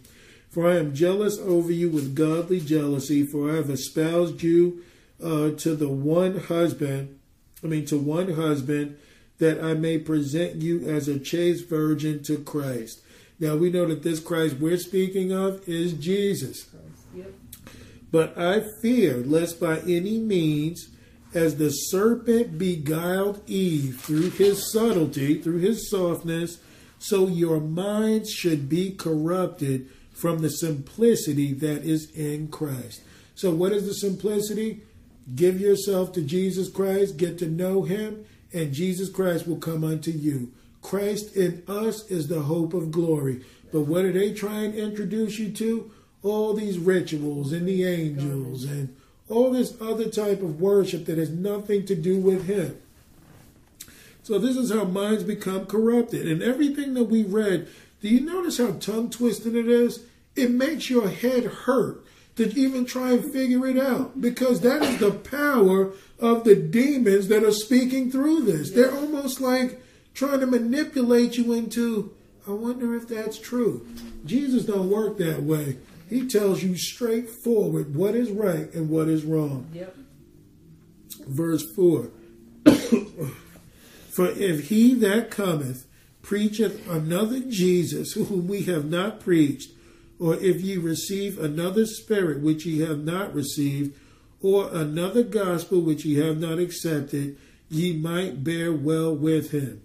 For 0.51 0.69
I 0.69 0.77
am 0.77 0.95
jealous 0.95 1.39
over 1.39 1.73
you 1.73 1.89
with 1.89 2.15
godly 2.15 2.61
jealousy, 2.61 3.25
for 3.25 3.51
I 3.51 3.57
have 3.57 3.71
espoused 3.71 4.43
you 4.43 4.83
uh, 5.23 5.51
to 5.51 5.75
the 5.75 5.89
one 5.89 6.39
husband, 6.39 7.19
I 7.63 7.69
mean, 7.69 7.87
to 7.87 7.99
one 7.99 8.35
husband, 8.35 8.97
that 9.39 9.63
I 9.63 9.75
may 9.75 9.99
present 9.99 10.57
you 10.57 10.89
as 10.89 11.09
a 11.09 11.19
chaste 11.19 11.69
virgin 11.69 12.23
to 12.25 12.39
Christ. 12.39 13.01
Now 13.41 13.57
we 13.57 13.71
know 13.71 13.87
that 13.87 14.03
this 14.03 14.21
Christ 14.21 14.57
we're 14.57 14.79
speaking 14.79 15.33
of 15.33 15.69
is 15.69 15.93
Jesus. 15.93 16.67
Yep. 17.15 17.33
But 18.11 18.39
I 18.39 18.61
fear 18.61 19.17
lest 19.17 19.61
by 19.61 19.79
any 19.81 20.19
means, 20.19 20.89
as 21.35 21.57
the 21.57 21.71
serpent 21.71 22.57
beguiled 22.57 23.43
Eve 23.49 24.01
through 24.01 24.31
his 24.31 24.71
subtlety, 24.73 25.41
through 25.43 25.59
his 25.59 25.91
softness, 25.91 26.59
so 26.99 27.27
your 27.27 27.61
minds 27.61 28.31
should 28.31 28.69
be 28.69 28.93
corrupted 28.93 29.89
from 30.13 30.39
the 30.39 30.49
simplicity 30.49 31.53
that 31.53 31.85
is 31.85 32.11
in 32.13 32.49
Christ. 32.49 33.03
So, 33.35 33.51
what 33.51 33.73
is 33.73 33.87
the 33.87 33.95
simplicity? 33.95 34.83
Give 35.35 35.61
yourself 35.61 36.13
to 36.13 36.23
Jesus 36.23 36.71
Christ, 36.71 37.17
get 37.17 37.39
to 37.39 37.47
know 37.47 37.83
him, 37.83 38.25
and 38.53 38.73
Jesus 38.73 39.09
Christ 39.09 39.47
will 39.47 39.57
come 39.57 39.83
unto 39.83 40.11
you. 40.11 40.53
Christ 40.83 41.35
in 41.35 41.63
us 41.67 42.09
is 42.11 42.29
the 42.29 42.43
hope 42.43 42.75
of 42.75 42.93
glory. 42.93 43.43
But 43.73 43.83
what 43.83 44.05
are 44.05 44.13
they 44.13 44.33
trying 44.33 44.73
to 44.73 44.79
introduce 44.79 45.39
you 45.39 45.51
to? 45.53 45.91
All 46.23 46.55
these 46.55 46.79
rituals 46.79 47.53
and 47.53 47.67
the 47.67 47.85
angels 47.85 48.65
and 48.65 48.95
all 49.29 49.53
this 49.53 49.81
other 49.81 50.09
type 50.09 50.43
of 50.43 50.61
worship 50.61 51.07
that 51.07 51.19
has 51.19 51.31
nothing 51.31 51.87
to 51.87 51.95
do 51.95 52.19
with 52.19 52.47
him. 52.47 52.79
So 54.23 54.39
this 54.39 54.57
is 54.57 54.73
how 54.73 54.85
minds 54.85 55.23
become 55.23 55.67
corrupted. 55.67 56.27
And 56.27 56.43
everything 56.43 56.95
that 56.95 57.05
we 57.05 57.23
read, 57.23 57.69
do 58.01 58.09
you 58.09 58.21
notice 58.21 58.59
how 58.59 58.73
tongue 58.73 59.11
twisting 59.11 59.57
it 59.57 59.69
is? 59.69 60.05
It 60.35 60.51
makes 60.51 60.91
your 60.91 61.09
head 61.09 61.45
hurt 61.45 62.05
to 62.37 62.53
even 62.59 62.85
try 62.85 63.13
and 63.13 63.33
figure 63.33 63.67
it 63.67 63.79
out 63.79 64.21
because 64.21 64.61
that 64.61 64.83
is 64.83 64.99
the 64.99 65.13
power 65.13 65.93
of 66.19 66.45
the 66.45 66.57
demons 66.57 67.29
that 67.29 67.45
are 67.45 67.53
speaking 67.53 68.11
through 68.11 68.43
this. 68.43 68.71
They're 68.71 68.95
almost 68.95 69.41
like 69.41 69.81
trying 70.15 70.41
to 70.41 70.47
manipulate 70.47 71.37
you 71.37 71.53
into, 71.53 72.13
I 72.49 72.53
wonder 72.53 72.95
if 72.95 73.07
that's 73.09 73.39
true. 73.39 73.87
Jesus 74.25 74.65
don't 74.65 74.91
work 74.91 75.19
that 75.19 75.43
way. 75.43 75.77
He 76.15 76.29
tells 76.29 76.63
you 76.63 76.77
straightforward 76.77 77.97
what 77.97 78.15
is 78.15 78.31
right 78.31 78.73
and 78.73 78.89
what 78.89 79.09
is 79.09 79.25
wrong. 79.25 79.69
Yep. 79.73 79.97
Verse 81.27 81.65
4 81.75 82.09
For 84.11 84.29
if 84.29 84.69
he 84.69 84.95
that 84.95 85.33
cometh 85.33 85.89
preacheth 86.23 86.89
another 86.89 87.41
Jesus 87.41 88.13
whom 88.13 88.47
we 88.47 88.63
have 88.63 88.85
not 88.85 89.19
preached, 89.19 89.73
or 90.21 90.37
if 90.37 90.61
ye 90.61 90.77
receive 90.77 91.37
another 91.37 91.85
spirit 91.85 92.41
which 92.41 92.65
ye 92.65 92.79
have 92.79 93.01
not 93.01 93.35
received, 93.35 93.99
or 94.41 94.73
another 94.73 95.25
gospel 95.25 95.81
which 95.81 96.05
ye 96.05 96.21
have 96.21 96.39
not 96.39 96.61
accepted, 96.61 97.37
ye 97.69 97.93
might 97.93 98.45
bear 98.45 98.73
well 98.73 99.13
with 99.13 99.51
him. 99.51 99.83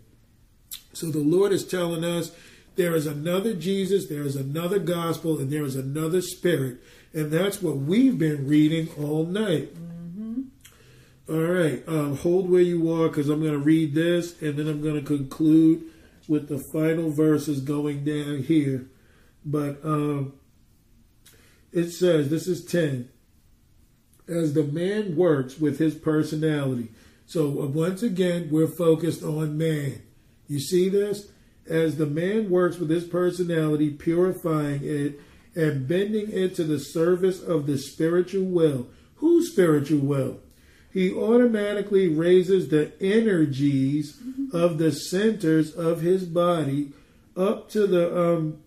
So 0.94 1.08
the 1.08 1.18
Lord 1.18 1.52
is 1.52 1.66
telling 1.66 2.04
us 2.04 2.32
there 2.80 2.96
is 2.96 3.06
another 3.06 3.54
Jesus, 3.54 4.08
there 4.08 4.22
is 4.22 4.38
another 4.38 4.80
gospel, 4.80 5.38
and 5.38 5.52
there 5.52 5.66
is 5.66 5.76
another 5.76 6.22
spirit. 6.22 6.78
And 7.14 7.30
that's 7.30 7.62
what 7.62 7.76
we've 7.76 8.18
been 8.18 8.48
reading 8.48 8.88
all 8.98 9.26
night. 9.26 9.76
Mm-hmm. 9.76 10.44
All 11.28 11.42
right, 11.42 11.84
um, 11.90 12.16
hold 12.16 12.50
where 12.50 12.62
you 12.62 12.90
are 12.94 13.10
because 13.10 13.28
I'm 13.28 13.42
going 13.42 13.52
to 13.52 13.60
read 13.60 13.94
this 13.96 14.42
and 14.42 14.56
then 14.56 14.70
I'm 14.70 14.82
going 14.82 14.96
to 14.96 15.06
conclude 15.06 15.92
with 16.30 16.48
the 16.48 16.64
final 16.72 17.12
verses 17.12 17.60
going 17.60 18.06
down 18.06 18.44
here. 18.44 18.88
But 19.44 19.84
um, 19.84 20.36
it 21.74 21.90
says, 21.90 22.30
this 22.30 22.48
is 22.48 22.64
10. 22.64 23.10
As 24.30 24.54
the 24.54 24.64
man 24.64 25.18
works 25.18 25.60
with 25.60 25.80
his 25.80 25.96
personality. 25.96 26.92
So 27.26 27.62
uh, 27.62 27.66
once 27.66 28.04
again, 28.04 28.48
we're 28.50 28.68
focused 28.68 29.22
on 29.22 29.58
man. 29.58 30.02
You 30.48 30.60
see 30.60 30.88
this? 30.88 31.30
As 31.70 31.98
the 31.98 32.06
man 32.06 32.50
works 32.50 32.78
with 32.78 32.90
his 32.90 33.06
personality, 33.06 33.92
purifying 33.92 34.82
it 34.84 35.20
and 35.56 35.88
bending 35.88 36.32
it 36.32 36.56
to 36.56 36.64
the 36.64 36.80
service 36.80 37.42
of 37.42 37.68
the 37.68 37.78
spiritual 37.78 38.46
will. 38.46 38.88
Whose 39.16 39.52
spiritual 39.52 40.00
will? 40.00 40.40
He 40.92 41.14
automatically 41.14 42.08
raises 42.08 42.70
the 42.70 42.92
energies 43.00 44.20
of 44.52 44.78
the 44.80 44.92
centers 44.92 45.74
of 45.76 46.02
his 46.02 46.26
body 46.26 46.94
up 47.38 47.70
to 47.70 47.86
the 47.86 48.20
um, 48.20 48.58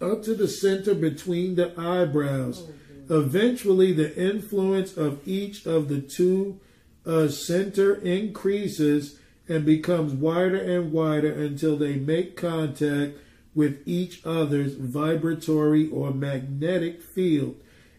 up 0.00 0.22
to 0.22 0.34
the 0.34 0.48
center 0.48 0.94
between 0.94 1.56
the 1.56 1.78
eyebrows. 1.78 2.68
Eventually, 3.10 3.92
the 3.92 4.14
influence 4.16 4.96
of 4.96 5.26
each 5.26 5.66
of 5.66 5.88
the 5.88 6.00
two 6.00 6.60
uh, 7.06 7.28
center 7.28 7.94
increases 7.94 9.18
and 9.48 9.64
becomes 9.64 10.12
wider 10.12 10.56
and 10.56 10.92
wider 10.92 11.32
until 11.32 11.76
they 11.76 11.96
make 11.96 12.36
contact 12.36 13.16
with 13.54 13.82
each 13.86 14.24
other's 14.24 14.74
vibratory 14.74 15.88
or 15.90 16.12
magnetic 16.12 17.02
field. 17.02 17.56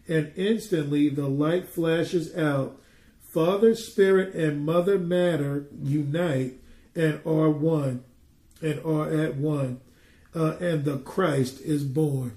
And 0.08 0.32
instantly 0.36 1.08
the 1.08 1.28
light 1.28 1.68
flashes 1.68 2.34
out. 2.36 2.80
Father 3.20 3.74
Spirit 3.74 4.34
and 4.34 4.64
Mother 4.64 4.98
Matter 4.98 5.66
unite 5.82 6.54
and 6.94 7.20
are 7.24 7.50
one 7.50 8.04
and 8.62 8.80
are 8.84 9.08
at 9.12 9.36
one 9.36 9.80
uh, 10.34 10.56
and 10.60 10.84
the 10.84 10.98
Christ 10.98 11.60
is 11.60 11.84
born. 11.84 12.36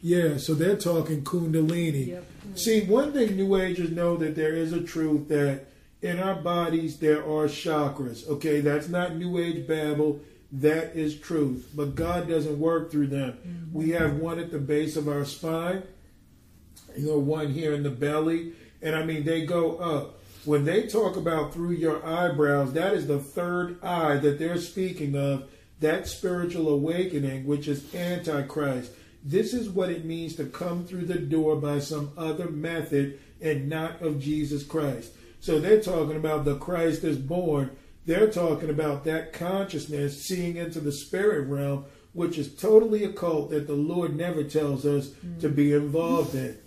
Yeah, 0.00 0.36
so 0.36 0.54
they're 0.54 0.76
talking 0.76 1.22
Kundalini. 1.22 2.08
Yep. 2.08 2.24
See, 2.54 2.84
one 2.84 3.12
thing 3.12 3.36
New 3.36 3.56
Agers 3.56 3.90
know 3.90 4.16
that 4.16 4.36
there 4.36 4.54
is 4.54 4.72
a 4.72 4.80
truth 4.80 5.28
that 5.28 5.66
in 6.02 6.18
our 6.20 6.36
bodies 6.36 6.98
there 6.98 7.20
are 7.20 7.46
chakras. 7.46 8.28
Okay, 8.28 8.60
that's 8.60 8.88
not 8.88 9.16
New 9.16 9.38
Age 9.38 9.66
babble. 9.66 10.20
That 10.50 10.96
is 10.96 11.18
truth. 11.18 11.70
But 11.74 11.94
God 11.94 12.28
doesn't 12.28 12.58
work 12.58 12.90
through 12.90 13.08
them. 13.08 13.32
Mm-hmm. 13.32 13.78
We 13.78 13.90
have 13.90 14.16
one 14.16 14.38
at 14.38 14.50
the 14.50 14.58
base 14.58 14.96
of 14.96 15.08
our 15.08 15.24
spine, 15.24 15.82
you 16.96 17.06
know, 17.06 17.18
one 17.18 17.52
here 17.52 17.74
in 17.74 17.82
the 17.82 17.90
belly, 17.90 18.52
and 18.80 18.96
I 18.96 19.04
mean 19.04 19.24
they 19.24 19.44
go 19.44 19.76
up. 19.76 20.14
When 20.44 20.64
they 20.64 20.86
talk 20.86 21.16
about 21.16 21.52
through 21.52 21.72
your 21.72 22.04
eyebrows, 22.06 22.72
that 22.72 22.94
is 22.94 23.06
the 23.06 23.18
third 23.18 23.82
eye 23.82 24.16
that 24.16 24.38
they're 24.38 24.56
speaking 24.56 25.14
of 25.14 25.50
that 25.80 26.08
spiritual 26.08 26.68
awakening, 26.68 27.46
which 27.46 27.68
is 27.68 27.94
Antichrist. 27.94 28.92
This 29.22 29.52
is 29.52 29.68
what 29.68 29.90
it 29.90 30.04
means 30.04 30.36
to 30.36 30.46
come 30.46 30.86
through 30.86 31.06
the 31.06 31.18
door 31.18 31.56
by 31.56 31.80
some 31.80 32.12
other 32.16 32.48
method 32.48 33.18
and 33.40 33.68
not 33.68 34.00
of 34.00 34.20
Jesus 34.20 34.62
Christ. 34.62 35.12
So 35.40 35.58
they're 35.58 35.80
talking 35.80 36.16
about 36.16 36.44
the 36.44 36.56
Christ 36.56 37.04
is 37.04 37.18
born. 37.18 37.70
They're 38.06 38.30
talking 38.30 38.70
about 38.70 39.04
that 39.04 39.32
consciousness 39.32 40.24
seeing 40.24 40.56
into 40.56 40.80
the 40.80 40.92
spirit 40.92 41.48
realm, 41.48 41.84
which 42.12 42.38
is 42.38 42.54
totally 42.54 43.04
occult 43.04 43.50
that 43.50 43.66
the 43.66 43.74
Lord 43.74 44.16
never 44.16 44.42
tells 44.42 44.86
us 44.86 45.10
to 45.40 45.48
be 45.48 45.72
involved 45.72 46.34
in. 46.34 46.58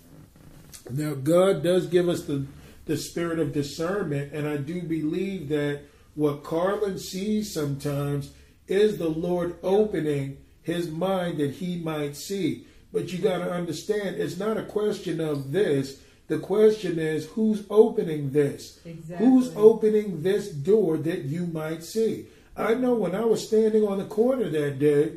Now, 0.90 1.14
God 1.14 1.62
does 1.62 1.86
give 1.86 2.08
us 2.08 2.24
the, 2.24 2.46
the 2.86 2.96
spirit 2.96 3.38
of 3.38 3.52
discernment, 3.52 4.32
and 4.32 4.48
I 4.48 4.56
do 4.56 4.82
believe 4.82 5.48
that 5.48 5.82
what 6.14 6.44
Carlin 6.44 6.98
sees 6.98 7.52
sometimes 7.52 8.32
is 8.68 8.98
the 8.98 9.08
Lord 9.08 9.56
opening 9.62 10.38
his 10.62 10.90
mind 10.90 11.38
that 11.38 11.52
he 11.52 11.76
might 11.76 12.16
see. 12.16 12.66
But 12.92 13.12
you 13.12 13.18
got 13.18 13.38
to 13.38 13.50
understand, 13.50 14.16
it's 14.16 14.38
not 14.38 14.56
a 14.56 14.64
question 14.64 15.20
of 15.20 15.52
this. 15.52 16.01
The 16.28 16.38
question 16.38 16.98
is, 16.98 17.26
who's 17.26 17.64
opening 17.68 18.30
this? 18.30 18.80
Exactly. 18.84 19.26
Who's 19.26 19.54
opening 19.56 20.22
this 20.22 20.50
door 20.50 20.96
that 20.98 21.24
you 21.24 21.46
might 21.46 21.82
see? 21.84 22.26
I 22.56 22.74
know 22.74 22.94
when 22.94 23.14
I 23.14 23.24
was 23.24 23.46
standing 23.46 23.84
on 23.84 23.98
the 23.98 24.04
corner 24.04 24.48
that 24.48 24.78
day, 24.78 25.12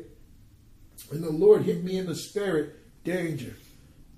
and 1.10 1.22
the 1.22 1.30
Lord 1.30 1.62
hit 1.62 1.84
me 1.84 1.98
in 1.98 2.06
the 2.06 2.14
spirit, 2.14 2.74
danger, 3.04 3.54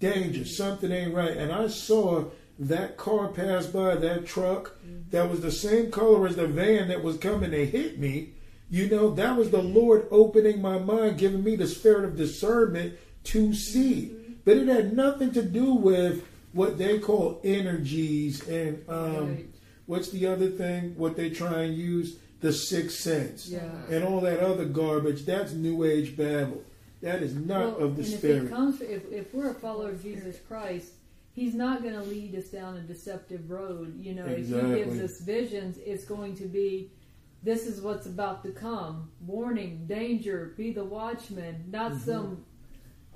danger, 0.00 0.44
something 0.44 0.90
ain't 0.90 1.14
right. 1.14 1.36
And 1.36 1.52
I 1.52 1.68
saw 1.68 2.24
that 2.58 2.96
car 2.96 3.28
pass 3.28 3.66
by, 3.66 3.94
that 3.96 4.26
truck, 4.26 4.76
mm-hmm. 4.78 5.10
that 5.10 5.30
was 5.30 5.40
the 5.40 5.52
same 5.52 5.90
color 5.90 6.26
as 6.26 6.36
the 6.36 6.46
van 6.46 6.88
that 6.88 7.02
was 7.02 7.18
coming 7.18 7.50
to 7.50 7.66
hit 7.66 7.98
me. 7.98 8.34
You 8.70 8.88
know, 8.88 9.14
that 9.14 9.36
was 9.36 9.50
the 9.50 9.62
Lord 9.62 10.06
opening 10.10 10.60
my 10.60 10.78
mind, 10.78 11.18
giving 11.18 11.42
me 11.42 11.56
the 11.56 11.66
spirit 11.66 12.04
of 12.04 12.16
discernment 12.16 12.94
to 13.24 13.54
see. 13.54 14.12
Mm-hmm. 14.12 14.32
But 14.44 14.56
it 14.56 14.68
had 14.68 14.96
nothing 14.96 15.32
to 15.32 15.42
do 15.42 15.74
with 15.74 16.24
what 16.52 16.78
they 16.78 16.98
call 16.98 17.40
energies 17.44 18.46
and 18.48 18.82
um, 18.88 19.28
Right. 19.34 19.46
what's 19.86 20.10
the 20.10 20.26
other 20.26 20.48
thing? 20.50 20.94
What 20.96 21.16
they 21.16 21.30
try 21.30 21.62
and 21.62 21.76
use 21.76 22.18
the 22.40 22.52
sixth 22.52 23.00
sense 23.00 23.48
Yeah. 23.48 23.60
and 23.90 24.04
all 24.04 24.20
that 24.20 24.40
other 24.40 24.64
garbage. 24.64 25.24
That's 25.24 25.52
New 25.52 25.84
Age 25.84 26.16
babble. 26.16 26.62
That 27.00 27.22
is 27.22 27.34
not 27.34 27.78
Well, 27.78 27.86
of 27.88 27.96
the 27.96 28.02
If, 28.02 28.18
spirit. 28.18 28.44
it 28.44 28.50
comes, 28.50 28.80
if, 28.80 29.10
if 29.12 29.32
we're 29.34 29.50
a 29.50 29.54
follower 29.54 29.90
of 29.90 30.02
Jesus 30.02 30.36
Christ, 30.48 30.92
He's 31.32 31.54
not 31.54 31.82
going 31.82 31.94
to 31.94 32.02
lead 32.02 32.34
us 32.34 32.48
down 32.48 32.76
a 32.76 32.80
deceptive 32.80 33.48
road. 33.48 33.94
You 34.00 34.14
know, 34.16 34.26
if 34.26 34.48
He 34.48 34.52
gives 34.52 34.98
us 34.98 35.20
visions, 35.20 35.78
it's 35.86 36.04
going 36.04 36.34
to 36.36 36.46
be, 36.46 36.90
this 37.44 37.64
is 37.66 37.80
what's 37.80 38.06
about 38.06 38.42
to 38.42 38.50
come. 38.50 39.10
Warning, 39.24 39.84
danger, 39.86 40.54
be 40.56 40.72
the 40.72 40.82
watchman. 40.84 41.64
Not 41.70 41.92
Mm-hmm. 41.92 42.00
some, 42.10 42.44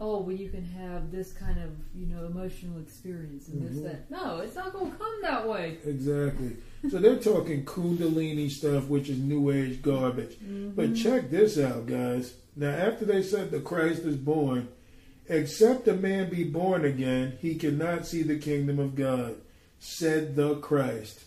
oh, 0.02 0.20
well, 0.20 0.34
you 0.34 0.48
can 0.48 0.64
have 0.64 1.12
this 1.12 1.32
kind 1.32 1.58
of, 1.62 1.70
you 1.94 2.06
know, 2.06 2.26
emotional 2.26 2.80
experience 2.80 3.46
and 3.48 3.62
Mm-hmm. 3.62 3.82
this, 3.84 3.92
that. 3.92 4.10
No, 4.10 4.38
it's 4.40 4.56
not 4.56 4.72
going 4.72 4.90
to 4.90 4.96
come 4.98 5.22
that 5.22 5.48
way. 5.48 5.78
Exactly. 5.86 6.56
So 6.90 6.98
they're 6.98 7.16
talking 7.20 7.64
Kundalini 7.64 8.50
stuff, 8.50 8.88
which 8.88 9.08
is 9.08 9.18
New 9.18 9.50
Age 9.52 9.80
garbage. 9.80 10.36
But 10.74 10.96
check 10.96 11.30
this 11.30 11.56
out, 11.58 11.86
guys. 11.86 12.34
Now, 12.56 12.70
after 12.70 13.04
they 13.04 13.22
said 13.22 13.50
the 13.52 13.60
Christ 13.60 14.00
is 14.02 14.16
born, 14.16 14.68
except 15.28 15.86
a 15.86 15.94
man 15.94 16.28
be 16.28 16.42
born 16.44 16.84
again, 16.84 17.38
he 17.40 17.54
cannot 17.54 18.04
see 18.06 18.22
the 18.24 18.38
kingdom 18.38 18.80
of 18.80 18.96
God, 18.96 19.36
said 19.78 20.34
the 20.34 20.56
Christ. 20.56 21.20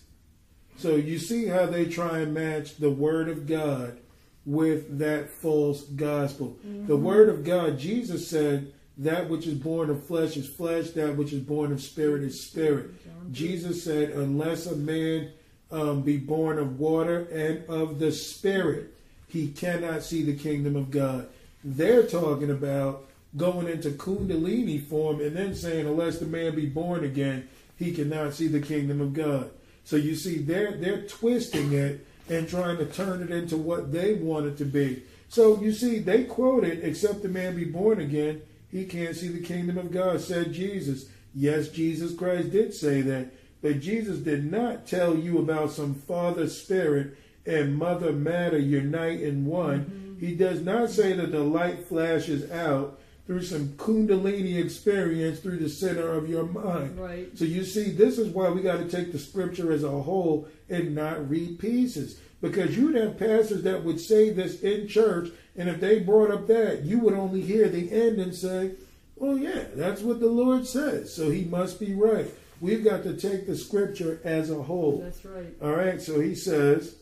So 0.78 0.98
you 0.98 1.18
see 1.20 1.46
how 1.48 1.66
they 1.68 1.86
try 1.86 2.20
and 2.20 2.34
match 2.34 2.76
the 2.76 2.92
word 2.92 3.30
of 3.30 3.48
God 3.48 3.98
with 4.46 5.00
that 5.00 5.30
false 5.30 5.82
gospel. 5.82 6.58
The 6.88 6.96
word 6.98 7.30
of 7.30 7.44
God, 7.44 7.80
Jesus 7.80 8.28
said 8.28 8.72
That 8.98 9.30
which 9.30 9.46
is 9.46 9.56
born 9.56 9.90
of 9.90 10.06
flesh 10.06 10.38
is 10.38 10.48
flesh, 10.48 10.92
that 10.92 11.18
which 11.18 11.34
is 11.34 11.42
born 11.42 11.72
of 11.74 11.82
spirit 11.82 12.24
is 12.24 12.42
spirit. 12.42 12.92
Jesus 13.32 13.84
said, 13.84 14.12
Unless 14.12 14.68
a 14.68 14.76
man 14.76 15.32
um, 15.72 16.02
be 16.02 16.18
born 16.18 16.58
of 16.60 16.80
water 16.80 17.28
and 17.32 17.68
of 17.70 18.00
the 18.00 18.12
spirit, 18.12 18.94
he 19.28 19.50
cannot 19.50 20.04
see 20.04 20.24
the 20.24 20.36
kingdom 20.36 20.76
of 20.76 20.92
God. 20.92 21.28
They're 21.64 22.04
talking 22.04 22.52
about 22.52 23.06
going 23.36 23.68
into 23.68 23.90
Kundalini 23.90 24.82
form 24.88 25.20
and 25.20 25.36
then 25.36 25.56
saying, 25.56 25.88
Unless 25.88 26.20
the 26.20 26.26
man 26.26 26.56
be 26.56 26.68
born 26.68 27.04
again, 27.04 27.50
he 27.78 27.92
cannot 27.92 28.34
see 28.34 28.48
the 28.48 28.62
kingdom 28.62 29.02
of 29.02 29.14
God. 29.14 29.52
So 29.84 29.98
you 29.98 30.16
see, 30.16 30.38
they're 30.38 30.78
they're 30.78 31.02
twisting 31.02 31.74
it 31.74 32.06
and 32.30 32.48
trying 32.48 32.78
to 32.78 32.86
turn 32.86 33.22
it 33.22 33.32
into 33.32 33.58
what 33.58 33.92
they 33.92 34.14
want 34.14 34.46
it 34.48 34.58
to 34.58 34.66
be. 34.66 35.04
So 35.30 35.62
you 35.62 35.72
see, 35.72 36.00
they 36.00 36.24
quoted, 36.24 36.84
"Except 36.84 37.22
the 37.22 37.30
man 37.30 37.56
be 37.56 37.66
born 37.66 38.00
again, 38.00 38.42
he 38.72 38.86
can't 38.86 39.16
see 39.16 39.28
the 39.28 39.40
kingdom 39.40 39.78
of 39.78 39.92
God," 39.92 40.22
said 40.22 40.54
Jesus. 40.54 41.08
Yes, 41.34 41.68
Jesus 41.70 42.14
Christ 42.16 42.52
did 42.52 42.74
say 42.74 43.02
that, 43.02 43.28
but 43.62 43.82
Jesus 43.82 44.20
did 44.20 44.50
not 44.50 44.88
tell 44.88 45.18
you 45.18 45.38
about 45.38 45.72
some 45.72 45.94
Father 45.94 46.48
Spirit 46.48 47.18
and 47.46 47.76
Mother 47.76 48.12
Matter 48.12 48.58
unite 48.58 49.22
in 49.22 49.46
one. 49.46 49.82
Mm-hmm. 49.82 50.26
He 50.26 50.34
does 50.34 50.62
not 50.62 50.90
say 50.90 51.14
that 51.14 51.32
the 51.32 51.44
light 51.44 51.86
flashes 51.88 52.50
out 52.50 53.00
through 53.26 53.42
some 53.42 53.70
kundalini 53.70 54.64
experience 54.64 55.40
through 55.40 55.58
the 55.58 55.70
center 55.70 56.12
of 56.12 56.30
your 56.30 56.46
mind. 56.46 57.00
Right. 57.00 57.36
So 57.38 57.46
you 57.46 57.64
see, 57.64 57.90
this 57.90 58.20
is 58.20 58.30
why 58.30 58.50
we 58.50 58.62
got 58.62 58.78
to 58.78 58.88
take 58.88 59.12
the 59.12 59.20
scripture 59.20 59.72
as 59.72 59.84
a 59.84 59.90
whole 59.90 60.48
and 60.70 60.94
not 60.94 61.28
read 61.30 61.58
pieces. 61.60 62.20
Because 62.42 62.78
you'd 62.78 62.96
have 62.96 63.18
pastors 63.18 63.64
that 63.64 63.84
would 63.84 64.00
say 64.00 64.30
this 64.30 64.62
in 64.62 64.88
church, 64.88 65.30
and 65.56 65.68
if 65.68 65.80
they 65.80 66.00
brought 66.00 66.30
up 66.30 66.46
that, 66.48 66.84
you 66.84 67.00
would 67.00 67.16
only 67.16 67.42
hear 67.42 67.68
the 67.68 67.92
end 67.92 68.20
and 68.20 68.36
say, 68.36 68.74
well, 69.16 69.38
yeah, 69.38 69.64
that's 69.74 70.02
what 70.02 70.20
the 70.20 70.28
Lord 70.28 70.68
says. 70.68 71.12
So 71.12 71.32
he 71.32 71.46
must 71.46 71.80
be 71.80 71.94
right. 71.94 72.28
We've 72.62 72.84
got 72.84 73.04
to 73.04 73.16
take 73.16 73.48
the 73.48 73.58
scripture 73.58 74.20
as 74.24 74.52
a 74.52 74.62
whole. 74.62 75.00
That's 75.02 75.26
right. 75.26 75.56
All 75.62 75.72
right, 75.72 76.00
so 76.02 76.20
he 76.20 76.36
says, 76.36 76.96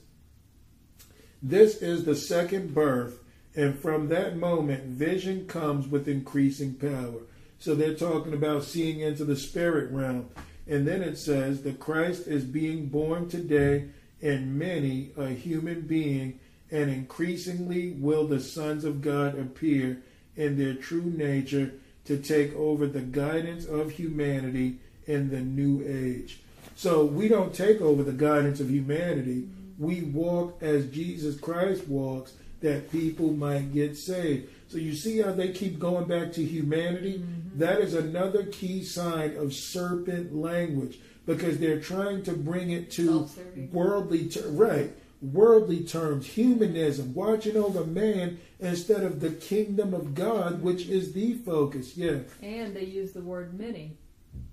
this 1.42 1.82
is 1.82 2.06
the 2.06 2.16
second 2.16 2.74
birth 2.74 3.20
and 3.56 3.78
from 3.78 4.10
that 4.10 4.38
moment, 4.38 4.86
vision 4.86 5.48
comes 5.48 5.88
with 5.88 6.08
increasing 6.08 6.74
power. 6.74 7.22
So 7.60 7.76
they're 7.76 7.94
talking 7.94 8.34
about 8.34 8.64
seeing 8.64 9.00
into 9.00 9.24
the 9.24 9.36
spirit 9.36 9.92
realm. 9.92 10.30
And 10.68 10.88
then 10.88 11.02
it 11.02 11.18
says, 11.18 11.62
the 11.62 11.74
Christ 11.74 12.28
is 12.28 12.44
being 12.44 12.88
born 12.88 13.30
today 13.30 13.90
in 14.22 14.58
many 14.58 15.12
a 15.18 15.28
human 15.30 15.82
being, 15.82 16.40
and 16.72 16.90
increasingly 16.90 17.92
will 17.92 18.26
the 18.26 18.40
sons 18.40 18.86
of 18.86 19.02
God 19.02 19.38
appear 19.38 20.02
in 20.36 20.58
their 20.58 20.74
true 20.74 21.06
nature 21.06 21.74
to 22.06 22.18
take 22.18 22.56
over 22.56 22.88
the 22.88 23.02
guidance 23.02 23.66
of 23.66 23.92
humanity 23.92 24.80
in 25.06 25.30
the 25.30 25.42
new 25.42 25.84
age. 25.86 26.40
So 26.76 27.06
we 27.06 27.28
don't 27.28 27.54
take 27.54 27.82
over 27.82 28.04
the 28.04 28.12
guidance 28.12 28.60
of 28.60 28.70
humanity. 28.70 29.48
We 29.78 30.02
walk 30.02 30.58
as 30.62 30.88
Jesus 30.88 31.40
Christ 31.40 31.88
walks 31.88 32.34
that 32.64 32.92
people 32.92 33.32
might 33.34 33.72
get 33.72 33.96
saved. 33.96 34.50
So 34.68 34.78
you 34.80 34.96
see 34.96 35.22
how 35.22 35.34
they 35.34 35.52
keep 35.52 35.78
going 35.78 36.06
back 36.06 36.32
to 36.34 36.44
humanity? 36.44 37.20
Mm-hmm. 37.20 37.60
That 37.60 37.80
is 37.80 37.94
another 37.94 38.46
key 38.46 38.84
sign 38.84 39.36
of 39.36 39.54
serpent 39.54 40.34
language 40.34 41.00
because 41.26 41.60
they're 41.60 41.80
trying 41.80 42.24
to 42.24 42.32
bring 42.32 42.72
it 42.72 42.90
to 42.92 43.30
worldly 43.72 44.30
ter- 44.30 44.50
right 44.50 44.92
worldly 45.22 45.86
terms 45.86 46.26
humanism 46.28 47.14
watching 47.14 47.56
over 47.56 47.86
man 47.86 48.38
instead 48.60 49.04
of 49.04 49.22
the 49.22 49.30
kingdom 49.30 49.94
of 49.94 50.14
god 50.14 50.62
which 50.62 50.86
is 50.88 51.14
the 51.14 51.36
focus 51.36 51.96
yeah 51.96 52.18
and 52.42 52.76
they 52.76 52.84
use 52.84 53.14
the 53.14 53.22
word 53.22 53.58
many 53.58 53.96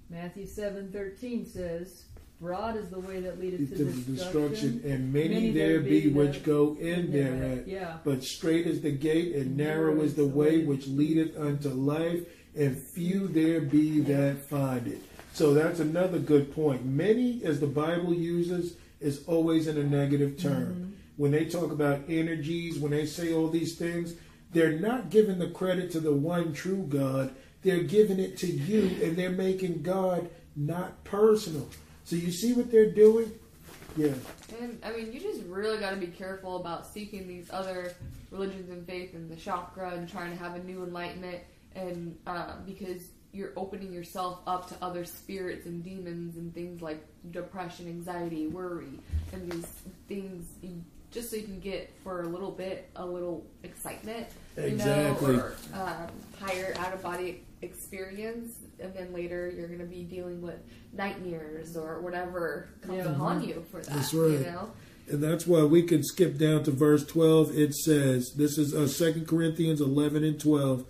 matthew 0.08 0.46
7 0.46 0.92
13 0.92 1.44
says 1.44 2.04
Broad 2.40 2.76
is 2.76 2.88
the 2.88 2.98
way 2.98 3.20
that 3.20 3.38
leadeth 3.38 3.76
to, 3.76 3.84
destruction, 3.84 4.14
destruction, 4.14 4.82
and 4.86 5.12
many, 5.12 5.28
many 5.28 5.50
there 5.50 5.80
be 5.80 6.08
which 6.08 6.42
go 6.42 6.74
in 6.80 7.12
thereat. 7.12 7.68
Yeah. 7.68 7.98
But 8.02 8.24
straight 8.24 8.66
is 8.66 8.80
the 8.80 8.90
gate, 8.90 9.34
and 9.34 9.58
narrow 9.58 10.00
is 10.00 10.14
the 10.14 10.26
way 10.26 10.64
which 10.64 10.86
leadeth 10.86 11.38
unto 11.38 11.68
life, 11.68 12.20
and 12.56 12.78
few 12.78 13.28
there 13.28 13.60
be 13.60 14.00
that 14.00 14.38
find 14.38 14.86
it. 14.86 15.02
So 15.34 15.52
that's 15.52 15.80
another 15.80 16.18
good 16.18 16.54
point. 16.54 16.86
Many, 16.86 17.44
as 17.44 17.60
the 17.60 17.66
Bible 17.66 18.14
uses, 18.14 18.76
is 19.00 19.22
always 19.26 19.68
in 19.68 19.76
a 19.76 19.84
negative 19.84 20.38
term. 20.40 20.72
Mm-hmm. 20.72 20.90
When 21.18 21.32
they 21.32 21.44
talk 21.44 21.70
about 21.72 22.00
energies, 22.08 22.78
when 22.78 22.92
they 22.92 23.04
say 23.04 23.34
all 23.34 23.48
these 23.48 23.76
things, 23.76 24.14
they're 24.52 24.78
not 24.78 25.10
giving 25.10 25.38
the 25.38 25.50
credit 25.50 25.90
to 25.92 26.00
the 26.00 26.14
one 26.14 26.54
true 26.54 26.86
God. 26.88 27.34
They're 27.62 27.82
giving 27.82 28.18
it 28.18 28.38
to 28.38 28.46
you, 28.46 29.04
and 29.04 29.14
they're 29.14 29.28
making 29.28 29.82
God 29.82 30.30
not 30.56 31.04
personal. 31.04 31.68
So 32.10 32.16
you 32.16 32.32
see 32.32 32.54
what 32.54 32.72
they're 32.72 32.90
doing? 32.90 33.30
Yeah. 33.96 34.14
And 34.60 34.80
I 34.82 34.90
mean, 34.90 35.12
you 35.12 35.20
just 35.20 35.44
really 35.44 35.78
got 35.78 35.90
to 35.90 35.96
be 35.96 36.08
careful 36.08 36.56
about 36.56 36.84
seeking 36.84 37.28
these 37.28 37.48
other 37.52 37.94
religions 38.32 38.68
and 38.68 38.84
faith 38.84 39.14
and 39.14 39.30
the 39.30 39.36
chakra 39.36 39.92
and 39.92 40.10
trying 40.10 40.36
to 40.36 40.42
have 40.42 40.56
a 40.56 40.64
new 40.64 40.82
enlightenment, 40.82 41.38
and 41.76 42.18
uh, 42.26 42.56
because 42.66 43.10
you're 43.32 43.52
opening 43.56 43.92
yourself 43.92 44.40
up 44.48 44.68
to 44.70 44.74
other 44.82 45.04
spirits 45.04 45.66
and 45.66 45.84
demons 45.84 46.36
and 46.36 46.52
things 46.52 46.82
like 46.82 47.06
depression, 47.30 47.86
anxiety, 47.86 48.48
worry, 48.48 48.98
and 49.32 49.48
these 49.48 49.68
things 50.08 50.46
just 51.12 51.30
so 51.30 51.36
you 51.36 51.44
can 51.44 51.60
get 51.60 51.92
for 52.02 52.22
a 52.22 52.26
little 52.26 52.50
bit 52.50 52.90
a 52.96 53.06
little 53.06 53.46
excitement, 53.62 54.26
exactly. 54.56 55.30
you 55.30 55.36
know, 55.36 55.44
or 55.44 55.54
um, 55.74 56.08
higher 56.40 56.74
out 56.78 56.92
of 56.92 57.02
body 57.04 57.44
experience, 57.62 58.56
and 58.80 58.94
then 58.94 59.12
later 59.12 59.50
you're 59.50 59.68
going 59.68 59.80
to 59.80 59.86
be 59.86 60.02
dealing 60.02 60.40
with 60.40 60.58
nightmares 60.92 61.76
or 61.76 62.00
whatever 62.00 62.68
comes 62.82 62.98
yeah. 62.98 63.12
upon 63.12 63.42
you 63.42 63.64
for 63.70 63.80
that. 63.80 63.94
That's 63.94 64.14
right. 64.14 64.32
You 64.32 64.40
know? 64.40 64.72
And 65.08 65.22
that's 65.22 65.46
why 65.46 65.64
we 65.64 65.82
can 65.82 66.04
skip 66.04 66.38
down 66.38 66.62
to 66.64 66.70
verse 66.70 67.04
12. 67.04 67.56
It 67.56 67.74
says, 67.74 68.32
this 68.36 68.56
is 68.58 68.74
uh, 68.74 68.88
2 69.12 69.24
Corinthians 69.24 69.80
11 69.80 70.22
and 70.22 70.40
12. 70.40 70.84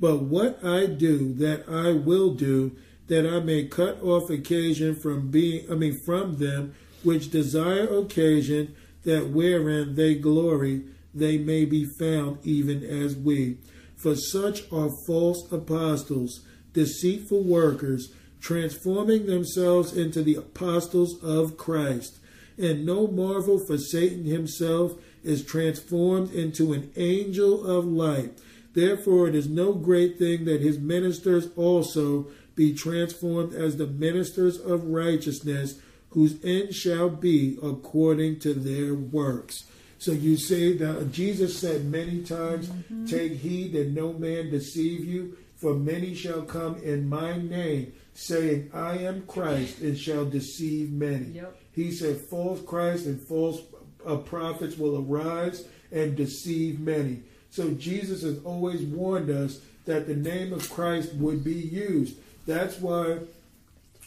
But 0.00 0.22
what 0.22 0.64
I 0.64 0.86
do, 0.86 1.34
that 1.34 1.68
I 1.68 1.92
will 1.92 2.34
do, 2.34 2.76
that 3.08 3.26
I 3.26 3.40
may 3.40 3.64
cut 3.64 4.02
off 4.02 4.30
occasion 4.30 4.94
from 4.96 5.30
being, 5.30 5.70
I 5.70 5.74
mean, 5.74 5.98
from 6.04 6.38
them 6.38 6.74
which 7.02 7.30
desire 7.30 7.86
occasion, 7.96 8.74
that 9.04 9.28
wherein 9.28 9.94
they 9.94 10.14
glory, 10.14 10.84
they 11.14 11.38
may 11.38 11.64
be 11.64 11.86
found 11.98 12.38
even 12.44 12.82
as 12.82 13.14
we. 13.14 13.58
For 13.96 14.16
such 14.16 14.70
are 14.72 14.90
false 15.06 15.50
apostles, 15.50 16.40
deceitful 16.76 17.42
workers, 17.42 18.12
transforming 18.40 19.26
themselves 19.26 19.96
into 19.96 20.22
the 20.22 20.36
apostles 20.36 21.20
of 21.24 21.56
Christ. 21.56 22.18
And 22.56 22.86
no 22.86 23.08
marvel, 23.08 23.58
for 23.58 23.78
Satan 23.78 24.24
himself 24.24 24.92
is 25.24 25.44
transformed 25.44 26.32
into 26.32 26.72
an 26.72 26.92
angel 26.94 27.66
of 27.66 27.84
light. 27.84 28.38
Therefore, 28.74 29.26
it 29.26 29.34
is 29.34 29.48
no 29.48 29.72
great 29.72 30.18
thing 30.18 30.44
that 30.44 30.60
his 30.60 30.78
ministers 30.78 31.48
also 31.56 32.28
be 32.54 32.74
transformed 32.74 33.54
as 33.54 33.76
the 33.76 33.86
ministers 33.86 34.58
of 34.58 34.84
righteousness, 34.84 35.80
whose 36.10 36.42
end 36.44 36.74
shall 36.74 37.08
be 37.08 37.58
according 37.62 38.38
to 38.40 38.54
their 38.54 38.94
works. 38.94 39.64
So 39.98 40.12
you 40.12 40.36
say 40.36 40.76
that 40.76 41.10
Jesus 41.10 41.58
said 41.58 41.86
many 41.86 42.22
times, 42.22 42.68
mm-hmm. 42.68 43.06
Take 43.06 43.32
heed 43.32 43.72
that 43.72 43.88
no 43.88 44.12
man 44.12 44.50
deceive 44.50 45.04
you, 45.04 45.38
for 45.56 45.74
many 45.74 46.14
shall 46.14 46.42
come 46.42 46.76
in 46.82 47.08
my 47.08 47.36
name, 47.38 47.92
saying, 48.14 48.70
I 48.72 48.98
am 48.98 49.26
Christ, 49.26 49.80
and 49.80 49.98
shall 49.98 50.24
deceive 50.24 50.92
many. 50.92 51.26
Yep. 51.26 51.56
He 51.72 51.90
said, 51.90 52.18
False 52.18 52.62
Christ 52.62 53.06
and 53.06 53.20
false 53.20 53.60
uh, 54.06 54.16
prophets 54.16 54.76
will 54.76 55.04
arise 55.04 55.66
and 55.90 56.16
deceive 56.16 56.78
many. 56.80 57.22
So 57.50 57.70
Jesus 57.70 58.22
has 58.22 58.42
always 58.44 58.82
warned 58.82 59.30
us 59.30 59.60
that 59.86 60.06
the 60.06 60.14
name 60.14 60.52
of 60.52 60.70
Christ 60.70 61.14
would 61.14 61.42
be 61.42 61.54
used. 61.54 62.16
That's 62.46 62.78
why 62.78 63.18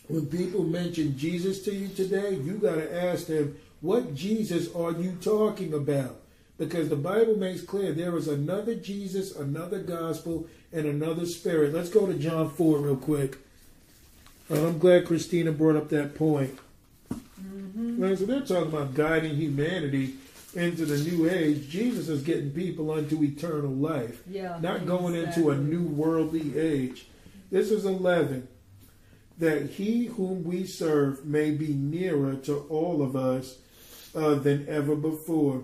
when 0.07 0.25
people 0.27 0.63
mention 0.63 1.17
Jesus 1.17 1.63
to 1.63 1.73
you 1.73 1.87
today, 1.87 2.35
you 2.35 2.53
got 2.53 2.75
to 2.75 3.03
ask 3.03 3.27
them, 3.27 3.57
what 3.81 4.13
Jesus 4.13 4.73
are 4.75 4.91
you 4.91 5.17
talking 5.21 5.73
about? 5.73 6.19
Because 6.59 6.89
the 6.89 6.95
Bible 6.95 7.37
makes 7.37 7.61
clear 7.61 7.93
there 7.93 8.15
is 8.17 8.27
another 8.27 8.75
Jesus, 8.75 9.35
another 9.35 9.79
gospel, 9.79 10.47
and 10.71 10.85
another 10.85 11.25
spirit. 11.25 11.73
Let's 11.73 11.89
go 11.89 12.05
to 12.05 12.13
John 12.13 12.51
4 12.51 12.77
real 12.79 12.97
quick. 12.97 13.37
Uh, 14.51 14.67
I'm 14.67 14.77
glad 14.77 15.07
Christina 15.07 15.51
brought 15.51 15.77
up 15.77 15.89
that 15.89 16.15
point. 16.15 16.59
Mm-hmm. 17.11 18.15
so 18.15 18.25
they're 18.25 18.41
talking 18.41 18.73
about 18.73 18.93
guiding 18.93 19.35
humanity 19.35 20.15
into 20.53 20.85
the 20.85 20.97
new 21.09 21.29
age. 21.29 21.69
Jesus 21.69 22.09
is 22.09 22.23
getting 22.23 22.51
people 22.51 22.91
unto 22.91 23.23
eternal 23.23 23.71
life, 23.71 24.21
yeah, 24.27 24.59
not 24.61 24.85
going 24.85 25.15
into 25.15 25.51
a 25.51 25.57
new 25.57 25.83
worldly 25.83 26.59
age. 26.59 27.07
This 27.51 27.71
is 27.71 27.85
11 27.85 28.47
that 29.39 29.69
he 29.71 30.05
whom 30.05 30.43
we 30.43 30.65
serve 30.65 31.25
may 31.25 31.51
be 31.51 31.73
nearer 31.73 32.35
to 32.35 32.59
all 32.69 33.01
of 33.01 33.15
us 33.15 33.57
uh, 34.13 34.35
than 34.35 34.67
ever 34.67 34.95
before, 34.95 35.63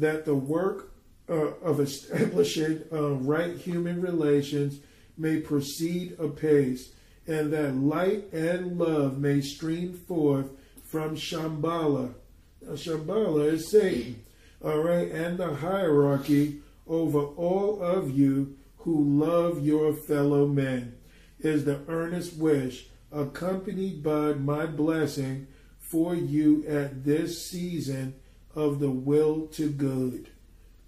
that 0.00 0.24
the 0.24 0.34
work 0.34 0.92
uh, 1.28 1.54
of 1.62 1.80
establishing 1.80 2.82
uh, 2.92 3.12
right 3.12 3.56
human 3.56 4.00
relations 4.00 4.80
may 5.16 5.40
proceed 5.40 6.16
apace, 6.18 6.92
and 7.26 7.52
that 7.52 7.76
light 7.76 8.32
and 8.32 8.78
love 8.78 9.18
may 9.18 9.40
stream 9.40 9.92
forth 9.92 10.50
from 10.84 11.14
Shambhala. 11.14 12.14
Now, 12.62 12.72
Shambhala 12.72 13.52
is 13.52 13.70
Satan, 13.70 14.24
all 14.64 14.78
right, 14.78 15.10
and 15.10 15.38
the 15.38 15.54
hierarchy 15.56 16.60
over 16.86 17.20
all 17.20 17.82
of 17.82 18.10
you 18.10 18.56
who 18.78 19.24
love 19.24 19.64
your 19.64 19.92
fellow 19.92 20.46
men 20.46 20.96
is 21.38 21.64
the 21.64 21.80
earnest 21.88 22.36
wish, 22.36 22.88
accompanied 23.12 24.02
by 24.02 24.32
my 24.32 24.66
blessing 24.66 25.46
for 25.78 26.14
you 26.14 26.64
at 26.66 27.04
this 27.04 27.46
season 27.46 28.14
of 28.54 28.80
the 28.80 28.90
will 28.90 29.46
to 29.48 29.68
good. 29.68 30.28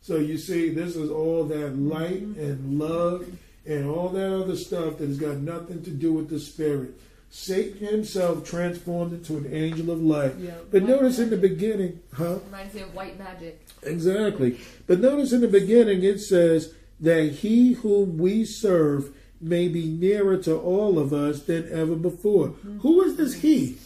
So 0.01 0.17
you 0.17 0.37
see, 0.37 0.71
this 0.71 0.97
is 0.97 1.11
all 1.11 1.45
that 1.45 1.79
light 1.79 2.23
and 2.23 2.79
love 2.79 3.27
and 3.65 3.89
all 3.89 4.09
that 4.09 4.33
other 4.33 4.57
stuff 4.57 4.99
that 4.99 5.07
has 5.09 5.19
got 5.19 5.37
nothing 5.37 5.83
to 5.85 5.91
do 5.91 6.13
with 6.13 6.29
the 6.29 6.41
spirit. 6.41 6.99
Satan 7.31 7.87
himself 7.87 8.45
transformed 8.45 9.13
into 9.13 9.39
an 9.39 9.53
angel 9.53 9.91
of 9.91 10.03
light. 10.03 10.35
Yeah. 10.37 10.57
But 10.71 10.83
notice 10.83 11.19
in 11.19 11.31
the 11.31 11.37
beginning, 11.37 12.01
huh? 12.13 12.41
Reminds 12.47 12.75
me 12.75 12.83
of 12.83 12.95
white 12.95 13.19
magic. 13.19 13.65
Exactly. 13.83 14.61
But 14.87 15.01
notice 15.01 15.33
in 15.33 15.41
the 15.41 15.49
beginning 15.49 16.03
it 16.03 16.19
says 16.19 16.75
that 17.01 17.33
he 17.33 17.73
whom 17.75 18.19
we 18.19 18.45
serve 18.45 19.15
may 19.41 19.67
be 19.69 19.87
nearer 19.87 20.37
to 20.39 20.57
all 20.57 20.99
of 20.99 21.13
us 21.13 21.45
than 21.45 21.73
ever 21.73 21.95
before. 21.95 22.49
Who 22.81 23.03
is 23.03 23.17
this 23.17 23.35
he? 23.35 23.79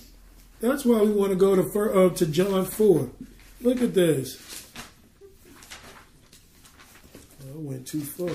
That's 0.60 0.84
why 0.84 1.02
we 1.02 1.12
want 1.12 1.30
to 1.30 1.36
go 1.36 1.54
to 1.54 1.62
uh, 1.92 2.10
to 2.14 2.26
John 2.26 2.64
four. 2.64 3.10
Look 3.60 3.82
at 3.82 3.94
this. 3.94 4.70
I 7.42 7.58
went 7.58 7.86
too 7.86 8.00
far. 8.00 8.28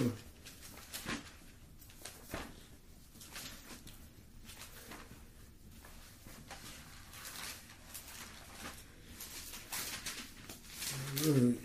All 11.24 11.34
right. 11.34 11.58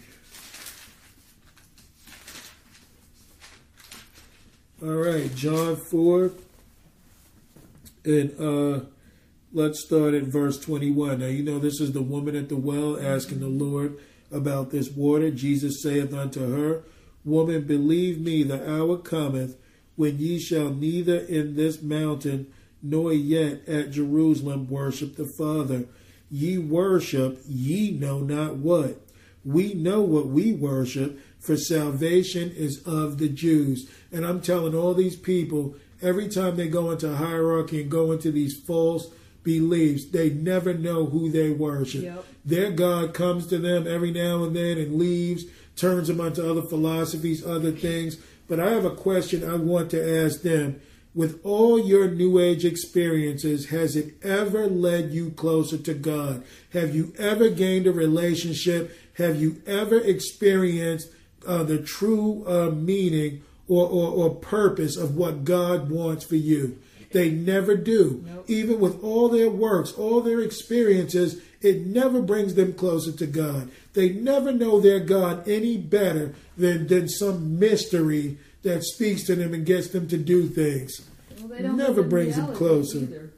All 4.82 4.88
right, 4.88 5.34
John 5.34 5.76
4. 5.76 6.30
And 8.04 8.40
uh, 8.40 8.80
let's 9.56 9.80
start 9.80 10.12
at 10.12 10.24
verse 10.24 10.58
21. 10.58 11.20
Now, 11.20 11.26
you 11.28 11.42
know, 11.42 11.58
this 11.58 11.80
is 11.80 11.92
the 11.92 12.02
woman 12.02 12.36
at 12.36 12.50
the 12.50 12.56
well 12.56 13.00
asking 13.00 13.40
the 13.40 13.48
Lord 13.48 13.98
about 14.30 14.70
this 14.70 14.90
water. 14.90 15.30
Jesus 15.30 15.82
saith 15.82 16.12
unto 16.12 16.52
her, 16.54 16.82
Woman, 17.24 17.62
believe 17.62 18.20
me, 18.20 18.42
the 18.42 18.70
hour 18.70 18.98
cometh 18.98 19.56
when 19.96 20.18
ye 20.18 20.38
shall 20.38 20.68
neither 20.68 21.16
in 21.16 21.56
this 21.56 21.80
mountain 21.80 22.52
nor 22.82 23.14
yet 23.14 23.66
at 23.66 23.92
Jerusalem 23.92 24.68
worship 24.68 25.16
the 25.16 25.32
Father. 25.38 25.86
Ye 26.30 26.58
worship, 26.58 27.40
ye 27.48 27.92
know 27.92 28.20
not 28.20 28.56
what. 28.56 29.00
We 29.42 29.72
know 29.72 30.02
what 30.02 30.26
we 30.26 30.52
worship, 30.52 31.18
for 31.40 31.56
salvation 31.56 32.52
is 32.54 32.82
of 32.84 33.16
the 33.16 33.30
Jews. 33.30 33.88
And 34.12 34.26
I'm 34.26 34.42
telling 34.42 34.74
all 34.74 34.92
these 34.92 35.16
people, 35.16 35.76
every 36.02 36.28
time 36.28 36.56
they 36.56 36.68
go 36.68 36.90
into 36.90 37.16
hierarchy 37.16 37.80
and 37.80 37.90
go 37.90 38.12
into 38.12 38.30
these 38.30 38.60
false 38.66 39.10
beliefs, 39.46 40.04
they 40.06 40.28
never 40.28 40.74
know 40.74 41.06
who 41.06 41.30
they 41.30 41.50
worship. 41.50 42.02
Yep. 42.02 42.24
Their 42.44 42.70
God 42.72 43.14
comes 43.14 43.46
to 43.46 43.58
them 43.58 43.86
every 43.86 44.10
now 44.10 44.42
and 44.44 44.54
then 44.54 44.76
and 44.76 44.96
leaves, 44.96 45.44
turns 45.76 46.08
them 46.08 46.20
onto 46.20 46.44
other 46.44 46.62
philosophies, 46.62 47.46
other 47.46 47.70
things. 47.70 48.18
But 48.48 48.60
I 48.60 48.70
have 48.70 48.84
a 48.84 48.90
question 48.90 49.48
I 49.48 49.56
want 49.56 49.90
to 49.92 50.24
ask 50.24 50.42
them. 50.42 50.80
With 51.14 51.40
all 51.44 51.78
your 51.78 52.10
New 52.10 52.38
Age 52.38 52.66
experiences, 52.66 53.70
has 53.70 53.96
it 53.96 54.22
ever 54.22 54.66
led 54.66 55.12
you 55.12 55.30
closer 55.30 55.78
to 55.78 55.94
God? 55.94 56.44
Have 56.74 56.94
you 56.94 57.14
ever 57.18 57.48
gained 57.48 57.86
a 57.86 57.92
relationship? 57.92 58.94
Have 59.14 59.40
you 59.40 59.62
ever 59.66 59.98
experienced 59.98 61.08
uh, 61.46 61.62
the 61.62 61.78
true 61.78 62.44
uh, 62.46 62.70
meaning 62.70 63.42
or, 63.66 63.86
or, 63.86 64.10
or 64.10 64.34
purpose 64.34 64.96
of 64.98 65.16
what 65.16 65.44
God 65.44 65.88
wants 65.88 66.26
for 66.26 66.36
you? 66.36 66.78
They 67.12 67.30
never 67.30 67.76
do. 67.76 68.24
Nope. 68.26 68.44
Even 68.48 68.80
with 68.80 69.02
all 69.02 69.28
their 69.28 69.50
works, 69.50 69.92
all 69.92 70.20
their 70.20 70.40
experiences, 70.40 71.40
it 71.60 71.86
never 71.86 72.20
brings 72.20 72.54
them 72.54 72.74
closer 72.74 73.12
to 73.12 73.26
God. 73.26 73.70
They 73.94 74.10
never 74.10 74.52
know 74.52 74.80
their 74.80 75.00
God 75.00 75.48
any 75.48 75.76
better 75.76 76.34
than, 76.56 76.86
than 76.86 77.08
some 77.08 77.58
mystery 77.58 78.38
that 78.62 78.84
speaks 78.84 79.24
to 79.24 79.34
them 79.34 79.54
and 79.54 79.64
gets 79.64 79.88
them 79.88 80.08
to 80.08 80.18
do 80.18 80.48
things. 80.48 81.08
Well, 81.38 81.48
they 81.48 81.62
don't 81.62 81.76
Never 81.76 82.02
brings 82.02 82.36
them 82.36 82.54
closer. 82.54 82.98
either. 82.98 83.30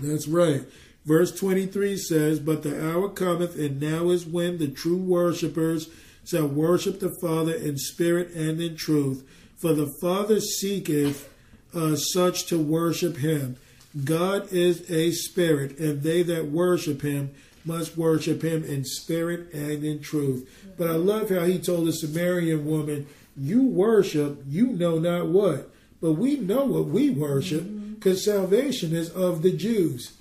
That's 0.00 0.26
right. 0.26 0.62
Verse 1.04 1.30
23 1.38 1.96
says, 1.98 2.40
But 2.40 2.62
the 2.62 2.90
hour 2.90 3.08
cometh, 3.10 3.56
and 3.56 3.80
now 3.80 4.10
is 4.10 4.26
when 4.26 4.58
the 4.58 4.68
true 4.68 4.96
worshippers 4.96 5.88
shall 6.26 6.46
worship 6.46 7.00
the 7.00 7.14
Father 7.20 7.52
in 7.54 7.76
spirit 7.76 8.30
and 8.30 8.60
in 8.60 8.76
truth. 8.76 9.22
For 9.56 9.74
the 9.74 9.92
Father 10.00 10.40
seeketh 10.40 11.28
uh, 11.74 11.96
such 11.96 12.46
to 12.46 12.58
worship 12.58 13.18
him. 13.18 13.56
God 14.04 14.52
is 14.52 14.90
a 14.90 15.12
spirit, 15.12 15.78
and 15.78 16.02
they 16.02 16.22
that 16.22 16.50
worship 16.50 17.02
him 17.02 17.30
must 17.64 17.96
worship 17.96 18.42
him 18.42 18.64
in 18.64 18.84
spirit 18.84 19.52
and 19.52 19.84
in 19.84 20.00
truth. 20.00 20.48
But 20.76 20.90
I 20.90 20.94
love 20.94 21.30
how 21.30 21.44
he 21.44 21.58
told 21.58 21.86
the 21.86 21.92
Samaritan 21.92 22.66
woman, 22.66 23.06
You 23.36 23.62
worship, 23.62 24.42
you 24.46 24.66
know 24.66 24.98
not 24.98 25.28
what. 25.28 25.70
But 26.00 26.12
we 26.12 26.36
know 26.36 26.64
what 26.64 26.86
we 26.86 27.10
worship 27.10 27.64
because 27.94 28.24
salvation 28.24 28.94
is 28.94 29.10
of 29.10 29.42
the 29.42 29.52
Jews. 29.52 30.12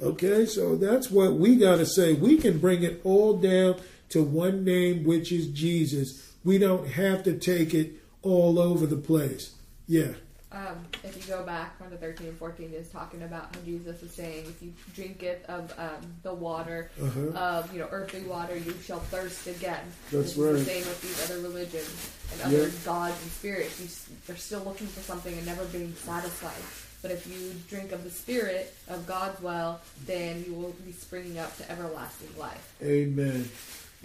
Okay, 0.00 0.46
so 0.46 0.76
that's 0.76 1.10
what 1.10 1.34
we 1.34 1.56
got 1.56 1.76
to 1.76 1.86
say. 1.86 2.12
We 2.12 2.36
can 2.36 2.58
bring 2.58 2.82
it 2.82 3.00
all 3.02 3.36
down 3.36 3.76
to 4.10 4.22
one 4.22 4.64
name, 4.64 5.04
which 5.04 5.32
is 5.32 5.48
Jesus. 5.48 6.32
We 6.44 6.58
don't 6.58 6.88
have 6.88 7.22
to 7.24 7.38
take 7.38 7.72
it 7.72 7.92
all 8.22 8.58
over 8.58 8.86
the 8.86 8.96
place. 8.96 9.54
Yeah. 9.86 10.12
Um, 10.54 10.84
if 11.02 11.16
you 11.16 11.22
go 11.34 11.42
back 11.44 11.78
from 11.78 11.90
the 11.90 11.96
13 11.96 12.28
and 12.28 12.36
14 12.36 12.72
is 12.74 12.88
talking 12.88 13.22
about 13.22 13.54
how 13.54 13.62
Jesus 13.64 14.02
is 14.02 14.12
saying, 14.12 14.44
if 14.46 14.62
you 14.62 14.72
drink 14.94 15.22
it 15.22 15.44
of 15.48 15.72
um, 15.78 16.12
the 16.22 16.34
water 16.34 16.90
Uh-huh. 17.02 17.20
of 17.38 17.72
you 17.72 17.80
know 17.80 17.88
earthly 17.90 18.20
water, 18.22 18.56
you 18.56 18.74
shall 18.84 19.00
thirst 19.00 19.46
again. 19.46 19.80
That's 20.10 20.34
this 20.34 20.36
right. 20.36 20.52
The 20.52 20.64
same 20.64 20.84
with 20.84 21.00
these 21.02 21.30
other 21.30 21.40
religions 21.42 22.10
and 22.32 22.42
other 22.42 22.64
Yeah. 22.64 22.84
gods 22.84 23.20
and 23.22 23.30
spirits. 23.32 23.80
You, 23.80 23.88
they're 24.26 24.36
still 24.36 24.60
looking 24.60 24.86
for 24.88 25.00
something 25.00 25.32
and 25.32 25.46
never 25.46 25.64
being 25.66 25.94
satisfied. 25.94 26.62
But 27.00 27.10
if 27.10 27.26
you 27.26 27.52
drink 27.68 27.90
of 27.92 28.04
the 28.04 28.10
Spirit 28.10 28.72
of 28.88 29.06
God's 29.06 29.40
well, 29.42 29.80
then 30.06 30.44
you 30.46 30.54
will 30.54 30.74
be 30.84 30.92
springing 30.92 31.38
up 31.38 31.56
to 31.56 31.68
everlasting 31.70 32.28
life. 32.38 32.76
Amen. 32.82 33.48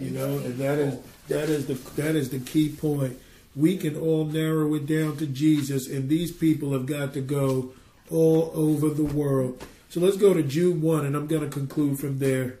You 0.00 0.10
know, 0.10 0.38
and 0.38 0.56
that 0.58 0.78
is 0.78 0.98
that 1.28 1.48
is 1.48 1.66
the 1.66 1.74
that 2.00 2.16
is 2.16 2.30
the 2.30 2.40
key 2.40 2.70
point. 2.70 3.18
We 3.56 3.76
can 3.76 3.96
all 3.96 4.24
narrow 4.24 4.74
it 4.74 4.86
down 4.86 5.16
to 5.16 5.26
Jesus, 5.26 5.88
and 5.88 6.08
these 6.08 6.30
people 6.30 6.72
have 6.72 6.86
got 6.86 7.12
to 7.14 7.20
go 7.20 7.72
all 8.10 8.52
over 8.54 8.88
the 8.88 9.04
world. 9.04 9.62
So 9.88 10.00
let's 10.00 10.16
go 10.16 10.34
to 10.34 10.42
Jude 10.42 10.82
one, 10.82 11.06
and 11.06 11.16
I'm 11.16 11.26
going 11.26 11.42
to 11.42 11.48
conclude 11.48 11.98
from 11.98 12.18
there. 12.18 12.58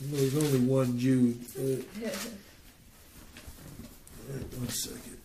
There's 0.00 0.36
only 0.36 0.66
one 0.66 0.98
Jude. 0.98 1.38
Uh, 1.56 1.80
one 4.58 4.68
second. 4.68 5.16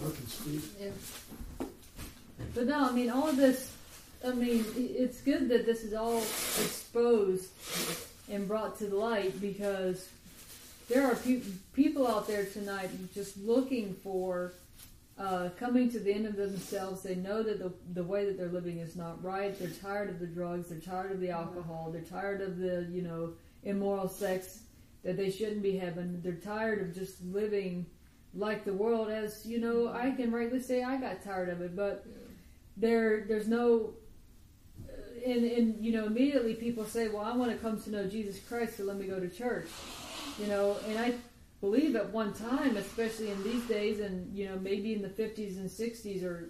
I 0.00 0.10
can 0.10 0.26
speak. 0.26 0.62
Yeah. 0.80 1.66
But 2.54 2.66
no, 2.66 2.88
I 2.88 2.92
mean, 2.92 3.10
all 3.10 3.28
of 3.28 3.36
this, 3.36 3.72
I 4.24 4.32
mean, 4.32 4.64
it's 4.76 5.22
good 5.22 5.48
that 5.48 5.64
this 5.64 5.82
is 5.82 5.94
all 5.94 6.18
exposed 6.18 7.50
and 8.30 8.46
brought 8.46 8.78
to 8.78 8.94
light 8.94 9.40
because 9.40 10.08
there 10.88 11.06
are 11.06 11.14
pe- 11.14 11.42
people 11.72 12.06
out 12.06 12.26
there 12.26 12.44
tonight 12.44 12.90
just 13.14 13.38
looking 13.38 13.94
for 13.94 14.52
uh, 15.18 15.48
coming 15.58 15.90
to 15.92 15.98
the 15.98 16.12
end 16.12 16.26
of 16.26 16.36
themselves. 16.36 17.02
They 17.02 17.14
know 17.14 17.42
that 17.42 17.58
the, 17.58 17.72
the 17.94 18.02
way 18.02 18.26
that 18.26 18.36
they're 18.36 18.48
living 18.48 18.78
is 18.78 18.94
not 18.94 19.22
right. 19.24 19.58
They're 19.58 19.68
tired 19.68 20.10
of 20.10 20.18
the 20.18 20.26
drugs. 20.26 20.68
They're 20.68 20.78
tired 20.78 21.12
of 21.12 21.20
the 21.20 21.30
alcohol. 21.30 21.90
They're 21.90 22.02
tired 22.02 22.42
of 22.42 22.58
the, 22.58 22.86
you 22.90 23.02
know, 23.02 23.30
immoral 23.64 24.08
sex 24.08 24.60
that 25.02 25.16
they 25.16 25.30
shouldn't 25.30 25.62
be 25.62 25.78
having. 25.78 26.20
They're 26.22 26.32
tired 26.34 26.82
of 26.82 26.94
just 26.94 27.24
living 27.24 27.86
like 28.34 28.64
the 28.64 28.72
world 28.72 29.10
as, 29.10 29.46
you 29.46 29.58
know, 29.60 29.88
I 29.88 30.10
can 30.10 30.30
rightly 30.30 30.60
say 30.60 30.82
I 30.82 30.98
got 30.98 31.24
tired 31.24 31.48
of 31.48 31.62
it, 31.62 31.74
but 31.74 32.04
there 32.76 33.24
there's 33.28 33.48
no 33.48 33.90
and 35.24 35.44
and 35.44 35.84
you 35.84 35.92
know 35.92 36.06
immediately 36.06 36.54
people 36.54 36.84
say 36.84 37.08
well 37.08 37.22
i 37.22 37.34
want 37.34 37.50
to 37.50 37.56
come 37.58 37.80
to 37.80 37.90
know 37.90 38.06
jesus 38.06 38.40
christ 38.48 38.76
so 38.76 38.84
let 38.84 38.96
me 38.96 39.06
go 39.06 39.20
to 39.20 39.28
church 39.28 39.68
you 40.38 40.46
know 40.46 40.76
and 40.88 40.98
i 40.98 41.12
believe 41.60 41.94
at 41.96 42.10
one 42.10 42.32
time 42.32 42.76
especially 42.76 43.30
in 43.30 43.42
these 43.42 43.62
days 43.64 44.00
and 44.00 44.34
you 44.36 44.48
know 44.48 44.56
maybe 44.58 44.94
in 44.94 45.02
the 45.02 45.08
50s 45.08 45.56
and 45.56 45.68
60s 45.68 46.22
or 46.22 46.48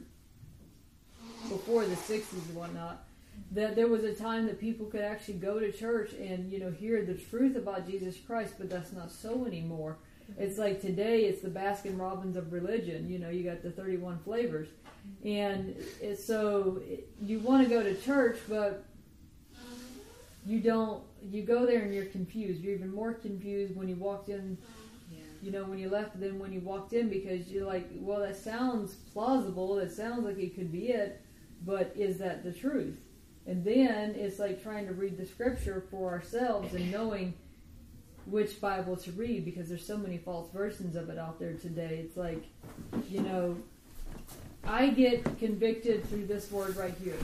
before 1.49 1.85
the 1.85 1.97
60s 1.97 2.47
and 2.49 2.55
whatnot 2.55 3.05
that 3.53 3.75
there 3.75 3.89
was 3.89 4.05
a 4.05 4.15
time 4.15 4.47
that 4.47 4.61
people 4.61 4.87
could 4.87 5.01
actually 5.01 5.35
go 5.35 5.59
to 5.59 5.73
church 5.73 6.13
and 6.13 6.51
you 6.51 6.59
know 6.59 6.71
hear 6.71 7.05
the 7.05 7.15
truth 7.15 7.57
about 7.57 7.89
Jesus 7.89 8.17
Christ, 8.19 8.55
but 8.59 8.71
that's 8.71 8.93
not 8.93 9.11
so 9.11 9.45
anymore. 9.45 9.99
It's 10.39 10.59
like 10.59 10.81
today 10.81 11.25
it's 11.25 11.43
the 11.43 11.49
Baskin 11.49 11.99
Robbins 11.99 12.37
of 12.37 12.53
religion. 12.53 13.09
You 13.09 13.19
know, 13.19 13.29
you 13.29 13.43
got 13.43 13.63
the 13.63 13.71
31 13.71 14.21
flavors. 14.25 14.69
And 15.25 15.77
it's 16.01 16.25
so 16.25 16.81
you 17.23 17.41
want 17.41 17.63
to 17.63 17.69
go 17.69 17.83
to 17.83 17.95
church, 17.95 18.39
but 18.49 18.85
you 20.47 20.61
don't, 20.61 21.03
you 21.31 21.43
go 21.43 21.67
there 21.67 21.83
and 21.83 21.95
you're 21.95 22.07
confused. 22.07 22.63
You're 22.63 22.75
even 22.75 22.95
more 22.95 23.13
confused 23.13 23.77
when 23.77 23.89
you 23.89 23.97
walked 23.97 24.29
in, 24.29 24.57
you 25.43 25.51
know, 25.51 25.65
when 25.65 25.79
you 25.79 25.89
left 25.89 26.19
than 26.19 26.39
when 26.39 26.53
you 26.53 26.61
walked 26.61 26.93
in 26.93 27.09
because 27.09 27.49
you're 27.49 27.67
like, 27.67 27.89
well, 27.95 28.21
that 28.21 28.37
sounds 28.37 28.95
plausible. 29.13 29.77
That 29.77 29.93
sounds 29.93 30.25
like 30.25 30.39
it 30.39 30.55
could 30.55 30.73
be 30.73 30.89
it, 30.89 31.23
but 31.65 31.93
is 31.97 32.19
that 32.19 32.43
the 32.45 32.53
truth? 32.53 32.97
And 33.47 33.65
then 33.65 34.15
it's 34.15 34.39
like 34.39 34.63
trying 34.63 34.87
to 34.87 34.93
read 34.93 35.19
the 35.19 35.27
scripture 35.27 35.85
for 35.91 36.11
ourselves 36.11 36.75
and 36.75 36.91
knowing 36.91 37.35
which 38.31 38.61
Bible 38.61 38.97
to 38.97 39.13
read 39.13 39.45
because 39.45 39.69
there's 39.69 39.85
so 39.85 39.97
many 39.97 40.19
false 40.19 40.51
versions 40.53 40.97
of 40.97 41.11
it 41.11 41.19
out 41.19 41.39
there 41.39 41.55
today. 41.55 42.03
It's 42.05 42.17
like, 42.17 42.45
you 43.11 43.21
know, 43.21 43.57
I 44.65 44.89
get 44.89 45.25
convicted 45.39 46.05
through 46.09 46.27
this 46.27 46.51
word 46.51 46.77
right 46.77 46.95
here. 47.03 47.19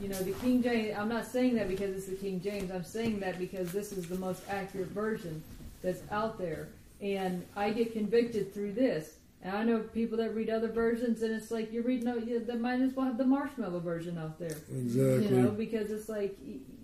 You 0.00 0.08
know, 0.08 0.18
the 0.22 0.32
King 0.32 0.62
James, 0.62 0.96
I'm 0.98 1.08
not 1.08 1.26
saying 1.26 1.54
that 1.56 1.68
because 1.68 1.96
it's 1.96 2.06
the 2.06 2.16
King 2.16 2.40
James. 2.40 2.70
I'm 2.70 2.84
saying 2.84 3.20
that 3.20 3.38
because 3.38 3.70
this 3.70 3.92
is 3.92 4.08
the 4.08 4.18
most 4.18 4.42
accurate 4.48 4.88
version 4.88 5.42
that's 5.82 6.00
out 6.10 6.38
there. 6.38 6.68
And 7.00 7.44
I 7.54 7.70
get 7.70 7.92
convicted 7.92 8.52
through 8.52 8.72
this. 8.72 9.16
And 9.42 9.54
I 9.54 9.62
know 9.62 9.80
people 9.80 10.16
that 10.18 10.34
read 10.34 10.48
other 10.48 10.68
versions, 10.68 11.22
and 11.22 11.30
it's 11.30 11.50
like 11.50 11.70
you're 11.70 11.82
reading, 11.82 12.08
you 12.26 12.42
they 12.42 12.56
might 12.56 12.80
as 12.80 12.94
well 12.94 13.04
have 13.04 13.18
the 13.18 13.26
marshmallow 13.26 13.80
version 13.80 14.16
out 14.16 14.38
there. 14.38 14.56
Exactly. 14.70 15.26
You 15.26 15.30
know, 15.30 15.50
because 15.50 15.90
it's 15.90 16.08
like 16.08 16.38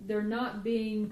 they're 0.05 0.21
not 0.21 0.63
being, 0.63 1.11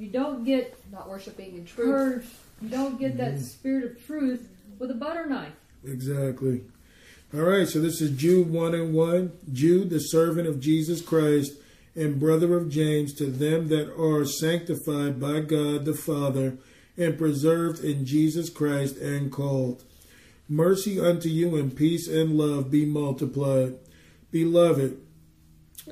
you 0.00 0.08
don't 0.08 0.44
get 0.44 0.82
Not 0.90 1.08
worshiping 1.08 1.56
in 1.56 1.66
truth. 1.66 1.86
purged, 1.86 2.28
you 2.62 2.68
don't 2.70 2.98
get 2.98 3.18
that 3.18 3.34
mm-hmm. 3.34 3.42
spirit 3.42 3.84
of 3.84 4.06
truth 4.06 4.48
with 4.78 4.90
a 4.90 4.94
butter 4.94 5.26
knife. 5.26 5.52
Exactly. 5.84 6.62
All 7.34 7.42
right, 7.42 7.68
so 7.68 7.80
this 7.80 8.00
is 8.00 8.18
Jude 8.18 8.50
1 8.50 8.74
and 8.74 8.94
1. 8.94 9.32
Jude, 9.52 9.90
the 9.90 10.00
servant 10.00 10.48
of 10.48 10.58
Jesus 10.58 11.02
Christ 11.02 11.52
and 11.94 12.18
brother 12.18 12.56
of 12.56 12.70
James, 12.70 13.12
to 13.14 13.26
them 13.26 13.68
that 13.68 13.92
are 13.94 14.24
sanctified 14.24 15.20
by 15.20 15.40
God 15.40 15.84
the 15.84 15.94
Father 15.94 16.56
and 16.96 17.18
preserved 17.18 17.84
in 17.84 18.06
Jesus 18.06 18.48
Christ 18.48 18.96
and 18.96 19.30
called. 19.30 19.84
Mercy 20.48 20.98
unto 20.98 21.28
you 21.28 21.56
and 21.56 21.76
peace 21.76 22.08
and 22.08 22.36
love 22.38 22.70
be 22.70 22.84
multiplied. 22.86 23.76
Beloved, 24.32 24.98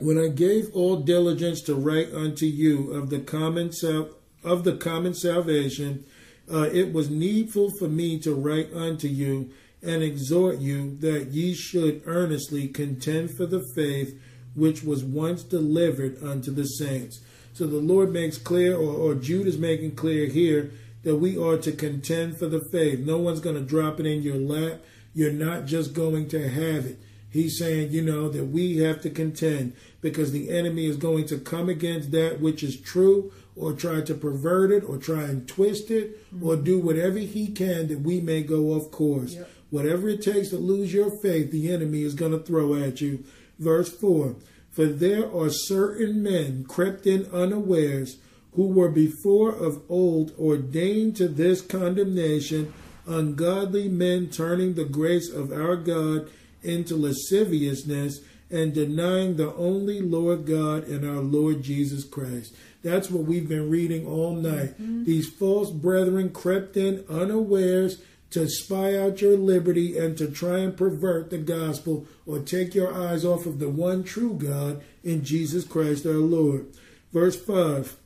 when 0.01 0.19
I 0.19 0.29
gave 0.29 0.71
all 0.75 0.97
diligence 0.97 1.61
to 1.63 1.75
write 1.75 2.13
unto 2.13 2.47
you 2.47 2.93
of 2.93 3.11
the 3.11 3.21
common 3.21 3.73
sal- 3.73 4.11
of 4.45 4.65
the 4.65 4.77
common 4.77 5.15
salvation, 5.15 6.05
uh, 6.53 6.69
it 6.73 6.93
was 6.93 7.11
needful 7.11 7.71
for 7.79 7.89
me 7.89 8.19
to 8.21 8.35
write 8.35 8.73
unto 8.73 9.09
you 9.09 9.51
and 9.83 10.03
exhort 10.03 10.59
you 10.59 10.97
that 11.01 11.29
ye 11.29 11.55
should 11.55 12.03
earnestly 12.07 12.69
contend 12.69 13.31
for 13.37 13.47
the 13.47 13.65
faith 13.75 14.19
which 14.55 14.83
was 14.83 15.05
once 15.05 15.43
delivered 15.43 16.23
unto 16.23 16.51
the 16.51 16.65
saints. 16.65 17.21
So 17.53 17.67
the 17.67 17.77
Lord 17.77 18.13
makes 18.13 18.39
clear, 18.39 18.77
or, 18.77 18.95
or 18.95 19.15
Jude 19.15 19.47
is 19.47 19.59
making 19.59 19.95
clear 19.95 20.27
here, 20.27 20.73
that 21.03 21.17
we 21.17 21.39
are 21.39 21.57
to 21.59 21.73
contend 21.73 22.39
for 22.39 22.47
the 22.47 22.65
faith. 22.73 23.01
No 23.01 23.19
one's 23.19 23.41
going 23.41 23.57
to 23.57 23.63
drop 23.63 24.01
it 24.01 24.07
in 24.07 24.23
your 24.23 24.37
lap. 24.37 24.81
You're 25.15 25.33
not 25.33 25.67
just 25.67 25.95
going 25.95 26.29
to 26.29 26.49
have 26.49 26.87
it. 26.87 26.99
He's 27.31 27.59
saying, 27.59 27.93
you 27.93 28.03
know, 28.03 28.29
that 28.29 28.47
we 28.47 28.79
have 28.79 29.03
to 29.03 29.11
contend 29.11 29.75
because 30.01 30.33
the 30.33 30.51
enemy 30.51 30.87
is 30.87 30.97
going 30.97 31.27
to 31.27 31.39
come 31.39 31.69
against 31.69 32.11
that 32.13 32.41
which 32.41 32.63
is 32.63 32.81
true 32.81 33.33
or 33.55 33.73
try 33.73 34.01
to 34.01 34.15
pervert 34.15 34.71
it 34.71 34.85
or 34.85 34.97
try 34.97 35.25
and 35.25 35.47
twist 35.47 35.91
it 35.91 36.25
or 36.41 36.55
mm-hmm. 36.55 36.65
do 36.65 36.79
whatever 36.79 37.19
he 37.19 37.49
can 37.49 37.89
that 37.89 38.01
we 38.01 38.21
may 38.21 38.43
go 38.43 38.73
off 38.73 38.91
course. 38.91 39.35
Yep. 39.35 39.51
Whatever 39.71 40.09
it 40.09 40.23
takes 40.23 40.49
to 40.49 40.57
lose 40.57 40.95
your 40.95 41.11
faith, 41.11 41.51
the 41.51 41.71
enemy 41.71 42.03
is 42.03 42.15
going 42.15 42.33
to 42.33 42.39
throw 42.39 42.75
at 42.75 43.01
you. 43.01 43.25
Verse 43.59 43.91
4 43.95 44.37
For 44.71 44.87
there 44.87 45.31
are 45.31 45.51
certain 45.51 46.23
men 46.23 46.65
crept 46.65 47.07
in 47.07 47.27
unawares 47.27 48.17
who 48.55 48.69
were 48.69 48.89
before 48.89 49.55
of 49.55 49.83
old 49.91 50.33
ordained 50.39 51.17
to 51.17 51.29
this 51.29 51.61
condemnation, 51.61 52.73
ungodly 53.07 53.89
men 53.89 54.29
turning 54.29 54.75
the 54.75 54.85
grace 54.87 55.31
of 55.31 55.53
our 55.53 55.77
God 55.77 56.31
into 56.63 56.97
lasciviousness 56.97 58.21
and 58.51 58.73
denying 58.73 59.37
the 59.37 59.55
only 59.55 60.01
Lord 60.01 60.47
God 60.47 60.85
and 60.85 61.07
our 61.07 61.23
Lord 61.23 61.63
Jesus 61.63 62.05
Christ. 62.05 62.55
That's 62.83 63.11
what 63.11 63.25
we've 63.25 63.49
been 63.49 63.69
reading 63.69 64.07
all 64.07 64.35
night. 64.35 64.81
Mm-hmm. 64.81 65.05
These 65.05 65.29
false 65.29 65.71
brethren 65.71 66.31
crept 66.31 66.77
in 66.77 67.05
unawares 67.09 68.01
to 68.31 68.49
spy 68.49 68.97
out 68.97 69.21
your 69.21 69.37
liberty 69.37 69.99
and 69.99 70.17
to 70.19 70.31
try 70.31 70.59
and 70.59 70.77
pervert 70.77 71.31
the 71.31 71.39
gospel 71.39 72.07
or 72.27 72.39
take 72.39 72.75
your 72.75 72.93
eyes 72.93 73.25
off 73.25 73.47
of 73.47 73.59
the 73.59 73.71
one 73.71 74.05
true 74.05 74.35
God 74.35 74.83
in 75.03 75.25
Jesus 75.25 75.65
Christ 75.65 76.07
our 76.07 76.13
Lord. 76.13 76.67
Verse 77.13 77.37
5 77.37 77.97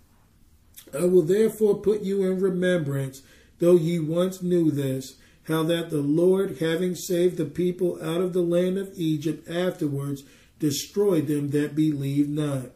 I 0.94 1.04
will 1.04 1.22
therefore 1.22 1.76
put 1.76 2.02
you 2.02 2.22
in 2.24 2.40
remembrance, 2.40 3.22
though 3.58 3.76
ye 3.76 3.98
once 3.98 4.42
knew 4.42 4.70
this, 4.70 5.16
how 5.44 5.62
that 5.64 5.90
the 5.90 6.00
Lord, 6.00 6.58
having 6.58 6.94
saved 6.94 7.36
the 7.36 7.44
people 7.44 7.98
out 8.02 8.20
of 8.20 8.32
the 8.32 8.42
land 8.42 8.78
of 8.78 8.92
Egypt, 8.94 9.48
afterwards 9.48 10.22
destroyed 10.58 11.26
them 11.26 11.50
that 11.50 11.74
believed 11.74 12.30
not. 12.30 12.70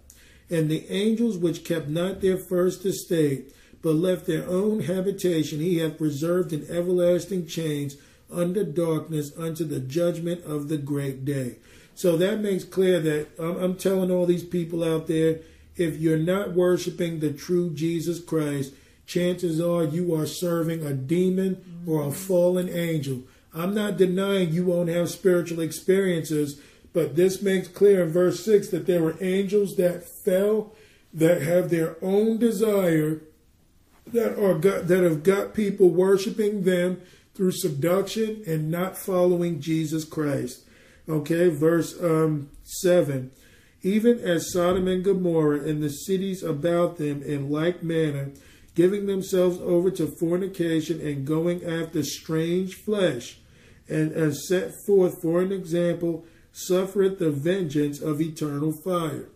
And 0.51 0.69
the 0.69 0.91
angels 0.91 1.39
which 1.39 1.65
kept 1.65 1.89
not 1.89 2.21
their 2.21 2.37
first 2.37 2.85
estate, 2.85 3.55
but 3.83 3.95
left 3.95 4.27
their 4.27 4.49
own 4.49 4.81
habitation, 4.81 5.61
he 5.61 5.79
hath 5.79 5.99
preserved 5.99 6.53
in 6.53 6.69
everlasting 6.69 7.47
chains 7.47 7.97
under 8.33 8.65
darkness 8.65 9.33
unto 9.37 9.65
the 9.65 9.81
judgment 9.81 10.45
of 10.45 10.69
the 10.69 10.79
great 10.79 11.25
day. 11.25 11.57
So 11.95 12.17
that 12.17 12.41
makes 12.41 12.65
clear 12.65 13.01
that 13.01 13.29
I'm, 13.39 13.57
I'm 13.57 13.75
telling 13.77 14.11
all 14.11 14.27
these 14.27 14.45
people 14.45 14.83
out 14.83 15.07
there 15.07 15.41
if 15.77 15.99
you're 15.99 16.19
not 16.19 16.53
worshiping 16.53 17.21
the 17.21 17.33
true 17.33 17.71
Jesus 17.71 18.21
Christ, 18.21 18.73
chances 19.07 19.61
are 19.61 19.85
you 19.85 20.15
are 20.15 20.27
serving 20.27 20.85
a 20.85 20.93
demon 20.93 21.83
or 21.87 22.07
a 22.07 22.13
fallen 22.13 22.69
angel. 22.69 23.23
I'm 23.55 23.75
not 23.75 23.97
denying 23.97 24.53
you 24.53 24.65
won't 24.65 24.89
have 24.89 25.09
spiritual 25.09 25.61
experiences, 25.61 26.61
but 26.93 27.17
this 27.17 27.41
makes 27.41 27.69
clear 27.69 28.05
in 28.05 28.11
verse 28.11 28.45
6 28.45 28.69
that 28.69 28.87
there 28.87 29.03
were 29.03 29.17
angels 29.21 29.77
that 29.77 30.05
fell 30.05 30.75
that 31.15 31.43
have 31.43 31.71
their 31.71 31.97
own 32.03 32.39
desire 32.39 33.23
that 34.07 34.39
are 34.39 34.59
got, 34.59 34.89
that 34.89 35.03
have 35.03 35.23
got 35.23 35.55
people 35.55 35.89
worshiping 35.89 36.65
them 36.65 37.01
through 37.35 37.53
seduction 37.53 38.43
and 38.47 38.71
not 38.71 38.97
following 38.97 39.61
Jesus 39.61 40.05
Christ. 40.05 40.65
Okay, 41.09 41.49
verse 41.49 41.95
um, 42.03 42.51
7 42.65 43.31
even 43.87 44.19
as 44.19 44.53
Sodom 44.53 44.89
and 44.89 45.05
Gomorrah 45.05 45.61
and 45.61 45.81
the 45.81 45.89
cities 45.89 46.43
about 46.43 46.97
them 46.97 47.23
in 47.23 47.51
like 47.51 47.85
manner, 47.85 48.33
giving 48.77 49.07
themselves 49.07 49.59
over 49.63 49.91
to 49.91 50.07
fornication 50.07 51.01
and 51.01 51.27
going 51.27 51.65
after 51.65 52.05
strange 52.05 52.75
flesh, 52.75 53.39
and 53.89 54.13
as 54.13 54.47
set 54.47 54.71
forth 54.87 55.21
for 55.21 55.41
an 55.41 55.51
example, 55.51 56.25
suffereth 56.53 57.19
the 57.19 57.31
vengeance 57.31 58.01
of 58.01 58.21
eternal 58.21 58.73
fire. 58.85 59.27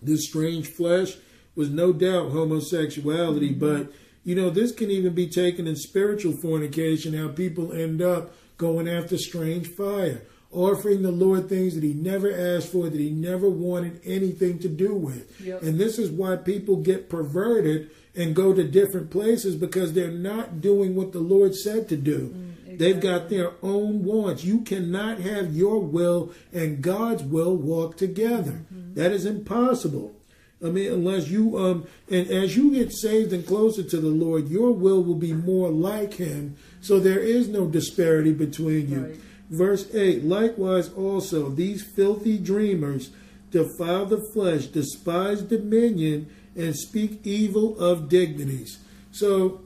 This 0.00 0.26
strange 0.28 0.68
flesh 0.68 1.16
was 1.54 1.68
no 1.68 1.92
doubt 1.92 2.30
homosexuality, 2.30 3.50
mm-hmm. 3.50 3.58
but 3.58 3.92
you 4.24 4.34
know, 4.34 4.50
this 4.50 4.72
can 4.72 4.90
even 4.90 5.14
be 5.14 5.28
taken 5.28 5.66
in 5.66 5.76
spiritual 5.76 6.32
fornication, 6.32 7.14
how 7.14 7.28
people 7.28 7.72
end 7.72 8.00
up 8.00 8.32
going 8.56 8.88
after 8.88 9.18
strange 9.18 9.68
fire 9.68 10.22
offering 10.52 11.02
the 11.02 11.10
Lord 11.10 11.48
things 11.48 11.74
that 11.74 11.84
he 11.84 11.92
never 11.92 12.32
asked 12.32 12.72
for, 12.72 12.88
that 12.88 12.98
he 12.98 13.10
never 13.10 13.48
wanted 13.48 14.00
anything 14.04 14.58
to 14.60 14.68
do 14.68 14.94
with. 14.94 15.40
Yep. 15.40 15.62
And 15.62 15.78
this 15.78 15.98
is 15.98 16.10
why 16.10 16.36
people 16.36 16.76
get 16.76 17.08
perverted 17.08 17.90
and 18.16 18.34
go 18.34 18.52
to 18.54 18.64
different 18.64 19.10
places 19.10 19.56
because 19.56 19.92
they're 19.92 20.10
not 20.10 20.60
doing 20.60 20.94
what 20.94 21.12
the 21.12 21.20
Lord 21.20 21.54
said 21.54 21.88
to 21.90 21.96
do. 21.96 22.34
They've 22.66 23.00
got 23.00 23.30
their 23.30 23.52
own 23.62 24.04
wants. 24.04 24.44
You 24.44 24.60
cannot 24.60 25.20
have 25.20 25.54
your 25.54 25.80
will 25.80 26.32
and 26.52 26.82
God's 26.82 27.22
will 27.22 27.56
walk 27.56 27.96
together. 27.96 28.64
That 28.94 29.12
is 29.12 29.24
impossible. 29.24 30.14
I 30.64 30.70
mean, 30.70 30.90
unless 30.90 31.28
you 31.28 31.58
um 31.58 31.86
and 32.10 32.28
as 32.28 32.56
you 32.56 32.72
get 32.72 32.92
saved 32.92 33.32
and 33.32 33.46
closer 33.46 33.82
to 33.82 33.96
the 33.98 34.08
Lord, 34.08 34.48
your 34.48 34.72
will 34.72 35.02
will 35.02 35.16
be 35.16 35.34
more 35.34 35.70
like 35.70 36.14
him. 36.14 36.56
So 36.80 36.98
there 36.98 37.20
is 37.20 37.48
no 37.48 37.66
disparity 37.66 38.32
between 38.32 38.90
you. 38.90 39.00
Right. 39.04 39.20
Verse 39.50 39.94
8 39.94 40.24
Likewise 40.24 40.92
also, 40.94 41.50
these 41.50 41.82
filthy 41.82 42.38
dreamers 42.38 43.10
defile 43.50 44.06
the 44.06 44.20
flesh, 44.32 44.66
despise 44.66 45.42
dominion, 45.42 46.28
and 46.56 46.76
speak 46.76 47.20
evil 47.24 47.78
of 47.78 48.08
dignities. 48.08 48.78
So, 49.12 49.60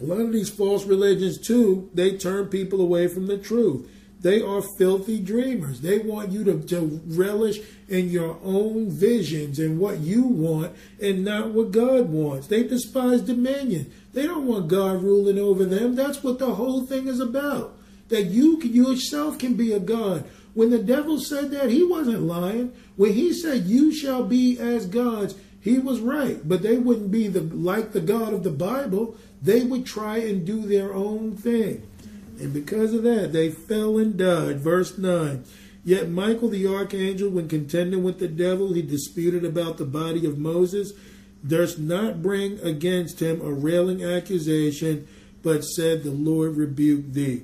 a 0.00 0.04
lot 0.04 0.20
of 0.20 0.32
these 0.32 0.50
false 0.50 0.84
religions, 0.84 1.38
too, 1.38 1.90
they 1.94 2.16
turn 2.16 2.46
people 2.48 2.80
away 2.80 3.08
from 3.08 3.26
the 3.26 3.38
truth. 3.38 3.88
They 4.20 4.42
are 4.42 4.62
filthy 4.76 5.20
dreamers. 5.20 5.80
They 5.80 5.98
want 5.98 6.32
you 6.32 6.42
to, 6.44 6.60
to 6.60 7.00
relish 7.06 7.60
in 7.88 8.10
your 8.10 8.38
own 8.42 8.90
visions 8.90 9.58
and 9.58 9.78
what 9.78 9.98
you 9.98 10.22
want 10.22 10.74
and 11.00 11.24
not 11.24 11.50
what 11.50 11.70
God 11.70 12.08
wants. 12.08 12.46
They 12.46 12.64
despise 12.64 13.20
dominion. 13.20 13.92
They 14.14 14.26
don't 14.26 14.46
want 14.46 14.68
God 14.68 15.02
ruling 15.02 15.38
over 15.38 15.64
them. 15.64 15.94
That's 15.94 16.24
what 16.24 16.38
the 16.38 16.54
whole 16.54 16.84
thing 16.86 17.06
is 17.06 17.20
about. 17.20 17.76
That 18.08 18.24
you 18.24 18.60
yourself 18.62 19.38
can 19.38 19.54
be 19.54 19.72
a 19.72 19.80
God. 19.80 20.24
When 20.54 20.70
the 20.70 20.82
devil 20.82 21.20
said 21.20 21.50
that, 21.50 21.70
he 21.70 21.84
wasn't 21.84 22.22
lying. 22.22 22.72
When 22.96 23.12
he 23.12 23.32
said, 23.34 23.66
You 23.66 23.94
shall 23.94 24.24
be 24.24 24.58
as 24.58 24.86
gods, 24.86 25.34
he 25.66 25.80
was 25.80 25.98
right. 25.98 26.48
But 26.48 26.62
they 26.62 26.78
wouldn't 26.78 27.10
be 27.10 27.26
the 27.26 27.40
like 27.40 27.90
the 27.90 28.00
God 28.00 28.32
of 28.32 28.44
the 28.44 28.52
Bible. 28.52 29.16
They 29.42 29.64
would 29.64 29.84
try 29.84 30.18
and 30.18 30.46
do 30.46 30.60
their 30.60 30.94
own 30.94 31.36
thing. 31.36 31.82
And 32.38 32.54
because 32.54 32.94
of 32.94 33.02
that, 33.02 33.32
they 33.32 33.50
fell 33.50 33.98
and 33.98 34.16
died. 34.16 34.60
Verse 34.60 34.96
9. 34.96 35.42
Yet 35.84 36.08
Michael 36.08 36.50
the 36.50 36.72
archangel, 36.72 37.30
when 37.30 37.48
contending 37.48 38.04
with 38.04 38.20
the 38.20 38.28
devil, 38.28 38.74
he 38.74 38.82
disputed 38.82 39.44
about 39.44 39.76
the 39.76 39.84
body 39.84 40.24
of 40.24 40.38
Moses, 40.38 40.92
durst 41.44 41.80
not 41.80 42.22
bring 42.22 42.60
against 42.60 43.20
him 43.20 43.40
a 43.40 43.50
railing 43.50 44.04
accusation, 44.04 45.08
but 45.42 45.64
said, 45.64 46.04
The 46.04 46.12
Lord 46.12 46.56
rebuke 46.56 47.12
thee. 47.12 47.42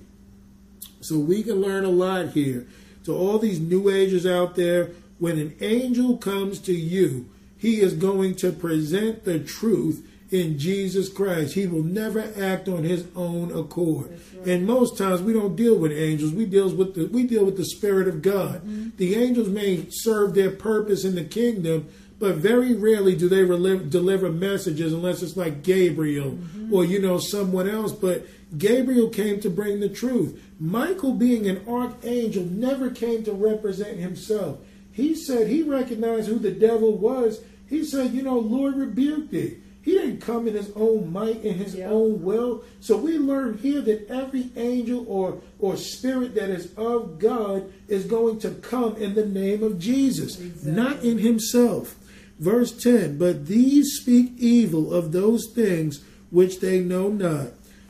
So 1.01 1.19
we 1.19 1.43
can 1.43 1.61
learn 1.61 1.85
a 1.85 1.91
lot 1.91 2.29
here. 2.29 2.69
To 3.03 3.17
all 3.17 3.41
these 3.41 3.59
new 3.59 3.91
agers 3.91 4.27
out 4.27 4.55
there, 4.55 4.91
when 5.19 5.41
an 5.41 5.57
angel 5.61 6.19
comes 6.19 6.61
to 6.61 6.73
you, 6.73 7.29
he 7.63 7.81
is 7.81 7.95
going 7.95 8.35
to 8.35 8.51
present 8.51 9.25
the 9.25 9.39
truth 9.39 10.05
in 10.33 10.59
Jesus 10.59 11.09
Christ. 11.09 11.55
He 11.55 11.69
will 11.69 11.85
never 11.85 12.33
act 12.37 12.69
on 12.69 12.83
his 12.83 13.07
own 13.15 13.57
accord. 13.57 14.11
Right. 14.11 14.49
And 14.49 14.67
most 14.67 14.99
times 14.99 15.23
we 15.23 15.33
don't 15.33 15.55
deal 15.55 15.79
with 15.79 15.93
angels. 15.93 16.33
We 16.33 16.45
deal 16.45 16.75
with 16.75 16.97
the 16.97 17.07
we 17.07 17.23
deal 17.23 17.45
with 17.45 17.57
the 17.57 17.65
Spirit 17.65 18.09
of 18.09 18.21
God. 18.21 18.63
Mm-hmm. 18.63 18.97
The 18.97 19.15
angels 19.15 19.49
may 19.49 19.87
serve 19.91 20.35
their 20.35 20.51
purpose 20.51 21.05
in 21.05 21.15
the 21.15 21.23
kingdom, 21.23 21.89
but 22.19 22.35
very 22.35 22.75
rarely 22.75 23.15
do 23.15 23.29
they 23.29 23.45
relive, 23.45 23.91
deliver 23.91 24.29
messages 24.29 24.93
unless 24.93 25.23
it's 25.23 25.37
like 25.37 25.63
Gabriel 25.63 26.33
mm-hmm. 26.33 26.75
or 26.75 26.85
you 26.85 27.01
know 27.01 27.19
someone 27.19 27.69
else. 27.69 27.93
But 27.93 28.27
Gabriel 28.59 29.09
came 29.09 29.39
to 29.39 29.49
bring 29.49 29.79
the 29.79 29.89
truth. 29.89 30.43
Michael, 30.59 31.13
being 31.13 31.49
an 31.49 31.65
archangel, 31.69 32.45
never 32.45 32.91
came 32.91 33.23
to 33.23 33.33
represent 33.33 33.99
himself. 33.99 34.59
He 34.93 35.15
said 35.15 35.49
he 35.49 35.63
recognized 35.63 36.29
who 36.29 36.39
the 36.39 36.51
devil 36.51 36.97
was. 36.97 37.41
He 37.69 37.85
said, 37.85 38.13
you 38.13 38.23
know, 38.23 38.39
Lord 38.39 38.77
rebuked 38.77 39.31
thee. 39.31 39.59
He 39.83 39.93
didn't 39.93 40.21
come 40.21 40.47
in 40.47 40.55
his 40.55 40.71
own 40.77 41.13
might, 41.13 41.43
and 41.43 41.57
his 41.57 41.79
own 41.81 42.23
will. 42.23 42.63
So 42.81 42.97
we 42.97 43.19
learn 43.19 43.59
here 43.59 43.81
that 43.81 44.09
every 44.09 44.51
angel 44.55 45.05
or, 45.09 45.41
or 45.59 45.77
spirit 45.77 46.37
that 46.37 46.51
is 46.51 46.73
of 46.77 47.19
God 47.19 47.73
is 47.89 48.05
going 48.05 48.39
to 48.41 48.51
come 48.51 48.97
in 48.97 49.15
the 49.15 49.27
name 49.27 49.65
of 49.65 49.81
Jesus, 49.81 50.39
exactly. 50.39 50.71
not 50.73 51.03
in 51.03 51.19
himself. 51.19 51.97
Verse 52.39 52.71
10 52.71 53.19
But 53.19 53.47
these 53.47 53.97
speak 54.01 54.35
evil 54.37 54.95
of 54.95 55.11
those 55.11 55.51
things 55.53 56.05
which 56.31 56.61
they 56.61 56.81
know 56.81 57.09
not, 57.09 57.49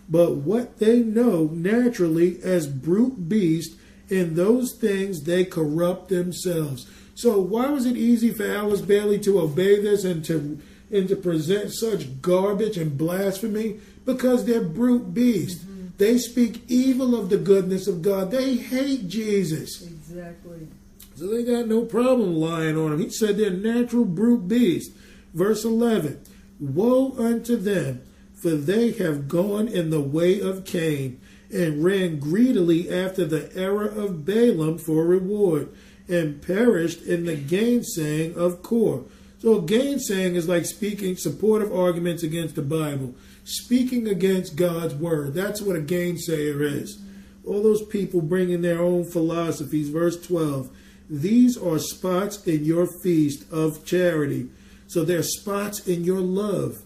but 0.09 0.37
what 0.37 0.79
they 0.79 1.01
know 1.01 1.51
naturally 1.53 2.43
as 2.43 2.67
brute 2.67 3.29
beasts, 3.29 3.77
in 4.13 4.35
those 4.35 4.75
things 4.75 5.23
they 5.23 5.45
corrupt 5.45 6.09
themselves. 6.09 6.87
So 7.15 7.41
why 7.41 7.71
was 7.71 7.87
it 7.87 7.97
easy 7.97 8.31
for 8.31 8.45
Alice 8.45 8.81
Bailey 8.81 9.19
to 9.21 9.41
obey 9.41 9.81
this 9.81 10.05
and 10.05 10.25
to 10.27 10.61
and 10.93 11.09
to 11.09 11.17
present 11.17 11.73
such 11.73 12.21
garbage 12.21 12.77
and 12.77 12.99
blasphemy 12.99 13.81
because 14.05 14.45
they're 14.45 14.63
brute 14.63 15.15
beasts. 15.15 15.65
Mm-hmm. 15.65 15.87
They 15.97 16.19
speak 16.19 16.65
evil 16.69 17.19
of 17.19 17.31
the 17.31 17.39
goodness 17.39 17.87
of 17.87 18.03
God. 18.03 18.31
They 18.31 18.57
hate 18.57 19.09
Jesus. 19.09 19.83
Exactly. 19.83 20.69
So 21.15 21.29
they 21.29 21.45
got 21.45 21.67
no 21.67 21.85
problem 21.85 22.35
lying 22.35 22.77
on 22.77 22.93
him. 22.93 23.01
He 23.01 23.11
said 23.11 23.37
they're 23.37 23.51
natural 23.51 24.05
brute 24.05 24.49
beasts. 24.49 24.95
Verse 25.33 25.65
11 25.65 26.21
Woe 26.61 27.15
unto 27.19 27.57
them, 27.57 28.03
for 28.35 28.51
they 28.51 28.93
have 28.93 29.29
gone 29.29 29.69
in 29.69 29.91
the 29.91 30.01
way 30.01 30.41
of 30.41 30.67
Cain, 30.67 31.21
and 31.53 31.85
ran 31.85 32.19
greedily 32.19 32.91
after 32.91 33.25
the 33.25 33.55
error 33.55 33.87
of 33.87 34.25
Balaam 34.25 34.79
for 34.79 35.05
reward, 35.05 35.69
and 36.09 36.43
perished 36.43 37.03
in 37.03 37.25
the 37.27 37.37
gainsaying 37.37 38.35
of 38.37 38.63
Core. 38.63 39.05
So 39.39 39.61
gainsaying 39.61 40.35
is 40.35 40.49
like 40.49 40.65
speaking 40.65 41.17
supportive 41.17 41.75
arguments 41.75 42.23
against 42.23 42.55
the 42.55 42.63
Bible, 42.63 43.15
speaking 43.45 44.07
against 44.09 44.57
God's 44.57 44.95
word. 44.95 45.35
That's 45.35 45.61
what 45.61 45.77
a 45.77 45.81
gainsayer 45.81 46.63
is. 46.63 47.01
All 47.45 47.63
those 47.63 47.85
people 47.87 48.21
bringing 48.21 48.63
their 48.63 48.81
own 48.81 49.05
philosophies. 49.05 49.89
Verse 49.89 50.21
12. 50.25 50.71
These 51.11 51.59
are 51.59 51.79
spots 51.79 52.47
in 52.47 52.65
your 52.65 52.87
feast 53.03 53.45
of 53.53 53.85
charity. 53.85 54.49
So 54.87 55.05
they're 55.05 55.23
spots 55.23 55.87
in 55.89 56.05
your 56.05 56.21
love 56.21 56.83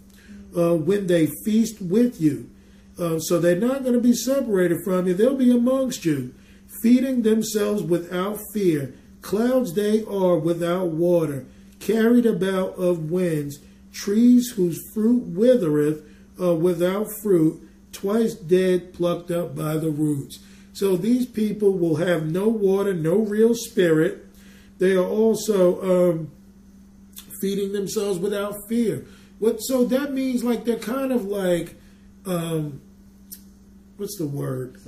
uh, 0.57 0.75
when 0.75 1.07
they 1.07 1.27
feast 1.45 1.83
with 1.83 2.21
you. 2.21 2.51
Uh, 2.99 3.19
so 3.19 3.39
they're 3.39 3.57
not 3.57 3.83
going 3.83 3.95
to 3.95 4.01
be 4.01 4.15
separated 4.15 4.79
from 4.85 5.07
you. 5.07 5.15
They'll 5.15 5.37
be 5.37 5.51
amongst 5.51 6.05
you, 6.05 6.35
feeding 6.83 7.23
themselves 7.23 7.83
without 7.83 8.39
fear. 8.53 8.95
Clouds 9.21 9.75
they 9.75 10.05
are 10.05 10.39
without 10.39 10.89
water 10.89 11.47
carried 11.81 12.27
about 12.27 12.75
of 12.77 13.11
winds, 13.11 13.59
trees 13.93 14.51
whose 14.57 14.83
fruit 14.93 15.23
withereth 15.25 16.03
uh, 16.41 16.55
without 16.55 17.07
fruit, 17.23 17.63
twice 17.93 18.35
dead, 18.35 18.93
plucked 18.93 19.31
up 19.31 19.55
by 19.55 19.77
the 19.77 19.91
roots. 19.91 20.41
So 20.73 20.97
these 20.97 21.27
people 21.27 21.73
will 21.73 21.97
have 21.97 22.31
no 22.31 22.49
water, 22.49 22.93
no 22.93 23.17
real 23.17 23.55
spirit. 23.55 24.27
They 24.79 24.95
are 24.95 25.07
also 25.07 26.11
um, 26.11 26.31
feeding 27.41 27.73
themselves 27.73 28.19
without 28.19 28.55
fear. 28.69 29.07
What? 29.39 29.59
So 29.61 29.85
that 29.85 30.13
means 30.13 30.45
like 30.45 30.65
they're 30.65 30.77
kind 30.77 31.13
of 31.13 31.25
like, 31.25 31.75
um, 32.27 32.83
what's 33.97 34.17
the 34.19 34.27
word? 34.27 34.81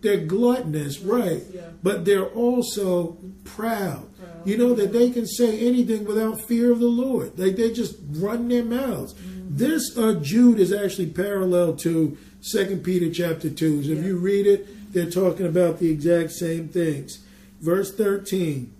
They're 0.00 0.24
gluttonous, 0.24 1.00
right? 1.00 1.42
Yeah. 1.52 1.62
But 1.82 2.04
they're 2.04 2.28
also 2.28 3.18
proud. 3.44 4.08
You 4.44 4.56
know, 4.56 4.72
that 4.74 4.92
they 4.92 5.10
can 5.10 5.26
say 5.26 5.58
anything 5.66 6.04
without 6.04 6.40
fear 6.40 6.70
of 6.72 6.78
the 6.78 6.86
Lord. 6.86 7.36
They, 7.36 7.50
they 7.50 7.72
just 7.72 7.96
run 8.12 8.48
their 8.48 8.64
mouths. 8.64 9.14
Mm-hmm. 9.14 9.56
This 9.56 9.98
uh, 9.98 10.14
Jude 10.22 10.60
is 10.60 10.72
actually 10.72 11.10
parallel 11.10 11.74
to 11.78 12.16
Second 12.40 12.84
Peter 12.84 13.12
chapter 13.12 13.50
2. 13.50 13.84
So 13.84 13.90
if 13.90 14.04
you 14.04 14.16
read 14.16 14.46
it, 14.46 14.92
they're 14.92 15.10
talking 15.10 15.46
about 15.46 15.80
the 15.80 15.90
exact 15.90 16.32
same 16.32 16.68
things. 16.68 17.18
Verse 17.60 17.92
13, 17.94 18.72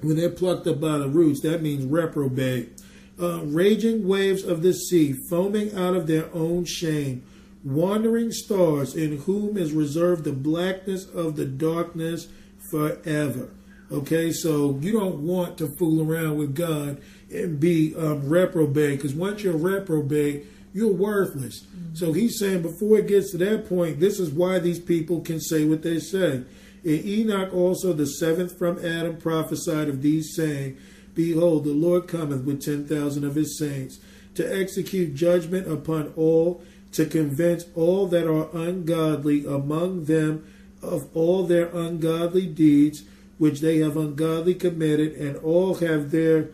when 0.00 0.16
they're 0.16 0.28
plucked 0.28 0.66
up 0.66 0.80
by 0.80 0.98
the 0.98 1.08
roots, 1.08 1.40
that 1.42 1.62
means 1.62 1.84
reprobate. 1.84 2.82
Uh, 3.20 3.42
raging 3.44 4.08
waves 4.08 4.42
of 4.42 4.62
the 4.62 4.74
sea, 4.74 5.14
foaming 5.30 5.74
out 5.76 5.94
of 5.94 6.08
their 6.08 6.28
own 6.34 6.64
shame, 6.64 7.22
wandering 7.64 8.30
stars, 8.30 8.94
in 8.94 9.18
whom 9.18 9.56
is 9.56 9.72
reserved 9.72 10.24
the 10.24 10.32
blackness 10.32 11.06
of 11.06 11.36
the 11.36 11.46
darkness 11.46 12.28
forever. 12.70 13.50
Okay, 13.90 14.32
so 14.32 14.78
you 14.80 14.92
don't 14.92 15.20
want 15.20 15.58
to 15.58 15.68
fool 15.78 16.02
around 16.02 16.38
with 16.38 16.54
God 16.54 17.00
and 17.30 17.60
be 17.60 17.94
um, 17.96 18.28
reprobate 18.28 18.98
because 18.98 19.14
once 19.14 19.42
you're 19.42 19.56
reprobate, 19.56 20.46
you're 20.72 20.92
worthless. 20.92 21.60
Mm-hmm. 21.60 21.94
So 21.94 22.12
he's 22.12 22.38
saying 22.38 22.62
before 22.62 22.98
it 22.98 23.06
gets 23.06 23.30
to 23.30 23.38
that 23.38 23.68
point, 23.68 24.00
this 24.00 24.18
is 24.18 24.30
why 24.30 24.58
these 24.58 24.80
people 24.80 25.20
can 25.20 25.40
say 25.40 25.64
what 25.64 25.82
they 25.82 26.00
say. 26.00 26.44
And 26.84 27.04
Enoch 27.06 27.54
also, 27.54 27.92
the 27.92 28.06
seventh 28.06 28.58
from 28.58 28.84
Adam, 28.84 29.16
prophesied 29.16 29.88
of 29.88 30.02
these, 30.02 30.34
saying, 30.34 30.76
Behold, 31.14 31.64
the 31.64 31.72
Lord 31.72 32.08
cometh 32.08 32.44
with 32.44 32.62
ten 32.62 32.86
thousand 32.86 33.24
of 33.24 33.36
his 33.36 33.58
saints 33.58 34.00
to 34.34 34.60
execute 34.60 35.14
judgment 35.14 35.70
upon 35.70 36.12
all, 36.16 36.62
to 36.94 37.06
convince 37.06 37.66
all 37.74 38.06
that 38.08 38.26
are 38.26 38.48
ungodly 38.56 39.44
among 39.46 40.04
them 40.04 40.44
of 40.82 41.08
all 41.14 41.44
their 41.46 41.66
ungodly 41.66 42.46
deeds 42.46 43.04
which 43.38 43.60
they 43.60 43.78
have 43.78 43.96
ungodly 43.96 44.54
committed, 44.54 45.12
and 45.14 45.36
all 45.38 45.74
have 45.76 46.10
their 46.10 46.50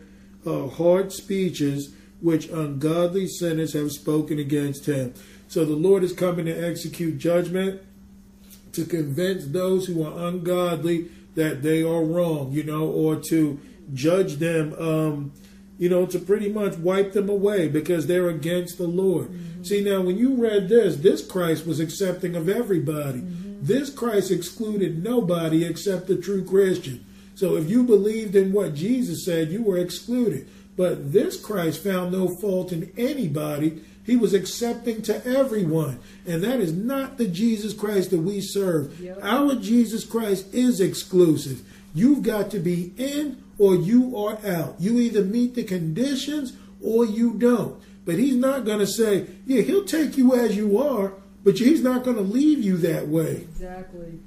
uh, 0.46 0.66
hard 0.66 1.12
speeches 1.12 1.92
which 2.20 2.48
ungodly 2.48 3.26
sinners 3.26 3.74
have 3.74 3.92
spoken 3.92 4.38
against 4.38 4.86
him. 4.86 5.12
So 5.48 5.64
the 5.64 5.74
Lord 5.74 6.02
is 6.02 6.12
coming 6.12 6.46
to 6.46 6.52
execute 6.52 7.18
judgment 7.18 7.82
to 8.72 8.84
convince 8.84 9.46
those 9.46 9.86
who 9.86 10.02
are 10.04 10.28
ungodly 10.28 11.08
that 11.34 11.62
they 11.62 11.82
are 11.82 12.02
wrong, 12.02 12.52
you 12.52 12.62
know, 12.62 12.86
or 12.86 13.16
to 13.16 13.60
judge 13.92 14.36
them, 14.36 14.74
um, 14.78 15.32
you 15.80 15.88
know, 15.88 16.04
to 16.04 16.18
pretty 16.18 16.52
much 16.52 16.76
wipe 16.76 17.14
them 17.14 17.30
away 17.30 17.66
because 17.66 18.06
they're 18.06 18.28
against 18.28 18.76
the 18.76 18.86
Lord. 18.86 19.28
Mm-hmm. 19.28 19.62
See, 19.64 19.82
now 19.82 20.02
when 20.02 20.18
you 20.18 20.34
read 20.34 20.68
this, 20.68 20.96
this 20.96 21.26
Christ 21.26 21.66
was 21.66 21.80
accepting 21.80 22.36
of 22.36 22.50
everybody. 22.50 23.20
Mm-hmm. 23.20 23.64
This 23.64 23.88
Christ 23.88 24.30
excluded 24.30 25.02
nobody 25.02 25.64
except 25.64 26.06
the 26.06 26.18
true 26.18 26.44
Christian. 26.44 27.02
So 27.34 27.56
if 27.56 27.70
you 27.70 27.82
believed 27.82 28.36
in 28.36 28.52
what 28.52 28.74
Jesus 28.74 29.24
said, 29.24 29.48
you 29.48 29.62
were 29.62 29.78
excluded. 29.78 30.46
But 30.76 31.14
this 31.14 31.42
Christ 31.42 31.82
found 31.82 32.12
no 32.12 32.28
fault 32.28 32.72
in 32.72 32.92
anybody 32.98 33.82
He 34.04 34.16
was 34.16 34.34
accepting 34.34 35.00
to 35.02 35.26
everyone. 35.26 35.98
And 36.26 36.44
that 36.44 36.60
is 36.60 36.74
not 36.74 37.16
the 37.16 37.26
Jesus 37.26 37.72
Christ 37.72 38.10
that 38.10 38.20
we 38.20 38.42
serve. 38.42 39.00
Yep. 39.00 39.18
Our 39.22 39.54
Jesus 39.54 40.04
Christ 40.04 40.52
is 40.52 40.78
exclusive. 40.78 41.62
You've 41.94 42.22
got 42.22 42.50
to 42.52 42.58
be 42.58 42.92
in 42.96 43.42
or 43.58 43.74
you 43.74 44.16
are 44.16 44.38
out. 44.46 44.76
You 44.78 44.98
either 44.98 45.22
meet 45.22 45.54
the 45.54 45.64
conditions 45.64 46.54
or 46.82 47.04
you 47.04 47.34
don't. 47.34 47.80
But 48.04 48.18
he's 48.18 48.36
not 48.36 48.64
going 48.64 48.78
to 48.78 48.86
say, 48.86 49.26
yeah, 49.46 49.62
he'll 49.62 49.84
take 49.84 50.16
you 50.16 50.34
as 50.34 50.56
you 50.56 50.78
are, 50.78 51.12
but 51.44 51.58
he's 51.58 51.82
not 51.82 52.04
going 52.04 52.16
to 52.16 52.22
leave 52.22 52.62
you 52.62 52.76
that 52.78 53.08
way. 53.08 53.46
Exactly. 53.52 54.18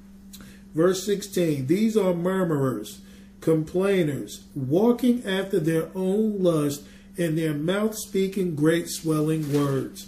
Verse 0.74 1.06
16 1.06 1.68
These 1.68 1.98
are 1.98 2.14
murmurers, 2.14 3.02
complainers, 3.42 4.44
walking 4.56 5.26
after 5.26 5.60
their 5.60 5.90
own 5.96 6.42
lust, 6.44 6.84
and 7.18 7.38
their 7.38 7.54
mouth 7.54 7.96
speaking 7.96 8.56
great 8.56 8.90
swelling 8.90 9.54
words, 9.54 10.08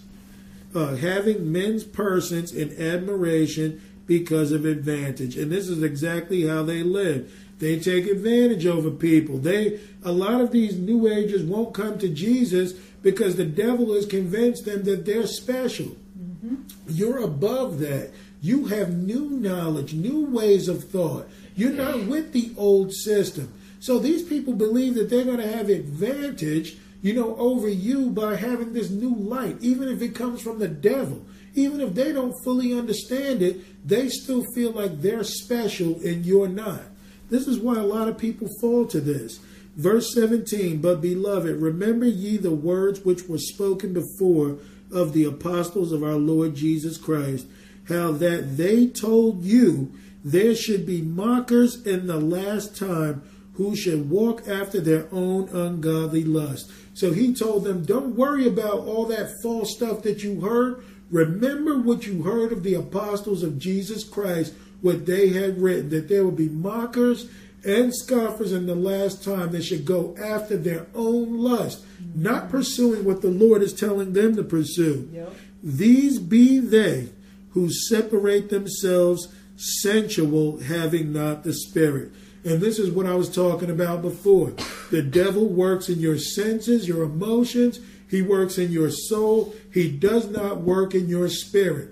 uh, 0.74 0.96
having 0.96 1.52
men's 1.52 1.84
persons 1.84 2.52
in 2.52 2.80
admiration 2.82 3.82
because 4.08 4.52
of 4.52 4.66
advantage. 4.66 5.38
And 5.38 5.52
this 5.52 5.68
is 5.68 5.84
exactly 5.84 6.48
how 6.48 6.64
they 6.64 6.84
live. 6.84 7.32
They 7.60 7.80
take 7.80 8.08
advantage 8.08 8.66
over 8.66 8.92
people. 8.92 9.38
They 9.38 9.80
a 10.04 10.12
lot 10.12 10.42
of 10.42 10.52
these 10.52 10.78
new 10.78 11.08
agers 11.08 11.44
won't 11.44 11.74
come 11.74 11.98
to 12.00 12.10
Jesus 12.10 12.74
because 13.02 13.36
the 13.36 13.46
devil 13.46 13.94
has 13.94 14.06
convinced 14.06 14.66
them 14.66 14.84
that 14.84 15.06
they're 15.06 15.28
special. 15.28 15.96
Mm-hmm. 16.20 16.56
You're 16.88 17.20
above 17.20 17.80
that. 17.80 18.12
You 18.42 18.66
have 18.66 18.96
new 18.96 19.30
knowledge, 19.30 19.94
new 19.94 20.26
ways 20.26 20.68
of 20.68 20.84
thought. 20.84 21.28
You're 21.56 21.72
not 21.72 22.06
with 22.06 22.34
the 22.34 22.52
old 22.58 22.94
system. 22.94 23.54
So 23.80 24.00
these 24.00 24.24
people 24.24 24.54
believe 24.54 24.96
that 24.96 25.10
they're 25.10 25.24
going 25.24 25.38
to 25.38 25.48
have 25.48 25.70
advantage, 25.70 26.78
you 27.02 27.14
know, 27.14 27.36
over 27.38 27.70
you 27.70 28.10
by 28.10 28.36
having 28.36 28.74
this 28.74 28.90
new 28.90 29.16
light, 29.16 29.58
even 29.62 29.88
if 29.88 30.02
it 30.02 30.16
comes 30.16 30.42
from 30.42 30.60
the 30.60 30.68
devil. 30.68 31.26
Even 31.54 31.80
if 31.80 31.94
they 31.94 32.12
don't 32.12 32.36
fully 32.44 32.74
understand 32.74 33.42
it, 33.42 33.88
they 33.88 34.10
still 34.10 34.44
feel 34.54 34.72
like 34.72 35.02
they're 35.02 35.24
special 35.24 35.96
and 36.04 36.26
you're 36.26 36.50
not. 36.50 36.82
This 37.30 37.48
is 37.48 37.60
why 37.60 37.78
a 37.78 37.84
lot 37.86 38.08
of 38.08 38.18
people 38.18 38.48
fall 38.60 38.86
to 38.88 39.02
this. 39.02 39.40
Verse 39.76 40.14
17, 40.14 40.80
but 40.80 41.02
beloved, 41.02 41.58
remember 41.58 42.06
ye 42.06 42.38
the 42.38 42.52
words 42.52 43.04
which 43.04 43.28
were 43.28 43.38
spoken 43.38 43.94
before 43.94 44.58
of 44.92 45.14
the 45.14 45.26
apostles 45.26 45.92
of 45.92 46.04
our 46.04 46.16
Lord 46.16 46.56
Jesus 46.56 46.98
Christ, 46.98 47.48
how 47.90 48.12
that 48.14 48.58
they 48.58 48.88
told 48.88 49.44
you 49.44 49.92
there 50.24 50.56
should 50.56 50.86
be 50.86 51.02
mockers 51.02 51.86
in 51.86 52.08
the 52.08 52.20
last 52.20 52.78
time 52.78 53.22
who 53.56 53.76
should 53.76 54.10
walk 54.10 54.48
after 54.48 54.80
their 54.80 55.08
own 55.12 55.50
ungodly 55.50 56.24
lust. 56.24 56.72
So 56.94 57.12
he 57.12 57.34
told 57.34 57.64
them, 57.64 57.86
don't 57.86 58.16
worry 58.16 58.48
about 58.48 58.80
all 58.80 59.06
that 59.06 59.42
false 59.42 59.76
stuff 59.76 60.02
that 60.04 60.24
you 60.24 60.42
heard. 60.42 60.84
Remember 61.12 61.78
what 61.78 62.08
you 62.08 62.24
heard 62.24 62.52
of 62.52 62.64
the 62.64 62.74
apostles 62.74 63.44
of 63.44 63.60
Jesus 63.60 64.04
Christ, 64.04 64.54
what 64.86 65.08
they 65.08 65.30
had 65.30 65.60
written, 65.60 65.90
that 65.90 66.08
there 66.08 66.24
would 66.24 66.36
be 66.36 66.48
mockers 66.48 67.28
and 67.66 67.94
scoffers 67.94 68.52
in 68.52 68.68
the 68.68 68.76
last 68.76 69.24
time 69.24 69.52
that 69.52 69.64
should 69.64 69.84
go 69.84 70.16
after 70.18 70.56
their 70.56 70.86
own 70.94 71.40
lust, 71.40 71.84
not 72.14 72.50
pursuing 72.50 73.04
what 73.04 73.22
the 73.22 73.32
Lord 73.32 73.64
is 73.64 73.74
telling 73.74 74.14
them 74.14 74.36
to 74.36 74.44
pursue. 74.44 75.10
Yep. 75.12 75.34
These 75.64 76.20
be 76.20 76.60
they 76.60 77.10
who 77.54 77.72
separate 77.72 78.50
themselves 78.50 79.34
sensual, 79.56 80.60
having 80.60 81.12
not 81.12 81.44
the 81.44 81.54
Spirit. 81.54 82.12
And 82.44 82.62
this 82.62 82.78
is 82.78 82.92
what 82.92 83.08
I 83.08 83.16
was 83.16 83.34
talking 83.34 83.72
about 83.72 84.04
before. 84.04 84.54
The 84.92 85.02
devil 85.02 85.48
works 85.48 85.90
in 85.90 86.00
your 86.00 86.20
senses, 86.20 86.88
your 86.88 87.02
emotions, 87.02 87.80
he 88.08 88.22
works 88.22 88.60
in 88.60 88.72
your 88.72 88.92
soul, 88.92 89.56
he 89.74 89.90
does 89.90 90.30
not 90.30 90.62
work 90.62 90.94
in 90.94 91.10
your 91.10 91.28
spirit. 91.28 91.90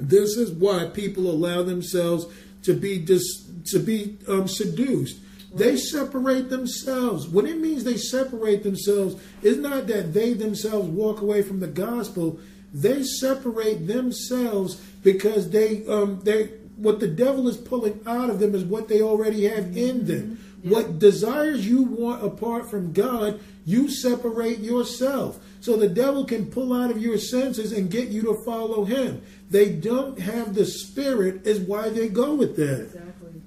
This 0.00 0.36
is 0.36 0.50
why 0.50 0.86
people 0.86 1.30
allow 1.30 1.62
themselves 1.62 2.26
to 2.62 2.74
be 2.74 2.98
dis, 2.98 3.48
to 3.66 3.78
be 3.78 4.18
um, 4.28 4.48
seduced. 4.48 5.18
They 5.54 5.76
separate 5.76 6.50
themselves. 6.50 7.26
What 7.26 7.46
it 7.46 7.58
means 7.58 7.84
they 7.84 7.96
separate 7.96 8.62
themselves 8.62 9.20
is 9.42 9.56
not 9.56 9.86
that 9.86 10.12
they 10.12 10.34
themselves 10.34 10.88
walk 10.88 11.20
away 11.20 11.42
from 11.42 11.60
the 11.60 11.68
gospel. 11.68 12.38
They 12.72 13.02
separate 13.02 13.86
themselves 13.86 14.76
because 15.02 15.50
they 15.50 15.86
um 15.86 16.20
they 16.22 16.50
what 16.76 17.00
the 17.00 17.08
devil 17.08 17.48
is 17.48 17.56
pulling 17.56 18.00
out 18.06 18.30
of 18.30 18.38
them 18.38 18.54
is 18.54 18.64
what 18.64 18.88
they 18.88 19.00
already 19.02 19.44
have 19.48 19.76
in 19.76 20.06
them. 20.06 20.38
What 20.62 20.98
desires 20.98 21.66
you 21.66 21.82
want 21.82 22.24
apart 22.24 22.70
from 22.70 22.92
God, 22.92 23.40
you 23.64 23.90
separate 23.90 24.58
yourself. 24.58 25.38
So 25.60 25.76
the 25.76 25.88
devil 25.88 26.24
can 26.24 26.46
pull 26.46 26.72
out 26.72 26.90
of 26.90 27.02
your 27.02 27.18
senses 27.18 27.72
and 27.72 27.90
get 27.90 28.08
you 28.08 28.22
to 28.22 28.42
follow 28.44 28.84
him. 28.84 29.22
They 29.50 29.70
don't 29.70 30.18
have 30.20 30.54
the 30.54 30.66
spirit, 30.66 31.46
is 31.46 31.60
why 31.60 31.88
they 31.88 32.08
go 32.08 32.34
with 32.34 32.56
that. 32.56 32.82
Exactly. 32.82 33.42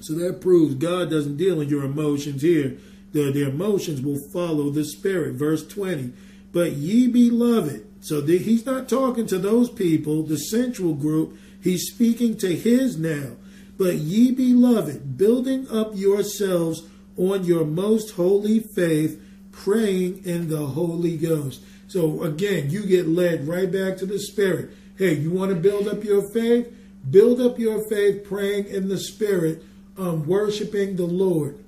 So 0.00 0.14
that 0.14 0.40
proves 0.40 0.74
God 0.74 1.10
doesn't 1.10 1.36
deal 1.36 1.60
in 1.60 1.68
your 1.68 1.84
emotions 1.84 2.42
here. 2.42 2.76
The, 3.12 3.30
the 3.30 3.48
emotions 3.48 4.00
will 4.00 4.18
follow 4.32 4.70
the 4.70 4.84
spirit. 4.84 5.34
Verse 5.34 5.66
20. 5.66 6.12
But 6.52 6.72
ye 6.72 7.08
beloved. 7.08 7.86
So 8.00 8.20
the, 8.20 8.38
he's 8.38 8.66
not 8.66 8.88
talking 8.88 9.26
to 9.28 9.38
those 9.38 9.70
people, 9.70 10.22
the 10.22 10.36
central 10.36 10.94
group. 10.94 11.38
He's 11.60 11.90
speaking 11.92 12.36
to 12.38 12.54
his 12.54 12.98
now. 12.98 13.36
But 13.78 13.96
ye 13.96 14.32
beloved, 14.32 15.16
building 15.16 15.68
up 15.68 15.92
yourselves 15.94 16.82
on 17.16 17.44
your 17.44 17.64
most 17.64 18.12
holy 18.12 18.60
faith, 18.74 19.20
praying 19.50 20.24
in 20.24 20.48
the 20.48 20.66
Holy 20.66 21.16
Ghost. 21.16 21.62
So 21.88 22.22
again, 22.22 22.70
you 22.70 22.86
get 22.86 23.08
led 23.08 23.46
right 23.46 23.70
back 23.70 23.96
to 23.98 24.06
the 24.06 24.18
Spirit. 24.18 24.70
Hey, 25.02 25.14
you 25.14 25.32
want 25.32 25.50
to 25.50 25.56
build 25.56 25.88
up 25.88 26.04
your 26.04 26.22
faith? 26.32 26.72
Build 27.10 27.40
up 27.40 27.58
your 27.58 27.84
faith 27.88 28.22
praying 28.22 28.66
in 28.66 28.88
the 28.88 28.98
Spirit, 28.98 29.64
um, 29.98 30.24
worshiping 30.28 30.94
the 30.94 31.06
Lord. 31.06 31.58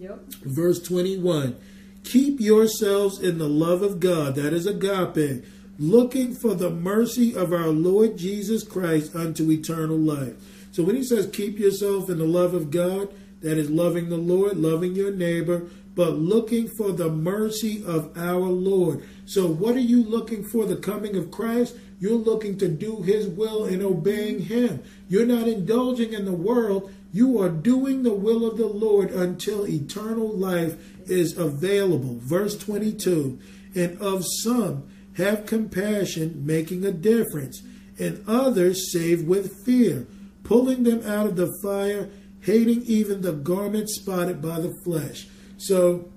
Yep. 0.00 0.18
Verse 0.42 0.82
21 0.82 1.56
Keep 2.02 2.40
yourselves 2.40 3.20
in 3.20 3.38
the 3.38 3.48
love 3.48 3.82
of 3.82 4.00
God, 4.00 4.34
that 4.34 4.52
is 4.52 4.66
agape, 4.66 5.44
looking 5.78 6.34
for 6.34 6.54
the 6.54 6.70
mercy 6.70 7.36
of 7.36 7.52
our 7.52 7.68
Lord 7.68 8.16
Jesus 8.16 8.64
Christ 8.64 9.14
unto 9.14 9.48
eternal 9.52 9.96
life. 9.96 10.34
So 10.72 10.82
when 10.82 10.96
he 10.96 11.04
says 11.04 11.30
keep 11.32 11.60
yourself 11.60 12.10
in 12.10 12.18
the 12.18 12.24
love 12.24 12.52
of 12.52 12.72
God, 12.72 13.14
that 13.42 13.58
is 13.58 13.70
loving 13.70 14.08
the 14.08 14.16
Lord, 14.16 14.56
loving 14.56 14.96
your 14.96 15.12
neighbor, 15.12 15.68
but 15.94 16.14
looking 16.14 16.66
for 16.76 16.90
the 16.90 17.10
mercy 17.10 17.84
of 17.86 18.10
our 18.18 18.48
Lord. 18.48 19.06
So 19.24 19.46
what 19.46 19.76
are 19.76 19.80
you 19.80 20.02
looking 20.02 20.42
for? 20.42 20.66
The 20.66 20.74
coming 20.74 21.14
of 21.16 21.30
Christ? 21.30 21.76
You're 22.02 22.18
looking 22.18 22.58
to 22.58 22.66
do 22.66 23.00
his 23.02 23.28
will 23.28 23.64
and 23.64 23.80
obeying 23.80 24.40
him. 24.40 24.82
You're 25.08 25.24
not 25.24 25.46
indulging 25.46 26.12
in 26.12 26.24
the 26.24 26.32
world. 26.32 26.92
You 27.12 27.40
are 27.40 27.48
doing 27.48 28.02
the 28.02 28.12
will 28.12 28.44
of 28.44 28.56
the 28.56 28.66
Lord 28.66 29.12
until 29.12 29.68
eternal 29.68 30.28
life 30.28 30.74
is 31.08 31.38
available. 31.38 32.18
Verse 32.18 32.58
22 32.58 33.38
And 33.76 34.00
of 34.00 34.24
some 34.42 34.82
have 35.16 35.46
compassion, 35.46 36.44
making 36.44 36.84
a 36.84 36.90
difference, 36.90 37.62
and 38.00 38.24
others 38.26 38.90
save 38.90 39.22
with 39.22 39.64
fear, 39.64 40.08
pulling 40.42 40.82
them 40.82 41.06
out 41.06 41.26
of 41.26 41.36
the 41.36 41.56
fire, 41.62 42.10
hating 42.40 42.82
even 42.82 43.22
the 43.22 43.32
garment 43.32 43.88
spotted 43.88 44.42
by 44.42 44.58
the 44.58 44.74
flesh. 44.84 45.28
So, 45.56 46.10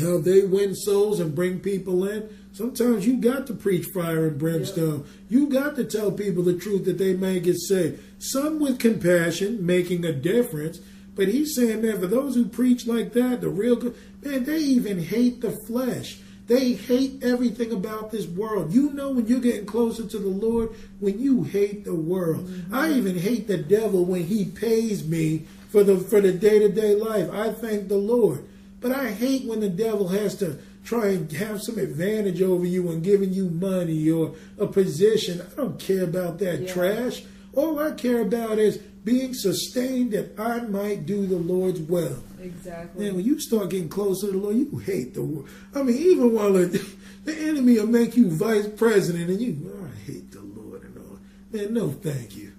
how 0.00 0.18
they 0.18 0.44
win 0.44 0.76
souls 0.76 1.18
and 1.18 1.34
bring 1.34 1.58
people 1.58 2.08
in. 2.08 2.28
Sometimes 2.52 3.06
you 3.06 3.16
got 3.16 3.46
to 3.46 3.54
preach 3.54 3.86
fire 3.86 4.26
and 4.26 4.38
brimstone. 4.38 5.06
You 5.28 5.48
got 5.48 5.74
to 5.76 5.84
tell 5.84 6.12
people 6.12 6.42
the 6.42 6.58
truth 6.58 6.84
that 6.84 6.98
they 6.98 7.14
may 7.14 7.40
get 7.40 7.56
saved. 7.56 8.02
Some 8.18 8.60
with 8.60 8.78
compassion, 8.78 9.64
making 9.64 10.04
a 10.04 10.12
difference. 10.12 10.80
But 11.14 11.28
he's 11.28 11.54
saying, 11.54 11.82
man, 11.82 12.00
for 12.00 12.06
those 12.06 12.34
who 12.34 12.46
preach 12.46 12.86
like 12.86 13.12
that, 13.14 13.40
the 13.40 13.48
real 13.48 13.76
good, 13.76 13.96
man, 14.22 14.44
they 14.44 14.58
even 14.58 15.02
hate 15.02 15.40
the 15.40 15.52
flesh. 15.66 16.18
They 16.46 16.72
hate 16.72 17.22
everything 17.22 17.72
about 17.72 18.10
this 18.10 18.26
world. 18.26 18.72
You 18.72 18.92
know 18.92 19.10
when 19.10 19.26
you're 19.26 19.40
getting 19.40 19.64
closer 19.64 20.06
to 20.06 20.18
the 20.18 20.28
Lord, 20.28 20.70
when 21.00 21.20
you 21.20 21.44
hate 21.44 21.84
the 21.84 21.94
world. 21.94 22.46
Mm-hmm. 22.46 22.74
I 22.74 22.90
even 22.92 23.16
hate 23.16 23.46
the 23.46 23.58
devil 23.58 24.04
when 24.04 24.24
he 24.24 24.44
pays 24.44 25.06
me 25.06 25.46
for 25.70 25.84
the 25.84 25.96
for 25.98 26.20
the 26.20 26.32
day-to-day 26.32 26.96
life. 26.96 27.30
I 27.32 27.52
thank 27.52 27.88
the 27.88 27.96
Lord. 27.96 28.44
But 28.80 28.92
I 28.92 29.12
hate 29.12 29.46
when 29.46 29.60
the 29.60 29.70
devil 29.70 30.08
has 30.08 30.34
to 30.36 30.58
try 30.84 31.08
and 31.08 31.30
have 31.32 31.62
some 31.62 31.78
advantage 31.78 32.42
over 32.42 32.64
you 32.66 32.90
and 32.90 33.02
giving 33.02 33.32
you 33.32 33.48
money 33.48 34.10
or 34.10 34.34
a 34.58 34.66
position. 34.66 35.40
I 35.40 35.54
don't 35.56 35.78
care 35.78 36.04
about 36.04 36.38
that 36.40 36.62
Yeah. 36.62 36.72
trash. 36.72 37.24
All 37.54 37.78
I 37.78 37.92
care 37.92 38.20
about 38.22 38.58
is 38.58 38.78
being 39.04 39.34
sustained 39.34 40.12
that 40.12 40.38
I 40.38 40.60
might 40.60 41.06
do 41.06 41.26
the 41.26 41.36
Lord's 41.36 41.80
will. 41.80 42.18
Exactly. 42.42 43.04
Man, 43.04 43.16
when 43.16 43.24
you 43.24 43.38
start 43.38 43.70
getting 43.70 43.88
closer 43.88 44.26
to 44.28 44.32
the 44.32 44.38
Lord, 44.38 44.56
you 44.56 44.78
hate 44.78 45.14
the 45.14 45.22
world. 45.22 45.46
I 45.74 45.82
mean, 45.82 45.96
even 45.96 46.32
while 46.34 46.52
the, 46.52 46.66
the 47.24 47.36
enemy 47.36 47.78
will 47.78 47.86
make 47.86 48.16
you 48.16 48.28
vice 48.28 48.66
president 48.68 49.30
and 49.30 49.40
you, 49.40 49.56
oh, 49.76 49.86
I 49.86 50.10
hate 50.10 50.30
the 50.32 50.40
Lord 50.40 50.82
and 50.82 50.96
all. 50.98 51.18
Man, 51.52 51.74
no, 51.74 51.90
thank 51.90 52.36
you. 52.36 52.52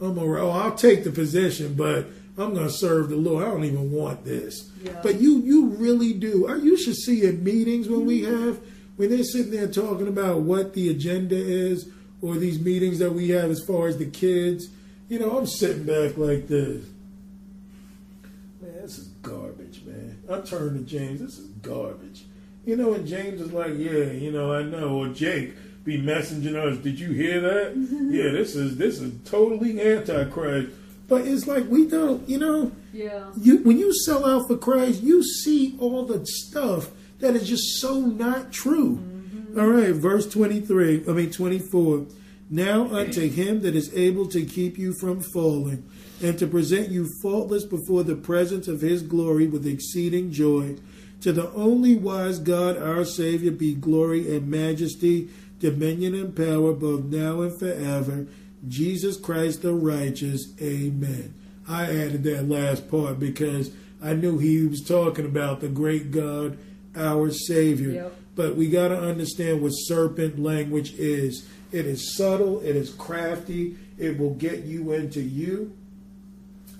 I'm 0.00 0.18
all 0.18 0.28
right. 0.28 0.40
Oh, 0.42 0.50
I'll 0.50 0.74
take 0.74 1.04
the 1.04 1.10
position, 1.10 1.74
but 1.74 2.06
I'm 2.38 2.54
going 2.54 2.66
to 2.66 2.72
serve 2.72 3.10
the 3.10 3.16
Lord. 3.16 3.44
I 3.44 3.50
don't 3.50 3.64
even 3.64 3.90
want 3.90 4.24
this. 4.24 4.70
Yeah. 4.82 5.00
But 5.02 5.20
you, 5.20 5.38
you 5.40 5.66
really 5.70 6.12
do. 6.12 6.48
You 6.62 6.76
should 6.76 6.96
see 6.96 7.26
at 7.26 7.38
meetings 7.38 7.88
when 7.88 8.06
we 8.06 8.22
mm-hmm. 8.22 8.48
have, 8.48 8.60
when 8.96 9.10
they're 9.10 9.24
sitting 9.24 9.50
there 9.50 9.66
talking 9.66 10.08
about 10.08 10.40
what 10.40 10.74
the 10.74 10.88
agenda 10.90 11.36
is 11.36 11.90
or 12.22 12.36
these 12.36 12.60
meetings 12.60 12.98
that 12.98 13.12
we 13.12 13.30
have 13.30 13.50
as 13.50 13.62
far 13.64 13.88
as 13.88 13.98
the 13.98 14.06
kids, 14.06 14.68
you 15.08 15.18
know, 15.18 15.38
I'm 15.38 15.46
sitting 15.46 15.84
back 15.84 16.16
like 16.16 16.48
this. 16.48 16.84
Man, 18.60 18.82
this 18.82 18.98
is 18.98 19.08
garbage, 19.22 19.82
man. 19.84 20.22
I 20.30 20.40
turn 20.40 20.74
to 20.74 20.80
James, 20.80 21.20
this 21.20 21.38
is 21.38 21.48
garbage. 21.62 22.24
You 22.66 22.76
know, 22.76 22.92
and 22.92 23.06
James 23.06 23.40
is 23.40 23.52
like, 23.52 23.72
yeah, 23.78 24.10
you 24.12 24.30
know, 24.30 24.52
I 24.52 24.62
know. 24.62 24.98
Or 24.98 25.08
Jake 25.08 25.54
be 25.84 25.98
messaging 25.98 26.54
us, 26.54 26.76
did 26.78 27.00
you 27.00 27.12
hear 27.12 27.40
that? 27.40 27.74
Mm-hmm. 27.74 28.12
yeah, 28.12 28.30
this 28.30 28.54
is 28.54 28.76
this 28.76 29.00
is 29.00 29.12
totally 29.24 29.80
antichrist. 29.80 30.68
But 31.08 31.26
it's 31.26 31.46
like 31.46 31.66
we 31.68 31.86
don't, 31.86 32.28
you 32.28 32.38
know. 32.38 32.72
Yeah. 32.92 33.30
You 33.40 33.58
when 33.58 33.78
you 33.78 33.92
sell 33.94 34.26
out 34.26 34.46
for 34.46 34.58
Christ, 34.58 35.02
you 35.02 35.22
see 35.22 35.76
all 35.80 36.04
the 36.04 36.24
stuff 36.26 36.90
that 37.18 37.34
is 37.34 37.48
just 37.48 37.80
so 37.80 38.00
not 38.00 38.52
true. 38.52 38.96
Mm-hmm. 38.96 39.58
All 39.58 39.66
right, 39.66 39.94
verse 39.94 40.28
23, 40.28 41.04
I 41.08 41.12
mean 41.12 41.30
24. 41.30 42.06
Now 42.50 42.86
unto 42.94 43.28
him 43.28 43.60
that 43.60 43.74
is 43.74 43.94
able 43.94 44.26
to 44.28 44.44
keep 44.44 44.78
you 44.78 44.94
from 44.94 45.20
falling 45.20 45.88
and 46.22 46.38
to 46.38 46.46
present 46.46 46.88
you 46.88 47.08
faultless 47.22 47.64
before 47.64 48.04
the 48.04 48.14
presence 48.14 48.68
of 48.68 48.80
his 48.80 49.02
glory 49.02 49.46
with 49.46 49.66
exceeding 49.66 50.32
joy. 50.32 50.76
To 51.22 51.32
the 51.32 51.50
only 51.52 51.96
wise 51.96 52.38
God, 52.38 52.78
our 52.78 53.04
Savior, 53.04 53.50
be 53.50 53.74
glory 53.74 54.34
and 54.34 54.48
majesty, 54.48 55.28
dominion 55.58 56.14
and 56.14 56.34
power, 56.34 56.72
both 56.72 57.04
now 57.04 57.42
and 57.42 57.58
forever. 57.58 58.26
Jesus 58.66 59.16
Christ 59.16 59.62
the 59.62 59.74
righteous. 59.74 60.52
Amen. 60.60 61.34
I 61.68 61.84
added 61.84 62.24
that 62.24 62.48
last 62.48 62.90
part 62.90 63.20
because 63.20 63.70
I 64.02 64.14
knew 64.14 64.38
he 64.38 64.66
was 64.66 64.82
talking 64.82 65.26
about 65.26 65.60
the 65.60 65.68
great 65.68 66.10
God, 66.10 66.58
our 66.96 67.30
Savior. 67.30 67.90
Yep. 67.90 68.14
But 68.34 68.56
we 68.56 68.68
got 68.68 68.88
to 68.88 68.98
understand 68.98 69.62
what 69.62 69.70
serpent 69.70 70.38
language 70.38 70.94
is. 70.94 71.48
It 71.72 71.86
is 71.86 72.16
subtle, 72.16 72.60
it 72.60 72.76
is 72.76 72.90
crafty, 72.90 73.76
it 73.98 74.18
will 74.18 74.34
get 74.34 74.64
you 74.64 74.92
into 74.92 75.20
you, 75.20 75.76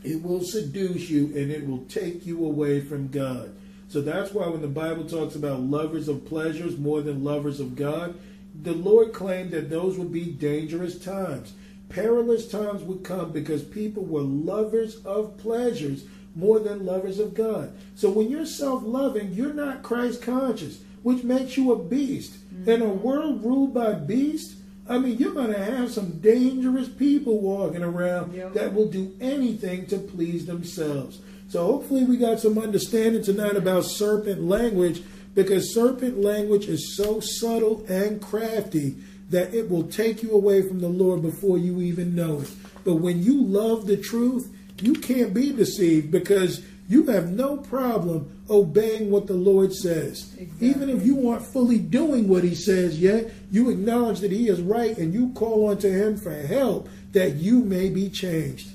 it 0.02 0.22
will 0.22 0.42
seduce 0.42 1.10
you, 1.10 1.26
and 1.26 1.50
it 1.50 1.66
will 1.66 1.84
take 1.88 2.24
you 2.24 2.44
away 2.44 2.80
from 2.80 3.08
God. 3.08 3.52
So 3.88 4.00
that's 4.00 4.32
why 4.32 4.46
when 4.48 4.62
the 4.62 4.68
Bible 4.68 5.04
talks 5.04 5.34
about 5.34 5.60
lovers 5.60 6.08
of 6.08 6.26
pleasures 6.26 6.78
more 6.78 7.02
than 7.02 7.24
lovers 7.24 7.58
of 7.58 7.74
God, 7.74 8.14
the 8.62 8.72
Lord 8.72 9.12
claimed 9.12 9.50
that 9.50 9.70
those 9.70 9.98
would 9.98 10.12
be 10.12 10.26
dangerous 10.26 10.98
times. 10.98 11.52
Perilous 11.88 12.48
times 12.48 12.82
would 12.82 13.02
come 13.02 13.32
because 13.32 13.62
people 13.62 14.04
were 14.04 14.20
lovers 14.20 14.96
of 15.04 15.38
pleasures 15.38 16.04
more 16.34 16.58
than 16.60 16.86
lovers 16.86 17.18
of 17.18 17.34
God. 17.34 17.72
So 17.94 18.10
when 18.10 18.30
you're 18.30 18.46
self 18.46 18.82
loving, 18.84 19.32
you're 19.32 19.54
not 19.54 19.82
Christ 19.82 20.22
conscious, 20.22 20.80
which 21.02 21.24
makes 21.24 21.56
you 21.56 21.72
a 21.72 21.82
beast. 21.82 22.34
Mm-hmm. 22.54 22.70
In 22.70 22.82
a 22.82 22.88
world 22.88 23.44
ruled 23.44 23.74
by 23.74 23.94
beasts, 23.94 24.56
I 24.88 24.98
mean, 24.98 25.18
you're 25.18 25.34
going 25.34 25.52
to 25.52 25.64
have 25.64 25.90
some 25.90 26.18
dangerous 26.20 26.88
people 26.88 27.40
walking 27.40 27.82
around 27.82 28.34
yep. 28.34 28.54
that 28.54 28.72
will 28.72 28.88
do 28.88 29.14
anything 29.20 29.86
to 29.86 29.98
please 29.98 30.46
themselves. 30.46 31.20
So 31.48 31.64
hopefully, 31.64 32.04
we 32.04 32.16
got 32.16 32.40
some 32.40 32.58
understanding 32.58 33.22
tonight 33.22 33.56
about 33.56 33.84
serpent 33.84 34.42
language 34.42 35.02
because 35.34 35.74
serpent 35.74 36.20
language 36.20 36.66
is 36.66 36.96
so 36.96 37.20
subtle 37.20 37.84
and 37.88 38.20
crafty 38.20 38.96
that 39.30 39.54
it 39.54 39.70
will 39.70 39.84
take 39.84 40.22
you 40.22 40.32
away 40.32 40.62
from 40.62 40.80
the 40.80 40.88
Lord 40.88 41.22
before 41.22 41.58
you 41.58 41.80
even 41.80 42.14
know 42.14 42.40
it. 42.40 42.50
But 42.84 42.96
when 42.96 43.22
you 43.22 43.42
love 43.42 43.86
the 43.86 43.96
truth, 43.96 44.50
you 44.80 44.94
can't 44.94 45.34
be 45.34 45.52
deceived 45.52 46.10
because 46.10 46.62
you 46.88 47.04
have 47.06 47.30
no 47.30 47.58
problem 47.58 48.42
obeying 48.48 49.10
what 49.10 49.26
the 49.26 49.34
Lord 49.34 49.74
says. 49.74 50.34
Exactly. 50.38 50.68
Even 50.68 50.88
if 50.88 51.04
you 51.04 51.28
aren't 51.28 51.44
fully 51.44 51.78
doing 51.78 52.28
what 52.28 52.44
He 52.44 52.54
says 52.54 52.98
yet, 52.98 53.30
you 53.50 53.68
acknowledge 53.68 54.20
that 54.20 54.32
He 54.32 54.48
is 54.48 54.62
right 54.62 54.96
and 54.96 55.12
you 55.12 55.30
call 55.34 55.68
unto 55.68 55.90
Him 55.90 56.16
for 56.16 56.32
help 56.32 56.88
that 57.12 57.34
you 57.34 57.60
may 57.60 57.90
be 57.90 58.08
changed. 58.08 58.70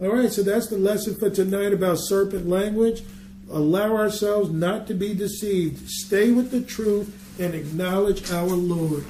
All 0.00 0.14
right, 0.14 0.30
so 0.30 0.42
that's 0.42 0.68
the 0.68 0.78
lesson 0.78 1.16
for 1.16 1.30
tonight 1.30 1.72
about 1.72 1.98
serpent 1.98 2.48
language. 2.48 3.02
Allow 3.50 3.96
ourselves 3.96 4.50
not 4.50 4.86
to 4.88 4.94
be 4.94 5.14
deceived. 5.14 5.88
Stay 5.88 6.30
with 6.32 6.50
the 6.50 6.60
truth 6.60 7.40
and 7.40 7.54
acknowledge 7.54 8.30
our 8.30 8.48
Lord. 8.48 9.04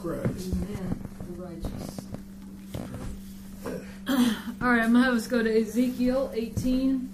Christ. 0.00 0.54
Amen. 0.54 1.00
Righteous. 1.36 2.00
All 4.62 4.70
right, 4.70 4.82
I'm 4.82 4.92
going 4.92 4.94
to 4.94 5.00
have 5.02 5.14
us 5.14 5.26
go 5.26 5.42
to 5.42 5.60
Ezekiel 5.60 6.30
18. 6.32 7.10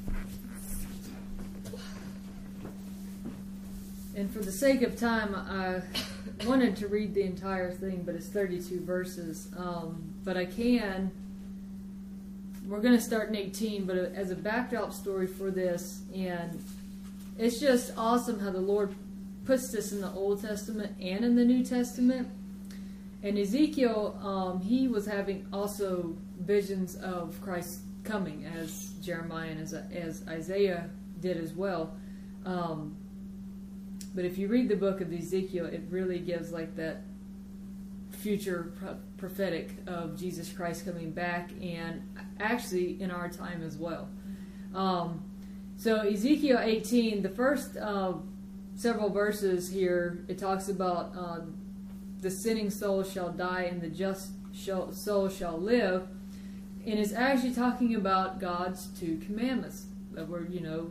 And 4.14 4.30
for 4.30 4.38
the 4.38 4.52
sake 4.52 4.82
of 4.82 4.96
time, 4.96 5.34
I 5.34 5.82
wanted 6.46 6.76
to 6.76 6.86
read 6.86 7.12
the 7.12 7.22
entire 7.22 7.72
thing, 7.72 8.04
but 8.06 8.14
it's 8.14 8.28
32 8.28 8.84
verses. 8.84 9.48
Um, 9.56 10.14
but 10.24 10.36
I 10.36 10.46
can. 10.46 11.10
We're 12.66 12.80
going 12.80 12.96
to 12.96 13.02
start 13.02 13.30
in 13.30 13.34
18, 13.34 13.84
but 13.84 13.96
as 13.96 14.30
a 14.30 14.36
backdrop 14.36 14.92
story 14.92 15.26
for 15.26 15.50
this, 15.50 16.02
and 16.14 16.64
it's 17.36 17.58
just 17.58 17.92
awesome 17.96 18.38
how 18.38 18.50
the 18.50 18.60
Lord 18.60 18.94
puts 19.44 19.72
this 19.72 19.90
in 19.90 20.00
the 20.00 20.10
Old 20.12 20.40
Testament 20.40 20.96
and 21.00 21.24
in 21.24 21.34
the 21.34 21.44
New 21.44 21.64
Testament. 21.64 22.28
And 23.26 23.36
Ezekiel, 23.36 24.16
um, 24.22 24.60
he 24.60 24.86
was 24.86 25.04
having 25.04 25.48
also 25.52 26.16
visions 26.38 26.94
of 26.94 27.40
Christ 27.40 27.80
coming, 28.04 28.44
as 28.44 28.90
Jeremiah 29.02 29.50
and 29.50 29.60
as, 29.60 29.72
as 29.72 30.22
Isaiah 30.28 30.88
did 31.18 31.36
as 31.36 31.52
well. 31.52 31.96
Um, 32.44 32.96
but 34.14 34.24
if 34.24 34.38
you 34.38 34.46
read 34.46 34.68
the 34.68 34.76
book 34.76 35.00
of 35.00 35.12
Ezekiel, 35.12 35.66
it 35.66 35.82
really 35.90 36.20
gives 36.20 36.52
like 36.52 36.76
that 36.76 37.02
future 38.12 38.72
prophetic 39.16 39.70
of 39.88 40.16
Jesus 40.16 40.52
Christ 40.52 40.84
coming 40.84 41.10
back 41.10 41.50
and 41.60 42.02
actually 42.38 43.02
in 43.02 43.10
our 43.10 43.28
time 43.28 43.60
as 43.64 43.76
well. 43.76 44.08
Um, 44.72 45.24
so 45.76 45.96
Ezekiel 45.96 46.60
18, 46.62 47.22
the 47.22 47.28
first 47.30 47.76
uh, 47.76 48.12
several 48.76 49.10
verses 49.10 49.68
here, 49.68 50.24
it 50.28 50.38
talks 50.38 50.68
about 50.68 51.12
uh, 51.18 51.40
the 52.26 52.32
sinning 52.32 52.70
soul 52.70 53.04
shall 53.04 53.30
die 53.30 53.68
and 53.70 53.80
the 53.80 53.88
just 53.88 54.32
shall, 54.52 54.92
soul 54.92 55.28
shall 55.28 55.56
live, 55.56 56.08
and 56.84 56.98
it's 56.98 57.12
actually 57.12 57.54
talking 57.54 57.94
about 57.94 58.40
God's 58.40 58.88
two 58.98 59.18
commandments 59.18 59.84
that 60.10 60.26
were, 60.26 60.44
you 60.44 60.58
know, 60.58 60.90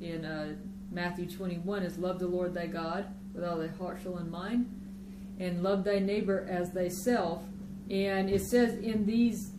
in 0.00 0.24
uh, 0.24 0.54
Matthew 0.90 1.30
21 1.30 1.84
is 1.84 1.98
love 1.98 2.18
the 2.18 2.26
Lord 2.26 2.52
thy 2.52 2.66
God 2.66 3.06
with 3.32 3.44
all 3.44 3.58
thy 3.58 3.68
heart, 3.68 4.02
soul, 4.02 4.16
and 4.16 4.28
mind, 4.28 4.68
and 5.38 5.62
love 5.62 5.84
thy 5.84 6.00
neighbor 6.00 6.44
as 6.50 6.70
thyself. 6.70 7.44
And 7.88 8.28
it 8.28 8.42
says 8.42 8.74
in 8.74 9.06
these 9.06 9.50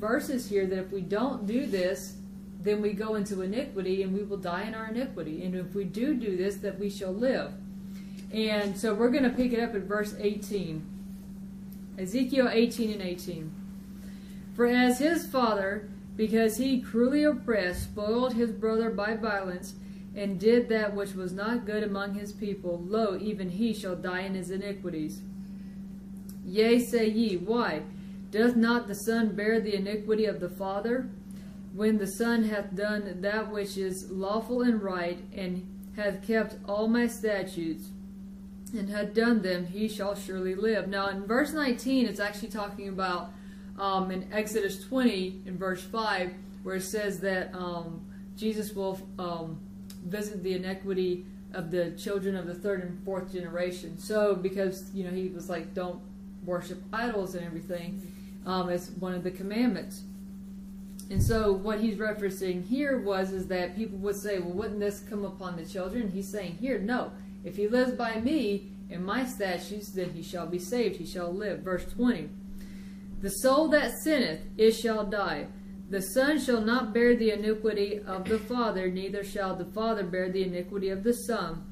verses 0.00 0.48
here 0.48 0.66
that 0.66 0.78
if 0.78 0.90
we 0.90 1.00
don't 1.00 1.46
do 1.46 1.64
this, 1.64 2.16
then 2.60 2.82
we 2.82 2.92
go 2.92 3.14
into 3.14 3.42
iniquity 3.42 4.02
and 4.02 4.12
we 4.12 4.24
will 4.24 4.36
die 4.36 4.64
in 4.64 4.74
our 4.74 4.88
iniquity. 4.88 5.44
And 5.44 5.54
if 5.54 5.76
we 5.76 5.84
do 5.84 6.14
do 6.14 6.36
this, 6.36 6.56
that 6.56 6.76
we 6.76 6.90
shall 6.90 7.12
live. 7.12 7.52
And 8.32 8.78
so 8.78 8.94
we're 8.94 9.10
going 9.10 9.24
to 9.24 9.30
pick 9.30 9.52
it 9.52 9.60
up 9.60 9.74
at 9.74 9.82
verse 9.82 10.14
18. 10.18 10.86
Ezekiel 11.98 12.48
18 12.50 12.92
and 12.92 13.02
18. 13.02 13.52
For 14.54 14.66
as 14.66 14.98
his 14.98 15.26
father, 15.26 15.88
because 16.16 16.56
he 16.56 16.80
cruelly 16.80 17.24
oppressed, 17.24 17.84
spoiled 17.84 18.34
his 18.34 18.50
brother 18.50 18.90
by 18.90 19.16
violence, 19.16 19.74
and 20.14 20.38
did 20.38 20.68
that 20.68 20.94
which 20.94 21.14
was 21.14 21.32
not 21.32 21.64
good 21.64 21.82
among 21.82 22.14
his 22.14 22.32
people, 22.32 22.82
lo, 22.84 23.16
even 23.20 23.48
he 23.48 23.72
shall 23.72 23.96
die 23.96 24.20
in 24.20 24.34
his 24.34 24.50
iniquities. 24.50 25.22
Yea, 26.44 26.78
say 26.78 27.08
ye, 27.08 27.36
why? 27.36 27.82
Doth 28.30 28.56
not 28.56 28.86
the 28.86 28.94
Son 28.94 29.34
bear 29.34 29.60
the 29.60 29.74
iniquity 29.74 30.24
of 30.24 30.40
the 30.40 30.48
Father? 30.48 31.08
When 31.74 31.98
the 31.98 32.06
Son 32.06 32.44
hath 32.44 32.74
done 32.74 33.20
that 33.20 33.50
which 33.52 33.76
is 33.76 34.10
lawful 34.10 34.62
and 34.62 34.82
right, 34.82 35.18
and 35.34 35.66
hath 35.96 36.26
kept 36.26 36.56
all 36.68 36.88
my 36.88 37.06
statutes, 37.06 37.88
and 38.74 38.88
had 38.88 39.14
done 39.14 39.42
them, 39.42 39.66
he 39.66 39.88
shall 39.88 40.14
surely 40.14 40.54
live. 40.54 40.88
Now, 40.88 41.08
in 41.08 41.24
verse 41.24 41.52
19, 41.52 42.06
it's 42.06 42.20
actually 42.20 42.48
talking 42.48 42.88
about 42.88 43.32
um, 43.78 44.10
in 44.10 44.30
Exodus 44.32 44.82
20, 44.84 45.42
in 45.46 45.56
verse 45.56 45.82
5, 45.82 46.32
where 46.62 46.76
it 46.76 46.82
says 46.82 47.20
that 47.20 47.54
um, 47.54 48.04
Jesus 48.36 48.74
will 48.74 49.00
um, 49.18 49.58
visit 50.04 50.42
the 50.42 50.54
iniquity 50.54 51.24
of 51.52 51.70
the 51.70 51.90
children 51.92 52.36
of 52.36 52.46
the 52.46 52.54
third 52.54 52.82
and 52.82 53.04
fourth 53.04 53.32
generation. 53.32 53.98
So, 53.98 54.34
because 54.34 54.90
you 54.94 55.04
know 55.04 55.10
he 55.10 55.28
was 55.28 55.48
like, 55.48 55.74
don't 55.74 56.00
worship 56.44 56.80
idols 56.92 57.34
and 57.34 57.44
everything, 57.44 58.00
um, 58.46 58.68
it's 58.68 58.90
one 58.90 59.14
of 59.14 59.24
the 59.24 59.30
commandments. 59.30 60.02
And 61.10 61.22
so, 61.22 61.52
what 61.52 61.80
he's 61.80 61.96
referencing 61.96 62.66
here 62.66 63.00
was 63.00 63.32
is 63.32 63.48
that 63.48 63.74
people 63.76 63.98
would 63.98 64.16
say, 64.16 64.38
well, 64.38 64.52
wouldn't 64.52 64.80
this 64.80 65.00
come 65.00 65.24
upon 65.24 65.56
the 65.56 65.64
children? 65.64 66.10
He's 66.10 66.28
saying 66.28 66.58
here, 66.60 66.78
no. 66.78 67.10
If 67.44 67.56
he 67.56 67.68
lives 67.68 67.92
by 67.92 68.20
me 68.20 68.72
and 68.90 69.04
my 69.04 69.24
statutes, 69.24 69.90
then 69.90 70.10
he 70.10 70.22
shall 70.22 70.46
be 70.46 70.58
saved. 70.58 70.96
He 70.96 71.06
shall 71.06 71.32
live. 71.32 71.60
Verse 71.60 71.84
20. 71.84 72.28
The 73.20 73.30
soul 73.30 73.68
that 73.68 73.92
sinneth, 74.02 74.40
it 74.56 74.72
shall 74.72 75.04
die. 75.04 75.48
The 75.90 76.02
Son 76.02 76.38
shall 76.38 76.60
not 76.60 76.94
bear 76.94 77.16
the 77.16 77.32
iniquity 77.32 78.00
of 78.06 78.24
the 78.24 78.38
Father, 78.38 78.88
neither 78.88 79.24
shall 79.24 79.56
the 79.56 79.64
Father 79.64 80.04
bear 80.04 80.30
the 80.30 80.44
iniquity 80.44 80.88
of 80.88 81.02
the 81.02 81.12
Son. 81.12 81.64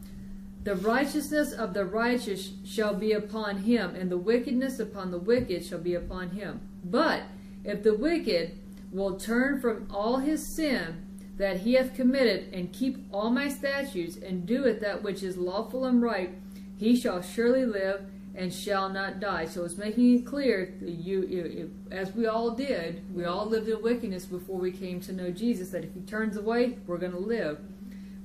The 0.64 0.74
righteousness 0.74 1.52
of 1.52 1.72
the 1.72 1.84
righteous 1.84 2.50
shall 2.64 2.94
be 2.94 3.12
upon 3.12 3.58
him, 3.58 3.94
and 3.94 4.10
the 4.10 4.18
wickedness 4.18 4.80
upon 4.80 5.10
the 5.10 5.18
wicked 5.18 5.64
shall 5.64 5.78
be 5.78 5.94
upon 5.94 6.30
him. 6.30 6.60
But 6.84 7.22
if 7.64 7.82
the 7.82 7.94
wicked 7.94 8.58
will 8.90 9.18
turn 9.18 9.60
from 9.60 9.86
all 9.90 10.18
his 10.18 10.54
sin 10.56 11.07
that 11.38 11.58
he 11.58 11.74
hath 11.74 11.94
committed, 11.94 12.52
and 12.52 12.72
keep 12.72 12.98
all 13.12 13.30
my 13.30 13.48
statutes, 13.48 14.16
and 14.16 14.44
doeth 14.44 14.80
that 14.80 15.02
which 15.02 15.22
is 15.22 15.36
lawful 15.36 15.84
and 15.84 16.02
right, 16.02 16.34
he 16.76 16.96
shall 16.96 17.22
surely 17.22 17.64
live 17.64 18.02
and 18.34 18.52
shall 18.52 18.88
not 18.88 19.18
die. 19.18 19.44
So 19.46 19.64
it's 19.64 19.76
making 19.76 20.18
it 20.18 20.26
clear 20.26 20.74
you, 20.80 21.24
you, 21.26 21.70
as 21.90 22.14
we 22.14 22.26
all 22.26 22.52
did, 22.52 23.02
we 23.14 23.24
all 23.24 23.46
lived 23.46 23.68
in 23.68 23.82
wickedness 23.82 24.26
before 24.26 24.58
we 24.58 24.70
came 24.70 25.00
to 25.00 25.12
know 25.12 25.30
Jesus. 25.30 25.70
That 25.70 25.84
if 25.84 25.94
he 25.94 26.00
turns 26.00 26.36
away, 26.36 26.78
we're 26.86 26.98
going 26.98 27.12
to 27.12 27.18
live. 27.18 27.58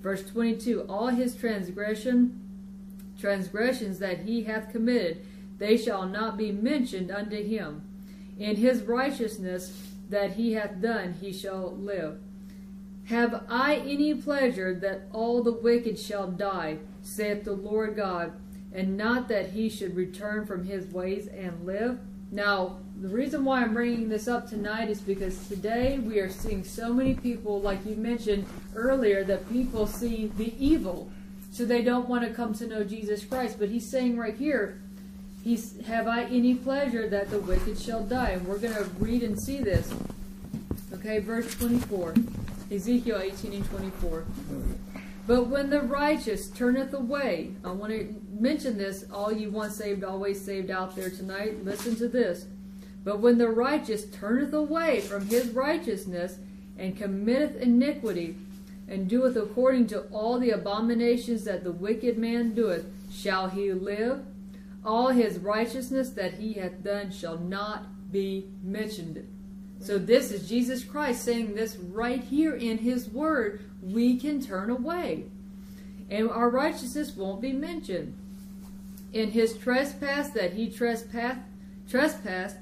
Verse 0.02 0.24
22 0.24 0.82
All 0.84 1.08
his 1.08 1.36
transgression, 1.36 2.40
transgressions 3.20 4.00
that 4.00 4.20
he 4.20 4.44
hath 4.44 4.72
committed, 4.72 5.26
they 5.58 5.78
shall 5.78 6.08
not 6.08 6.38
be 6.38 6.52
mentioned 6.52 7.10
unto 7.10 7.44
him. 7.44 7.82
In 8.38 8.56
his 8.56 8.84
righteousness 8.84 9.82
that 10.10 10.34
he 10.34 10.54
hath 10.54 10.82
done, 10.82 11.16
he 11.22 11.32
shall 11.32 11.76
live. 11.76 12.20
Have 13.14 13.44
I 13.48 13.76
any 13.76 14.16
pleasure 14.16 14.74
that 14.74 15.04
all 15.14 15.44
the 15.44 15.54
wicked 15.54 16.00
shall 16.00 16.32
die, 16.32 16.80
saith 17.04 17.44
the 17.44 17.54
Lord 17.54 17.96
God, 17.96 18.34
and 18.74 18.98
not 18.98 19.28
that 19.28 19.52
he 19.52 19.70
should 19.70 19.96
return 19.96 20.48
from 20.48 20.66
his 20.66 20.88
ways 20.88 21.28
and 21.28 21.64
live? 21.64 22.00
Now, 22.32 22.80
the 23.00 23.10
reason 23.10 23.46
why 23.46 23.62
I'm 23.62 23.76
bringing 23.76 24.10
this 24.10 24.28
up 24.28 24.50
tonight 24.50 24.90
is 24.90 25.00
because 25.00 25.48
today 25.48 26.00
we 26.00 26.18
are 26.22 26.30
seeing 26.32 26.64
so 26.64 26.92
many 26.92 27.14
people, 27.14 27.62
like 27.62 27.86
you 27.86 27.96
mentioned 27.98 28.48
earlier, 28.74 29.24
that 29.26 29.48
people 29.52 29.86
see 29.86 30.32
the 30.36 30.52
evil, 30.58 31.12
so 31.52 31.66
they 31.66 31.84
don't 31.84 32.10
want 32.10 32.28
to 32.28 32.34
come 32.34 32.56
to 32.56 32.66
know 32.66 32.84
Jesus 32.84 33.24
Christ. 33.24 33.60
But 33.60 33.70
he's 33.70 33.88
saying 33.88 34.18
right 34.18 34.36
here, 34.36 34.82
he's 35.44 35.80
have 35.86 36.08
I 36.08 36.24
any 36.24 36.56
pleasure 36.56 37.08
that 37.10 37.30
the 37.30 37.38
wicked 37.38 37.78
shall 37.78 38.04
die? 38.04 38.32
And 38.32 38.48
we're 38.48 38.58
going 38.58 38.74
to 38.74 38.86
read 38.98 39.22
and 39.22 39.40
see 39.40 39.60
this. 39.60 39.94
Okay, 40.92 41.20
verse 41.20 41.54
24. 41.54 42.16
Ezekiel 42.74 43.20
18 43.22 43.54
and 43.54 43.70
24. 43.70 44.26
But 45.26 45.48
when 45.48 45.70
the 45.70 45.82
righteous 45.82 46.50
turneth 46.50 46.94
away, 46.94 47.52
I 47.64 47.72
want 47.72 47.92
to 47.94 48.16
mention 48.32 48.78
this, 48.78 49.06
all 49.14 49.32
you 49.32 49.52
once 49.52 49.76
saved, 49.76 50.04
always 50.04 50.42
saved 50.42 50.72
out 50.72 50.96
there 50.96 51.10
tonight, 51.10 51.64
listen 51.64 51.96
to 51.98 52.08
this. 52.08 52.46
But 53.04 53.20
when 53.20 53.38
the 53.38 53.50
righteous 53.50 54.06
turneth 54.06 54.54
away 54.54 55.02
from 55.02 55.28
his 55.28 55.50
righteousness, 55.50 56.40
and 56.78 56.98
committeth 56.98 57.56
iniquity, 57.58 58.36
and 58.88 59.08
doeth 59.08 59.36
according 59.38 59.88
to 59.88 60.02
all 60.12 60.40
the 60.40 60.50
abominations 60.50 61.44
that 61.44 61.64
the 61.64 61.72
wicked 61.72 62.18
man 62.18 62.54
doeth, 62.54 62.86
shall 63.12 63.50
he 63.50 63.72
live? 63.72 64.26
All 64.84 65.10
his 65.10 65.38
righteousness 65.38 66.10
that 66.12 66.34
he 66.34 66.54
hath 66.54 66.84
done 66.84 67.12
shall 67.12 67.38
not 67.38 68.12
be 68.12 68.50
mentioned. 68.62 69.26
So 69.84 69.98
this 69.98 70.32
is 70.32 70.48
Jesus 70.48 70.82
Christ 70.82 71.26
saying 71.26 71.56
this 71.56 71.76
right 71.76 72.24
here 72.24 72.56
in 72.56 72.78
his 72.78 73.10
word. 73.10 73.70
We 73.82 74.18
can 74.18 74.42
turn 74.42 74.70
away. 74.70 75.26
And 76.10 76.30
our 76.30 76.50
righteousness 76.50 77.14
won't 77.18 77.42
be 77.42 77.52
mentioned. 77.52 78.18
In 79.12 79.32
his 79.32 79.58
trespass 79.58 80.30
that 80.30 80.54
he 80.54 80.70
trespassed, 80.70 81.42
trespassed, 81.90 82.56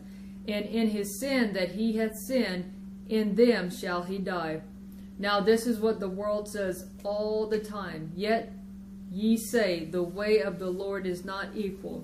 and 0.47 0.65
in 0.65 0.89
his 0.89 1.19
sin 1.19 1.53
that 1.53 1.73
he 1.73 1.95
hath 1.97 2.17
sinned, 2.17 2.73
in 3.07 3.35
them 3.35 3.69
shall 3.69 4.01
he 4.01 4.17
die. 4.17 4.61
Now 5.19 5.41
this 5.41 5.67
is 5.67 5.79
what 5.79 5.99
the 5.99 6.09
world 6.09 6.49
says 6.49 6.87
all 7.03 7.45
the 7.45 7.59
time. 7.59 8.11
Yet 8.15 8.51
ye 9.11 9.37
say, 9.37 9.85
the 9.85 10.01
way 10.01 10.39
of 10.39 10.57
the 10.57 10.71
Lord 10.71 11.05
is 11.05 11.23
not 11.23 11.49
equal. 11.53 12.03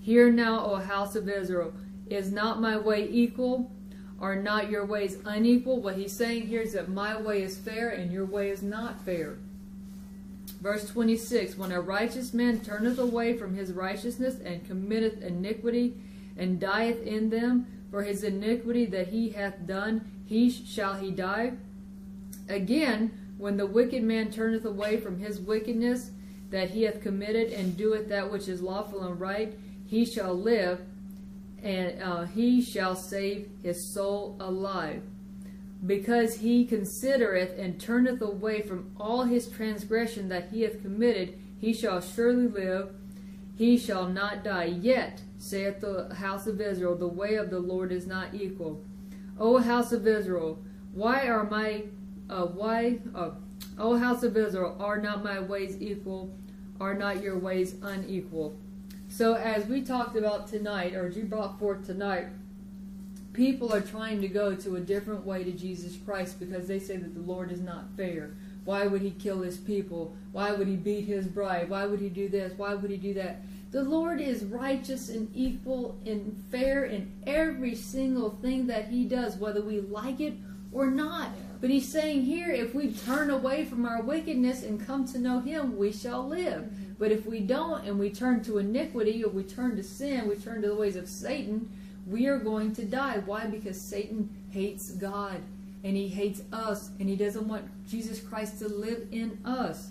Hear 0.00 0.30
now, 0.30 0.64
O 0.64 0.76
house 0.76 1.14
of 1.14 1.28
Israel, 1.28 1.74
is 2.08 2.32
not 2.32 2.62
my 2.62 2.78
way 2.78 3.06
equal? 3.10 3.70
Are 4.20 4.36
not 4.36 4.70
your 4.70 4.86
ways 4.86 5.18
unequal? 5.24 5.80
What 5.80 5.96
he's 5.96 6.16
saying 6.16 6.46
here 6.46 6.62
is 6.62 6.72
that 6.72 6.88
my 6.88 7.20
way 7.20 7.42
is 7.42 7.58
fair 7.58 7.90
and 7.90 8.10
your 8.10 8.24
way 8.24 8.50
is 8.50 8.62
not 8.62 9.04
fair. 9.04 9.36
Verse 10.60 10.88
26 10.88 11.56
When 11.56 11.72
a 11.72 11.80
righteous 11.80 12.32
man 12.32 12.60
turneth 12.60 12.98
away 12.98 13.36
from 13.36 13.54
his 13.54 13.72
righteousness 13.72 14.36
and 14.44 14.66
committeth 14.66 15.22
iniquity 15.22 15.94
and 16.36 16.58
dieth 16.58 17.02
in 17.02 17.30
them, 17.30 17.66
for 17.90 18.02
his 18.02 18.24
iniquity 18.24 18.84
that 18.86 19.08
he 19.08 19.30
hath 19.30 19.66
done, 19.66 20.10
he 20.26 20.50
shall 20.50 20.94
he 20.94 21.10
die. 21.10 21.52
Again, 22.48 23.10
when 23.38 23.56
the 23.56 23.66
wicked 23.66 24.02
man 24.02 24.30
turneth 24.30 24.64
away 24.64 24.98
from 24.98 25.18
his 25.18 25.38
wickedness 25.38 26.10
that 26.50 26.70
he 26.70 26.82
hath 26.82 27.02
committed 27.02 27.52
and 27.52 27.76
doeth 27.76 28.08
that 28.08 28.30
which 28.30 28.48
is 28.48 28.62
lawful 28.62 29.02
and 29.02 29.20
right, 29.20 29.54
he 29.86 30.04
shall 30.04 30.34
live, 30.34 30.80
and 31.62 32.00
uh, 32.02 32.24
he 32.26 32.62
shall 32.62 32.94
save 32.94 33.48
his 33.62 33.92
soul 33.92 34.36
alive. 34.40 35.02
Because 35.84 36.36
he 36.38 36.64
considereth 36.64 37.58
and 37.58 37.80
turneth 37.80 38.20
away 38.22 38.62
from 38.62 38.90
all 38.98 39.24
his 39.24 39.48
transgression 39.48 40.28
that 40.28 40.48
he 40.50 40.62
hath 40.62 40.82
committed, 40.82 41.38
he 41.58 41.72
shall 41.72 42.00
surely 42.00 42.48
live, 42.48 42.90
he 43.56 43.76
shall 43.76 44.08
not 44.08 44.44
die. 44.44 44.64
Yet, 44.64 45.22
saith 45.38 45.80
the 45.80 46.14
house 46.14 46.46
of 46.46 46.60
Israel, 46.60 46.94
the 46.94 47.06
way 47.06 47.34
of 47.34 47.50
the 47.50 47.58
Lord 47.58 47.92
is 47.92 48.06
not 48.06 48.34
equal. 48.34 48.82
O 49.38 49.58
house 49.58 49.92
of 49.92 50.06
Israel, 50.06 50.58
why 50.92 51.26
are 51.28 51.44
my, 51.44 51.84
uh, 52.30 52.46
why, 52.46 52.98
uh, 53.14 53.30
O 53.78 53.96
house 53.96 54.22
of 54.22 54.36
Israel, 54.36 54.76
are 54.80 54.98
not 54.98 55.22
my 55.22 55.40
ways 55.40 55.76
equal? 55.80 56.34
Are 56.80 56.94
not 56.94 57.22
your 57.22 57.38
ways 57.38 57.76
unequal? 57.82 58.56
So 59.16 59.32
as 59.32 59.64
we 59.64 59.80
talked 59.80 60.14
about 60.14 60.46
tonight, 60.46 60.94
or 60.94 61.06
as 61.06 61.16
you 61.16 61.24
brought 61.24 61.58
forth 61.58 61.86
tonight, 61.86 62.26
people 63.32 63.72
are 63.72 63.80
trying 63.80 64.20
to 64.20 64.28
go 64.28 64.54
to 64.54 64.76
a 64.76 64.80
different 64.80 65.24
way 65.24 65.42
to 65.42 65.52
Jesus 65.52 65.96
Christ 66.04 66.38
because 66.38 66.68
they 66.68 66.78
say 66.78 66.98
that 66.98 67.14
the 67.14 67.22
Lord 67.22 67.50
is 67.50 67.62
not 67.62 67.86
fair. 67.96 68.34
Why 68.66 68.86
would 68.86 69.00
he 69.00 69.12
kill 69.12 69.40
his 69.40 69.56
people? 69.56 70.14
Why 70.32 70.52
would 70.52 70.68
he 70.68 70.76
beat 70.76 71.06
his 71.06 71.26
bride? 71.26 71.70
Why 71.70 71.86
would 71.86 72.00
he 72.00 72.10
do 72.10 72.28
this? 72.28 72.52
Why 72.58 72.74
would 72.74 72.90
he 72.90 72.98
do 72.98 73.14
that? 73.14 73.40
The 73.70 73.84
Lord 73.84 74.20
is 74.20 74.44
righteous 74.44 75.08
and 75.08 75.30
equal 75.34 75.96
and 76.04 76.44
fair 76.50 76.84
in 76.84 77.10
every 77.26 77.74
single 77.74 78.36
thing 78.42 78.66
that 78.66 78.88
he 78.88 79.06
does, 79.06 79.38
whether 79.38 79.62
we 79.62 79.80
like 79.80 80.20
it 80.20 80.34
or 80.72 80.90
not. 80.90 81.30
But 81.62 81.70
he's 81.70 81.88
saying 81.88 82.24
here, 82.24 82.50
if 82.50 82.74
we 82.74 82.92
turn 82.92 83.30
away 83.30 83.64
from 83.64 83.86
our 83.86 84.02
wickedness 84.02 84.62
and 84.62 84.86
come 84.86 85.08
to 85.08 85.18
know 85.18 85.40
him, 85.40 85.78
we 85.78 85.90
shall 85.90 86.28
live. 86.28 86.70
But 86.98 87.12
if 87.12 87.26
we 87.26 87.40
don't 87.40 87.84
and 87.86 87.98
we 87.98 88.10
turn 88.10 88.42
to 88.44 88.58
iniquity 88.58 89.22
or 89.22 89.28
we 89.28 89.42
turn 89.42 89.76
to 89.76 89.82
sin, 89.82 90.28
we 90.28 90.36
turn 90.36 90.62
to 90.62 90.68
the 90.68 90.74
ways 90.74 90.96
of 90.96 91.08
Satan, 91.08 91.68
we 92.06 92.26
are 92.26 92.38
going 92.38 92.74
to 92.76 92.84
die. 92.84 93.18
Why? 93.24 93.46
Because 93.46 93.80
Satan 93.80 94.30
hates 94.50 94.90
God 94.92 95.42
and 95.84 95.96
he 95.96 96.08
hates 96.08 96.42
us 96.52 96.90
and 96.98 97.08
he 97.08 97.16
doesn't 97.16 97.46
want 97.46 97.68
Jesus 97.88 98.20
Christ 98.20 98.58
to 98.60 98.68
live 98.68 99.08
in 99.12 99.38
us. 99.44 99.90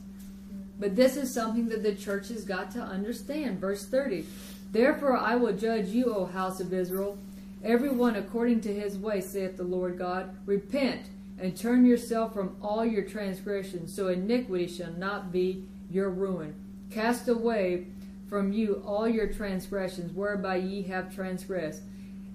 But 0.80 0.95
this 0.95 1.16
is 1.16 1.34
something 1.34 1.69
that 1.69 1.84
the 1.84 1.95
church 1.95 2.30
has 2.30 2.43
got 2.43 2.72
to 2.72 2.82
understand. 2.82 3.59
Verse 3.59 3.85
30 3.85 4.25
Therefore 4.72 5.16
I 5.16 5.35
will 5.35 5.53
judge 5.53 5.90
you, 5.90 6.14
O 6.14 6.25
house 6.25 6.59
of 6.59 6.74
Israel, 6.74 7.17
everyone 7.64 8.16
according 8.16 8.61
to 8.61 8.74
his 8.74 8.98
way, 8.98 9.22
saith 9.22 9.58
the 9.58 9.64
Lord 9.64 9.98
God. 9.98 10.35
Repent 10.45 11.03
and 11.40 11.56
turn 11.56 11.85
yourself 11.85 12.34
from 12.34 12.56
all 12.61 12.85
your 12.85 13.03
transgressions, 13.03 13.93
so 13.93 14.08
iniquity 14.08 14.67
shall 14.67 14.92
not 14.93 15.32
be 15.32 15.64
your 15.90 16.09
ruin. 16.09 16.56
Cast 16.95 17.27
away 17.27 17.88
from 18.30 18.53
you 18.53 18.82
all 18.88 19.06
your 19.06 19.27
transgressions, 19.27 20.14
whereby 20.14 20.56
ye 20.56 20.82
have 20.83 21.14
transgressed, 21.14 21.82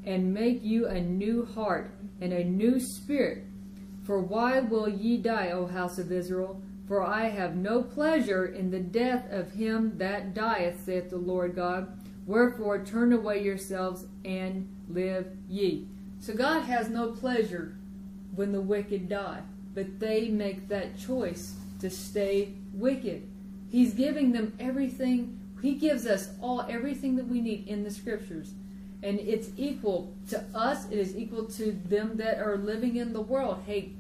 and 0.05 0.35
make 0.35 0.63
you 0.63 0.87
a 0.87 1.01
new 1.01 1.47
heart 1.47 1.95
and 2.21 2.31
a 2.35 2.45
new 2.45 2.79
spirit. 2.79 3.47
For 4.05 4.21
why 4.21 4.61
will 4.61 4.87
ye 4.87 5.17
die, 5.17 5.53
O 5.53 5.65
house 5.65 5.99
of 5.99 6.13
Israel? 6.13 6.61
For 6.87 7.03
I 7.03 7.31
have 7.31 7.57
no 7.57 7.83
pleasure 7.83 8.45
in 8.45 8.71
the 8.71 8.81
death 8.81 9.25
of 9.31 9.51
him 9.51 9.97
that 9.97 10.35
dieth, 10.35 10.85
saith 10.85 11.09
the 11.09 11.17
Lord 11.17 11.57
God. 11.57 11.99
Wherefore 12.27 12.85
turn 12.85 13.15
away 13.15 13.43
yourselves 13.43 14.05
and 14.27 14.69
live 14.91 15.27
ye. 15.49 15.89
So 16.19 16.35
God 16.35 16.65
has 16.65 16.91
no 16.91 17.13
pleasure 17.13 17.79
when 18.35 18.53
the 18.53 18.61
wicked 18.61 19.09
die, 19.09 19.41
but 19.75 19.99
they 19.99 20.29
make 20.29 20.69
that 20.69 20.99
choice 20.99 21.55
to 21.79 21.89
stay 21.89 22.53
wicked. 22.75 23.30
He's 23.71 23.95
giving 23.95 24.33
them 24.33 24.53
everything. 24.59 25.39
He 25.63 25.75
gives 25.75 26.07
us 26.07 26.31
all 26.41 26.63
everything 26.69 27.17
that 27.17 27.29
we 27.29 27.41
need 27.41 27.69
in 27.69 27.85
the 27.85 27.91
scriptures. 27.91 28.53
And 29.03 29.19
it's 29.19 29.51
equal 29.57 30.13
to 30.29 30.45
us, 30.55 30.91
it 30.91 30.99
is 30.99 31.17
equal 31.17 31.45
to 31.45 31.73
them 31.87 32.17
that 32.17 32.39
are 32.39 32.59
living 32.59 32.97
in 32.97 33.13
the 33.13 33.21
world. 33.21 33.63
Hey, 33.67 33.93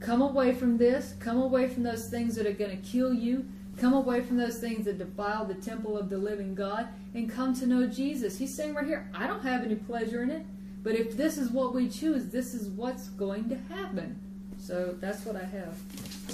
come 0.00 0.22
away 0.22 0.54
from 0.54 0.76
this, 0.78 1.14
come 1.20 1.40
away 1.40 1.68
from 1.68 1.82
those 1.82 2.08
things 2.08 2.34
that 2.36 2.46
are 2.46 2.52
going 2.52 2.70
to 2.70 2.88
kill 2.88 3.14
you, 3.14 3.46
come 3.76 3.92
away 3.92 4.22
from 4.22 4.36
those 4.36 4.58
things 4.58 4.86
that 4.86 4.98
defile 4.98 5.44
the 5.44 5.54
temple 5.54 5.96
of 5.96 6.10
the 6.10 6.18
living 6.18 6.54
God, 6.54 6.88
and 7.14 7.30
come 7.30 7.54
to 7.54 7.66
know 7.66 7.86
Jesus. 7.86 8.38
He's 8.38 8.54
saying 8.54 8.74
right 8.74 8.86
here, 8.86 9.08
I 9.14 9.26
don't 9.26 9.42
have 9.42 9.62
any 9.62 9.76
pleasure 9.76 10.22
in 10.22 10.30
it, 10.30 10.44
but 10.82 10.94
if 10.94 11.16
this 11.16 11.38
is 11.38 11.50
what 11.50 11.74
we 11.74 11.88
choose, 11.88 12.26
this 12.26 12.54
is 12.54 12.68
what's 12.68 13.08
going 13.10 13.48
to 13.50 13.56
happen. 13.72 14.18
So 14.58 14.96
that's 15.00 15.24
what 15.24 15.36
I 15.36 15.44
have. 15.44 15.78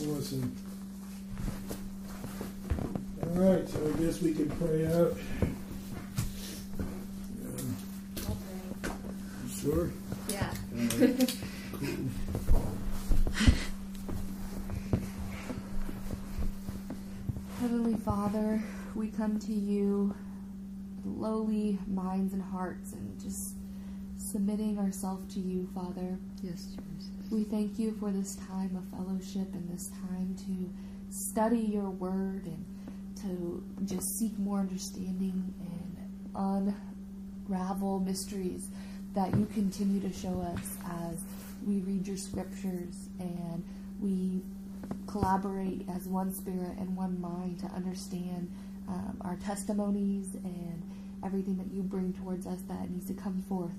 Awesome. 0.09 0.55
All 3.23 3.29
right, 3.33 3.69
so 3.69 3.79
I 3.87 4.03
guess 4.03 4.21
we 4.21 4.35
can 4.35 4.51
pray 4.51 4.87
out. 4.87 5.17
I'll 8.29 8.37
pray. 8.37 8.91
Sure. 9.61 9.91
Yeah. 10.29 10.53
Cool. 10.91 12.67
Heavenly 17.61 17.95
Father, 17.95 18.63
we 18.95 19.09
come 19.09 19.39
to 19.41 19.53
you 19.53 20.15
with 21.05 21.17
lowly 21.17 21.79
minds 21.87 22.35
and 22.35 22.43
hearts 22.43 22.93
and 22.93 23.19
just 23.21 23.55
submitting 24.19 24.79
ourselves 24.79 25.33
to 25.35 25.41
you, 25.41 25.69
Father. 25.75 26.19
Yes, 26.43 26.67
Jesus. 26.67 27.11
We 27.31 27.45
thank 27.45 27.79
you 27.79 27.97
for 27.99 28.11
this 28.11 28.37
time 28.37 28.77
of 28.77 28.85
fellowship 28.99 29.55
and 29.55 29.69
this 29.73 29.91
time 30.09 30.37
to 30.47 30.71
study 31.13 31.59
your 31.61 31.91
word 31.91 32.45
and 32.45 32.65
to 33.27 33.63
just 33.85 34.19
seek 34.19 34.39
more 34.39 34.61
understanding 34.61 35.55
and 36.35 36.65
unravel 37.49 38.01
mysteries 38.01 38.69
that 39.15 39.35
you 39.37 39.47
continue 39.47 40.01
to 40.01 40.13
show 40.13 40.41
us 40.41 40.77
as 41.09 41.25
we 41.67 41.81
read 41.81 42.07
your 42.07 42.17
scriptures 42.17 43.09
and 43.19 43.65
we 44.01 44.43
collaborate 45.07 45.87
as 45.89 46.07
one 46.07 46.33
spirit 46.33 46.77
and 46.79 46.97
one 46.97 47.21
mind 47.21 47.59
to 47.59 47.67
understand 47.67 48.51
um, 48.89 49.17
our 49.23 49.37
testimonies 49.37 50.35
and 50.45 50.83
everything 51.25 51.57
that 51.57 51.73
you 51.75 51.83
bring 51.83 52.13
towards 52.13 52.47
us 52.47 52.61
that 52.69 52.91
needs 52.91 53.07
to 53.07 53.15
come 53.15 53.43
forth. 53.49 53.73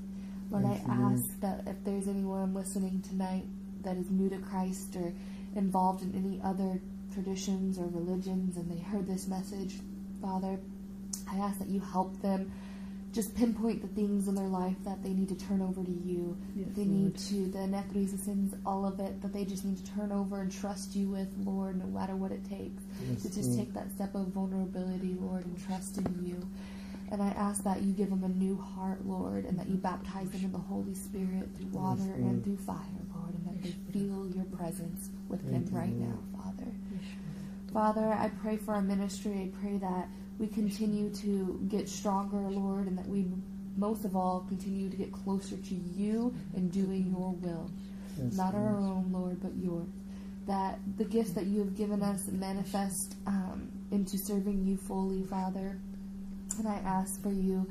Lord, 0.49 0.65
I 0.65 0.75
you, 0.75 0.83
ask 0.87 1.39
that 1.41 1.63
if 1.67 1.83
there's 1.83 2.07
anyone 2.07 2.53
listening 2.53 3.03
tonight 3.07 3.45
that 3.83 3.97
is 3.97 4.09
new 4.09 4.29
to 4.29 4.37
Christ 4.37 4.95
or 4.95 5.13
involved 5.55 6.03
in 6.03 6.13
any 6.15 6.41
other 6.43 6.81
traditions 7.21 7.79
or 7.79 7.85
religions 7.87 8.57
and 8.57 8.69
they 8.69 8.79
heard 8.81 9.07
this 9.07 9.27
message, 9.27 9.75
Father, 10.21 10.59
I 11.31 11.37
ask 11.37 11.57
that 11.59 11.67
you 11.67 11.79
help 11.79 12.21
them 12.21 12.51
just 13.11 13.35
pinpoint 13.35 13.81
the 13.81 13.87
things 13.87 14.27
in 14.27 14.35
their 14.35 14.47
life 14.47 14.75
that 14.85 15.01
they 15.01 15.09
need 15.09 15.29
to 15.29 15.35
turn 15.35 15.61
over 15.61 15.83
to 15.83 15.91
you. 15.91 16.37
Yes, 16.55 16.67
they 16.75 16.83
Lord. 16.83 16.91
need 17.15 17.17
to, 17.17 17.47
the 17.51 17.61
inequities, 17.63 18.11
the 18.11 18.17
sins, 18.19 18.53
all 18.65 18.85
of 18.85 18.99
it, 18.99 19.19
that 19.23 19.33
they 19.33 19.45
just 19.45 19.65
need 19.65 19.77
to 19.83 19.91
turn 19.95 20.11
over 20.11 20.41
and 20.41 20.51
trust 20.51 20.95
you 20.95 21.07
with, 21.09 21.27
Lord, 21.43 21.79
no 21.79 21.87
matter 21.87 22.15
what 22.15 22.31
it 22.31 22.47
takes. 22.47 22.83
Yes, 23.09 23.23
to 23.23 23.33
just 23.33 23.49
Lord. 23.49 23.59
take 23.59 23.73
that 23.73 23.91
step 23.91 24.13
of 24.13 24.27
vulnerability, 24.27 25.15
Lord, 25.19 25.45
and 25.45 25.65
trust 25.65 25.97
in 25.97 26.05
you. 26.23 26.47
And 27.09 27.23
I 27.23 27.29
ask 27.29 27.63
that 27.63 27.81
you 27.81 27.93
give 27.93 28.09
them 28.11 28.23
a 28.23 28.29
new 28.29 28.57
heart, 28.57 29.03
Lord, 29.05 29.45
and 29.45 29.57
that 29.57 29.67
you 29.69 29.77
baptize 29.77 30.29
them 30.29 30.43
in 30.43 30.51
the 30.51 30.57
Holy 30.59 30.93
Spirit 30.93 31.49
through 31.57 31.67
water 31.71 32.01
Lord. 32.03 32.19
and 32.19 32.43
through 32.43 32.57
fire, 32.57 33.01
Lord, 33.15 33.33
and 33.33 33.47
that 33.47 33.63
they 33.63 33.71
feel 33.93 34.27
your 34.35 34.43
presence 34.45 35.09
with 35.29 35.41
them 35.49 35.63
Thank 35.63 35.71
you, 35.71 35.77
right 35.77 35.89
Lord. 35.95 36.09
now. 36.09 36.19
Yes. 36.33 36.36
Father, 37.73 38.13
I 38.13 38.29
pray 38.41 38.57
for 38.57 38.73
our 38.73 38.81
ministry. 38.81 39.51
I 39.53 39.59
pray 39.61 39.77
that 39.77 40.07
we 40.39 40.47
continue 40.47 41.09
to 41.15 41.59
get 41.67 41.89
stronger, 41.89 42.37
Lord, 42.37 42.87
and 42.87 42.97
that 42.97 43.07
we, 43.07 43.27
most 43.75 44.05
of 44.05 44.15
all, 44.15 44.45
continue 44.47 44.89
to 44.89 44.95
get 44.95 45.11
closer 45.11 45.57
to 45.57 45.75
you 45.75 46.33
and 46.55 46.71
doing 46.71 47.07
your 47.11 47.31
will. 47.33 47.69
Yes, 48.17 48.35
Not 48.35 48.55
our 48.55 48.71
Lord. 48.79 48.83
own, 48.83 49.11
Lord, 49.11 49.41
but 49.41 49.55
yours. 49.57 49.87
That 50.47 50.79
the 50.97 51.05
gifts 51.05 51.33
that 51.33 51.45
you 51.45 51.59
have 51.59 51.75
given 51.75 52.01
us 52.01 52.27
manifest 52.31 53.15
um, 53.27 53.69
into 53.91 54.17
serving 54.17 54.65
you 54.65 54.77
fully, 54.77 55.23
Father. 55.23 55.77
And 56.57 56.67
I 56.67 56.75
ask 56.85 57.21
for 57.21 57.31
you 57.31 57.67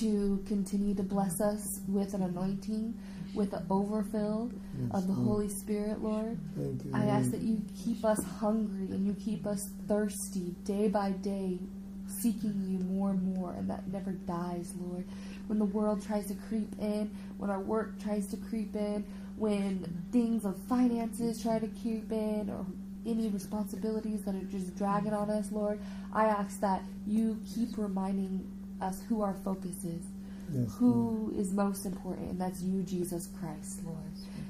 to 0.00 0.42
continue 0.46 0.94
to 0.94 1.02
bless 1.02 1.40
us 1.40 1.80
with 1.86 2.14
an 2.14 2.22
anointing, 2.22 2.94
with 3.34 3.52
an 3.52 3.66
overfill 3.70 4.50
of 4.92 5.06
the. 5.06 5.12
Holy 5.14 5.48
Spirit, 5.48 6.02
Lord. 6.02 6.38
Thank 6.56 6.84
you, 6.84 6.90
I 6.94 7.06
ask 7.06 7.30
that 7.30 7.40
you 7.40 7.62
keep 7.84 8.04
us 8.04 8.22
hungry 8.22 8.86
and 8.94 9.06
you 9.06 9.14
keep 9.14 9.46
us 9.46 9.70
thirsty 9.88 10.54
day 10.64 10.88
by 10.88 11.10
day, 11.12 11.58
seeking 12.06 12.54
you 12.68 12.78
more 12.78 13.10
and 13.10 13.34
more, 13.34 13.52
and 13.52 13.68
that 13.70 13.88
never 13.88 14.12
dies, 14.12 14.74
Lord. 14.78 15.06
When 15.46 15.58
the 15.58 15.64
world 15.64 16.04
tries 16.04 16.26
to 16.26 16.34
creep 16.48 16.72
in, 16.78 17.10
when 17.38 17.50
our 17.50 17.60
work 17.60 18.00
tries 18.02 18.26
to 18.28 18.36
creep 18.36 18.74
in, 18.76 19.04
when 19.36 20.04
things 20.12 20.44
of 20.44 20.56
finances 20.68 21.42
try 21.42 21.58
to 21.58 21.68
creep 21.82 22.10
in, 22.12 22.50
or 22.50 22.66
any 23.06 23.28
responsibilities 23.28 24.22
that 24.24 24.34
are 24.34 24.44
just 24.44 24.76
dragging 24.76 25.12
on 25.12 25.30
us, 25.30 25.50
Lord, 25.52 25.80
I 26.12 26.26
ask 26.26 26.60
that 26.60 26.82
you 27.06 27.38
keep 27.54 27.76
reminding 27.76 28.50
us 28.80 29.02
who 29.08 29.22
our 29.22 29.34
focus 29.44 29.84
is 29.84 30.04
Yes, 30.52 30.56
Lord. 30.56 30.70
who 30.78 31.34
is 31.38 31.52
most 31.52 31.86
important, 31.86 32.30
and 32.30 32.40
that's 32.40 32.62
you, 32.62 32.82
Jesus 32.82 33.28
Christ, 33.38 33.80
Lord. 33.84 33.98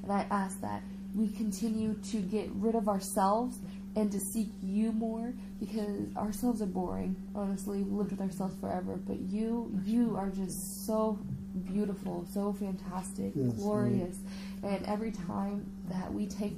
And 0.03 0.13
I 0.13 0.27
ask 0.31 0.61
that 0.61 0.83
we 1.15 1.29
continue 1.29 1.95
to 2.11 2.17
get 2.19 2.51
rid 2.55 2.75
of 2.75 2.89
ourselves 2.89 3.59
and 3.97 4.11
to 4.11 4.19
seek 4.19 4.49
you 4.63 4.91
more 4.91 5.33
because 5.61 6.15
ourselves 6.17 6.61
are 6.61 6.67
boring. 6.67 7.15
Honestly, 7.35 7.79
we've 7.79 7.93
lived 7.93 8.11
with 8.11 8.21
ourselves 8.21 8.57
forever, 8.61 8.97
but 8.97 9.21
you, 9.21 9.71
you 9.85 10.17
are 10.17 10.31
just 10.31 10.85
so 10.87 11.19
beautiful, 11.65 12.27
so 12.33 12.53
fantastic, 12.53 13.33
Yes, 13.35 13.53
glorious, 13.55 14.19
and 14.65 14.85
every 14.87 15.13
time 15.13 15.65
that 15.89 16.13
we 16.13 16.27
take 16.27 16.57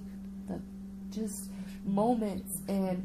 the 0.49 0.61
just 1.11 1.51
moments 1.85 2.63
and 2.69 3.05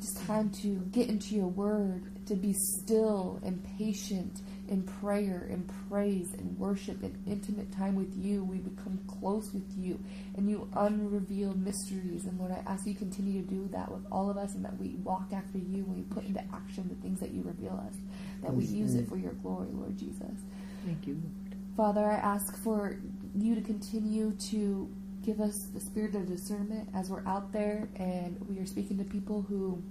just 0.00 0.24
time 0.26 0.50
to 0.50 0.76
get 0.92 1.08
into 1.08 1.34
your 1.34 1.48
word, 1.48 2.02
to 2.26 2.36
be 2.36 2.52
still 2.52 3.40
and 3.44 3.64
patient 3.78 4.40
in 4.68 4.82
prayer 4.82 5.46
and 5.50 5.70
praise 5.88 6.32
and 6.34 6.58
worship 6.58 7.02
and 7.02 7.22
intimate 7.26 7.72
time 7.72 7.94
with 7.94 8.12
you. 8.16 8.44
We 8.44 8.58
become 8.58 9.00
close 9.06 9.52
with 9.52 9.70
you 9.76 9.98
and 10.36 10.48
you 10.48 10.68
unrevealed 10.74 11.64
mysteries. 11.64 12.24
And 12.24 12.38
Lord, 12.38 12.52
I 12.52 12.62
ask 12.70 12.86
you 12.86 12.94
continue 12.94 13.42
to 13.42 13.48
do 13.48 13.68
that 13.72 13.90
with 13.90 14.04
all 14.10 14.30
of 14.30 14.36
us 14.36 14.54
and 14.54 14.64
that 14.64 14.78
we 14.78 14.96
walk 15.02 15.32
after 15.32 15.58
you 15.58 15.84
and 15.84 15.96
we 15.96 16.02
put 16.02 16.24
into 16.24 16.42
action 16.52 16.88
the 16.88 17.02
things 17.02 17.20
that 17.20 17.30
you 17.30 17.42
reveal 17.42 17.82
us, 17.86 17.96
that 18.42 18.54
we 18.54 18.64
use 18.64 18.94
it 18.94 19.08
for 19.08 19.16
your 19.16 19.32
glory, 19.32 19.68
Lord 19.72 19.96
Jesus. 19.98 20.36
Thank 20.84 21.06
you, 21.06 21.14
Lord. 21.14 21.56
Father, 21.76 22.06
I 22.06 22.14
ask 22.14 22.56
for 22.62 22.96
you 23.34 23.54
to 23.54 23.60
continue 23.60 24.32
to 24.50 24.88
give 25.22 25.40
us 25.40 25.66
the 25.74 25.80
spirit 25.80 26.14
of 26.14 26.26
discernment 26.26 26.88
as 26.94 27.10
we're 27.10 27.26
out 27.26 27.52
there 27.52 27.88
and 27.96 28.38
we 28.48 28.58
are 28.60 28.66
speaking 28.66 28.96
to 28.96 29.04
people 29.04 29.44
who 29.48 29.82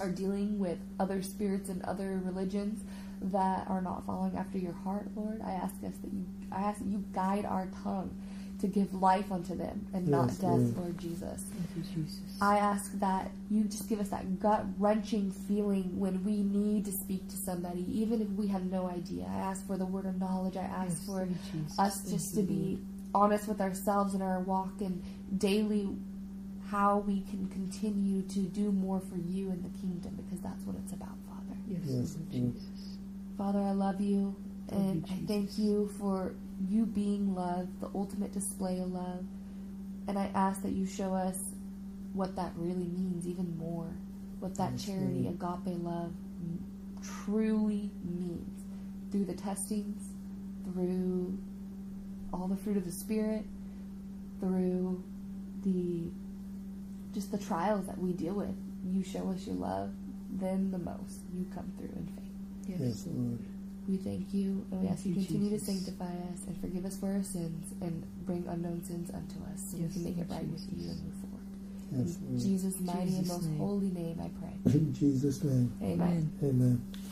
are 0.00 0.10
dealing 0.10 0.58
with 0.58 0.78
other 0.98 1.22
spirits 1.22 1.68
and 1.68 1.82
other 1.84 2.20
religions 2.24 2.82
that 3.20 3.66
are 3.68 3.80
not 3.80 4.06
following 4.06 4.36
after 4.36 4.58
your 4.58 4.72
heart, 4.72 5.06
Lord. 5.16 5.40
I 5.44 5.52
ask 5.52 5.74
us 5.84 5.94
that 6.02 6.12
you 6.12 6.26
I 6.52 6.60
ask 6.62 6.78
that 6.78 6.86
you 6.88 7.04
guide 7.12 7.44
our 7.46 7.68
tongue 7.82 8.16
to 8.60 8.66
give 8.66 8.92
life 8.94 9.30
unto 9.30 9.54
them 9.56 9.86
and 9.94 10.08
not 10.08 10.28
death, 10.40 10.42
Lord. 10.42 10.76
Lord 10.76 10.98
Jesus. 10.98 11.44
Thank 11.52 11.76
you, 11.76 11.82
Jesus. 12.04 12.20
I 12.40 12.58
ask 12.58 12.92
that 13.00 13.30
you 13.50 13.64
just 13.64 13.88
give 13.88 14.00
us 14.00 14.08
that 14.10 14.40
gut 14.40 14.64
wrenching 14.78 15.30
feeling 15.30 15.98
when 15.98 16.24
we 16.24 16.42
need 16.42 16.84
to 16.86 16.92
speak 16.92 17.28
to 17.28 17.36
somebody, 17.36 17.84
even 18.00 18.20
if 18.20 18.28
we 18.30 18.48
have 18.48 18.64
no 18.64 18.88
idea. 18.88 19.26
I 19.30 19.38
ask 19.38 19.66
for 19.66 19.76
the 19.78 19.86
word 19.86 20.06
of 20.06 20.18
knowledge. 20.18 20.56
I 20.56 20.62
ask 20.64 20.98
Yes, 20.98 21.06
for 21.06 21.28
Jesus. 21.52 21.78
us 21.78 22.00
Thank 22.02 22.14
just 22.16 22.34
you, 22.34 22.42
to 22.42 22.48
be 22.48 22.78
honest 23.14 23.48
with 23.48 23.60
ourselves 23.60 24.14
in 24.14 24.22
our 24.22 24.40
walk 24.40 24.80
and 24.80 25.02
daily 25.38 25.88
how 26.70 26.98
we 26.98 27.22
can 27.22 27.48
continue 27.48 28.22
to 28.22 28.40
do 28.40 28.72
more 28.72 29.00
for 29.00 29.16
you 29.16 29.50
in 29.50 29.62
the 29.62 29.70
kingdom 29.80 30.14
because 30.16 30.40
that's 30.40 30.62
what 30.64 30.76
it's 30.76 30.92
about, 30.92 31.16
Father. 31.26 31.56
Yes, 31.68 31.80
Yes, 31.86 32.16
Lord 32.16 32.32
Lord. 32.32 32.54
Jesus. 32.54 32.68
Father, 33.38 33.60
I 33.60 33.72
love 33.72 34.00
you 34.02 34.36
Thank 34.68 34.82
and 34.82 35.08
you, 35.08 35.16
I 35.16 35.26
thank 35.28 35.58
you 35.58 35.90
for 36.00 36.34
you 36.68 36.86
being 36.86 37.34
love, 37.34 37.68
the 37.80 37.90
ultimate 37.94 38.32
display 38.32 38.80
of 38.80 38.92
love. 38.92 39.24
And 40.08 40.18
I 40.18 40.30
ask 40.34 40.62
that 40.62 40.72
you 40.72 40.86
show 40.86 41.14
us 41.14 41.38
what 42.14 42.36
that 42.36 42.52
really 42.56 42.88
means 42.88 43.28
even 43.28 43.56
more, 43.58 43.88
what 44.40 44.56
that 44.56 44.72
Yes, 44.74 44.84
charity, 44.86 45.28
agape 45.28 45.82
love, 45.82 46.12
truly 47.02 47.90
means 48.04 48.62
through 49.12 49.26
the 49.26 49.34
testings, 49.34 50.02
through 50.64 51.38
all 52.32 52.48
the 52.48 52.56
fruit 52.56 52.76
of 52.76 52.84
the 52.84 52.92
Spirit, 52.92 53.44
through 54.40 55.02
the 55.64 56.10
just 57.14 57.32
the 57.32 57.38
trials 57.38 57.86
that 57.86 57.98
we 57.98 58.12
deal 58.12 58.34
with. 58.34 58.54
You 58.84 59.04
show 59.04 59.30
us 59.30 59.46
your 59.46 59.56
love, 59.56 59.92
then 60.30 60.70
the 60.70 60.78
most. 60.78 61.20
You 61.34 61.46
come 61.54 61.72
through 61.78 61.90
in 61.96 62.17
faith. 62.76 62.88
Yes, 62.88 63.06
Lord. 63.06 63.38
We 63.88 63.96
thank 63.96 64.34
you 64.34 64.66
and 64.70 64.82
we 64.82 64.88
ask 64.88 65.06
you 65.06 65.14
you, 65.14 65.24
continue 65.24 65.50
to 65.58 65.64
sanctify 65.64 66.12
us 66.34 66.44
and 66.46 66.60
forgive 66.60 66.84
us 66.84 66.98
for 66.98 67.06
our 67.10 67.22
sins 67.22 67.72
and 67.80 68.04
bring 68.26 68.44
unknown 68.46 68.84
sins 68.84 69.08
unto 69.14 69.36
us 69.50 69.72
so 69.72 69.78
Yes, 69.78 69.88
we 69.88 69.94
can 69.94 70.04
make 70.04 70.18
it 70.18 70.28
Lord 70.28 70.42
right 70.42 70.48
with 70.52 70.66
you 70.76 70.90
and 70.90 71.02
move 71.04 71.14
forward. 71.24 71.46
Yes, 71.92 72.16
In 72.20 72.28
Lord. 72.28 72.40
Jesus' 72.42 72.80
mighty 72.80 73.16
and 73.16 73.26
most 73.28 73.44
name. 73.48 73.58
holy 73.58 73.90
name 73.90 74.20
I 74.20 74.28
pray. 74.38 74.52
In 74.74 74.92
Jesus' 74.92 75.42
name. 75.42 75.72
Amen. 75.82 76.30
Amen. 76.42 76.82
Amen. 76.84 77.07